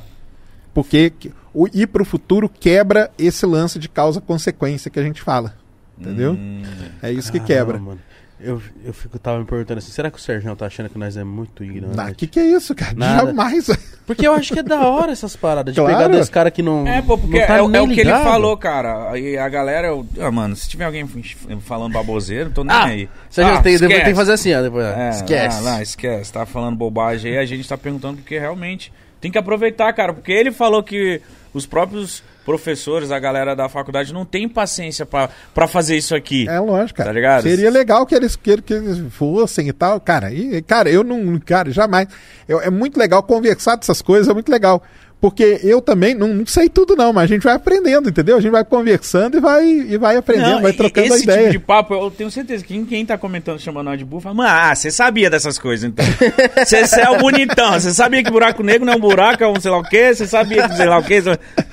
porque 0.73 1.09
que- 1.09 1.33
o 1.53 1.67
ir 1.73 1.87
pro 1.87 2.05
futuro 2.05 2.47
quebra 2.47 3.11
esse 3.19 3.45
lance 3.45 3.77
de 3.77 3.89
causa-consequência 3.89 4.89
que 4.89 4.97
a 4.97 5.03
gente 5.03 5.21
fala. 5.21 5.53
Entendeu? 6.01 6.33
Hum, 6.33 6.63
É 7.01 7.11
isso 7.11 7.31
que 7.31 7.39
Caramba, 7.39 7.73
quebra. 7.73 7.79
mano. 7.79 7.99
Eu, 8.43 8.59
eu 8.83 8.91
fico, 8.91 9.19
tava 9.19 9.37
me 9.37 9.45
perguntando 9.45 9.77
assim, 9.77 9.91
será 9.91 10.09
que 10.09 10.17
o 10.17 10.19
Sérgio 10.19 10.55
tá 10.55 10.65
achando 10.65 10.89
que 10.89 10.97
nós 10.97 11.15
é 11.15 11.23
muito 11.23 11.63
ignorante? 11.63 11.99
Ah, 11.99 12.11
que 12.11 12.25
que 12.25 12.39
é 12.39 12.43
isso, 12.45 12.73
cara? 12.73 12.95
Nada. 12.95 13.27
Jamais. 13.27 13.67
Porque 14.07 14.27
eu 14.27 14.33
acho 14.33 14.51
que 14.51 14.59
é 14.59 14.63
da 14.63 14.79
hora 14.81 15.11
essas 15.11 15.35
paradas, 15.35 15.75
de 15.75 15.79
Claro. 15.79 15.95
pegar 15.95 16.07
dois 16.07 16.27
caras 16.27 16.51
que 16.51 16.63
não 16.63 16.87
É, 16.87 17.03
pô, 17.03 17.15
porque 17.19 17.39
não 17.39 17.45
tá 17.47 17.57
é, 17.57 17.61
o- 17.61 17.75
é 17.75 17.81
o 17.81 17.87
que 17.87 17.99
ele 17.99 18.09
falou, 18.09 18.57
cara. 18.57 19.15
E 19.17 19.37
a 19.37 19.47
galera, 19.47 19.89
eu- 19.89 20.05
ah, 20.19 20.31
mano, 20.31 20.55
se 20.55 20.67
tiver 20.67 20.85
alguém 20.85 21.07
falando 21.61 21.93
baboseiro, 21.93 22.45
não 22.45 22.51
tô 22.51 22.63
nem 22.63 22.75
Ah, 22.75 22.85
aí. 22.85 23.07
você 23.29 23.43
já 23.43 23.53
Ah, 23.59 23.61
tem, 23.61 23.73
esquece. 23.75 23.93
tem 23.93 24.03
que 24.05 24.15
fazer 24.15 24.31
assim, 24.33 24.53
ó, 24.55 24.61
depois, 24.63 24.85
É, 24.87 25.09
esquece. 25.11 25.57
Ah, 25.59 25.61
lá, 25.61 25.81
esquece. 25.83 26.33
Tá 26.33 26.43
falando 26.43 26.75
bobagem 26.75 27.33
aí, 27.33 27.37
a 27.37 27.45
gente 27.45 27.69
tá 27.69 27.77
perguntando 27.77 28.17
porque 28.17 28.39
realmente 28.39 28.91
tem 29.21 29.31
que 29.31 29.37
aproveitar, 29.37 29.93
cara. 29.93 30.13
Porque 30.13 30.31
ele 30.31 30.51
falou 30.51 30.81
que 30.81 31.21
os 31.53 31.65
próprios 31.65 32.23
professores, 32.45 33.11
a 33.11 33.19
galera 33.19 33.55
da 33.55 33.69
faculdade, 33.69 34.13
não 34.13 34.25
tem 34.25 34.47
paciência 34.49 35.05
pra, 35.05 35.29
pra 35.53 35.67
fazer 35.67 35.95
isso 35.97 36.15
aqui. 36.15 36.47
É 36.49 36.59
lógico, 36.59 36.97
cara. 36.97 37.09
Tá 37.09 37.13
ligado? 37.13 37.43
Seria 37.43 37.69
legal 37.69 38.05
que 38.05 38.15
eles, 38.15 38.35
que, 38.35 38.61
que 38.61 38.73
eles 38.73 39.13
fossem 39.13 39.67
e 39.67 39.73
tal. 39.73 39.99
Cara, 39.99 40.31
e, 40.33 40.61
cara, 40.61 40.89
eu 40.89 41.03
não. 41.03 41.39
Cara, 41.39 41.69
jamais. 41.71 42.07
Eu- 42.47 42.61
é 42.61 42.69
muito 42.69 42.97
legal 42.97 43.21
conversar 43.23 43.75
dessas 43.75 44.01
coisas, 44.01 44.27
é 44.27 44.33
muito 44.33 44.51
legal. 44.51 44.81
Porque 45.21 45.59
eu 45.63 45.79
também 45.79 46.15
não, 46.15 46.27
não 46.29 46.45
sei 46.47 46.67
tudo, 46.67 46.95
não, 46.95 47.13
mas 47.13 47.25
a 47.25 47.27
gente 47.27 47.43
vai 47.43 47.53
aprendendo, 47.53 48.09
entendeu? 48.09 48.37
A 48.37 48.41
gente 48.41 48.51
vai 48.51 48.65
conversando 48.65 49.37
e 49.37 49.39
vai, 49.39 49.63
e 49.63 49.95
vai 49.95 50.17
aprendendo, 50.17 50.49
Não, 50.55 50.61
vai 50.63 50.73
trocando 50.73 51.13
a 51.13 51.15
esse 51.15 51.23
ideia. 51.25 51.41
tipo 51.41 51.51
de 51.51 51.59
papo, 51.59 51.93
eu 51.93 52.09
tenho 52.09 52.31
certeza 52.31 52.65
que 52.65 52.83
quem, 52.85 53.05
tá 53.05 53.19
comentando, 53.19 53.59
chamando 53.59 53.85
nós 53.85 53.99
de 53.99 54.03
burro, 54.03 54.21
fala, 54.23 54.33
mano, 54.33 54.49
ah, 54.51 54.73
você 54.73 54.89
sabia 54.89 55.29
dessas 55.29 55.59
coisas, 55.59 55.87
então. 55.87 56.03
Você 56.65 57.01
é 57.01 57.09
o 57.11 57.19
bonitão, 57.19 57.73
você 57.73 57.93
sabia 57.93 58.23
que 58.23 58.31
buraco 58.31 58.63
negro 58.63 58.83
não 58.85 58.93
é 58.93 58.95
um 58.95 58.99
buraco, 58.99 59.43
é 59.43 59.47
um 59.47 59.59
sei 59.59 59.69
lá 59.69 59.77
o 59.77 59.83
quê, 59.83 60.13
você 60.13 60.25
sabia 60.25 60.67
que 60.67 60.75
sei 60.75 60.87
lá 60.87 60.97
o 60.97 61.03
quê. 61.03 61.21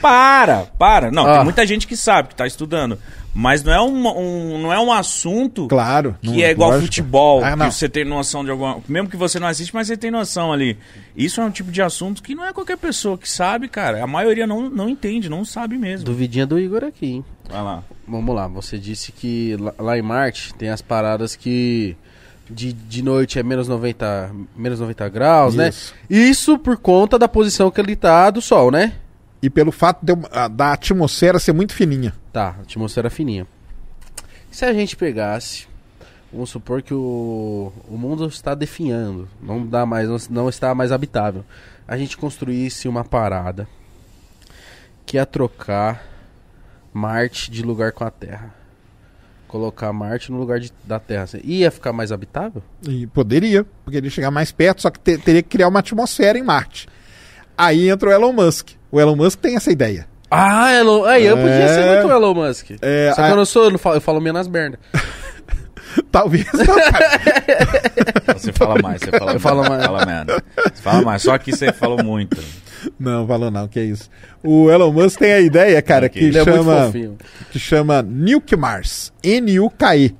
Para, 0.00 0.66
para. 0.78 1.10
Não, 1.10 1.26
Ah. 1.26 1.36
tem 1.36 1.44
muita 1.44 1.66
gente 1.66 1.86
que 1.86 1.96
sabe, 1.96 2.28
que 2.28 2.34
tá 2.34 2.46
estudando. 2.46 2.98
Mas 3.40 3.62
não 3.62 3.72
é 3.72 3.80
um, 3.80 4.08
um- 4.18 4.58
não 4.62 4.72
é 4.72 4.80
um 4.80 4.92
assunto 4.92 5.68
Claro. 5.68 6.16
que 6.20 6.26
não- 6.28 6.34
é 6.42 6.50
igual 6.50 6.70
lógico. 6.70 6.86
futebol, 6.86 7.44
Ah, 7.44 7.52
que 7.56 7.70
você 7.72 7.88
tem 7.88 8.04
noção 8.04 8.42
de 8.44 8.50
alguma... 8.50 8.80
Mesmo 8.88 9.08
que 9.08 9.16
você 9.16 9.38
não 9.38 9.46
assiste, 9.46 9.72
mas 9.72 9.86
você 9.86 9.96
tem 9.96 10.10
noção 10.10 10.52
ali. 10.52 10.76
Isso 11.16 11.40
é 11.40 11.44
um 11.44 11.50
tipo 11.50 11.70
de 11.70 11.80
assunto 11.80 12.20
que 12.20 12.34
não 12.34 12.44
é 12.44 12.52
qualquer 12.52 12.76
pessoa 12.76 13.16
que 13.16 13.30
sabe, 13.30 13.68
cara. 13.68 14.02
A 14.02 14.08
maioria 14.08 14.44
não, 14.44 14.68
não 14.68 14.88
entende, 14.88 15.28
não 15.28 15.44
sabe 15.44 15.78
mesmo. 15.78 16.04
Duvidinha 16.04 16.44
do 16.44 16.58
Igor 16.58 16.82
aqui, 16.82 17.06
hein? 17.06 17.24
Vai 17.48 17.62
lá. 17.62 17.84
Vamos 18.08 18.34
lá, 18.34 18.48
você 18.48 18.76
disse 18.76 19.12
que 19.12 19.56
lá, 19.78 19.96
em 19.96 20.02
Marte 20.02 20.52
tem 20.54 20.70
as 20.70 20.82
paradas 20.82 21.36
que 21.36 21.96
de, 22.50 22.72
de 22.72 23.02
noite 23.02 23.38
é 23.38 23.42
menos 23.44 23.68
90, 23.68 24.32
menos 24.56 24.80
90 24.80 25.08
graus, 25.10 25.54
né? 25.54 25.68
Isso. 25.68 25.94
Isso 26.10 26.58
por 26.58 26.76
conta 26.76 27.16
da 27.16 27.28
posição 27.28 27.70
que 27.70 27.80
ele 27.80 27.94
tá 27.94 28.30
do 28.30 28.40
Sol, 28.42 28.72
né? 28.72 28.94
E 29.42 29.48
pelo 29.48 29.70
fato 29.70 30.04
de, 30.04 30.12
a- 30.32 30.48
da 30.48 30.72
atmosfera 30.72 31.38
ser 31.38 31.52
muito 31.52 31.72
fininha. 31.74 32.12
Tá, 32.32 32.56
atmosfera 32.62 33.08
fininha. 33.10 33.46
Se 34.50 34.64
a 34.64 34.72
gente 34.72 34.96
pegasse 34.96 35.66
Vamos 36.30 36.50
supor 36.50 36.82
que 36.82 36.92
o, 36.92 37.72
o 37.88 37.96
mundo 37.96 38.26
está 38.26 38.54
definhando, 38.54 39.26
não 39.42 39.66
dá 39.66 39.86
mais, 39.86 40.06
não, 40.06 40.18
não 40.28 40.48
está 40.50 40.74
mais 40.74 40.92
habitável. 40.92 41.42
A 41.86 41.96
gente 41.96 42.18
construísse 42.18 42.86
uma 42.86 43.02
parada 43.02 43.66
que 45.06 45.16
ia 45.16 45.24
trocar 45.24 46.04
Marte 46.92 47.50
de 47.50 47.62
lugar 47.62 47.92
com 47.92 48.04
a 48.04 48.10
Terra. 48.10 48.54
Colocar 49.46 49.90
Marte 49.90 50.30
no 50.30 50.36
lugar 50.38 50.60
de- 50.60 50.70
da 50.84 50.98
Terra. 51.00 51.22
Assim, 51.22 51.40
Ia 51.44 51.70
ficar 51.70 51.94
mais 51.94 52.12
habitável? 52.12 52.62
E 52.86 53.06
poderia, 53.06 53.64
porque 53.82 53.96
ele 53.96 54.08
ia 54.08 54.10
chegar 54.10 54.30
mais 54.30 54.52
perto, 54.52 54.82
só 54.82 54.90
que 54.90 55.00
te- 55.00 55.16
teria 55.16 55.42
que 55.42 55.48
criar 55.48 55.68
uma 55.68 55.78
atmosfera 55.80 56.38
em 56.38 56.42
Marte. 56.42 56.86
Aí 57.56 57.88
entra 57.88 58.10
o 58.10 58.12
Elon 58.12 58.34
Musk. 58.34 58.72
O 58.90 59.00
Elon 59.00 59.16
Musk 59.16 59.38
tem 59.40 59.56
essa 59.56 59.70
ideia. 59.70 60.06
Ah, 60.30 60.72
Elon, 60.74 61.04
aí 61.04 61.24
eu 61.26 61.36
podia 61.36 61.52
É. 61.52 61.68
ser 61.74 61.86
muito 62.02 62.10
Elon 62.12 62.34
Musk. 62.34 62.70
É, 62.82 63.10
Só 63.14 63.22
que 63.22 63.28
a- 63.28 63.30
eu 63.30 63.36
não 63.36 63.44
sou, 63.44 63.64
eu, 63.64 63.70
não 63.70 63.78
falo, 63.78 63.96
eu 63.96 64.00
falo 64.00 64.20
menos 64.20 64.46
merda. 64.48 64.78
Talvez 66.12 66.46
não. 66.52 66.64
Você 68.38 68.52
fala 68.52 68.80
mais, 68.82 69.00
você 69.00 69.10
fala 69.18 69.32
Eu 69.32 69.40
falo 69.40 69.68
mais. 69.68 69.84
Fala 69.84 70.06
merda. 70.06 70.42
Você 70.56 70.82
fala 70.82 71.02
mais, 71.02 71.22
só 71.22 71.36
que 71.38 71.50
você 71.50 71.72
falou 71.72 72.02
muito. 72.04 72.36
Não, 72.98 73.26
falou 73.26 73.50
não, 73.50 73.66
que 73.66 73.80
é 73.80 73.84
isso. 73.84 74.08
O 74.42 74.70
Elon 74.70 74.92
Musk 74.92 75.18
tem 75.18 75.32
a 75.32 75.40
ideia, 75.40 75.80
cara, 75.82 76.08
que 76.08 76.18
Ele 76.20 76.38
é 76.38 76.44
muito 76.44 76.56
chama, 76.58 76.86
fofinho. 76.86 77.16
que 77.50 77.58
chama 77.58 78.02
Nuke 78.02 78.54
Mars. 78.54 79.12
N-U-K-E. 79.24 80.14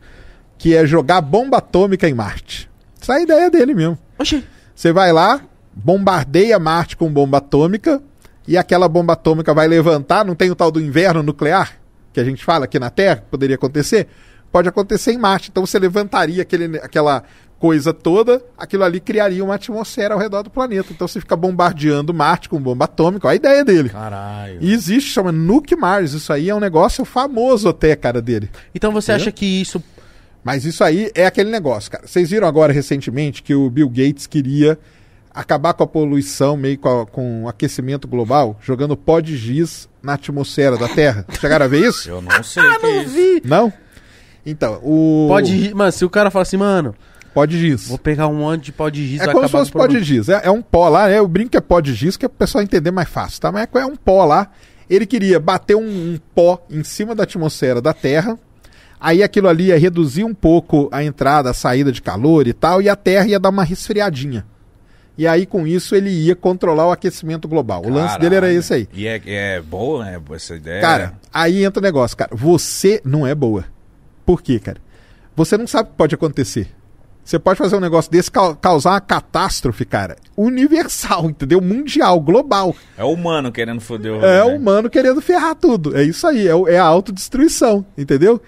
Que 0.57 0.75
é 0.77 0.85
jogar 0.85 1.21
bomba 1.21 1.59
atômica 1.59 2.09
em 2.09 2.15
Marte. 2.15 2.69
Essa 3.01 3.13
é 3.13 3.17
a 3.19 3.21
ideia 3.23 3.51
dele 3.51 3.75
mesmo. 3.75 3.97
Oxi. 4.19 4.45
Você 4.75 4.93
vai 4.93 5.13
lá, 5.13 5.41
bombardeia 5.73 6.59
Marte 6.59 6.97
com 6.97 7.09
bomba 7.13 7.39
atômica, 7.39 8.03
e 8.49 8.57
aquela 8.57 8.89
bomba 8.89 9.13
atômica 9.13 9.53
vai 9.53 9.69
levantar, 9.69 10.25
não 10.25 10.35
tem 10.35 10.51
o 10.51 10.55
tal 10.55 10.71
do 10.71 10.81
inverno 10.81 11.23
nuclear, 11.23 11.79
que 12.15 12.19
a 12.19 12.25
gente 12.25 12.43
fala 12.43 12.65
aqui 12.65 12.79
na 12.79 12.89
Terra, 12.89 13.17
que 13.17 13.31
poderia 13.31 13.57
acontecer? 13.57 14.09
Pode 14.51 14.67
acontecer 14.67 15.13
em 15.13 15.19
Marte. 15.19 15.51
Então 15.51 15.67
você 15.67 15.79
levantaria 15.79 16.41
aquele, 16.41 16.79
aquela 16.79 17.23
coisa 17.59 17.93
toda, 17.93 18.43
aquilo 18.57 18.85
ali 18.85 19.01
criaria 19.01 19.45
uma 19.45 19.57
atmosfera 19.57 20.15
ao 20.15 20.21
redor 20.21 20.43
do 20.43 20.49
planeta. 20.49 20.89
Então 20.91 21.07
você 21.07 21.21
fica 21.21 21.37
bombardeando 21.37 22.15
Marte 22.15 22.49
com 22.49 22.59
bomba 22.59 22.87
atômica, 22.87 23.29
olha 23.29 23.35
a 23.35 23.37
ideia 23.37 23.63
dele. 23.63 23.91
Caralho. 23.91 24.57
E 24.63 24.73
existe, 24.73 25.11
chama 25.11 25.31
Nuke 25.31 25.77
Mars, 25.77 26.15
isso 26.15 26.33
aí 26.33 26.49
é 26.49 26.55
um 26.55 26.61
negócio 26.61 27.05
famoso 27.05 27.69
até, 27.69 27.95
cara, 27.95 28.23
dele. 28.23 28.49
Então 28.75 28.91
você 28.93 29.13
Entendeu? 29.13 29.25
acha 29.25 29.33
que 29.33 29.45
isso. 29.45 29.85
Mas 30.43 30.65
isso 30.65 30.83
aí 30.83 31.11
é 31.15 31.27
aquele 31.27 31.51
negócio, 31.51 31.91
cara. 31.91 32.07
Vocês 32.07 32.31
viram 32.31 32.49
agora 32.49 32.73
recentemente 32.73 33.43
que 33.43 33.55
o 33.55 33.69
Bill 33.69 33.91
Gates 33.91 34.27
queria 34.27 34.79
acabar 35.41 35.73
com 35.75 35.83
a 35.85 35.87
poluição, 35.87 36.57
meio 36.57 36.79
com, 36.79 37.03
a- 37.03 37.07
com 37.07 37.45
o 37.45 37.49
aquecimento 37.49 38.09
global, 38.09 38.59
jogando 38.63 38.97
pó 38.97 39.21
de 39.21 39.37
giz 39.37 39.89
na 40.03 40.15
atmosfera 40.15 40.77
da 40.77 40.89
Terra. 40.89 41.25
Chegaram 41.41 41.65
a 41.67 41.69
ver 41.69 41.87
isso? 41.87 42.09
Eu 42.11 42.21
não 42.21 42.43
sei 42.43 42.63
o 42.63 42.81
que 42.81 42.87
é 42.87 43.03
isso. 43.05 43.41
Não? 43.45 43.73
Então, 44.45 44.81
o. 44.83 45.27
Pode. 45.29 45.75
Mano, 45.75 45.93
se 45.93 46.05
o 46.05 46.11
cara 46.11 46.31
fala 46.31 46.43
assim, 46.43 46.57
mano, 46.57 46.95
Pó 47.35 47.45
de 47.45 47.59
giz. 47.59 47.87
vou 47.89 47.99
pegar 47.99 48.27
um 48.27 48.35
monte 48.37 48.65
de 48.67 48.73
pó 48.73 48.89
de 48.89 49.07
giz 49.07 49.21
É 49.21 49.27
como 49.31 49.45
se 49.47 49.53
fosse 49.53 49.71
com 49.71 49.79
o 49.79 49.83
pó 49.83 49.87
de 49.87 50.03
giz. 50.03 50.29
É, 50.29 50.41
é 50.45 50.51
um 50.51 50.63
pó 50.63 50.89
lá, 50.89 51.07
né? 51.09 51.19
Eu 51.19 51.29
brinco 51.29 51.51
que 51.51 51.57
é 51.57 51.61
pó 51.61 51.79
de 51.81 51.95
giz, 51.95 52.17
que 52.17 52.25
é 52.25 52.29
pro 52.29 52.39
pessoal 52.39 52.63
entender 52.65 52.91
mais 52.91 53.09
fácil, 53.09 53.41
tá? 53.41 53.53
Mas 53.53 53.69
é 53.75 53.85
um 53.87 53.95
pó 53.97 54.25
lá. 54.25 54.51
Ele 54.91 55.05
queria 55.07 55.39
bater 55.39 55.77
um, 55.77 55.83
um 56.15 56.19
pó 56.35 56.65
em 56.71 56.83
cima 56.83 57.15
da 57.15 57.25
atmosfera 57.25 57.81
da 57.81 57.93
Terra. 57.93 58.39
Aí 58.99 59.23
aquilo 59.23 59.47
ali 59.49 59.67
ia 59.67 59.79
reduzir 59.79 60.25
um 60.25 60.35
pouco 60.35 60.89
a 60.91 61.05
entrada, 61.05 61.51
a 61.51 61.55
saída 61.55 61.93
de 61.93 62.03
calor 62.03 62.49
e 62.49 62.53
tal, 62.53 62.83
e 62.83 62.89
a 62.89 62.97
Terra 62.97 63.27
ia 63.29 63.39
dar 63.39 63.51
uma 63.51 63.63
resfriadinha. 63.63 64.45
E 65.19 65.27
aí, 65.27 65.45
com 65.45 65.67
isso, 65.67 65.97
ele 65.97 66.11
ia 66.11 66.37
controlar 66.37 66.87
o 66.87 66.93
aquecimento 66.93 67.49
global. 67.49 67.83
O 67.85 67.91
lance 67.91 68.17
dele 68.21 68.37
era 68.37 68.47
Caralho. 68.47 68.59
esse 68.61 68.73
aí. 68.73 68.89
E 68.93 69.07
é, 69.07 69.21
é 69.27 69.61
boa, 69.61 70.05
né? 70.05 70.21
Essa 70.33 70.55
ideia. 70.55 70.81
Cara, 70.81 71.15
aí 71.35 71.65
entra 71.65 71.81
o 71.81 71.83
negócio, 71.83 72.17
cara. 72.17 72.31
Você 72.35 73.01
não 73.05 73.27
é 73.27 73.35
boa. 73.35 73.65
Por 74.25 74.41
quê, 74.41 74.61
cara? 74.61 74.79
Você 75.35 75.59
não 75.59 75.67
sabe 75.67 75.89
o 75.89 75.93
que 75.93 75.99
pode 75.99 76.15
acontecer. 76.15 76.69
Você 77.25 77.39
pode 77.39 77.59
fazer 77.59 77.77
um 77.77 77.81
negócio 77.81 78.11
desse 78.11 78.31
cau- 78.31 78.57
causar 78.57 78.93
uma 78.93 79.01
catástrofe, 79.01 79.85
cara, 79.85 80.17
universal, 80.37 81.27
entendeu? 81.31 81.61
Mundial, 81.61 82.21
global. 82.21 82.75
é 82.97 83.05
o 83.05 83.13
humano 83.13 83.51
querendo 83.53 83.81
foder 83.81 84.13
o 84.13 84.25
É 84.25 84.43
o 84.45 84.49
né? 84.51 84.57
humano 84.57 84.89
querendo 84.89 85.21
ferrar 85.21 85.55
tudo. 85.55 85.97
É 85.97 86.03
isso 86.03 86.27
aí, 86.27 86.47
é, 86.49 86.53
é 86.75 86.79
a 86.79 86.85
autodestruição, 86.85 87.85
entendeu? 87.99 88.41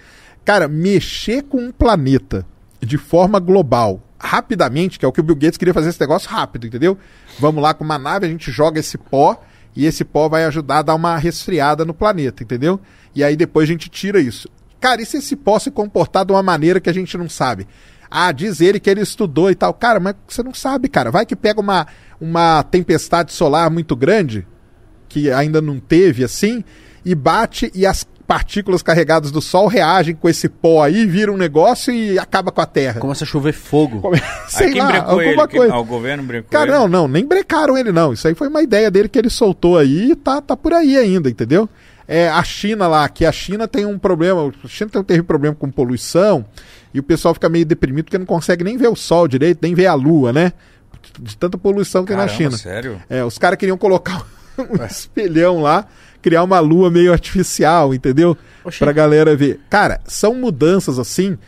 Cara, 0.44 0.66
mexer 0.68 1.42
com 1.42 1.58
um 1.58 1.70
planeta 1.70 2.46
de 2.80 2.96
forma 2.96 3.38
global, 3.38 4.00
rapidamente, 4.20 4.98
que 4.98 5.04
é 5.04 5.08
o 5.08 5.12
que 5.12 5.20
o 5.20 5.22
Bill 5.22 5.34
Gates 5.34 5.56
queria 5.56 5.72
fazer 5.72 5.88
esse 5.88 6.00
negócio 6.00 6.28
rápido, 6.28 6.66
entendeu? 6.66 6.98
Vamos 7.38 7.62
lá 7.62 7.72
com 7.72 7.82
uma 7.82 7.98
nave, 7.98 8.26
a 8.26 8.28
gente 8.28 8.50
joga 8.50 8.78
esse 8.78 8.98
pó 8.98 9.42
e 9.74 9.86
esse 9.86 10.04
pó 10.04 10.28
vai 10.28 10.44
ajudar 10.44 10.78
a 10.78 10.82
dar 10.82 10.94
uma 10.94 11.16
resfriada 11.16 11.84
no 11.84 11.94
planeta, 11.94 12.42
entendeu? 12.42 12.78
E 13.14 13.24
aí 13.24 13.34
depois 13.34 13.68
a 13.68 13.72
gente 13.72 13.88
tira 13.88 14.20
isso. 14.20 14.48
Cara, 14.78 15.00
e 15.00 15.06
se 15.06 15.16
esse 15.16 15.34
pó 15.36 15.58
se 15.58 15.70
comportar 15.70 16.24
de 16.24 16.32
uma 16.32 16.42
maneira 16.42 16.80
que 16.80 16.90
a 16.90 16.92
gente 16.92 17.16
não 17.16 17.28
sabe? 17.28 17.66
Ah, 18.10 18.32
diz 18.32 18.60
ele 18.60 18.80
que 18.80 18.90
ele 18.90 19.00
estudou 19.00 19.50
e 19.50 19.54
tal. 19.54 19.72
Cara, 19.72 20.00
mas 20.00 20.14
você 20.26 20.42
não 20.42 20.52
sabe, 20.52 20.88
cara. 20.88 21.10
Vai 21.10 21.24
que 21.24 21.36
pega 21.36 21.60
uma, 21.60 21.86
uma 22.20 22.62
tempestade 22.64 23.32
solar 23.32 23.70
muito 23.70 23.94
grande, 23.94 24.46
que 25.08 25.30
ainda 25.30 25.60
não 25.60 25.78
teve 25.78 26.24
assim, 26.24 26.64
e 27.04 27.14
bate 27.14 27.70
e 27.74 27.86
as 27.86 28.06
partículas 28.30 28.80
carregadas 28.80 29.32
do 29.32 29.40
Sol 29.40 29.66
reagem 29.66 30.14
com 30.14 30.28
esse 30.28 30.48
pó 30.48 30.84
aí, 30.84 31.04
vira 31.04 31.32
um 31.32 31.36
negócio 31.36 31.92
e 31.92 32.16
acaba 32.16 32.52
com 32.52 32.60
a 32.60 32.66
Terra. 32.66 33.00
Começa 33.00 33.24
a 33.24 33.26
chover 33.26 33.52
fogo. 33.52 34.12
Sei 34.46 34.72
lá, 34.74 34.86
brecou 34.86 35.10
alguma 35.10 35.42
ele? 35.42 35.48
Coisa. 35.48 35.74
ah, 35.74 35.80
o 35.80 35.84
governo 35.84 36.22
brecou 36.22 36.48
Cara, 36.48 36.70
ele? 36.70 36.78
não, 36.78 36.86
não, 36.86 37.08
nem 37.08 37.26
brecaram 37.26 37.76
ele 37.76 37.90
não. 37.90 38.12
Isso 38.12 38.28
aí 38.28 38.34
foi 38.36 38.46
uma 38.46 38.62
ideia 38.62 38.88
dele 38.88 39.08
que 39.08 39.18
ele 39.18 39.28
soltou 39.28 39.76
aí 39.76 40.12
e 40.12 40.14
tá, 40.14 40.40
tá 40.40 40.56
por 40.56 40.72
aí 40.72 40.96
ainda, 40.96 41.28
entendeu? 41.28 41.68
É, 42.06 42.28
a 42.28 42.40
China 42.44 42.86
lá, 42.86 43.08
que 43.08 43.26
a 43.26 43.32
China 43.32 43.66
tem 43.66 43.84
um 43.84 43.98
problema, 43.98 44.52
a 44.64 44.68
China 44.68 44.90
tem- 44.90 45.02
teve 45.02 45.22
problema 45.24 45.56
com 45.56 45.68
poluição 45.68 46.44
e 46.94 47.00
o 47.00 47.02
pessoal 47.02 47.34
fica 47.34 47.48
meio 47.48 47.64
deprimido 47.66 48.04
porque 48.04 48.18
não 48.18 48.26
consegue 48.26 48.62
nem 48.62 48.76
ver 48.76 48.90
o 48.90 48.94
sol 48.94 49.26
direito, 49.26 49.58
nem 49.60 49.74
ver 49.74 49.86
a 49.86 49.94
lua, 49.94 50.32
né? 50.32 50.52
De 51.18 51.36
tanta 51.36 51.58
poluição 51.58 52.02
que 52.04 52.08
tem 52.08 52.16
na 52.16 52.26
Caramba, 52.26 52.44
China. 52.44 52.56
sério? 52.56 53.02
É, 53.10 53.24
os 53.24 53.38
caras 53.38 53.58
queriam 53.58 53.76
colocar 53.76 54.24
um 54.56 54.84
espelhão 54.84 55.60
lá, 55.62 55.84
criar 56.20 56.42
uma 56.42 56.60
lua 56.60 56.90
meio 56.90 57.12
artificial, 57.12 57.94
entendeu? 57.94 58.36
Oxi. 58.64 58.78
Pra 58.78 58.92
galera 58.92 59.36
ver. 59.36 59.60
Cara, 59.68 60.00
são 60.04 60.34
mudanças 60.34 60.98
assim, 60.98 61.38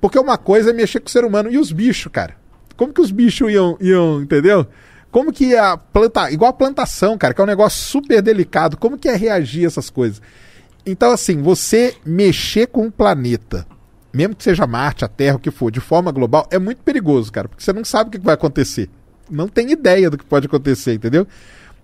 porque 0.00 0.18
uma 0.18 0.36
coisa 0.36 0.70
é 0.70 0.72
mexer 0.72 1.00
com 1.00 1.08
o 1.08 1.10
ser 1.10 1.24
humano. 1.24 1.50
E 1.50 1.58
os 1.58 1.72
bichos, 1.72 2.10
cara? 2.12 2.36
Como 2.76 2.92
que 2.92 3.00
os 3.00 3.10
bichos 3.10 3.52
iam, 3.52 3.76
iam 3.80 4.20
entendeu? 4.22 4.66
Como 5.10 5.32
que 5.32 5.46
ia 5.46 5.76
plantar, 5.76 6.32
igual 6.32 6.50
a 6.50 6.52
plantação, 6.52 7.16
cara, 7.16 7.32
que 7.32 7.40
é 7.40 7.44
um 7.44 7.46
negócio 7.46 7.80
super 7.80 8.20
delicado, 8.20 8.76
como 8.76 8.98
que 8.98 9.06
ia 9.06 9.16
reagir 9.16 9.64
a 9.64 9.68
essas 9.68 9.88
coisas? 9.88 10.20
Então, 10.84 11.12
assim, 11.12 11.40
você 11.40 11.94
mexer 12.04 12.66
com 12.66 12.86
o 12.86 12.90
planeta, 12.90 13.64
mesmo 14.12 14.34
que 14.34 14.42
seja 14.42 14.66
Marte, 14.66 15.04
a 15.04 15.08
Terra, 15.08 15.36
o 15.36 15.38
que 15.38 15.52
for, 15.52 15.70
de 15.70 15.78
forma 15.78 16.10
global, 16.10 16.48
é 16.50 16.58
muito 16.58 16.82
perigoso, 16.82 17.30
cara, 17.30 17.48
porque 17.48 17.62
você 17.62 17.72
não 17.72 17.84
sabe 17.84 18.08
o 18.08 18.10
que 18.10 18.18
vai 18.18 18.34
acontecer. 18.34 18.90
Não 19.30 19.48
tem 19.48 19.70
ideia 19.70 20.10
do 20.10 20.18
que 20.18 20.24
pode 20.24 20.46
acontecer, 20.46 20.94
entendeu? 20.94 21.26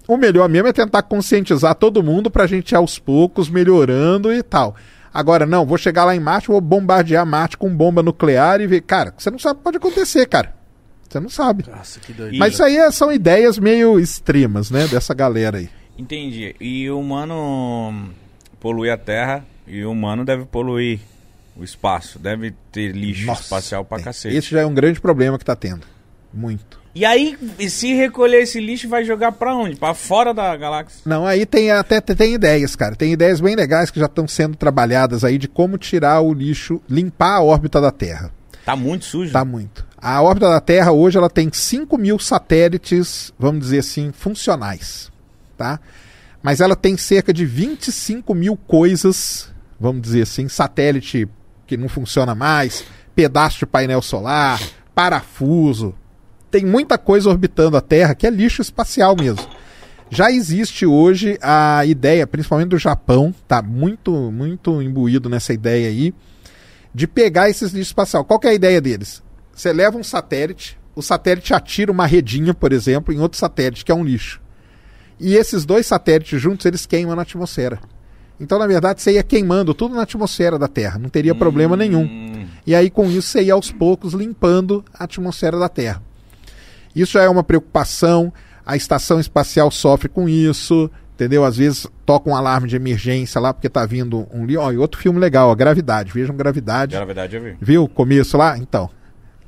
O 0.09 0.17
melhor 0.17 0.49
mesmo 0.49 0.69
é 0.69 0.73
tentar 0.73 1.03
conscientizar 1.03 1.75
todo 1.75 2.03
mundo 2.03 2.31
pra 2.31 2.47
gente 2.47 2.73
ir 2.73 2.77
aos 2.77 2.99
poucos 2.99 3.49
melhorando 3.49 4.33
e 4.33 4.43
tal. 4.43 4.75
Agora, 5.13 5.45
não, 5.47 5.67
vou 5.67 5.77
chegar 5.79 6.05
lá 6.05 6.15
em 6.15 6.21
Marte, 6.21 6.49
vou 6.49 6.61
bombardear 6.61 7.27
Marte 7.27 7.57
com 7.57 7.75
bomba 7.75 8.03
nuclear 8.03 8.61
e 8.61 8.67
ver. 8.67 8.81
Cara, 8.83 9.13
você 9.17 9.31
não 9.31 9.39
sabe 9.39 9.55
o 9.55 9.59
que 9.59 9.65
pode 9.65 9.77
acontecer, 9.77 10.27
cara. 10.27 10.55
Você 11.09 11.19
não 11.19 11.29
sabe. 11.29 11.65
Nossa, 11.69 11.99
que 11.99 12.13
doido. 12.13 12.37
Mas 12.39 12.53
isso 12.55 12.63
aí 12.63 12.77
é- 12.77 12.91
são 12.93 13.11
ideias 13.13 13.59
meio 13.59 13.99
extremas, 13.99 14.71
né? 14.71 14.87
Dessa 14.87 15.13
galera 15.13 15.59
aí. 15.59 15.69
Entendi. 15.99 16.55
E 16.61 16.89
o 16.89 17.01
humano 17.01 18.11
polui 18.61 18.91
a 18.91 18.97
Terra 18.97 19.45
e 19.67 19.85
o 19.85 19.91
humano 19.91 20.25
deve 20.25 20.45
poluir 20.45 21.01
o 21.57 21.65
espaço. 21.65 22.19
Deve 22.19 22.55
ter 22.71 22.93
lixo 22.93 23.27
Nossa, 23.27 23.43
espacial 23.43 23.85
pra 23.85 23.99
é. 23.99 24.03
cacete. 24.03 24.37
Esse 24.37 24.51
já 24.51 24.61
é 24.61 24.67
um 24.67 24.73
grande 24.73 25.01
problema 25.01 25.37
que 25.37 25.45
tá 25.45 25.57
tendo. 25.57 25.83
Muito. 26.33 26.80
E 26.93 27.05
aí, 27.05 27.39
se 27.69 27.95
recolher 27.95 28.43
esse 28.43 28.61
lixo, 28.61 28.89
vai 28.89 29.05
jogar 29.05 29.33
pra 29.33 29.55
onde? 29.55 29.77
Pra 29.77 29.95
fora 29.95 30.35
da 30.35 30.57
galáxia? 30.57 31.03
Não, 31.07 31.25
aí 31.25 31.47
tem 31.47 31.71
até 31.71 32.01
tem 32.01 32.35
ideias, 32.35 32.75
cara. 32.75 32.97
Tem 32.97 33.13
ideias 33.13 33.41
bem 33.41 33.55
legais 33.55 33.91
que 33.91 34.01
já 34.01 34.07
estão 34.07 34.27
sendo 34.27 34.57
trabalhadas 34.57 35.23
aí 35.23 35.39
de 35.39 35.47
como 35.47 35.79
tirar 35.79 36.21
o 36.21 36.35
lixo, 36.35 36.81
limpar 36.89 37.37
a 37.37 37.43
órbita 37.43 37.81
da 37.81 37.93
Terra. 37.93 38.33
Tá 38.65 38.75
muito 38.75 39.05
sujo. 39.05 39.33
Tá 39.33 39.45
muito. 39.45 39.87
A 39.97 40.21
órbita 40.21 40.49
da 40.49 40.61
Terra 40.61 40.91
hoje 40.91 41.17
ela 41.17 41.31
tem 41.31 41.51
5 41.53 41.97
mil 41.97 42.19
satélites, 42.19 43.33
vamos 43.39 43.61
dizer 43.61 43.79
assim, 43.79 44.11
funcionais. 44.13 45.13
Tá? 45.57 45.79
Mas 46.43 46.61
ela 46.61 46.75
tem 46.75 46.97
cerca 46.97 47.33
de 47.33 47.45
25 47.45 48.35
mil 48.35 48.57
coisas, 48.57 49.53
vamos 49.79 50.03
dizer 50.03 50.23
assim, 50.23 50.49
satélite 50.49 51.29
que 51.67 51.77
não 51.77 51.89
funciona 51.89 52.35
mais, 52.35 52.85
pedaço 53.15 53.61
de 53.61 53.67
painel 53.67 54.03
solar, 54.03 54.61
parafuso. 54.93 55.95
Tem 56.51 56.65
muita 56.65 56.99
coisa 56.99 57.29
orbitando 57.29 57.77
a 57.77 57.81
Terra 57.81 58.15
que 58.15 58.27
é 58.27 58.31
lixo 58.31 58.61
espacial 58.61 59.17
mesmo. 59.17 59.47
Já 60.11 60.31
existe 60.31 60.85
hoje 60.85 61.39
a 61.41 61.87
ideia, 61.87 62.27
principalmente 62.27 62.71
do 62.71 62.79
Japão, 62.79 63.33
tá 63.47 63.63
muito, 63.63 64.13
muito 64.33 64.83
imbuído 64.83 65.29
nessa 65.29 65.53
ideia 65.53 65.89
aí, 65.89 66.13
de 66.93 67.07
pegar 67.07 67.49
esses 67.49 67.71
lixos 67.71 67.89
espacial. 67.89 68.25
Qual 68.25 68.41
é 68.43 68.49
a 68.49 68.55
ideia 68.55 68.81
deles? 68.81 69.23
Você 69.55 69.73
leva 69.73 69.97
um 69.97 70.03
satélite, 70.03 70.77
o 70.97 71.03
satélite 71.03 71.55
atira 71.55 71.93
uma 71.93 72.07
redinha, 72.07 72.53
por 72.53 72.73
exemplo, 72.73 73.15
em 73.15 73.21
outro 73.21 73.39
satélite, 73.39 73.85
que 73.85 73.93
é 73.93 73.95
um 73.95 74.03
lixo. 74.03 74.41
E 75.21 75.37
esses 75.37 75.65
dois 75.65 75.87
satélites 75.87 76.41
juntos, 76.41 76.67
eles 76.67 76.87
queimam 76.87 77.15
na 77.15 77.23
atmosfera. 77.23 77.79
Então, 78.41 78.59
na 78.59 78.67
verdade, 78.67 79.03
você 79.03 79.13
ia 79.13 79.23
queimando 79.23 79.75
tudo 79.75 79.95
na 79.95 80.03
atmosfera 80.03 80.59
da 80.59 80.67
Terra. 80.67 80.99
Não 80.99 81.11
teria 81.11 81.35
problema 81.35 81.77
nenhum. 81.77 82.05
Hum, 82.05 82.47
E 82.67 82.75
aí 82.75 82.89
com 82.89 83.05
isso 83.05 83.29
você 83.29 83.43
ia 83.43 83.53
aos 83.53 83.71
poucos 83.71 84.15
limpando 84.15 84.83
a 84.93 85.05
atmosfera 85.05 85.59
da 85.59 85.69
Terra. 85.69 86.03
Isso 86.95 87.13
já 87.13 87.23
é 87.23 87.29
uma 87.29 87.43
preocupação, 87.43 88.33
a 88.65 88.77
estação 88.77 89.21
espacial 89.21 89.71
sofre 89.71 90.09
com 90.09 90.29
isso, 90.29 90.91
entendeu? 91.15 91.45
Às 91.45 91.57
vezes 91.57 91.87
toca 92.05 92.29
um 92.31 92.35
alarme 92.35 92.69
de 92.69 92.77
emergência 92.77 93.41
lá 93.41 93.53
porque 93.55 93.69
tá 93.69 93.85
vindo 93.87 94.27
um 94.33 94.47
ó, 94.59 94.73
e 94.73 94.79
outro 94.79 95.01
filme 95.01 95.19
legal, 95.19 95.49
ó, 95.51 95.55
Gravidade. 95.55 96.13
Vejam 96.13 96.37
Gravidade. 96.37 96.97
Na 96.97 97.05
verdade, 97.05 97.37
eu 97.37 97.43
vi. 97.43 97.57
Viu 97.61 97.85
o 97.85 97.89
começo 97.89 98.37
lá? 98.37 98.59
Então, 98.59 98.91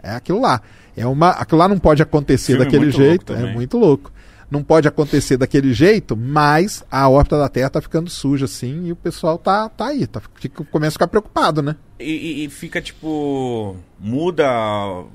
é 0.03 0.11
aquilo 0.15 0.41
lá. 0.41 0.61
É 0.97 1.07
uma, 1.07 1.31
aquilo 1.31 1.59
lá 1.59 1.69
não 1.69 1.79
pode 1.79 2.03
acontecer 2.03 2.53
Filme 2.53 2.65
daquele 2.65 2.91
jeito, 2.91 3.33
é 3.33 3.53
muito 3.53 3.79
louco. 3.79 4.13
Não 4.51 4.63
pode 4.63 4.87
acontecer 4.87 5.39
daquele 5.39 5.73
jeito, 5.73 6.15
mas 6.15 6.85
a 6.91 7.09
órbita 7.09 7.39
da 7.39 7.49
Terra 7.49 7.71
tá 7.71 7.81
ficando 7.81 8.11
suja 8.11 8.45
assim 8.45 8.89
e 8.89 8.93
o 8.93 8.97
pessoal 8.97 9.39
tá, 9.39 9.67
tá 9.71 9.87
aí, 9.87 10.07
tá, 10.07 10.21
fica, 10.35 10.63
começa 10.65 10.91
a 10.91 10.93
ficar 10.93 11.07
preocupado, 11.07 11.63
né? 11.63 11.75
E, 11.99 12.05
e- 12.13 12.45
e 12.45 12.51
fica 12.51 12.79
tipo. 12.83 13.75
Muda. 13.99 14.45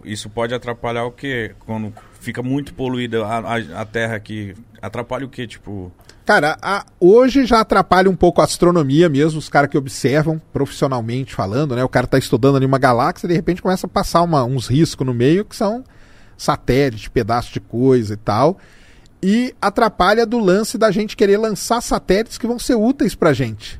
Isso 0.03 0.27
pode 0.27 0.55
atrapalhar 0.55 1.05
o 1.05 1.11
quê? 1.11 1.51
Quando 1.59 1.93
fica 2.19 2.41
muito 2.44 2.73
poluída 2.73 3.26
a, 3.26 3.38
a, 3.39 3.81
a 3.81 3.85
terra 3.85 4.15
aqui. 4.15 4.56
Atrapalha 4.81 5.26
o 5.26 5.30
quê? 5.30 5.48
Tipo. 5.48 5.91
Cara, 6.26 6.57
a- 6.61 6.85
hoje 6.99 7.45
já 7.45 7.61
atrapalha 7.61 8.10
um 8.10 8.15
pouco 8.15 8.41
a 8.41 8.44
astronomia 8.44 9.07
mesmo, 9.10 9.39
os 9.39 9.49
caras 9.49 9.69
que 9.69 9.77
observam 9.77 10.41
profissionalmente 10.53 11.34
falando, 11.34 11.76
né? 11.76 11.84
O 11.84 11.89
cara 11.89 12.06
tá 12.06 12.18
estudando 12.18 12.57
ali 12.57 12.65
uma 12.65 12.77
galáxia 12.77 13.26
e 13.26 13.30
de 13.30 13.34
repente 13.35 13.61
começa 13.61 13.88
a 13.88 13.89
passar 13.89 14.22
uma- 14.22 14.44
uns 14.44 14.68
riscos 14.68 15.06
no 15.07 15.14
meio 15.14 15.45
que 15.45 15.56
são 15.56 15.84
satélites, 16.38 17.07
pedaços 17.07 17.52
de 17.52 17.60
coisa 17.60 18.14
e 18.14 18.18
tal. 18.18 18.57
E 19.23 19.56
atrapalha 19.61 20.26
do 20.26 20.38
lance 20.38 20.77
da 20.77 20.91
gente 20.91 21.18
querer 21.18 21.38
lançar 21.38 21.81
satélites 21.81 22.38
que 22.38 22.45
vão 22.45 22.60
ser 22.60 22.76
úteis 22.76 23.15
pra 23.15 23.34
gente. 23.34 23.80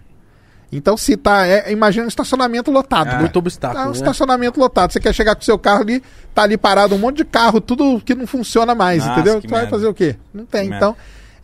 Então, 0.72 0.98
se 0.98 1.15
tá. 1.15 1.48
é- 1.48 1.72
imagina 1.72 2.06
um 2.06 2.10
estacionamento 2.10 2.69
lotado. 2.72 3.07
Ah. 3.07 3.14
né? 3.14 3.19
Muito 3.19 3.34
Tá 3.34 3.39
obstáculo, 3.39 3.84
um 3.84 3.88
né? 3.88 3.91
estacionamento 3.94 4.60
lotado. 4.60 4.91
Você 4.91 4.99
quer 4.99 5.14
chegar 5.14 5.34
com 5.35 5.41
o 5.41 5.45
seu 5.45 5.57
carro 5.57 5.81
ali, 5.81 6.03
tá 6.35 6.44
ali 6.44 6.57
parado 6.57 6.94
um 6.94 6.98
monte 6.98 7.18
de 7.18 7.26
carro, 7.26 7.61
tudo 7.61 8.02
que 8.02 8.14
não 8.14 8.27
funciona 8.27 8.76
mais, 8.76 8.99
Nossa, 9.06 9.14
entendeu? 9.19 9.39
que 9.41 9.48
Tu 9.48 9.52
vai 9.52 9.61
merda. 9.61 9.72
fazer 9.76 9.88
o 9.88 9.94
quê? 9.94 10.15
Não 10.34 10.45
tem. 10.45 10.69
Que 10.69 10.76
então, 10.76 10.95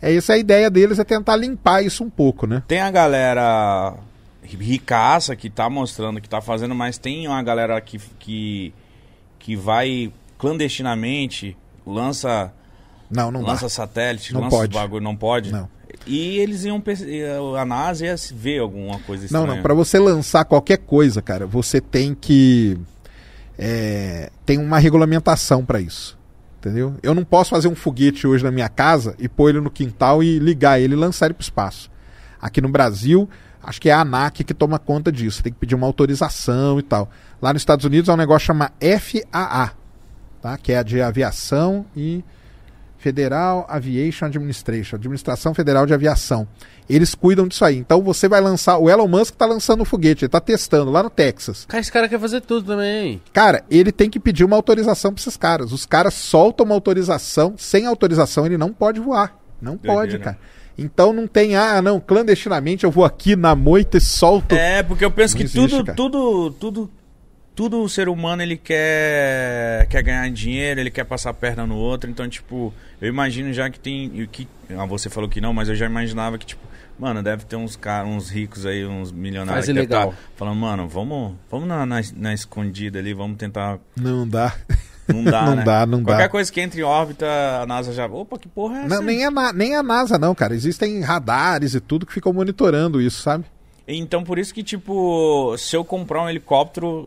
é 0.02 0.14
essa 0.14 0.34
a 0.34 0.38
ideia 0.38 0.68
deles, 0.68 0.98
é 0.98 1.04
tentar 1.04 1.36
limpar 1.36 1.82
isso 1.82 2.04
um 2.04 2.10
pouco, 2.10 2.46
né? 2.46 2.62
Tem 2.68 2.80
a 2.82 2.90
galera 2.90 3.94
ricaça 4.42 5.34
que 5.34 5.48
tá 5.48 5.70
mostrando 5.70 6.20
que 6.20 6.28
tá 6.28 6.40
fazendo, 6.42 6.74
mas 6.74 6.98
tem 6.98 7.26
uma 7.26 7.42
galera 7.42 7.80
que, 7.80 7.98
que, 8.18 8.74
que 9.38 9.56
vai 9.56 10.12
clandestinamente, 10.38 11.56
lança, 11.86 12.52
Não, 13.10 13.30
não 13.30 13.40
lança 13.42 13.62
dá. 13.64 13.68
satélite, 13.68 14.32
Não 14.34 14.42
lança 14.42 14.56
pode. 14.56 14.74
bagulho, 14.74 15.02
não 15.02 15.16
pode? 15.16 15.50
Não. 15.52 15.68
E 16.06 16.38
eles 16.38 16.64
iam. 16.64 16.82
A 17.58 17.64
NASA 17.64 18.06
ia 18.06 18.14
ver 18.32 18.60
alguma 18.60 18.98
coisa 19.00 19.22
Não, 19.30 19.40
estranha. 19.40 19.56
não. 19.56 19.62
Pra 19.62 19.74
você 19.74 19.98
lançar 19.98 20.44
qualquer 20.44 20.78
coisa, 20.78 21.20
cara, 21.22 21.46
você 21.46 21.80
tem 21.80 22.14
que. 22.14 22.78
é, 23.58 24.30
tem 24.44 24.58
uma 24.58 24.78
regulamentação 24.78 25.64
pra 25.64 25.80
isso. 25.80 26.18
Entendeu? 26.58 26.94
Eu 27.02 27.14
não 27.14 27.24
posso 27.24 27.50
fazer 27.50 27.68
um 27.68 27.74
foguete 27.74 28.26
hoje 28.26 28.42
na 28.42 28.50
minha 28.50 28.68
casa 28.70 29.14
e 29.18 29.28
pôr 29.28 29.50
ele 29.50 29.60
no 29.60 29.70
quintal 29.70 30.22
e 30.22 30.38
ligar 30.38 30.80
ele 30.80 30.94
e 30.94 30.96
lançar 30.96 31.26
ele 31.26 31.34
pro 31.34 31.42
espaço. 31.42 31.90
Aqui 32.40 32.58
no 32.60 32.70
Brasil, 32.70 33.28
acho 33.62 33.78
que 33.80 33.90
é 33.90 33.92
a 33.92 34.00
ANAC 34.00 34.42
que 34.44 34.54
toma 34.54 34.78
conta 34.78 35.12
disso. 35.12 35.42
Tem 35.42 35.52
que 35.52 35.58
pedir 35.58 35.74
uma 35.74 35.86
autorização 35.86 36.78
e 36.78 36.82
tal. 36.82 37.10
Lá 37.40 37.52
nos 37.52 37.60
Estados 37.60 37.84
Unidos 37.84 38.08
é 38.08 38.12
um 38.14 38.16
negócio 38.16 38.46
chamado 38.46 38.72
FAA, 38.80 39.72
tá? 40.40 40.56
que 40.56 40.72
é 40.72 40.78
a 40.78 40.82
de 40.82 41.02
aviação 41.02 41.84
e 41.94 42.24
Federal 43.04 43.66
Aviation 43.68 44.24
Administration, 44.24 44.96
Administração 44.96 45.52
Federal 45.52 45.84
de 45.84 45.92
Aviação. 45.92 46.48
Eles 46.88 47.14
cuidam 47.14 47.46
disso 47.46 47.62
aí. 47.62 47.76
Então 47.76 48.02
você 48.02 48.26
vai 48.26 48.40
lançar. 48.40 48.78
O 48.78 48.88
Elon 48.88 49.06
Musk 49.06 49.34
está 49.34 49.44
lançando 49.44 49.82
o 49.82 49.84
foguete, 49.84 50.24
ele 50.24 50.28
está 50.28 50.40
testando 50.40 50.90
lá 50.90 51.02
no 51.02 51.10
Texas. 51.10 51.66
Cara, 51.66 51.82
esse 51.82 51.92
cara 51.92 52.08
quer 52.08 52.18
fazer 52.18 52.40
tudo 52.40 52.66
também. 52.66 53.20
Cara, 53.30 53.62
ele 53.70 53.92
tem 53.92 54.08
que 54.08 54.18
pedir 54.18 54.42
uma 54.42 54.56
autorização 54.56 55.12
para 55.12 55.20
esses 55.20 55.36
caras. 55.36 55.70
Os 55.70 55.84
caras 55.84 56.14
soltam 56.14 56.64
uma 56.64 56.74
autorização, 56.74 57.56
sem 57.58 57.84
autorização 57.84 58.46
ele 58.46 58.56
não 58.56 58.72
pode 58.72 58.98
voar. 59.00 59.38
Não 59.60 59.76
pode, 59.76 60.18
cara. 60.18 60.38
Então 60.78 61.12
não 61.12 61.26
tem, 61.26 61.56
ah, 61.56 61.82
não, 61.82 62.00
clandestinamente 62.00 62.84
eu 62.84 62.90
vou 62.90 63.04
aqui 63.04 63.36
na 63.36 63.54
moita 63.54 63.98
e 63.98 64.00
solto. 64.00 64.54
É, 64.54 64.82
porque 64.82 65.04
eu 65.04 65.10
penso 65.10 65.34
Não 65.34 65.38
que 65.38 65.44
existe, 65.44 65.68
tudo, 65.68 65.84
cara. 65.84 65.96
tudo, 65.96 66.50
tudo, 66.52 66.90
tudo 67.54 67.82
o 67.82 67.88
ser 67.88 68.08
humano 68.08 68.42
ele 68.42 68.56
quer, 68.56 69.86
quer 69.88 70.02
ganhar 70.02 70.28
dinheiro, 70.30 70.80
ele 70.80 70.90
quer 70.90 71.04
passar 71.04 71.30
a 71.30 71.34
perna 71.34 71.66
no 71.66 71.76
outro. 71.76 72.10
Então, 72.10 72.28
tipo, 72.28 72.74
eu 73.04 73.08
imagino 73.08 73.52
já 73.52 73.68
que 73.70 73.78
tem. 73.78 74.26
Que, 74.30 74.48
ah, 74.76 74.86
você 74.86 75.08
falou 75.10 75.28
que 75.28 75.40
não, 75.40 75.52
mas 75.52 75.68
eu 75.68 75.74
já 75.74 75.86
imaginava 75.86 76.38
que, 76.38 76.46
tipo, 76.46 76.62
mano, 76.98 77.22
deve 77.22 77.44
ter 77.44 77.56
uns 77.56 77.76
caras, 77.76 78.08
uns 78.10 78.30
ricos 78.30 78.64
aí, 78.66 78.84
uns 78.86 79.10
milionários 79.12 79.52
Faz 79.54 79.66
que 79.66 79.72
deve 79.72 79.86
ilegal. 79.86 80.12
tá 80.12 80.18
falando, 80.36 80.56
mano, 80.56 80.88
vamos, 80.88 81.34
vamos 81.50 81.68
na, 81.68 81.84
na, 81.84 82.00
na 82.16 82.34
escondida 82.34 82.98
ali, 82.98 83.12
vamos 83.14 83.36
tentar. 83.36 83.78
Não 83.96 84.26
dá. 84.26 84.54
Não 85.06 85.22
dá, 85.22 85.42
Não 85.46 85.56
né? 85.56 85.64
dá, 85.64 85.84
não 85.86 86.02
Qualquer 86.02 86.22
dá. 86.22 86.28
coisa 86.30 86.50
que 86.50 86.60
entre 86.60 86.80
em 86.80 86.84
órbita, 86.84 87.26
a 87.60 87.66
NASA 87.66 87.92
já. 87.92 88.06
Opa, 88.06 88.38
que 88.38 88.48
porra 88.48 88.76
é 88.78 88.84
essa? 88.86 88.88
Não, 88.88 89.00
aí? 89.00 89.06
nem, 89.06 89.24
a, 89.26 89.30
na- 89.30 89.52
nem 89.52 89.74
a 89.76 89.82
NASA, 89.82 90.16
não, 90.18 90.34
cara. 90.34 90.54
Existem 90.54 91.00
radares 91.02 91.74
e 91.74 91.80
tudo 91.80 92.06
que 92.06 92.12
ficam 92.12 92.32
monitorando 92.32 93.00
isso, 93.02 93.20
sabe? 93.20 93.44
Então, 93.86 94.24
por 94.24 94.38
isso 94.38 94.54
que, 94.54 94.62
tipo, 94.62 95.54
se 95.58 95.76
eu 95.76 95.84
comprar 95.84 96.22
um 96.22 96.30
helicóptero, 96.30 97.06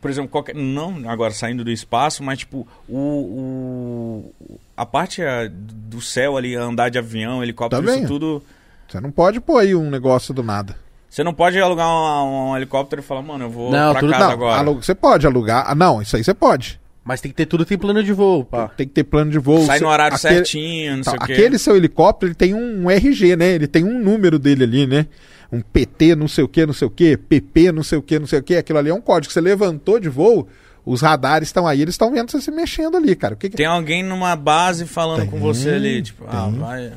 por 0.00 0.10
exemplo, 0.10 0.28
qualquer, 0.28 0.56
não 0.56 1.08
agora 1.08 1.32
saindo 1.32 1.62
do 1.62 1.70
espaço, 1.70 2.20
mas, 2.24 2.40
tipo, 2.40 2.66
o, 2.88 2.98
o- 2.98 4.58
a 4.76 4.84
parte 4.86 5.22
do 5.58 6.00
céu 6.00 6.36
ali, 6.36 6.54
andar 6.54 6.88
de 6.90 6.98
avião, 6.98 7.42
helicóptero, 7.42 7.82
Também. 7.82 8.00
isso 8.00 8.08
tudo... 8.12 8.42
Você 8.88 9.00
não 9.00 9.10
pode 9.10 9.40
pôr 9.40 9.58
aí 9.58 9.74
um 9.74 9.90
negócio 9.90 10.32
do 10.32 10.42
nada. 10.42 10.76
Você 11.08 11.24
não 11.24 11.32
pode 11.34 11.58
alugar 11.58 11.88
um, 11.88 12.50
um 12.50 12.56
helicóptero 12.56 13.00
e 13.00 13.04
falar, 13.04 13.22
mano, 13.22 13.44
eu 13.44 13.50
vou 13.50 13.70
Não, 13.72 13.92
pra 13.92 14.00
tudo- 14.00 14.12
casa 14.12 14.24
Não, 14.26 14.30
agora. 14.32 14.58
alu- 14.60 14.82
você 14.82 14.94
pode 14.94 15.26
alugar. 15.26 15.64
Ah, 15.66 15.74
não, 15.74 16.00
isso 16.02 16.16
aí 16.16 16.22
você 16.22 16.34
pode. 16.34 16.78
Mas 17.04 17.20
tem 17.20 17.30
que 17.30 17.36
ter 17.36 17.46
tudo, 17.46 17.64
tem 17.64 17.78
plano 17.78 18.02
de 18.02 18.12
voo, 18.12 18.44
pá. 18.44 18.68
Tem 18.68 18.86
que 18.86 18.92
ter 18.92 19.04
plano 19.04 19.30
de 19.30 19.38
voo. 19.38 19.64
Sai 19.64 19.78
Você- 19.78 19.84
no 19.84 19.90
horário 19.90 20.16
aquele- 20.16 20.34
certinho, 20.34 20.96
não 20.96 21.02
Tá, 21.04 21.10
sei 21.12 21.18
o 21.20 21.24
quê. 21.24 21.32
aquele 21.32 21.58
seu 21.58 21.76
helicóptero, 21.76 22.28
ele 22.28 22.34
tem 22.34 22.52
um 22.54 22.90
RG, 22.90 23.36
né? 23.36 23.52
Ele 23.52 23.66
tem 23.68 23.82
um 23.84 23.98
número 24.00 24.38
dele 24.38 24.64
ali, 24.64 24.86
né? 24.86 25.06
Um 25.52 25.60
PT 25.60 26.14
não 26.16 26.26
sei 26.28 26.42
o 26.44 26.48
que, 26.48 26.66
não 26.66 26.74
sei 26.74 26.86
o 26.88 26.90
que, 26.90 27.16
PP 27.16 27.70
não 27.72 27.82
sei 27.84 27.98
o 27.98 28.02
que, 28.02 28.18
não 28.18 28.26
sei 28.26 28.40
o 28.40 28.42
que. 28.42 28.56
Aquilo 28.56 28.78
ali 28.80 28.90
é 28.90 28.94
um 28.94 29.00
código. 29.00 29.32
Você 29.32 29.40
levantou 29.40 29.98
de 30.00 30.08
voo, 30.08 30.48
os 30.86 31.02
radares 31.02 31.48
estão 31.48 31.66
aí, 31.66 31.82
eles 31.82 31.94
estão 31.94 32.10
vendo 32.12 32.30
você 32.30 32.40
se 32.40 32.50
mexendo 32.50 32.96
ali, 32.96 33.14
cara. 33.16 33.34
Que 33.36 33.50
que- 33.50 33.56
Tem 33.56 33.66
alguém 33.66 34.02
numa 34.02 34.34
base 34.36 34.86
falando 34.86 35.20
Tem, 35.22 35.30
com 35.30 35.38
você 35.40 35.70
ali, 35.70 36.00
tipo, 36.00 36.24
ah, 36.28 36.48
tem. 36.50 36.58
vai... 36.60 36.92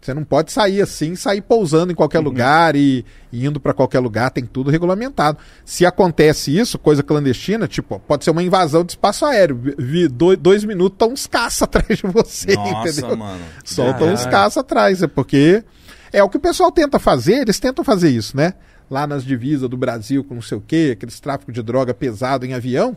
Você 0.00 0.12
não 0.14 0.24
pode 0.24 0.50
sair 0.50 0.82
assim, 0.82 1.14
sair 1.14 1.40
pousando 1.40 1.92
em 1.92 1.94
qualquer 1.94 2.18
Uhum. 2.18 2.24
lugar 2.24 2.74
e, 2.74 3.04
e 3.32 3.46
indo 3.46 3.60
pra 3.60 3.72
qualquer 3.72 4.00
lugar, 4.00 4.30
tem 4.32 4.44
tudo 4.44 4.68
regulamentado. 4.68 5.38
Se 5.64 5.86
acontece 5.86 6.56
isso, 6.58 6.76
coisa 6.76 7.04
clandestina, 7.04 7.68
tipo, 7.68 8.00
pode 8.00 8.24
ser 8.24 8.32
uma 8.32 8.42
invasão 8.42 8.82
de 8.84 8.92
espaço 8.92 9.24
aéreo. 9.24 9.60
Vi- 9.78 10.08
dois, 10.08 10.36
dois 10.38 10.64
minutos, 10.64 10.96
estão 10.96 11.12
uns 11.12 11.28
caça 11.28 11.66
atrás 11.66 11.98
de 11.98 12.02
você, 12.08 12.52
Nossa, 12.56 12.88
entendeu? 13.00 13.16
mano. 13.16 13.40
Soltam 13.64 14.12
uns 14.12 14.26
caça 14.26 14.58
atrás, 14.58 15.04
é 15.04 15.06
porque 15.06 15.62
é 16.12 16.20
o 16.20 16.28
que 16.28 16.36
o 16.36 16.40
pessoal 16.40 16.72
tenta 16.72 16.98
fazer, 16.98 17.34
eles 17.42 17.60
tentam 17.60 17.84
fazer 17.84 18.10
isso, 18.10 18.36
né? 18.36 18.54
Lá 18.90 19.06
nas 19.06 19.24
divisas 19.24 19.68
do 19.70 19.76
Brasil 19.76 20.24
com 20.24 20.34
não 20.34 20.42
sei 20.42 20.58
o 20.58 20.60
quê, 20.66 20.90
aqueles 20.96 21.20
tráfico 21.20 21.52
de 21.52 21.62
droga 21.62 21.94
pesado 21.94 22.44
em 22.44 22.54
avião. 22.54 22.96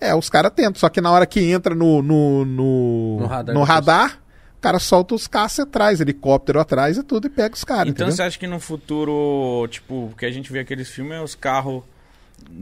É, 0.00 0.14
os 0.14 0.28
caras 0.28 0.52
tentam, 0.54 0.74
só 0.76 0.88
que 0.88 1.00
na 1.00 1.10
hora 1.10 1.26
que 1.26 1.40
entra 1.40 1.74
no, 1.74 2.02
no, 2.02 2.44
no, 2.44 3.16
No 3.20 3.26
radar 3.26 3.54
no 3.54 3.60
da 3.60 3.66
radar, 3.66 4.18
o 4.58 4.60
cara 4.60 4.78
solta 4.78 5.14
os 5.14 5.26
caça 5.26 5.62
atrás, 5.62 6.00
helicóptero 6.00 6.58
atrás 6.60 6.96
e 6.96 7.02
tudo, 7.02 7.26
e 7.26 7.30
pega 7.30 7.54
os 7.54 7.64
caras, 7.64 7.88
Então 7.88 8.06
entendeu? 8.06 8.12
você 8.16 8.22
acha 8.22 8.38
que 8.38 8.46
no 8.46 8.58
futuro, 8.60 9.66
tipo, 9.70 10.12
que 10.18 10.26
a 10.26 10.30
gente 10.30 10.52
vê 10.52 10.60
aqueles 10.60 10.88
filmes 10.88 11.14
é 11.18 11.20
os 11.20 11.34
carros. 11.34 11.82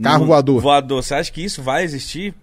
Carro 0.01 0.25
voador. 0.25 0.61
Voador. 0.61 1.03
Você 1.03 1.13
acha 1.15 1.31
que 1.31 1.43
isso 1.43 1.61
vai 1.61 1.83
existir? 1.83 2.33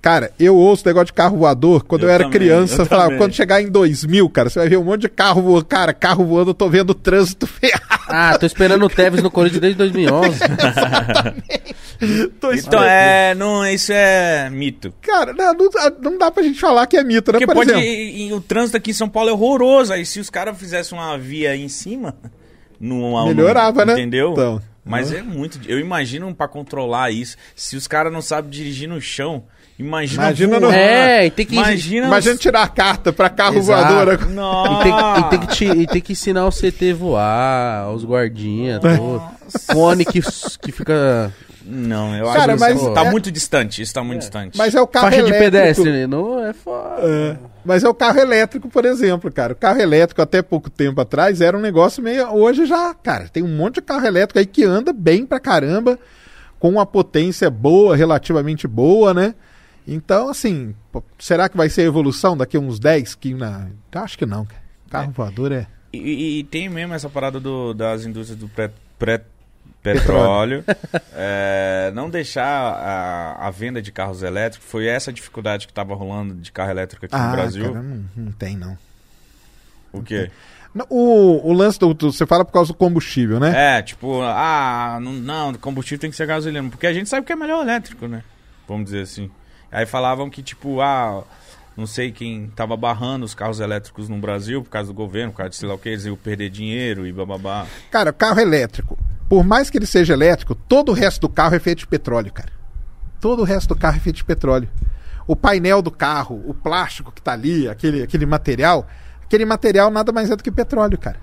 Cara, 0.00 0.30
eu 0.38 0.54
ouço 0.54 0.84
negócio 0.86 1.06
de 1.06 1.12
carro 1.14 1.38
voador 1.38 1.82
quando 1.82 2.02
eu, 2.02 2.08
Eu 2.10 2.14
era 2.14 2.24
também, 2.24 2.38
criança. 2.38 2.82
eu 2.82 2.86
falava, 2.86 3.16
quando 3.16 3.32
chegar 3.32 3.62
em 3.62 3.70
2000, 3.70 4.28
cara, 4.28 4.50
você 4.50 4.58
vai 4.58 4.68
ver 4.68 4.76
um 4.76 4.84
monte 4.84 5.00
de 5.00 5.08
carro 5.08 5.40
voando. 5.40 5.64
Cara, 5.64 5.94
carro 5.94 6.26
voando, 6.26 6.50
eu 6.50 6.54
tô 6.54 6.68
vendo 6.68 6.90
o 6.90 6.94
trânsito 6.94 7.46
ferrado. 7.48 8.04
Ah, 8.08 8.36
tô 8.38 8.44
esperando 8.44 8.84
o 8.84 8.88
Tevez 8.90 9.22
no 9.22 9.30
Corinthians 9.30 9.62
desde 9.62 9.78
2011. 9.78 10.38
Tô 12.40 12.52
Então 12.52 12.82
é. 12.82 13.34
Não, 13.34 13.66
isso 13.66 13.92
é 13.92 14.48
mito. 14.50 14.92
Cara, 15.00 15.32
não, 15.32 15.52
não, 15.54 15.68
não 16.02 16.18
dá 16.18 16.30
pra 16.30 16.42
gente 16.42 16.58
falar 16.60 16.86
que 16.86 16.96
é 16.96 17.04
mito, 17.04 17.32
né? 17.32 17.38
Porque 17.38 17.46
Por 17.46 17.54
pode. 17.54 17.70
exemplo, 17.70 17.86
e- 17.86 18.28
e 18.28 18.32
o 18.32 18.40
trânsito 18.40 18.76
aqui 18.76 18.90
em 18.90 18.94
São 18.94 19.08
Paulo 19.08 19.30
é 19.30 19.32
horroroso. 19.32 19.92
Aí 19.92 20.04
se 20.06 20.20
os 20.20 20.30
caras 20.30 20.58
fizessem 20.58 20.96
uma 20.98 21.16
via 21.18 21.50
aí 21.50 21.62
em 21.62 21.68
cima. 21.68 22.14
No, 22.80 23.24
Melhorava, 23.26 23.84
né? 23.86 23.92
Entendeu? 23.94 24.32
Então. 24.32 24.60
Mas 24.84 25.10
é 25.10 25.22
muito. 25.22 25.58
Eu 25.66 25.78
imagino 25.78 26.34
pra 26.34 26.46
controlar 26.46 27.10
isso. 27.10 27.36
Se 27.56 27.76
os 27.76 27.86
caras 27.86 28.12
não 28.12 28.20
sabem 28.20 28.50
dirigir 28.50 28.86
no 28.88 29.00
chão, 29.00 29.44
imagina. 29.78 30.22
Imagina 30.24 30.60
no-. 30.60 30.70
É, 30.70 31.26
e 31.26 31.30
tem 31.30 31.44
que- 31.46 31.54
Imagina. 31.54 32.06
imagina 32.06 32.36
tirar 32.36 32.62
a 32.62 32.68
carta 32.68 33.12
pra 33.12 33.28
carro 33.28 33.56
Exato. 33.58 33.92
voador. 33.94 34.26
Nossa. 34.30 34.80
E 34.80 34.82
tem, 34.82 34.92
que- 34.92 35.20
e 35.20 35.28
tem 35.30 35.40
que 35.40 35.46
te- 35.46 35.64
e 35.82 35.86
tem 35.86 36.00
que 36.02 36.12
ensinar 36.12 36.46
o 36.46 36.50
CT 36.52 36.92
voar, 36.92 37.90
os 37.92 38.04
guardinhas. 38.04 38.80
O 39.74 39.96
que, 40.10 40.20
que 40.60 40.72
fica 40.72 41.32
Não, 41.66 42.14
eu 42.14 42.26
Cara, 42.26 42.52
acho 42.54 42.60
mas 42.60 42.72
que 42.74 42.84
isso 42.84 42.92
tá 42.92 43.04
é- 43.06 43.10
muito 43.10 43.30
distante. 43.32 43.80
Isso 43.80 43.94
tá 43.94 44.04
muito 44.04 44.20
distante. 44.20 44.58
Mas 44.58 44.74
é 44.74 44.80
o 44.82 44.86
carro 44.86 45.06
faixa 45.06 45.22
de 45.22 45.30
elétrico. 45.30 45.50
pedestre, 45.52 45.90
né? 45.92 46.06
Não 46.06 46.44
é 46.44 46.52
foda. 46.52 46.96
É, 47.00 47.36
mas 47.64 47.82
é 47.82 47.88
o 47.88 47.94
carro 47.94 48.18
elétrico, 48.20 48.68
por 48.68 48.84
exemplo, 48.84 49.32
cara. 49.32 49.54
O 49.54 49.56
carro 49.56 49.80
elétrico, 49.80 50.20
até 50.20 50.42
pouco 50.42 50.68
tempo 50.68 51.00
atrás, 51.00 51.40
era 51.40 51.56
um 51.56 51.60
negócio 51.60 52.02
meio. 52.02 52.28
Hoje 52.34 52.66
já, 52.66 52.92
cara, 52.94 53.28
tem 53.32 53.42
um 53.42 53.48
monte 53.56 53.76
de 53.76 53.82
carro 53.82 54.06
elétrico 54.06 54.38
aí 54.38 54.44
que 54.46 54.62
anda 54.62 54.92
bem 54.92 55.24
pra 55.24 55.40
caramba, 55.40 55.98
com 56.58 56.68
uma 56.68 56.84
potência 56.84 57.48
boa, 57.48 57.96
relativamente 57.96 58.66
boa, 58.68 59.14
né? 59.14 59.34
Então, 59.86 60.28
assim, 60.30 60.74
será 61.18 61.48
que 61.48 61.56
vai 61.56 61.68
ser 61.68 61.82
evolução 61.82 62.36
daqui 62.36 62.56
a 62.56 62.60
uns 62.60 62.78
10? 62.78 63.14
Que 63.16 63.34
na... 63.34 63.68
Acho 63.94 64.16
que 64.16 64.24
não. 64.26 64.46
Carro 64.90 65.10
voador 65.12 65.52
é. 65.52 65.66
E, 65.92 66.38
e- 66.40 66.44
tem 66.44 66.68
mesmo 66.68 66.94
essa 66.94 67.08
parada 67.08 67.38
do- 67.38 67.74
das 67.74 68.04
indústrias 68.04 68.38
do 68.38 68.48
pré, 68.48 68.70
pré- 68.98 69.22
petróleo. 69.82 70.64
é, 71.12 71.92
não 71.94 72.08
deixar 72.08 72.46
a, 72.46 73.46
a 73.46 73.50
venda 73.50 73.80
de 73.82 73.92
carros 73.92 74.22
elétricos. 74.22 74.68
Foi 74.68 74.86
essa 74.86 75.10
a 75.10 75.14
dificuldade 75.14 75.66
que 75.66 75.72
estava 75.72 75.94
rolando 75.94 76.34
de 76.34 76.50
carro 76.50 76.70
elétrico 76.70 77.04
aqui 77.06 77.14
no 77.14 77.30
Brasil. 77.32 77.64
Ah, 77.66 77.68
cara, 77.72 77.82
não, 77.82 78.04
não 78.16 78.32
tem, 78.32 78.56
não. 78.56 78.76
O 79.92 80.02
quê? 80.02 80.30
Não, 80.74 80.86
O, 80.90 81.50
o 81.50 81.52
lance 81.52 81.78
do, 81.78 81.92
do- 81.94 82.10
Você 82.12 82.26
fala 82.26 82.44
por 82.44 82.52
causa 82.52 82.72
do 82.72 82.76
combustível, 82.76 83.38
né? 83.38 83.78
É, 83.78 83.82
tipo, 83.82 84.22
ah, 84.22 84.98
não, 85.00 85.12
não, 85.12 85.54
combustível 85.54 86.00
tem 86.00 86.10
que 86.10 86.16
ser 86.16 86.26
gasolina. 86.26 86.68
Porque 86.70 86.86
a 86.86 86.92
gente 86.92 87.08
sabe 87.08 87.24
que 87.26 87.32
é 87.32 87.36
melhor 87.36 87.62
elétrico, 87.62 88.08
né? 88.08 88.24
Vamos 88.66 88.86
dizer 88.86 89.02
assim. 89.02 89.30
Aí 89.74 89.84
falavam 89.84 90.30
que, 90.30 90.40
tipo, 90.40 90.80
ah, 90.80 91.24
não 91.76 91.84
sei 91.84 92.12
quem 92.12 92.46
tava 92.54 92.76
barrando 92.76 93.24
os 93.24 93.34
carros 93.34 93.58
elétricos 93.58 94.08
no 94.08 94.16
Brasil 94.18 94.62
por 94.62 94.70
causa 94.70 94.86
do 94.86 94.94
governo, 94.94 95.32
por 95.32 95.38
causa 95.38 95.50
de 95.50 95.56
sei 95.56 95.68
lá 95.68 95.74
o 95.74 95.78
que, 95.78 95.88
eles 95.88 96.04
iam 96.04 96.14
perder 96.14 96.48
dinheiro 96.48 97.04
e 97.04 97.12
bababá. 97.12 97.66
Cara, 97.90 98.12
carro 98.12 98.38
elétrico. 98.38 98.96
Por 99.28 99.42
mais 99.42 99.70
que 99.70 99.76
ele 99.76 99.86
seja 99.86 100.12
elétrico, 100.12 100.54
todo 100.54 100.90
o 100.90 100.94
resto 100.94 101.22
do 101.22 101.28
carro 101.28 101.56
é 101.56 101.58
feito 101.58 101.80
de 101.80 101.88
petróleo, 101.88 102.32
cara. 102.32 102.52
Todo 103.20 103.40
o 103.40 103.44
resto 103.44 103.74
do 103.74 103.76
carro 103.76 103.96
é 103.96 104.00
feito 104.00 104.16
de 104.16 104.24
petróleo. 104.24 104.68
O 105.26 105.34
painel 105.34 105.82
do 105.82 105.90
carro, 105.90 106.40
o 106.46 106.54
plástico 106.54 107.10
que 107.10 107.20
tá 107.20 107.32
ali, 107.32 107.68
aquele, 107.68 108.00
aquele 108.00 108.26
material, 108.26 108.86
aquele 109.24 109.44
material 109.44 109.90
nada 109.90 110.12
mais 110.12 110.30
é 110.30 110.36
do 110.36 110.42
que 110.44 110.52
petróleo, 110.52 110.96
cara. 110.96 111.18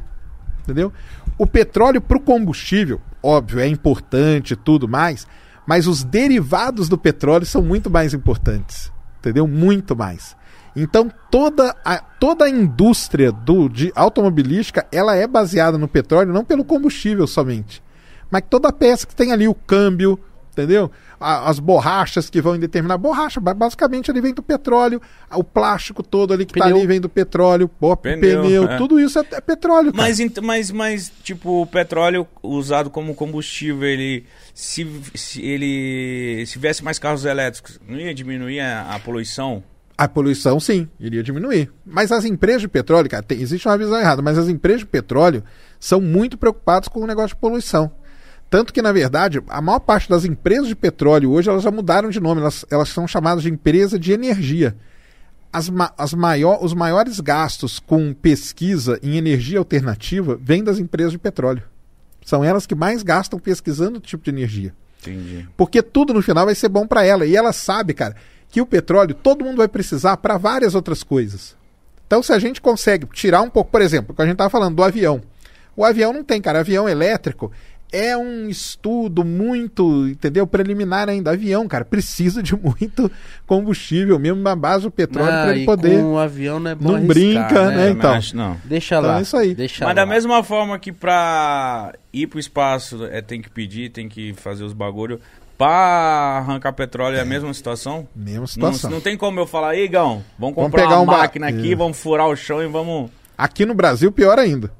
Entendeu? 0.63 0.91
O 1.37 1.47
petróleo 1.47 2.01
pro 2.01 2.19
combustível, 2.19 2.99
óbvio, 3.23 3.61
é 3.61 3.67
importante 3.67 4.55
e 4.55 4.57
tudo 4.57 4.89
mais, 4.89 5.25
mas 5.65 5.87
os 5.87 6.03
derivados 6.03 6.89
do 6.89 6.97
petróleo 6.97 7.45
são 7.45 7.61
muito 7.61 7.89
mais 7.89 8.13
importantes. 8.13 8.91
Entendeu? 9.19 9.47
Muito 9.47 9.95
mais. 9.95 10.35
Então 10.75 11.11
toda 11.29 11.75
a, 11.83 11.97
toda 11.97 12.45
a 12.45 12.49
indústria 12.49 13.31
do, 13.31 13.67
de 13.67 13.91
automobilística 13.95 14.87
ela 14.91 15.15
é 15.15 15.27
baseada 15.27 15.77
no 15.77 15.87
petróleo, 15.87 16.33
não 16.33 16.45
pelo 16.45 16.63
combustível 16.63 17.27
somente. 17.27 17.83
Mas 18.29 18.43
toda 18.49 18.69
a 18.69 18.73
peça 18.73 19.05
que 19.05 19.15
tem 19.15 19.31
ali, 19.33 19.47
o 19.47 19.53
câmbio, 19.53 20.17
entendeu? 20.51 20.91
As 21.19 21.59
borrachas 21.59 22.29
que 22.29 22.41
vão 22.41 22.55
em 22.55 22.59
determinar. 22.59 22.97
Borracha, 22.97 23.39
ba- 23.39 23.53
basicamente, 23.53 24.09
ele 24.09 24.21
vem 24.21 24.33
do 24.33 24.41
petróleo. 24.41 25.01
O 25.33 25.43
plástico 25.43 26.01
todo 26.03 26.33
ali 26.33 26.45
que 26.45 26.53
tá 26.53 26.65
Pneu. 26.65 26.77
ali 26.77 26.87
vem 26.87 26.99
do 27.01 27.07
petróleo. 27.09 27.67
Pô, 27.67 27.95
Pneu, 27.95 28.41
pneu, 28.43 28.63
é. 28.65 28.77
tudo 28.77 28.99
isso 28.99 29.19
é, 29.19 29.25
é 29.31 29.41
petróleo, 29.41 29.91
cara. 29.93 30.03
Mas, 30.07 30.19
mas, 30.41 30.71
mas, 30.71 31.11
tipo, 31.23 31.61
o 31.61 31.65
petróleo 31.65 32.27
usado 32.41 32.89
como 32.89 33.13
combustível, 33.15 33.87
ele 33.87 34.25
se, 34.53 34.87
se 35.15 35.41
ele 35.41 36.43
se 36.45 36.53
tivesse 36.53 36.83
mais 36.83 36.97
carros 36.99 37.25
elétricos, 37.25 37.79
não 37.87 37.97
ia 37.97 38.13
diminuir 38.13 38.59
a, 38.59 38.95
a 38.95 38.99
poluição? 38.99 39.63
A 39.97 40.07
poluição, 40.07 40.59
sim, 40.59 40.87
iria 40.99 41.21
diminuir. 41.21 41.71
Mas 41.85 42.11
as 42.11 42.25
empresas 42.25 42.61
de 42.61 42.67
petróleo, 42.67 43.07
cara, 43.07 43.21
tem- 43.21 43.39
existe 43.39 43.67
uma 43.67 43.77
visão 43.77 43.99
errada, 43.99 44.21
mas 44.21 44.35
as 44.37 44.47
empresas 44.49 44.79
de 44.81 44.87
petróleo 44.87 45.43
são 45.79 46.01
muito 46.01 46.37
preocupadas 46.39 46.87
com 46.87 47.01
o 47.01 47.05
negócio 47.07 47.35
de 47.35 47.41
poluição. 47.41 47.91
Tanto 48.51 48.73
que, 48.73 48.81
na 48.81 48.91
verdade, 48.91 49.41
a 49.47 49.61
maior 49.61 49.79
parte 49.79 50.09
das 50.09 50.25
empresas 50.25 50.67
de 50.67 50.75
petróleo 50.75 51.31
hoje, 51.31 51.49
elas 51.49 51.63
já 51.63 51.71
mudaram 51.71 52.09
de 52.09 52.19
nome, 52.19 52.41
elas, 52.41 52.65
elas 52.69 52.89
são 52.89 53.07
chamadas 53.07 53.41
de 53.43 53.49
empresa 53.49 53.97
de 53.97 54.11
energia. 54.11 54.75
As, 55.53 55.69
ma- 55.69 55.93
as 55.97 56.13
maior, 56.13 56.59
os 56.61 56.73
maiores 56.73 57.21
gastos 57.21 57.79
com 57.79 58.13
pesquisa 58.13 58.99
em 59.01 59.15
energia 59.15 59.57
alternativa 59.57 60.37
vêm 60.41 60.65
das 60.65 60.79
empresas 60.79 61.13
de 61.13 61.17
petróleo. 61.17 61.63
São 62.25 62.43
elas 62.43 62.65
que 62.65 62.75
mais 62.75 63.03
gastam 63.03 63.39
pesquisando 63.39 63.99
o 63.99 64.01
tipo 64.01 64.25
de 64.25 64.31
energia. 64.31 64.73
Entendi. 65.01 65.47
Porque 65.55 65.81
tudo 65.81 66.13
no 66.13 66.21
final 66.21 66.45
vai 66.45 66.53
ser 66.53 66.67
bom 66.67 66.85
para 66.85 67.05
ela. 67.05 67.25
E 67.25 67.35
ela 67.37 67.53
sabe, 67.53 67.93
cara, 67.93 68.17
que 68.49 68.59
o 68.59 68.65
petróleo 68.65 69.15
todo 69.15 69.45
mundo 69.45 69.57
vai 69.57 69.67
precisar 69.69 70.17
para 70.17 70.37
várias 70.37 70.75
outras 70.75 71.03
coisas. 71.03 71.55
Então, 72.05 72.21
se 72.21 72.33
a 72.33 72.37
gente 72.37 72.59
consegue 72.59 73.07
tirar 73.13 73.41
um 73.41 73.49
pouco, 73.49 73.71
por 73.71 73.81
exemplo, 73.81 74.11
o 74.11 74.15
que 74.15 74.21
a 74.21 74.25
gente 74.25 74.33
estava 74.33 74.49
falando 74.49 74.75
do 74.75 74.83
avião. 74.83 75.21
O 75.73 75.85
avião 75.85 76.11
não 76.11 76.21
tem, 76.23 76.41
cara. 76.41 76.59
Avião 76.59 76.87
elétrico 76.87 77.49
é 77.91 78.15
um 78.17 78.47
estudo 78.47 79.23
muito, 79.25 80.07
entendeu? 80.07 80.47
Preliminar 80.47 81.09
ainda. 81.09 81.31
Avião, 81.31 81.67
cara, 81.67 81.83
precisa 81.83 82.41
de 82.41 82.55
muito 82.61 83.11
combustível, 83.45 84.17
mesmo 84.17 84.41
na 84.41 84.55
base 84.55 84.83
do 84.83 84.91
petróleo, 84.91 85.29
Ah, 85.31 85.43
para 85.43 85.55
ele 85.55 85.65
poder. 85.65 85.97
com 86.01 86.13
o 86.13 86.17
avião 86.17 86.59
não 86.59 86.71
é 86.71 86.75
bom 86.75 86.87
Não 86.89 86.95
arriscar, 86.95 87.13
brinca, 87.15 87.65
né, 87.69 87.77
Também 87.77 87.91
então. 87.91 88.13
acho, 88.13 88.35
não. 88.35 88.57
Deixa 88.63 88.95
Então 88.95 89.09
lá. 89.09 89.19
é 89.19 89.21
isso 89.21 89.35
aí. 89.37 89.53
Deixa 89.55 89.85
Mas 89.85 89.95
lá. 89.95 90.01
da 90.01 90.05
mesma 90.05 90.41
forma 90.43 90.79
que 90.79 90.91
pra 90.91 91.93
ir 92.13 92.27
pro 92.27 92.39
espaço 92.39 93.05
é, 93.05 93.21
tem 93.21 93.41
que 93.41 93.49
pedir, 93.49 93.89
tem 93.91 94.07
que 94.07 94.33
fazer 94.33 94.63
os 94.63 94.73
bagulho, 94.73 95.19
pra 95.57 95.67
arrancar 96.39 96.73
petróleo 96.73 97.17
é 97.17 97.21
a 97.21 97.25
mesma 97.25 97.53
situação? 97.53 98.07
Mesma 98.15 98.39
Não, 98.39 98.47
situação. 98.47 98.89
não 98.89 99.01
tem 99.01 99.15
como 99.17 99.39
eu 99.39 99.45
falar, 99.45 99.69
aí, 99.71 99.87
Gão, 99.87 100.23
vamos 100.39 100.55
Vamos 100.55 100.55
comprar 100.55 100.83
pegar 100.83 100.95
uma 100.95 101.03
um 101.03 101.05
ba- 101.05 101.17
máquina 101.19 101.47
aqui, 101.49 101.73
É. 101.73 101.75
vamos 101.75 101.97
furar 101.99 102.27
o 102.27 102.35
chão 102.35 102.63
e 102.63 102.67
vamos... 102.67 103.11
Aqui 103.37 103.65
no 103.65 103.73
Brasil, 103.73 104.11
pior 104.11 104.37
ainda. 104.39 104.71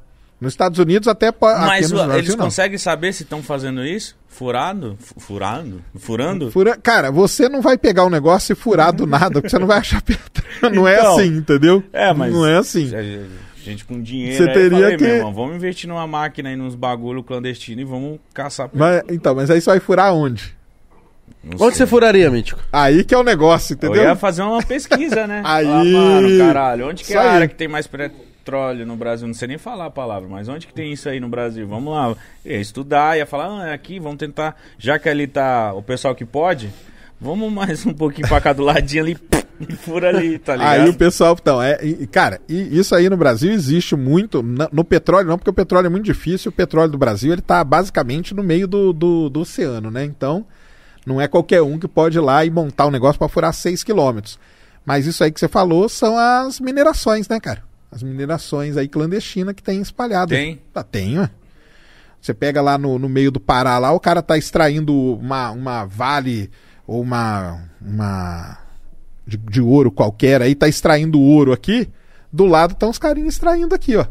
Nos 0.41 0.53
Estados 0.53 0.79
Unidos, 0.79 1.07
até. 1.07 1.31
Mas 1.39 1.91
o- 1.91 2.11
eles 2.13 2.35
não. 2.35 2.45
conseguem 2.45 2.77
saber 2.79 3.13
se 3.13 3.21
estão 3.23 3.43
fazendo 3.43 3.85
isso? 3.85 4.15
Furado? 4.27 4.97
Fu- 4.99 5.19
Furando? 5.19 5.83
Furando? 5.99 6.49
Fura- 6.51 6.75
Cara, 6.81 7.11
você 7.11 7.47
não 7.47 7.61
vai 7.61 7.77
pegar 7.77 8.05
um 8.05 8.09
negócio 8.09 8.53
e 8.53 8.55
furar 8.55 8.91
do 8.91 9.05
nada, 9.05 9.33
porque 9.35 9.49
você 9.49 9.59
não 9.59 9.67
vai 9.67 9.77
achar 9.77 10.01
petróleo. 10.01 10.41
Não 10.75 10.87
é 10.87 10.95
Então, 10.99 11.13
assim, 11.17 11.27
entendeu? 11.27 11.83
É, 11.93 12.13
mas... 12.13 12.31
Não 12.33 12.45
é 12.45 12.57
assim. 12.57 12.89
Gente 13.63 13.83
com 13.85 14.01
dinheiro 14.01 14.37
Você 14.37 14.51
teria 14.51 14.63
eu 14.65 14.71
falei, 14.81 14.97
que- 14.97 15.03
meu 15.03 15.15
irmão, 15.17 15.33
vamos 15.33 15.55
investir 15.55 15.87
numa 15.89 16.05
máquina 16.07 16.49
aí, 16.49 16.55
nos 16.55 16.75
bagulho 16.75 17.23
clandestino 17.23 17.81
e 17.81 17.83
vamos 17.83 18.19
caçar... 18.33 18.69
Mas, 18.73 19.01
então, 19.09 19.33
mas 19.35 19.49
aí 19.51 19.59
você 19.61 19.69
vai 19.69 19.79
furar 19.79 20.13
onde? 20.13 20.55
Não 21.43 21.53
Onde 21.53 21.75
sei. 21.77 21.85
você 21.85 21.87
furaria, 21.87 22.29
Mítico? 22.29 22.59
Aí 22.71 23.03
que 23.03 23.13
é 23.15 23.17
o 23.17 23.23
negócio, 23.23 23.73
Eu 23.73 23.75
entendeu? 23.77 24.03
ia 24.03 24.15
fazer 24.15 24.41
uma 24.43 24.61
pesquisa, 24.61 25.25
né? 25.25 25.41
Aí. 25.45 25.65
Falar, 25.65 25.83
mano, 25.85 26.37
caralho, 26.37 26.89
onde 26.89 27.03
que 27.03 27.13
é 27.13 27.17
a 27.17 27.21
aí. 27.21 27.27
área 27.27 27.47
que 27.47 27.55
tem 27.55 27.67
mais 27.67 27.87
petróleo 28.45 28.85
no 28.85 28.95
Brasil? 28.95 29.27
Não 29.27 29.33
sei 29.33 29.47
nem 29.47 29.57
falar 29.57 29.85
a 29.85 29.91
palavra, 29.91 30.27
mas 30.27 30.47
onde 30.49 30.67
que 30.67 30.73
tem 30.73 30.91
isso 30.91 31.07
aí 31.07 31.19
no 31.19 31.29
Brasil? 31.29 31.67
Vamos 31.67 31.93
lá. 31.93 32.15
Ia 32.43 32.57
estudar, 32.59 33.17
ia 33.17 33.25
falar, 33.25 33.61
ah, 33.61 33.67
é 33.69 33.73
aqui, 33.73 33.99
vamos 33.99 34.17
tentar. 34.17 34.55
Já 34.77 34.97
que 34.99 35.07
ali 35.07 35.27
tá 35.27 35.73
o 35.73 35.81
pessoal 35.83 36.15
que 36.15 36.25
pode, 36.25 36.69
vamos 37.19 37.51
mais 37.53 37.85
um 37.85 37.93
pouquinho 37.93 38.27
pra 38.27 38.41
cá 38.41 38.51
do 38.51 38.63
ladinho 38.63 39.03
ali 39.03 39.17
e 39.69 39.73
fura 39.75 40.09
ali, 40.09 40.39
tá 40.39 40.55
ligado? 40.55 40.81
Aí 40.81 40.89
o 40.89 40.93
pessoal, 40.95 41.37
então, 41.39 41.61
é, 41.61 41.77
e- 41.85 42.07
cara, 42.07 42.41
e 42.49 42.77
isso 42.79 42.95
aí 42.95 43.07
no 43.09 43.15
Brasil 43.17 43.51
existe 43.51 43.95
muito, 43.95 44.41
na- 44.41 44.67
no 44.71 44.83
petróleo 44.83 45.27
não, 45.27 45.37
porque 45.37 45.51
o 45.51 45.53
petróleo 45.53 45.85
é 45.85 45.89
muito 45.89 46.03
difícil, 46.05 46.49
o 46.49 46.53
petróleo 46.53 46.91
do 46.91 46.97
Brasil, 46.97 47.31
ele 47.31 47.43
tá 47.43 47.63
basicamente 47.63 48.33
no 48.33 48.41
meio 48.41 48.67
do, 48.67 48.91
do, 48.91 49.29
do 49.29 49.41
oceano, 49.41 49.91
né, 49.91 50.03
então, 50.03 50.43
não 51.05 51.21
é 51.21 51.27
qualquer 51.27 51.61
um 51.61 51.77
que 51.77 51.87
pode 51.87 52.17
ir 52.17 52.21
lá 52.21 52.43
e 52.43 52.49
montar 52.49 52.87
um 52.87 52.91
negócio 52.91 53.19
para 53.19 53.27
furar 53.29 53.53
6 53.53 53.83
quilômetros, 53.83 54.39
mas 54.83 55.05
isso 55.05 55.23
aí 55.23 55.31
que 55.31 55.39
você 55.39 55.47
falou 55.47 55.87
são 55.87 56.17
as 56.17 56.59
minerações, 56.59 57.27
né, 57.29 57.39
cara, 57.39 57.61
as 57.91 58.01
minerações 58.03 58.77
aí 58.77 58.87
clandestinas 58.87 59.53
que 59.53 59.61
tem 59.63 59.81
espalhado. 59.81 60.29
Tem? 60.33 60.61
Tá, 60.73 60.81
tem, 60.83 61.19
ué. 61.19 61.29
Você 62.21 62.33
pega 62.33 62.61
lá 62.61 62.77
no, 62.77 62.97
no 62.99 63.09
meio 63.09 63.31
do 63.31 63.39
Pará, 63.39 63.77
lá 63.79 63.91
o 63.91 63.99
cara 63.99 64.21
tá 64.21 64.37
extraindo 64.37 64.93
uma, 65.15 65.49
uma 65.51 65.85
vale 65.85 66.49
ou 66.85 67.01
uma, 67.01 67.63
uma 67.81 68.57
de, 69.25 69.37
de 69.37 69.59
ouro 69.61 69.91
qualquer 69.91 70.41
aí, 70.41 70.53
tá 70.53 70.67
extraindo 70.67 71.19
ouro 71.19 71.51
aqui, 71.51 71.89
do 72.31 72.45
lado 72.45 72.73
estão 72.73 72.89
os 72.89 72.99
carinhos 72.99 73.33
extraindo 73.33 73.73
aqui, 73.73 73.95
ó. 73.97 74.05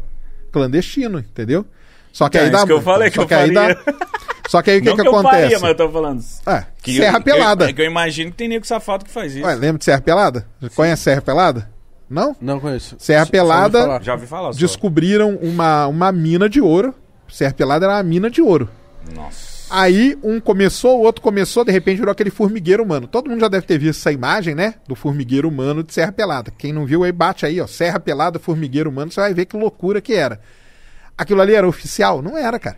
Clandestino, 0.51 1.19
entendeu? 1.19 1.65
Só 2.11 2.27
que 2.27 2.37
É, 2.37 2.41
aí 2.41 2.47
isso 2.49 2.57
dá. 2.57 2.65
que 2.65 2.71
eu 2.73 2.81
falei 2.81 3.09
que 3.09 3.15
só 3.15 3.21
eu 3.21 3.27
que 3.27 3.33
aí 3.33 3.53
faria. 3.53 3.75
dá. 3.75 3.93
Só 4.49 4.61
que 4.61 4.69
aí 4.69 4.79
o 4.79 4.81
que, 4.81 4.89
que, 4.89 5.01
que 5.01 5.07
eu 5.07 5.15
acontece? 5.17 5.41
faria, 5.43 5.59
mas 5.61 5.69
eu 5.69 5.75
tô 5.77 5.89
falando. 5.89 6.21
É, 6.45 6.65
Que 6.83 6.97
Serra 6.97 7.19
eu- 7.19 7.23
Pelada. 7.23 7.63
Eu, 7.63 7.69
é 7.69 7.73
que 7.73 7.81
eu 7.81 7.85
imagino 7.85 8.31
que 8.31 8.37
tem 8.37 8.49
nego 8.49 8.67
safado 8.67 9.05
que 9.05 9.11
faz 9.11 9.33
isso. 9.33 9.45
Ué, 9.45 9.55
lembra 9.55 9.77
de 9.77 9.85
Serra 9.85 10.01
Pelada? 10.01 10.45
Conhece 10.75 11.03
Serra 11.03 11.21
Pelada? 11.21 11.70
Não? 12.11 12.35
Não 12.41 12.59
conheço. 12.59 12.97
Serra 12.99 13.25
Pelada-. 13.25 14.01
Já 14.03 14.13
ouvi 14.13 14.27
falar 14.27 14.51
só. 14.51 14.59
Descobriram 14.59 15.37
uma, 15.41 15.87
uma 15.87 16.11
mina 16.11 16.49
de 16.49 16.59
ouro. 16.59 16.93
Serra 17.29 17.53
Pelada 17.53 17.85
era 17.85 17.95
uma 17.95 18.03
mina 18.03 18.29
de 18.29 18.41
ouro. 18.41 18.69
Nossa. 19.15 19.51
Aí 19.69 20.17
um 20.21 20.37
começou, 20.41 20.99
o 20.99 21.03
outro 21.03 21.21
começou, 21.21 21.63
de 21.63 21.71
repente 21.71 21.99
virou 21.99 22.11
aquele 22.11 22.29
formigueiro 22.29 22.83
humano. 22.83 23.07
Todo 23.07 23.29
mundo 23.29 23.39
já 23.39 23.47
deve 23.47 23.65
ter 23.65 23.77
visto 23.77 23.99
essa 23.99 24.11
imagem, 24.11 24.53
né? 24.53 24.75
Do 24.85 24.95
formigueiro 24.95 25.47
humano 25.47 25.81
de 25.81 25.93
Serra 25.93 26.11
Pelada. 26.11 26.51
Quem 26.57 26.73
não 26.73 26.85
viu 26.85 27.05
aí, 27.05 27.11
bate 27.13 27.45
aí, 27.45 27.61
ó. 27.61 27.65
Serra 27.67 27.97
Pelada, 27.97 28.37
formigueiro 28.37 28.89
humano, 28.89 29.09
você 29.09 29.21
vai 29.21 29.33
ver 29.33 29.45
que 29.45 29.55
loucura 29.55 30.01
que 30.01 30.13
era. 30.13 30.41
Aquilo 31.17 31.39
ali 31.39 31.53
era 31.53 31.65
oficial? 31.65 32.21
Não 32.21 32.37
era, 32.37 32.59
cara. 32.59 32.77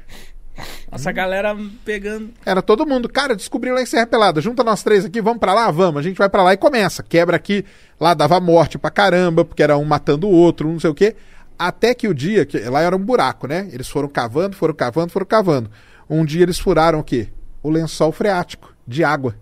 Essa 0.92 1.12
galera 1.12 1.58
pegando. 1.84 2.30
Era 2.46 2.62
todo 2.62 2.86
mundo. 2.86 3.10
Cara, 3.10 3.36
descobriu 3.36 3.74
lá 3.74 3.82
em 3.82 3.86
Serra 3.86 4.06
Pelada. 4.06 4.42
Junta 4.42 4.64
nós 4.64 4.84
três 4.84 5.06
aqui, 5.06 5.22
vamos 5.22 5.40
pra 5.40 5.54
lá? 5.54 5.72
Vamos. 5.72 6.00
A 6.00 6.04
gente 6.04 6.18
vai 6.18 6.30
pra 6.30 6.44
lá 6.44 6.54
e 6.54 6.58
começa. 6.58 7.02
Quebra 7.02 7.36
aqui. 7.36 7.66
Lá 8.00 8.14
dava 8.14 8.40
morte 8.40 8.78
pra 8.78 8.92
caramba, 8.92 9.44
porque 9.44 9.64
era 9.64 9.78
um 9.78 9.86
matando 9.86 10.28
o 10.28 10.32
outro, 10.32 10.72
não 10.72 10.80
sei 10.80 10.90
o 10.90 10.94
quê. 10.96 11.16
Até 11.58 11.94
que 11.94 12.08
o 12.08 12.14
dia, 12.14 12.46
que 12.46 12.60
lá 12.60 12.82
era 12.82 12.96
um 12.96 13.00
buraco, 13.00 13.48
né? 13.48 13.68
Eles 13.72 13.88
foram 13.88 14.08
cavando, 14.08 14.56
foram 14.56 14.74
cavando, 14.74 15.12
foram 15.12 15.26
cavando. 15.26 15.70
Um 16.10 16.26
dia 16.26 16.44
eles 16.44 16.60
furaram 16.60 17.00
o 17.00 17.04
quê? 17.04 17.30
O 17.62 17.70
lençol 17.70 18.12
freático 18.12 18.74
de 18.88 19.04
água. 19.04 19.36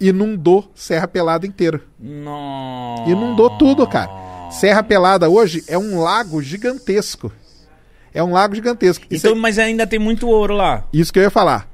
Inundou 0.00 0.70
Serra 0.74 1.08
Pelada 1.08 1.46
inteira. 1.46 1.80
Nossa. 1.98 3.10
Inundou 3.10 3.50
tudo, 3.58 3.86
cara. 3.86 4.10
Serra 4.50 4.82
Pelada 4.82 5.28
hoje 5.28 5.64
é 5.66 5.76
um 5.76 6.00
lago 6.00 6.40
gigantesco. 6.40 7.32
É 8.18 8.22
um 8.22 8.32
lago 8.32 8.54
gigantesco. 8.54 9.06
Isso 9.10 9.26
Então, 9.26 9.38
mas 9.38 9.58
ainda 9.58 9.86
tem 9.86 9.98
muito 9.98 10.28
ouro 10.28 10.54
lá. 10.54 10.84
isso 10.92 11.12
que 11.12 11.18
eu 11.18 11.22
ia 11.22 11.30
falar. 11.30 11.68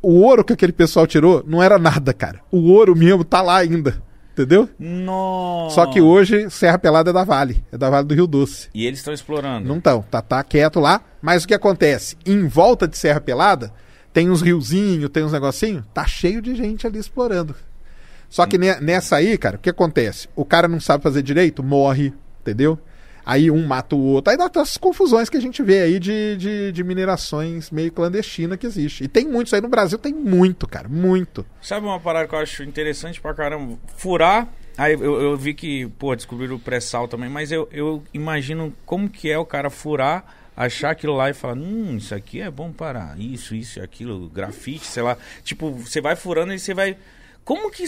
o 0.00 0.20
ouro 0.20 0.44
que 0.44 0.52
aquele 0.52 0.72
pessoal 0.72 1.06
tirou 1.06 1.44
não 1.46 1.62
era 1.62 1.78
nada, 1.78 2.12
cara. 2.12 2.40
O 2.50 2.70
ouro 2.72 2.94
mesmo 2.96 3.24
tá 3.24 3.40
lá 3.42 3.56
ainda. 3.58 4.02
Entendeu? 4.32 4.68
Nossa. 4.78 5.74
Só 5.74 5.86
que 5.86 6.00
hoje 6.00 6.48
Serra 6.50 6.78
Pelada 6.78 7.10
é 7.10 7.12
da 7.12 7.22
Vale, 7.22 7.62
é 7.70 7.76
da 7.76 7.90
Vale 7.90 8.06
do 8.06 8.14
Rio 8.14 8.26
Doce. 8.26 8.68
E 8.74 8.86
eles 8.86 8.98
estão 9.00 9.12
explorando. 9.12 9.68
Não 9.68 9.76
estão, 9.76 10.02
tá, 10.10 10.22
tá 10.22 10.42
quieto 10.42 10.80
lá. 10.80 11.02
Mas 11.20 11.44
o 11.44 11.48
que 11.48 11.52
acontece? 11.54 12.16
Em 12.24 12.46
volta 12.48 12.88
de 12.88 12.96
Serra 12.96 13.20
Pelada, 13.20 13.72
tem 14.12 14.30
uns 14.30 14.40
riozinhos, 14.40 15.10
tem 15.10 15.22
uns 15.22 15.32
negocinhos, 15.32 15.84
tá 15.92 16.06
cheio 16.06 16.40
de 16.40 16.54
gente 16.54 16.86
ali 16.86 16.98
explorando. 16.98 17.54
Só 18.30 18.46
que 18.46 18.56
ne- 18.56 18.80
nessa 18.80 19.16
aí, 19.16 19.36
cara, 19.36 19.56
o 19.56 19.58
que 19.58 19.68
acontece? 19.68 20.26
O 20.34 20.44
cara 20.46 20.66
não 20.66 20.80
sabe 20.80 21.02
fazer 21.02 21.22
direito, 21.22 21.62
morre, 21.62 22.12
entendeu? 22.40 22.78
Aí 23.24 23.50
um 23.50 23.64
mata 23.66 23.94
o 23.94 24.00
outro. 24.00 24.30
Aí 24.30 24.36
dá 24.36 24.46
essas 24.46 24.76
confusões 24.76 25.28
que 25.28 25.36
a 25.36 25.40
gente 25.40 25.62
vê 25.62 25.82
aí 25.82 25.98
de, 25.98 26.36
de, 26.36 26.72
de 26.72 26.84
minerações 26.84 27.70
meio 27.70 27.92
clandestina 27.92 28.56
que 28.56 28.66
existe. 28.66 29.04
E 29.04 29.08
tem 29.08 29.26
muitos 29.28 29.54
aí 29.54 29.60
no 29.60 29.68
Brasil, 29.68 29.98
tem 29.98 30.12
muito, 30.12 30.66
cara, 30.66 30.88
muito. 30.88 31.46
Sabe 31.60 31.86
uma 31.86 32.00
parada 32.00 32.26
que 32.28 32.34
eu 32.34 32.38
acho 32.38 32.62
interessante 32.64 33.20
pra 33.20 33.32
caramba? 33.34 33.78
Furar. 33.96 34.48
Aí 34.76 34.94
eu, 34.94 35.20
eu 35.20 35.36
vi 35.36 35.52
que, 35.54 35.86
pô, 35.98 36.16
descobriram 36.16 36.56
o 36.56 36.58
pré-sal 36.58 37.06
também, 37.06 37.28
mas 37.28 37.52
eu, 37.52 37.68
eu 37.70 38.02
imagino 38.14 38.72
como 38.86 39.08
que 39.08 39.30
é 39.30 39.36
o 39.38 39.44
cara 39.44 39.68
furar, 39.68 40.24
achar 40.56 40.90
aquilo 40.90 41.14
lá 41.14 41.28
e 41.28 41.34
falar, 41.34 41.54
hum, 41.56 41.96
isso 41.98 42.14
aqui 42.14 42.40
é 42.40 42.50
bom 42.50 42.72
para 42.72 43.14
isso, 43.18 43.54
isso 43.54 43.78
e 43.78 43.82
aquilo, 43.82 44.30
grafite, 44.30 44.86
sei 44.86 45.02
lá. 45.02 45.16
Tipo, 45.44 45.70
você 45.72 46.00
vai 46.00 46.16
furando 46.16 46.54
e 46.54 46.58
você 46.58 46.72
vai. 46.72 46.96
Como 47.44 47.70
que. 47.70 47.84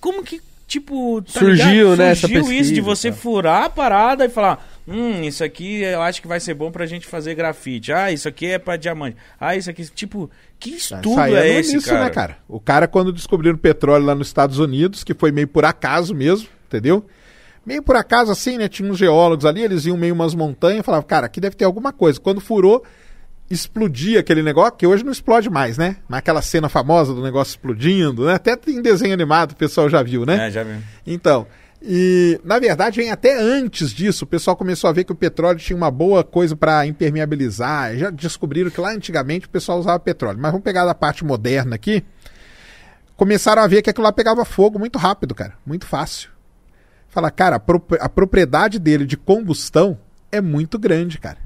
Como 0.00 0.24
que, 0.24 0.40
tipo. 0.66 1.20
tá 1.22 1.40
Surgiu, 1.40 1.90
ligado? 1.90 1.96
né, 1.98 2.10
essa 2.12 2.20
Surgiu 2.22 2.40
isso 2.40 2.48
pesquisa, 2.48 2.74
de 2.74 2.80
você 2.80 3.10
tá. 3.10 3.16
furar 3.18 3.64
a 3.64 3.70
parada 3.70 4.24
e 4.24 4.28
falar, 4.30 4.71
hum, 4.86 5.22
isso 5.22 5.42
aqui 5.44 5.82
eu 5.82 6.02
acho 6.02 6.20
que 6.20 6.28
vai 6.28 6.40
ser 6.40 6.54
bom 6.54 6.70
pra 6.70 6.86
gente 6.86 7.06
fazer 7.06 7.34
grafite. 7.34 7.92
Ah, 7.92 8.10
isso 8.10 8.28
aqui 8.28 8.46
é 8.46 8.58
pra 8.58 8.76
diamante. 8.76 9.16
Ah, 9.38 9.56
isso 9.56 9.70
aqui. 9.70 9.84
Tipo, 9.90 10.30
que 10.58 10.70
estudo 10.70 11.10
Isso 11.10 11.20
aí 11.20 11.34
é 11.34 11.58
esse, 11.60 11.72
início, 11.72 11.90
cara? 11.90 12.04
né, 12.04 12.10
cara? 12.10 12.36
O 12.48 12.60
cara, 12.60 12.86
quando 12.88 13.12
descobriram 13.12 13.56
petróleo 13.56 14.04
lá 14.04 14.14
nos 14.14 14.28
Estados 14.28 14.58
Unidos, 14.58 15.04
que 15.04 15.14
foi 15.14 15.32
meio 15.32 15.48
por 15.48 15.64
acaso 15.64 16.14
mesmo, 16.14 16.48
entendeu? 16.66 17.04
Meio 17.64 17.82
por 17.82 17.96
acaso, 17.96 18.32
assim, 18.32 18.58
né? 18.58 18.68
Tinha 18.68 18.90
uns 18.90 18.98
geólogos 18.98 19.44
ali, 19.44 19.62
eles 19.62 19.86
iam 19.86 19.96
meio 19.96 20.14
umas 20.14 20.34
montanhas 20.34 20.80
e 20.80 20.82
falavam, 20.82 21.06
cara, 21.06 21.26
aqui 21.26 21.40
deve 21.40 21.54
ter 21.54 21.64
alguma 21.64 21.92
coisa. 21.92 22.18
Quando 22.20 22.40
furou, 22.40 22.84
explodia 23.48 24.20
aquele 24.20 24.42
negócio, 24.42 24.72
que 24.72 24.86
hoje 24.86 25.04
não 25.04 25.12
explode 25.12 25.48
mais, 25.48 25.78
né? 25.78 25.96
Mas 26.08 26.18
aquela 26.18 26.42
cena 26.42 26.68
famosa 26.68 27.14
do 27.14 27.22
negócio 27.22 27.52
explodindo, 27.52 28.24
né? 28.26 28.34
Até 28.34 28.58
em 28.66 28.82
desenho 28.82 29.12
animado 29.12 29.52
o 29.52 29.56
pessoal 29.56 29.88
já 29.88 30.02
viu, 30.02 30.24
né? 30.26 30.48
É, 30.48 30.50
já 30.50 30.62
vi. 30.64 30.78
Então, 31.06 31.46
e 31.84 32.40
na 32.44 32.58
verdade, 32.58 33.00
vem 33.00 33.10
até 33.10 33.36
antes 33.38 33.90
disso, 33.90 34.24
o 34.24 34.26
pessoal 34.28 34.56
começou 34.56 34.88
a 34.88 34.92
ver 34.92 35.04
que 35.04 35.12
o 35.12 35.16
petróleo 35.16 35.58
tinha 35.58 35.76
uma 35.76 35.90
boa 35.90 36.22
coisa 36.24 36.54
para 36.56 36.86
impermeabilizar. 36.86 37.96
Já 37.96 38.10
descobriram 38.10 38.70
que 38.70 38.80
lá 38.80 38.92
antigamente 38.92 39.46
o 39.46 39.50
pessoal 39.50 39.78
usava 39.78 39.98
petróleo. 39.98 40.38
Mas 40.40 40.52
vamos 40.52 40.64
pegar 40.64 40.84
da 40.84 40.94
parte 40.94 41.24
moderna 41.24 41.74
aqui. 41.74 42.04
Começaram 43.16 43.62
a 43.62 43.66
ver 43.66 43.82
que 43.82 43.90
aquilo 43.90 44.04
lá 44.04 44.12
pegava 44.12 44.44
fogo 44.44 44.78
muito 44.78 44.98
rápido, 44.98 45.34
cara, 45.34 45.54
muito 45.64 45.86
fácil. 45.86 46.30
Fala, 47.08 47.30
cara, 47.30 47.56
a, 47.56 47.60
pro- 47.60 47.84
a 48.00 48.08
propriedade 48.08 48.78
dele 48.78 49.04
de 49.04 49.16
combustão 49.16 49.98
é 50.30 50.40
muito 50.40 50.78
grande, 50.78 51.18
cara. 51.18 51.38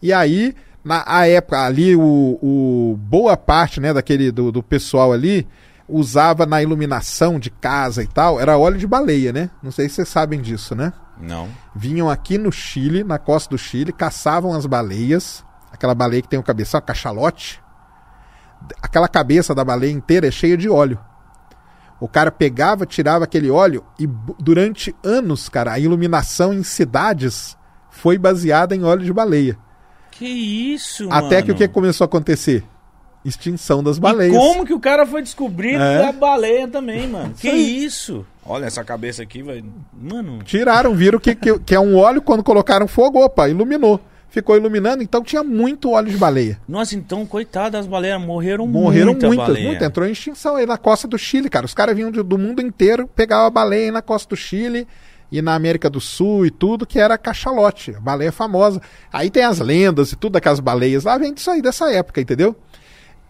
E 0.00 0.12
aí, 0.12 0.54
na 0.82 1.04
época 1.26 1.60
ali, 1.62 1.94
o, 1.94 2.00
o- 2.42 2.96
boa 2.98 3.36
parte 3.36 3.80
né, 3.80 3.92
daquele 3.92 4.30
do, 4.32 4.50
do 4.50 4.62
pessoal 4.62 5.12
ali 5.12 5.46
usava 5.88 6.44
na 6.44 6.62
iluminação 6.62 7.38
de 7.38 7.50
casa 7.50 8.02
e 8.02 8.06
tal, 8.06 8.38
era 8.38 8.58
óleo 8.58 8.76
de 8.78 8.86
baleia, 8.86 9.32
né? 9.32 9.50
Não 9.62 9.70
sei 9.70 9.88
se 9.88 9.96
vocês 9.96 10.08
sabem 10.08 10.40
disso, 10.40 10.74
né? 10.74 10.92
Não. 11.20 11.48
Vinham 11.74 12.10
aqui 12.10 12.36
no 12.36 12.52
Chile, 12.52 13.02
na 13.02 13.18
costa 13.18 13.50
do 13.50 13.58
Chile, 13.58 13.92
caçavam 13.92 14.52
as 14.52 14.66
baleias, 14.66 15.44
aquela 15.72 15.94
baleia 15.94 16.22
que 16.22 16.28
tem 16.28 16.38
o 16.38 16.42
cabeção, 16.42 16.80
cachalote. 16.80 17.60
Aquela 18.82 19.08
cabeça 19.08 19.54
da 19.54 19.64
baleia 19.64 19.92
inteira 19.92 20.28
é 20.28 20.30
cheia 20.30 20.56
de 20.56 20.68
óleo. 20.68 20.98
O 22.00 22.06
cara 22.06 22.30
pegava, 22.30 22.86
tirava 22.86 23.24
aquele 23.24 23.50
óleo 23.50 23.84
e 23.98 24.06
durante 24.38 24.94
anos, 25.02 25.48
cara, 25.48 25.72
a 25.72 25.78
iluminação 25.78 26.52
em 26.54 26.62
cidades 26.62 27.56
foi 27.90 28.16
baseada 28.16 28.76
em 28.76 28.84
óleo 28.84 29.04
de 29.04 29.12
baleia. 29.12 29.58
Que 30.10 30.26
isso, 30.26 31.08
Até 31.10 31.36
mano. 31.36 31.44
que 31.46 31.52
o 31.52 31.54
que 31.56 31.68
começou 31.68 32.04
a 32.04 32.06
acontecer? 32.06 32.64
Extinção 33.24 33.82
das 33.82 33.96
E 33.96 34.00
baleias. 34.00 34.36
como 34.36 34.64
que 34.64 34.72
o 34.72 34.80
cara 34.80 35.04
foi 35.06 35.22
descobrir 35.22 35.74
É. 35.74 35.98
da 36.02 36.12
baleia 36.12 36.68
também, 36.68 37.06
mano? 37.08 37.34
Que 37.38 37.50
isso? 37.50 38.24
Olha 38.46 38.66
essa 38.66 38.82
cabeça 38.84 39.22
aqui, 39.22 39.42
vai. 39.42 39.62
Mano. 39.92 40.38
Tiraram, 40.44 40.94
viram 40.94 41.18
que, 41.18 41.34
que, 41.34 41.58
que 41.58 41.74
é 41.74 41.80
um 41.80 41.96
óleo, 41.96 42.22
quando 42.22 42.42
colocaram 42.42 42.86
fogo, 42.88 43.22
opa, 43.22 43.48
iluminou. 43.48 44.00
Ficou 44.30 44.56
iluminando, 44.56 45.02
então 45.02 45.22
tinha 45.22 45.42
muito 45.42 45.90
óleo 45.90 46.10
de 46.10 46.16
baleia. 46.18 46.60
Nossa, 46.68 46.94
então, 46.94 47.24
coitado 47.26 47.70
das 47.72 47.86
baleias, 47.86 48.20
morreram, 48.20 48.66
Morreram 48.66 49.12
muita 49.12 49.26
muitas, 49.26 49.46
baleia. 49.46 49.66
muitas. 49.68 49.88
Entrou 49.88 50.06
em 50.06 50.12
extinção 50.12 50.56
aí 50.56 50.66
na 50.66 50.76
costa 50.76 51.08
do 51.08 51.18
Chile, 51.18 51.48
cara. 51.48 51.64
Os 51.66 51.72
caras 51.74 51.96
vinham 51.96 52.10
de- 52.10 52.22
do 52.22 52.36
mundo 52.38 52.60
inteiro, 52.60 53.08
pegavam 53.16 53.46
a 53.46 53.50
baleia 53.50 53.86
aí 53.86 53.90
na 53.90 54.02
costa 54.02 54.28
do 54.28 54.36
Chile 54.36 54.86
e 55.32 55.40
na 55.42 55.54
América 55.54 55.88
do 55.90 55.98
Sul 56.00 56.44
e 56.46 56.50
tudo, 56.50 56.86
que 56.86 56.98
era 56.98 57.16
cachalote, 57.16 57.94
a 57.96 58.00
baleia 58.00 58.30
famosa. 58.30 58.80
Aí 59.10 59.30
tem 59.30 59.44
as 59.44 59.60
lendas 59.60 60.12
e 60.12 60.16
tudo 60.16 60.32
daquelas 60.34 60.60
baleias 60.60 61.04
lá, 61.04 61.16
vem 61.18 61.32
disso 61.32 61.50
aí, 61.50 61.62
dessa 61.62 61.90
época, 61.90 62.20
entendeu? 62.20 62.54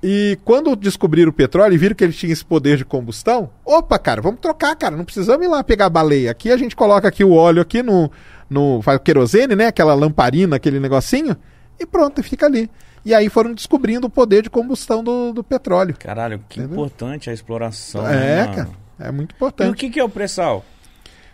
E 0.02 0.38
quando 0.44 0.76
descobriram 0.76 1.30
o 1.30 1.32
petróleo 1.32 1.74
e 1.74 1.78
viram 1.78 1.94
que 1.94 2.04
ele 2.04 2.12
tinha 2.12 2.32
esse 2.32 2.44
poder 2.44 2.76
de 2.76 2.84
combustão, 2.84 3.50
opa, 3.64 3.98
cara, 3.98 4.22
vamos 4.22 4.38
trocar, 4.40 4.76
cara, 4.76 4.96
não 4.96 5.04
precisamos 5.04 5.44
ir 5.44 5.48
lá 5.48 5.64
pegar 5.64 5.86
a 5.86 5.90
baleia. 5.90 6.30
Aqui 6.30 6.52
a 6.52 6.56
gente 6.56 6.76
coloca 6.76 7.08
aqui 7.08 7.24
o 7.24 7.32
óleo 7.32 7.60
aqui 7.60 7.82
no, 7.82 8.08
no 8.48 8.80
faz 8.82 9.00
querosene, 9.02 9.56
né, 9.56 9.66
aquela 9.66 9.94
lamparina, 9.94 10.54
aquele 10.56 10.78
negocinho, 10.78 11.36
e 11.80 11.84
pronto, 11.84 12.22
fica 12.22 12.46
ali. 12.46 12.70
E 13.04 13.12
aí 13.12 13.28
foram 13.28 13.52
descobrindo 13.52 14.06
o 14.06 14.10
poder 14.10 14.42
de 14.42 14.50
combustão 14.50 15.02
do, 15.02 15.32
do 15.32 15.42
petróleo. 15.42 15.96
Caralho, 15.98 16.44
que 16.48 16.60
Entendeu? 16.60 16.76
importante 16.78 17.28
a 17.30 17.32
exploração. 17.32 18.06
é, 18.06 18.46
né, 18.46 18.54
cara, 18.54 18.68
é 19.00 19.10
muito 19.10 19.32
E 19.32 19.34
o 19.34 19.36
importante. 19.36 19.76
que, 19.76 19.90
que 19.90 19.98
é 19.98 20.04
o 20.04 20.08
pré-sal? 20.08 20.64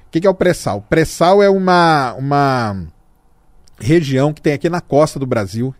O 0.06 0.10
que, 0.10 0.20
que 0.20 0.26
é 0.26 0.30
o 0.30 0.34
pré-sal? 0.34 0.80
Pré-sal 0.88 1.42
é 1.42 1.50
uma, 1.50 2.14
uma 2.14 2.86
região 3.78 4.32
que 4.32 4.40
tem 4.40 4.52
aqui 4.54 4.68
na 4.70 4.80
costa 4.80 5.18
do 5.18 5.26
Brasil. 5.26 5.74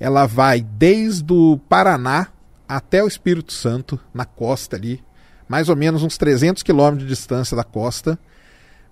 Ela 0.00 0.26
vai 0.26 0.62
desde 0.62 1.30
o 1.32 1.58
Paraná 1.68 2.28
até 2.66 3.04
o 3.04 3.06
Espírito 3.06 3.52
Santo, 3.52 4.00
na 4.14 4.24
costa 4.24 4.74
ali. 4.76 5.02
Mais 5.48 5.68
ou 5.68 5.76
menos 5.76 6.02
uns 6.02 6.16
300 6.16 6.62
quilômetros 6.62 7.02
de 7.02 7.08
distância 7.14 7.56
da 7.56 7.62
costa. 7.64 8.18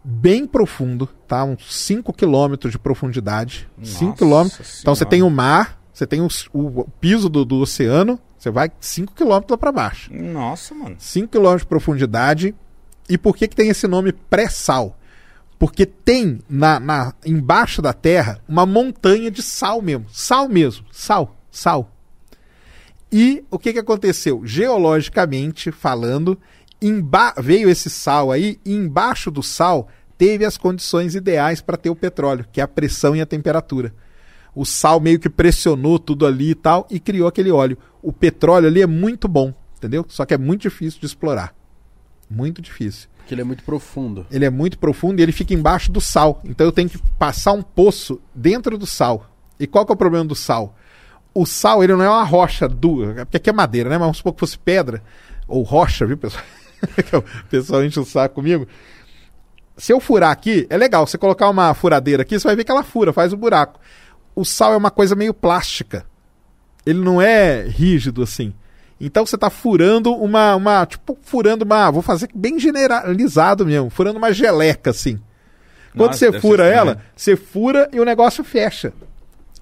Bem 0.05 0.47
profundo, 0.47 1.07
tá? 1.27 1.45
Uns 1.45 1.75
5 1.75 2.13
quilômetros 2.13 2.73
de 2.73 2.79
profundidade. 2.79 3.69
5 3.83 4.05
Nossa 4.05 4.17
quilômetros. 4.17 4.81
Então 4.81 4.95
você 4.95 5.05
tem 5.05 5.23
o 5.23 5.31
mar, 5.31 5.81
você 5.93 6.07
tem 6.07 6.21
os- 6.21 6.49
o, 6.53 6.81
o 6.81 6.89
piso 7.01 7.29
do, 7.29 7.45
do 7.45 7.57
oceano, 7.57 8.19
você 8.39 8.51
vai 8.51 8.71
5 8.81 9.15
quilômetros 9.15 9.51
lá 9.53 9.59
para 9.59 9.73
baixo. 9.73 10.13
Nossa, 10.13 10.75
mano. 10.75 10.97
5 10.99 11.29
km 11.29 11.57
de 11.57 11.67
profundidade. 11.67 12.55
E 13.09 13.17
por 13.17 13.37
que, 13.37 13.49
que 13.49 13.57
tem 13.57 13.69
esse 13.71 13.87
nome 13.89 14.13
pré-sal? 14.13 14.97
Porque 15.59 15.85
tem 15.85 16.41
na, 16.49 16.79
na- 16.79 17.15
embaixo 17.27 17.83
da 17.83 17.93
terra 17.93 18.41
uma 18.49 18.65
montanha 18.65 19.31
de 19.31 19.43
sal 19.43 19.83
mesmo. 19.83 20.07
Sal 20.13 20.49
mesmo. 20.49 20.87
Sal. 20.93 21.37
Sal. 21.51 21.93
E 23.11 23.45
o 23.51 23.59
que, 23.59 23.73
que 23.73 23.79
aconteceu? 23.79 24.43
Geologicamente 24.45 25.73
falando, 25.73 26.39
veio 27.43 27.69
esse 27.69 27.89
sal 27.91 28.31
aí, 28.31 28.61
e 28.65 28.75
embaixo 28.75 29.31
do 29.31 29.43
sal 29.43 29.89
teve 30.17 30.45
as 30.45 30.57
condições 30.57 31.15
ideais 31.15 31.61
para 31.61 31.77
ter 31.77 31.91
o 31.91 31.97
petróleo, 31.97 32.45
que 32.53 32.61
é 32.61 32.65
a 32.65 32.69
pressão 32.69 33.17
e 33.17 33.21
a 33.21 33.27
temperatura. 33.27 33.95
O 34.55 34.65
sal 34.65 35.01
meio 35.01 35.19
que 35.19 35.29
pressionou 35.31 35.99
tudo 35.99 36.27
ali 36.27 36.51
e 36.51 36.55
tal 36.55 36.87
e 36.91 36.99
criou 37.01 37.29
aquele 37.29 37.51
óleo. 37.51 37.79
O 38.03 38.13
petróleo 38.13 38.67
ali 38.67 38.83
é 38.83 38.87
muito 38.87 39.27
bom, 39.29 39.55
entendeu? 39.77 40.05
Só 40.09 40.25
que 40.27 40.35
é 40.35 40.39
muito 40.39 40.63
difícil 40.63 41.01
de 41.01 41.07
explorar. 41.07 41.55
Muito 42.29 42.61
difícil. 42.61 43.09
Porque 43.29 43.35
ele 43.35 43.43
é 43.43 43.45
muito 43.45 43.63
profundo. 43.63 44.27
Ele 44.31 44.47
é 44.47 44.49
muito 44.49 44.79
profundo 44.79 45.21
e 45.21 45.23
ele 45.23 45.33
fica 45.33 45.53
embaixo 45.53 45.93
do 45.93 46.01
sal. 46.01 46.41
Então 46.47 46.67
eu 46.67 46.73
tenho 46.73 46.89
que 46.89 46.97
passar 47.19 47.53
um 47.53 47.61
poço 47.61 48.19
dentro 48.35 48.79
do 48.79 48.87
sal. 48.87 49.27
E 49.61 49.67
qual 49.67 49.85
que 49.85 49.93
é 49.93 49.95
o 49.95 49.99
problema 49.99 50.25
do 50.25 50.35
sal? 50.35 50.75
O 51.35 51.45
sal, 51.45 51.85
ele 51.85 51.93
não 51.93 52.03
é 52.03 52.09
uma 52.09 52.25
rocha 52.25 52.67
dura, 52.67 53.27
porque 53.27 53.37
aqui 53.37 53.51
é 53.51 53.53
madeira, 53.53 53.91
né? 53.91 53.97
Mas 53.99 54.07
vamos 54.07 54.17
supor 54.17 54.33
que 54.33 54.41
fosse 54.41 54.59
pedra 54.59 55.03
ou 55.47 55.63
rocha, 55.63 56.07
viu, 56.07 56.17
pessoal? 56.17 56.43
o 57.45 57.49
pessoal 57.51 57.85
enche 57.85 58.01
o 58.01 58.05
saco 58.07 58.37
comigo. 58.37 58.67
Se 59.77 59.93
eu 59.93 60.01
furar 60.01 60.31
aqui, 60.31 60.67
é 60.71 60.79
legal. 60.79 61.07
Você 61.07 61.19
colocar 61.19 61.51
uma 61.51 61.75
furadeira 61.75 62.23
aqui, 62.23 62.41
você 62.41 62.49
vai 62.49 62.57
ver 62.57 62.65
que 62.65 62.71
ela 62.71 62.83
fura, 62.83 63.13
faz 63.13 63.31
o 63.35 63.37
buraco. 63.37 63.79
O 64.35 64.43
sal 64.43 64.73
é 64.73 64.77
uma 64.79 64.91
coisa 64.91 65.15
meio 65.15 65.35
plástica. 65.35 66.07
Ele 66.87 67.01
não 67.01 67.21
é 67.21 67.61
rígido 67.69 68.23
assim. 68.23 68.55
Então 69.01 69.25
você 69.25 69.37
está 69.37 69.49
furando 69.49 70.13
uma, 70.15 70.57
uma. 70.57 70.85
Tipo, 70.87 71.17
furando 71.23 71.65
uma. 71.65 71.91
Vou 71.91 72.03
fazer 72.03 72.29
bem 72.35 72.59
generalizado 72.59 73.65
mesmo. 73.65 73.91
Furando 73.91 74.19
uma 74.19 74.33
geleca 74.33 74.91
assim. 74.91 75.21
Quando 75.97 76.11
Nossa, 76.11 76.31
você 76.31 76.41
fura 76.41 76.65
ser 76.65 76.75
ela, 76.75 76.91
estranho. 76.93 77.09
você 77.17 77.37
fura 77.37 77.89
e 77.93 78.01
o 78.01 78.05
negócio 78.05 78.43
fecha. 78.45 78.93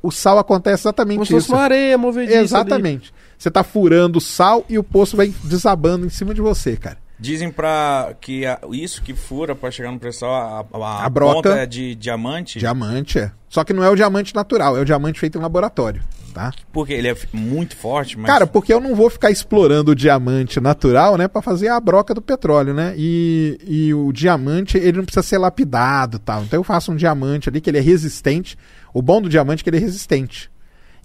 O 0.02 0.10
sal 0.10 0.38
acontece 0.38 0.82
exatamente 0.82 1.16
Como 1.16 1.26
se 1.26 1.32
fosse 1.32 1.46
isso. 1.46 1.54
uma 1.54 1.62
areia 1.62 1.98
movediça. 1.98 2.36
ali. 2.36 2.44
Exatamente. 2.44 3.14
Você 3.38 3.48
está 3.48 3.62
furando 3.62 4.18
o 4.18 4.20
sal 4.20 4.64
e 4.68 4.78
o 4.78 4.82
poço 4.82 5.16
vai 5.16 5.32
desabando 5.44 6.06
em 6.06 6.10
cima 6.10 6.32
de 6.32 6.40
você, 6.40 6.76
cara. 6.76 6.98
Dizem 7.18 7.50
pra 7.50 8.14
que 8.20 8.44
a- 8.44 8.60
isso 8.72 9.00
que 9.02 9.14
fura 9.14 9.54
pra 9.54 9.70
chegar 9.70 9.90
no 9.90 9.98
pré-sal, 9.98 10.30
a, 10.34 10.66
a, 10.78 11.04
A 11.06 11.08
broca- 11.08 11.34
ponta 11.34 11.48
é 11.60 11.66
de 11.66 11.94
diamante, 11.94 12.58
Diamante, 12.58 13.18
é. 13.18 13.32
Só 13.48 13.64
que 13.64 13.72
não 13.72 13.82
é 13.82 13.88
o 13.88 13.94
diamante 13.96 14.34
natural, 14.34 14.76
é 14.76 14.80
o 14.80 14.84
diamante 14.84 15.18
feito 15.18 15.38
em 15.38 15.40
laboratório, 15.40 16.02
tá? 16.34 16.52
porque 16.70 16.92
ele 16.92 17.08
é 17.08 17.16
muito 17.32 17.74
forte, 17.74 18.18
mas... 18.18 18.26
Cara, 18.26 18.46
porque 18.46 18.70
eu 18.70 18.80
não 18.80 18.94
vou 18.94 19.08
ficar 19.08 19.30
explorando 19.30 19.92
o 19.92 19.94
diamante 19.94 20.60
natural, 20.60 21.16
né, 21.16 21.26
Pra 21.26 21.40
fazer 21.40 21.68
a 21.68 21.80
broca 21.80 22.12
do 22.12 22.20
petróleo, 22.20 22.74
né? 22.74 22.92
E, 22.98 23.58
e 23.66 23.94
o 23.94 24.12
diamante, 24.12 24.76
ele 24.76 24.98
não 24.98 25.04
precisa 25.04 25.22
ser 25.22 25.38
lapidado, 25.38 26.18
tal. 26.18 26.42
Então 26.42 26.58
eu 26.60 26.64
faço 26.64 26.92
um 26.92 26.96
diamante 26.96 27.48
ali 27.48 27.62
que 27.62 27.70
ele 27.70 27.78
é 27.78 27.82
resistente. 27.82 28.58
O 28.92 29.00
bom 29.00 29.22
do 29.22 29.28
diamante 29.30 29.62
é 29.62 29.64
que 29.64 29.70
ele 29.70 29.78
é 29.78 29.80
resistente. 29.80 30.50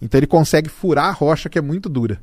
Então 0.02 0.18
ele 0.20 0.28
consegue 0.28 0.68
furar 0.68 1.06
a 1.06 1.12
rocha 1.12 1.48
que 1.48 1.58
é 1.58 1.62
muito 1.62 1.88
dura. 1.88 2.20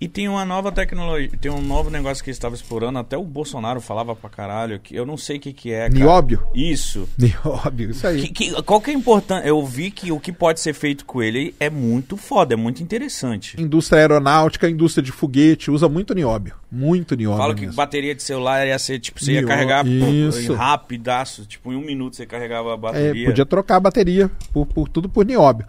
E 0.00 0.06
tem 0.08 0.28
uma 0.28 0.44
nova 0.44 0.70
tecnologia, 0.70 1.30
tem 1.40 1.50
um 1.50 1.60
novo 1.60 1.90
negócio 1.90 2.22
que 2.22 2.30
eles 2.30 2.36
estavam 2.36 2.54
explorando, 2.54 2.98
até 2.98 3.16
o 3.16 3.24
Bolsonaro 3.24 3.80
falava 3.80 4.14
pra 4.14 4.30
caralho, 4.30 4.78
que 4.78 4.94
eu 4.94 5.04
não 5.04 5.16
sei 5.16 5.38
o 5.38 5.40
que 5.40 5.52
que 5.52 5.72
é, 5.72 5.88
cara. 5.88 5.94
Nióbio? 5.94 6.42
Isso. 6.54 7.08
Nióbio, 7.18 7.90
isso 7.90 8.06
aí. 8.06 8.22
Que, 8.22 8.28
que- 8.50 8.62
qual 8.62 8.80
que 8.80 8.90
é 8.90 8.94
importante? 8.94 9.46
Eu 9.48 9.64
vi 9.66 9.90
que 9.90 10.12
o 10.12 10.20
que 10.20 10.32
pode 10.32 10.60
ser 10.60 10.72
feito 10.72 11.04
com 11.04 11.22
ele 11.22 11.54
é 11.58 11.68
muito 11.68 12.16
foda, 12.16 12.54
é 12.54 12.56
muito 12.56 12.82
interessante. 12.82 13.60
Indústria 13.60 14.00
aeronáutica, 14.00 14.68
indústria 14.70 15.02
de 15.02 15.10
foguete, 15.12 15.70
usa 15.70 15.88
muito 15.88 16.14
nióbio. 16.14 16.54
Muito 16.70 17.16
nióbio. 17.16 17.38
Fala 17.38 17.54
que 17.54 17.62
mesmo. 17.62 17.74
bateria 17.76 18.14
de 18.14 18.22
celular 18.22 18.66
ia 18.66 18.78
ser, 18.78 18.98
tipo, 18.98 19.22
você 19.24 19.32
ia 19.32 19.40
Nió- 19.40 19.48
carregar 19.48 19.86
Isso. 19.86 20.54
rapidaço, 20.54 21.46
tipo, 21.46 21.72
em 21.72 21.76
um 21.76 21.80
minuto 21.84 22.14
você 22.16 22.26
carregava 22.26 22.70
a 22.70 22.74
É, 22.74 22.76
bateria. 22.76 23.26
podia 23.26 23.46
trocar 23.46 23.76
a 23.76 23.80
bateria 23.80 24.30
por, 24.52 24.66
por 24.66 24.88
tudo 24.88 25.08
por 25.08 25.24
nióbio. 25.26 25.66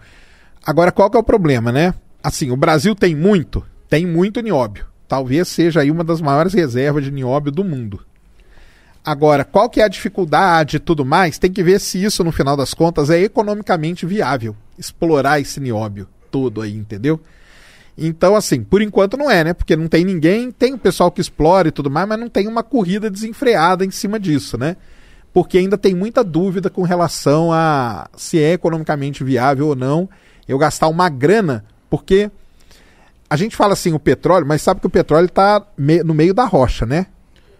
Agora, 0.64 0.92
qual 0.92 1.10
que 1.10 1.16
é 1.16 1.20
o 1.20 1.24
problema, 1.24 1.72
né? 1.72 1.94
Assim, 2.22 2.50
o 2.50 2.56
Brasil 2.56 2.94
tem 2.94 3.14
muito, 3.16 3.64
tem 3.90 4.06
muito 4.06 4.40
nióbio. 4.40 4.86
Talvez 5.08 5.48
seja 5.48 5.80
aí 5.80 5.90
uma 5.90 6.04
das 6.04 6.20
maiores 6.20 6.54
reservas 6.54 7.02
de 7.02 7.10
nióbio 7.10 7.50
do 7.50 7.64
mundo. 7.64 8.00
Agora, 9.04 9.44
qual 9.44 9.68
que 9.68 9.80
é 9.80 9.84
a 9.84 9.88
dificuldade 9.88 10.76
e 10.76 10.80
tudo 10.80 11.04
mais? 11.04 11.38
Tem 11.38 11.50
que 11.50 11.62
ver 11.62 11.80
se 11.80 12.02
isso, 12.02 12.22
no 12.22 12.30
final 12.30 12.56
das 12.56 12.72
contas, 12.72 13.10
é 13.10 13.20
economicamente 13.20 14.06
viável. 14.06 14.54
Explorar 14.78 15.40
esse 15.40 15.58
nióbio 15.58 16.06
todo 16.30 16.62
aí, 16.62 16.72
entendeu? 16.72 17.20
Então, 17.98 18.36
assim, 18.36 18.62
por 18.62 18.80
enquanto 18.80 19.16
não 19.16 19.28
é, 19.28 19.42
né? 19.42 19.52
Porque 19.52 19.74
não 19.74 19.88
tem 19.88 20.04
ninguém, 20.04 20.52
tem 20.52 20.72
o 20.72 20.78
pessoal 20.78 21.10
que 21.10 21.20
explora 21.20 21.68
e 21.68 21.72
tudo 21.72 21.90
mais, 21.90 22.08
mas 22.08 22.20
não 22.20 22.28
tem 22.28 22.46
uma 22.46 22.62
corrida 22.62 23.10
desenfreada 23.10 23.84
em 23.84 23.90
cima 23.90 24.20
disso, 24.20 24.56
né? 24.56 24.76
Porque 25.32 25.58
ainda 25.58 25.76
tem 25.76 25.94
muita 25.94 26.22
dúvida 26.22 26.70
com 26.70 26.82
relação 26.82 27.52
a 27.52 28.08
se 28.16 28.38
é 28.40 28.52
economicamente 28.52 29.24
viável 29.24 29.68
ou 29.68 29.76
não 29.76 30.08
eu 30.46 30.58
gastar 30.58 30.88
uma 30.88 31.08
grana, 31.08 31.64
porque 31.88 32.30
a 33.30 33.36
gente 33.36 33.54
fala 33.54 33.74
assim 33.74 33.94
o 33.94 34.00
petróleo, 34.00 34.44
mas 34.44 34.60
sabe 34.60 34.80
que 34.80 34.88
o 34.88 34.90
petróleo 34.90 35.26
está 35.26 35.64
no 36.04 36.12
meio 36.12 36.34
da 36.34 36.44
rocha, 36.44 36.84
né? 36.84 37.06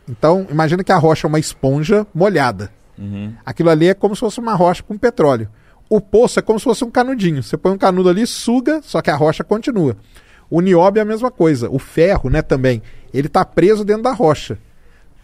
Então, 0.09 0.45
imagina 0.51 0.83
que 0.83 0.91
a 0.91 0.97
rocha 0.97 1.27
é 1.27 1.29
uma 1.29 1.39
esponja 1.39 2.05
molhada. 2.13 2.73
Uhum. 2.99 3.33
Aquilo 3.47 3.71
ali 3.71 3.87
é 3.87 3.95
como 3.95 4.17
se 4.17 4.21
fosse 4.21 4.41
uma 4.41 4.55
rocha 4.55 4.83
com 4.83 4.99
petróleo. 4.99 5.49
O 5.89 6.01
poço 6.01 6.41
é 6.41 6.43
como 6.43 6.59
se 6.59 6.65
fosse 6.65 6.85
um 6.85 6.91
canudinho. 6.91 7.41
Você 7.41 7.57
põe 7.57 7.73
um 7.73 7.79
canudo 7.79 8.09
ali, 8.09 8.27
suga, 8.27 8.81
só 8.83 9.01
que 9.01 9.11
a 9.11 9.17
rocha 9.17 9.45
continua. 9.45 9.97
O 10.51 10.61
nióbio 10.61 10.99
é 11.01 11.03
a 11.03 11.07
mesma 11.07 11.31
coisa. 11.31 11.71
O 11.71 11.79
ferro, 11.79 12.29
né, 12.29 12.43
também. 12.43 12.83
Ele 13.15 13.29
está 13.29 13.45
preso 13.45 13.85
dentro 13.85 14.03
da 14.03 14.13
rocha. 14.13 14.59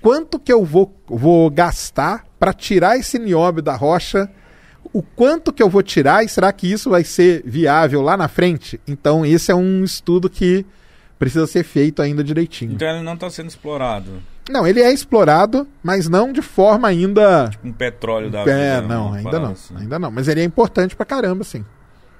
Quanto 0.00 0.38
que 0.38 0.52
eu 0.52 0.64
vou, 0.64 0.94
vou 1.08 1.50
gastar 1.50 2.24
para 2.38 2.52
tirar 2.52 2.96
esse 2.96 3.18
nióbio 3.18 3.62
da 3.62 3.74
rocha? 3.74 4.30
O 4.96 5.02
quanto 5.02 5.52
que 5.52 5.62
eu 5.62 5.68
vou 5.68 5.82
tirar 5.82 6.24
e 6.24 6.28
será 6.28 6.50
que 6.50 6.72
isso 6.72 6.88
vai 6.88 7.04
ser 7.04 7.42
viável 7.44 8.00
lá 8.00 8.16
na 8.16 8.28
frente? 8.28 8.80
Então, 8.88 9.26
esse 9.26 9.52
é 9.52 9.54
um 9.54 9.84
estudo 9.84 10.30
que 10.30 10.64
precisa 11.18 11.46
ser 11.46 11.64
feito 11.64 12.00
ainda 12.00 12.24
direitinho. 12.24 12.72
Então 12.72 12.88
ele 12.88 13.02
não 13.02 13.12
está 13.12 13.28
sendo 13.28 13.50
explorado. 13.50 14.22
Não, 14.48 14.66
ele 14.66 14.80
é 14.80 14.90
explorado, 14.90 15.68
mas 15.82 16.08
não 16.08 16.32
de 16.32 16.40
forma 16.40 16.88
ainda 16.88 17.50
Um 17.62 17.72
petróleo 17.72 18.30
da 18.30 18.40
é, 18.40 18.76
vida, 18.76 18.88
não, 18.88 19.08
uma 19.08 19.16
ainda 19.18 19.38
não. 19.38 19.52
assim. 19.52 19.74
Ainda 19.76 19.98
não. 19.98 20.10
Mas 20.10 20.28
ele 20.28 20.40
é 20.40 20.44
importante 20.44 20.96
pra 20.96 21.04
caramba, 21.04 21.44
sim. 21.44 21.62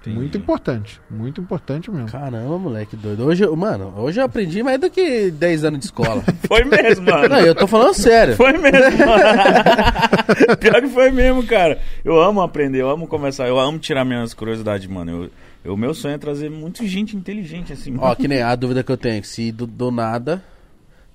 Entendi. 0.07 0.17
Muito 0.20 0.39
importante. 0.39 1.01
Muito 1.10 1.41
importante 1.41 1.91
mesmo. 1.91 2.09
Caramba, 2.09 2.59
moleque 2.59 2.94
doido. 2.97 3.25
Hoje, 3.25 3.44
eu- 3.44 3.57
mano, 3.57 3.93
hoje 3.97 4.20
eu 4.20 4.25
aprendi 4.25 4.62
mais 4.62 4.78
do 4.81 4.89
que 4.89 5.31
10 5.31 5.65
anos 5.65 5.81
de 5.81 5.86
escola. 5.86 6.23
Foi 6.47 6.65
mesmo, 6.65 7.07
mano. 7.07 7.28
Não, 7.28 7.41
eu 7.41 7.55
tô 7.55 7.67
falando 7.67 7.94
sério. 7.94 8.36
Foi 8.36 8.52
mesmo, 8.57 8.78
mano. 9.07 10.57
Pior 10.60 10.81
que 10.81 10.89
foi 10.89 11.10
mesmo, 11.10 11.43
cara. 11.44 11.81
Eu 12.05 12.20
amo 12.20 12.41
aprender, 12.41 12.81
eu 12.81 12.91
amo 12.91 13.07
conversar, 13.07 13.49
eu 13.49 13.59
amo 13.59 13.78
tirar 13.78 14.05
minhas 14.05 14.33
curiosidades, 14.35 14.86
mano. 14.86 15.10
Eu, 15.25 15.31
eu- 15.65 15.75
o 15.75 15.76
meu 15.76 15.93
sonho 15.94 16.15
é 16.15 16.18
trazer 16.18 16.49
muita 16.51 16.86
gente 16.86 17.17
inteligente, 17.17 17.73
assim. 17.73 17.94
Ó, 17.99 18.15
que 18.15 18.28
nem 18.28 18.43
a 18.43 18.55
dúvida 18.55 18.83
que 18.85 18.93
eu 18.93 18.97
tenho, 18.97 19.25
se 19.25 19.51
do, 19.51 19.67
do 19.67 19.91
nada 19.91 20.43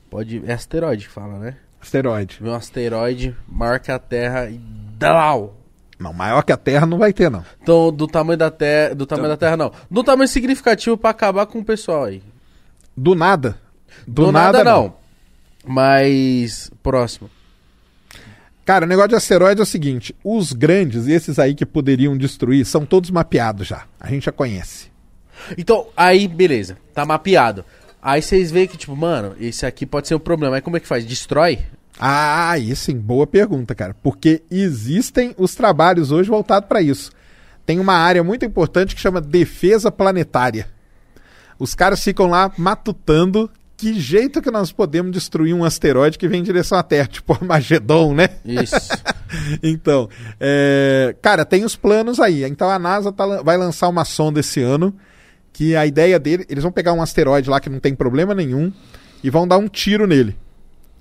pode 0.09 0.41
é 0.45 0.53
asteroide 0.53 1.07
que 1.07 1.13
fala, 1.13 1.39
né? 1.39 1.55
Asteroide. 1.81 2.39
Um 2.41 2.53
asteroide, 2.53 3.35
marca 3.47 3.95
a 3.95 3.99
Terra 3.99 4.49
e 4.49 4.59
dau. 4.99 5.57
Não, 6.01 6.11
maior 6.11 6.41
que 6.41 6.51
a 6.51 6.57
Terra 6.57 6.85
não 6.85 6.97
vai 6.97 7.13
ter, 7.13 7.29
não. 7.29 7.45
Então, 7.61 7.91
do 7.91 8.07
tamanho 8.07 8.37
da 8.37 8.49
Terra, 8.49 8.95
do 8.95 9.05
tamanho 9.05 9.29
da 9.29 9.37
Terra 9.37 9.55
não. 9.55 9.71
Do 9.89 10.03
tamanho 10.03 10.27
significativo 10.27 10.97
pra 10.97 11.11
acabar 11.11 11.45
com 11.45 11.59
o 11.59 11.65
pessoal 11.65 12.05
aí. 12.05 12.23
Do 12.97 13.13
nada. 13.13 13.57
Do, 14.07 14.31
nada, 14.31 14.63
não. 14.63 14.95
Mas 15.65 16.71
próximo. 16.81 17.29
Cara, 18.65 18.85
o 18.85 18.87
negócio 18.87 19.09
de 19.09 19.15
asteroide 19.15 19.59
é 19.59 19.63
o 19.63 19.65
seguinte: 19.65 20.15
os 20.23 20.53
grandes, 20.53 21.07
esses 21.07 21.37
aí 21.37 21.53
que 21.53 21.65
poderiam 21.65 22.17
destruir, 22.17 22.65
são 22.65 22.85
todos 22.85 23.11
mapeados 23.11 23.67
já. 23.67 23.83
A 23.99 24.09
gente 24.09 24.25
já 24.25 24.31
conhece. 24.31 24.89
Então, 25.57 25.87
aí 25.95 26.27
beleza, 26.27 26.77
tá 26.93 27.05
mapeado. 27.05 27.63
Aí 28.01 28.21
vocês 28.21 28.51
veem 28.51 28.67
que 28.67 28.77
tipo, 28.77 28.95
mano, 28.95 29.35
esse 29.39 29.65
aqui 29.65 29.85
pode 29.85 30.07
ser 30.07 30.15
um 30.15 30.19
problema. 30.19 30.55
Aí 30.55 30.61
como 30.61 30.77
é 30.77 30.79
que 30.79 30.87
faz? 30.87 31.05
Destrói? 31.05 31.59
Ah, 31.99 32.57
isso 32.57 32.85
sim, 32.85 32.97
boa 32.97 33.27
pergunta, 33.27 33.75
cara. 33.75 33.95
Porque 34.01 34.41
existem 34.49 35.35
os 35.37 35.55
trabalhos 35.55 36.11
hoje 36.11 36.29
voltados 36.29 36.67
para 36.67 36.81
isso. 36.81 37.11
Tem 37.65 37.79
uma 37.79 37.93
área 37.93 38.23
muito 38.23 38.45
importante 38.45 38.95
que 38.95 39.01
chama 39.01 39.21
defesa 39.21 39.91
planetária. 39.91 40.67
Os 41.59 41.75
caras 41.75 42.03
ficam 42.03 42.27
lá 42.27 42.51
matutando 42.57 43.49
que 43.77 43.99
jeito 43.99 44.41
que 44.41 44.51
nós 44.51 44.71
podemos 44.71 45.11
destruir 45.11 45.53
um 45.53 45.63
asteroide 45.63 46.17
que 46.17 46.27
vem 46.27 46.41
em 46.41 46.43
direção 46.43 46.77
à 46.77 46.83
Terra, 46.83 47.07
tipo 47.09 47.33
Armagedon, 47.33 48.13
né? 48.13 48.29
Isso. 48.45 48.75
então, 49.61 50.09
é, 50.39 51.15
cara, 51.21 51.45
tem 51.45 51.63
os 51.63 51.75
planos 51.75 52.19
aí. 52.19 52.43
Então 52.43 52.69
a 52.69 52.79
NASA 52.79 53.11
tá 53.11 53.41
vai 53.41 53.57
lançar 53.57 53.87
uma 53.89 54.05
sonda 54.05 54.39
esse 54.39 54.61
ano, 54.61 54.95
que 55.53 55.75
a 55.75 55.85
ideia 55.85 56.19
dele, 56.19 56.45
eles 56.49 56.63
vão 56.63 56.71
pegar 56.71 56.93
um 56.93 57.01
asteroide 57.01 57.49
lá 57.49 57.59
que 57.59 57.69
não 57.69 57.79
tem 57.79 57.93
problema 57.93 58.33
nenhum 58.33 58.71
e 59.23 59.29
vão 59.29 59.47
dar 59.47 59.57
um 59.57 59.67
tiro 59.67 60.07
nele 60.07 60.35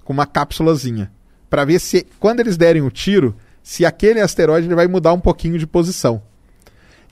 com 0.05 0.13
uma 0.13 0.27
cápsulazinha, 0.27 1.11
Pra 1.51 1.65
ver 1.65 1.81
se 1.81 2.07
quando 2.21 2.39
eles 2.39 2.57
derem 2.57 2.81
o 2.81 2.91
tiro, 2.91 3.35
se 3.61 3.85
aquele 3.85 4.21
asteroide 4.21 4.69
ele 4.69 4.75
vai 4.77 4.87
mudar 4.87 5.13
um 5.13 5.19
pouquinho 5.21 5.59
de 5.59 5.67
posição. 5.67 6.23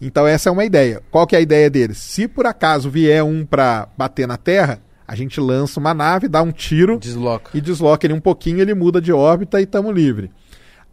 Então 0.00 0.25
essa 0.26 0.49
é 0.49 0.52
uma 0.52 0.65
ideia. 0.65 1.02
Qual 1.10 1.26
que 1.26 1.34
é 1.34 1.41
a 1.41 1.42
ideia 1.42 1.68
deles? 1.68 1.99
Se 1.99 2.28
por 2.28 2.47
acaso 2.47 2.89
vier 2.89 3.25
um 3.25 3.44
pra 3.44 3.89
bater 3.99 4.28
na 4.28 4.36
Terra, 4.36 4.81
a 5.08 5.17
gente 5.17 5.41
lança 5.41 5.81
uma 5.81 5.92
nave, 5.92 6.28
dá 6.28 6.41
um 6.41 6.52
tiro 6.52 6.99
Desloca. 7.00 7.50
e 7.52 7.60
desloca 7.60 8.07
ele 8.07 8.15
um 8.15 8.20
pouquinho, 8.20 8.60
ele 8.60 8.75
muda 8.75 9.00
de 9.00 9.12
órbita 9.12 9.60
e 9.60 9.65
estamos 9.65 9.92
livre. 9.92 10.31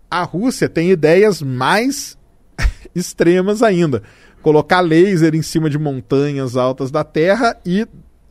A 0.10 0.24
Rússia 0.24 0.68
tem 0.68 0.90
ideias 0.90 1.42
mais 1.42 2.18
extremas 2.96 3.62
ainda. 3.62 4.02
Colocar 4.42 4.80
laser 4.80 5.36
em 5.36 5.42
cima 5.44 5.70
de 5.70 5.78
montanhas 5.78 6.56
altas 6.56 6.90
da 6.90 7.04
Terra 7.04 7.58
e 7.64 7.88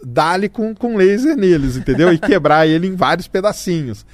dar-lhe 0.06 0.48
com, 0.48 0.74
com 0.74 0.96
laser 0.96 1.36
neles, 1.36 1.76
entendeu? 1.76 2.12
E 2.12 2.18
quebrar 2.18 2.66
ele 2.66 2.86
em 2.86 2.94
vários 2.94 3.26
pedacinhos. 3.28 4.04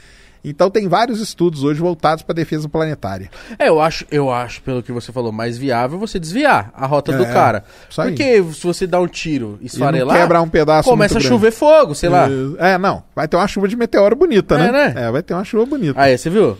Então 0.42 0.70
tem 0.70 0.88
vários 0.88 1.20
estudos 1.20 1.62
hoje 1.64 1.78
voltados 1.80 2.22
para 2.24 2.34
defesa 2.34 2.66
planetária. 2.66 3.30
É, 3.58 3.68
eu 3.68 3.78
acho, 3.78 4.06
eu 4.10 4.32
acho, 4.32 4.62
pelo 4.62 4.82
que 4.82 4.90
você 4.90 5.12
falou, 5.12 5.30
mais 5.30 5.58
viável 5.58 5.98
você 5.98 6.18
desviar 6.18 6.70
a 6.74 6.86
rota 6.86 7.12
do 7.12 7.24
É, 7.24 7.30
cara. 7.30 7.64
isso 7.90 8.00
aí. 8.00 8.08
Porque 8.12 8.42
se 8.54 8.66
você 8.66 8.86
dá 8.86 8.98
um 8.98 9.06
tiro 9.06 9.58
e 9.60 9.66
esfarelar, 9.66 10.16
quebrar 10.16 10.40
um 10.40 10.48
pedaço 10.48 10.88
começa 10.88 11.18
a 11.18 11.20
chover 11.20 11.50
fogo, 11.52 11.94
sei 11.94 12.08
lá. 12.08 12.26
É, 12.58 12.78
não. 12.78 13.02
Vai 13.14 13.28
ter 13.28 13.36
uma 13.36 13.46
chuva 13.46 13.68
de 13.68 13.76
meteoro 13.76 14.16
bonita, 14.16 14.54
É, 14.54 14.72
né? 14.72 14.72
né? 14.94 14.94
É, 15.08 15.10
vai 15.10 15.22
ter 15.22 15.34
uma 15.34 15.44
chuva 15.44 15.66
bonita. 15.66 16.00
Aí, 16.00 16.16
você 16.16 16.30
viu? 16.30 16.56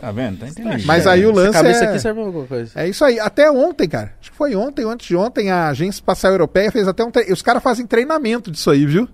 Tá 0.00 0.12
vendo? 0.12 0.38
Tá 0.38 0.48
entendendo. 0.48 0.82
Mas 0.84 1.06
aí 1.06 1.24
o 1.24 1.30
Essa 1.30 1.40
lance 1.40 1.52
cabeça 1.52 1.84
é... 1.84 1.88
aqui 1.88 1.98
serve 1.98 2.18
pra 2.20 2.26
alguma 2.26 2.46
coisa. 2.46 2.72
É 2.74 2.88
isso 2.88 3.04
aí. 3.04 3.18
Até 3.18 3.50
ontem, 3.50 3.88
cara. 3.88 4.12
Acho 4.20 4.30
que 4.30 4.36
foi 4.36 4.54
ontem 4.54 4.84
ou 4.84 4.90
antes 4.90 5.06
de 5.06 5.16
ontem, 5.16 5.50
a 5.50 5.68
Agência 5.68 5.98
Espacial 5.98 6.32
Europeia 6.32 6.70
fez 6.70 6.86
até 6.88 7.04
um. 7.04 7.10
Tre... 7.10 7.32
Os 7.32 7.42
caras 7.42 7.62
fazem 7.62 7.86
treinamento 7.86 8.50
disso 8.50 8.70
aí, 8.70 8.84
viu? 8.86 9.08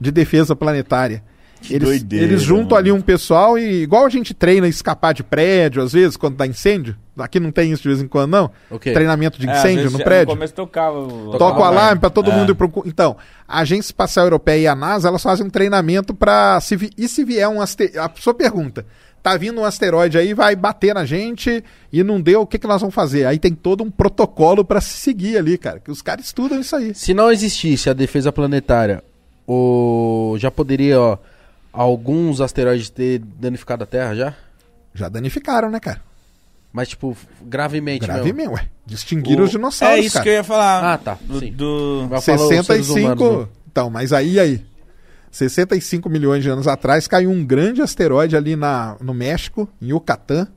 De 0.00 0.10
defesa 0.12 0.54
planetária. 0.54 1.22
Que 1.60 1.74
Eles, 1.74 1.88
doideira, 1.88 2.24
eles 2.24 2.40
juntam 2.40 2.66
mano. 2.66 2.76
ali 2.76 2.92
um 2.92 3.00
pessoal 3.00 3.58
e, 3.58 3.82
igual 3.82 4.06
a 4.06 4.08
gente 4.08 4.32
treina 4.32 4.68
escapar 4.68 5.12
de 5.12 5.24
prédio, 5.24 5.82
às 5.82 5.92
vezes, 5.92 6.16
quando 6.16 6.36
dá 6.36 6.46
incêndio. 6.46 6.94
Aqui 7.18 7.40
não 7.40 7.50
tem 7.50 7.72
isso 7.72 7.82
de 7.82 7.88
vez 7.88 8.00
em 8.00 8.06
quando, 8.06 8.30
não. 8.30 8.48
O 8.70 8.78
quê? 8.78 8.92
Treinamento 8.92 9.40
de 9.40 9.48
É, 9.48 9.52
incêndio 9.58 9.76
vezes, 9.78 9.92
no 9.92 9.98
No 9.98 10.04
prédio. 10.04 10.28
começo 10.28 10.54
tocava. 10.54 10.96
o- 11.00 11.36
Toca 11.36 11.58
o 11.58 11.64
alarme 11.64 12.00
pra 12.00 12.10
todo 12.10 12.30
É. 12.30 12.34
mundo 12.36 12.52
ir 12.52 12.54
pro. 12.54 12.70
Então, 12.86 13.16
a 13.48 13.58
Agência 13.58 13.88
Espacial 13.88 14.26
Europeia 14.26 14.60
e 14.60 14.66
a 14.68 14.76
NASA, 14.76 15.08
elas 15.08 15.20
fazem 15.20 15.44
um 15.46 15.50
treinamento 15.50 16.14
pra. 16.14 16.60
Se 16.60 16.76
vi... 16.76 16.90
E 16.96 17.08
se 17.08 17.24
vier 17.24 17.48
um 17.48 17.60
asteroide. 17.60 17.98
A 17.98 18.08
sua 18.14 18.34
pergunta. 18.34 18.86
Tá 19.22 19.36
vindo 19.36 19.60
um 19.60 19.64
asteroide 19.64 20.16
aí, 20.16 20.32
vai 20.32 20.54
bater 20.56 20.94
na 20.94 21.04
gente 21.04 21.62
e 21.92 22.02
não 22.04 22.20
deu, 22.20 22.42
o 22.42 22.46
que, 22.46 22.58
que 22.58 22.66
nós 22.66 22.80
vamos 22.80 22.94
fazer? 22.94 23.26
Aí 23.26 23.38
tem 23.38 23.52
todo 23.54 23.82
um 23.84 23.90
protocolo 23.90 24.64
pra 24.64 24.80
se 24.80 24.94
seguir 24.94 25.36
ali, 25.36 25.58
cara. 25.58 25.80
Que 25.80 25.90
os 25.90 26.00
caras 26.00 26.24
estudam 26.26 26.60
isso 26.60 26.74
aí. 26.76 26.94
Se 26.94 27.12
não 27.12 27.30
existisse 27.30 27.90
a 27.90 27.92
defesa 27.92 28.32
planetária, 28.32 29.02
o... 29.46 30.36
já 30.38 30.50
poderia, 30.50 31.00
ó, 31.00 31.18
alguns 31.72 32.40
asteroides 32.40 32.90
ter 32.90 33.18
danificado 33.18 33.84
a 33.84 33.86
Terra 33.86 34.14
já? 34.14 34.34
Já 34.94 35.08
danificaram, 35.08 35.70
né, 35.70 35.80
cara? 35.80 36.00
Mas, 36.72 36.88
tipo, 36.88 37.16
gravemente 37.42 38.02
mesmo. 38.06 38.14
Gravemente, 38.14 38.48
ué. 38.50 38.66
Distinguiram 38.86 39.42
O- 39.42 39.44
os 39.46 39.50
dinossauros, 39.50 39.98
É 39.98 40.00
isso 40.00 40.12
cara. 40.14 40.22
que 40.24 40.28
eu 40.30 40.34
ia 40.34 40.44
falar. 40.44 40.92
Ah, 40.94 40.98
tá, 40.98 41.18
Do, 41.20 41.40
sim. 41.40 41.52
do- 41.52 42.06
Vai 42.08 42.20
falar 42.20 42.36
os 42.42 42.48
seres 42.48 42.68
humanos, 42.68 42.86
65. 42.86 43.36
né? 43.40 43.46
Então, 43.70 43.90
mas 43.90 44.12
aí, 44.12 44.38
aí. 44.38 44.64
65 45.30 46.08
milhões 46.08 46.42
de 46.42 46.48
anos 46.50 46.66
atrás 46.66 47.06
caiu 47.06 47.30
um 47.30 47.44
grande 47.44 47.82
asteroide 47.82 48.36
ali 48.36 48.56
na, 48.56 48.96
no 49.00 49.12
México, 49.14 49.68
em 49.80 49.88
Yucatán. 49.88 50.48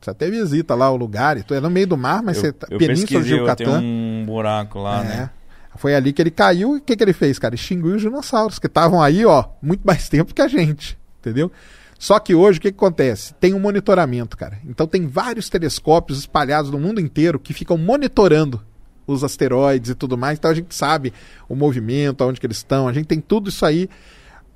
Você 0.00 0.10
até 0.10 0.30
visita 0.30 0.74
lá 0.74 0.90
o 0.90 0.96
lugar, 0.96 1.36
e 1.36 1.42
tudo. 1.42 1.56
é 1.58 1.60
no 1.60 1.68
meio 1.70 1.86
do 1.86 1.96
mar, 1.96 2.22
mas 2.22 2.36
eu, 2.38 2.42
você 2.44 2.52
tá- 2.52 2.66
eu 2.70 2.78
Península 2.78 3.06
de 3.06 3.14
pesquisei, 3.14 3.32
tem 3.32 3.40
Yucatán. 3.66 3.80
um 3.82 4.24
buraco 4.26 4.78
lá, 4.78 5.00
É. 5.02 5.04
né? 5.04 5.30
Foi 5.76 5.94
ali 5.94 6.12
que 6.12 6.20
ele 6.22 6.30
caiu 6.30 6.74
e 6.74 6.78
o 6.78 6.80
que, 6.80 6.96
que 6.96 7.02
ele 7.04 7.12
fez, 7.12 7.38
cara? 7.38 7.54
Extinguiu 7.54 7.94
os 7.94 8.00
dinossauros, 8.02 8.58
que 8.58 8.66
estavam 8.66 9.00
aí, 9.02 9.24
ó, 9.24 9.44
muito 9.62 9.82
mais 9.84 10.08
tempo 10.10 10.34
que 10.34 10.42
a 10.42 10.48
gente, 10.48 10.98
entendeu? 11.20 11.50
Só 11.98 12.18
que 12.18 12.34
hoje 12.34 12.58
o 12.58 12.62
que, 12.62 12.72
que 12.72 12.76
acontece? 12.78 13.34
Tem 13.34 13.52
um 13.52 13.60
monitoramento, 13.60 14.36
cara. 14.36 14.58
Então 14.66 14.86
tem 14.86 15.06
vários 15.06 15.50
telescópios 15.50 16.18
espalhados 16.20 16.70
no 16.70 16.78
mundo 16.78 16.98
inteiro 16.98 17.38
que 17.38 17.52
ficam 17.52 17.76
monitorando 17.76 18.60
os 19.06 19.22
asteroides 19.22 19.90
e 19.90 19.94
tudo 19.94 20.16
mais. 20.16 20.38
Então 20.38 20.50
a 20.50 20.54
gente 20.54 20.74
sabe 20.74 21.12
o 21.46 21.54
movimento, 21.54 22.24
aonde 22.24 22.40
que 22.40 22.46
eles 22.46 22.56
estão, 22.56 22.88
a 22.88 22.92
gente 22.92 23.06
tem 23.06 23.20
tudo 23.20 23.50
isso 23.50 23.66
aí. 23.66 23.86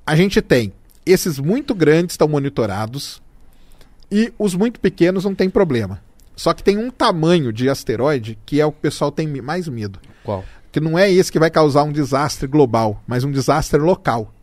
A 0.05 0.15
gente 0.15 0.41
tem 0.41 0.73
esses 1.05 1.39
muito 1.39 1.73
grandes 1.75 2.13
estão 2.13 2.27
monitorados 2.27 3.21
e 4.11 4.33
os 4.37 4.53
muito 4.55 4.79
pequenos 4.79 5.25
não 5.25 5.35
tem 5.35 5.49
problema. 5.49 6.01
Só 6.35 6.53
que 6.53 6.63
tem 6.63 6.77
um 6.77 6.89
tamanho 6.91 7.53
de 7.53 7.69
asteroide 7.69 8.37
que 8.45 8.59
é 8.59 8.65
o 8.65 8.71
que 8.71 8.77
o 8.79 8.81
pessoal 8.81 9.11
tem 9.11 9.27
mais 9.41 9.67
medo 9.67 9.99
Qual? 10.23 10.43
que 10.71 10.79
não 10.81 10.99
é 10.99 11.09
esse 11.09 11.31
que 11.31 11.39
vai 11.39 11.49
causar 11.49 11.83
um 11.83 11.91
desastre 11.91 12.47
global, 12.47 13.01
mas 13.07 13.23
um 13.23 13.31
desastre 13.31 13.79
local. 13.79 14.33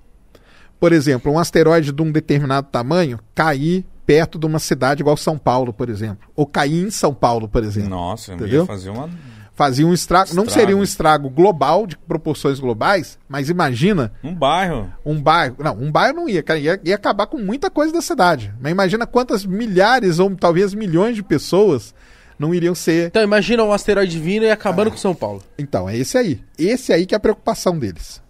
Por 0.80 0.92
exemplo, 0.92 1.30
um 1.30 1.38
asteroide 1.38 1.92
de 1.92 2.02
um 2.02 2.10
determinado 2.10 2.68
tamanho 2.72 3.20
cair 3.34 3.84
perto 4.06 4.38
de 4.38 4.46
uma 4.46 4.58
cidade 4.58 5.02
igual 5.02 5.16
São 5.16 5.38
Paulo, 5.38 5.72
por 5.72 5.88
exemplo, 5.88 6.28
ou 6.34 6.46
cair 6.46 6.84
em 6.84 6.90
São 6.90 7.14
Paulo, 7.14 7.46
por 7.48 7.62
exemplo. 7.62 7.90
Nossa, 7.90 8.32
eu 8.32 8.36
Entendeu? 8.36 8.60
ia 8.62 8.66
fazer 8.66 8.90
uma. 8.90 9.10
Fazia 9.54 9.86
um 9.86 9.92
estrago, 9.92 10.34
não 10.34 10.44
Estrago. 10.44 10.60
seria 10.60 10.76
um 10.76 10.82
estrago 10.82 11.28
global 11.28 11.86
de 11.86 11.96
proporções 11.98 12.58
globais, 12.58 13.18
mas 13.28 13.50
imagina 13.50 14.10
Um 14.24 14.34
bairro. 14.34 14.90
um 15.04 15.20
bairro, 15.20 15.56
não, 15.58 15.74
um 15.78 15.92
bairro 15.92 16.16
não 16.16 16.28
ia, 16.28 16.42
cara, 16.42 16.58
ia, 16.58 16.80
ia 16.82 16.94
acabar 16.94 17.26
com 17.26 17.36
muita 17.36 17.68
coisa 17.70 17.92
da 17.92 18.00
cidade. 18.00 18.52
Mas 18.60 18.72
imagina 18.72 19.06
quantas 19.06 19.44
milhares 19.44 20.18
ou 20.18 20.34
talvez 20.34 20.72
milhões 20.72 21.14
de 21.16 21.22
pessoas 21.22 21.94
não 22.38 22.54
iriam 22.54 22.74
ser 22.74 23.08
Então, 23.08 23.22
imagina 23.22 23.62
um 23.62 23.72
asteroide 23.72 24.18
vindo 24.18 24.44
e 24.44 24.50
acabando 24.50 24.90
com 24.90 24.96
São 24.96 25.14
Paulo. 25.14 25.42
Então, 25.58 25.86
é 25.88 25.96
esse 25.98 26.16
aí. 26.16 26.40
Esse 26.58 26.90
aí 26.92 27.04
que 27.04 27.14
é 27.14 27.18
a 27.18 27.20
preocupação 27.20 27.78
deles. 27.78 28.22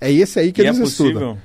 É 0.00 0.10
esse 0.10 0.38
aí 0.38 0.52
que 0.52 0.62
E 0.62 0.66
é 0.66 0.68
eles 0.68 0.78
possível. 0.78 1.06
estudam. 1.12 1.38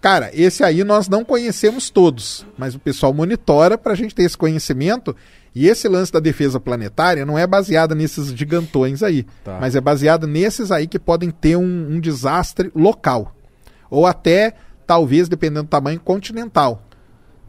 Cara, 0.00 0.30
esse 0.32 0.64
aí 0.64 0.82
nós 0.84 1.08
não 1.08 1.22
conhecemos 1.24 1.90
todos, 1.90 2.46
mas 2.56 2.74
o 2.74 2.78
pessoal 2.78 3.12
monitora 3.12 3.76
para 3.76 3.92
a 3.92 3.96
gente 3.96 4.14
ter 4.14 4.22
esse 4.22 4.38
conhecimento. 4.38 5.14
E 5.54 5.66
esse 5.66 5.88
lance 5.88 6.12
da 6.12 6.20
defesa 6.20 6.60
planetária 6.60 7.24
não 7.26 7.38
é 7.38 7.46
baseado 7.46 7.94
nesses 7.94 8.28
gigantões 8.32 9.02
aí, 9.02 9.24
Tá. 9.44 9.58
mas 9.60 9.74
é 9.74 9.80
baseado 9.80 10.26
nesses 10.26 10.70
aí 10.70 10.86
que 10.86 10.98
podem 10.98 11.30
ter 11.30 11.56
um, 11.56 11.86
um 11.90 12.00
desastre 12.00 12.70
local. 12.74 13.34
Ou 13.90 14.06
até, 14.06 14.54
talvez, 14.86 15.28
dependendo 15.28 15.64
do 15.64 15.68
tamanho, 15.68 15.98
continental. 16.00 16.82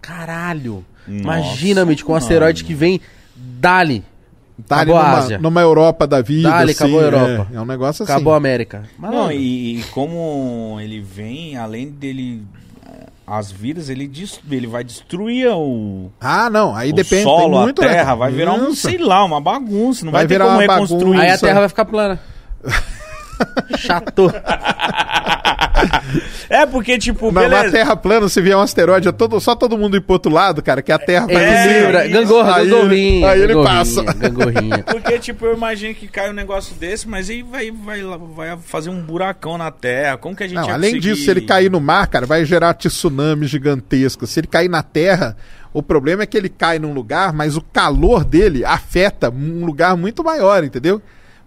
Caralho. 0.01 0.85
Nossa, 1.07 1.21
Imagina, 1.21 1.85
Mitch, 1.85 2.03
com 2.03 2.13
um 2.13 2.15
asteroide 2.15 2.63
que 2.63 2.73
vem 2.73 3.01
dali. 3.35 4.03
Tá 4.67 4.79
ali 4.79 4.91
Acabou 4.91 4.97
a 4.97 5.03
numa, 5.09 5.17
Ásia. 5.19 5.37
numa 5.39 5.61
Europa 5.61 6.05
da 6.05 6.21
vida. 6.21 6.49
Dale, 6.49 6.71
assim, 6.71 6.83
acabou 6.83 6.99
a 6.99 7.03
é, 7.03 7.05
Europa. 7.05 7.47
É, 7.53 7.61
um 7.61 7.65
negócio 7.65 8.03
assim. 8.03 8.11
Acabou 8.11 8.33
a 8.33 8.37
América. 8.37 8.83
Mas 8.97 9.11
Não, 9.11 9.31
e, 9.31 9.79
e 9.79 9.83
como 9.91 10.77
ele 10.81 10.99
vem, 10.99 11.55
além 11.55 11.89
dele. 11.89 12.43
As 13.29 13.51
vidas, 13.51 13.89
ele, 13.89 14.11
ele 14.49 14.65
vai 14.65 14.83
destruir 14.83 15.49
o, 15.51 16.09
Ah, 16.19 16.49
não. 16.49 16.75
Aí 16.75 16.89
o 16.89 16.93
depende. 16.93 17.21
solo, 17.21 17.41
tem 17.41 17.61
muito, 17.61 17.81
a 17.83 17.85
né? 17.85 17.93
terra. 17.93 18.15
Vai 18.15 18.31
virar 18.31 18.53
um, 18.53 18.73
sei 18.73 18.97
lá, 18.97 19.23
uma 19.23 19.39
bagunça. 19.39 20.03
Não 20.03 20.11
vai, 20.11 20.21
Vai 20.21 20.27
ter 20.27 20.33
virar 20.33 20.45
como 20.45 20.57
uma 20.57 20.61
reconstruir 20.61 21.03
bagunça. 21.03 21.21
Aí 21.21 21.29
a 21.29 21.35
isso. 21.35 21.45
Terra 21.45 21.59
vai 21.59 21.69
ficar 21.69 21.85
plana. 21.85 22.19
Chato. 23.77 24.33
É 26.49 26.65
porque, 26.65 26.97
tipo, 26.97 27.31
Na, 27.31 27.41
na 27.43 27.49
beleza. 27.57 27.71
Terra 27.71 27.95
plana, 27.95 28.27
se 28.27 28.41
vier 28.41 28.57
um 28.57 28.61
asteroide, 28.61 29.07
é 29.07 29.11
todo, 29.11 29.39
só 29.39 29.55
todo 29.55 29.77
mundo 29.77 29.95
ir 29.97 30.01
pro 30.01 30.13
outro 30.13 30.31
lado, 30.31 30.61
cara, 30.63 30.81
que 30.81 30.91
a 30.91 30.97
Terra 30.97 31.27
vai 31.27 31.35
isso. 32.05 32.11
Gangorra, 32.11 32.55
Aí- 32.57 32.67
gangorrinha. 32.69 33.29
aí 33.29 33.39
ele 33.41 33.47
gangorrinha, 33.53 33.77
passa. 33.77 34.03
Gangorrinha. 34.13 34.83
Porque, 34.89 35.19
tipo, 35.19 35.45
eu 35.45 35.55
imagino 35.55 35.93
que 35.93 36.07
cai 36.07 36.29
um 36.29 36.33
negócio 36.33 36.73
desse, 36.75 37.07
mas 37.07 37.29
aí 37.29 37.41
vai, 37.43 37.71
vai, 37.71 38.01
vai 38.35 38.57
fazer 38.57 38.89
um 38.89 39.01
buracão 39.01 39.57
na 39.57 39.69
Terra. 39.71 40.17
Como 40.17 40.35
que 40.35 40.43
a 40.43 40.47
gente 40.47 40.55
Não, 40.57 40.69
além 40.69 40.91
conseguir- 40.95 41.13
disso, 41.13 41.23
se 41.25 41.31
ele 41.31 41.41
cair 41.41 41.69
no 41.69 41.79
mar, 41.79 42.07
cara, 42.07 42.25
vai 42.25 42.43
gerar 42.45 42.73
tsunami 42.73 43.45
gigantesco. 43.45 44.25
Se 44.25 44.39
ele 44.39 44.47
cair 44.47 44.69
na 44.69 44.81
Terra, 44.81 45.37
o 45.71 45.83
problema 45.83 46.23
é 46.23 46.25
que 46.25 46.35
ele 46.35 46.49
cai 46.49 46.79
num 46.79 46.93
lugar, 46.93 47.31
mas 47.31 47.55
o 47.55 47.61
calor 47.61 48.23
dele 48.25 48.65
afeta 48.65 49.29
um 49.29 49.65
lugar 49.65 49.95
muito 49.95 50.23
maior, 50.23 50.63
entendeu? 50.63 50.99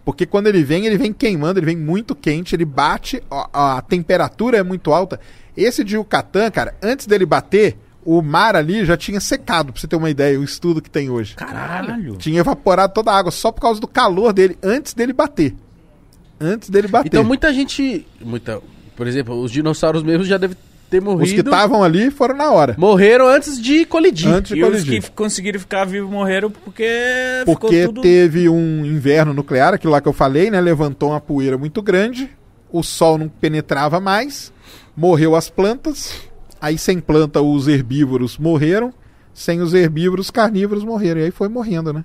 Porque 0.04 0.26
quando 0.26 0.48
ele 0.48 0.64
vem, 0.64 0.86
ele 0.86 0.98
vem 0.98 1.12
queimando, 1.12 1.58
ele 1.60 1.66
vem 1.66 1.76
muito 1.76 2.14
quente, 2.14 2.56
ele 2.56 2.64
bate, 2.64 3.22
a, 3.30 3.76
a 3.76 3.82
temperatura 3.82 4.58
é 4.58 4.62
muito 4.62 4.92
alta. 4.92 5.20
Esse 5.56 5.84
de 5.84 5.96
Yucatán, 5.96 6.50
cara, 6.50 6.74
antes 6.82 7.06
dele 7.06 7.24
bater, 7.24 7.76
o 8.04 8.20
mar 8.20 8.56
ali 8.56 8.84
já 8.84 8.96
tinha 8.96 9.20
secado, 9.20 9.72
pra 9.72 9.80
você 9.80 9.86
ter 9.86 9.96
uma 9.96 10.10
ideia, 10.10 10.38
o 10.38 10.44
estudo 10.44 10.82
que 10.82 10.90
tem 10.90 11.08
hoje. 11.08 11.36
Caralho. 11.36 12.16
Tinha 12.16 12.40
evaporado 12.40 12.92
toda 12.92 13.12
a 13.12 13.16
água 13.16 13.30
só 13.30 13.52
por 13.52 13.60
causa 13.60 13.80
do 13.80 13.86
calor 13.86 14.32
dele 14.32 14.58
antes 14.62 14.92
dele 14.92 15.12
bater. 15.12 15.54
Antes 16.40 16.68
dele 16.68 16.88
bater. 16.88 17.08
Então 17.08 17.22
muita 17.22 17.52
gente. 17.54 18.04
Muita, 18.20 18.60
por 18.96 19.06
exemplo, 19.06 19.40
os 19.40 19.52
dinossauros 19.52 20.02
mesmo 20.02 20.24
já 20.24 20.36
devem 20.36 20.56
ter 20.92 21.00
morrido. 21.00 21.24
Os 21.24 21.32
que 21.32 21.40
estavam 21.40 21.82
ali 21.82 22.10
foram 22.10 22.36
na 22.36 22.50
hora. 22.50 22.74
Morreram 22.78 23.26
antes 23.26 23.60
de 23.60 23.84
colidir. 23.86 24.28
Antes 24.28 24.52
de 24.54 24.60
E 24.60 24.62
os 24.62 24.68
colidir. 24.70 24.90
que 24.92 24.96
f- 24.98 25.10
conseguiram 25.12 25.58
ficar 25.58 25.84
vivos 25.86 26.10
morreram 26.10 26.50
porque, 26.50 26.86
Porque 27.46 27.66
ficou 27.80 27.86
tudo... 27.94 28.00
teve 28.02 28.48
um 28.48 28.84
inverno 28.84 29.32
nuclear, 29.32 29.74
aquilo 29.74 29.92
lá 29.92 30.00
que 30.00 30.08
eu 30.08 30.12
falei, 30.12 30.50
né? 30.50 30.60
Levantou 30.60 31.10
uma 31.10 31.20
poeira 31.20 31.56
muito 31.58 31.80
grande, 31.82 32.30
o 32.70 32.82
sol 32.82 33.16
não 33.18 33.28
penetrava 33.28 33.98
mais, 34.00 34.52
morreu 34.96 35.34
as 35.34 35.48
plantas, 35.48 36.14
aí 36.60 36.76
sem 36.78 37.00
planta 37.00 37.40
os 37.40 37.66
herbívoros 37.68 38.36
morreram, 38.38 38.92
sem 39.34 39.60
os 39.60 39.72
herbívoros 39.74 40.26
os 40.26 40.30
carnívoros 40.30 40.84
morreram, 40.84 41.20
e 41.20 41.24
aí 41.24 41.30
foi 41.30 41.48
morrendo, 41.48 41.92
né? 41.92 42.04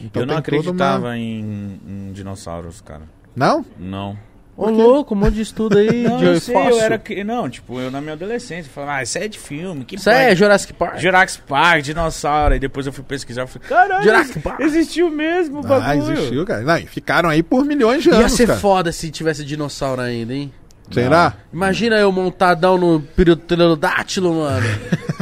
Então 0.00 0.22
Eu 0.22 0.26
não 0.26 0.34
toda 0.34 0.34
uma- 0.34 0.38
acreditava 0.40 1.16
em, 1.16 1.80
em 1.86 2.12
dinossauros, 2.12 2.80
cara. 2.80 3.02
Não? 3.36 3.64
Não. 3.78 4.18
Ô, 4.56 4.70
louco, 4.70 5.14
um 5.14 5.18
monte 5.18 5.34
de 5.34 5.42
estudo 5.42 5.78
aí 5.78 6.04
Não, 6.08 6.16
de 6.18 6.24
eu 6.26 6.40
sei, 6.40 6.54
eu 6.54 6.78
era... 6.80 6.96
que- 6.96 7.24
Não, 7.24 7.50
tipo, 7.50 7.80
eu 7.80 7.90
na 7.90 8.00
minha 8.00 8.12
adolescência 8.12 8.70
falava, 8.72 8.98
ah, 8.98 9.02
isso 9.02 9.18
é 9.18 9.26
de 9.26 9.38
filme, 9.38 9.84
que 9.84 9.96
Isso 9.96 10.08
é 10.08 10.26
pai- 10.26 10.36
Jurassic 10.36 10.72
Park. 10.72 10.98
Jurassic 11.00 11.42
Park, 11.46 11.82
dinossauro. 11.82 12.54
E 12.54 12.58
depois 12.60 12.86
eu 12.86 12.92
fui 12.92 13.02
pesquisar 13.02 13.44
e 13.44 13.46
falei, 13.48 13.68
caralho, 13.68 14.04
Jurassic 14.04 14.38
Park. 14.40 14.60
existiu 14.60 15.10
mesmo 15.10 15.60
o 15.60 15.66
Ah, 15.66 15.80
bagulho. 15.80 16.12
existiu, 16.12 16.44
cara. 16.46 16.60
Não, 16.62 16.76
e 16.78 16.86
ficaram 16.86 17.28
aí 17.28 17.42
por 17.42 17.64
milhões 17.64 18.02
de 18.04 18.10
Ia 18.10 18.16
anos, 18.16 18.32
ser 18.32 18.46
cara. 18.46 18.58
foda 18.60 18.92
se 18.92 19.10
tivesse 19.10 19.44
dinossauro 19.44 20.00
ainda, 20.02 20.32
hein? 20.32 20.52
Será? 20.92 21.32
Imagina 21.52 21.96
eu 21.96 22.12
montadão 22.12 22.76
no 22.78 23.00
pterodátilo, 23.00 24.34
mano. 24.34 24.66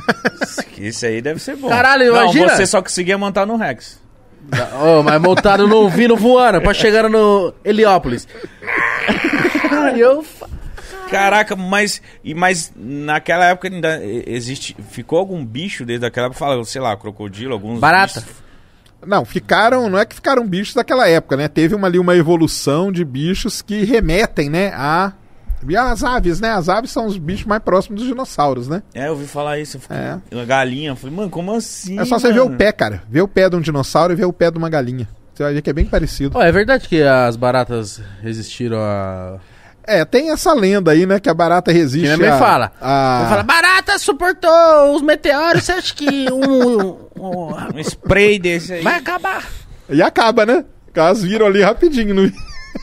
Isso 0.77 1.07
aí 1.07 1.23
deve 1.23 1.41
ser 1.41 1.57
bom. 1.57 1.69
Caralho, 1.69 2.13
Não, 2.13 2.23
imagina. 2.25 2.49
você 2.57 2.67
só 2.67 2.83
conseguia 2.83 3.17
montar 3.17 3.47
no 3.47 3.57
Rex. 3.57 4.01
oh, 4.85 5.03
mas 5.05 5.21
montado 5.23 5.69
no 5.69 5.89
vindo 5.89 6.17
voando, 6.17 6.61
pra 6.61 6.75
chegar 6.75 7.09
no 7.09 7.55
Heliópolis. 7.65 8.27
Eu... 9.97 10.25
Caraca, 11.11 11.55
mas, 11.55 12.01
e, 12.25 12.35
mas 12.35 12.73
naquela 12.75 13.47
época 13.47 13.69
ainda 13.69 14.03
existe. 14.03 14.75
Ficou 14.91 15.19
algum 15.19 15.45
bicho 15.45 15.85
desde 15.85 16.07
aquela 16.07 16.27
época? 16.27 16.39
Fala, 16.39 16.65
sei 16.65 16.81
lá, 16.81 16.97
crocodilo, 16.97 17.53
alguns. 17.53 17.79
Barata. 17.79 18.21
bichos. 18.21 18.43
Não, 19.07 19.25
ficaram, 19.25 19.91
não 19.91 19.99
é 19.99 20.07
que 20.07 20.15
ficaram 20.15 20.47
bichos 20.47 20.75
daquela 20.75 21.09
época, 21.09 21.37
né? 21.37 21.49
Teve 21.49 21.75
uma, 21.75 21.89
ali 21.89 21.99
uma 21.99 22.17
evolução 22.17 22.93
de 22.93 23.05
bichos 23.05 23.61
que 23.61 23.85
remetem, 23.85 24.49
né, 24.49 24.73
a 24.75 25.13
e 25.69 25.77
as 25.77 26.03
aves, 26.03 26.41
né? 26.41 26.51
As 26.51 26.69
aves 26.69 26.91
são 26.91 27.07
os 27.07 27.17
bichos 27.17 27.47
mais 27.47 27.63
próximos 27.63 28.01
dos 28.01 28.09
dinossauros, 28.09 28.69
né? 28.69 28.83
É, 28.93 29.07
eu 29.07 29.13
ouvi 29.13 29.27
falar 29.27 29.59
isso. 29.59 29.77
Eu 29.77 29.81
fiquei, 29.81 29.97
É. 29.97 30.19
Uma 30.33 30.45
galinha. 30.45 30.91
Eu 30.91 30.97
falei, 30.97 31.15
mano, 31.15 31.31
como 31.31 31.55
assim? 31.55 31.99
é 32.01 32.05
só 32.05 32.19
você 32.19 32.33
ver 32.33 32.41
mano? 32.41 32.55
o 32.55 32.59
pé, 32.59 32.73
cara. 32.73 33.03
Ver 33.09 33.23
o 33.23 33.29
pé 33.29 33.49
de 33.49 33.57
um 33.57 33.61
dinossauro 33.61 34.13
e 34.13 34.17
ver 34.17 34.25
o 34.25 34.33
pé 34.33 34.51
de 34.51 34.59
uma 34.59 34.69
galinha. 34.69 35.09
Você 35.35 35.43
vai 35.43 35.55
ver 35.55 35.63
que 35.63 35.71
é 35.71 35.73
bem 35.73 35.87
parecido. 35.87 36.37
Ó, 36.39 36.43
é 36.43 36.53
verdade 36.53 36.89
que 36.89 37.03
as 37.03 37.37
baratas 37.37 38.01
resistiram 38.23 38.79
a... 38.81 39.39
É, 39.85 40.05
tem 40.05 40.31
essa 40.31 40.53
lenda 40.53 40.93
aí, 40.93 41.07
né? 41.07 41.19
Que 41.19 41.29
a 41.29 41.35
barata 41.35 41.73
resiste 41.73 42.07
Que 42.09 42.17
minha 42.17 42.31
mãe 42.31 42.37
a, 42.37 42.39
fala. 42.39 42.73
a- 42.81 43.27
fala, 43.29 43.43
barata 43.43 43.99
suportou 43.99 44.95
os 44.95 45.03
meteoros, 45.03 45.65
você 45.65 45.73
acha 45.73 45.95
que 45.95 46.31
um, 46.31 46.99
um- 47.19 47.55
Um 47.75 47.79
spray 47.81 48.39
desse 48.39 48.75
aí. 48.75 48.83
vai 48.83 48.97
acabar? 48.99 49.45
E 49.89 50.01
acaba, 50.01 50.47
né? 50.47 50.65
Elas 50.95 51.23
viram 51.23 51.47
ali 51.47 51.63
rapidinho. 51.63 52.15
No... 52.15 52.23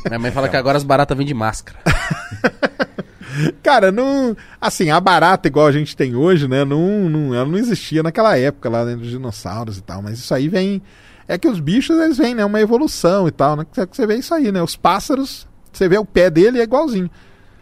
Minha 0.07 0.19
mãe 0.19 0.31
fala 0.31 0.49
que 0.49 0.57
agora 0.57 0.77
as 0.77 0.83
baratas 0.83 1.15
vêm 1.17 1.25
de 1.25 1.33
máscara. 1.33 1.77
Cara, 3.63 3.91
não. 3.91 4.35
Assim, 4.59 4.89
a 4.89 4.99
barata 4.99 5.47
igual 5.47 5.67
a 5.67 5.71
gente 5.71 5.95
tem 5.95 6.15
hoje, 6.15 6.47
né? 6.47 6.65
Não, 6.65 7.07
não, 7.09 7.33
ela 7.33 7.45
não 7.45 7.57
existia 7.57 8.03
naquela 8.03 8.37
época 8.37 8.69
lá, 8.69 8.83
né, 8.83 8.95
dos 8.95 9.09
dinossauros 9.09 9.77
e 9.77 9.81
tal. 9.81 10.01
Mas 10.01 10.19
isso 10.19 10.33
aí 10.33 10.49
vem. 10.49 10.81
É 11.29 11.37
que 11.37 11.47
os 11.47 11.59
bichos, 11.59 11.97
eles 11.99 12.17
vêm, 12.17 12.33
né? 12.33 12.43
Uma 12.43 12.59
evolução 12.59 13.27
e 13.27 13.31
tal, 13.31 13.55
né? 13.55 13.65
Que 13.71 13.85
você 13.95 14.05
vê 14.07 14.15
isso 14.15 14.33
aí, 14.33 14.51
né? 14.51 14.61
Os 14.63 14.75
pássaros, 14.75 15.47
você 15.71 15.87
vê 15.87 15.97
o 15.97 16.03
pé 16.03 16.29
dele 16.29 16.59
é 16.59 16.63
igualzinho. 16.63 17.09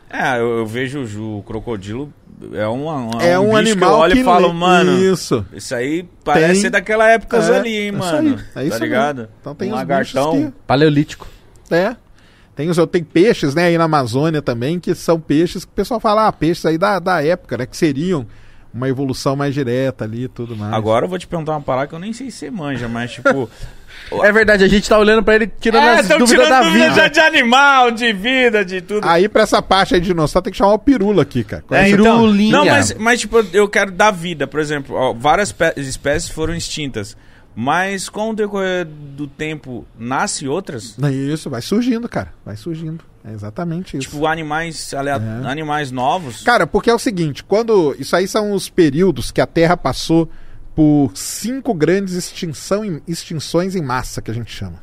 É, 0.10 0.40
eu, 0.40 0.60
eu 0.60 0.66
vejo 0.66 1.02
o, 1.20 1.40
o 1.40 1.44
crocodilo. 1.44 2.12
É, 2.54 2.66
uma, 2.68 2.96
uma- 2.96 3.22
É 3.24 3.38
um, 3.38 3.46
bicho 3.48 3.58
animal 3.58 4.04
que 4.08 4.14
que 4.14 4.20
e 4.20 4.24
falo, 4.24 4.48
le- 4.48 4.54
mano. 4.54 4.98
Isso. 4.98 5.46
Isso 5.52 5.76
aí 5.76 6.08
parece 6.24 6.54
Tem- 6.54 6.62
ser 6.62 6.70
daquela 6.70 7.10
época 7.10 7.38
É, 7.38 7.58
ali, 7.58 7.70
hein, 7.76 7.88
é 7.88 7.90
isso 7.90 7.98
mano. 7.98 8.30
aí, 8.56 8.64
é 8.64 8.68
isso 8.68 8.78
tá 8.78 8.84
aí. 8.84 8.90
ligado? 8.90 9.30
Então 9.42 9.54
tem 9.54 9.68
um 9.70 9.72
os 9.74 9.78
lagartão. 9.80 10.32
bichos 10.34 10.54
Paleolítico. 10.66 11.28
É. 11.70 11.96
Tem, 12.56 12.70
os, 12.70 12.78
tem 12.90 13.04
peixes, 13.04 13.54
né, 13.54 13.66
aí 13.66 13.78
na 13.78 13.84
Amazônia 13.84 14.42
também, 14.42 14.80
que 14.80 14.96
são 14.96 15.20
peixes 15.20 15.66
que 15.66 15.72
o 15.72 15.76
pessoal 15.76 16.00
fala, 16.00 16.28
ah, 16.28 16.32
peixes 16.32 16.66
aí 16.66 16.78
da, 16.78 16.98
da 17.00 17.22
época, 17.24 17.58
né, 17.58 17.66
que 17.66 17.76
seriam 17.76 18.26
uma 18.74 18.88
evolução 18.88 19.36
mais 19.36 19.54
direta 19.54 20.04
ali 20.04 20.24
e 20.24 20.28
tudo 20.28 20.56
mais. 20.56 20.74
Agora 20.74 21.06
eu 21.06 21.10
vou 21.10 21.18
te 21.18 21.28
perguntar 21.28 21.54
uma 21.54 21.62
parada 21.62 21.88
que 21.88 21.96
eu 21.96 22.00
nem 22.00 22.14
sei 22.14 22.30
se 22.32 22.38
você 22.38 22.52
manja, 22.52 22.88
mas 22.88 23.12
tipo. 23.12 23.50
É 24.24 24.32
verdade, 24.32 24.64
a 24.64 24.68
gente 24.68 24.88
tá 24.88 24.98
olhando 24.98 25.24
pra 25.24 25.36
ele 25.36 25.48
tirando 25.48 25.84
é, 25.84 26.00
as 26.00 26.08
dúvidas 26.08 26.30
tirando 26.30 26.50
da 26.50 26.62
dúvida 26.62 26.90
vida. 26.90 27.10
de 27.10 27.20
animal, 27.20 27.92
de 27.92 28.14
vida, 28.14 28.64
de 28.64 28.80
tudo. 28.80 29.06
Aí 29.06 29.28
pra 29.28 29.42
essa 29.42 29.62
parte 29.62 29.96
aí 29.96 30.00
de 30.00 30.08
dinossauro 30.08 30.44
tem 30.44 30.52
que 30.52 30.58
chamar 30.58 30.74
o 30.74 30.80
pirula 30.80 31.24
aqui, 31.24 31.44
cara. 31.44 31.64
É, 31.72 31.90
então, 31.90 32.20
Pirulinha. 32.20 32.52
não, 32.52 32.66
mas, 32.66 32.94
mas 32.94 33.20
tipo, 33.20 33.44
eu 33.52 33.68
quero 33.68 33.92
dar 33.92 34.12
vida, 34.12 34.48
por 34.48 34.60
exemplo, 34.60 34.96
ó, 34.96 35.14
várias 35.14 35.54
espécies 35.76 36.30
foram 36.30 36.54
extintas, 36.54 37.18
mas 37.56 38.08
com 38.08 38.30
o 38.30 38.36
decorrer 38.36 38.86
do 38.86 39.28
tempo 39.28 39.86
nasce 39.98 40.48
outras, 40.48 40.96
Isso, 41.12 41.50
vai 41.50 41.62
surgindo, 41.62 42.08
cara. 42.08 42.32
Vai 42.46 42.56
surgindo. 42.56 43.04
É 43.28 43.34
exatamente 43.34 43.98
isso. 43.98 44.10
tipo 44.10 44.26
animais 44.26 44.94
É. 44.94 45.48
animais 45.48 45.92
novos. 45.92 46.44
Cara, 46.44 46.66
porque 46.66 46.90
é 46.90 46.94
o 46.94 47.00
seguinte, 47.00 47.44
quando. 47.44 47.96
Isso 48.00 48.16
aí 48.16 48.28
são 48.28 48.54
os 48.54 48.70
períodos 48.70 49.32
que 49.32 49.42
a 49.42 49.46
Terra 49.46 49.76
passou 49.76 50.30
por 50.74 51.12
cinco 51.16 51.74
grandes 51.74 52.14
extinção 52.14 53.02
extinções 53.08 53.76
em 53.76 53.82
massa, 53.82 54.22
que 54.22 54.32
a 54.32 54.34
gente 54.34 54.52
chama. 54.52 54.82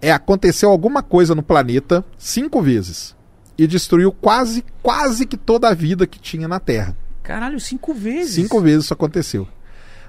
É, 0.00 0.10
aconteceu 0.10 0.70
alguma 0.70 1.02
coisa 1.02 1.34
no 1.34 1.42
planeta 1.42 2.04
cinco 2.16 2.62
vezes. 2.62 3.14
E 3.58 3.66
destruiu 3.66 4.10
quase, 4.10 4.64
quase 4.82 5.26
que 5.26 5.36
toda 5.36 5.68
a 5.68 5.74
vida 5.74 6.06
que 6.06 6.18
tinha 6.18 6.48
na 6.48 6.58
Terra. 6.58 6.96
Caralho, 7.22 7.60
cinco 7.60 7.92
vezes. 7.92 8.34
Cinco 8.34 8.60
vezes 8.60 8.84
isso 8.86 8.94
aconteceu. 8.94 9.46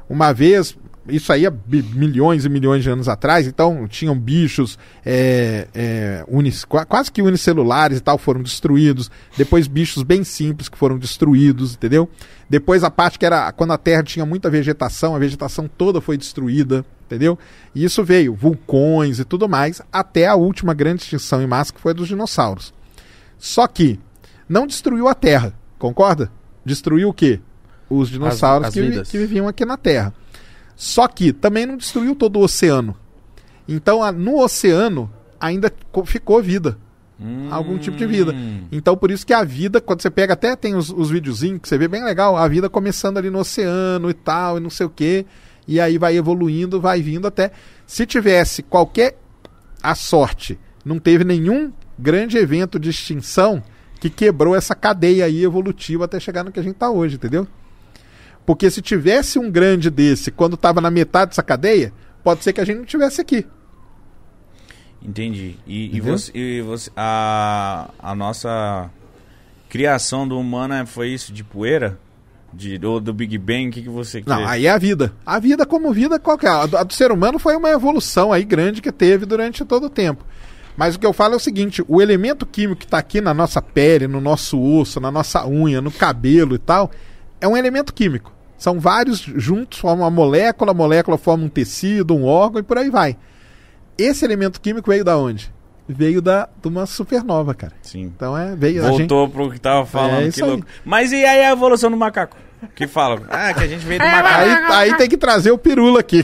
Uma 0.09 0.33
vez, 0.33 0.75
isso 1.07 1.31
aí 1.33 1.45
há 1.45 1.53
milhões 1.93 2.45
e 2.45 2.49
milhões 2.49 2.83
de 2.83 2.89
anos 2.89 3.09
atrás, 3.09 3.45
então 3.47 3.87
tinham 3.87 4.17
bichos 4.17 4.77
é, 5.05 5.67
é, 5.73 6.23
unis- 6.27 6.63
qua- 6.65 6.85
quase 6.85 7.11
que 7.11 7.21
unicelulares 7.21 7.97
e 7.97 8.01
tal 8.01 8.17
foram 8.17 8.41
destruídos. 8.41 9.11
Depois 9.37 9.67
bichos 9.67 10.03
bem 10.03 10.23
simples 10.23 10.69
que 10.69 10.77
foram 10.77 10.97
destruídos, 10.97 11.73
entendeu? 11.73 12.09
Depois 12.49 12.83
a 12.83 12.91
parte 12.91 13.17
que 13.19 13.25
era 13.25 13.51
quando 13.51 13.73
a 13.73 13.77
Terra 13.77 14.03
tinha 14.03 14.25
muita 14.25 14.49
vegetação, 14.49 15.15
a 15.15 15.19
vegetação 15.19 15.67
toda 15.67 15.99
foi 15.99 16.17
destruída, 16.17 16.85
entendeu? 17.05 17.37
E 17.75 17.83
isso 17.83 18.03
veio, 18.03 18.33
vulcões 18.33 19.19
e 19.19 19.25
tudo 19.25 19.49
mais, 19.49 19.81
até 19.91 20.27
a 20.27 20.35
última 20.35 20.73
grande 20.73 21.01
extinção 21.03 21.41
em 21.41 21.47
massa 21.47 21.73
que 21.73 21.81
foi 21.81 21.91
a 21.91 21.95
dos 21.95 22.07
dinossauros. 22.07 22.73
Só 23.37 23.67
que 23.67 23.99
não 24.47 24.65
destruiu 24.67 25.07
a 25.07 25.13
Terra, 25.13 25.53
concorda? 25.79 26.31
Destruiu 26.65 27.09
o 27.09 27.13
quê? 27.13 27.39
Os 27.89 28.09
dinossauros 28.09 28.67
as 28.67 28.73
que, 28.73 28.81
vi- 28.81 28.89
vidas. 28.89 29.09
que 29.11 29.17
viviam 29.17 29.47
aqui 29.47 29.65
na 29.65 29.75
Terra. 29.77 30.13
Só 30.75 31.07
que 31.07 31.31
também 31.31 31.65
não 31.65 31.77
destruiu 31.77 32.15
todo 32.15 32.37
o 32.39 32.43
oceano. 32.43 32.95
Então, 33.67 33.99
no 34.11 34.39
oceano 34.41 35.11
ainda 35.39 35.71
co- 35.91 36.05
ficou 36.05 36.41
vida. 36.41 36.77
Hum. 37.19 37.47
Algum 37.51 37.77
tipo 37.77 37.95
de 37.95 38.05
vida. 38.05 38.33
Então, 38.71 38.97
por 38.97 39.11
isso 39.11 39.25
que 39.25 39.33
a 39.33 39.43
vida, 39.43 39.79
quando 39.79 40.01
você 40.01 40.09
pega, 40.09 40.33
até 40.33 40.55
tem 40.55 40.75
os, 40.75 40.89
os 40.89 41.09
videozinhos 41.09 41.61
que 41.61 41.69
você 41.69 41.77
vê 41.77 41.87
bem 41.87 42.03
legal, 42.03 42.35
a 42.35 42.47
vida 42.47 42.69
começando 42.69 43.17
ali 43.17 43.29
no 43.29 43.39
oceano 43.39 44.09
e 44.09 44.13
tal, 44.13 44.57
e 44.57 44.59
não 44.59 44.69
sei 44.69 44.85
o 44.85 44.89
quê. 44.89 45.25
E 45.67 45.79
aí 45.79 45.97
vai 45.97 46.17
evoluindo, 46.17 46.81
vai 46.81 47.01
vindo 47.01 47.27
até. 47.27 47.51
Se 47.85 48.05
tivesse 48.05 48.61
qualquer 48.63 49.17
a 49.81 49.95
sorte, 49.95 50.59
não 50.83 50.99
teve 50.99 51.23
nenhum 51.23 51.71
grande 51.97 52.37
evento 52.37 52.79
de 52.79 52.89
extinção 52.89 53.63
que 53.99 54.09
quebrou 54.09 54.55
essa 54.55 54.75
cadeia 54.75 55.25
aí 55.25 55.43
evolutiva 55.43 56.05
até 56.05 56.19
chegar 56.19 56.43
no 56.43 56.51
que 56.51 56.59
a 56.59 56.63
gente 56.63 56.75
tá 56.75 56.89
hoje, 56.89 57.15
entendeu? 57.15 57.47
Porque 58.45 58.69
se 58.69 58.81
tivesse 58.81 59.39
um 59.39 59.49
grande 59.49 59.89
desse 59.89 60.31
quando 60.31 60.57
tava 60.57 60.81
na 60.81 60.91
metade 60.91 61.29
dessa 61.29 61.43
cadeia, 61.43 61.93
pode 62.23 62.43
ser 62.43 62.51
que 62.53 62.59
a 62.61 62.65
gente 62.65 62.77
não 62.79 62.85
tivesse 62.85 63.21
aqui. 63.21 63.45
Entendi. 65.01 65.55
E, 65.67 65.95
e 65.97 65.99
você, 66.01 66.31
e 66.33 66.61
você- 66.61 66.91
a, 66.95 67.89
a 67.99 68.15
nossa 68.15 68.89
criação 69.69 70.27
do 70.27 70.39
humano 70.39 70.73
é- 70.73 70.85
foi 70.85 71.09
isso, 71.09 71.33
de 71.33 71.43
poeira? 71.43 71.99
De, 72.53 72.79
ou 72.85 72.99
do 72.99 73.11
Big 73.13 73.35
Bang, 73.37 73.69
o 73.69 73.71
que, 73.71 73.81
que 73.81 73.89
você 73.89 74.21
quer? 74.21 74.29
Não, 74.29 74.47
aí 74.47 74.67
é 74.67 74.69
a 74.69 74.77
vida. 74.77 75.11
A 75.25 75.39
vida 75.39 75.65
como 75.65 75.91
vida 75.91 76.19
qualquer. 76.19 76.51
A 76.51 76.65
do, 76.67 76.77
a 76.77 76.83
do 76.83 76.93
ser 76.93 77.11
humano 77.11 77.39
foi 77.39 77.55
uma 77.55 77.69
evolução 77.71 78.31
aí 78.31 78.43
grande 78.45 78.81
que 78.81 78.91
teve 78.91 79.25
durante 79.25 79.65
todo 79.65 79.85
o 79.87 79.89
tempo. 79.89 80.23
Mas 80.77 80.95
o 80.95 80.99
que 80.99 81.05
eu 81.05 81.13
falo 81.13 81.33
é 81.33 81.37
o 81.37 81.39
seguinte, 81.39 81.83
o 81.87 82.01
elemento 82.01 82.45
químico 82.45 82.79
que 82.79 82.85
está 82.85 82.97
aqui 82.99 83.21
na 83.21 83.33
nossa 83.33 83.61
pele, 83.61 84.07
no 84.07 84.21
nosso 84.21 84.59
osso, 84.61 84.99
na 84.99 85.11
nossa 85.11 85.45
unha, 85.47 85.81
no 85.81 85.91
cabelo 85.91 86.55
e 86.55 86.59
tal, 86.59 86.91
é 87.41 87.47
um 87.47 87.57
elemento 87.57 87.93
químico. 87.93 88.32
São 88.63 88.79
vários 88.79 89.19
juntos, 89.19 89.79
formam 89.79 90.05
uma 90.05 90.09
molécula, 90.09 90.71
a 90.71 90.73
molécula 90.73 91.17
forma 91.17 91.43
um 91.43 91.49
tecido, 91.49 92.15
um 92.15 92.23
órgão 92.23 92.61
e 92.61 92.63
por 92.63 92.77
aí 92.77 92.89
vai. 92.89 93.17
Esse 93.97 94.23
elemento 94.23 94.61
químico 94.61 94.89
veio 94.89 95.03
da 95.03 95.17
onde? 95.17 95.53
Veio 95.85 96.21
da, 96.21 96.47
de 96.61 96.69
uma 96.69 96.85
supernova, 96.85 97.53
cara. 97.53 97.73
Sim. 97.81 98.03
Então 98.03 98.37
é, 98.37 98.55
veio 98.55 98.81
a 98.81 98.91
gente... 98.91 98.99
Voltou 98.99 99.27
pro 99.27 99.51
que 99.51 99.59
tava 99.59 99.85
falando, 99.85 100.19
É 100.19 100.23
que 100.23 100.29
isso 100.29 100.45
aí. 100.45 100.49
louco. 100.51 100.65
Mas 100.85 101.11
e 101.11 101.25
aí 101.25 101.43
a 101.43 101.51
evolução 101.51 101.91
do 101.91 101.97
macaco? 101.97 102.37
Que 102.73 102.87
fala? 102.87 103.23
Ah, 103.29 103.53
que 103.53 103.65
a 103.65 103.67
gente 103.67 103.85
veio 103.85 103.99
do 103.99 104.05
macaco. 104.05 104.71
Aí, 104.71 104.91
aí 104.91 104.97
tem 104.97 105.09
que 105.09 105.17
trazer 105.17 105.51
o 105.51 105.57
pirula 105.57 105.99
aqui, 105.99 106.23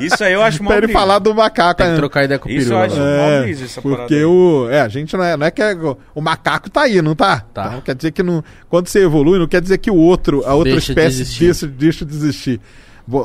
Isso 0.00 0.22
aí 0.24 0.32
eu 0.32 0.42
acho 0.42 0.62
mó 0.62 0.68
pra 0.70 0.76
ele 0.78 0.86
brisa. 0.88 0.98
falar 0.98 1.18
do 1.18 1.34
macaco. 1.34 1.78
Tem 1.78 1.86
que 1.86 1.92
né? 1.92 1.98
trocar 1.98 2.24
ideia 2.24 2.38
com 2.38 2.48
o 2.48 2.52
Isso 2.52 2.68
peru. 2.68 2.74
eu 2.74 2.78
acho 2.84 2.94
agora. 2.96 3.16
mó 3.16 3.22
É, 3.28 3.42
brisa 3.42 3.64
essa 3.64 3.82
parada 3.82 4.00
porque 4.02 4.14
aí. 4.14 4.24
o. 4.24 4.68
É, 4.70 4.80
a 4.80 4.88
gente 4.88 5.16
não 5.16 5.24
é, 5.24 5.36
não 5.36 5.46
é 5.46 5.50
que 5.50 5.62
é, 5.62 5.74
o 6.14 6.20
macaco 6.20 6.70
tá 6.70 6.82
aí, 6.82 7.00
não 7.02 7.14
tá? 7.14 7.40
Tá. 7.52 7.66
Então, 7.68 7.80
quer 7.80 7.94
dizer 7.94 8.10
que 8.12 8.22
não, 8.22 8.42
quando 8.68 8.88
você 8.88 9.04
evolui, 9.04 9.38
não 9.38 9.46
quer 9.48 9.60
dizer 9.60 9.78
que 9.78 9.90
o 9.90 9.96
outro, 9.96 10.42
a 10.46 10.54
outra 10.54 10.72
Deixa 10.72 10.92
de 10.94 11.00
espécie 11.00 11.38
deixa, 11.40 11.66
deixa 11.66 12.04
de 12.04 12.14
existir. 12.14 12.60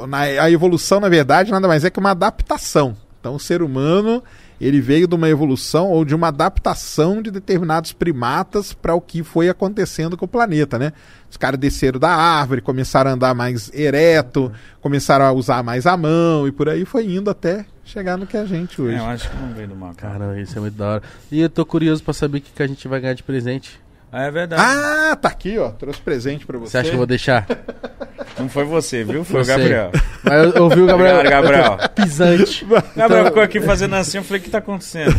Na- 0.07 0.19
a 0.43 0.51
evolução, 0.51 0.99
na 0.99 1.07
verdade, 1.09 1.51
nada 1.51 1.67
mais 1.67 1.85
é 1.85 1.89
que 1.89 1.99
uma 1.99 2.11
adaptação. 2.11 2.95
Então, 3.19 3.35
o 3.35 3.39
ser 3.39 3.61
humano, 3.61 4.23
ele 4.59 4.81
veio 4.81 5.07
de 5.07 5.15
uma 5.15 5.29
evolução 5.29 5.89
ou 5.89 6.03
de 6.03 6.13
uma 6.13 6.27
adaptação 6.27 7.21
de 7.21 7.31
determinados 7.31 7.93
primatas 7.93 8.73
para 8.73 8.93
o 8.93 9.01
que 9.01 9.23
foi 9.23 9.49
acontecendo 9.49 10.17
com 10.17 10.25
o 10.25 10.27
planeta, 10.27 10.77
né? 10.77 10.91
Os 11.29 11.37
caras 11.37 11.59
desceram 11.59 11.99
da 11.99 12.09
árvore, 12.09 12.61
começaram 12.61 13.11
a 13.11 13.13
andar 13.13 13.33
mais 13.33 13.71
ereto, 13.73 14.51
começaram 14.81 15.25
a 15.25 15.31
usar 15.31 15.63
mais 15.63 15.85
a 15.85 15.95
mão 15.95 16.47
e 16.47 16.51
por 16.51 16.67
aí 16.67 16.85
foi 16.85 17.05
indo 17.05 17.29
até 17.29 17.65
chegar 17.85 18.17
no 18.17 18.27
que 18.27 18.37
é 18.37 18.41
a 18.41 18.45
gente 18.45 18.81
hoje. 18.81 18.95
É, 18.95 18.99
eu 18.99 19.05
acho 19.05 19.29
que 19.29 19.37
não 19.37 19.53
veio 19.53 19.67
do 19.67 19.75
macaco. 19.75 20.01
Caramba, 20.01 20.39
isso 20.39 20.57
é 20.57 20.61
muito 20.61 20.75
da 20.75 20.87
hora. 20.87 21.03
E 21.31 21.39
eu 21.39 21.49
tô 21.49 21.65
curioso 21.65 22.03
pra 22.03 22.13
saber 22.13 22.39
o 22.39 22.41
que, 22.41 22.51
que 22.51 22.63
a 22.63 22.67
gente 22.67 22.87
vai 22.87 22.99
ganhar 22.99 23.13
de 23.13 23.23
presente. 23.23 23.79
Ah, 24.11 24.23
é 24.23 24.31
verdade. 24.31 24.61
Ah, 24.65 25.15
tá 25.15 25.29
aqui, 25.29 25.57
ó. 25.57 25.69
Trouxe 25.69 26.01
presente 26.01 26.45
pra 26.45 26.57
você. 26.57 26.71
Você 26.71 26.77
acha 26.79 26.89
que 26.89 26.95
eu 26.95 26.97
vou 26.97 27.07
deixar? 27.07 27.45
Não 28.39 28.49
foi 28.49 28.63
você, 28.63 29.03
viu? 29.03 29.23
Foi 29.23 29.35
Não 29.35 29.41
o 29.41 29.45
sei. 29.45 29.55
Gabriel. 29.55 29.91
Mas 30.23 30.55
eu, 30.55 30.63
ouvi 30.63 30.81
o 30.81 30.85
Gabriel. 30.85 31.15
Obrigado, 31.17 31.43
Gabriel. 31.43 31.77
Pisante. 31.95 32.65
Gabriel 32.65 32.87
Então- 32.95 33.25
ficou 33.25 33.43
aqui 33.43 33.61
fazendo 33.61 33.95
assim, 33.95 34.17
eu 34.17 34.23
falei, 34.23 34.39
o 34.41 34.43
que 34.43 34.49
tá 34.49 34.57
acontecendo? 34.59 35.15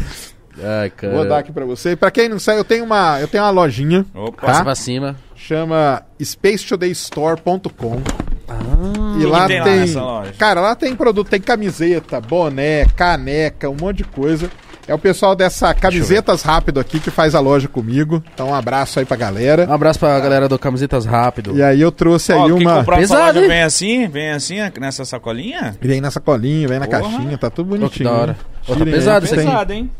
Ai, 0.62 0.90
cara. 0.90 1.12
Vou 1.15 1.26
dar 1.28 1.39
aqui 1.39 1.52
pra 1.52 1.65
você. 1.65 1.94
Pra 1.97 2.10
quem 2.10 2.28
não 2.28 2.39
sabe, 2.39 2.58
eu 2.58 2.65
tenho 2.65 2.84
uma, 2.84 3.18
eu 3.20 3.28
tenho 3.28 3.42
uma 3.44 3.50
lojinha, 3.50 4.05
Opa. 4.15 4.47
Passa 4.47 4.58
tá? 4.58 4.65
pra 4.65 4.74
cima. 4.74 5.16
chama 5.36 6.02
spacetodaystore.com. 6.23 8.00
Ah, 8.49 9.16
E 9.20 9.24
lá 9.26 9.47
tem 9.47 9.58
lá 9.58 9.65
tem, 9.65 9.92
loja? 9.94 10.32
cara, 10.39 10.60
lá 10.60 10.74
tem 10.74 10.94
produto, 10.97 11.28
tem 11.28 11.40
camiseta, 11.40 12.20
boné, 12.20 12.84
caneca, 12.97 13.70
um 13.70 13.76
monte 13.81 13.99
de 13.99 14.05
coisa. 14.05 14.50
É 14.91 14.94
o 14.94 14.99
pessoal 14.99 15.36
dessa 15.36 15.73
camisetas 15.73 16.43
rápido 16.43 16.81
aqui 16.81 16.99
que 16.99 17.12
faz 17.12 17.36
a 17.36 17.41
loja 17.41 17.69
comigo. 17.69 18.20
Então 18.35 18.49
um 18.49 18.55
abraço 18.55 18.99
aí 18.99 19.05
pra 19.05 19.17
galera. 19.17 19.65
Um 19.69 19.73
abraço 19.73 20.01
pra 20.01 20.19
galera 20.19 20.49
do 20.49 20.59
Camisetas 20.59 21.07
Rápido. 21.07 21.57
E 21.57 21.62
aí 21.62 21.81
eu 21.81 21.93
trouxe 21.93 22.33
Ó, 22.33 22.44
aí 22.47 22.52
quem 22.52 22.67
uma 22.67 22.78
comprar 22.81 22.97
Pesado, 22.97 23.23
loja 23.27 23.41
hein? 23.43 23.49
vem 23.49 23.62
assim, 23.62 24.09
vem 24.09 24.31
assim, 24.33 24.57
nessa 24.81 25.05
sacolinha? 25.05 25.77
vem 25.81 26.01
nessa 26.01 26.19
colinha, 26.19 26.67
vem 26.67 26.81
na 26.81 26.86
Porra. 26.86 27.02
caixinha, 27.02 27.39
tá 27.39 27.49
tudo 27.49 27.69
bonitinho. 27.69 27.91
que 27.91 28.02
da 28.02 28.10
hora. 28.10 28.35
Tá 28.67 28.75
Tirem 28.75 28.89
aí, 28.89 28.99
pesado 28.99 29.25
isso 29.27 29.35
tem- 29.36 29.44
aqui. 29.44 29.52
Pesado, 29.52 29.73
hein? 29.73 29.91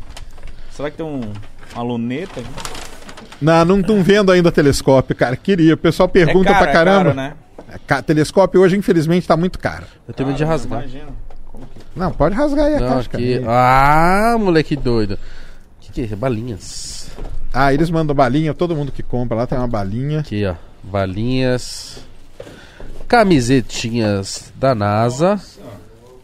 Será 0.71 0.91
que 0.91 0.97
tem 0.97 1.05
um, 1.05 1.21
uma 1.73 1.83
luneta? 1.83 2.41
aqui? 2.41 2.49
Não, 3.41 3.63
não, 3.63 3.77
não 3.77 4.03
vendo 4.03 4.29
ainda 4.29 4.51
telescópio, 4.51 5.15
cara. 5.15 5.37
Queria. 5.37 5.73
O 5.73 5.77
pessoal 5.77 6.09
pergunta 6.09 6.49
é 6.49 6.53
caro, 6.53 6.63
pra 6.65 6.73
caramba. 6.73 6.99
É 7.11 7.13
caro, 7.13 7.15
né? 7.15 7.33
Ca- 7.87 8.01
Telescópio 8.01 8.59
hoje, 8.59 8.75
infelizmente, 8.75 9.25
tá 9.25 9.37
muito 9.37 9.57
caro. 9.57 9.85
Eu 10.05 10.13
tenho 10.13 10.27
medo 10.27 10.37
de 10.37 10.43
Cara, 10.43 10.51
rasgar. 10.55 10.79
Imagina. 10.81 11.05
Não, 11.95 12.11
pode 12.11 12.35
rasgar 12.35 12.65
aí 12.67 12.75
a 12.75 12.79
Não, 12.79 12.87
caixa. 12.89 13.09
aqui. 13.13 13.39
cara. 13.39 13.51
Ah, 14.33 14.37
moleque 14.37 14.75
doido. 14.75 15.13
O 15.15 15.17
que, 15.81 15.91
que 15.91 16.01
é 16.01 16.03
isso? 16.05 16.15
Balinhas. 16.15 17.09
Ah, 17.53 17.73
eles 17.73 17.89
mandam 17.89 18.15
balinha, 18.15 18.53
todo 18.53 18.75
mundo 18.75 18.91
que 18.91 19.03
compra 19.03 19.35
lá 19.37 19.45
tem 19.47 19.57
uma 19.57 19.67
balinha. 19.67 20.19
Aqui, 20.19 20.45
ó. 20.45 20.55
Balinhas. 20.83 21.99
Camisetinhas 23.07 24.51
da 24.55 24.73
NASA. 24.73 25.39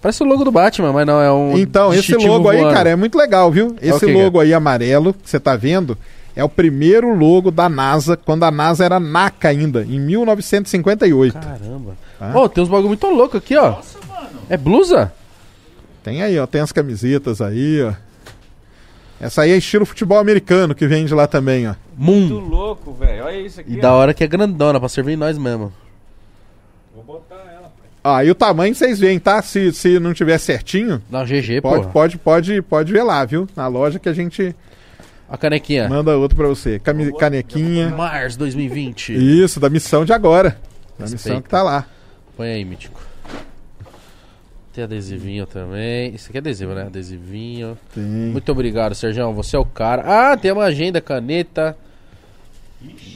Parece 0.01 0.23
o 0.23 0.25
logo 0.25 0.45
do 0.45 0.51
Batman, 0.51 0.93
mas 0.93 1.05
não, 1.05 1.21
é 1.21 1.31
um. 1.31 1.57
Então, 1.57 1.89
esse 1.91 2.03
distintivo 2.03 2.31
logo 2.33 2.49
aí, 2.49 2.59
voando. 2.59 2.73
cara, 2.73 2.89
é 2.91 2.95
muito 2.95 3.17
legal, 3.17 3.51
viu? 3.51 3.75
Esse 3.81 4.05
Ok, 4.05 4.13
logo 4.23 4.39
aí 4.39 4.53
amarelo 4.53 5.13
que 5.13 5.29
você 5.29 5.39
tá 5.39 5.55
vendo 5.55 5.97
é 6.35 6.43
o 6.43 6.49
primeiro 6.49 7.13
logo 7.13 7.51
da 7.51 7.67
NASA, 7.67 8.15
quando 8.15 8.43
a 8.45 8.51
NASA 8.51 8.85
era 8.85 8.99
NACA 8.99 9.49
ainda, 9.49 9.83
em 9.83 9.99
1958. 9.99 11.33
Caramba. 11.37 11.97
Tá? 12.17 12.39
Ô, 12.39 12.47
tem 12.47 12.63
uns 12.63 12.69
bagulho 12.69 12.87
muito 12.89 13.07
louco 13.07 13.35
aqui, 13.37 13.57
ó. 13.57 13.75
É 14.49 14.55
blusa? 14.55 15.11
Tem 16.07 16.21
aí, 16.23 16.39
ó, 16.39 16.47
tem 16.47 16.61
as 16.61 16.71
camisetas 16.71 17.41
aí, 17.41 17.81
ó. 17.83 17.91
Essa 19.19 19.41
aí 19.41 19.51
é 19.51 19.57
estilo 19.57 19.85
futebol 19.85 20.17
americano 20.17 20.73
que 20.73 20.87
vende 20.87 21.13
lá 21.13 21.27
também, 21.27 21.67
ó. 21.67 21.75
Muito 21.97 22.35
Mum. 22.35 22.47
louco, 22.47 22.93
velho. 22.93 23.25
Olha 23.25 23.41
isso 23.41 23.59
aqui. 23.59 23.73
E 23.73 23.77
ó. 23.77 23.81
da 23.81 23.91
hora 23.91 24.13
que 24.13 24.23
é 24.23 24.27
grandona, 24.27 24.79
pra 24.79 24.87
servir 24.87 25.17
nós 25.17 25.37
mesmo. 25.37 25.73
Vou 26.95 27.03
botar 27.03 27.35
ela. 27.35 27.73
Ah, 28.01 28.23
e 28.23 28.31
o 28.31 28.35
tamanho 28.35 28.73
vocês 28.73 28.99
veem, 29.01 29.19
tá? 29.19 29.41
Se, 29.41 29.73
se 29.73 29.99
não 29.99 30.13
tiver 30.13 30.37
certinho, 30.37 31.01
Dá 31.09 31.19
um 31.23 31.25
GG, 31.25 31.59
pode, 31.61 31.83
pô. 31.87 31.89
pode, 31.89 32.17
pode, 32.17 32.61
pode 32.61 32.93
ver 32.93 33.03
lá, 33.03 33.25
viu? 33.25 33.45
Na 33.53 33.67
loja 33.67 33.99
que 33.99 34.07
a 34.07 34.13
gente 34.13 34.55
A 35.27 35.35
canequinha. 35.37 35.89
manda 35.89 36.15
outro 36.17 36.37
pra 36.37 36.47
você. 36.47 36.79
Cami- 36.79 37.11
canequinha. 37.17 37.89
Mars 37.89 38.37
2020. 38.37 39.09
Isso, 39.43 39.59
da 39.59 39.69
missão 39.69 40.05
de 40.05 40.13
agora. 40.13 40.57
Da 40.97 41.05
missão 41.05 41.41
que 41.41 41.49
tá 41.49 41.61
lá. 41.61 41.85
Põe 42.37 42.47
aí, 42.47 42.63
Mítico. 42.63 43.01
Tem 44.77 44.83
adesivinho 44.83 45.47
também. 45.47 46.13
Isso 46.13 46.29
aqui 46.29 46.37
é 46.37 46.39
adesivo, 46.39 46.75
né? 46.75 46.83
Adesivinho. 46.83 47.75
Tem. 47.95 48.03
Muito 48.03 48.51
obrigado, 48.51 48.93
Sergião. 48.93 49.33
Você 49.33 49.55
é 49.55 49.59
o 49.59 49.65
cara. 49.65 50.03
Ah, 50.05 50.37
tem 50.37 50.51
uma 50.51 50.65
agenda, 50.65 51.01
caneta. 51.01 51.75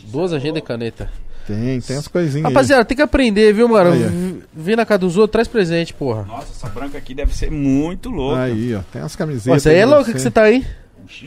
Duas 0.06 0.34
agendas 0.34 0.58
e 0.58 0.66
caneta. 0.66 1.12
Tem, 1.46 1.80
tem 1.80 1.98
as 1.98 2.08
coisinhas. 2.08 2.48
aí. 2.48 2.52
Rapaziada, 2.52 2.84
tem 2.84 2.98
que 2.98 3.04
aprender, 3.04 3.54
viu, 3.54 3.70
mano? 3.70 3.92
Aí, 3.92 4.42
Vem 4.52 4.76
na 4.76 4.88
casa 4.88 5.02
dos 5.02 5.18
outros, 5.18 5.34
traz 5.34 5.48
presente, 5.48 5.94
porra. 5.94 6.24
Nossa, 6.24 6.52
essa 6.52 6.68
branca 6.68 6.98
aqui 6.98 7.14
deve 7.14 7.32
ser 7.32 7.52
muito 7.52 8.10
louca. 8.10 8.42
Aí, 8.42 8.74
ó. 8.74 8.80
Tem 8.92 9.04
as 9.04 9.16
camisetas. 9.16 9.62
Você 9.62 9.70
aí 9.70 9.78
é 9.78 9.86
louca 9.86 10.12
que 10.12 10.20
você 10.20 10.32
tá 10.32 10.42
aí. 10.42 10.66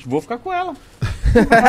Vou 0.05 0.21
ficar 0.21 0.39
com 0.39 0.53
ela. 0.53 0.75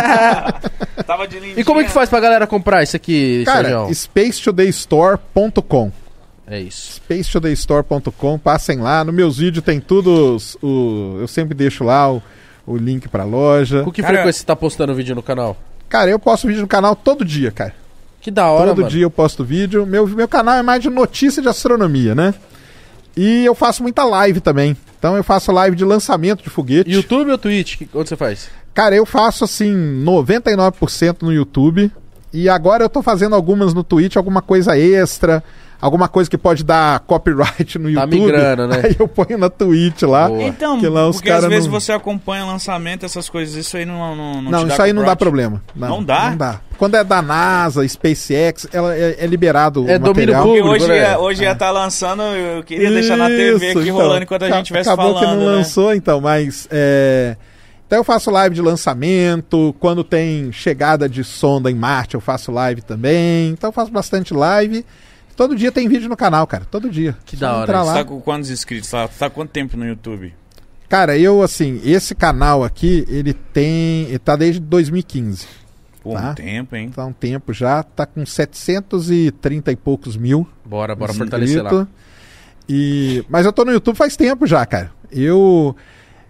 Tava 1.06 1.28
de 1.28 1.36
lindinha. 1.36 1.60
E 1.60 1.64
como 1.64 1.82
é 1.82 1.84
que 1.84 1.92
faz 1.92 2.10
pra 2.10 2.20
galera 2.20 2.48
comprar 2.48 2.82
isso 2.82 2.96
aqui, 2.96 3.44
Cara, 3.46 3.94
spacetodaystore.com 3.94 6.05
É 6.48 6.60
isso. 6.60 6.94
spacetodaystore.com, 6.94 8.38
passem 8.38 8.80
lá. 8.80 9.04
No 9.04 9.12
meus 9.12 9.38
vídeos 9.38 9.64
tem 9.66 9.80
tudo. 9.80 10.36
os- 10.36 10.58
o, 10.62 11.18
eu 11.20 11.28
sempre 11.28 11.54
deixo 11.56 11.84
lá 11.84 12.12
o, 12.12 12.22
o 12.68 12.78
link 12.78 13.08
pra 13.08 13.24
loja. 13.24 13.84
Com 13.84 13.92
que 13.92 14.02
Cara, 14.02 14.14
frequência 14.16 14.40
você 14.42 14.46
tá 14.46 14.56
postando 14.56 14.94
vídeo 14.94 15.16
no 15.16 15.24
canal? 15.24 15.58
Cara, 15.90 16.10
eu 16.12 16.20
posto 16.20 16.48
vídeo 16.48 16.62
no 16.62 16.68
canal 16.68 16.96
todo 16.96 17.24
dia, 17.26 17.52
cara. 17.52 17.74
Que 18.22 18.30
da 18.32 18.48
hora, 18.50 18.70
todo 18.70 18.80
mano. 18.80 18.90
dia 18.90 19.04
eu 19.04 19.10
posto 19.12 19.44
vídeo. 19.44 19.86
Meu, 19.86 20.08
meu 20.08 20.28
canal 20.28 20.56
é 20.56 20.62
mais 20.64 20.82
de 20.82 20.90
notícia 20.90 21.42
de 21.42 21.48
astronomia, 21.48 22.14
né? 22.16 22.34
E 23.16 23.46
eu 23.46 23.56
faço 23.56 23.82
muita 23.84 24.04
live 24.04 24.40
também. 24.42 24.76
Então 25.00 25.16
eu 25.16 25.24
faço 25.24 25.52
live 25.52 25.76
de 25.76 25.86
lançamento 25.86 26.44
de 26.44 26.50
foguete. 26.50 26.90
YouTube 26.92 27.32
ou 27.32 27.38
Twitch? 27.38 27.82
Onde 27.94 28.10
você 28.10 28.16
faz? 28.16 28.50
Cara, 28.74 28.96
eu 28.96 29.06
faço 29.06 29.44
assim 29.46 29.74
99% 30.04 31.22
no 31.22 31.32
YouTube. 31.32 31.92
E 32.34 32.50
agora 32.50 32.84
eu 32.84 32.90
tô 32.90 33.02
fazendo 33.02 33.34
algumas 33.36 33.74
no 33.74 33.84
Twitch, 33.84 34.18
alguma 34.18 34.42
coisa 34.42 34.78
extra, 34.78 35.42
alguma 35.82 36.08
coisa 36.08 36.30
que 36.30 36.38
pode 36.38 36.64
dar 36.64 37.00
copyright 37.02 37.78
no 37.78 37.94
Tá 37.94 38.02
YouTube. 38.02 38.20
migrando, 38.22 38.68
né? 38.68 38.82
Aí 38.84 38.96
eu 39.00 39.08
ponho 39.08 39.38
na 39.38 39.50
Twitch 39.50 40.02
lá. 40.04 40.28
Boa. 40.28 40.44
Então, 40.44 40.80
Que 40.80 40.88
lá 40.88 41.08
os 41.08 41.18
porque 41.18 41.30
às 41.32 41.46
vezes 41.46 41.66
não- 41.66 41.72
você 41.80 41.92
acompanha 41.92 42.46
lançamento, 42.46 43.06
essas 43.06 43.30
coisas, 43.30 43.56
isso 43.56 43.78
aí 43.78 43.86
não 43.86 43.96
Não, 44.16 44.42
não, 44.42 44.52
Não, 44.52 44.66
te 44.68 44.72
isso 44.72 44.82
aí 44.82 44.94
não 44.94 45.04
dá 45.04 45.16
problema. 45.16 45.62
Não 45.76 46.04
dá? 46.04 46.30
Não 46.32 46.38
dá. 46.38 46.62
Quando 46.78 46.96
é 46.96 47.04
da 47.04 47.22
NASA, 47.22 47.88
SpaceX, 47.88 48.68
ela 48.74 48.94
é, 48.96 49.16
é 49.20 49.26
liberado 49.28 49.90
É 49.90 49.96
o 49.96 50.00
domínio 50.00 50.34
material. 50.36 50.44
Porque 50.44 50.62
público, 50.62 50.84
hoje, 50.86 50.88
né? 50.88 50.98
ia, 51.12 51.20
hoje 51.20 51.44
ia 51.44 51.52
estar 51.54 51.72
lançando, 51.72 52.22
eu 52.24 52.64
queria 52.64 52.90
deixar 52.92 53.16
na 53.18 53.28
TV 53.28 53.68
Isso, 53.70 53.80
aqui 53.80 53.90
então. 53.90 54.02
rolando 54.02 54.24
enquanto 54.24 54.44
a 54.44 54.48
gente 54.50 54.62
estivesse 54.64 54.90
Acabou 54.90 55.14
falando. 55.14 55.30
que 55.30 55.36
não 55.38 55.46
né? 55.52 55.56
lançou, 55.58 55.94
então, 55.96 56.20
mas. 56.20 56.68
é, 56.70 57.38
Então 57.88 58.00
eu 58.00 58.04
faço 58.04 58.30
live 58.32 58.56
de 58.56 58.62
lançamento. 58.62 59.74
Quando 59.80 60.04
tem 60.04 60.52
chegada 60.52 61.08
de 61.08 61.24
sonda 61.24 61.70
em 61.72 61.76
Marte, 61.76 62.16
eu 62.16 62.20
faço 62.22 62.52
live 62.52 62.82
também. 62.82 63.50
Então 63.52 63.70
eu 63.70 63.72
faço 63.74 63.92
bastante 63.92 64.34
live. 64.34 64.86
Todo 65.36 65.56
dia 65.56 65.72
tem 65.72 65.88
vídeo 65.88 66.08
no 66.10 66.16
canal, 66.18 66.48
cara. 66.48 66.66
Todo 66.70 66.90
dia. 66.90 67.16
Que 67.26 67.36
Só 67.36 67.46
da 67.46 67.56
hora 67.58 67.74
isso. 67.74 67.82
Você 67.84 67.88
lá. 67.90 67.94
tá 67.96 68.06
com 68.06 68.22
quantos 68.22 68.50
inscritos? 68.50 68.90
Tá, 68.90 69.08
tá 69.08 69.30
quanto 69.30 69.50
tempo 69.50 69.76
no 69.76 69.86
YouTube? 69.86 70.34
Cara, 70.88 71.18
eu, 71.18 71.42
assim, 71.42 71.82
esse 71.84 72.16
canal 72.16 72.64
aqui, 72.64 73.06
ele 73.10 73.34
tem. 73.34 74.04
Ele 74.04 74.20
tá 74.20 74.36
desde 74.36 74.60
2015. 74.62 75.46
Pô, 76.02 76.14
Tá. 76.14 76.32
um 76.32 76.36
tempo, 76.36 76.76
hein? 76.76 76.90
Tá 76.96 77.06
um 77.06 77.12
tempo 77.14 77.52
já. 77.52 77.84
Tá 77.84 78.06
com 78.06 78.26
730 78.26 79.72
e 79.72 79.76
poucos 79.76 80.16
mil. 80.16 80.48
Bora, 80.64 80.96
bora 80.96 81.12
inscrito. 81.12 81.32
fortalecer 81.32 81.64
lá. 81.64 81.88
E... 82.70 83.26
Mas 83.30 83.46
eu 83.46 83.52
tô 83.54 83.66
no 83.66 83.72
YouTube 83.72 83.96
faz 83.96 84.16
tempo 84.16 84.48
já, 84.48 84.66
cara. 84.66 84.92
Eu 85.12 85.76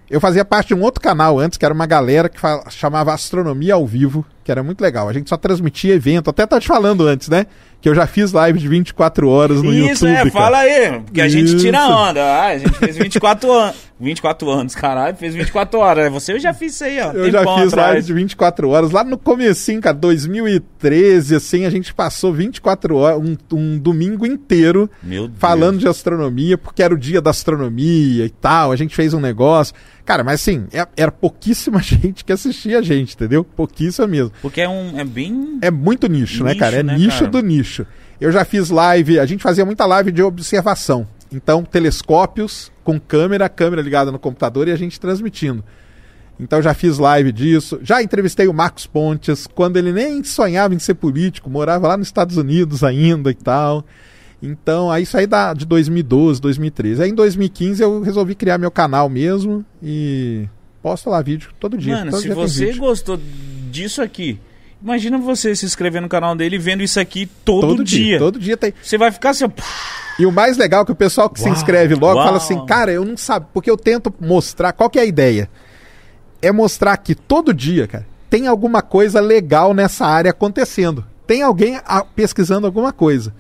eu 0.10 0.22
fazia 0.22 0.46
parte 0.46 0.68
de 0.70 0.76
um 0.76 0.82
outro 0.82 1.02
canal 1.02 1.40
antes, 1.40 1.58
que 1.58 1.66
era 1.66 1.74
uma 1.74 1.86
galera 1.88 2.30
que 2.30 2.40
chamava 2.70 3.14
Astronomia 3.14 3.74
ao 3.74 3.88
Vivo, 3.88 4.24
que 4.44 4.52
era 4.52 4.62
muito 4.62 4.80
legal. 4.82 5.10
A 5.10 5.14
gente 5.14 5.28
só 5.30 5.36
transmitia 5.38 5.96
evento. 5.96 6.30
Até 6.30 6.46
tava 6.46 6.60
te 6.62 6.68
falando 6.68 7.08
antes, 7.08 7.28
né? 7.28 7.48
Que 7.86 7.90
eu 7.90 7.94
já 7.94 8.08
fiz 8.08 8.32
live 8.32 8.58
de 8.58 8.68
24 8.68 9.30
horas 9.30 9.62
no 9.62 9.72
Isso, 9.72 10.08
YouTube. 10.08 10.10
é, 10.10 10.16
cara. 10.16 10.32
fala 10.32 10.58
aí. 10.58 11.02
Porque 11.02 11.22
a 11.22 11.30
gente 11.30 11.50
Isso. 11.50 11.60
tira 11.60 11.88
onda. 11.88 12.20
Ah, 12.20 12.48
a 12.48 12.58
gente 12.58 12.74
fez 12.80 12.98
24 12.98 13.52
anos. 13.52 13.76
24 14.00 14.50
anos, 14.50 14.74
caralho, 14.74 15.16
fez 15.16 15.36
24 15.36 15.80
horas. 15.80 16.12
Você 16.12 16.34
eu 16.34 16.40
já 16.40 16.52
fiz 16.52 16.74
isso 16.74 16.84
aí, 16.84 17.00
ó. 17.00 17.12
Eu 17.12 17.32
já 17.32 17.42
fiz 17.42 17.68
atrás. 17.68 17.74
live 17.76 18.02
de 18.02 18.14
24 18.14 18.70
horas. 18.70 18.90
Lá 18.90 19.04
no 19.04 19.20
comecinho, 19.20 19.80
cara, 19.80 19.96
2013, 19.96 21.36
assim, 21.36 21.66
a 21.66 21.70
gente 21.70 21.94
passou 21.94 22.34
24 22.34 22.96
horas, 22.96 23.22
um, 23.22 23.38
um 23.54 23.78
domingo 23.78 24.26
inteiro 24.26 24.90
falando 25.38 25.78
de 25.78 25.88
astronomia, 25.88 26.58
porque 26.58 26.82
era 26.82 26.94
o 26.94 26.98
dia 26.98 27.22
da 27.22 27.30
astronomia 27.30 28.26
e 28.26 28.30
tal. 28.30 28.72
A 28.72 28.76
gente 28.76 28.96
fez 28.96 29.14
um 29.14 29.20
negócio. 29.20 29.76
Cara, 30.06 30.24
mas 30.24 30.36
assim, 30.42 30.68
é- 30.72 30.88
era 30.96 31.12
pouquíssima 31.12 31.82
gente 31.84 32.24
que 32.24 32.32
assistia 32.32 32.80
a 32.80 32.82
gente, 32.82 33.16
entendeu? 33.16 33.44
Pouquíssima 33.44 34.08
mesmo. 34.08 34.32
Porque 34.42 34.62
é 34.62 34.70
um. 34.70 34.98
É 35.00 35.04
bem. 35.04 35.58
É 35.62 35.72
muito 35.72 36.08
nicho, 36.08 36.44
né, 36.44 36.52
Nicho, 36.52 36.60
cara? 36.60 36.76
É 36.78 36.84
né, 36.84 36.96
nicho 36.96 37.20
cara? 37.20 37.32
do 37.32 37.42
nicho. 37.42 37.86
Eu 38.22 38.32
já 38.32 38.46
fiz 38.46 38.70
live, 38.70 39.20
a 39.20 39.26
gente 39.26 39.42
fazia 39.44 39.66
muita 39.66 39.86
live 39.86 40.12
de 40.12 40.22
observação. 40.24 41.08
Então, 41.32 41.64
telescópios 41.66 42.72
com 42.84 43.00
câmera, 43.00 43.50
câmera 43.50 43.82
ligada 43.82 44.12
no 44.12 44.20
computador 44.20 44.68
e 44.68 44.72
a 44.72 44.76
gente 44.76 45.00
transmitindo. 45.00 45.64
Então 46.40 46.62
já 46.62 46.74
fiz 46.74 46.98
live 46.98 47.32
disso. 47.32 47.80
Já 47.82 48.02
entrevistei 48.04 48.48
o 48.48 48.54
Marcos 48.54 48.86
Pontes, 48.86 49.48
quando 49.48 49.78
ele 49.78 49.92
nem 49.92 50.24
sonhava 50.24 50.76
em 50.76 50.80
ser 50.80 50.94
político, 50.96 51.50
morava 51.50 51.88
lá 51.88 51.98
nos 51.98 52.08
Estados 52.08 52.38
Unidos 52.38 52.84
ainda 52.84 53.32
e 53.32 53.36
tal. 53.36 53.86
Então, 54.46 54.92
aí 54.92 55.04
isso 55.04 55.18
aí 55.18 55.28
dá 55.28 55.54
de 55.54 55.66
2012, 55.66 56.42
2013. 56.42 57.04
Aí 57.04 57.10
em 57.10 57.16
2015 57.16 57.82
eu 57.82 58.02
resolvi 58.02 58.36
criar 58.36 58.58
meu 58.58 58.72
canal 58.72 59.10
mesmo 59.10 59.66
e 59.82 60.48
posto 60.82 61.10
lá 61.10 61.22
vídeo 61.22 61.50
todo 61.60 61.78
dia. 61.78 61.96
Mano, 61.96 62.12
todo 62.12 62.22
se 62.22 62.28
dia 62.28 62.36
você 62.36 62.74
gostou 62.74 63.20
disso 63.72 64.02
aqui, 64.02 64.40
imagina 64.82 65.18
você 65.18 65.56
se 65.56 65.66
inscrever 65.66 66.02
no 66.02 66.08
canal 66.08 66.36
dele 66.36 66.58
e 66.58 66.60
vendo 66.60 66.84
isso 66.84 67.00
aqui 67.00 67.26
todo, 67.44 67.84
dia. 67.84 68.20
Todo 68.20 68.40
dia 68.40 68.56
tem. 68.56 68.74
Você 68.82 68.98
vai 68.98 69.12
ficar 69.12 69.32
assim. 69.32 69.46
E 70.20 70.26
o 70.26 70.32
mais 70.32 70.58
legal 70.58 70.84
é 70.84 70.86
que 70.86 70.92
o 70.92 70.96
pessoal 70.96 71.30
que 71.30 71.40
se 71.40 71.46
Uau, 71.46 71.54
inscreve 71.54 71.96
logo 71.96 72.16
uau. 72.16 72.26
fala 72.26 72.38
assim, 72.38 72.66
cara, 72.66 72.92
eu 72.92 73.04
não 73.04 73.18
sabe, 73.18 73.48
porque 73.54 73.70
eu 73.70 73.78
tento 73.78 74.14
mostrar, 74.20 74.72
qual 74.72 74.90
que 74.90 74.98
é 74.98 75.02
a 75.02 75.06
ideia? 75.06 75.50
É 76.42 76.52
mostrar 76.52 76.96
que 76.98 77.16
todo 77.16 77.54
dia, 77.54 77.88
cara, 77.88 78.06
tem 78.30 78.48
alguma 78.48 78.82
coisa 78.82 79.20
legal 79.20 79.74
nessa 79.74 80.06
área 80.06 80.32
acontecendo. 80.32 81.06
Tem 81.26 81.42
alguém 81.42 81.80
ah, 81.86 82.04
pesquisando 82.04 82.68
alguma 82.68 82.94
coisa. 82.94 83.34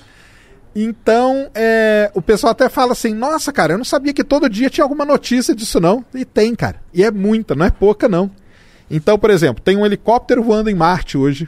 Então, 0.75 1.49
é, 1.55 2.11
o 2.13 2.21
pessoal 2.21 2.51
até 2.51 2.67
fala 2.67 2.91
assim, 2.91 3.13
nossa, 3.13 3.53
cara, 3.53 3.73
eu 3.73 3.77
não 3.77 3.85
sabia 3.85 4.13
que 4.13 4.23
todo 4.25 4.49
dia 4.49 4.69
tinha 4.69 4.83
alguma 4.83 5.05
notícia 5.05 5.55
disso 5.55 5.79
não. 5.79 6.03
E 6.13 6.25
tem, 6.25 6.53
cara. 6.53 6.81
E 6.93 7.01
é 7.03 7.09
muita, 7.09 7.55
não 7.55 7.65
é 7.65 7.69
pouca 7.69 8.09
não. 8.09 8.29
Então, 8.91 9.17
por 9.17 9.29
exemplo, 9.29 9.63
tem 9.63 9.77
um 9.77 9.85
helicóptero 9.85 10.43
voando 10.43 10.69
em 10.69 10.75
Marte 10.75 11.17
hoje. 11.17 11.47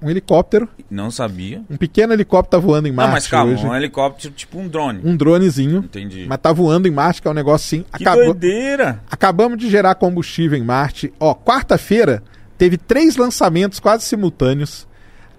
Um 0.00 0.10
helicóptero, 0.10 0.68
Não 0.90 1.12
sabia. 1.12 1.62
um 1.70 1.76
pequeno 1.76 2.12
helicóptero 2.12 2.60
tá 2.60 2.66
voando 2.66 2.88
em 2.88 2.92
Marte 2.92 3.06
não, 3.08 3.14
mas 3.14 3.28
calma, 3.28 3.52
hoje. 3.52 3.64
um 3.64 3.72
helicóptero 3.74 4.34
tipo 4.34 4.58
um 4.58 4.66
drone. 4.68 5.00
Um 5.04 5.16
dronezinho. 5.16 5.78
Entendi. 5.78 6.26
Mas 6.28 6.38
tá 6.38 6.52
voando 6.52 6.88
em 6.88 6.90
Marte, 6.90 7.22
que 7.22 7.28
é 7.28 7.30
um 7.30 7.34
negócio 7.34 7.64
assim. 7.66 7.84
que 7.96 8.02
Acabou- 8.02 8.24
doideira. 8.34 9.00
acabamos 9.08 9.56
de 9.58 9.70
gerar 9.70 9.94
combustível 9.94 10.58
em 10.58 10.62
Marte. 10.64 11.12
Ó, 11.20 11.32
quarta-feira 11.36 12.20
teve 12.58 12.76
três 12.76 13.16
lançamentos 13.16 13.78
quase 13.78 14.04
simultâneos. 14.04 14.88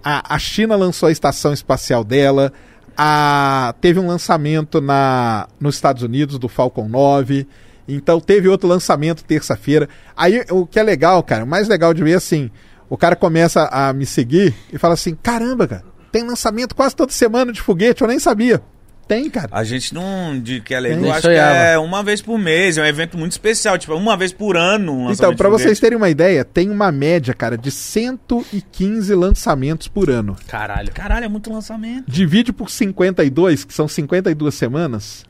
A, 0.04 0.34
a 0.34 0.38
China 0.38 0.76
lançou 0.76 1.08
a 1.08 1.12
estação 1.12 1.52
espacial 1.52 2.04
dela. 2.04 2.52
A, 2.96 3.74
teve 3.80 3.98
um 3.98 4.06
lançamento 4.06 4.80
na, 4.80 5.48
nos 5.58 5.76
Estados 5.76 6.02
Unidos 6.02 6.38
do 6.38 6.48
Falcon 6.48 6.88
9. 6.88 7.48
Então 7.88 8.20
teve 8.20 8.48
outro 8.48 8.68
lançamento 8.68 9.24
terça-feira. 9.24 9.88
Aí 10.16 10.44
o 10.50 10.66
que 10.66 10.78
é 10.78 10.82
legal, 10.82 11.22
cara, 11.22 11.44
o 11.44 11.46
mais 11.46 11.68
legal 11.68 11.94
de 11.94 12.04
ver 12.04 12.14
assim: 12.14 12.50
o 12.88 12.96
cara 12.96 13.16
começa 13.16 13.68
a 13.72 13.92
me 13.92 14.06
seguir 14.06 14.54
e 14.72 14.78
fala 14.78 14.94
assim: 14.94 15.16
caramba, 15.22 15.66
cara, 15.66 15.84
tem 16.12 16.22
lançamento 16.22 16.74
quase 16.74 16.94
toda 16.94 17.12
semana 17.12 17.52
de 17.52 17.60
foguete, 17.60 18.02
eu 18.02 18.08
nem 18.08 18.18
sabia. 18.18 18.62
Tem, 19.06 19.28
cara. 19.28 19.48
A 19.52 19.64
gente 19.64 19.92
não. 19.94 20.38
De 20.38 20.60
que 20.60 20.74
é 20.74 20.80
legal, 20.80 21.04
eu 21.04 21.12
acho 21.12 21.28
que 21.28 21.34
é 21.34 21.78
uma 21.78 22.02
vez 22.02 22.22
por 22.22 22.38
mês, 22.38 22.78
é 22.78 22.82
um 22.82 22.86
evento 22.86 23.18
muito 23.18 23.32
especial, 23.32 23.76
tipo, 23.78 23.94
uma 23.94 24.16
vez 24.16 24.32
por 24.32 24.56
ano. 24.56 24.92
Um 24.92 25.12
Então, 25.12 25.34
de 25.34 25.42
vocês 25.42 25.78
terem 25.78 25.96
uma 25.96 26.08
ideia, 26.08 26.44
tem 26.44 26.70
uma 26.70 26.90
média, 26.90 27.34
cara, 27.34 27.56
de 27.56 27.70
115 27.70 29.14
lançamentos 29.14 29.88
por 29.88 30.10
ano. 30.10 30.36
Caralho. 30.46 30.90
Caralho, 30.92 31.24
é 31.24 31.28
muito 31.28 31.52
lançamento. 31.52 32.04
Divide 32.08 32.52
por 32.52 32.70
52, 32.70 33.64
que 33.64 33.74
são 33.74 33.86
52 33.86 34.54
semanas. 34.54 35.24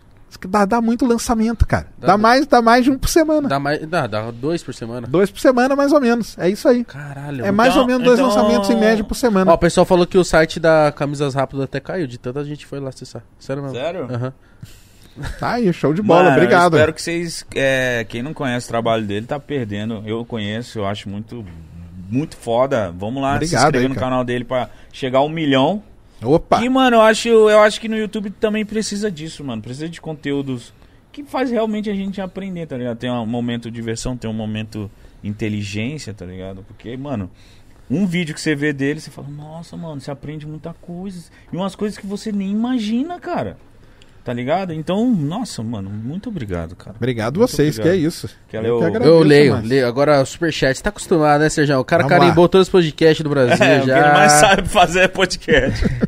Dá, 0.48 0.64
dá 0.64 0.80
muito 0.80 1.06
lançamento, 1.06 1.66
cara. 1.66 1.86
Dá- 1.98 2.08
Dá, 2.08 2.18
mais, 2.18 2.46
dá 2.46 2.60
mais 2.62 2.84
de 2.84 2.90
um 2.90 2.98
por 2.98 3.08
semana. 3.08 3.48
Dá, 3.48 3.58
mais, 3.58 3.86
dá, 3.86 4.06
dá 4.06 4.30
dois 4.30 4.62
por 4.62 4.74
semana. 4.74 5.06
Dois 5.06 5.30
por 5.30 5.40
semana, 5.40 5.74
mais 5.76 5.92
ou 5.92 6.00
menos. 6.00 6.36
É 6.38 6.48
isso 6.48 6.68
aí. 6.68 6.84
Caralho. 6.84 7.44
É 7.44 7.50
mais 7.50 7.70
Então- 7.70 7.82
ou 7.82 7.86
menos 7.88 8.02
dois 8.04 8.18
então- 8.18 8.28
lançamentos 8.34 8.70
em 8.70 8.76
média 8.78 9.04
por 9.04 9.14
semana. 9.14 9.50
Ó, 9.50 9.54
o 9.54 9.58
pessoal 9.58 9.84
falou 9.86 10.06
que 10.06 10.18
o 10.18 10.24
site 10.24 10.58
da 10.60 10.92
Camisas 10.94 11.34
Rápidas 11.34 11.64
até 11.64 11.80
caiu, 11.80 12.06
de 12.06 12.18
tanta 12.18 12.44
gente 12.44 12.66
foi 12.66 12.80
lá 12.80 12.88
acessar. 12.90 13.22
Sério 13.38 13.62
mesmo. 13.62 13.76
Sério? 13.78 14.08
Aham. 14.10 14.32
Tá 15.38 15.52
aí, 15.52 15.72
show 15.72 15.94
de 15.94 16.02
bola, 16.02 16.24
Mano, 16.24 16.36
obrigado. 16.36 16.74
Eu 16.74 16.78
espero 16.78 16.92
que 16.92 17.00
vocês. 17.00 17.46
é, 17.54 18.04
quem 18.08 18.20
não 18.22 18.34
conhece 18.34 18.66
o 18.66 18.68
trabalho 18.68 19.04
dele 19.06 19.24
tá 19.26 19.38
perdendo. 19.38 20.02
Eu 20.04 20.24
conheço, 20.24 20.80
eu 20.80 20.86
acho 20.86 21.08
muito, 21.08 21.44
muito 22.10 22.36
foda. 22.36 22.92
Vamos 22.98 23.22
lá 23.22 23.30
se 23.32 23.36
Obrigado 23.36 23.64
inscrever 23.66 23.88
aí, 23.88 23.94
no 23.94 23.94
canal 24.00 24.24
dele 24.24 24.44
pra 24.44 24.68
chegar 24.92 25.20
a 25.20 25.22
um 25.22 25.28
milhão. 25.28 25.82
Opa, 26.24 26.64
E, 26.64 26.68
mano, 26.68 26.96
eu 26.96 27.00
acho, 27.02 27.28
eu 27.28 27.60
acho 27.60 27.80
que 27.80 27.88
no 27.88 27.96
YouTube 27.96 28.30
também 28.30 28.64
precisa 28.64 29.10
disso, 29.10 29.44
mano. 29.44 29.60
Precisa 29.62 29.88
de 29.88 30.00
conteúdos 30.00 30.72
que 31.12 31.22
faz 31.24 31.50
realmente 31.50 31.88
a 31.90 31.94
gente 31.94 32.20
aprender, 32.20 32.66
tá 32.66 32.76
ligado? 32.76 32.96
Tem 32.98 33.10
um 33.10 33.26
momento 33.26 33.70
de 33.70 33.74
diversão, 33.76 34.16
tem 34.16 34.28
um 34.28 34.34
momento 34.34 34.90
inteligência, 35.22 36.12
tá 36.12 36.24
ligado? 36.26 36.64
Porque, 36.66 36.96
mano, 36.96 37.30
um 37.90 38.06
vídeo 38.06 38.34
que 38.34 38.40
você 38.40 38.54
vê 38.54 38.72
dele, 38.72 39.00
você 39.00 39.10
fala, 39.10 39.28
nossa, 39.28 39.76
mano, 39.76 40.00
você 40.00 40.10
aprende 40.10 40.46
muita 40.46 40.72
coisa. 40.74 41.22
E 41.52 41.56
umas 41.56 41.74
coisas 41.74 41.96
que 41.98 42.06
você 42.06 42.30
nem 42.32 42.50
imagina, 42.50 43.18
cara. 43.20 43.56
Tá 44.24 44.32
ligado? 44.32 44.72
Então, 44.72 45.06
nossa, 45.14 45.62
mano, 45.62 45.90
muito 45.90 46.30
obrigado, 46.30 46.74
cara. 46.74 46.96
obrigado 46.96 47.36
Muito 47.38 47.50
vocês, 47.50 47.78
obrigado. 47.78 47.94
que 47.98 48.04
é 48.04 48.08
isso. 48.08 48.26
Eu 48.54 48.78
que 48.78 48.84
agradeço, 48.86 49.10
Eu 49.10 49.18
leio, 49.22 49.52
mano. 49.52 49.68
leio. 49.68 49.86
Agora, 49.86 50.22
o 50.22 50.24
superchat. 50.24 50.74
Você 50.78 50.82
tá 50.82 50.88
acostumado, 50.88 51.42
né, 51.42 51.50
Sérgio? 51.50 51.78
O 51.78 51.84
cara 51.84 52.04
Vamos 52.04 52.18
carimbou 52.18 52.44
lá. 52.44 52.48
todos 52.48 52.66
os 52.68 52.72
podcasts 52.72 53.22
do 53.22 53.28
Brasil 53.28 53.62
É, 53.62 53.76
o 53.76 53.80
que 53.82 53.86
já. 53.86 53.98
ele 53.98 54.12
mais 54.14 54.32
sabe 54.32 54.66
fazer 54.66 55.00
é 55.00 55.08
podcast. 55.08 55.84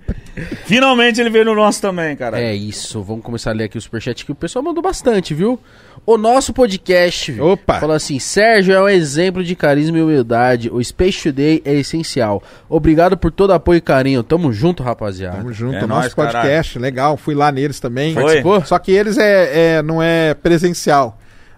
Finalmente 0.66 1.20
ele 1.20 1.30
veio 1.30 1.44
no 1.44 1.54
nosso 1.54 1.80
também, 1.80 2.16
cara. 2.16 2.40
É 2.40 2.52
isso, 2.52 3.00
vamos 3.00 3.24
começar 3.24 3.50
a 3.50 3.54
ler 3.54 3.64
aqui 3.64 3.78
o 3.78 3.80
superchat 3.80 4.24
que 4.26 4.32
o 4.32 4.34
pessoal 4.34 4.64
mandou 4.64 4.82
bastante, 4.82 5.32
viu? 5.32 5.60
O 6.04 6.18
nosso 6.18 6.52
podcast 6.52 7.30
viu? 7.32 7.52
Opa. 7.52 7.78
falou 7.78 7.94
assim: 7.94 8.18
Sérgio 8.18 8.74
é 8.74 8.82
um 8.82 8.88
exemplo 8.88 9.44
de 9.44 9.54
carisma 9.54 9.98
e 9.98 10.02
humildade. 10.02 10.68
O 10.72 10.82
Space 10.82 11.22
Today 11.22 11.62
é 11.64 11.74
essencial. 11.74 12.42
Obrigado 12.68 13.16
por 13.16 13.30
todo 13.30 13.52
apoio 13.52 13.78
e 13.78 13.80
carinho. 13.80 14.22
Tamo 14.24 14.52
junto, 14.52 14.82
rapaziada. 14.82 15.36
Tamo 15.38 15.52
junto, 15.52 15.76
É 15.76 15.86
nosso 15.86 16.00
nóis, 16.00 16.14
podcast, 16.14 16.78
legal. 16.80 17.16
Fui 17.16 17.34
lá 17.34 17.52
neles 17.52 17.78
também. 17.78 18.12
Foi? 18.12 18.22
Participou? 18.22 18.64
Só 18.64 18.78
que 18.78 18.90
eles 18.90 19.16
é, 19.18 19.76
é- 19.78 19.82
não 19.82 20.02
é 20.02 20.34
presencial. 20.34 21.16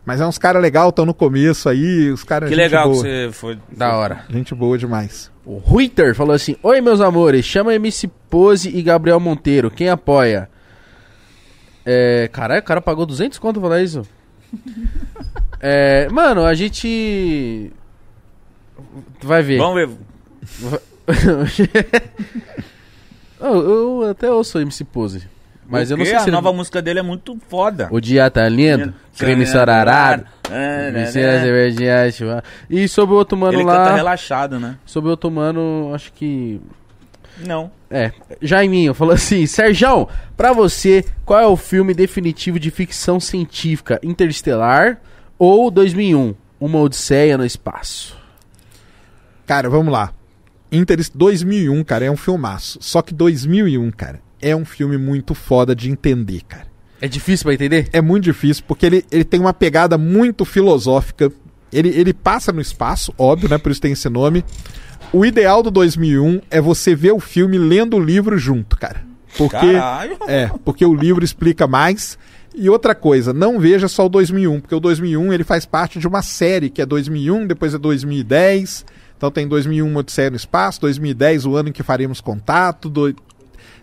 Mas 0.08 0.22
é 0.22 0.26
uns 0.26 0.38
caras 0.38 0.62
legal, 0.62 0.88
estão 0.88 1.04
no 1.04 1.12
começo 1.12 1.68
aí, 1.68 2.10
os 2.10 2.24
caras 2.24 2.48
Que 2.48 2.54
gente 2.54 2.64
legal 2.64 2.84
que 2.84 2.88
boa. 2.94 3.02
você 3.02 3.28
foi. 3.30 3.58
Da 3.70 3.94
hora. 3.94 4.24
Gente 4.30 4.54
boa 4.54 4.78
demais. 4.78 5.30
O 5.44 5.58
Ruiter 5.58 6.14
falou 6.14 6.34
assim: 6.34 6.56
Oi, 6.62 6.80
meus 6.80 7.02
amores, 7.02 7.44
chama 7.44 7.74
MC 7.74 8.08
Pose 8.30 8.74
e 8.74 8.82
Gabriel 8.82 9.20
Monteiro. 9.20 9.70
Quem 9.70 9.90
apoia? 9.90 10.48
É. 11.84 12.26
Caralho, 12.32 12.62
o 12.62 12.64
cara 12.64 12.80
pagou 12.80 13.04
200 13.04 13.38
conto 13.38 13.60
pra 13.60 13.68
falar 13.68 13.82
isso? 13.82 14.00
é. 15.60 16.08
Mano, 16.08 16.42
a 16.42 16.54
gente. 16.54 17.70
Vai 19.22 19.42
ver. 19.42 19.58
Vamos 19.58 19.74
ver. 19.74 19.90
eu, 23.38 24.02
eu 24.02 24.10
até 24.10 24.30
ouço 24.30 24.58
MC 24.58 24.84
Pose. 24.84 25.28
Mas 25.68 25.90
eu 25.90 25.96
não 25.98 26.04
sei 26.04 26.14
se 26.14 26.20
a 26.20 26.22
ele- 26.24 26.30
nova 26.32 26.52
música 26.52 26.80
dele 26.80 26.98
é 27.00 27.02
muito 27.02 27.38
foda. 27.48 27.88
O 27.90 28.00
dia 28.00 28.30
tá 28.30 28.48
lindo, 28.48 28.94
creme 29.18 29.46
sararado. 29.46 30.24
É, 30.50 30.90
né, 30.90 31.04
Vicina 31.04 31.32
né? 31.32 31.40
cervejinha, 31.42 32.10
chua- 32.10 32.42
E 32.70 32.88
sobre 32.88 33.14
o 33.14 33.18
outro 33.18 33.36
mano 33.36 33.52
Ele 33.58 33.64
lá. 33.64 33.76
canta 33.84 33.94
relaxado, 33.96 34.58
né? 34.58 34.76
Sobre 34.86 35.08
o 35.08 35.10
outro 35.10 35.30
mano, 35.30 35.92
acho 35.94 36.10
que. 36.14 36.58
Não. 37.44 37.70
É, 37.90 38.12
Jaiminho 38.40 38.94
falou 38.94 39.12
assim: 39.14 39.44
Serjão, 39.46 40.08
pra 40.36 40.52
você, 40.54 41.04
qual 41.24 41.38
é 41.38 41.46
o 41.46 41.56
filme 41.56 41.92
definitivo 41.92 42.58
de 42.58 42.70
ficção 42.70 43.20
científica? 43.20 44.00
Interestelar 44.02 44.98
ou 45.38 45.70
2001? 45.70 46.34
Uma 46.58 46.80
Odisseia 46.80 47.36
no 47.38 47.44
Espaço? 47.44 48.16
Cara, 49.46 49.68
vamos 49.70 49.92
lá. 49.92 50.12
Interest 50.72 51.16
2001, 51.16 51.82
cara, 51.84 52.04
é 52.06 52.10
um 52.10 52.16
filmaço. 52.16 52.78
Só 52.82 53.00
que 53.00 53.14
2001, 53.14 53.90
cara, 53.90 54.20
é 54.40 54.54
um 54.54 54.64
filme 54.64 54.96
muito 54.96 55.34
foda 55.34 55.74
de 55.74 55.90
entender, 55.90 56.42
cara. 56.46 56.66
É 57.00 57.06
difícil 57.08 57.44
pra 57.44 57.54
entender? 57.54 57.88
É 57.92 58.00
muito 58.00 58.24
difícil, 58.24 58.64
porque 58.66 58.84
ele, 58.86 59.04
ele 59.10 59.24
tem 59.24 59.38
uma 59.38 59.54
pegada 59.54 59.96
muito 59.96 60.44
filosófica. 60.44 61.30
Ele, 61.72 61.88
ele 61.90 62.12
passa 62.12 62.52
no 62.52 62.60
espaço, 62.60 63.12
óbvio, 63.16 63.48
né? 63.48 63.58
Por 63.58 63.70
isso 63.70 63.80
tem 63.80 63.92
esse 63.92 64.08
nome. 64.08 64.44
O 65.12 65.24
ideal 65.24 65.62
do 65.62 65.70
2001 65.70 66.40
é 66.50 66.60
você 66.60 66.94
ver 66.94 67.12
o 67.12 67.20
filme 67.20 67.56
lendo 67.56 67.96
o 67.96 68.00
livro 68.00 68.36
junto, 68.36 68.76
cara. 68.76 69.06
Porque, 69.36 69.54
Caralho. 69.74 70.16
é, 70.26 70.50
porque 70.64 70.84
o 70.84 70.94
livro 70.94 71.24
explica 71.24 71.66
mais. 71.66 72.18
E 72.54 72.68
outra 72.68 72.94
coisa, 72.94 73.32
não 73.32 73.60
veja 73.60 73.86
só 73.86 74.06
o 74.06 74.08
2001, 74.08 74.60
porque 74.60 74.74
o 74.74 74.80
2001 74.80 75.32
ele 75.32 75.44
faz 75.44 75.64
parte 75.64 76.00
de 76.00 76.08
uma 76.08 76.22
série 76.22 76.68
que 76.68 76.82
é 76.82 76.86
2001, 76.86 77.46
depois 77.46 77.72
é 77.74 77.78
2010. 77.78 78.84
Então 79.16 79.30
tem 79.30 79.46
2001 79.46 79.94
Odisseia 79.96 80.30
no 80.30 80.36
Espaço, 80.36 80.80
2010 80.80 81.44
o 81.46 81.54
ano 81.56 81.68
em 81.68 81.72
que 81.72 81.82
faremos 81.82 82.20
contato. 82.20 82.88
do- 82.88 83.14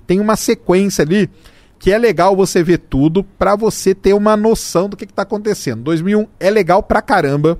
Tem 0.07 0.19
uma 0.19 0.35
sequência 0.35 1.03
ali 1.03 1.29
que 1.77 1.91
é 1.91 1.97
legal 1.97 2.35
você 2.35 2.63
ver 2.63 2.77
tudo 2.79 3.23
pra 3.23 3.55
você 3.55 3.93
ter 3.93 4.13
uma 4.13 4.35
noção 4.37 4.87
do 4.89 4.95
que, 4.97 5.05
que 5.05 5.13
tá 5.13 5.21
acontecendo. 5.23 5.83
2001 5.83 6.25
é 6.39 6.49
legal 6.49 6.81
pra 6.81 7.01
caramba, 7.01 7.59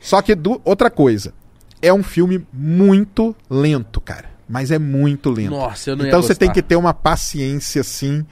só 0.00 0.22
que 0.22 0.34
do- 0.34 0.60
outra 0.64 0.90
coisa, 0.90 1.34
é 1.82 1.92
um 1.92 2.02
filme 2.02 2.46
muito 2.52 3.34
lento, 3.50 4.00
cara. 4.00 4.30
Mas 4.48 4.70
é 4.70 4.78
muito 4.78 5.28
lento. 5.30 5.50
Nossa, 5.50 5.90
eu 5.90 5.96
não 5.96 6.04
ia 6.04 6.08
Então 6.08 6.22
você 6.22 6.34
tem 6.34 6.50
que 6.50 6.62
ter 6.62 6.76
uma 6.76 6.94
paciência 6.94 7.82
assim 7.82 8.24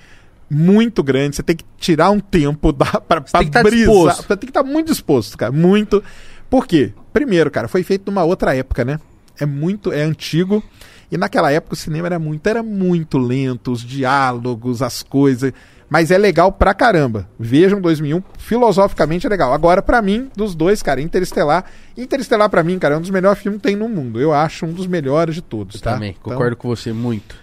muito 0.49 1.03
grande. 1.03 1.37
Você 1.37 1.43
tem 1.43 1.57
que 1.57 1.65
tirar 1.77 2.11
um 2.11 2.21
tempo 2.21 2.73
da, 2.73 2.87
pra, 3.01 3.21
pra 3.21 3.41
tem 3.41 3.51
tá 3.51 3.63
brisar. 3.63 4.17
Você 4.17 4.29
tem 4.29 4.39
que 4.39 4.47
estar 4.47 4.63
muito 4.63 4.87
disposto, 4.87 5.37
cara. 5.37 5.53
Muito. 5.53 6.03
Por 6.49 6.67
quê? 6.67 6.93
Primeiro, 7.13 7.51
cara, 7.51 7.69
foi 7.69 7.83
feito 7.83 8.11
numa 8.11 8.25
outra 8.25 8.55
época, 8.57 8.85
né? 8.85 8.99
É 9.39 9.45
muito, 9.45 9.93
é 9.93 10.03
antigo. 10.03 10.63
E 11.11 11.17
naquela 11.17 11.53
época 11.53 11.75
o 11.75 11.77
cinema 11.77 12.09
era 12.09 12.19
muito, 12.19 12.47
era 12.47 12.63
muito 12.63 13.19
lento, 13.19 13.73
os 13.73 13.81
diálogos, 13.83 14.83
as 14.83 15.03
coisas. 15.03 15.53
Mas 15.89 16.11
é 16.11 16.19
legal 16.19 16.51
pra 16.51 16.75
caramba. 16.75 17.29
Vejam 17.39 17.81
2001, 17.81 18.21
filosoficamente 18.39 19.27
é 19.27 19.31
legal. 19.31 19.53
Agora, 19.53 19.81
pra 19.81 20.03
mim, 20.03 20.29
dos 20.35 20.55
dois, 20.55 20.83
cara, 20.83 21.01
Interestelar. 21.01 21.65
Interestelar, 21.97 22.51
pra 22.51 22.65
mim, 22.65 22.77
cara, 22.79 22.97
é 22.97 22.99
um 22.99 23.01
dos 23.01 23.11
melhores 23.11 23.41
filmes 23.41 23.61
que 23.61 23.69
tem 23.69 23.77
no 23.77 23.89
mundo. 23.89 24.21
Eu 24.21 24.33
acho 24.33 24.67
um 24.67 24.73
dos 24.73 24.87
melhores 24.87 25.37
de 25.37 25.43
todos, 25.43 25.77
Eu 25.77 25.83
tá? 25.83 25.95
também, 25.95 26.11
Então, 26.11 26.33
concordo 26.33 26.57
com 26.57 26.69
você 26.69 26.93
muito. 26.93 27.37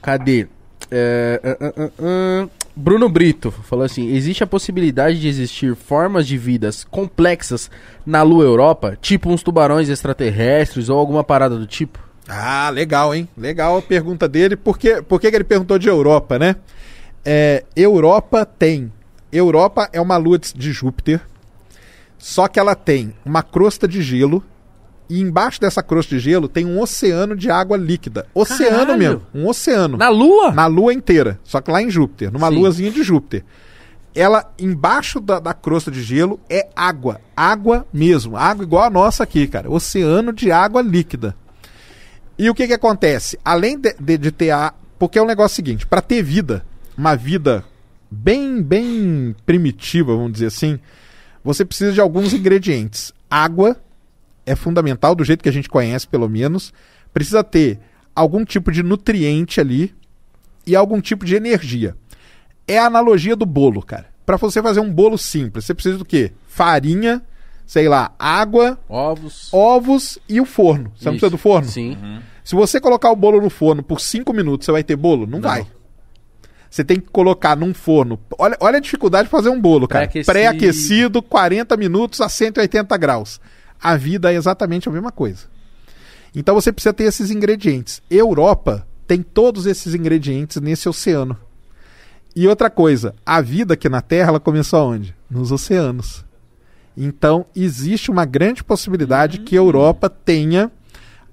Cadê? 0.00 0.48
É, 0.90 1.40
ah, 1.44 1.72
ah, 1.76 1.90
ah. 2.02 2.48
Bruno 2.74 3.08
Brito 3.08 3.50
falou 3.50 3.84
assim: 3.84 4.08
existe 4.14 4.42
a 4.42 4.46
possibilidade 4.46 5.20
de 5.20 5.28
existir 5.28 5.76
formas 5.76 6.26
de 6.26 6.38
vidas 6.38 6.84
complexas 6.84 7.70
na 8.06 8.22
Lua 8.22 8.44
Europa, 8.44 8.96
tipo 9.00 9.28
uns 9.30 9.42
tubarões 9.42 9.90
extraterrestres 9.90 10.88
ou 10.88 10.98
alguma 10.98 11.22
parada 11.22 11.56
do 11.56 11.66
tipo? 11.66 11.98
Ah, 12.30 12.70
legal, 12.70 13.14
hein? 13.14 13.28
Legal 13.36 13.76
a 13.78 13.82
pergunta 13.82 14.28
dele. 14.28 14.56
Por 14.56 14.78
que, 14.78 15.02
por 15.02 15.20
que, 15.20 15.28
que 15.30 15.36
ele 15.36 15.44
perguntou 15.44 15.78
de 15.78 15.88
Europa, 15.88 16.38
né? 16.38 16.56
É, 17.24 17.64
Europa 17.74 18.46
tem. 18.46 18.92
Europa 19.32 19.88
é 19.92 20.00
uma 20.00 20.16
lua 20.16 20.38
de- 20.38 20.54
de 20.54 20.72
Júpiter. 20.72 21.20
Só 22.18 22.46
que 22.48 22.58
ela 22.60 22.74
tem 22.74 23.14
uma 23.24 23.42
crosta 23.42 23.88
de 23.88 24.00
gelo. 24.02 24.42
E 25.08 25.20
embaixo 25.20 25.60
dessa 25.60 25.82
crosta 25.82 26.14
de 26.14 26.20
gelo 26.20 26.46
tem 26.46 26.64
um 26.64 26.80
oceano 26.80 27.34
de 27.34 27.50
água 27.50 27.76
líquida. 27.76 28.26
Oceano 28.32 28.78
Caralho! 28.78 28.98
mesmo. 28.98 29.22
Um 29.34 29.48
oceano. 29.48 29.96
Na 29.96 30.08
Lua? 30.08 30.52
Na 30.52 30.66
lua 30.68 30.94
inteira. 30.94 31.40
Só 31.42 31.60
que 31.60 31.68
lá 31.70 31.82
em 31.82 31.90
Júpiter. 31.90 32.30
Numa 32.32 32.48
Sim. 32.48 32.54
luazinha 32.54 32.90
de 32.92 33.02
Júpiter. 33.02 33.44
Ela, 34.14 34.52
embaixo 34.58 35.18
da, 35.20 35.40
da 35.40 35.52
crosta 35.52 35.90
de 35.90 36.00
gelo, 36.02 36.38
é 36.48 36.68
água. 36.76 37.20
Água 37.36 37.86
mesmo. 37.92 38.36
Água 38.36 38.64
igual 38.64 38.84
a 38.84 38.90
nossa 38.90 39.24
aqui, 39.24 39.48
cara. 39.48 39.68
Oceano 39.70 40.32
de 40.32 40.52
água 40.52 40.80
líquida. 40.80 41.34
E 42.40 42.48
o 42.48 42.54
que 42.54 42.66
que 42.66 42.72
acontece? 42.72 43.38
Além 43.44 43.78
de, 43.78 43.94
de, 44.00 44.16
de 44.16 44.30
ter 44.32 44.50
a... 44.50 44.72
Porque 44.98 45.18
é 45.18 45.22
um 45.22 45.26
negócio 45.26 45.54
seguinte. 45.54 45.86
para 45.86 46.00
ter 46.00 46.22
vida, 46.22 46.64
uma 46.96 47.14
vida 47.14 47.62
bem, 48.10 48.62
bem 48.62 49.36
primitiva, 49.44 50.16
vamos 50.16 50.32
dizer 50.32 50.46
assim, 50.46 50.80
você 51.44 51.66
precisa 51.66 51.92
de 51.92 52.00
alguns 52.00 52.32
ingredientes. 52.32 53.12
Água 53.30 53.76
é 54.46 54.56
fundamental, 54.56 55.14
do 55.14 55.22
jeito 55.22 55.42
que 55.42 55.50
a 55.50 55.52
gente 55.52 55.68
conhece, 55.68 56.08
pelo 56.08 56.30
menos. 56.30 56.72
Precisa 57.12 57.44
ter 57.44 57.78
algum 58.14 58.42
tipo 58.42 58.72
de 58.72 58.82
nutriente 58.82 59.60
ali 59.60 59.94
e 60.66 60.74
algum 60.74 60.98
tipo 60.98 61.26
de 61.26 61.34
energia. 61.34 61.94
É 62.66 62.78
a 62.78 62.86
analogia 62.86 63.36
do 63.36 63.44
bolo, 63.44 63.82
cara. 63.82 64.06
Para 64.24 64.38
você 64.38 64.62
fazer 64.62 64.80
um 64.80 64.90
bolo 64.90 65.18
simples, 65.18 65.66
você 65.66 65.74
precisa 65.74 65.98
do 65.98 66.06
quê? 66.06 66.32
Farinha, 66.48 67.20
sei 67.66 67.86
lá, 67.86 68.14
água, 68.18 68.78
Ovos. 68.88 69.48
ovos 69.52 70.18
e 70.26 70.40
o 70.40 70.46
forno. 70.46 70.90
Você 70.96 71.04
não 71.04 71.12
Isso. 71.12 71.20
precisa 71.20 71.30
do 71.30 71.38
forno? 71.38 71.68
Sim. 71.68 71.98
Se 72.50 72.56
você 72.56 72.80
colocar 72.80 73.12
o 73.12 73.14
bolo 73.14 73.40
no 73.40 73.48
forno 73.48 73.80
por 73.80 74.00
5 74.00 74.32
minutos, 74.32 74.64
você 74.66 74.72
vai 74.72 74.82
ter 74.82 74.96
bolo? 74.96 75.24
Não, 75.24 75.38
Não. 75.38 75.48
vai. 75.48 75.64
Você 76.68 76.82
tem 76.82 76.98
que 76.98 77.08
colocar 77.08 77.54
num 77.54 77.72
forno. 77.72 78.18
Olha, 78.36 78.56
olha 78.58 78.78
a 78.78 78.80
dificuldade 78.80 79.26
de 79.26 79.30
fazer 79.30 79.50
um 79.50 79.60
bolo, 79.60 79.86
cara. 79.86 80.08
Pré-aquecido. 80.08 80.32
Pré-aquecido, 80.32 81.22
40 81.22 81.76
minutos 81.76 82.20
a 82.20 82.28
180 82.28 82.96
graus. 82.96 83.40
A 83.80 83.96
vida 83.96 84.32
é 84.32 84.34
exatamente 84.34 84.88
a 84.88 84.92
mesma 84.92 85.12
coisa. 85.12 85.46
Então 86.34 86.56
você 86.56 86.72
precisa 86.72 86.92
ter 86.92 87.04
esses 87.04 87.30
ingredientes. 87.30 88.02
Europa 88.10 88.84
tem 89.06 89.22
todos 89.22 89.64
esses 89.64 89.94
ingredientes 89.94 90.60
nesse 90.60 90.88
oceano. 90.88 91.38
E 92.34 92.48
outra 92.48 92.68
coisa, 92.68 93.14
a 93.24 93.40
vida 93.40 93.74
aqui 93.74 93.88
na 93.88 94.00
Terra 94.00 94.30
ela 94.30 94.40
começou 94.40 94.80
aonde? 94.80 95.14
Nos 95.30 95.52
oceanos. 95.52 96.24
Então 96.96 97.46
existe 97.54 98.10
uma 98.10 98.24
grande 98.24 98.64
possibilidade 98.64 99.38
que 99.38 99.54
a 99.54 99.60
Europa 99.60 100.10
tenha 100.10 100.68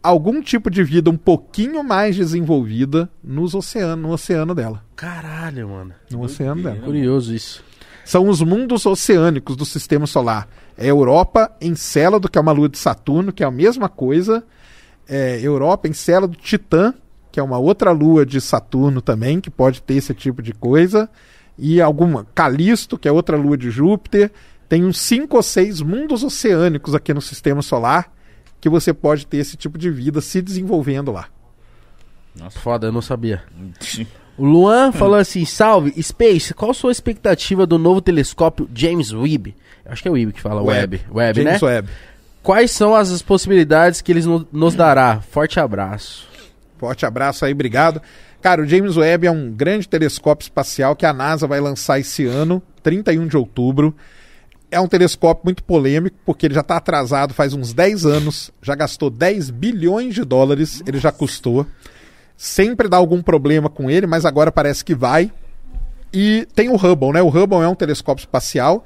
algum 0.08 0.42
tipo 0.42 0.69
de 0.69 0.84
vida 0.84 1.10
um 1.10 1.18
pouquinho 1.18 1.84
mais 1.84 2.16
desenvolvida 2.16 3.10
nos 3.24 3.53
oceanos, 3.53 4.03
no 4.03 4.11
oceano 4.11 4.56
dela. 4.56 4.84
Caralho, 4.95 5.69
mano. 5.69 5.94
No 6.10 6.22
oceano 6.24 6.64
dela. 6.64 6.77
Curioso 6.77 7.34
isso. 7.34 7.64
são 8.06 8.30
os 8.30 8.42
mundos 8.42 8.86
oceânicos 8.86 9.56
do 9.56 9.66
sistema 9.66 10.08
solar. 10.08 10.48
É 10.77 10.88
Europa, 10.88 11.52
Encélado, 11.60 12.30
que 12.30 12.38
é 12.38 12.42
uma 12.42 12.52
lua 12.53 12.69
de 12.69 12.77
Saturno, 12.77 13.34
que 13.34 13.44
é 13.44 13.45
a 13.45 13.52
mesma 13.52 13.90
coisa. 13.90 14.44
É 15.08 15.40
Europa, 15.42 15.88
Encélado, 15.88 16.36
Titã, 16.36 16.94
que 17.32 17.40
é 17.40 17.44
uma 17.44 17.58
outra 17.58 17.92
lua 17.92 18.26
de 18.26 18.40
Saturno 18.40 19.02
também, 19.02 19.42
que 19.42 19.50
pode 19.50 19.82
ter 19.82 19.95
esse 19.95 20.14
tipo 20.14 20.42
de 20.42 20.53
coisa. 20.53 21.10
E 21.58 21.82
alguma. 21.82 22.26
Calisto, 22.34 22.98
que 22.98 23.08
é 23.08 23.11
outra 23.11 23.36
lua 23.36 23.58
de 23.58 23.69
Júpiter. 23.69 24.32
Tem 24.69 24.86
uns 24.86 25.00
cinco 25.00 25.36
ou 25.38 25.44
seis 25.44 25.82
mundos 25.82 26.24
oceânicos 26.24 26.95
aqui 26.95 27.14
no 27.14 27.22
sistema 27.22 27.61
solar 27.61 28.17
que 28.61 28.69
você 28.69 28.94
pode 28.94 29.26
ter 29.27 29.38
esse 29.38 29.56
tipo 29.58 29.77
de 29.77 29.90
vida 29.90 30.22
se 30.22 30.42
desenvolvendo 30.42 31.11
lá. 31.11 31.27
Foda, 32.52 32.88
eu 32.88 32.92
não 32.92 33.02
sabia. 33.02 33.44
O 34.38 34.45
Luan 34.45 34.92
falou 34.92 35.16
assim: 35.16 35.44
Salve, 35.45 35.92
Space, 36.00 36.53
qual 36.53 36.72
sua 36.72 36.92
expectativa 36.92 37.66
do 37.66 37.80
novo 37.80 38.00
telescópio 38.02 38.69
James 38.72 39.11
Webb? 39.11 39.56
Acho 39.84 40.03
que 40.03 40.08
é 40.08 40.11
o 40.11 40.14
Webb 40.14 40.32
que 40.34 40.40
fala 40.42 40.61
Webb. 40.61 41.02
Webb, 41.11 41.42
James 41.42 41.60
né? 41.60 41.68
Webb. 41.68 41.90
Quais 42.44 42.69
são 42.69 42.94
as 42.94 43.19
possibilidades 43.24 44.00
que 44.00 44.11
eles 44.11 44.27
no- 44.27 44.48
nos 44.52 44.76
dará? 44.76 45.22
Forte 45.22 45.60
abraço. 45.60 46.27
Forte 46.77 47.03
abraço 47.03 47.45
aí, 47.45 47.52
obrigado. 47.52 48.00
Cara, 48.40 48.61
o 48.61 48.68
James 48.68 48.95
Webb 48.95 49.26
é 49.26 49.32
um 49.32 49.50
grande 49.52 49.90
telescópio 49.90 50.44
espacial 50.45 50.95
que 50.95 51.08
a 51.08 51.11
NASA 51.11 51.48
vai 51.48 51.60
lançar 51.60 51.98
esse 52.00 52.24
ano, 52.27 52.61
31 52.84 53.26
de 53.26 53.36
outubro. 53.38 53.95
É 54.70 54.80
um 54.80 54.88
telescópio 54.88 55.46
muito 55.46 55.64
polêmico, 55.64 56.18
porque 56.26 56.46
ele 56.46 56.54
já 56.54 56.62
está 56.62 56.78
atrasado 56.78 57.34
faz 57.34 57.54
uns 57.54 57.74
10 57.74 58.06
anos, 58.06 58.52
já 58.62 58.76
gastou 58.76 59.10
10 59.10 59.50
bilhões 59.50 60.14
de 60.14 60.26
dólares, 60.26 60.84
ele 60.86 61.00
já 61.00 61.12
custou. 61.12 61.66
Sempre 62.36 62.90
dá 62.90 62.98
algum 62.98 63.22
problema 63.22 63.70
com 63.70 63.90
ele, 63.90 64.06
mas 64.06 64.26
agora 64.26 64.52
parece 64.52 64.84
que 64.84 64.94
vai. 64.94 65.32
E 66.14 66.48
tem 66.54 66.70
o 66.70 66.76
Hubble, 66.76 67.14
né? 67.14 67.22
O 67.22 67.30
Hubble 67.30 67.60
é 67.60 67.68
um 67.68 67.76
telescópio 67.76 68.22
espacial. 68.22 68.84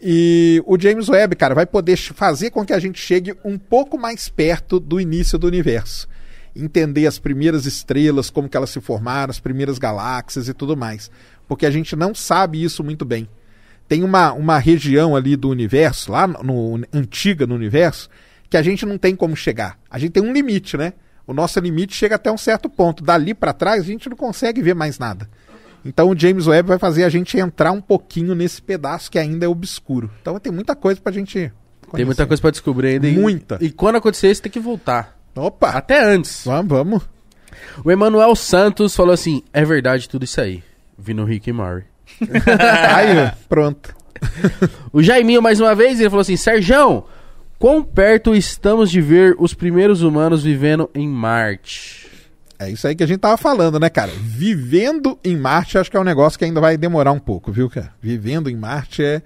E 0.00 0.62
o 0.64 0.78
James 0.80 1.08
Webb, 1.08 1.36
cara, 1.36 1.54
vai 1.54 1.66
poder 1.66 1.96
fazer 1.96 2.50
com 2.50 2.64
que 2.64 2.72
a 2.72 2.78
gente 2.78 3.00
chegue 3.00 3.34
um 3.44 3.58
pouco 3.58 3.98
mais 3.98 4.28
perto 4.28 4.78
do 4.78 5.00
início 5.00 5.38
do 5.38 5.46
universo. 5.46 6.08
Entender 6.54 7.06
as 7.06 7.18
primeiras 7.18 7.66
estrelas, 7.66 8.30
como 8.30 8.48
que 8.48 8.56
elas 8.56 8.70
se 8.70 8.80
formaram, 8.80 9.30
as 9.30 9.40
primeiras 9.40 9.78
galáxias 9.78 10.48
e 10.48 10.54
tudo 10.54 10.76
mais. 10.76 11.10
Porque 11.46 11.66
a 11.66 11.70
gente 11.70 11.96
não 11.96 12.14
sabe 12.14 12.62
isso 12.62 12.84
muito 12.84 13.04
bem. 13.04 13.28
Tem 13.88 14.02
uma, 14.04 14.32
uma 14.32 14.58
região 14.58 15.16
ali 15.16 15.34
do 15.34 15.48
universo, 15.48 16.12
lá 16.12 16.26
no, 16.26 16.76
no- 16.78 16.86
antiga 16.92 17.46
no 17.46 17.54
universo, 17.54 18.08
que 18.50 18.56
a 18.56 18.62
gente 18.62 18.84
não 18.84 18.98
tem 18.98 19.16
como 19.16 19.34
chegar. 19.34 19.78
A 19.90 19.98
gente 19.98 20.12
tem 20.12 20.22
um 20.22 20.32
limite, 20.32 20.76
né? 20.76 20.92
O 21.26 21.32
nosso 21.32 21.58
limite 21.60 21.94
chega 21.94 22.14
até 22.16 22.30
um 22.30 22.36
certo 22.38 22.68
ponto. 22.68 23.02
Dali 23.02 23.34
para 23.34 23.52
trás 23.52 23.82
a 23.82 23.86
gente 23.86 24.08
não 24.08 24.16
consegue 24.16 24.60
ver 24.62 24.74
mais 24.74 24.98
nada. 24.98 25.28
Então 25.84 26.10
o 26.10 26.18
James 26.18 26.46
Webb 26.46 26.68
vai 26.68 26.78
fazer 26.78 27.04
a 27.04 27.08
gente 27.08 27.38
entrar 27.38 27.72
um 27.72 27.80
pouquinho 27.80 28.34
nesse 28.34 28.60
pedaço 28.60 29.10
que 29.10 29.18
ainda 29.18 29.46
é 29.46 29.48
obscuro. 29.48 30.10
Então 30.20 30.38
tem 30.38 30.52
muita 30.52 30.74
coisa 30.76 31.00
pra 31.00 31.12
gente 31.12 31.32
Tem 31.38 31.52
conhecer. 31.88 32.04
muita 32.06 32.26
coisa 32.26 32.40
pra 32.40 32.50
descobrir 32.50 32.88
ainda. 32.88 33.08
e- 33.08 33.16
Muita. 33.16 33.58
E, 33.60 33.70
quando 33.70 33.96
acontecer 33.96 34.30
isso, 34.30 34.42
tem 34.42 34.50
que 34.52 34.60
voltar. 34.60 35.16
Opa! 35.36 35.70
Até 35.70 36.02
antes. 36.02 36.42
Vamos, 36.44 36.68
vamos. 36.68 37.02
O 37.84 37.90
Emanuel 37.90 38.34
Santos 38.34 38.94
falou 38.96 39.12
assim: 39.12 39.42
é 39.52 39.64
verdade 39.64 40.08
tudo 40.08 40.24
isso 40.24 40.40
aí. 40.40 40.62
Vi 40.98 41.14
no 41.14 41.24
Rick 41.24 41.48
e 41.48 41.52
Morty. 41.52 41.86
Aí, 42.94 43.32
pronto. 43.48 43.94
O 44.92 45.02
Jaiminho, 45.02 45.42
mais 45.42 45.60
uma 45.60 45.74
vez, 45.74 46.00
ele 46.00 46.10
falou 46.10 46.22
assim: 46.22 46.36
Serjão, 46.36 47.04
quão 47.58 47.82
perto 47.82 48.34
estamos 48.34 48.90
de 48.90 49.00
ver 49.00 49.36
os 49.38 49.54
primeiros 49.54 50.02
humanos 50.02 50.42
vivendo 50.42 50.90
em 50.94 51.08
Marte? 51.08 52.08
É 52.58 52.68
isso 52.68 52.88
aí 52.88 52.96
que 52.96 53.04
a 53.04 53.06
gente 53.06 53.20
tava 53.20 53.36
falando, 53.36 53.78
né, 53.78 53.88
cara? 53.88 54.10
Vivendo 54.16 55.16
em 55.22 55.36
Marte, 55.36 55.78
acho 55.78 55.88
que 55.90 55.96
é 55.96 56.00
um 56.00 56.04
negócio 56.04 56.36
que 56.36 56.44
ainda 56.44 56.60
vai 56.60 56.76
demorar 56.76 57.12
um 57.12 57.18
pouco, 57.20 57.52
viu, 57.52 57.70
cara? 57.70 57.92
Vivendo 58.02 58.50
em 58.50 58.56
Marte 58.56 59.02
é. 59.02 59.22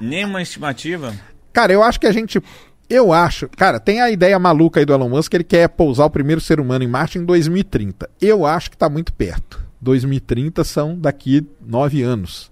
Nenhuma 0.00 0.40
estimativa? 0.40 1.12
Cara, 1.52 1.72
eu 1.72 1.82
acho 1.82 1.98
que 1.98 2.06
a 2.06 2.12
gente. 2.12 2.40
Eu 2.88 3.12
acho. 3.12 3.48
Cara, 3.48 3.80
tem 3.80 4.00
a 4.00 4.08
ideia 4.08 4.38
maluca 4.38 4.78
aí 4.78 4.86
do 4.86 4.92
Elon 4.92 5.08
Musk 5.08 5.30
que 5.30 5.36
ele 5.38 5.44
quer 5.44 5.68
pousar 5.68 6.06
o 6.06 6.10
primeiro 6.10 6.40
ser 6.40 6.60
humano 6.60 6.84
em 6.84 6.88
Marte 6.88 7.18
em 7.18 7.24
2030. 7.24 8.08
Eu 8.20 8.46
acho 8.46 8.70
que 8.70 8.76
tá 8.76 8.88
muito 8.88 9.12
perto. 9.12 9.65
2030 9.86 10.64
são 10.64 10.98
daqui 10.98 11.46
nove 11.64 12.02
anos. 12.02 12.50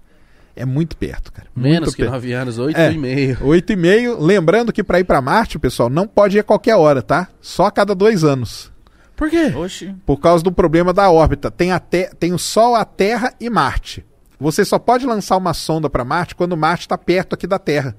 É 0.55 0.63
muito 0.65 0.95
perto, 0.95 1.33
cara. 1.33 1.49
Menos 1.53 1.79
muito 1.87 1.91
que 1.97 2.01
perto. 2.03 2.11
9 2.13 2.31
anos, 2.33 2.57
8 2.57 2.77
É. 2.77 2.91
e 2.93 2.97
meio. 2.97 3.37
Oito 3.41 3.73
e 3.73 3.75
meio. 3.75 4.17
Lembrando 4.21 4.71
que 4.71 4.81
para 4.81 5.01
ir 5.01 5.03
para 5.03 5.21
Marte, 5.21 5.59
pessoal, 5.59 5.89
não 5.89 6.07
pode 6.07 6.37
ir 6.37 6.39
a 6.39 6.43
qualquer 6.43 6.75
hora, 6.77 7.01
tá? 7.01 7.27
Só 7.41 7.65
a 7.65 7.71
cada 7.71 7.93
dois 7.93 8.23
anos. 8.23 8.71
Por 9.17 9.29
quê? 9.29 9.51
Oxi. 9.53 9.93
Por 10.05 10.17
causa 10.17 10.41
do 10.43 10.51
problema 10.53 10.93
da 10.93 11.11
órbita. 11.11 11.51
Tem, 11.51 11.73
a 11.73 11.79
te- 11.79 12.09
tem 12.17 12.31
o 12.33 12.39
Sol, 12.39 12.73
a 12.73 12.85
Terra 12.85 13.33
e 13.39 13.49
Marte. 13.49 14.05
Você 14.39 14.63
só 14.63 14.79
pode 14.79 15.05
lançar 15.05 15.35
uma 15.35 15.53
sonda 15.53 15.89
para 15.89 16.05
Marte 16.05 16.35
quando 16.35 16.55
Marte 16.55 16.81
está 16.81 16.97
perto 16.97 17.33
aqui 17.33 17.45
da 17.47 17.59
Terra. 17.59 17.93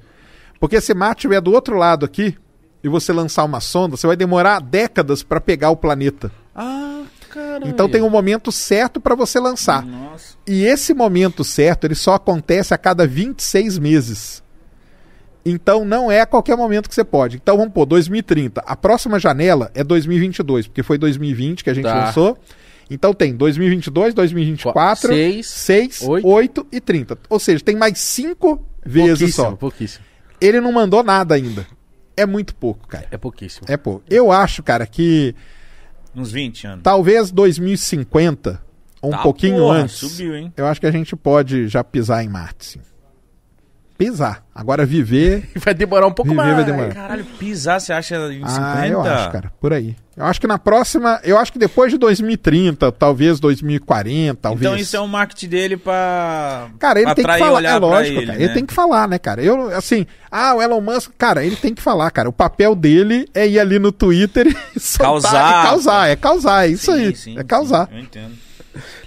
Porque 0.58 0.80
se 0.80 0.94
Marte 0.94 1.18
estiver 1.20 1.42
do 1.42 1.52
outro 1.52 1.76
lado 1.76 2.06
aqui 2.06 2.34
e 2.82 2.88
você 2.88 3.12
lançar 3.12 3.44
uma 3.44 3.60
sonda, 3.60 3.98
você 3.98 4.06
vai 4.06 4.16
demorar 4.16 4.60
décadas 4.62 5.22
para 5.22 5.40
pegar 5.42 5.68
o 5.70 5.76
planeta. 5.76 6.32
Ah, 6.54 6.95
Então 7.66 7.88
tem 7.88 8.02
um 8.02 8.10
momento 8.10 8.50
certo 8.52 9.00
para 9.00 9.14
você 9.14 9.38
lançar. 9.40 9.84
Nossa. 9.84 10.36
E 10.46 10.64
esse 10.64 10.94
momento 10.94 11.42
certo, 11.44 11.84
ele 11.84 11.94
só 11.94 12.14
acontece 12.14 12.72
a 12.74 12.78
cada 12.78 13.06
26 13.06 13.78
meses. 13.78 14.42
Então 15.44 15.84
não 15.84 16.10
é 16.10 16.20
a 16.20 16.26
qualquer 16.26 16.56
momento 16.56 16.88
que 16.88 16.94
você 16.94 17.04
pode. 17.04 17.36
Então 17.36 17.56
vamos 17.56 17.72
pôr 17.72 17.86
2030. 17.86 18.62
A 18.66 18.74
próxima 18.76 19.18
janela 19.18 19.70
é 19.74 19.84
2022, 19.84 20.66
porque 20.66 20.82
foi 20.82 20.98
2020 20.98 21.62
que 21.62 21.70
a 21.70 21.74
gente 21.74 21.84
Tá. 21.84 22.06
lançou. 22.06 22.36
Então 22.90 23.12
tem 23.12 23.34
2022, 23.34 24.14
2024, 24.14 25.08
Seis, 25.08 25.46
6, 25.48 26.02
oito. 26.02 26.26
8 26.28 26.66
e 26.72 26.80
30. 26.80 27.18
Ou 27.28 27.38
seja, 27.40 27.62
tem 27.64 27.74
mais 27.76 27.98
cinco 27.98 28.64
vezes 28.84 29.18
pouquíssimo, 29.18 29.50
só. 29.50 29.56
pouquíssimo. 29.56 30.04
Ele 30.40 30.60
não 30.60 30.70
mandou 30.72 31.02
nada 31.02 31.34
ainda. 31.34 31.66
É 32.16 32.24
muito 32.24 32.54
pouco, 32.54 32.86
cara. 32.86 33.06
É 33.10 33.16
pouquíssimo. 33.16 33.66
É 33.68 33.76
pouco. 33.76 34.02
Eu 34.08 34.30
acho, 34.32 34.62
cara, 34.62 34.86
que 34.86 35.34
Uns 36.16 36.32
20 36.32 36.66
anos. 36.66 36.82
talvez 36.82 37.30
2050 37.30 38.60
ou 39.02 39.10
um 39.10 39.12
Tá, 39.12 39.18
pouquinho 39.22 39.58
porra, 39.58 39.78
antes. 39.82 39.96
Subiu, 39.96 40.34
hein? 40.34 40.52
Eu 40.56 40.66
acho 40.66 40.80
que 40.80 40.86
a 40.86 40.90
gente 40.90 41.14
pode 41.14 41.68
já 41.68 41.84
pisar 41.84 42.24
em 42.24 42.28
Marte, 42.28 42.64
sim. 42.64 42.80
Pisar. 43.98 44.42
Agora 44.54 44.84
viver. 44.84 45.48
Vai 45.56 45.72
demorar 45.74 46.06
um 46.06 46.12
pouco 46.12 46.30
Viver 46.30 46.42
mais. 46.42 46.54
vai 46.56 46.64
demorar. 46.64 46.94
Caralho, 46.94 47.24
pisar, 47.38 47.80
você 47.80 47.92
acha 47.92 48.16
em 48.32 48.46
50? 48.46 48.50
Ah, 48.60 48.88
eu 48.88 49.00
acho, 49.02 49.30
cara. 49.30 49.52
Por 49.60 49.72
aí. 49.72 49.96
Eu 50.16 50.24
acho 50.24 50.40
que 50.40 50.46
na 50.46 50.58
próxima. 50.58 51.20
Eu 51.24 51.38
acho 51.38 51.52
que 51.52 51.58
depois 51.58 51.92
de 51.92 51.98
2030, 51.98 52.90
talvez 52.92 53.38
2040, 53.38 54.38
talvez. 54.40 54.62
Então 54.66 54.76
isso 54.80 54.96
é 54.96 55.00
um 55.00 55.06
marketing 55.06 55.48
dele 55.48 55.76
pra, 55.76 56.68
Cara, 56.78 56.98
ele 56.98 57.04
pra 57.06 57.14
tem 57.14 57.24
que 57.26 57.38
falar. 57.38 57.64
É 57.64 57.76
lógico, 57.78 58.18
ele, 58.18 58.26
cara. 58.26 58.38
né? 58.38 58.44
Ele 58.44 58.54
tem 58.54 58.66
que 58.66 58.72
falar, 58.74 59.08
né, 59.08 59.18
cara? 59.18 59.42
Eu, 59.42 59.74
assim, 59.76 60.06
ah, 60.30 60.54
o 60.54 60.62
Elon 60.62 60.80
Musk, 60.80 61.10
cara, 61.18 61.44
ele 61.44 61.56
tem 61.56 61.74
que 61.74 61.82
falar, 61.82 62.10
cara. 62.10 62.28
O 62.28 62.32
papel 62.32 62.74
dele 62.74 63.28
é 63.34 63.46
ir 63.46 63.58
ali 63.58 63.78
no 63.78 63.92
Twitter 63.92 64.46
e 64.74 64.80
soltar, 64.80 65.32
Causar. 65.32 65.38
e 65.64 65.66
causar. 65.68 66.08
É 66.08 66.16
causar, 66.16 66.64
é 66.66 66.68
isso 66.70 66.92
Sim, 66.92 66.98
aí. 67.06 67.16
sim, 67.16 67.38
é 67.38 67.44
causar. 67.44 67.86
sim, 67.88 67.94
eu 67.96 68.00
entendo. 68.00 68.45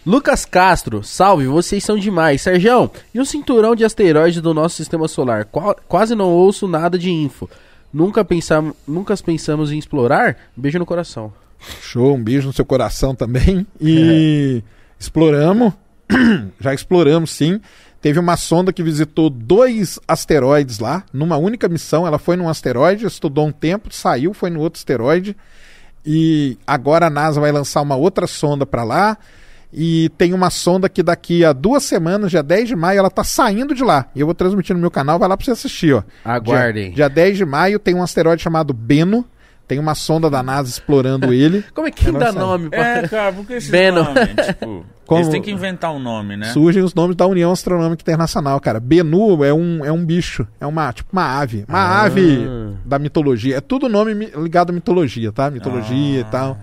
Lucas 0.05 0.45
Castro, 0.45 1.03
salve, 1.03 1.45
vocês 1.47 1.83
são 1.83 1.97
demais. 1.97 2.41
Serjão, 2.41 2.89
e 3.13 3.19
o 3.19 3.25
cinturão 3.25 3.75
de 3.75 3.83
asteroides 3.85 4.41
do 4.41 4.53
nosso 4.53 4.75
sistema 4.75 5.07
solar? 5.07 5.45
Qua- 5.45 5.75
quase 5.87 6.15
não 6.15 6.29
ouço 6.29 6.67
nada 6.67 6.97
de 6.97 7.11
info. 7.11 7.49
Nunca, 7.91 8.23
pensam, 8.23 8.75
nunca 8.87 9.15
pensamos 9.17 9.71
em 9.71 9.79
explorar? 9.79 10.37
Beijo 10.55 10.77
no 10.79 10.85
coração. 10.85 11.33
Show, 11.81 12.15
um 12.15 12.23
beijo 12.23 12.47
no 12.47 12.53
seu 12.53 12.63
coração 12.65 13.13
também. 13.15 13.65
E 13.81 14.63
exploramos, 14.99 15.73
já 16.59 16.73
exploramos 16.73 17.31
sim. 17.31 17.59
Teve 18.01 18.17
uma 18.17 18.37
sonda 18.37 18.71
que 18.71 18.81
visitou 18.81 19.29
dois 19.29 19.99
asteroides 20.07 20.79
lá, 20.79 21.03
numa 21.11 21.35
única 21.35 21.67
missão. 21.67 22.07
Ela 22.07 22.17
foi 22.17 22.37
num 22.37 22.47
asteroide, 22.47 23.05
estudou 23.05 23.47
um 23.47 23.51
tempo, 23.51 23.93
saiu, 23.93 24.33
foi 24.33 24.49
no 24.49 24.61
outro 24.61 24.77
asteroide. 24.79 25.35
E 26.05 26.57
agora 26.65 27.07
a 27.07 27.09
NASA 27.09 27.41
vai 27.41 27.51
lançar 27.51 27.81
uma 27.81 27.97
outra 27.97 28.25
sonda 28.25 28.65
para 28.65 28.83
lá. 28.85 29.17
E 29.71 30.09
tem 30.17 30.33
uma 30.33 30.49
sonda 30.49 30.89
que 30.89 31.03
daqui 31.03 31.45
a 31.45 31.53
duas 31.53 31.83
semanas, 31.83 32.31
dia 32.31 32.41
10 32.41 32.69
de 32.69 32.75
maio, 32.75 32.99
ela 32.99 33.09
tá 33.11 33.23
saindo 33.23 33.75
de 33.75 33.83
lá. 33.83 34.07
E 34.15 34.19
eu 34.19 34.25
vou 34.25 34.33
transmitir 34.33 34.73
no 34.75 34.81
meu 34.81 34.89
canal, 34.89 35.19
vai 35.19 35.29
lá 35.29 35.37
pra 35.37 35.45
você 35.45 35.51
assistir, 35.51 35.93
ó. 35.93 36.01
Aguardem. 36.25 36.85
Dia, 36.87 36.95
dia 36.95 37.09
10 37.09 37.37
de 37.37 37.45
maio 37.45 37.77
tem 37.77 37.93
um 37.93 38.01
asteroide 38.01 38.41
chamado 38.41 38.73
Beno. 38.73 39.25
Tem 39.67 39.77
uma 39.77 39.93
sonda 39.93 40.31
da 40.31 40.41
NASA 40.41 40.67
explorando 40.67 41.31
ele. 41.33 41.63
Como 41.75 41.87
é 41.87 41.91
que 41.91 42.11
não 42.11 42.19
dá 42.19 42.31
nome 42.31 42.71
pra... 42.71 42.79
É, 42.97 43.05
cara, 43.07 43.31
por 43.31 43.45
que 43.45 43.53
esse 43.53 43.69
Beno. 43.69 44.03
nome? 44.03 44.15
Tipo, 44.43 44.83
Como- 45.05 45.21
eles 45.21 45.29
têm 45.29 45.41
que 45.43 45.51
inventar 45.51 45.93
um 45.93 45.99
nome, 45.99 46.35
né? 46.35 46.47
surgem 46.51 46.81
os 46.81 46.95
nomes 46.95 47.15
da 47.15 47.27
União 47.27 47.51
Astronômica 47.51 48.01
Internacional, 48.01 48.59
cara. 48.59 48.79
Benu 48.79 49.43
é 49.43 49.53
um, 49.53 49.85
é 49.85 49.91
um 49.91 50.03
bicho, 50.03 50.47
é 50.59 50.65
uma 50.65 50.91
tipo 50.91 51.09
uma 51.13 51.39
ave, 51.39 51.65
uma 51.69 51.77
Ah. 51.77 52.01
ave 52.03 52.47
da 52.83 52.97
mitologia. 52.97 53.57
É 53.57 53.61
tudo 53.61 53.87
nome 53.87 54.13
ligado 54.35 54.71
à 54.71 54.73
mitologia, 54.73 55.31
tá? 55.31 55.51
Mitologia 55.51 56.17
Ah. 56.17 56.27
e 56.27 56.31
tal. 56.31 56.57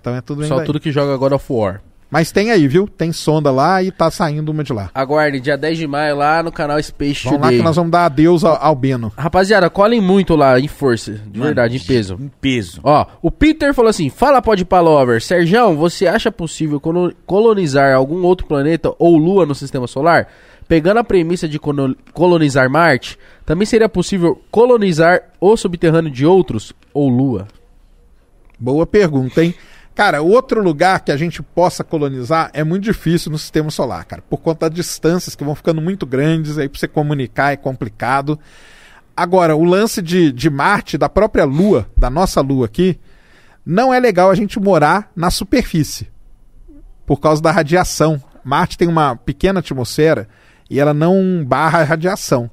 Então 0.00 0.14
é 0.14 0.20
tudo 0.20 0.40
bem 0.40 0.48
Só 0.48 0.56
daí. 0.56 0.66
tudo 0.66 0.78
que 0.80 0.92
joga 0.92 1.16
God 1.16 1.32
of 1.32 1.46
War. 1.50 1.80
Mas 2.12 2.30
tem 2.30 2.50
aí, 2.50 2.68
viu? 2.68 2.86
Tem 2.86 3.10
sonda 3.10 3.50
lá 3.50 3.82
e 3.82 3.90
tá 3.90 4.10
saindo 4.10 4.52
uma 4.52 4.62
de 4.62 4.70
lá. 4.70 4.90
Aguardem, 4.94 5.40
dia 5.40 5.56
10 5.56 5.78
de 5.78 5.86
maio 5.86 6.14
lá 6.14 6.42
no 6.42 6.52
canal 6.52 6.80
Space 6.82 7.24
Vamos 7.24 7.40
lá 7.40 7.48
que 7.48 7.62
nós 7.62 7.74
vamos 7.74 7.90
dar 7.90 8.04
adeus 8.04 8.44
ao, 8.44 8.62
ao 8.62 8.74
Beno. 8.76 9.10
Rapaziada, 9.16 9.70
colhem 9.70 9.98
muito 10.02 10.36
lá, 10.36 10.60
em 10.60 10.68
força. 10.68 11.12
De 11.12 11.38
Mano, 11.38 11.44
verdade, 11.46 11.78
em 11.78 11.80
peso. 11.80 12.18
Em 12.20 12.28
peso. 12.28 12.80
Ó, 12.84 13.06
o 13.22 13.30
Peter 13.30 13.72
falou 13.72 13.88
assim: 13.88 14.10
Fala, 14.10 14.42
pode 14.42 14.62
Palover. 14.66 15.22
Serjão, 15.22 15.74
você 15.74 16.06
acha 16.06 16.30
possível 16.30 16.78
colo- 16.78 17.14
colonizar 17.24 17.94
algum 17.94 18.22
outro 18.24 18.46
planeta 18.46 18.92
ou 18.98 19.16
lua 19.16 19.46
no 19.46 19.54
sistema 19.54 19.86
solar? 19.86 20.28
pegando 20.68 20.98
a 20.98 21.04
premissa 21.04 21.46
de 21.46 21.58
colo- 21.58 21.94
colonizar 22.14 22.70
Marte, 22.70 23.18
também 23.44 23.66
seria 23.66 23.90
possível 23.90 24.40
colonizar 24.50 25.20
o 25.38 25.54
subterrâneo 25.54 26.10
de 26.10 26.24
outros 26.24 26.72
ou 26.94 27.10
Lua? 27.10 27.46
Boa 28.58 28.86
pergunta, 28.86 29.44
hein? 29.44 29.54
Cara, 29.94 30.22
outro 30.22 30.62
lugar 30.62 31.00
que 31.00 31.12
a 31.12 31.16
gente 31.16 31.42
possa 31.42 31.84
colonizar 31.84 32.50
é 32.54 32.64
muito 32.64 32.84
difícil 32.84 33.30
no 33.30 33.38
sistema 33.38 33.70
solar, 33.70 34.04
cara, 34.06 34.22
por 34.22 34.38
conta 34.38 34.68
das 34.68 34.76
distâncias 34.76 35.36
que 35.36 35.44
vão 35.44 35.54
ficando 35.54 35.82
muito 35.82 36.06
grandes, 36.06 36.56
aí 36.56 36.68
pra 36.68 36.78
você 36.78 36.88
comunicar 36.88 37.52
é 37.52 37.56
complicado. 37.56 38.38
Agora, 39.14 39.54
o 39.54 39.64
lance 39.64 40.00
de, 40.00 40.32
de 40.32 40.48
Marte, 40.48 40.96
da 40.96 41.08
própria 41.08 41.44
Lua, 41.44 41.86
da 41.94 42.08
nossa 42.08 42.40
Lua 42.40 42.64
aqui, 42.64 42.98
não 43.64 43.92
é 43.92 44.00
legal 44.00 44.30
a 44.30 44.34
gente 44.34 44.58
morar 44.58 45.10
na 45.14 45.30
superfície, 45.30 46.10
por 47.04 47.20
causa 47.20 47.42
da 47.42 47.50
radiação. 47.50 48.22
Marte 48.42 48.78
tem 48.78 48.88
uma 48.88 49.14
pequena 49.14 49.60
atmosfera 49.60 50.26
e 50.70 50.80
ela 50.80 50.94
não 50.94 51.44
barra 51.44 51.80
a 51.80 51.84
radiação. 51.84 52.50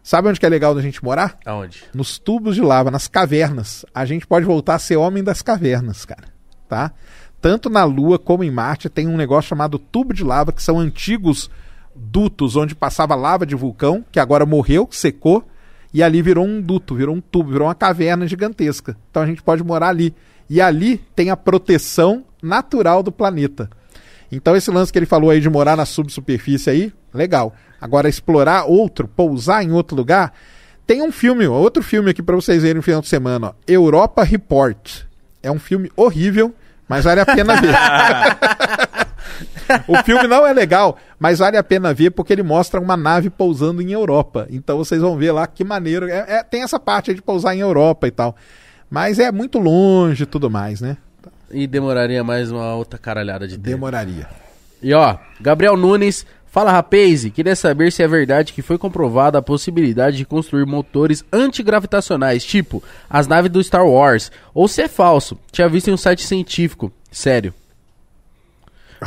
Sabe 0.00 0.28
onde 0.28 0.40
que 0.40 0.46
é 0.46 0.48
legal 0.48 0.74
da 0.74 0.80
gente 0.80 1.04
morar? 1.04 1.36
Aonde? 1.44 1.84
nos 1.92 2.18
tubos 2.18 2.54
de 2.54 2.62
lava, 2.62 2.90
nas 2.90 3.08
cavernas. 3.08 3.84
A 3.94 4.06
gente 4.06 4.26
pode 4.26 4.46
voltar 4.46 4.76
a 4.76 4.78
ser 4.78 4.96
homem 4.96 5.22
das 5.22 5.42
cavernas, 5.42 6.04
cara. 6.04 6.37
Tá? 6.68 6.92
Tanto 7.40 7.70
na 7.70 7.84
Lua 7.84 8.18
como 8.18 8.44
em 8.44 8.50
Marte 8.50 8.88
tem 8.88 9.06
um 9.06 9.16
negócio 9.16 9.48
chamado 9.48 9.78
tubo 9.78 10.12
de 10.12 10.22
lava, 10.22 10.52
que 10.52 10.62
são 10.62 10.78
antigos 10.78 11.50
dutos 11.94 12.56
onde 12.56 12.74
passava 12.74 13.14
lava 13.14 13.46
de 13.46 13.54
vulcão, 13.54 14.04
que 14.12 14.20
agora 14.20 14.44
morreu, 14.44 14.88
secou, 14.90 15.44
e 15.92 16.02
ali 16.02 16.20
virou 16.20 16.44
um 16.44 16.60
duto, 16.60 16.94
virou 16.94 17.14
um 17.14 17.20
tubo, 17.20 17.52
virou 17.52 17.68
uma 17.68 17.74
caverna 17.74 18.26
gigantesca. 18.26 18.96
Então 19.10 19.22
a 19.22 19.26
gente 19.26 19.42
pode 19.42 19.64
morar 19.64 19.88
ali. 19.88 20.14
E 20.50 20.60
ali 20.60 20.98
tem 21.14 21.30
a 21.30 21.36
proteção 21.36 22.24
natural 22.42 23.02
do 23.02 23.10
planeta. 23.10 23.70
Então 24.30 24.54
esse 24.54 24.70
lance 24.70 24.92
que 24.92 24.98
ele 24.98 25.06
falou 25.06 25.30
aí 25.30 25.40
de 25.40 25.48
morar 25.48 25.76
na 25.76 25.86
subsuperfície 25.86 26.70
aí, 26.70 26.92
legal. 27.12 27.54
Agora 27.80 28.08
explorar 28.08 28.64
outro, 28.64 29.08
pousar 29.08 29.64
em 29.64 29.72
outro 29.72 29.96
lugar, 29.96 30.32
tem 30.86 31.02
um 31.02 31.12
filme, 31.12 31.46
outro 31.46 31.82
filme 31.82 32.10
aqui 32.10 32.22
pra 32.22 32.34
vocês 32.34 32.62
verem 32.62 32.76
no 32.76 32.82
final 32.82 33.00
de 33.00 33.08
semana, 33.08 33.48
ó, 33.48 33.52
Europa 33.66 34.22
Report. 34.22 35.07
É 35.42 35.50
um 35.50 35.58
filme 35.58 35.90
horrível, 35.96 36.54
mas 36.88 37.04
vale 37.04 37.20
a 37.20 37.26
pena 37.26 37.60
ver. 37.60 37.74
o 39.86 39.96
filme 40.04 40.26
não 40.26 40.46
é 40.46 40.52
legal, 40.52 40.96
mas 41.18 41.38
vale 41.38 41.56
a 41.56 41.62
pena 41.62 41.92
ver 41.94 42.10
porque 42.10 42.32
ele 42.32 42.42
mostra 42.42 42.80
uma 42.80 42.96
nave 42.96 43.30
pousando 43.30 43.82
em 43.82 43.92
Europa. 43.92 44.46
Então 44.50 44.78
vocês 44.78 45.00
vão 45.00 45.16
ver 45.16 45.32
lá 45.32 45.46
que 45.46 45.64
maneiro. 45.64 46.08
É, 46.08 46.24
é- 46.28 46.42
tem 46.42 46.62
essa 46.62 46.80
parte 46.80 47.14
de 47.14 47.22
pousar 47.22 47.54
em 47.54 47.60
Europa 47.60 48.06
e 48.06 48.10
tal. 48.10 48.36
Mas 48.90 49.18
é 49.18 49.30
muito 49.30 49.58
longe 49.58 50.22
e 50.22 50.26
tudo 50.26 50.50
mais, 50.50 50.80
né? 50.80 50.96
E 51.50 51.66
demoraria 51.66 52.24
mais 52.24 52.50
uma 52.50 52.74
outra 52.74 52.98
caralhada 52.98 53.46
de 53.46 53.54
tempo. 53.54 53.68
Demoraria. 53.68 54.26
E 54.82 54.94
ó, 54.94 55.16
Gabriel 55.40 55.76
Nunes, 55.76 56.24
fala 56.50 56.72
rapaz, 56.72 57.24
queria 57.34 57.56
saber 57.56 57.92
se 57.92 58.02
é 58.02 58.08
verdade 58.08 58.52
que 58.52 58.62
foi 58.62 58.78
comprovada 58.78 59.38
a 59.38 59.42
possibilidade 59.42 60.16
de 60.16 60.24
construir 60.24 60.66
motores 60.66 61.24
antigravitacionais, 61.32 62.44
tipo 62.44 62.82
as 63.08 63.26
naves 63.26 63.50
do 63.50 63.62
Star 63.62 63.86
Wars, 63.86 64.30
ou 64.54 64.66
se 64.68 64.82
é 64.82 64.88
falso. 64.88 65.38
Tinha 65.52 65.68
visto 65.68 65.88
em 65.88 65.92
um 65.92 65.96
site 65.96 66.24
científico. 66.24 66.92
Sério. 67.10 67.54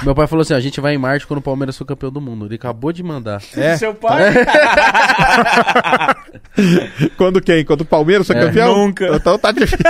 Meu 0.04 0.16
pai 0.16 0.26
falou 0.26 0.42
assim: 0.42 0.54
a 0.54 0.60
gente 0.62 0.80
vai 0.80 0.96
em 0.96 0.98
Marte 0.98 1.28
quando 1.28 1.40
o 1.40 1.44
Palmeiras 1.44 1.78
for 1.78 1.84
campeão 1.84 2.10
do 2.10 2.22
mundo. 2.22 2.46
Ele 2.46 2.56
acabou 2.56 2.94
de 2.94 3.04
mandar. 3.04 3.42
É. 3.58 3.76
Seu 3.76 3.94
pai? 3.94 4.32
Quando 7.18 7.42
quem? 7.42 7.66
Quando 7.66 7.82
o 7.82 7.86
Palmeiras 7.86 8.26
foi 8.28 8.36
É. 8.38 8.46
campeão? 8.46 8.78
Nunca. 8.78 9.08
Então 9.16 9.38
tá 9.38 9.52
difícil. 9.52 9.80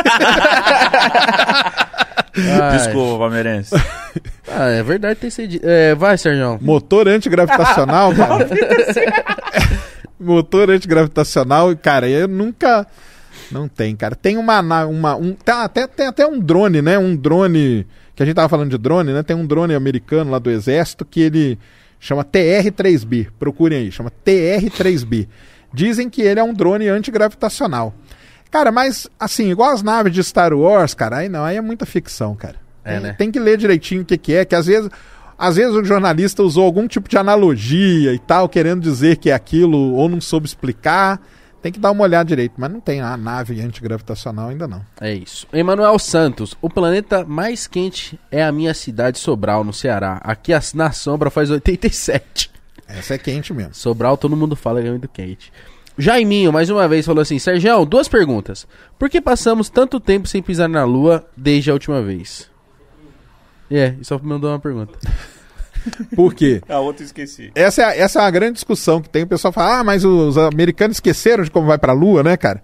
Ai. 2.35 2.77
Desculpa, 2.77 3.19
palmeirense. 3.19 3.75
Ah, 4.53 4.67
é 4.67 4.83
verdade 4.83 5.17
ter 5.17 5.31
sido. 5.31 5.61
É, 5.63 5.95
vai, 5.95 6.17
Sérgio. 6.17 6.59
Motor 6.61 7.07
antigravitacional, 7.07 8.11
cara. 8.13 8.49
Motor 10.19 10.69
antigravitacional, 10.69 11.73
cara, 11.77 12.09
eu 12.09 12.27
nunca. 12.27 12.85
Não 13.49 13.69
tem, 13.69 13.95
cara. 13.95 14.13
Tem 14.13 14.37
uma. 14.37 14.59
uma 14.59 15.15
um, 15.15 15.33
tem, 15.33 15.55
até, 15.55 15.87
tem 15.87 16.07
até 16.07 16.27
um 16.27 16.37
drone, 16.37 16.81
né? 16.81 16.99
Um 16.99 17.15
drone. 17.15 17.87
Que 18.13 18.23
a 18.23 18.25
gente 18.25 18.35
tava 18.35 18.49
falando 18.49 18.69
de 18.71 18.77
drone, 18.77 19.13
né? 19.13 19.23
Tem 19.23 19.35
um 19.35 19.45
drone 19.45 19.73
americano 19.73 20.29
lá 20.31 20.39
do 20.39 20.49
Exército 20.51 21.05
que 21.05 21.21
ele 21.21 21.57
chama 21.97 22.25
TR-3B. 22.25 23.27
Procurem 23.39 23.79
aí, 23.79 23.91
chama 23.91 24.11
TR-3B. 24.25 25.29
Dizem 25.73 26.09
que 26.09 26.21
ele 26.21 26.41
é 26.41 26.43
um 26.43 26.53
drone 26.53 26.89
antigravitacional. 26.89 27.93
Cara, 28.51 28.69
mas 28.71 29.07
assim, 29.17 29.49
igual 29.49 29.71
as 29.71 29.81
naves 29.81 30.13
de 30.13 30.21
Star 30.21 30.53
Wars, 30.53 30.93
cara, 30.93 31.19
aí 31.19 31.29
não, 31.29 31.43
aí 31.43 31.55
é 31.55 31.61
muita 31.61 31.85
ficção, 31.85 32.35
cara. 32.35 32.57
É, 32.83 32.91
tem, 32.91 32.99
né? 32.99 33.13
tem 33.13 33.31
que 33.31 33.39
ler 33.39 33.57
direitinho 33.57 34.01
o 34.01 34.05
que, 34.05 34.17
que 34.17 34.33
é, 34.35 34.45
que 34.45 34.53
às 34.53 34.67
vezes. 34.67 34.89
Às 35.37 35.55
vezes 35.55 35.73
o 35.73 35.83
jornalista 35.83 36.43
usou 36.43 36.63
algum 36.63 36.87
tipo 36.87 37.09
de 37.09 37.17
analogia 37.17 38.13
e 38.13 38.19
tal, 38.19 38.47
querendo 38.47 38.79
dizer 38.79 39.17
que 39.17 39.31
é 39.31 39.33
aquilo, 39.33 39.95
ou 39.95 40.07
não 40.07 40.21
soube 40.21 40.45
explicar. 40.45 41.19
Tem 41.63 41.71
que 41.71 41.79
dar 41.79 41.89
uma 41.89 42.03
olhada 42.03 42.27
direito, 42.27 42.53
mas 42.57 42.71
não 42.71 42.79
tem 42.79 43.01
a 43.01 43.17
nave 43.17 43.59
antigravitacional 43.59 44.49
ainda 44.49 44.67
não. 44.67 44.83
É 44.99 45.11
isso. 45.11 45.47
Emanuel 45.51 45.97
Santos, 45.97 46.55
o 46.61 46.69
planeta 46.69 47.25
mais 47.25 47.65
quente 47.65 48.19
é 48.29 48.43
a 48.43 48.51
minha 48.51 48.73
cidade 48.75 49.17
Sobral, 49.17 49.63
no 49.63 49.73
Ceará. 49.73 50.21
Aqui 50.23 50.51
na 50.75 50.91
sombra 50.91 51.31
faz 51.31 51.49
87. 51.49 52.51
Essa 52.87 53.15
é 53.15 53.17
quente 53.17 53.51
mesmo. 53.51 53.73
Sobral, 53.73 54.17
todo 54.17 54.37
mundo 54.37 54.55
fala 54.55 54.79
que 54.79 54.87
é 54.87 54.91
muito 54.91 55.07
quente. 55.07 55.51
Jaiminho, 55.97 56.53
mais 56.53 56.69
uma 56.69 56.87
vez, 56.87 57.05
falou 57.05 57.21
assim: 57.21 57.37
Sergião, 57.37 57.85
duas 57.85 58.07
perguntas. 58.07 58.67
Por 58.97 59.09
que 59.09 59.21
passamos 59.21 59.69
tanto 59.69 59.99
tempo 59.99 60.27
sem 60.27 60.41
pisar 60.41 60.69
na 60.69 60.83
Lua 60.83 61.25
desde 61.35 61.69
a 61.69 61.73
última 61.73 62.01
vez? 62.01 62.49
É, 63.69 63.95
e 63.99 64.05
só 64.05 64.19
mandou 64.21 64.49
uma 64.49 64.59
pergunta. 64.59 64.97
Por 66.15 66.33
quê? 66.33 66.61
A 66.69 66.79
outra 66.79 67.03
esqueci. 67.03 67.51
essa, 67.55 67.81
é, 67.81 68.01
essa 68.01 68.19
é 68.19 68.21
uma 68.21 68.31
grande 68.31 68.53
discussão 68.53 69.01
que 69.01 69.09
tem. 69.09 69.23
O 69.23 69.27
pessoal 69.27 69.51
fala, 69.51 69.79
ah, 69.79 69.83
mas 69.83 70.05
os 70.05 70.37
americanos 70.37 70.97
esqueceram 70.97 71.43
de 71.43 71.49
como 71.49 71.67
vai 71.67 71.77
pra 71.77 71.93
Lua, 71.93 72.21
né, 72.21 72.37
cara? 72.37 72.61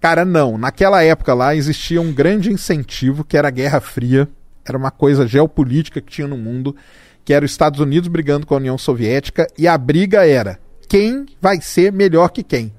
Cara, 0.00 0.24
não. 0.24 0.58
Naquela 0.58 1.02
época 1.02 1.34
lá 1.34 1.56
existia 1.56 2.00
um 2.00 2.12
grande 2.12 2.52
incentivo 2.52 3.24
que 3.24 3.36
era 3.36 3.48
a 3.48 3.50
Guerra 3.50 3.80
Fria. 3.80 4.28
Era 4.64 4.78
uma 4.78 4.90
coisa 4.90 5.26
geopolítica 5.26 6.00
que 6.00 6.12
tinha 6.12 6.28
no 6.28 6.36
mundo, 6.36 6.76
que 7.24 7.32
era 7.32 7.44
os 7.44 7.50
Estados 7.50 7.80
Unidos 7.80 8.08
brigando 8.08 8.46
com 8.46 8.54
a 8.54 8.58
União 8.58 8.78
Soviética, 8.78 9.46
e 9.58 9.66
a 9.66 9.76
briga 9.76 10.24
era 10.24 10.60
quem 10.92 11.24
vai 11.40 11.58
ser 11.58 11.90
melhor 11.90 12.28
que 12.28 12.42
quem. 12.42 12.70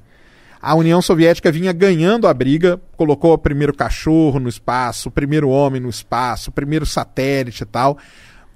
A 0.62 0.76
União 0.76 1.02
Soviética 1.02 1.52
vinha 1.52 1.74
ganhando 1.74 2.28
a 2.28 2.34
briga, 2.34 2.80
colocou 2.96 3.34
o 3.34 3.38
primeiro 3.40 3.74
cachorro 3.74 4.40
no 4.40 4.48
espaço, 4.48 5.10
o 5.10 5.12
primeiro 5.12 5.50
homem 5.50 5.82
no 5.82 5.90
espaço, 5.90 6.52
o 6.52 6.54
primeiro 6.54 6.86
satélite 6.86 7.64
e 7.64 7.66
tal. 7.66 7.98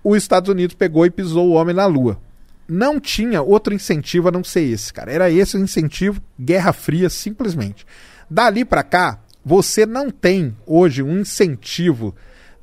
Os 0.04 0.16
Estados 0.16 0.48
Unidos 0.48 0.76
pegou 0.76 1.08
e 1.08 1.10
pisou 1.10 1.48
o 1.48 1.54
homem 1.54 1.74
na 1.74 1.88
Lua. 1.88 2.22
Não 2.68 3.00
tinha 3.00 3.42
outro 3.42 3.74
incentivo 3.74 4.28
a 4.28 4.32
não 4.32 4.44
ser 4.44 4.62
esse, 4.62 4.94
cara. 4.94 5.12
Era 5.12 5.32
esse 5.32 5.58
o 5.58 5.60
incentivo, 5.60 6.22
Guerra 6.40 6.72
Fria, 6.72 7.10
simplesmente. 7.10 7.84
Dali 8.30 8.64
pra 8.64 8.84
cá, 8.84 9.22
você 9.44 9.88
não 9.88 10.12
tem 10.12 10.56
hoje 10.68 11.02
um 11.02 11.22
incentivo 11.22 12.14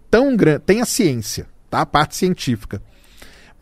tão 0.09 0.37
grande. 0.37 0.61
Tem 0.61 0.81
a 0.81 0.87
ciência, 0.87 1.49
tá? 1.69 1.81
A 1.81 1.87
parte 1.87 2.15
científica. 2.15 2.81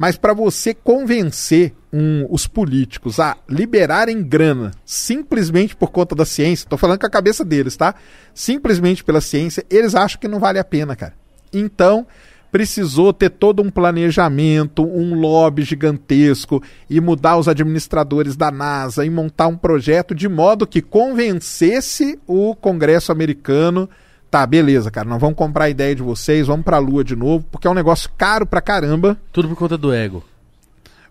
Mas 0.03 0.17
para 0.17 0.35
você 0.35 0.75
convencer 0.75 1.73
um- 1.93 2.27
os 2.29 2.49
políticos 2.49 3.21
a 3.21 3.37
liberarem 3.49 4.21
grana 4.21 4.73
simplesmente 4.85 5.77
por 5.77 5.93
conta 5.93 6.13
da 6.13 6.25
ciência, 6.25 6.69
tô 6.69 6.77
falando 6.77 6.99
com 6.99 7.07
a 7.07 7.11
cabeça 7.11 7.45
deles, 7.45 7.77
tá? 7.77 7.95
Simplesmente 8.35 9.05
pela 9.05 9.21
ciência, 9.21 9.65
eles 9.71 9.95
acham 9.95 10.21
que 10.21 10.27
não 10.27 10.41
vale 10.41 10.59
a 10.59 10.65
pena, 10.65 10.97
cara. 10.97 11.15
Então, 11.53 12.05
precisou 12.51 13.13
ter 13.13 13.31
todo 13.31 13.63
um 13.63 13.71
planejamento, 13.71 14.83
um 14.85 15.15
lobby 15.15 15.63
gigantesco 15.63 16.61
e 16.91 17.01
mudar 17.01 17.37
os 17.37 17.47
administradores 17.47 18.35
da 18.35 18.51
NASA 18.51 19.07
e 19.07 19.11
montar 19.11 19.47
um 19.47 19.57
projeto 19.57 20.17
de 20.17 20.29
modo 20.29 20.67
que 20.67 20.83
convencesse 20.83 22.19
o 22.27 22.57
Congresso 22.57 23.13
americano 23.13 23.89
Tá, 24.33 24.47
beleza, 24.47 24.91
cara, 24.91 25.07
nós 25.07 25.21
vamos 25.21 25.37
comprar 25.37 25.67
a 25.67 25.69
ideia 25.69 25.95
de 25.95 26.03
vocês, 26.03 26.47
vamos 26.47 26.65
pra 26.65 26.79
Lua 26.79 27.05
de 27.05 27.15
novo, 27.15 27.45
porque 27.53 27.67
é 27.67 27.71
um 27.71 27.75
negócio 27.75 28.09
caro 28.17 28.47
pra 28.47 28.63
caramba. 28.63 29.15
Tudo 29.31 29.47
por 29.47 29.57
conta 29.59 29.77
do 29.77 29.93
ego. 29.93 30.25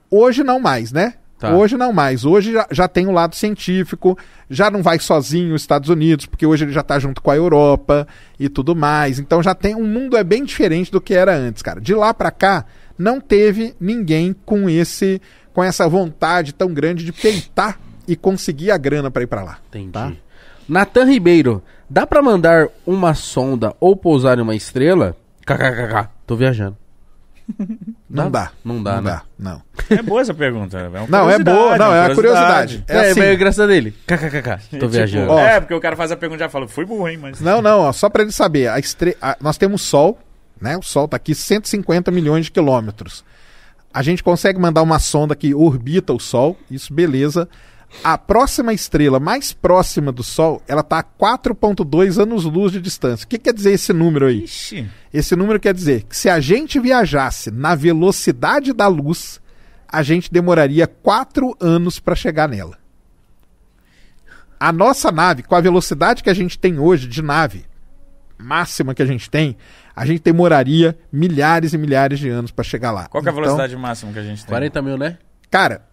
Hoje 0.09 0.43
não 0.43 0.59
mais, 0.59 0.91
né? 0.91 1.13
Tá. 1.37 1.53
Hoje 1.53 1.77
não 1.77 1.93
mais. 1.93 2.25
Hoje 2.25 2.51
já, 2.51 2.67
já 2.71 2.87
tem 2.87 3.05
o 3.05 3.11
lado 3.11 3.35
científico, 3.35 4.17
já 4.49 4.71
não 4.71 4.81
vai 4.81 4.97
sozinho 4.97 5.53
os 5.53 5.61
Estados 5.61 5.87
Unidos, 5.87 6.25
porque 6.25 6.47
hoje 6.47 6.65
ele 6.65 6.71
já 6.71 6.81
tá 6.81 6.97
junto 6.97 7.21
com 7.21 7.29
a 7.29 7.35
Europa 7.35 8.07
e 8.39 8.49
tudo 8.49 8.75
mais. 8.75 9.19
Então 9.19 9.43
já 9.43 9.53
tem. 9.53 9.75
O 9.75 9.83
mundo 9.83 10.17
é 10.17 10.23
bem 10.23 10.43
diferente 10.43 10.91
do 10.91 10.99
que 10.99 11.13
era 11.13 11.35
antes, 11.35 11.61
cara. 11.61 11.79
De 11.79 11.93
lá 11.93 12.15
pra 12.15 12.31
cá, 12.31 12.65
não 12.97 13.21
teve 13.21 13.75
ninguém 13.79 14.35
com 14.43 14.67
esse 14.67 15.21
com 15.53 15.63
essa 15.63 15.87
vontade 15.87 16.55
tão 16.55 16.73
grande 16.73 17.05
de 17.05 17.11
peitar 17.11 17.79
e 18.07 18.15
conseguir 18.15 18.71
a 18.71 18.77
grana 18.79 19.11
pra 19.11 19.21
ir 19.21 19.27
pra 19.27 19.43
lá. 19.43 19.59
Entendi. 19.69 19.91
Tá. 19.91 20.11
Natan 20.67 21.05
Ribeiro, 21.05 21.61
dá 21.91 22.07
pra 22.07 22.21
mandar 22.21 22.67
uma 22.87 23.13
sonda 23.13 23.75
ou 23.79 23.95
pousar 23.95 24.37
em 24.37 24.41
uma 24.41 24.55
estrela? 24.55 25.15
KKKK, 25.45 26.09
tô 26.25 26.35
viajando. 26.35 26.77
Não 28.09 28.29
Dá? 28.29 28.43
dá. 28.45 28.51
Não 28.63 28.83
dá, 28.83 28.95
Não 28.95 29.01
né? 29.03 29.11
dá, 29.11 29.21
não. 29.39 29.61
É 29.89 30.01
boa 30.01 30.21
essa 30.21 30.33
pergunta. 30.33 30.77
É 30.77 30.87
uma 30.87 31.07
Não, 31.07 31.29
é 31.29 31.39
boa, 31.39 31.77
não, 31.77 31.93
é 31.93 32.05
uma 32.07 32.15
curiosidade. 32.15 32.83
É 32.87 32.95
É, 32.97 33.11
assim. 33.11 33.19
mas 33.19 33.39
graça 33.39 33.65
dele. 33.67 33.91
KKKK, 34.05 34.49
tô 34.57 34.67
Tipo, 34.77 34.87
viajando. 34.89 35.31
Ó. 35.31 35.39
É, 35.39 35.59
porque 35.59 35.73
o 35.73 35.79
cara 35.79 35.95
faz 35.95 36.11
a 36.11 36.17
pergunta 36.17 36.41
e 36.41 36.45
já 36.45 36.49
fala, 36.49 36.67
fui 36.67 36.85
burro, 36.85 37.07
hein, 37.09 37.17
mas... 37.17 37.39
Não, 37.41 37.61
não, 37.61 37.79
ó, 37.81 37.91
só 37.93 38.09
para 38.09 38.21
ele 38.23 38.31
saber, 38.31 38.67
a 38.69 38.79
estre... 38.79 39.17
a- 39.21 39.37
nós 39.41 39.57
temos 39.57 39.81
Sol, 39.81 40.19
né? 40.61 40.77
O 40.77 40.81
Sol 40.81 41.05
está 41.05 41.17
aqui 41.17 41.33
150 41.33 42.11
milhões 42.11 42.45
de 42.45 42.51
quilômetros. 42.51 43.23
A 43.93 44.01
gente 44.01 44.23
consegue 44.23 44.59
mandar 44.59 44.81
uma 44.81 44.99
sonda 44.99 45.35
que 45.35 45.53
orbita 45.55 46.13
o 46.13 46.19
Sol, 46.19 46.57
isso 46.69 46.93
beleza. 46.93 47.47
A 48.03 48.17
próxima 48.17 48.73
estrela 48.73 49.19
mais 49.19 49.53
próxima 49.53 50.11
do 50.11 50.23
Sol, 50.23 50.61
ela 50.67 50.81
está 50.81 50.99
a 50.99 51.03
4.2 51.03 52.21
anos-luz 52.21 52.71
de 52.71 52.81
distância. 52.81 53.25
O 53.25 53.27
que 53.27 53.37
quer 53.37 53.53
dizer 53.53 53.73
esse 53.73 53.93
número 53.93 54.27
aí? 54.27 54.43
Ixi. 54.43 54.89
Esse 55.13 55.35
número 55.35 55.59
quer 55.59 55.73
dizer 55.73 56.03
que 56.03 56.15
se 56.15 56.29
a 56.29 56.39
gente 56.39 56.79
viajasse 56.79 57.51
na 57.51 57.75
velocidade 57.75 58.73
da 58.73 58.87
luz, 58.87 59.39
a 59.87 60.01
gente 60.01 60.31
demoraria 60.31 60.87
4 60.87 61.55
anos 61.59 61.99
para 61.99 62.15
chegar 62.15 62.47
nela. 62.47 62.77
A 64.59 64.71
nossa 64.71 65.11
nave, 65.11 65.43
com 65.43 65.55
a 65.55 65.61
velocidade 65.61 66.23
que 66.23 66.29
a 66.29 66.33
gente 66.33 66.57
tem 66.57 66.79
hoje 66.79 67.07
de 67.07 67.21
nave, 67.21 67.65
máxima 68.37 68.95
que 68.95 69.01
a 69.01 69.05
gente 69.05 69.29
tem, 69.29 69.57
a 69.95 70.05
gente 70.05 70.21
demoraria 70.23 70.97
milhares 71.11 71.73
e 71.73 71.77
milhares 71.77 72.19
de 72.19 72.29
anos 72.29 72.51
para 72.51 72.63
chegar 72.63 72.91
lá. 72.91 73.07
Qual 73.07 73.21
que 73.21 73.27
é 73.27 73.31
a 73.31 73.33
Então, 73.33 73.43
velocidade 73.43 73.75
máxima 73.75 74.13
que 74.13 74.19
a 74.19 74.23
gente 74.23 74.41
tem? 74.43 74.49
40 74.49 74.81
mil, 74.81 74.97
né? 74.97 75.17
Cara, 75.49 75.85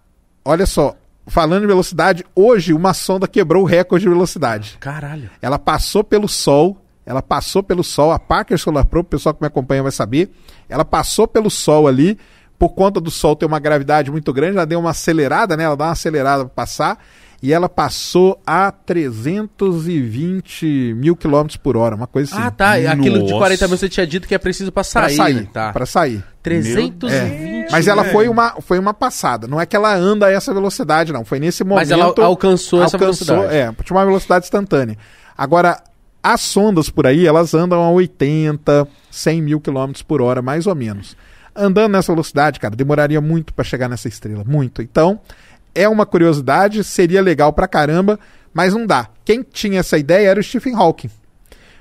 olha 0.44 0.66
só, 0.66 0.96
falando 1.28 1.64
em 1.64 1.66
velocidade, 1.66 2.24
hoje 2.34 2.72
uma 2.72 2.94
sonda 2.94 3.28
quebrou 3.28 3.62
o 3.62 3.66
recorde 3.66 4.04
de 4.04 4.08
velocidade. 4.08 4.76
Caralho. 4.80 5.28
Ela 5.40 5.58
passou 5.58 6.02
pelo 6.02 6.26
Sol, 6.28 6.78
ela 7.06 7.22
passou 7.22 7.62
pelo 7.62 7.84
Sol, 7.84 8.10
a 8.12 8.18
Parker 8.18 8.58
Solar 8.58 8.84
Probe, 8.86 9.06
o 9.06 9.10
pessoal 9.10 9.34
que 9.34 9.40
me 9.40 9.46
acompanha 9.46 9.82
vai 9.82 9.92
saber, 9.92 10.30
ela 10.68 10.84
passou 10.84 11.26
pelo 11.28 11.48
Sol 11.50 11.86
ali, 11.88 12.18
por 12.58 12.70
conta 12.70 13.00
do 13.00 13.10
Sol 13.10 13.36
ter 13.36 13.46
uma 13.46 13.58
gravidade 13.60 14.10
muito 14.10 14.32
grande, 14.32 14.56
ela 14.56 14.66
deu 14.66 14.80
uma 14.80 14.90
acelerada, 14.90 15.56
né? 15.56 15.64
Ela 15.64 15.76
dá 15.76 15.84
uma 15.86 15.92
acelerada 15.92 16.44
para 16.44 16.54
passar, 16.54 16.98
e 17.40 17.52
ela 17.52 17.68
passou 17.68 18.40
a 18.44 18.72
320 18.72 20.94
mil 20.96 21.14
quilômetros 21.16 21.56
por 21.56 21.76
hora, 21.76 21.94
uma 21.94 22.06
coisa 22.06 22.34
assim. 22.34 22.42
Ah, 22.44 22.50
tá. 22.50 22.72
Aquilo 22.74 23.18
de 23.18 23.30
Nossa. 23.30 23.38
40 23.38 23.68
mil 23.68 23.76
você 23.78 23.88
tinha 23.88 24.06
dito 24.06 24.26
que 24.26 24.34
é 24.34 24.38
preciso 24.38 24.72
pra 24.72 24.82
Pra 24.82 25.08
sair. 25.08 25.16
sair, 25.16 25.34
né? 25.34 25.48
Tá. 25.52 25.72
pra 25.72 25.86
sair. 25.86 26.24
320. 26.48 27.70
Mas 27.70 27.86
ela 27.86 28.02
velho. 28.02 28.14
foi 28.14 28.28
uma, 28.28 28.60
foi 28.60 28.78
uma 28.78 28.94
passada. 28.94 29.46
Não 29.46 29.60
é 29.60 29.66
que 29.66 29.76
ela 29.76 29.94
anda 29.94 30.26
a 30.26 30.30
essa 30.30 30.52
velocidade, 30.52 31.12
não. 31.12 31.24
Foi 31.24 31.38
nesse 31.38 31.62
momento. 31.62 31.80
Mas 31.80 31.90
ela 31.90 32.12
alcançou 32.18 32.82
essa 32.82 32.96
velocidade. 32.96 33.54
É, 33.54 33.72
tinha 33.84 33.96
uma 33.96 34.04
velocidade 34.04 34.46
instantânea. 34.46 34.96
Agora, 35.36 35.82
as 36.22 36.40
sondas 36.40 36.90
por 36.90 37.06
aí, 37.06 37.26
elas 37.26 37.54
andam 37.54 37.82
a 37.82 37.90
80, 37.90 38.88
100 39.10 39.42
mil 39.42 39.60
quilômetros 39.60 40.02
por 40.02 40.20
hora, 40.20 40.42
mais 40.42 40.66
ou 40.66 40.74
menos. 40.74 41.16
Andando 41.54 41.92
nessa 41.92 42.12
velocidade, 42.12 42.58
cara, 42.58 42.74
demoraria 42.74 43.20
muito 43.20 43.52
para 43.52 43.64
chegar 43.64 43.88
nessa 43.88 44.08
estrela. 44.08 44.44
Muito. 44.46 44.82
Então, 44.82 45.20
é 45.74 45.88
uma 45.88 46.06
curiosidade, 46.06 46.82
seria 46.84 47.22
legal 47.22 47.52
pra 47.52 47.68
caramba, 47.68 48.18
mas 48.52 48.74
não 48.74 48.86
dá. 48.86 49.08
Quem 49.24 49.42
tinha 49.42 49.80
essa 49.80 49.98
ideia 49.98 50.28
era 50.28 50.40
o 50.40 50.42
Stephen 50.42 50.74
Hawking. 50.74 51.10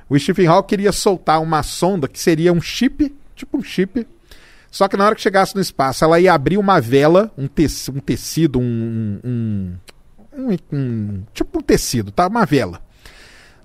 O 0.10 0.18
Stephen 0.18 0.48
Hawking 0.48 0.68
queria 0.68 0.92
soltar 0.92 1.42
uma 1.42 1.64
sonda 1.64 2.08
que 2.08 2.20
seria 2.20 2.54
um 2.54 2.62
chip, 2.62 3.14
tipo 3.36 3.58
um 3.58 3.64
chip, 3.64 4.08
só 4.72 4.88
que 4.88 4.98
na 4.98 5.06
hora 5.06 5.16
que 5.16 5.22
chegasse 5.22 5.56
no 5.56 5.62
espaço, 5.62 6.04
ela 6.04 6.20
ia 6.20 6.34
abrir 6.34 6.58
uma 6.58 6.80
vela, 6.80 7.32
um, 7.38 7.48
teci- 7.48 7.90
um 7.92 8.00
tecido, 8.00 8.60
um, 8.60 9.20
um, 9.24 9.74
um- 10.38 10.58
um- 10.72 11.24
Tipo 11.34 11.60
um 11.60 11.62
tecido, 11.62 12.12
tá? 12.12 12.28
Uma 12.28 12.46
vela. 12.46 12.82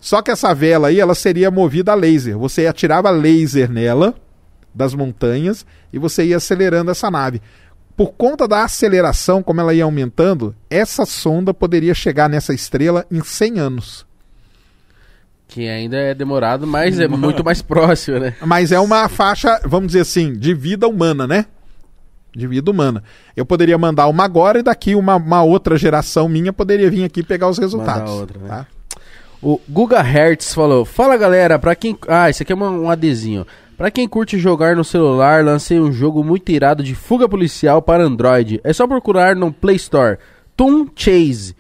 Só 0.01 0.21
que 0.23 0.31
essa 0.31 0.53
vela 0.55 0.89
aí, 0.89 0.99
ela 0.99 1.15
seria 1.15 1.51
movida 1.51 1.93
a 1.93 1.95
laser. 1.95 2.37
Você 2.39 2.67
atirava 2.67 3.11
laser 3.11 3.71
nela, 3.71 4.15
das 4.75 4.95
montanhas, 4.95 5.65
e 5.93 5.99
você 5.99 6.25
ia 6.25 6.39
acelerando 6.39 6.91
essa 6.91 7.11
nave. 7.11 7.41
Por 7.97 8.13
conta 8.15 8.49
da 8.49 8.65
aceleração, 8.65 9.43
como 9.43 9.61
ela 9.61 9.75
ia 9.75 9.85
aumentando, 9.85 10.57
essa 10.71 11.05
sonda 11.05 11.53
poderia 11.53 11.95
chegar 11.95 12.29
nessa 12.29 12.55
estrela 12.55 13.05
em 13.11 13.23
100 13.23 13.59
anos. 13.61 14.07
Que 15.53 15.69
ainda 15.69 15.97
é 15.97 16.15
demorado, 16.15 16.67
mas 16.67 16.99
é 16.99 17.07
muito 17.07 17.45
mais 17.45 17.61
próximo, 17.61 18.19
né? 18.19 18.35
Mas 18.45 18.73
é 18.73 18.81
uma 18.81 19.09
faixa, 19.09 19.61
vamos 19.65 19.89
dizer 19.89 20.01
assim, 20.01 20.33
de 20.33 20.55
vida 20.55 20.89
humana, 20.89 21.27
né? 21.27 21.45
De 22.35 22.47
vida 22.47 22.71
humana. 22.71 23.03
Eu 23.37 23.45
poderia 23.45 23.77
mandar 23.77 24.07
uma 24.09 24.25
agora 24.25 24.59
e 24.59 24.63
daqui 24.63 24.95
uma, 24.95 25.17
uma 25.17 25.43
outra 25.43 25.77
geração 25.77 26.29
minha 26.29 26.53
poderia 26.53 26.91
vir 26.91 27.05
aqui 27.05 27.23
pegar 27.23 27.49
os 27.49 27.59
resultados. 27.59 28.11
outra, 28.11 28.39
né? 28.39 28.49
tá? 28.49 28.67
O 29.43 29.61
Guga 29.69 30.01
Hertz 30.01 30.55
falou: 30.55 30.85
Fala 30.87 31.17
galera, 31.19 31.59
pra 31.59 31.75
quem. 31.75 31.99
Ah, 32.09 32.31
isso 32.31 32.43
aqui 32.43 32.53
é 32.53 32.55
uma- 32.55 32.71
um 32.71 32.89
adesivo. 32.91 33.47
Pra 33.77 33.91
quem 33.91 34.09
curte 34.09 34.39
jogar 34.39 34.77
no 34.77 34.85
celular, 34.85 35.45
lancei 35.45 35.79
um 35.81 35.93
jogo 35.93 36.23
muito 36.25 36.51
irado 36.51 36.83
de 36.83 36.95
fuga 36.95 37.29
policial 37.29 37.83
para 37.83 38.05
Android. 38.05 38.61
É 38.65 38.73
só 38.73 38.87
procurar 38.87 39.35
no 39.37 39.53
Play 39.53 39.77
Store 39.77 40.17
Toon 40.57 40.87
Chase 40.97 41.55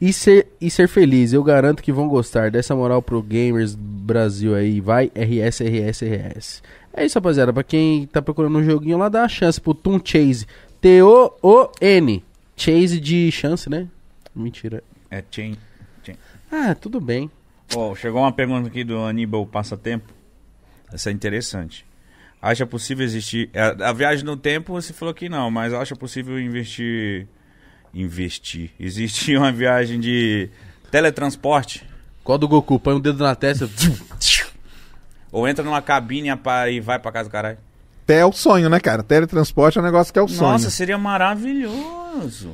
e 0.00 0.12
ser, 0.12 0.48
e 0.60 0.70
ser 0.70 0.88
feliz. 0.88 1.32
Eu 1.32 1.42
garanto 1.42 1.82
que 1.82 1.92
vão 1.92 2.08
gostar 2.08 2.50
dessa 2.50 2.74
moral 2.74 3.02
pro 3.02 3.22
Gamers 3.22 3.74
Brasil 3.74 4.54
aí. 4.54 4.80
Vai 4.80 5.10
RS, 5.14 5.60
RS, 5.60 6.02
RS. 6.02 6.62
É 6.92 7.04
isso, 7.04 7.18
rapaziada. 7.18 7.52
Pra 7.52 7.62
quem 7.62 8.06
tá 8.06 8.22
procurando 8.22 8.58
um 8.58 8.64
joguinho 8.64 8.98
lá, 8.98 9.08
dá 9.08 9.22
uma 9.22 9.28
chance 9.28 9.60
pro 9.60 9.74
Toon 9.74 10.00
Chase. 10.04 10.46
T-O-O-N. 10.80 12.24
Chase 12.56 13.00
de 13.00 13.30
chance, 13.30 13.68
né? 13.68 13.86
Mentira. 14.34 14.82
É 15.10 15.22
chain. 15.30 15.56
chain. 16.04 16.16
Ah, 16.50 16.74
tudo 16.74 17.00
bem. 17.00 17.30
Ó, 17.74 17.94
chegou 17.94 18.22
uma 18.22 18.32
pergunta 18.32 18.68
aqui 18.68 18.84
do 18.84 18.98
Aníbal 18.98 19.46
Passatempo. 19.46 20.12
Essa 20.92 21.10
é 21.10 21.12
interessante. 21.12 21.84
Acha 22.40 22.64
possível 22.66 23.04
existir. 23.04 23.50
A, 23.54 23.90
a 23.90 23.92
viagem 23.92 24.24
no 24.24 24.36
tempo 24.36 24.72
você 24.72 24.92
falou 24.92 25.12
que 25.12 25.28
não, 25.28 25.50
mas 25.50 25.72
acha 25.72 25.94
possível 25.96 26.38
investir. 26.40 27.26
Investir. 27.92 28.70
Existe 28.78 29.34
uma 29.38 29.52
viagem 29.52 29.98
de 30.00 30.50
teletransporte? 30.90 31.84
Qual 32.22 32.38
do 32.38 32.48
Goku? 32.48 32.78
Põe 32.78 32.94
um 32.94 33.00
dedo 33.00 33.22
na 33.22 33.34
testa. 33.34 33.68
Ou 35.32 35.46
entra 35.46 35.64
numa 35.64 35.82
cabine 35.82 36.28
e 36.70 36.80
vai 36.80 36.98
pra 36.98 37.12
casa 37.12 37.28
do 37.28 37.32
caralho? 37.32 37.58
Até 38.04 38.20
é 38.20 38.24
o 38.24 38.32
sonho, 38.32 38.70
né, 38.70 38.80
cara? 38.80 39.02
Teletransporte 39.02 39.78
é 39.78 39.82
um 39.82 39.84
negócio 39.84 40.12
que 40.12 40.18
é 40.18 40.22
o 40.22 40.28
sonho. 40.28 40.52
Nossa, 40.52 40.70
seria 40.70 40.96
maravilhoso. 40.96 42.52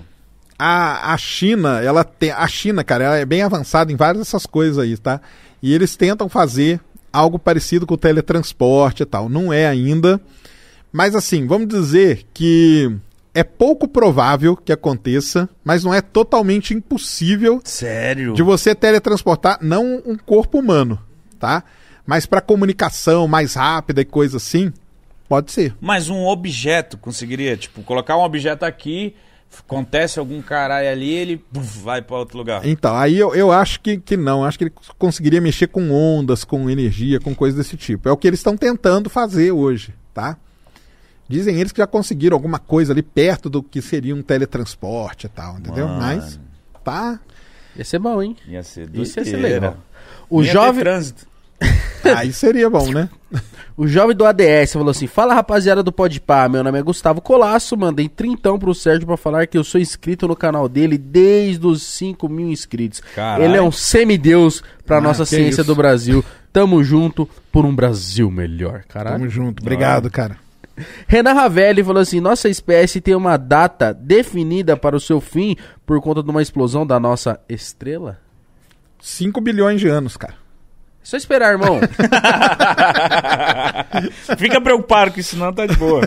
A, 0.59 1.13
a 1.13 1.17
China, 1.17 1.81
ela 1.81 2.03
tem. 2.03 2.31
A 2.31 2.47
China, 2.49 2.83
cara, 2.83 3.05
ela 3.05 3.17
é 3.17 3.25
bem 3.25 3.43
avançada 3.43 3.93
em 3.93 3.97
várias 3.97 4.19
dessas 4.19 4.47
coisas 4.47 4.79
aí, 4.79 4.97
tá? 4.97 5.21
E 5.63 5.73
eles 5.73 5.97
tentam 5.97 6.29
fazer 6.29 6.81
algo 7.13 7.39
parecido 7.39 7.87
com 7.87 7.95
o 7.95 7.99
teletransporte 7.99 9.05
e 9.05 9.07
tal. 9.07 9.29
Não 9.29 9.53
é 9.53 9.67
ainda. 9.67 10.21
Mas 10.93 11.15
assim, 11.15 11.47
vamos 11.47 11.69
dizer 11.69 12.27
que 12.35 12.93
é 13.35 13.43
pouco 13.43 13.89
provável 13.89 14.57
que 14.57 14.73
aconteça, 14.73 15.49
mas 15.65 15.83
não 15.83 15.93
é 15.93 16.01
totalmente 16.01 16.73
impossível 16.73 17.61
Sério? 17.65 18.33
de 18.33 18.43
você 18.43 18.75
teletransportar 18.75 19.59
não 19.61 20.01
um 20.07 20.17
corpo 20.17 20.59
humano, 20.59 20.99
tá? 21.39 21.65
Mas 22.07 22.27
para 22.27 22.41
comunicação 22.41 23.27
mais 23.27 23.55
rápida 23.55 24.03
e 24.03 24.05
coisa 24.05 24.37
assim, 24.37 24.73
pode 25.29 25.51
ser. 25.51 25.75
Mas 25.81 26.09
um 26.09 26.25
objeto 26.27 26.97
conseguiria, 26.97 27.57
tipo, 27.57 27.83
colocar 27.83 28.17
um 28.17 28.23
objeto 28.23 28.65
aqui, 28.65 29.17
acontece 29.59 30.19
algum 30.19 30.41
caralho 30.41 30.89
ali, 30.89 31.13
ele 31.13 31.45
vai 31.51 32.03
pra 32.03 32.19
outro 32.19 32.39
lugar. 32.39 32.65
Então, 32.67 32.95
aí 32.97 33.19
eu, 33.19 33.35
eu 33.35 33.51
acho 33.51 33.81
que, 33.81 33.99
que 33.99 34.17
não. 34.17 34.45
Acho 34.45 34.59
que 34.59 34.65
ele 34.65 34.75
conseguiria 34.99 35.41
mexer 35.41 35.69
com 35.69 35.91
ondas, 35.91 36.45
com 36.45 36.69
energia, 36.69 37.19
com 37.19 37.35
coisas 37.35 37.59
desse 37.59 37.77
tipo. 37.77 38.09
É 38.09 38.13
o 38.13 38.17
que 38.17 38.27
eles 38.27 38.41
estão 38.41 38.57
tentando 38.57 39.09
fazer 39.09 39.51
hoje, 39.51 39.95
tá? 40.13 40.37
Dizem 41.29 41.59
eles 41.59 41.73
que 41.73 41.79
já 41.79 41.87
conseguiram 41.87 42.35
alguma 42.37 42.59
coisa 42.59 42.93
ali 42.93 43.03
perto 43.03 43.49
do 43.49 43.63
que 43.63 43.81
seria 43.81 44.15
um 44.15 44.23
teletransporte 44.23 45.27
e 45.27 45.29
tal, 45.31 45.59
entendeu? 45.59 45.87
Mano. 45.89 46.01
Mas, 46.01 46.39
tá. 46.85 47.19
Ia 47.77 47.85
ser 47.85 47.99
bom, 47.99 48.23
hein? 48.23 48.37
Ia 48.47 48.63
ser 48.63 48.89
Isso 48.95 49.19
ia 49.19 49.25
ser 49.25 49.37
legal. 49.37 49.77
O 50.29 50.43
Ia 50.43 50.47
ter 50.49 50.53
jovem, 50.53 50.81
trânsito. 50.81 51.27
Aí 52.17 52.33
seria 52.33 52.69
bom, 52.69 52.91
né? 52.93 53.09
o 53.77 53.87
jovem 53.89 54.15
do 54.15 54.25
ADS 54.27 54.75
falou 54.75 54.91
assim: 54.91 55.07
Fala 55.07 55.35
rapaziada 55.35 55.83
do 55.83 55.91
Podpah, 55.91 56.49
meu 56.49 56.63
nome 56.63 56.79
é 56.79 56.83
Gustavo 56.83 57.23
Colasso. 57.23 57.77
Mandei 57.77 58.09
trintão 58.09 58.59
pro 58.59 58.75
Sérgio 58.75 59.07
pra 59.07 59.17
falar 59.17 59.47
que 59.47 59.57
eu 59.57 59.65
sou 59.65 59.81
inscrito 59.81 60.29
no 60.29 60.37
canal 60.37 60.69
dele 60.69 60.99
desde 60.99 61.67
os 61.67 61.83
5 61.83 62.29
mil 62.29 62.49
inscritos. 62.51 63.01
Caralho. 63.15 63.45
Ele 63.45 63.57
é 63.57 63.63
um 63.63 63.73
semideus 63.73 64.63
pra 64.85 64.99
Ah, 64.99 65.01
nossa 65.01 65.25
ciência 65.25 65.63
isso. 65.63 65.65
do 65.65 65.75
Brasil. 65.75 66.23
Tamo 66.53 66.85
junto 66.85 67.29
por 67.51 67.65
um 67.65 67.75
Brasil 67.75 68.31
melhor, 68.31 68.85
caralho. 68.87 69.17
Tamo 69.19 69.31
junto. 69.31 69.63
Obrigado, 69.63 70.11
cara. 70.11 70.37
Renan 71.07 71.33
Ravelli 71.35 71.83
falou 71.85 72.03
assim: 72.03 72.21
Nossa 72.21 72.49
espécie 72.49 73.01
tem 73.01 73.15
uma 73.15 73.37
data 73.37 73.93
definida 73.95 74.77
para 74.77 74.97
o 74.97 75.01
seu 75.01 75.21
fim 75.21 75.57
por 75.87 76.01
conta 76.01 76.21
de 76.23 76.31
uma 76.31 76.43
explosão 76.43 76.87
da 76.87 76.99
nossa 77.01 77.39
estrela? 77.49 78.19
5 79.01 79.41
bilhões 79.41 79.81
de 79.81 79.89
anos, 79.89 80.17
cara. 80.17 80.35
É 80.35 81.07
só 81.07 81.17
esperar, 81.19 81.53
irmão. 81.53 81.79
Fica 84.39 84.61
preocupado 84.61 85.13
que 85.13 85.23
senão 85.23 85.53
tá 85.53 85.67
de 85.67 85.77
boa. 85.77 86.03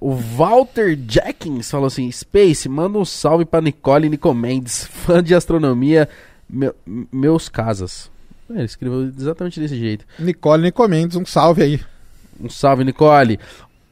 O 0.00 0.12
Walter 0.14 0.96
Jackins 1.08 1.70
falou 1.70 1.86
assim: 1.86 2.10
Space, 2.10 2.68
manda 2.68 2.98
um 2.98 3.04
salve 3.04 3.44
pra 3.44 3.60
Nicole 3.60 4.08
Nicomendes, 4.08 4.86
fã 4.86 5.22
de 5.22 5.34
astronomia, 5.34 6.08
meu- 6.48 6.74
meus 7.12 7.48
casas. 7.48 8.10
É, 8.50 8.54
Ele 8.54 8.64
escreveu 8.64 9.02
exatamente 9.04 9.60
desse 9.60 9.76
jeito. 9.78 10.04
Nicole 10.18 10.62
Nicomendes, 10.62 11.16
um 11.16 11.24
salve 11.24 11.62
aí. 11.62 11.80
Um 12.40 12.50
salve, 12.50 12.84
Nicole. 12.84 13.38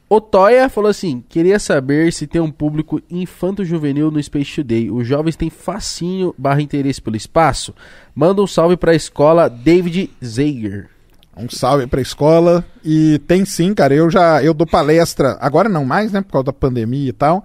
O 0.09 0.21
Toya 0.21 0.69
falou 0.69 0.89
assim: 0.89 1.23
queria 1.27 1.57
saber 1.59 2.11
se 2.13 2.27
tem 2.27 2.41
um 2.41 2.51
público 2.51 3.01
infanto-juvenil 3.09 4.11
no 4.11 4.21
Space 4.21 4.55
Today. 4.55 4.91
Os 4.91 5.07
jovens 5.07 5.35
têm 5.35 5.49
fascínio 5.49 6.35
barra 6.37 6.61
interesse 6.61 7.01
pelo 7.01 7.15
espaço? 7.15 7.73
Manda 8.13 8.41
um 8.41 8.47
salve 8.47 8.77
pra 8.77 8.93
escola 8.93 9.49
David 9.49 10.11
Zager. 10.23 10.89
Um 11.35 11.49
salve 11.49 11.87
pra 11.87 12.01
escola. 12.01 12.63
E 12.85 13.19
tem 13.27 13.43
sim, 13.43 13.73
cara. 13.73 13.93
Eu 13.93 14.09
já 14.09 14.43
eu 14.43 14.53
dou 14.53 14.67
palestra, 14.67 15.37
agora 15.41 15.67
não 15.67 15.83
mais, 15.83 16.11
né? 16.11 16.21
Por 16.21 16.33
causa 16.33 16.45
da 16.45 16.53
pandemia 16.53 17.09
e 17.09 17.13
tal. 17.13 17.43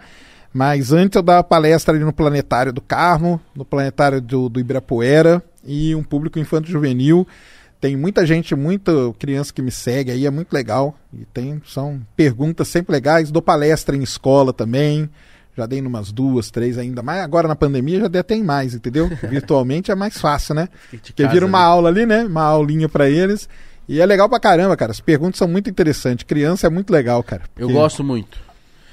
Mas 0.52 0.92
antes 0.92 1.16
eu 1.16 1.22
dava 1.22 1.44
palestra 1.44 1.94
ali 1.94 2.04
no 2.04 2.12
Planetário 2.12 2.72
do 2.72 2.80
Carmo, 2.80 3.40
no 3.54 3.64
Planetário 3.64 4.20
do, 4.20 4.48
do 4.48 4.58
Ibirapuera 4.58 5.42
e 5.64 5.94
um 5.94 6.02
público 6.02 6.38
infanto-juvenil. 6.38 7.26
Tem 7.80 7.96
muita 7.96 8.26
gente, 8.26 8.54
muita 8.56 8.92
criança 9.18 9.52
que 9.52 9.62
me 9.62 9.70
segue 9.70 10.10
aí, 10.10 10.26
é 10.26 10.30
muito 10.30 10.52
legal. 10.52 10.98
E 11.12 11.24
tem, 11.26 11.62
são 11.66 12.00
perguntas 12.16 12.66
sempre 12.68 12.92
legais. 12.92 13.30
Dou 13.30 13.40
palestra 13.40 13.96
em 13.96 14.02
escola 14.02 14.52
também. 14.52 15.08
Já 15.56 15.66
dei 15.66 15.80
umas 15.80 16.12
duas, 16.12 16.50
três 16.50 16.76
ainda. 16.78 17.02
Mas 17.02 17.20
agora 17.22 17.46
na 17.48 17.56
pandemia 17.56 18.00
já 18.00 18.08
dei 18.08 18.20
até 18.20 18.36
mais, 18.36 18.74
entendeu? 18.74 19.08
Virtualmente 19.28 19.90
é 19.90 19.94
mais 19.94 20.18
fácil, 20.18 20.54
né? 20.54 20.68
Porque 20.90 21.26
vira 21.26 21.46
uma 21.46 21.60
aula 21.60 21.88
ali, 21.88 22.04
né? 22.06 22.24
Uma 22.24 22.42
aulinha 22.44 22.88
para 22.88 23.08
eles. 23.08 23.48
E 23.88 24.00
é 24.00 24.06
legal 24.06 24.28
pra 24.28 24.38
caramba, 24.38 24.76
cara. 24.76 24.90
As 24.92 25.00
perguntas 25.00 25.38
são 25.38 25.48
muito 25.48 25.70
interessantes. 25.70 26.24
Criança 26.24 26.66
é 26.66 26.70
muito 26.70 26.90
legal, 26.92 27.22
cara. 27.22 27.42
Eu 27.56 27.66
porque- 27.68 27.72
gosto 27.72 28.04
muito. 28.04 28.38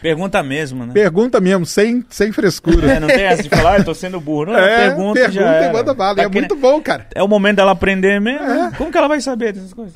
Pergunta 0.01 0.43
mesmo, 0.43 0.85
né? 0.85 0.93
Pergunta 0.93 1.40
mesmo, 1.40 1.65
sem, 1.65 2.06
sem 2.09 2.32
frescura. 2.32 2.88
É, 2.95 2.99
não 2.99 3.07
tem 3.07 3.24
essa 3.24 3.41
de 3.43 3.49
falar, 3.49 3.74
ah, 3.74 3.77
eu 3.80 3.83
tô 3.85 3.93
sendo 3.95 4.19
burro. 4.19 4.45
Não, 4.48 4.57
É, 4.59 4.88
pergunta, 4.88 5.14
pergunta 5.19 5.32
já 5.32 5.61
e 5.61 5.64
era. 5.64 5.74
manda 5.74 5.93
bala. 5.93 6.15
Tá 6.15 6.22
é 6.24 6.30
que 6.30 6.38
muito 6.40 6.56
bom, 6.56 6.82
cara. 6.82 7.07
É 7.15 7.24
o 7.24 7.27
momento 7.27 7.57
dela 7.57 7.72
aprender 7.72 8.19
mesmo. 8.22 8.45
É. 8.45 8.72
Como 8.77 8.91
que 8.91 8.98
ela 8.98 9.07
vai 9.07 9.19
saber 9.22 9.53
dessas 9.53 9.74
coisas? 9.74 9.95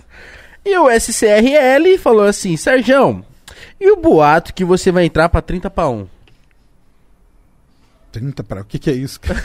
E 0.66 0.78
o 0.78 0.90
SCRL 0.90 1.98
falou 2.00 2.26
assim, 2.26 2.58
Serjão, 2.58 3.24
e 3.80 3.90
o 3.92 3.95
boato 3.98 4.53
que 4.53 4.66
você 4.66 4.92
vai 4.92 5.06
entrar 5.06 5.30
pra 5.30 5.42
30 5.42 5.69
pra 5.69 5.88
1? 5.90 6.08
30 8.11 8.44
para. 8.44 8.61
O 8.61 8.66
que, 8.66 8.80
que 8.80 8.90
é 8.90 8.94
isso, 8.94 9.19
cara? 9.22 9.42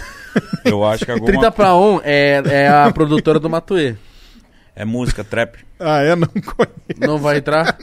Eu 0.64 0.84
acho 0.84 1.04
que 1.04 1.10
alguma 1.12 1.26
30 1.30 1.52
pra 1.52 1.76
1 1.76 2.00
é, 2.02 2.42
é 2.46 2.68
a 2.68 2.90
produtora 2.92 3.38
do 3.38 3.50
Matuê. 3.50 3.94
É 4.76 4.84
música, 4.84 5.22
trap. 5.24 5.58
Ah, 5.78 6.00
é? 6.02 6.14
Não 6.16 6.28
conheço. 6.28 6.74
Não 7.00 7.18
vai 7.18 7.38
entrar? 7.38 7.76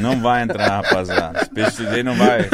Não 0.00 0.20
vai 0.20 0.42
entrar, 0.42 0.82
rapaziada. 0.82 1.44
Space 1.44 1.76
Today 1.76 2.02
não 2.02 2.14
vai. 2.14 2.48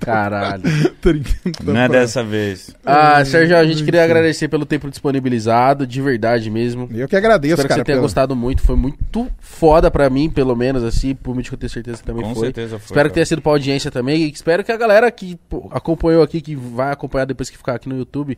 Caralho. 0.00 0.62
30 1.00 1.30
Não 1.64 1.76
é 1.80 1.88
dessa 1.88 2.22
vez. 2.22 2.74
Ah, 2.84 3.24
Sérgio, 3.24 3.56
a 3.56 3.64
gente 3.64 3.82
queria 3.84 4.04
agradecer 4.04 4.48
pelo 4.48 4.66
tempo 4.66 4.88
disponibilizado, 4.90 5.86
de 5.86 6.00
verdade 6.02 6.50
mesmo. 6.50 6.88
Eu 6.92 7.08
que 7.08 7.16
agradeço, 7.16 7.54
Espero 7.54 7.68
que 7.68 7.68
cara. 7.68 7.80
você 7.80 7.84
tenha 7.84 7.96
pelo- 7.96 8.02
gostado 8.02 8.36
muito. 8.36 8.62
Foi 8.62 8.76
muito 8.76 9.28
foda 9.40 9.90
pra 9.90 10.08
mim, 10.10 10.30
pelo 10.30 10.54
menos, 10.54 10.82
assim. 10.84 11.14
Por 11.14 11.34
mim, 11.34 11.42
que 11.42 11.52
eu 11.52 11.58
tenho 11.58 11.70
certeza 11.70 11.98
que 11.98 12.04
também 12.04 12.22
Com 12.24 12.34
foi. 12.34 12.46
certeza 12.46 12.78
foi. 12.78 12.84
Espero 12.84 12.94
cara. 12.96 13.08
que 13.08 13.14
tenha 13.14 13.26
sido 13.26 13.42
pra 13.42 13.52
audiência 13.52 13.90
também. 13.90 14.22
E 14.22 14.30
espero 14.30 14.62
que 14.62 14.72
a 14.72 14.76
galera 14.76 15.10
que 15.10 15.36
pô, 15.48 15.68
acompanhou 15.72 16.22
aqui, 16.22 16.40
que 16.40 16.54
vai 16.54 16.92
acompanhar 16.92 17.24
depois 17.24 17.48
que 17.50 17.56
ficar 17.56 17.74
aqui 17.74 17.88
no 17.88 17.96
YouTube, 17.96 18.36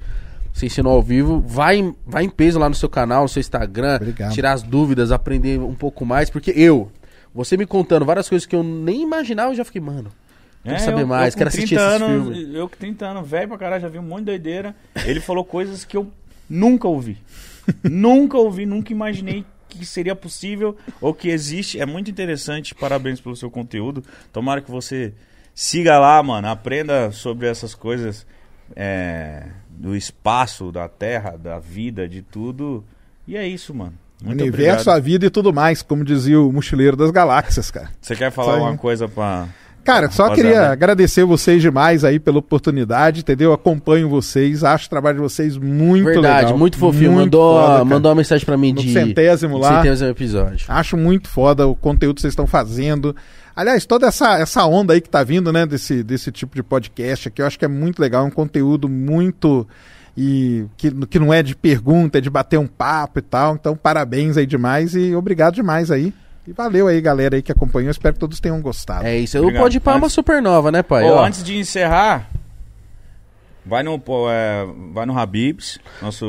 se 0.57 0.65
ensinou 0.67 0.93
ao 0.93 1.03
vivo, 1.03 1.41
vai, 1.47 1.77
em- 1.77 1.95
vai 2.07 2.25
em 2.25 2.31
peso 2.31 2.59
lá 2.59 2.67
no 2.69 2.75
seu 2.75 2.89
canal, 2.89 3.25
no 3.25 3.29
seu 3.29 3.41
Instagram, 3.41 3.97
Obrigado. 3.97 4.33
tirar 4.33 4.53
as 4.55 4.63
dúvidas, 4.63 5.13
aprender 5.13 5.61
um 5.61 5.75
pouco 5.75 6.07
mais. 6.07 6.31
Porque 6.31 6.51
eu, 6.57 6.91
você 7.35 7.59
me 7.59 7.67
contando 7.67 8.07
várias 8.07 8.27
coisas 8.27 8.47
que 8.47 8.57
eu 8.57 8.63
nem 8.63 9.03
imaginava, 9.03 9.51
eu 9.51 9.55
já 9.55 9.65
fiquei, 9.67 9.83
mano. 9.83 10.11
Quero 10.65 10.81
saber 10.81 11.03
eu- 11.03 11.07
mais, 11.07 11.35
eu 11.35 11.39
quero 11.39 11.49
assistir 11.49 11.77
30 11.77 11.83
esses 11.91 12.03
anos, 12.03 12.35
filmes. 12.37 12.55
Eu 12.55 12.69
com 12.71 12.77
30 12.77 13.07
anos, 13.07 13.29
velho 13.29 13.49
pra 13.49 13.59
caralho, 13.59 13.83
já 13.83 13.89
vi 13.89 13.99
um 13.99 14.03
monte 14.03 14.21
de 14.21 14.25
doideira. 14.27 14.75
Ele 15.05 15.21
falou 15.21 15.45
coisas 15.45 15.85
que 15.85 15.97
eu 15.97 16.11
nunca 16.49 16.89
ouvi. 16.89 17.19
nunca 17.85 18.39
ouvi, 18.39 18.65
nunca 18.65 18.93
imaginei 18.93 19.45
que 19.69 19.85
seria 19.85 20.17
possível 20.17 20.75
ou 21.01 21.13
que 21.13 21.29
existe. 21.29 21.79
É 21.79 21.85
muito 21.85 22.11
interessante, 22.11 22.75
parabéns 22.75 23.21
pelo 23.21 23.37
seu 23.37 23.51
conteúdo. 23.51 24.03
Tomara 24.33 24.63
que 24.63 24.71
você 24.71 25.13
siga 25.55 25.99
lá, 25.99 26.23
mano, 26.23 26.49
aprenda 26.49 27.13
sobre 27.13 27.47
essas 27.47 27.75
coisas 27.75 28.27
é, 28.75 29.47
do 29.77 29.95
espaço, 29.95 30.73
da 30.73 30.89
terra, 30.89 31.37
da 31.37 31.59
vida, 31.59 32.09
de 32.09 32.23
tudo. 32.23 32.85
E 33.27 33.37
é 33.37 33.47
isso, 33.47 33.75
mano. 33.75 33.95
Muito 34.23 34.41
Universo, 34.41 34.83
obrigado. 34.83 34.97
a 34.97 34.99
vida 34.99 35.27
e 35.27 35.31
tudo 35.31 35.53
mais, 35.53 35.83
como 35.83 36.03
dizia 36.03 36.41
o 36.41 36.51
Mochileiro 36.51 36.97
das 36.97 37.11
Galáxias, 37.11 37.71
cara. 37.71 37.91
Você 38.01 38.17
quer 38.17 38.31
falar 38.31 38.55
aí. 38.55 38.61
alguma 38.61 38.79
coisa 38.79 39.07
pra. 39.07 39.47
Cara, 39.87 40.11
só 40.11 40.35
queria 40.35 40.71
agradecer 40.73 41.25
vocês 41.25 41.63
demais 41.63 42.03
aí 42.05 42.19
pela 42.19 42.39
oportunidade, 42.39 43.21
entendeu? 43.21 43.53
Acompanho 43.53 44.09
vocês, 44.09 44.65
acho 44.65 44.87
o 44.89 44.91
trabalho 44.91 45.19
de 45.19 45.23
vocês 45.23 45.57
muito 45.57 46.05
Verdade, 46.07 46.47
legal. 46.47 46.59
muito 46.59 46.77
fofinho. 46.77 47.13
Muito 47.13 47.39
mandou, 47.39 47.63
foda, 47.63 47.85
mandou 47.85 48.11
uma 48.11 48.17
mensagem 48.17 48.45
pra 48.45 48.57
mim 48.57 48.73
No 48.73 48.81
de. 48.83 48.93
centésimo 48.93 49.57
lá. 49.59 49.77
Centésimo 49.83 50.11
episódio. 50.11 50.67
Acho 50.69 50.97
muito 50.97 51.29
foda 51.29 51.67
o 51.69 51.77
conteúdo 51.77 52.17
que 52.17 52.23
vocês 52.23 52.33
estão 52.33 52.47
fazendo. 52.49 53.15
Aliás, 53.55 53.87
toda 53.87 54.09
essa, 54.09 54.39
essa 54.39 54.67
onda 54.67 54.93
aí 54.93 55.01
que 55.01 55.09
tá 55.09 55.23
vindo, 55.23 55.53
né, 55.53 55.65
desse, 55.65 56.03
desse 56.03 56.31
tipo 56.33 56.55
de 56.57 56.63
podcast 56.63 57.29
aqui, 57.29 57.41
eu 57.41 57.47
acho 57.47 57.59
que 57.59 57.65
é 57.65 57.69
muito 57.69 58.01
legal, 58.01 58.25
é 58.25 58.27
um 58.27 58.31
conteúdo 58.31 58.89
muito. 58.89 59.67
E 60.19 60.65
que, 60.77 60.91
que 61.07 61.19
não 61.19 61.33
é 61.33 61.43
de 61.43 61.55
pergunta, 61.55 62.19
é 62.19 62.21
de 62.21 62.29
bater 62.31 62.59
um 62.59 62.67
papo 62.67 63.19
e 63.19 63.23
tal. 63.23 63.55
Então, 63.55 63.77
parabéns 63.77 64.37
aí 64.37 64.47
demais 64.47 64.95
e 64.95 65.15
obrigado 65.15 65.55
demais 65.55 65.91
aí. 65.91 66.13
E 66.47 66.53
valeu 66.53 66.87
aí, 66.89 67.01
galera 67.01 67.37
aí 67.37 67.43
que 67.43 67.51
acompanhou. 67.51 67.91
Espero 67.91 68.15
que 68.15 68.21
todos 68.21 68.39
tenham 68.41 68.61
gostado. 68.63 69.05
É 69.07 69.17
isso. 69.19 69.37
Obrigado. 69.39 69.57
Eu 69.57 69.63
pode 69.65 69.77
ir 69.79 69.81
pra 69.81 69.97
uma 69.97 70.09
supernova, 70.09 70.71
né, 70.71 70.83
pai? 70.83 71.05
Ó, 71.05 71.25
antes 71.25 71.43
de 71.43 71.59
encerrar, 71.59 72.31
vai 73.65 73.83
no, 73.83 73.99
pô, 73.99 74.31
é, 74.31 74.65
vai 74.93 75.07
no 75.07 75.19
Habibs, 75.19 75.79
nosso. 76.01 76.25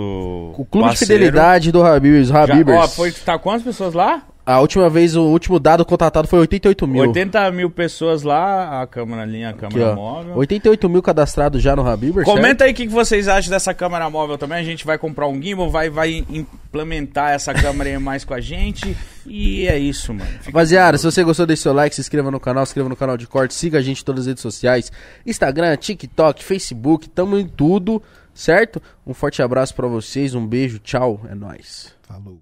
o 0.57 0.65
clube 0.65 0.87
de 0.87 0.95
parceiro. 0.97 1.13
fidelidade 1.13 1.71
do 1.71 1.83
Habibs, 1.83 2.29
Já, 2.29 2.43
Habibers. 2.43 2.79
ó, 2.79 2.87
foi, 2.87 3.11
tá 3.11 3.37
quantas 3.37 3.61
pessoas 3.63 3.93
lá? 3.93 4.23
A 4.49 4.61
última 4.61 4.89
vez, 4.89 5.13
o 5.13 5.23
último 5.23 5.59
dado 5.59 5.83
contatado 5.85 6.25
foi 6.25 6.39
88 6.39 6.87
mil. 6.87 7.01
80 7.01 7.51
mil 7.51 7.69
pessoas 7.69 8.23
lá, 8.23 8.81
a 8.81 8.87
câmera 8.87 9.23
ali, 9.23 9.43
a 9.43 9.49
Aqui, 9.49 9.59
câmera 9.59 9.91
ó. 9.91 9.95
móvel. 9.95 10.37
88 10.37 10.87
mil 10.87 11.01
cadastrados 11.01 11.61
já 11.61 11.75
no 11.75 11.85
Habibers. 11.85 12.23
Comenta 12.25 12.63
aí 12.63 12.71
o 12.71 12.73
que 12.73 12.87
vocês 12.87 13.27
acham 13.27 13.49
dessa 13.51 13.73
câmera 13.73 14.09
móvel 14.09 14.37
também. 14.37 14.57
A 14.57 14.63
gente 14.63 14.85
vai 14.85 14.97
comprar 14.97 15.27
um 15.27 15.41
gimbal, 15.41 15.69
vai, 15.69 15.89
vai 15.89 16.25
implementar 16.29 17.31
essa 17.31 17.53
câmera 17.53 17.89
aí 17.89 17.99
mais 17.99 18.23
com 18.23 18.33
a 18.33 18.39
gente. 18.39 18.95
E 19.25 19.67
é 19.67 19.77
isso, 19.77 20.13
mano. 20.13 20.29
Fica- 20.29 20.45
Rapaziada, 20.45 20.97
se 20.97 21.03
você 21.03 21.25
gostou, 21.25 21.45
deixe 21.45 21.63
seu 21.63 21.73
like, 21.73 21.93
se 21.93 21.99
inscreva 21.99 22.31
no 22.31 22.39
canal, 22.39 22.65
se 22.65 22.69
inscreva 22.69 22.87
no 22.87 22.95
canal 22.95 23.17
de 23.17 23.27
corte, 23.27 23.53
siga 23.53 23.79
a 23.79 23.81
gente 23.81 24.01
em 24.01 24.05
todas 24.05 24.21
as 24.21 24.27
redes 24.27 24.41
sociais, 24.41 24.89
Instagram, 25.25 25.75
TikTok, 25.75 26.41
Facebook, 26.41 27.09
tamo 27.09 27.37
em 27.37 27.45
tudo, 27.49 28.01
certo? 28.33 28.81
Um 29.05 29.13
forte 29.13 29.41
abraço 29.41 29.75
pra 29.75 29.87
vocês, 29.87 30.33
um 30.33 30.47
beijo, 30.47 30.79
tchau, 30.79 31.19
é 31.29 31.35
nóis. 31.35 31.93
Falou. 32.07 32.39